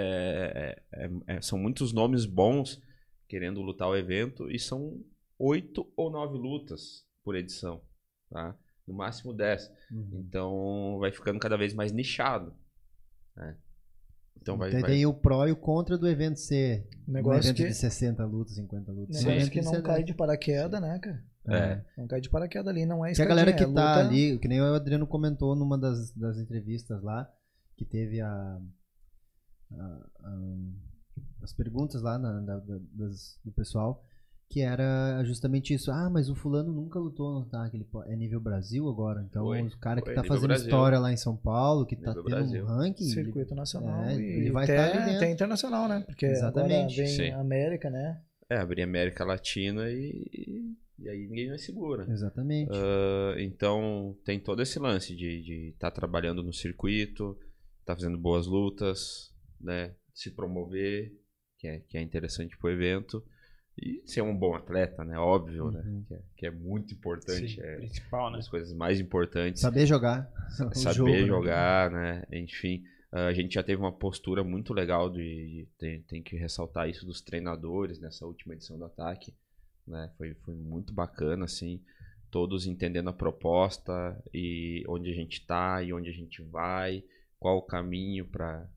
é- 0.94 1.06
é- 1.06 1.36
é- 1.38 1.42
são 1.42 1.58
muitos 1.58 1.92
nomes 1.92 2.26
bons 2.26 2.82
querendo 3.32 3.62
lutar 3.62 3.88
o 3.88 3.96
evento 3.96 4.52
e 4.52 4.60
são 4.60 5.02
oito 5.40 5.90
ou 5.96 6.12
nove 6.12 6.38
lutas 6.38 7.06
por 7.24 7.34
edição, 7.34 7.82
tá? 8.30 8.54
No 8.86 8.94
máximo 8.94 9.34
dez. 9.34 9.72
Uhum. 9.90 10.22
Então 10.28 10.98
vai 11.00 11.14
ficando 11.14 11.40
cada 11.40 11.56
vez 11.58 11.74
mais 11.74 11.94
nichado. 11.94 12.54
né? 13.38 13.56
Então 14.42 14.58
vai, 14.58 14.70
tem, 14.70 14.82
vai- 14.82 14.90
tem 14.90 15.06
o 15.06 15.14
pró 15.14 15.48
e 15.48 15.52
o 15.52 15.56
contra 15.56 15.98
do 15.98 16.10
evento 16.10 16.40
ser 16.40 16.86
Um 17.08 17.14
negócio 17.14 17.40
evento 17.52 17.58
que, 17.58 17.68
de 17.70 17.74
60 17.74 18.26
lutas, 18.26 18.56
50 18.56 18.92
lutas. 18.92 19.16
negócio 19.16 19.32
evento 19.32 19.52
que 19.52 19.62
não 19.62 19.72
70. 19.72 19.88
cai 19.88 20.04
de 20.04 20.14
paraquedas, 20.14 20.82
né, 20.82 21.00
cara? 21.00 21.24
É. 21.48 21.86
Não 21.98 22.08
cai 22.08 22.20
de 22.20 22.30
paraquedas 22.30 22.68
ali, 22.68 22.86
não 22.86 23.06
é 23.06 23.14
Que 23.14 23.22
a 23.22 23.26
galera 23.26 23.54
que 23.54 23.64
é 23.64 23.66
tá 23.66 23.70
luta- 23.70 24.00
ali, 24.08 24.38
que 24.40 24.48
nem 24.50 24.60
o 24.60 24.74
Adriano 24.76 25.08
comentou 25.08 25.56
numa 25.56 25.78
das, 25.78 26.12
das 26.14 26.38
entrevistas 26.38 27.02
lá, 27.02 27.32
que 27.78 27.86
teve 27.86 28.20
a, 28.20 28.60
a- 29.72 30.06
a- 30.20 30.91
as 31.42 31.54
perguntas 31.54 32.02
lá 32.02 32.18
na- 32.20 32.40
da- 32.42 32.60
da- 32.60 32.80
das- 32.94 33.40
do 33.44 33.52
pessoal, 33.52 34.04
que 34.50 34.60
era 34.62 35.24
justamente 35.24 35.74
isso. 35.74 35.90
Ah, 35.92 36.10
mas 36.10 36.30
o 36.30 36.36
fulano 36.36 36.74
nunca 36.74 37.00
lutou 37.00 37.32
no 37.34 37.40
ataque, 37.48 37.78
ele 37.78 37.88
é 38.08 38.16
nível 38.18 38.40
Brasil 38.42 38.88
agora. 38.90 39.26
Então 39.30 39.46
Foi, 39.46 39.62
o 39.62 39.78
cara 39.80 40.02
que 40.02 40.08
tá 40.14 40.22
nível 40.22 40.28
fazendo 40.28 40.48
Brasil. 40.50 40.66
história 40.68 41.00
lá 41.00 41.12
em 41.14 41.18
São 41.18 41.38
Paulo, 41.38 41.86
que 41.86 41.96
tá 41.96 42.10
Nível 42.10 42.24
tendo 42.26 42.36
Brasil. 42.36 42.64
um 42.64 42.68
ranking, 42.68 43.04
Circuito 43.06 43.56
nacional 43.56 44.04
É, 44.06 44.16
e 44.18 44.22
ele 44.22 44.52
vai 44.52 44.66
até, 44.66 44.76
estar 44.76 44.86
ali 44.98 45.06
dentro. 45.06 45.18
até 45.18 45.32
internacional, 45.32 45.88
né? 45.88 46.04
Porque 46.06 46.26
Exatamente. 46.26 47.02
agora 47.02 47.18
vem. 47.18 47.34
América, 47.34 47.90
né? 47.90 48.22
é 48.50 48.58
abrir 48.58 48.82
América 48.82 49.24
Latina 49.24 49.90
e, 49.90 50.76
e 51.00 51.08
aí 51.08 51.26
ninguém 51.26 51.48
mais 51.48 51.64
segura. 51.64 52.06
Exatamente. 52.12 52.70
Ah, 52.74 53.36
então 53.40 54.14
tem 54.26 54.38
todo 54.42 54.62
esse 54.62 54.78
lance 54.78 55.16
de 55.16 55.70
estar 55.70 55.90
trabalhando 55.92 56.44
no 56.44 56.52
circuito, 56.52 57.38
estar 57.80 57.96
fazendo 57.96 58.18
boas 58.18 58.48
lutas, 58.48 59.34
né? 59.62 59.96
Se 60.14 60.30
promover, 60.32 61.14
que 61.62 61.68
é, 61.68 61.80
que 61.88 61.98
é 61.98 62.02
interessante 62.02 62.58
pro 62.58 62.72
evento. 62.72 63.24
E 63.78 64.02
ser 64.06 64.22
um 64.22 64.36
bom 64.36 64.54
atleta, 64.54 65.06
né? 65.06 65.18
Óbvio, 65.18 65.72
né? 65.72 65.82
Uhum. 65.86 66.04
Que 66.08 66.14
é, 66.14 66.22
que 66.38 66.46
é 66.48 66.52
muito 66.52 66.94
importante. 66.94 67.56
Sim, 67.56 67.62
é 67.62 67.76
principal, 67.78 68.30
né? 68.32 68.38
das 68.38 68.50
coisas 68.50 68.74
mais 68.74 69.00
importantes. 69.00 69.62
Saber 69.62 69.86
jogar. 69.86 70.30
saber 70.74 70.92
jogo, 70.94 71.12
né? 71.12 71.26
jogar, 71.26 71.92
né? 71.92 72.24
Enfim, 72.34 72.84
a 73.12 73.32
gente 73.32 73.54
já 73.54 73.64
teve 73.64 73.80
uma 73.80 73.92
postura 73.92 74.44
muito 74.44 74.74
legal 74.74 75.10
de, 75.10 75.20
de- 75.24 75.68
tem, 75.78 76.02
tem 76.02 76.22
que 76.22 76.36
ressaltar 76.36 76.90
isso 76.90 77.06
dos 77.06 77.22
treinadores 77.22 78.00
nessa 78.00 78.26
última 78.26 78.56
edição 78.56 78.78
do 78.78 78.86
ataque, 78.86 79.34
né? 79.88 80.12
Foi, 80.18 80.34
foi 80.44 80.56
muito 80.56 80.92
bacana, 80.92 81.46
assim, 81.46 81.82
todos 82.30 82.66
entendendo 82.66 83.10
a 83.10 83.14
proposta 83.14 84.22
e 84.34 84.84
onde 84.88 85.10
a 85.10 85.14
gente 85.14 85.46
tá 85.46 85.82
e 85.82 85.94
onde 85.94 86.10
a 86.10 86.14
gente 86.14 86.42
vai, 86.42 87.04
qual 87.40 87.58
o 87.58 87.62
caminho 87.64 88.26
para 88.26 88.68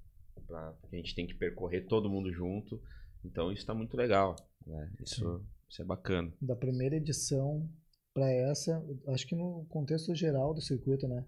que 0.47 0.95
a 0.95 0.97
gente 0.97 1.15
tem 1.15 1.27
que 1.27 1.35
percorrer 1.35 1.87
todo 1.87 2.11
mundo 2.11 2.33
junto. 2.33 2.81
Então 3.25 3.51
isso 3.51 3.61
está 3.63 3.75
muito 3.75 3.97
legal, 3.97 4.37
né? 4.67 4.91
Isso, 5.01 5.45
isso 5.69 5.83
é 5.83 5.85
bacana. 5.85 6.33
Da 6.41 6.55
primeira 6.55 6.97
edição 6.97 7.69
pra 8.13 8.31
essa, 8.31 8.83
acho 9.09 9.27
que 9.27 9.35
no 9.35 9.67
contexto 9.69 10.15
geral 10.15 10.55
do 10.55 10.61
circuito, 10.61 11.09
né? 11.09 11.25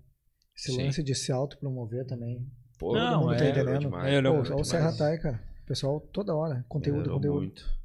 Esse 0.54 0.72
Sim. 0.72 0.84
lance 0.84 1.02
de 1.02 1.14
se 1.14 1.32
autopromover 1.32 2.06
também. 2.06 2.46
Pô, 2.78 2.94
Não, 2.94 3.26
melhorou 3.28 3.74
é, 3.74 3.78
demais, 3.78 4.04
entendendo. 4.04 4.28
É, 4.28 4.42
Pô, 4.42 4.54
olha 4.54 4.56
o. 4.56 4.64
Serra 4.64 4.96
Tai, 4.96 5.18
cara. 5.18 5.42
O 5.62 5.66
pessoal 5.66 6.00
toda 6.00 6.34
hora. 6.34 6.64
Conteúdo, 6.68 6.98
Melhorou 6.98 7.16
conteúdo. 7.16 7.38
muito. 7.40 7.76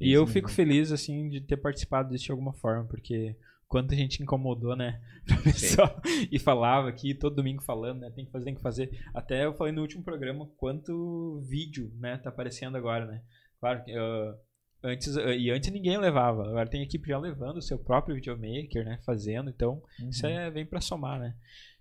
E 0.00 0.12
eu 0.12 0.26
Sim. 0.26 0.32
fico 0.32 0.50
feliz, 0.50 0.92
assim, 0.92 1.28
de 1.28 1.40
ter 1.40 1.56
participado 1.56 2.10
disso 2.10 2.24
de 2.24 2.32
alguma 2.32 2.52
forma, 2.52 2.84
porque 2.86 3.36
quanto 3.68 3.92
a 3.92 3.96
gente 3.96 4.22
incomodou, 4.22 4.74
né, 4.74 5.00
pra 5.26 5.36
pessoa, 5.38 6.02
e 6.32 6.38
falava 6.38 6.88
aqui, 6.88 7.14
todo 7.14 7.36
domingo 7.36 7.62
falando, 7.62 8.00
né, 8.00 8.10
tem 8.10 8.24
que 8.24 8.32
fazer, 8.32 8.44
tem 8.46 8.54
que 8.54 8.62
fazer. 8.62 8.90
Até 9.14 9.44
eu 9.44 9.54
falei 9.54 9.72
no 9.72 9.82
último 9.82 10.02
programa 10.02 10.48
quanto 10.56 11.40
vídeo, 11.48 11.92
né, 11.98 12.16
tá 12.16 12.30
aparecendo 12.30 12.76
agora, 12.76 13.04
né. 13.06 13.22
Claro 13.60 13.84
que 13.84 13.92
ah, 13.92 14.34
antes, 14.82 15.16
ah, 15.16 15.34
e 15.34 15.50
antes 15.50 15.70
ninguém 15.70 15.98
levava, 15.98 16.46
agora 16.48 16.68
tem 16.68 16.82
equipe 16.82 17.08
já 17.08 17.18
levando 17.18 17.58
o 17.58 17.62
seu 17.62 17.78
próprio 17.78 18.14
videomaker, 18.16 18.84
né, 18.84 18.98
fazendo, 19.04 19.50
então 19.50 19.82
isso 20.08 20.26
Uhum. 20.26 20.32
é, 20.32 20.50
vem 20.50 20.64
pra 20.66 20.80
somar, 20.80 21.18
né. 21.20 21.34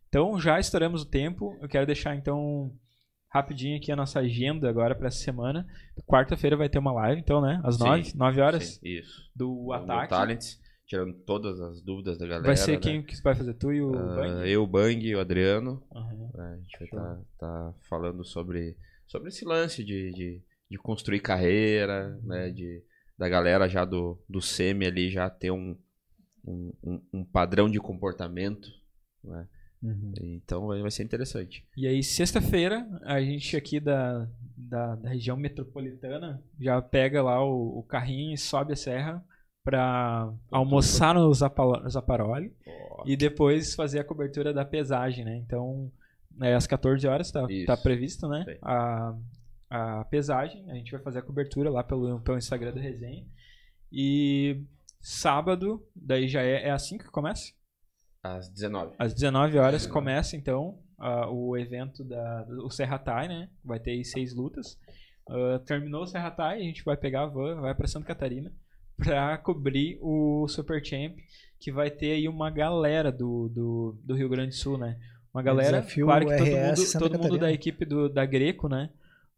Então 0.09 0.39
já 0.39 0.59
estouramos 0.59 1.01
o 1.03 1.05
tempo, 1.09 1.57
eu 1.61 1.67
quero 1.69 1.85
deixar 1.85 2.15
então 2.15 2.71
rapidinho 3.29 3.77
aqui 3.77 3.91
a 3.91 3.95
nossa 3.95 4.19
agenda 4.19 4.69
agora 4.69 4.95
pra 4.95 5.07
essa 5.09 5.17
semana. 5.19 5.67
Quarta-feira 6.05 6.55
vai 6.55 6.69
ter 6.69 6.79
uma 6.79 6.93
live, 6.93 7.19
então, 7.21 7.41
né, 7.41 7.59
às 7.63 7.77
nove, 7.77 8.13
nove 8.15 8.39
horas 8.41 8.75
Sim, 8.75 8.79
isso. 8.89 9.29
do 9.35 9.71
ataque. 9.73 10.09
Talents, 10.09 10.59
tirando 10.87 11.13
todas 11.13 11.59
as 11.59 11.81
dúvidas 11.81 12.17
da 12.17 12.25
galera. 12.25 12.47
Vai 12.47 12.55
ser 12.57 12.71
né? 12.73 12.77
quem 12.77 13.03
que 13.03 13.21
vai 13.21 13.35
fazer? 13.35 13.53
Tu 13.55 13.73
e 13.73 13.81
o 13.81 13.91
Bang? 13.91 14.49
eu, 14.49 14.63
o 14.63 14.67
Bang 14.67 15.05
e 15.05 15.13
o 15.15 15.19
Adriano. 15.19 15.83
Né, 16.33 16.53
A 16.53 16.55
gente 16.57 16.95
vai 16.95 17.21
estar 17.33 17.73
falando 17.89 18.23
sobre, 18.23 18.75
sobre 19.05 19.27
esse 19.29 19.43
lance 19.43 19.83
de, 19.83 20.11
de, 20.13 20.41
de 20.71 20.77
construir 20.77 21.19
carreira, 21.19 22.17
né? 22.23 22.49
De, 22.49 22.81
da 23.17 23.27
galera 23.27 23.67
já 23.67 23.83
do, 23.83 24.17
do 24.29 24.41
semi 24.41 24.85
ali 24.85 25.09
já 25.09 25.29
ter 25.29 25.51
um, 25.51 25.77
um, 26.45 26.71
um- 26.83 27.01
um 27.13 27.25
padrão 27.25 27.69
de 27.69 27.79
comportamento, 27.79 28.69
né? 29.23 29.47
Uhum. 29.83 30.13
Então 30.21 30.65
vai 30.67 30.81
vai 30.81 30.89
ser 30.89 31.03
interessante. 31.03 31.63
E 31.77 31.85
aí, 31.85 32.01
sexta-feira, 32.01 32.87
a 33.03 33.21
gente 33.21 33.55
aqui 33.55 33.79
da, 33.79 34.27
da, 34.55 34.95
da 34.95 35.09
região 35.09 35.37
metropolitana 35.37 36.41
já 36.59 36.81
pega 36.81 37.21
lá 37.21 37.43
o, 37.45 37.77
o 37.79 37.83
carrinho 37.83 38.33
e 38.33 38.37
sobe 38.37 38.73
a 38.73 38.75
serra 38.75 39.23
pra 39.67 40.33
almoçar 40.49 41.13
no 41.13 41.33
Zaparoli 41.33 42.55
e 43.05 43.17
depois 43.17 43.75
fazer 43.75 43.99
a 43.99 44.03
cobertura 44.03 44.53
da 44.53 44.63
pesagem, 44.63 45.25
né? 45.25 45.35
Então, 45.35 45.91
é, 46.41 46.55
às 46.55 46.65
14 46.65 47.05
horas 47.05 47.29
tá, 47.29 47.45
Isso. 47.49 47.65
tá 47.65 47.75
previsto, 47.75 48.29
né? 48.29 48.45
Sim. 48.47 48.57
A, 48.61 49.17
a 49.69 50.05
pesagem, 50.05 50.71
a 50.71 50.75
gente 50.75 50.93
vai 50.93 51.01
fazer 51.01 51.19
a 51.19 51.21
cobertura 51.21 51.69
lá 51.69 51.83
pelo, 51.83 52.21
pelo 52.21 52.37
Instagram 52.37 52.71
do 52.71 52.79
Resenha. 52.79 53.25
E 53.91 54.63
sábado, 55.01 55.85
daí 55.93 56.29
já 56.29 56.41
é, 56.41 56.69
é 56.69 56.71
assim 56.71 56.97
que 56.97 57.11
começa? 57.11 57.51
Às 58.23 58.47
19. 58.47 58.95
Às 58.97 59.13
19 59.13 59.57
horas 59.57 59.85
começa 59.85 60.37
então 60.37 60.79
o 61.29 61.57
evento 61.57 62.05
da 62.05 62.47
o 62.63 62.69
Serra 62.69 62.97
Tai, 62.99 63.27
né? 63.27 63.49
Vai 63.65 63.81
ter 63.81 63.91
aí 63.91 64.05
seis 64.05 64.33
lutas. 64.33 64.79
Ah, 65.29 65.59
terminou 65.65 66.03
o 66.03 66.07
Serra 66.07 66.31
Tai, 66.31 66.57
a 66.57 66.63
gente 66.63 66.85
vai 66.85 66.95
pegar 66.95 67.23
a 67.23 67.27
van, 67.27 67.59
vai 67.59 67.75
pra 67.75 67.85
Santa 67.85 68.07
Catarina 68.07 68.49
pra 68.97 69.37
cobrir 69.37 69.97
o 70.01 70.47
Super 70.47 70.83
Champ, 70.83 71.17
que 71.59 71.71
vai 71.71 71.89
ter 71.89 72.13
aí 72.13 72.27
uma 72.27 72.49
galera 72.49 73.11
do, 73.11 73.49
do, 73.49 73.99
do 74.03 74.15
Rio 74.15 74.27
Grande 74.27 74.49
do 74.49 74.55
Sul, 74.55 74.77
né? 74.77 74.99
Uma 75.33 75.43
galera, 75.43 75.79
Desafio 75.81 76.05
claro 76.05 76.25
que 76.25 76.37
todo 76.37 76.47
RS 76.47 76.93
mundo, 76.93 76.99
todo 76.99 77.19
mundo 77.19 77.37
da 77.37 77.51
equipe 77.51 77.85
do, 77.85 78.09
da 78.09 78.25
Greco, 78.25 78.67
né? 78.67 78.89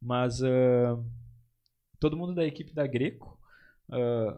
Mas 0.01 0.41
ah, 0.41 0.97
todo 1.99 2.15
mundo 2.15 2.33
da 2.33 2.45
equipe 2.45 2.73
da 2.73 2.87
Greco, 2.87 3.37
ah, 3.91 4.37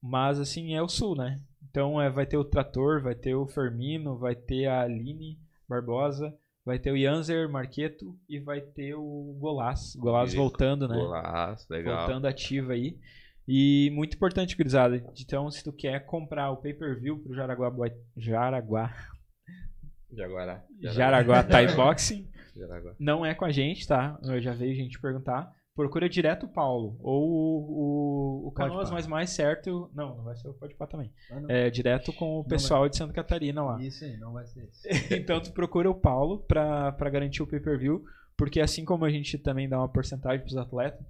mas 0.00 0.40
assim 0.40 0.74
é 0.74 0.82
o 0.82 0.88
Sul, 0.88 1.14
né? 1.14 1.38
Então 1.70 2.00
é, 2.00 2.10
vai 2.10 2.26
ter 2.26 2.36
o 2.36 2.44
Trator, 2.44 3.02
vai 3.02 3.14
ter 3.14 3.34
o 3.34 3.46
Fermino, 3.46 4.16
vai 4.16 4.34
ter 4.34 4.66
a 4.66 4.82
Aline 4.82 5.38
Barbosa, 5.68 6.34
vai 6.64 6.78
ter 6.78 6.92
o 6.92 6.98
Janzer 6.98 7.48
Marqueto 7.48 8.16
e 8.28 8.38
vai 8.38 8.60
ter 8.60 8.94
o 8.94 9.36
Golaz. 9.38 9.94
Golaz 9.96 10.30
Isso. 10.30 10.38
voltando, 10.38 10.88
né? 10.88 10.96
Golaço, 10.96 11.66
legal. 11.70 11.98
Voltando 11.98 12.26
ativo 12.26 12.72
aí. 12.72 12.98
E 13.46 13.90
muito 13.92 14.14
importante, 14.16 14.56
gurizada. 14.56 14.96
Então, 15.20 15.50
se 15.50 15.64
tu 15.64 15.72
quer 15.72 16.04
comprar 16.06 16.50
o 16.50 16.56
pay-per-view 16.58 17.18
pro 17.18 17.34
Jaraguá, 17.34 17.70
Boy- 17.70 17.92
Jaraguá, 18.16 18.94
Jaguará. 20.12 20.62
Jaraguá 20.80 21.42
Thai 21.42 21.74
Boxing, 21.74 22.28
Jaraguá. 22.54 22.94
não 22.98 23.24
é 23.24 23.34
com 23.34 23.44
a 23.44 23.50
gente, 23.50 23.86
tá? 23.88 24.18
Eu 24.22 24.40
já 24.40 24.52
veio 24.52 24.74
gente 24.74 25.00
perguntar. 25.00 25.50
Procura 25.74 26.06
direto 26.06 26.44
o 26.44 26.48
Paulo. 26.52 26.98
Ou 27.00 27.26
o, 27.26 28.44
o, 28.44 28.48
o 28.48 28.52
Canoas, 28.52 28.90
mas 28.90 29.06
mais 29.06 29.30
certo. 29.30 29.90
Não, 29.94 30.16
não 30.16 30.24
vai 30.24 30.36
ser 30.36 30.48
o 30.48 30.52
Pode 30.52 30.74
Pá 30.74 30.86
também. 30.86 31.10
Ah. 31.30 31.40
É 31.48 31.70
direto 31.70 32.12
com 32.12 32.38
o 32.38 32.44
pessoal 32.44 32.86
de 32.90 32.96
Santa 32.98 33.14
Catarina 33.14 33.64
lá. 33.64 33.82
Isso 33.82 34.04
aí, 34.04 34.18
não 34.18 34.34
vai 34.34 34.46
ser 34.46 34.68
isso. 34.68 34.82
então 35.16 35.40
tu 35.40 35.50
procura 35.52 35.90
o 35.90 35.94
Paulo 35.94 36.40
pra, 36.40 36.92
pra 36.92 37.08
garantir 37.08 37.42
o 37.42 37.46
pay-per-view, 37.46 38.04
porque 38.36 38.60
assim 38.60 38.84
como 38.84 39.06
a 39.06 39.10
gente 39.10 39.38
também 39.38 39.66
dá 39.66 39.78
uma 39.78 39.88
porcentagem 39.88 40.40
pros 40.44 40.58
atletas, 40.58 41.00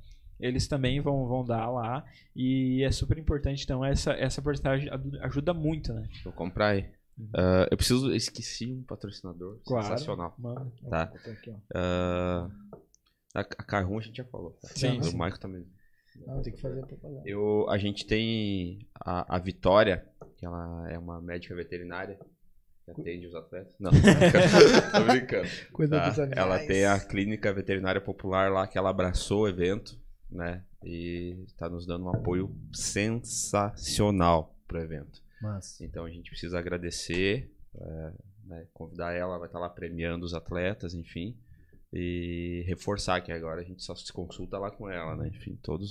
eles 0.43 0.67
também 0.69 1.01
vão, 1.01 1.27
vão 1.27 1.45
dar 1.45 1.71
lá, 1.71 2.05
e 2.37 2.83
é 2.85 2.91
super 2.91 3.17
importante, 3.17 3.65
então 3.65 3.85
essa, 3.85 4.13
essa 4.13 4.43
porcentagem 4.43 4.91
ajuda 5.23 5.55
muito, 5.55 5.93
né? 5.95 6.07
Vou 6.25 6.33
comprar 6.33 6.69
aí. 6.71 6.91
Ah, 7.35 7.69
eu 7.71 7.77
preciso. 7.77 8.11
eu 8.11 8.17
Esqueci 8.17 8.73
um 8.73 8.83
patrocinador. 8.83 9.61
Sensacional. 9.67 10.35
Mano. 10.39 10.73
Tá. 10.89 11.03
Aqui, 11.05 11.51
ó. 11.51 11.57
Ah, 11.75 12.51
a, 13.35 13.41
a 13.41 13.45
Carrum 13.45 13.99
a 13.99 14.03
gente 14.03 14.17
já 14.17 14.25
falou. 14.25 14.51
tá? 14.61 14.69
Sim, 14.69 14.99
O. 15.01 15.13
Michael 15.13 15.39
também. 15.39 15.67
Não, 16.27 16.43
tem 16.43 16.53
que 16.53 16.61
fazer. 16.61 16.85
Eu, 17.25 17.69
a 17.71 17.79
gente 17.79 18.07
tem 18.07 18.87
a, 19.01 19.37
a 19.37 19.39
Vitória, 19.39 20.07
que 20.37 20.45
ela 20.45 20.91
é 20.91 20.99
uma 20.99 21.21
médica 21.21 21.55
veterinária. 21.55 22.19
Que 22.85 22.91
atende 22.91 23.29
os 23.29 23.35
atletas. 23.35 23.75
Não, 23.79 23.93
tô 24.93 25.05
brincando. 25.05 25.49
Cuida 25.73 26.01
tá? 26.01 26.09
dos 26.09 26.19
animais. 26.19 26.39
Ela 26.39 26.59
tem 26.67 26.85
a 26.85 26.99
clínica 26.99 27.53
veterinária 27.53 28.01
popular 28.01 28.51
lá 28.51 28.67
que 28.67 28.77
ela 28.77 28.91
abraçou 28.91 29.43
o 29.43 29.49
evento, 29.49 29.97
né? 30.33 30.63
E 30.85 31.37
está 31.47 31.69
nos 31.69 31.87
dando 31.87 32.07
um 32.07 32.11
apoio 32.11 32.55
sensacional 32.73 34.55
pro 34.67 34.81
evento. 34.81 35.23
Mas, 35.41 35.81
Então 35.81 36.05
a 36.05 36.11
gente 36.11 36.31
precisa 36.31 36.59
agradecer, 36.59 37.51
é, 37.75 38.13
né, 38.45 38.67
convidar 38.73 39.13
ela, 39.13 39.39
vai 39.39 39.49
estar 39.49 39.59
lá 39.59 39.69
premiando 39.69 40.25
os 40.25 40.35
atletas, 40.35 40.95
enfim. 40.95 41.37
E 41.95 42.65
reforçar 42.67 43.21
que 43.21 43.31
agora 43.31 43.61
a 43.61 43.65
gente 43.65 43.83
só 43.83 43.95
se 43.95 44.11
consulta 44.13 44.59
lá 44.59 44.71
com 44.71 44.89
ela, 44.89 45.15
né? 45.15 45.29
Enfim, 45.29 45.59
todos, 45.63 45.91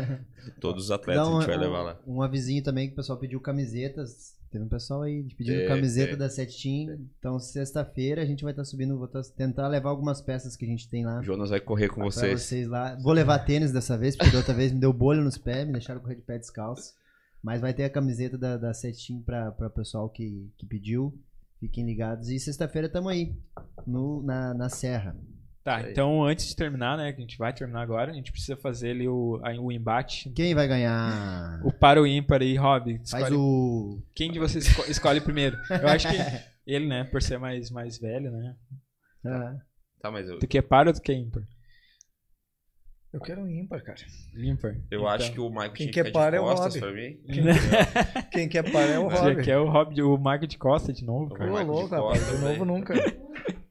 todos 0.60 0.84
os 0.84 0.90
atletas 0.90 1.22
dá 1.24 1.30
a 1.30 1.36
um, 1.36 1.40
gente 1.40 1.48
vai 1.48 1.56
um- 1.58 1.60
levar 1.60 1.82
lá. 1.82 2.00
um 2.06 2.22
avisinho 2.22 2.62
também 2.62 2.86
que 2.88 2.92
o 2.94 2.96
pessoal 2.96 3.18
pediu 3.18 3.40
camisetas. 3.40 4.34
Teve 4.50 4.64
um 4.64 4.68
pessoal 4.68 5.02
aí 5.02 5.24
pedindo 5.36 5.58
Tem, 5.58 5.66
camiseta 5.68 6.10
tem. 6.10 6.18
da 6.18 6.30
Set 6.30 6.62
Team. 6.62 6.98
Então, 7.18 7.38
sexta-feira 7.40 8.22
a 8.22 8.24
gente 8.24 8.44
vai 8.44 8.52
estar 8.52 8.64
subindo, 8.64 8.96
vou 8.96 9.08
tá- 9.08 9.20
tentar 9.36 9.66
levar 9.66 9.90
algumas 9.90 10.20
peças 10.22 10.56
que 10.56 10.64
a 10.64 10.68
gente 10.68 10.88
tem 10.88 11.04
lá. 11.04 11.18
O 11.18 11.22
Jonas 11.24 11.50
vai 11.50 11.60
correr 11.60 11.88
com 11.88 12.00
vocês. 12.02 12.40
vocês 12.42 12.68
lá. 12.68 12.94
Vou 13.02 13.12
levar 13.12 13.40
tênis 13.40 13.72
dessa 13.72 13.98
vez, 13.98 14.14
porque 14.16 14.30
da 14.30 14.38
outra 14.38 14.54
vez 14.54 14.70
me 14.72 14.78
deu 14.78 14.92
bolha 14.92 15.20
nos 15.20 15.36
pés, 15.36 15.66
me 15.66 15.72
deixaram 15.72 16.00
correr 16.00 16.14
de 16.14 16.22
pé 16.22 16.38
descalço. 16.38 16.94
Mas 17.42 17.60
vai 17.60 17.74
ter 17.74 17.82
a 17.84 17.90
camiseta 17.90 18.38
da, 18.38 18.56
da 18.56 18.72
Set 18.72 19.06
Team 19.08 19.20
pra, 19.22 19.50
pra 19.50 19.68
pessoal 19.68 20.08
que, 20.08 20.48
que 20.56 20.64
pediu. 20.64 21.12
Fiquem 21.58 21.84
ligados. 21.84 22.28
E 22.30 22.38
sexta-feira 22.38 22.88
tamo 22.88 23.08
aí, 23.08 23.34
no, 23.86 24.22
na, 24.22 24.54
na 24.54 24.68
Serra. 24.68 25.16
Tá, 25.64 25.76
aí. 25.76 25.92
então 25.92 26.22
antes 26.22 26.46
de 26.46 26.54
terminar, 26.54 26.98
né, 26.98 27.10
que 27.12 27.18
a 27.18 27.20
gente 27.22 27.38
vai 27.38 27.50
terminar 27.52 27.80
agora, 27.80 28.10
a 28.10 28.14
gente 28.14 28.30
precisa 28.30 28.54
fazer 28.54 28.90
ali 28.90 29.08
o, 29.08 29.40
o 29.60 29.72
embate. 29.72 30.28
Quem 30.30 30.54
vai 30.54 30.68
ganhar? 30.68 31.58
O 31.64 31.72
para 31.72 32.02
o 32.02 32.06
ímpar 32.06 32.42
aí, 32.42 32.54
Rob. 32.54 32.98
Faz 33.10 33.24
escolhe- 33.24 33.34
o. 33.36 34.02
Quem 34.14 34.30
de 34.30 34.38
vocês 34.38 34.66
esco- 34.66 34.90
escolhe 34.90 35.22
primeiro? 35.22 35.56
Eu 35.70 35.88
acho 35.88 36.06
que 36.06 36.14
ele, 36.66 36.86
né, 36.86 37.04
por 37.04 37.22
ser 37.22 37.38
mais, 37.38 37.70
mais 37.70 37.98
velho, 37.98 38.30
né? 38.30 38.54
Ah, 39.26 39.54
Tá, 40.02 40.10
mas 40.10 40.28
eu, 40.28 40.38
Tu 40.38 40.46
quer 40.46 40.60
para 40.60 40.90
ou 40.90 40.94
tu 40.94 41.00
quer 41.00 41.14
ímpar? 41.14 41.42
Eu 43.10 43.20
quero 43.20 43.40
um 43.42 43.48
ímpar, 43.48 43.80
cara. 43.82 43.96
Ímpar. 44.36 44.72
eu 44.90 44.98
Então. 45.00 45.08
acho 45.08 45.32
que 45.32 45.40
o 45.40 45.48
Michael 45.48 45.72
Quem 45.72 45.86
quer 45.90 46.02
que 46.02 46.08
ficar 46.08 46.20
par 46.20 46.34
é 46.34 46.40
o 46.40 46.44
Rob. 46.44 46.78
pra 46.80 46.92
mim. 46.92 47.16
Quem 48.32 48.48
quer 48.50 48.70
par 48.70 48.86
é 48.90 48.98
o 48.98 49.08
Você 49.08 49.32
Rob. 49.32 49.42
quer 49.44 49.56
o 49.56 49.70
Rob, 49.70 50.02
o 50.02 50.18
Marco 50.18 50.46
de 50.46 50.58
Costa 50.58 50.92
de 50.92 51.04
novo, 51.06 51.32
cara? 51.32 51.48
Ô, 51.48 51.52
Michael 51.52 51.64
de 51.66 51.70
louco, 51.72 51.94
rapaz. 51.94 52.26
De 52.30 52.38
novo 52.38 52.64
nunca. 52.66 52.92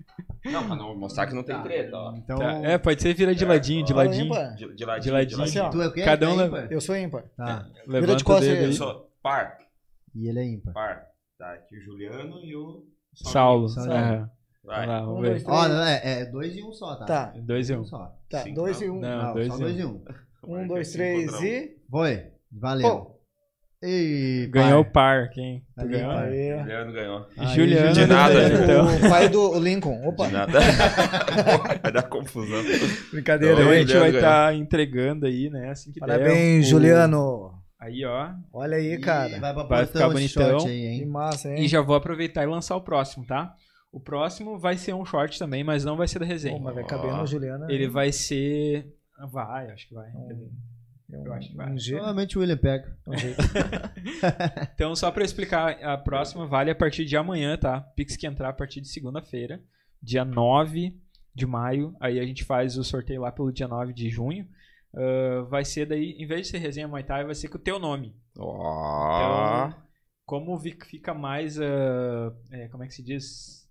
Não, 0.45 0.65
pra 0.68 0.76
não 0.76 0.95
mostrar 0.98 1.28
que 1.28 1.34
não 1.34 1.44
tem 1.44 1.61
treta, 1.61 1.95
ó. 1.98 2.15
Então. 2.15 2.38
Tá, 2.38 2.52
É, 2.64 2.78
pode 2.78 3.02
ser 3.02 3.14
vira 3.14 3.34
de 3.34 3.45
ladinho, 3.45 3.86
de 3.86 3.94
ladinho. 3.94 4.34
De, 4.56 4.76
de 4.76 4.86
ladinho, 4.86 5.02
De 5.02 5.11
ladinho. 5.11 5.44
Assim. 5.44 5.70
Tu 5.72 5.82
é 5.82 5.88
o 5.88 5.91
quê? 5.94 6.02
Cada 6.03 6.30
um 6.30 6.34
é 6.34 6.36
leva- 6.44 6.57
ímpar? 6.60 6.72
Eu 6.72 6.82
sou 6.82 6.95
ímpar. 6.98 7.24
Tá. 7.38 7.65
Levanta 7.88 8.15
de 8.18 8.24
costas. 8.24 8.48
Eu 8.49 8.74
sou 8.74 9.10
par, 9.22 9.57
E 10.14 10.28
ele 10.28 10.40
é 10.40 10.45
ímpar. 10.45 10.74
par. 10.74 11.07
Tá, 11.38 11.53
aqui 11.53 11.78
o 11.78 11.82
Juliano 11.82 12.40
e 12.44 12.56
o... 12.56 12.86
Saulo. 13.15 13.70
Saulo. 13.70 13.91
Aham. 13.91 14.30
Vai. 14.64 14.88
Lá, 14.88 14.99
vamos 15.02 15.20
Um, 15.20 15.22
ver. 15.22 15.44
Ó, 15.45 15.68
não, 15.68 15.84
é, 15.84 16.02
é 16.22 16.26
dois 16.26 16.56
e 16.56 16.64
um 16.64 16.72
só, 16.72 16.95
tá? 16.95 17.06
Tá. 17.06 17.34
Dois 17.38 17.70
e 17.70 17.76
um. 17.76 17.84
só. 17.86 18.15
Tá, 18.30 18.44
Cinco, 18.44 18.56
dois 18.56 18.80
não? 18.80 18.88
e 18.88 18.90
um. 18.91 18.99
Não, 19.02 19.24
Não, 19.24 19.34
dois 19.34 19.48
só 19.48 19.56
e 19.56 19.60
dois 19.60 19.76
um. 19.76 19.80
e 19.80 19.86
um. 19.86 20.03
Um, 20.45 20.68
dois, 20.68 20.91
três 20.94 21.41
e. 21.41 21.78
Foi. 21.90 22.28
Valeu. 22.52 23.12
Pô. 23.84 23.88
E 23.90 24.48
Ganhou 24.52 24.82
o 24.82 24.86
par. 24.86 25.30
quem? 25.30 25.64
Tu 25.78 25.88
ganhou? 25.88 26.12
Aí. 26.12 26.58
Juliano 26.60 26.94
ganhou. 26.94 27.28
Aí, 27.38 27.48
Juliano. 27.56 27.94
De 27.94 28.06
nada, 28.06 28.50
né, 28.50 28.64
então. 28.64 28.96
O 28.96 29.10
pai 29.10 29.30
do 29.30 29.60
Lincoln. 29.60 30.08
Opa, 30.08 30.28
De 30.28 30.34
nada. 30.34 30.60
Vai 31.84 31.92
dar 31.92 32.04
confusão. 32.04 32.64
brincadeira. 33.12 33.56
Então 33.56 33.70
a 33.72 33.76
gente 33.76 33.88
Juliano 33.92 34.00
vai 34.12 34.16
estar 34.16 34.56
entregando 34.56 35.26
aí, 35.26 35.50
né? 35.50 35.70
Assim 35.72 35.92
que 35.92 36.00
der, 36.00 36.06
Parabéns, 36.08 36.66
o- 36.66 36.70
Juliano. 36.70 37.52
Aí, 37.80 38.06
ó. 38.06 38.30
Olha 38.54 38.78
aí, 38.78 38.98
cara. 39.00 39.38
Vai, 39.40 39.54
pra 39.54 39.64
Vai 39.64 39.86
ficar 39.86 40.10
bonitão. 40.10 40.66
aí, 40.66 41.00
Que 41.00 41.06
massa, 41.06 41.50
hein? 41.50 41.62
E 41.64 41.68
já 41.68 41.82
vou 41.82 41.96
aproveitar 41.98 42.44
e 42.44 42.46
lançar 42.48 42.78
o 42.78 42.82
próximo, 42.82 43.26
tá? 43.26 43.54
O 43.92 44.00
próximo 44.00 44.58
vai 44.58 44.78
ser 44.78 44.94
um 44.96 45.04
short 45.06 45.38
também, 45.38 45.64
mas 45.64 45.84
não 45.84 45.98
vai 45.98 46.08
ser 46.08 46.18
da 46.20 46.26
Pô, 46.26 46.32
resenha. 46.32 46.60
mas 46.60 46.74
vai 46.74 46.84
caber 46.86 47.12
no 47.12 47.28
Juliano. 47.28 47.70
Ele 47.70 47.88
vai 47.90 48.12
ser. 48.14 48.88
Vai, 49.32 49.70
acho 49.72 49.88
que 49.88 49.94
vai. 49.94 50.08
É 51.12 51.18
um, 51.18 51.26
eu 51.26 51.34
acho 51.34 51.50
que 51.50 51.56
vai. 51.56 51.72
um. 51.72 51.78
Provavelmente 51.96 52.38
o 52.38 52.42
William 52.42 52.58
pega. 52.58 52.98
um 53.08 53.18
G. 53.18 53.36
Então, 54.74 54.96
só 54.96 55.12
pra 55.12 55.24
explicar, 55.24 55.84
a 55.84 55.98
próxima 55.98 56.46
vale 56.46 56.72
a 56.72 56.76
partir 56.76 57.06
de 57.06 57.16
amanhã, 57.16 57.58
tá? 57.58 57.82
Pix 57.82 58.16
que 58.16 58.27
entrar 58.27 58.50
a 58.50 58.53
partir 58.53 58.82
de 58.82 58.88
segunda-feira, 58.88 59.61
dia 60.02 60.26
9 60.26 60.95
de 61.36 61.45
maio. 61.45 61.95
Aí 62.00 62.19
a 62.19 62.26
gente 62.26 62.44
faz 62.44 62.77
o 62.77 62.84
sorteio 62.84 63.22
lá 63.22 63.32
pelo 63.32 63.52
dia 63.52 63.68
9 63.68 63.94
de 63.94 64.10
junho. 64.10 64.48
Ah, 64.95 65.45
vai 65.50 65.66
ser 65.66 65.86
daí, 65.88 66.11
em 66.18 66.26
vez 66.27 66.42
de 66.42 66.48
ser 66.50 66.58
resenha 66.60 66.88
Muay 66.88 67.03
Thai, 67.03 67.26
vai 67.26 67.36
ser 67.36 67.48
com 67.48 67.58
o 67.58 67.61
teu 67.61 67.80
nome. 67.80 68.16
Ó. 68.38 69.68
Então, 69.68 69.84
como 70.26 70.58
fica 70.60 71.14
mais. 71.14 71.60
ah, 71.60 72.34
é, 72.52 72.68
como 72.68 72.84
é 72.84 72.88
que 72.88 72.94
se 72.94 73.03
diz? 73.03 73.62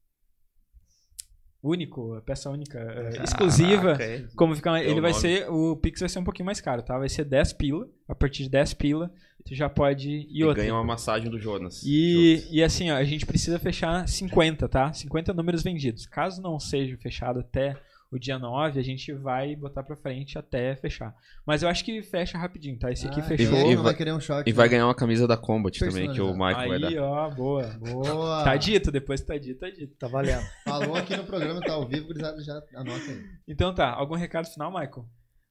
Único, 1.62 2.15
a 2.15 2.20
peça 2.20 2.50
única, 2.50 2.81
ah, 2.81 3.23
exclusiva. 3.23 3.97
Hein? 4.02 4.26
Como 4.34 4.55
fica, 4.57 4.81
ele 4.82 5.00
vai 5.00 5.12
nome. 5.12 5.20
ser, 5.23 5.49
o 5.49 5.76
Pix 5.76 6.00
vai 6.00 6.08
ser 6.08 6.18
um 6.18 6.24
pouquinho 6.24 6.47
mais 6.47 6.60
caro, 6.60 6.82
tá? 6.82 6.99
Vai 6.99 7.08
ser 7.08 7.24
10 7.24 7.52
pila. 7.52 7.89
A 8.08 8.15
partir 8.16 8.42
de 8.42 8.49
10 8.50 8.74
pila, 8.74 9.12
tu 9.47 9.55
já 9.55 9.68
pode 9.68 10.10
ir 10.10 10.26
E 10.28 10.44
outra. 10.44 10.62
ganha 10.62 10.74
uma 10.74 10.82
massagem 10.82 11.31
do 11.31 11.39
Jonas. 11.39 11.81
E, 11.84 12.44
e 12.50 12.65
assim, 12.65 12.91
ó, 12.91 12.97
a 12.97 13.05
gente 13.05 13.24
precisa 13.24 13.60
fechar 13.60 14.08
50, 14.08 14.68
tá? 14.68 14.92
50 14.92 15.32
números 15.32 15.62
vendidos. 15.62 16.05
Caso 16.05 16.42
não 16.42 16.58
seja 16.58 16.97
fechado 16.97 17.39
até 17.39 17.76
o 18.12 18.18
dia 18.18 18.39
9, 18.39 18.78
a 18.78 18.82
gente 18.82 19.12
vai 19.12 19.57
botar 19.57 19.82
pra 19.82 19.97
frente 19.97 20.36
até 20.39 20.76
fechar. 20.76 21.15
Mas 21.47 21.62
eu 21.62 21.68
acho 21.68 21.82
que 21.84 22.02
fecha 22.02 22.36
rapidinho, 22.36 22.78
tá? 22.78 22.92
Esse 22.92 23.07
aqui 23.07 23.20
Ah, 23.20 23.24
fechou. 23.24 23.57
E 23.58 23.74
não 23.74 23.82
vai- 23.82 23.92
vai 23.92 23.94
querer 23.94 24.12
um 24.12 24.20
short. 24.20 24.49
E 24.49 24.52
vai 24.52 24.66
né? 24.66 24.70
ganhar 24.73 24.86
uma 24.86 24.94
camisa 24.94 25.26
da 25.26 25.36
Combat 25.36 25.78
também, 25.78 26.12
que 26.12 26.20
o. 26.20 26.32
Michael 26.32 26.68
vai 26.68 26.84
Aí, 26.84 26.94
dar. 26.94 27.02
ó, 27.02 27.31
boa. 27.31 27.62
Boa. 27.81 28.44
Tá 28.44 28.55
dito, 28.57 28.92
depois 28.92 29.20
que 29.23 29.26
tá 29.26 29.39
dito, 29.39 29.58
tá 29.60 29.70
dito. 29.70 29.94
Tá 29.99 30.07
valendo. 30.08 30.42
Falou 30.65 30.94
aqui 30.94 31.16
no 31.16 31.24
programa, 31.24 31.60
tá 31.60 31.73
ao 31.73 31.89
vivo, 31.89 32.07
gurizada, 32.08 32.42
já 32.42 32.55
anota 32.76 33.00
aí. 33.10 33.24
Então 33.49 33.74
tá, 33.74 33.91
algum 33.91 34.15
recado 34.15 34.47
final, 34.47 34.70
Michael? 34.70 35.07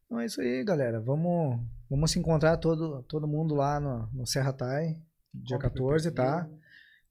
Então 0.06 0.20
é 0.20 0.26
isso 0.26 0.40
aí, 0.42 0.64
galera. 0.64 1.00
Vamos, 1.00 1.60
vamos 1.90 2.12
se 2.12 2.20
encontrar 2.20 2.58
todo, 2.58 3.02
todo 3.04 3.28
mundo 3.28 3.56
lá 3.56 3.80
no, 3.80 4.08
no 4.14 4.28
Serra 4.28 4.54
Tai, 4.54 4.96
dia 5.34 5.58
Compra 5.58 5.70
14, 5.70 6.12
tá? 6.12 6.48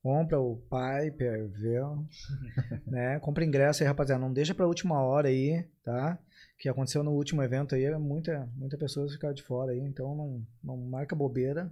Compra 0.03 0.41
o 0.41 0.57
Pai 0.57 1.11
per 1.11 1.47
view, 1.49 2.07
né? 2.87 3.19
Compra 3.21 3.45
ingresso 3.45 3.83
aí, 3.83 3.87
rapaziada. 3.87 4.21
Não 4.21 4.33
deixa 4.33 4.55
pra 4.55 4.67
última 4.67 5.03
hora 5.03 5.29
aí, 5.29 5.65
tá? 5.85 6.19
Que 6.59 6.69
aconteceu 6.69 7.03
no 7.03 7.13
último 7.13 7.43
evento 7.43 7.75
aí, 7.75 7.91
muita, 7.99 8.49
muita 8.57 8.79
pessoas 8.79 9.13
ficaram 9.13 9.35
de 9.35 9.43
fora 9.43 9.73
aí, 9.73 9.81
então 9.81 10.15
não, 10.15 10.43
não 10.63 10.77
marca 10.77 11.15
bobeira. 11.15 11.71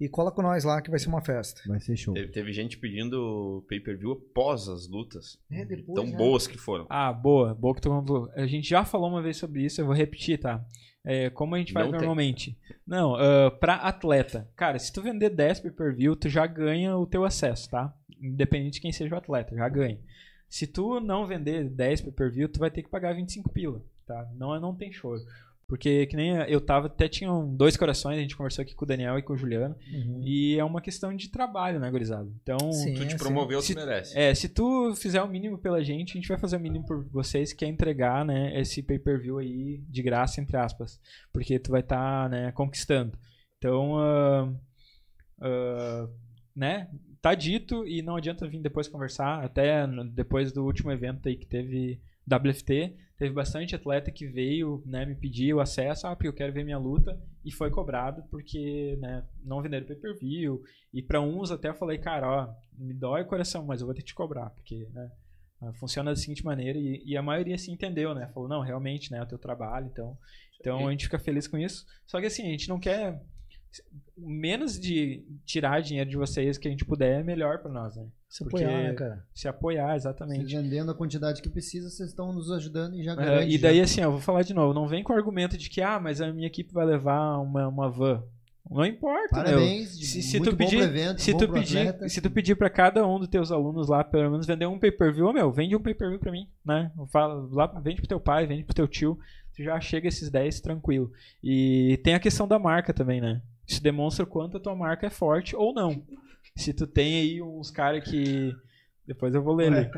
E 0.00 0.08
cola 0.08 0.32
com 0.32 0.42
nós 0.42 0.64
lá 0.64 0.82
que 0.82 0.90
vai 0.90 0.98
ser 0.98 1.08
uma 1.08 1.20
festa. 1.20 1.62
Vai 1.66 1.78
ser 1.78 1.96
show. 1.96 2.12
Teve, 2.14 2.32
teve 2.32 2.52
gente 2.52 2.76
pedindo 2.76 3.64
pay-per-view 3.68 4.12
após 4.12 4.68
as 4.68 4.88
lutas. 4.88 5.38
É, 5.48 5.64
depois, 5.64 5.94
Tão 5.94 6.10
né? 6.10 6.16
boas 6.16 6.48
que 6.48 6.58
foram. 6.58 6.86
Ah, 6.90 7.12
boa, 7.12 7.54
boa 7.54 7.74
que 7.74 7.80
tu. 7.80 8.28
A 8.34 8.46
gente 8.46 8.68
já 8.68 8.84
falou 8.84 9.08
uma 9.08 9.22
vez 9.22 9.36
sobre 9.36 9.64
isso, 9.64 9.80
eu 9.80 9.86
vou 9.86 9.94
repetir, 9.94 10.40
tá? 10.40 10.64
É, 11.04 11.30
como 11.30 11.54
a 11.54 11.58
gente 11.58 11.72
faz 11.72 11.84
Não 11.84 11.92
tem. 11.92 12.00
normalmente. 12.00 12.58
Não, 12.86 13.14
ah, 13.16 13.50
pra 13.50 13.74
atleta. 13.74 14.48
Cara, 14.56 14.78
se 14.78 14.92
tu 14.92 15.02
vender 15.02 15.30
10 15.30 15.60
pay-per-view, 15.60 16.14
tu 16.14 16.28
já 16.28 16.46
ganha 16.46 16.96
o 16.96 17.06
teu 17.06 17.24
acesso, 17.24 17.70
tá? 17.70 17.92
Independente 18.20 18.74
de 18.74 18.80
quem 18.80 18.92
seja 18.92 19.14
o 19.14 19.18
atleta, 19.18 19.56
já 19.56 19.68
ganha. 19.68 19.98
Se 20.48 20.66
tu 20.66 21.00
não 21.00 21.26
vender 21.26 21.68
10 21.68 22.02
pay-per-view, 22.02 22.48
tu 22.48 22.60
vai 22.60 22.70
ter 22.70 22.82
que 22.82 22.88
pagar 22.90 23.14
25 23.14 23.50
pila, 23.50 23.82
tá? 24.06 24.30
Não, 24.36 24.58
não 24.60 24.74
tem 24.74 24.92
choro. 24.92 25.20
Porque 25.72 26.04
que 26.04 26.14
nem 26.16 26.34
eu 26.48 26.60
tava, 26.60 26.86
até 26.88 27.08
tinham 27.08 27.48
dois 27.56 27.78
corações, 27.78 28.18
a 28.18 28.20
gente 28.20 28.36
conversou 28.36 28.60
aqui 28.62 28.74
com 28.74 28.84
o 28.84 28.86
Daniel 28.86 29.16
e 29.18 29.22
com 29.22 29.32
o 29.32 29.36
Juliano, 29.38 29.74
Uhum. 29.90 30.20
e 30.22 30.58
é 30.58 30.62
uma 30.62 30.82
questão 30.82 31.16
de 31.16 31.30
trabalho, 31.30 31.80
né, 31.80 31.90
gurizada? 31.90 32.30
Então, 32.42 32.58
Sim, 32.72 32.92
Tu 32.92 33.08
te 33.08 33.16
promoveu, 33.16 33.62
Se- 33.62 33.72
tu 33.74 33.78
merece. 33.80 34.18
é, 34.18 34.34
se 34.34 34.50
tu 34.50 34.94
fizer 34.94 35.22
o 35.22 35.26
mínimo 35.28 35.56
pela 35.56 35.82
gente, 35.82 36.10
a 36.10 36.14
gente 36.20 36.28
vai 36.28 36.36
fazer 36.38 36.58
o 36.58 36.60
mínimo 36.60 36.84
por 36.84 37.08
vocês, 37.08 37.54
que 37.54 37.64
é 37.64 37.68
entregar, 37.68 38.22
né, 38.22 38.60
esse 38.60 38.82
pay-per-view 38.82 39.38
aí 39.38 39.78
de 39.88 40.02
graça, 40.02 40.42
entre 40.42 40.58
aspas. 40.58 41.00
Porque 41.32 41.58
tu 41.58 41.70
vai 41.70 41.80
estar, 41.80 42.28
né, 42.28 42.52
conquistando. 42.52 43.16
Então, 43.56 43.98
ah, 43.98 44.52
ah, 45.40 46.08
né, 46.54 46.90
tá 47.22 47.34
dito 47.34 47.86
e 47.86 48.02
não 48.02 48.16
adianta 48.16 48.46
vir 48.46 48.60
depois 48.60 48.88
conversar. 48.88 49.42
Até 49.42 49.86
depois 50.12 50.52
do 50.52 50.66
último 50.66 50.92
evento 50.92 51.28
aí 51.30 51.36
que 51.36 51.46
teve 51.46 51.98
WFT, 52.26 52.94
teve 53.22 53.36
bastante 53.36 53.76
atleta 53.76 54.10
que 54.10 54.26
veio, 54.26 54.82
né, 54.84 55.06
me 55.06 55.14
pedir 55.14 55.54
o 55.54 55.60
acesso, 55.60 56.08
ah, 56.08 56.16
porque 56.16 56.26
eu 56.26 56.32
quero 56.32 56.52
ver 56.52 56.64
minha 56.64 56.76
luta, 56.76 57.16
e 57.44 57.52
foi 57.52 57.70
cobrado 57.70 58.24
porque, 58.28 58.98
né, 59.00 59.24
não 59.44 59.62
venderam 59.62 59.86
pay-per-view, 59.86 60.60
e 60.92 61.00
pra 61.00 61.20
uns 61.20 61.52
até 61.52 61.68
eu 61.68 61.74
falei, 61.74 61.98
cara, 61.98 62.28
ó, 62.28 62.54
me 62.76 62.92
dói 62.92 63.22
o 63.22 63.26
coração, 63.26 63.64
mas 63.64 63.80
eu 63.80 63.86
vou 63.86 63.94
ter 63.94 64.00
que 64.00 64.08
te 64.08 64.14
cobrar, 64.14 64.50
porque, 64.50 64.88
né, 64.92 65.08
ah, 65.60 65.72
funciona 65.74 66.10
da 66.10 66.16
seguinte 66.16 66.44
maneira, 66.44 66.76
e, 66.76 67.00
e 67.06 67.16
a 67.16 67.22
maioria 67.22 67.56
se 67.56 67.70
entendeu, 67.70 68.12
né, 68.12 68.28
falou, 68.34 68.48
não, 68.48 68.60
realmente, 68.60 69.12
né, 69.12 69.18
é 69.18 69.22
o 69.22 69.26
teu 69.26 69.38
trabalho, 69.38 69.86
então, 69.86 70.18
então 70.58 70.88
a 70.88 70.90
gente 70.90 71.04
fica 71.04 71.18
feliz 71.18 71.46
com 71.46 71.56
isso, 71.56 71.86
só 72.04 72.18
que 72.18 72.26
assim, 72.26 72.42
a 72.42 72.50
gente 72.50 72.68
não 72.68 72.80
quer, 72.80 73.22
menos 74.26 74.78
de 74.78 75.24
tirar 75.44 75.80
dinheiro 75.82 76.08
de 76.08 76.16
vocês 76.16 76.56
que 76.58 76.68
a 76.68 76.70
gente 76.70 76.84
puder, 76.84 77.20
é 77.20 77.22
melhor 77.22 77.58
pra 77.58 77.70
nós, 77.70 77.96
né, 77.96 78.06
Se 78.28 78.42
Porque- 78.44 78.64
apoiar, 78.64 78.82
né, 78.82 78.92
cara? 78.94 79.24
se 79.34 79.48
apoiar, 79.48 79.96
exatamente. 79.96 80.54
vendendo 80.56 80.90
a 80.90 80.94
quantidade 80.94 81.42
que 81.42 81.48
precisa, 81.50 81.90
vocês 81.90 82.08
estão 82.10 82.32
nos 82.32 82.50
ajudando 82.50 82.94
e 82.96 83.02
já 83.02 83.12
É, 83.12 83.16
garante. 83.16 83.54
e 83.54 83.58
daí, 83.58 83.76
já. 83.78 83.82
assim, 83.84 84.00
eu 84.00 84.10
vou 84.12 84.20
falar 84.20 84.42
de 84.42 84.54
novo. 84.54 84.72
Não 84.72 84.86
vem 84.88 85.02
com 85.02 85.12
o 85.12 85.16
argumento 85.16 85.56
de 85.58 85.68
que, 85.68 85.80
ah, 85.82 86.00
mas 86.00 86.20
a 86.20 86.32
minha 86.32 86.46
equipe 86.46 86.72
vai 86.72 86.86
levar 86.86 87.38
uma, 87.38 87.68
uma 87.68 87.90
van. 87.90 88.22
Não 88.70 88.86
importa, 88.86 89.36
meu. 89.42 89.44
Parabéns, 89.44 89.88
Se, 89.90 90.22
se 90.22 90.40
tu 90.40 90.56
pedir, 90.56 90.78
evento, 90.80 91.20
se 91.20 91.36
tu 91.36 91.48
pedir, 91.48 91.78
atleta. 91.88 92.08
se 92.08 92.20
tu 92.22 92.30
pedir 92.30 92.54
para 92.54 92.70
cada 92.70 93.06
um 93.06 93.18
dos 93.18 93.28
teus 93.28 93.50
alunos 93.50 93.88
lá, 93.88 94.02
pelo 94.04 94.30
menos 94.30 94.46
vender 94.46 94.66
um 94.66 94.78
pay-per-view, 94.78 95.26
ô, 95.26 95.32
meu, 95.32 95.50
vende 95.52 95.74
um 95.76 95.82
pay-per-view 95.82 96.18
pra 96.20 96.30
mim, 96.32 96.46
né? 96.64 96.90
Lá, 97.50 97.66
vende 97.82 98.00
pro 98.00 98.08
teu 98.08 98.20
pai, 98.20 98.46
vende 98.46 98.62
pro 98.64 98.72
teu 98.74 98.86
tio, 98.88 99.18
tu 99.54 99.62
já 99.62 99.78
chega 99.80 100.08
esses 100.08 100.30
10 100.30 100.60
tranquilo. 100.60 101.12
E 101.42 102.00
tem 102.04 102.14
a 102.14 102.20
questão 102.20 102.46
da 102.48 102.58
marca 102.58 102.94
também, 102.94 103.20
né? 103.20 103.42
Isso 103.72 103.82
demonstra 103.82 104.24
o 104.24 104.28
quanto 104.28 104.56
a 104.56 104.60
tua 104.60 104.74
marca 104.76 105.06
é 105.06 105.10
forte 105.10 105.56
ou 105.56 105.72
não. 105.72 106.04
Se 106.56 106.72
tu 106.74 106.86
tem 106.86 107.20
aí 107.20 107.42
uns 107.42 107.70
caras 107.70 108.04
que 108.08 108.54
depois 109.06 109.34
eu 109.34 109.42
vou 109.42 109.54
ler 109.54 109.72
ali. 109.72 109.90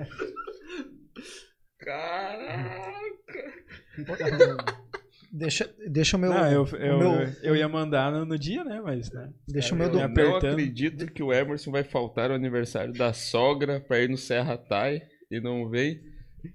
Deixa, 5.32 5.68
deixa 5.88 6.16
o 6.16 6.20
meu. 6.20 6.30
Não, 6.32 6.46
eu, 6.50 6.62
o 6.62 6.76
eu, 6.76 6.98
meu- 6.98 7.32
eu 7.42 7.56
ia 7.56 7.68
mandar 7.68 8.12
no, 8.12 8.24
no 8.24 8.38
dia, 8.38 8.62
né? 8.62 8.80
Mas, 8.80 9.10
né? 9.10 9.32
Deixa 9.48 9.74
o 9.74 9.78
meu 9.78 9.90
do- 9.90 9.98
Eu 9.98 10.08
não 10.08 10.14
acredito 10.52 11.06
que 11.12 11.22
o 11.22 11.32
Emerson 11.32 11.72
vai 11.72 11.82
faltar 11.82 12.30
o 12.30 12.34
aniversário 12.34 12.92
da 12.94 13.12
sogra 13.12 13.80
pra 13.80 13.98
ir 14.00 14.08
no 14.08 14.16
Serra 14.16 14.56
Tai 14.56 15.02
e 15.30 15.40
não 15.40 15.68
vem 15.68 16.00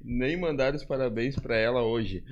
nem 0.03 0.40
mandar 0.40 0.74
os 0.76 0.84
parabéns 0.85 1.35
pra 1.35 1.56
ela 1.58 1.82
hoje. 1.84 2.24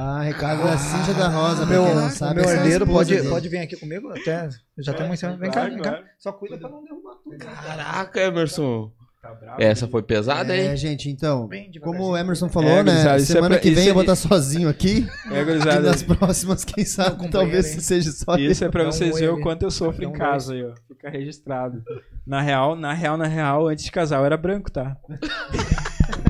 Ah, 0.00 0.22
recado 0.22 0.62
da 0.64 0.76
Cíntia 0.78 1.14
da 1.14 1.28
Rosa, 1.28 1.66
pra 1.66 1.66
meu, 1.66 1.84
quem 1.84 1.94
não 1.94 2.10
sabe. 2.10 2.40
meu 2.40 2.48
é 2.50 2.54
herdeiro 2.54 2.86
pode, 2.86 3.14
dele. 3.14 3.28
pode 3.28 3.48
vir 3.48 3.58
aqui 3.58 3.76
comigo 3.76 4.08
até. 4.10 4.48
Já 4.78 4.92
tem 4.92 5.06
muito 5.06 5.20
Vem 5.38 5.50
cá, 5.50 5.64
vem 5.68 5.78
cá. 5.78 6.02
Só 6.18 6.32
cuida 6.32 6.56
pra 6.58 6.68
não 6.68 6.82
derrubar 6.84 7.14
tudo. 7.24 7.36
Caraca, 7.38 8.20
Emerson. 8.20 8.92
Tá 9.20 9.34
bravo, 9.34 9.60
Essa 9.60 9.88
foi 9.88 10.00
pesada, 10.00 10.56
É, 10.56 10.66
hein? 10.70 10.76
gente, 10.76 11.10
então, 11.10 11.48
como 11.82 12.10
o 12.10 12.16
Emerson 12.16 12.48
falou, 12.48 12.70
É, 12.70 12.82
né? 12.84 13.16
é 13.16 13.18
semana 13.18 13.48
pra- 13.56 13.58
que 13.58 13.72
vem 13.72 13.88
eu 13.88 13.92
vou 13.94 14.04
é- 14.04 14.06
estar 14.06 14.14
sozinho 14.14 14.68
aqui. 14.68 15.08
É, 15.32 15.40
E 15.40 15.44
gurizada, 15.44 15.80
nas 15.80 16.04
próximas, 16.04 16.64
quem 16.64 16.84
sabe, 16.84 17.28
talvez 17.28 17.74
hein? 17.74 17.80
seja 17.80 18.12
só 18.12 18.36
Isso 18.36 18.64
é 18.64 18.68
pra 18.68 18.84
um 18.84 18.92
vocês 18.92 19.18
verem 19.18 19.34
o 19.34 19.40
quanto 19.40 19.64
eu 19.64 19.72
sofro 19.72 20.02
Dá 20.02 20.06
em 20.06 20.10
um 20.10 20.12
casa 20.12 20.54
aí, 20.54 20.64
ó. 20.64 20.72
Fica 20.86 21.10
registrado. 21.10 21.82
Na 22.24 22.40
real, 22.40 22.76
na 22.76 22.92
real, 22.94 23.16
na 23.16 23.26
real, 23.26 23.66
antes 23.66 23.84
de 23.84 23.90
casar 23.90 24.20
eu 24.20 24.24
era 24.24 24.36
branco, 24.36 24.70
tá? 24.70 24.96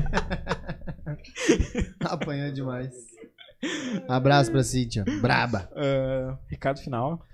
Apanhou 2.01 2.51
demais. 2.51 2.93
Abraço 4.07 4.51
pra 4.51 4.63
Cíntia. 4.63 5.03
Braba. 5.21 5.69
Ah, 5.75 6.37
recado 6.47 6.79
final. 6.79 7.25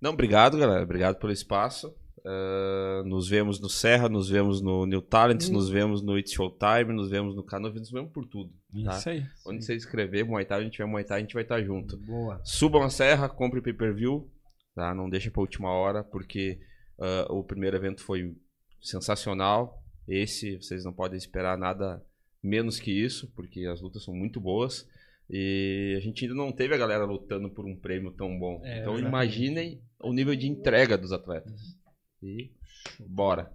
Não, 0.00 0.12
obrigado, 0.12 0.58
galera. 0.58 0.82
Obrigado 0.82 1.16
pelo 1.16 1.32
espaço. 1.32 1.94
Ah, 2.26 3.02
nos 3.04 3.28
vemos 3.28 3.60
no 3.60 3.68
Serra, 3.68 4.08
nos 4.08 4.30
vemos 4.30 4.62
no 4.62 4.86
New 4.86 5.02
Talents, 5.02 5.50
nos 5.50 5.68
vemos 5.68 6.02
no 6.02 6.18
It's 6.18 6.32
Showtime, 6.32 6.94
nos 6.94 7.10
vemos 7.10 7.36
no 7.36 7.44
canal, 7.44 7.70
nos 7.70 7.90
vemos 7.90 8.10
por 8.12 8.26
tudo. 8.26 8.50
Tá? 8.84 8.96
Isso 8.96 9.08
aí. 9.10 9.26
Onde 9.46 9.62
você 9.62 9.74
escrever 9.74 10.24
Muay 10.24 10.46
Thai, 10.46 10.60
a 10.60 10.62
gente 10.62 10.72
tiver 10.72 10.86
Muay 10.86 11.04
Thai, 11.04 11.18
a 11.18 11.20
gente 11.20 11.34
vai 11.34 11.42
estar 11.42 11.62
junto. 11.62 11.98
Boa. 11.98 12.40
Subam 12.42 12.82
a 12.82 12.88
serra, 12.88 13.28
compre 13.28 13.60
pay-per-view, 13.60 14.30
tá? 14.74 14.94
Não 14.94 15.10
deixa 15.10 15.30
pra 15.30 15.42
última 15.42 15.70
hora, 15.70 16.02
porque 16.02 16.58
ah, 16.98 17.26
o 17.28 17.44
primeiro 17.44 17.76
evento 17.76 18.02
foi 18.02 18.34
sensacional. 18.80 19.82
Esse, 20.08 20.56
vocês 20.56 20.84
não 20.84 20.92
podem 20.94 21.18
esperar 21.18 21.58
nada 21.58 22.02
menos 22.44 22.78
que 22.78 22.92
isso, 22.92 23.32
porque 23.34 23.66
as 23.66 23.80
lutas 23.80 24.04
são 24.04 24.14
muito 24.14 24.40
boas. 24.40 24.86
E 25.28 25.94
a 25.96 26.00
gente 26.00 26.24
ainda 26.24 26.34
não 26.34 26.52
teve 26.52 26.74
a 26.74 26.78
galera 26.78 27.04
lutando 27.06 27.48
por 27.48 27.64
um 27.64 27.74
prêmio 27.74 28.12
tão 28.12 28.38
bom. 28.38 28.60
É, 28.62 28.80
então 28.80 28.92
exatamente. 28.94 29.08
imaginem 29.08 29.82
o 30.02 30.12
nível 30.12 30.36
de 30.36 30.46
entrega 30.46 30.98
dos 30.98 31.12
atletas. 31.12 31.78
E 32.22 32.52
bora. 33.00 33.50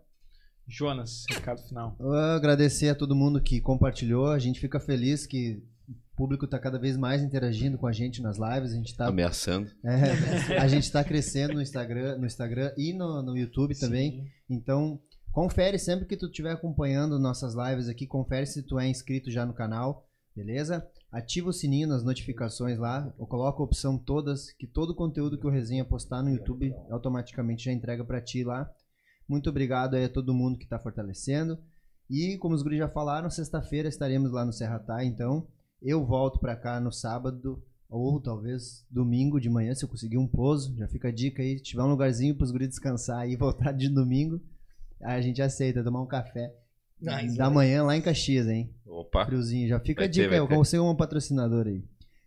Jonas, 0.67 1.25
recado 1.29 1.61
final. 1.61 1.95
Eu 1.99 2.13
agradecer 2.13 2.89
a 2.89 2.95
todo 2.95 3.15
mundo 3.15 3.41
que 3.41 3.59
compartilhou. 3.59 4.27
A 4.27 4.39
gente 4.39 4.59
fica 4.59 4.79
feliz 4.79 5.25
que 5.25 5.61
o 5.87 6.15
público 6.15 6.45
está 6.45 6.59
cada 6.59 6.77
vez 6.77 6.95
mais 6.97 7.23
interagindo 7.23 7.77
com 7.77 7.87
a 7.87 7.91
gente 7.91 8.21
nas 8.21 8.37
lives. 8.37 8.71
A 8.71 8.75
gente 8.75 8.95
tá, 8.95 9.07
Ameaçando. 9.07 9.71
é, 9.83 10.57
a 10.57 10.67
gente 10.67 10.91
tá 10.91 11.03
crescendo 11.03 11.53
no 11.53 11.61
Instagram, 11.61 12.17
no 12.17 12.25
Instagram 12.25 12.71
e 12.77 12.93
no, 12.93 13.21
no 13.21 13.37
YouTube 13.37 13.77
também. 13.79 14.31
Então, 14.47 14.99
confere 15.31 15.77
sempre 15.79 16.05
que 16.05 16.17
tu 16.17 16.27
estiver 16.27 16.51
acompanhando 16.51 17.19
nossas 17.19 17.53
lives 17.53 17.87
aqui, 17.87 18.05
confere 18.07 18.45
se 18.45 18.63
tu 18.63 18.79
é 18.79 18.87
inscrito 18.87 19.31
já 19.31 19.45
no 19.45 19.53
canal, 19.53 20.07
beleza? 20.35 20.87
Ativa 21.11 21.49
o 21.49 21.53
sininho 21.53 21.87
nas 21.87 22.03
notificações 22.03 22.77
lá, 22.77 23.11
ou 23.17 23.25
coloca 23.25 23.61
a 23.61 23.65
opção 23.65 23.97
todas, 23.97 24.51
que 24.51 24.67
todo 24.67 24.91
o 24.91 24.95
conteúdo 24.95 25.39
que 25.39 25.47
o 25.47 25.49
Resenha 25.49 25.83
postar 25.83 26.21
no 26.21 26.29
YouTube 26.29 26.73
automaticamente 26.89 27.65
já 27.65 27.71
entrega 27.71 28.05
pra 28.05 28.21
ti 28.21 28.43
lá. 28.43 28.71
Muito 29.27 29.49
obrigado 29.49 29.95
aí 29.95 30.05
a 30.05 30.09
todo 30.09 30.33
mundo 30.33 30.57
que 30.57 30.67
tá 30.67 30.77
fortalecendo. 30.77 31.57
E 32.09 32.37
como 32.37 32.55
os 32.55 32.63
guris 32.63 32.79
já 32.79 32.89
falaram, 32.89 33.29
sexta-feira 33.29 33.87
estaremos 33.87 34.31
lá 34.31 34.43
no 34.43 34.53
Serra 34.53 34.79
Tai, 34.79 35.05
então 35.05 35.47
eu 35.81 36.05
volto 36.05 36.39
pra 36.39 36.55
cá 36.55 36.79
no 36.79 36.91
sábado 36.91 37.63
ou 37.89 38.21
talvez 38.21 38.85
domingo 38.89 39.39
de 39.39 39.49
manhã, 39.49 39.73
se 39.73 39.83
eu 39.83 39.89
conseguir 39.89 40.17
um 40.17 40.27
pouso. 40.27 40.75
Já 40.77 40.87
fica 40.87 41.07
a 41.07 41.11
dica 41.11 41.41
aí, 41.41 41.59
tiver 41.59 41.83
um 41.83 41.89
lugarzinho 41.89 42.35
pros 42.35 42.51
guris 42.51 42.69
descansar 42.69 43.27
e 43.27 43.35
voltar 43.37 43.71
de 43.71 43.89
domingo, 43.89 44.39
a 45.01 45.19
gente 45.21 45.41
aceita 45.41 45.83
tomar 45.83 46.01
um 46.01 46.07
café 46.07 46.53
Nice, 47.01 47.37
da 47.37 47.49
manhã 47.49 47.83
lá 47.83 47.95
em 47.95 48.01
Caxias, 48.01 48.47
hein? 48.47 48.73
Opa. 48.85 49.25
Friozinho. 49.25 49.67
Já 49.69 49.79
fica 49.79 50.01
Vai 50.01 50.07
a 50.07 50.09
ter, 50.09 50.13
dica 50.13 50.27
vai 50.29 50.37
aí, 50.37 50.43
eu 50.43 50.47
ter. 50.47 50.55
consigo 50.55 50.83
um 50.89 50.95
patrocinador 50.95 51.67
aí. 51.67 51.83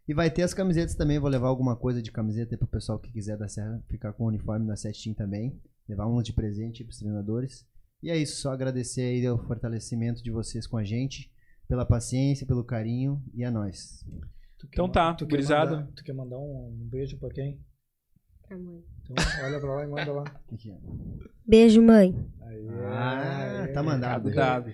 E 0.08 0.14
vai 0.14 0.30
ter 0.30 0.42
as 0.42 0.52
camisetas 0.54 0.94
também, 0.94 1.18
vou 1.18 1.28
levar 1.30 1.48
alguma 1.48 1.76
coisa 1.76 2.02
de 2.02 2.10
camiseta 2.10 2.54
aí 2.54 2.58
pro 2.58 2.66
pessoal 2.66 2.98
que 2.98 3.12
quiser 3.12 3.36
da 3.36 3.46
Serra 3.48 3.82
ficar 3.88 4.12
com 4.12 4.24
o 4.24 4.28
uniforme 4.28 4.66
da 4.66 4.74
Setim 4.76 5.14
também. 5.14 5.60
Levar 5.88 6.06
uns 6.08 6.24
de 6.24 6.32
presente 6.32 6.82
pros 6.84 6.98
treinadores. 6.98 7.66
E 8.02 8.10
é 8.10 8.16
isso, 8.16 8.40
só 8.40 8.52
agradecer 8.52 9.02
aí 9.02 9.28
o 9.28 9.38
fortalecimento 9.38 10.22
de 10.22 10.30
vocês 10.30 10.66
com 10.66 10.76
a 10.76 10.84
gente. 10.84 11.30
pela 11.68 11.86
paciência, 11.86 12.46
pelo 12.46 12.62
carinho 12.64 13.22
e 13.32 13.42
é 13.44 13.50
nóis. 13.50 14.04
Tu 14.58 14.66
quer 14.68 14.74
Então 14.74 14.88
tá, 14.90 15.14
tu 15.14 15.24
quer 15.26 15.30
gurizada. 15.36 15.76
mandar- 15.76 15.92
Tu 15.94 16.04
quer 16.04 16.12
mandar 16.12 16.38
um, 16.38 16.68
um 16.68 16.88
beijo 16.88 17.16
pra 17.18 17.30
quem? 17.30 17.60
Pra 18.54 18.58
mãe. 18.58 18.82
Então 19.10 19.44
olha 19.44 19.60
pra 19.60 19.74
lá 19.74 19.84
e 19.84 19.88
manda 19.88 20.12
lá. 20.12 20.22
O 20.22 20.48
que 20.56 20.56
que 20.56 20.70
é? 20.70 20.76
Beijo, 21.46 21.82
mãe. 21.82 22.14
Aí, 22.42 22.68
Ah, 22.86 23.62
aí. 23.64 23.72
tá 23.72 23.82
mandado. 23.82 24.30
Dado. 24.32 24.72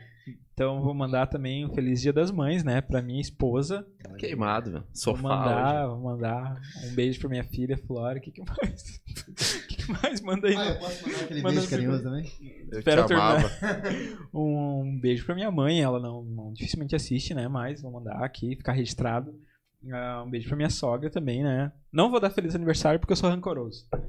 Então 0.53 0.83
vou 0.83 0.93
mandar 0.93 1.29
também 1.29 1.65
um 1.65 1.73
feliz 1.73 2.01
dia 2.03 2.13
das 2.13 2.33
mães, 2.33 2.65
né, 2.65 2.81
pra 2.81 3.01
minha 3.01 3.21
esposa. 3.21 3.87
Queimado, 4.19 4.73
velho. 4.73 4.83
Vou 4.85 4.91
Sofá 4.93 5.23
mandar, 5.23 5.87
vou 5.87 6.01
mandar 6.01 6.61
um 6.85 6.95
beijo 6.97 7.21
pra 7.21 7.29
minha 7.29 7.45
filha 7.45 7.79
Flora. 7.79 8.19
O 8.19 8.21
que, 8.21 8.33
que 8.33 8.43
mais? 8.43 9.01
O 9.29 9.67
que, 9.69 9.77
que 9.85 9.93
mais? 9.93 10.21
Manda 10.21 10.49
aí. 10.49 10.57
Ah, 10.57 10.71
eu 10.71 10.79
posso 10.81 11.07
mandar 11.09 11.21
aquele 11.25 11.43
Manda 11.43 11.55
beijo 11.57 11.71
carinhoso 11.71 12.03
também? 12.03 12.23
hoje. 12.23 12.67
Eu 12.73 12.79
Espero 12.81 13.07
te 13.07 13.15
amava. 13.15 13.49
Um 14.35 14.99
beijo 15.01 15.25
pra 15.25 15.35
minha 15.35 15.51
mãe. 15.51 15.81
Ela 15.81 16.01
não, 16.01 16.23
não 16.25 16.53
dificilmente 16.53 16.97
assiste, 16.97 17.35
né? 17.35 17.47
Mas 17.47 17.81
vou 17.83 17.93
mandar 17.93 18.25
aqui, 18.25 18.57
ficar 18.57 18.73
registrado. 18.73 19.35
Ah, 19.93 20.23
um 20.27 20.31
beijo 20.31 20.49
pra 20.49 20.57
minha 20.57 20.71
sogra 20.71 21.09
também, 21.11 21.43
né? 21.43 21.73
Não 21.93 22.11
vou 22.11 22.21
dar 22.21 22.31
feliz 22.31 22.55
aniversário 22.55 22.99
porque 22.99 23.13
eu 23.13 23.17
sou 23.17 23.31
rancoroso. 23.31 23.87
Eu 23.93 24.01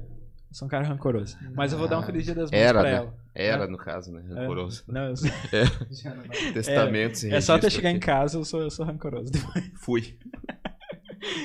sou 0.54 0.66
um 0.66 0.70
cara 0.70 0.84
rancoroso. 0.84 1.36
Mas 1.54 1.72
eu 1.72 1.78
vou 1.78 1.86
dar 1.86 1.98
um 1.98 2.02
feliz 2.02 2.24
dia 2.24 2.34
das 2.34 2.50
mães 2.50 2.60
Era, 2.60 2.80
pra 2.80 2.90
né? 2.90 2.96
ela. 2.96 3.14
Era, 3.32 3.66
no 3.68 3.78
caso, 3.78 4.10
né? 4.12 4.24
É. 4.30 4.34
Rancoroso. 4.40 4.82
Não, 4.88 5.02
eu- 5.06 5.14
Já 5.16 6.14
não 6.14 6.24
vai. 6.24 6.52
Testamentos 6.52 7.22
e 7.22 7.32
é 7.32 7.40
só 7.40 7.54
até 7.54 7.70
chegar 7.70 7.90
em 7.90 7.96
aqui. 7.96 8.06
casa, 8.06 8.36
eu 8.36 8.44
sou, 8.44 8.60
eu 8.62 8.70
sou 8.70 8.84
rancoroso. 8.84 9.30
Fui. 9.78 10.18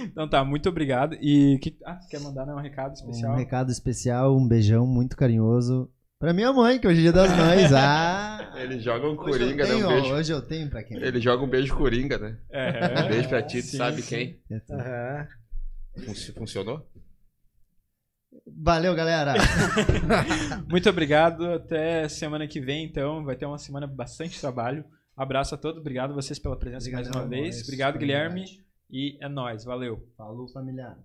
Então 0.06 0.28
tá, 0.28 0.44
muito 0.44 0.70
obrigado. 0.70 1.16
E 1.22 1.60
que, 1.62 1.78
ah, 1.86 2.00
você 2.02 2.10
quer 2.10 2.20
mandar 2.22 2.46
né, 2.46 2.54
um 2.54 2.60
recado 2.62 2.94
especial? 2.94 3.34
Um 3.34 3.38
recado 3.38 3.72
especial, 3.72 4.36
um 4.36 4.48
beijão 4.48 4.88
muito 4.88 5.16
carinhoso 5.16 5.90
pra 6.26 6.34
minha 6.34 6.52
mãe, 6.52 6.80
que 6.80 6.88
hoje 6.88 7.00
é 7.00 7.02
dia 7.04 7.12
das 7.14 7.30
mães. 7.38 7.72
Ah! 7.78 8.54
Ele 8.58 8.80
joga 8.80 9.06
um 9.08 9.12
Hoje 9.20 9.38
coringa, 9.40 9.64
né? 9.66 9.70
tenho, 9.74 9.86
Um 9.86 9.90
ó, 9.90 9.94
beijo. 9.94 10.14
Hoje 10.16 10.32
eu 10.34 10.42
tenho 10.42 10.70
pra 10.70 10.82
quem? 10.82 10.98
Ele 10.98 11.20
joga 11.22 11.44
um 11.44 11.48
beijo 11.50 11.76
coringa, 11.76 12.18
né? 12.18 12.38
É, 12.50 13.04
Um 13.04 13.08
beijo 13.10 13.28
pra 13.30 13.42
ti, 13.44 13.62
tu 13.62 13.68
sim, 13.68 13.78
sabe 13.78 14.02
sim. 14.02 14.08
quem? 14.48 14.60
Fun- 16.06 16.34
Funcionou? 16.40 16.90
Valeu, 18.48 18.96
galera! 18.96 19.34
Muito 20.70 20.90
obrigado. 20.90 21.46
Até 21.52 22.08
semana 22.08 22.48
que 22.48 22.60
vem, 22.62 22.86
então. 22.86 23.24
Vai 23.26 23.36
ter 23.36 23.46
uma 23.46 23.58
semana 23.58 23.88
de 23.88 23.94
bastante 23.94 24.40
trabalho. 24.40 24.86
Abraço 25.18 25.54
a 25.56 25.58
todos. 25.58 25.80
Obrigado 25.82 26.12
a 26.12 26.16
vocês 26.16 26.40
pela 26.40 26.58
presença 26.58 26.90
mais 26.92 27.08
Obrigadão, 27.08 27.22
uma 27.24 27.30
vez. 27.30 27.62
Obrigado, 27.64 27.98
Guilherme. 28.00 28.42
Verdade. 28.46 28.66
E 28.90 29.18
é 29.22 29.28
nóis. 29.30 29.64
Valeu. 29.66 30.08
Falou, 30.18 30.48
familiar. 30.50 30.98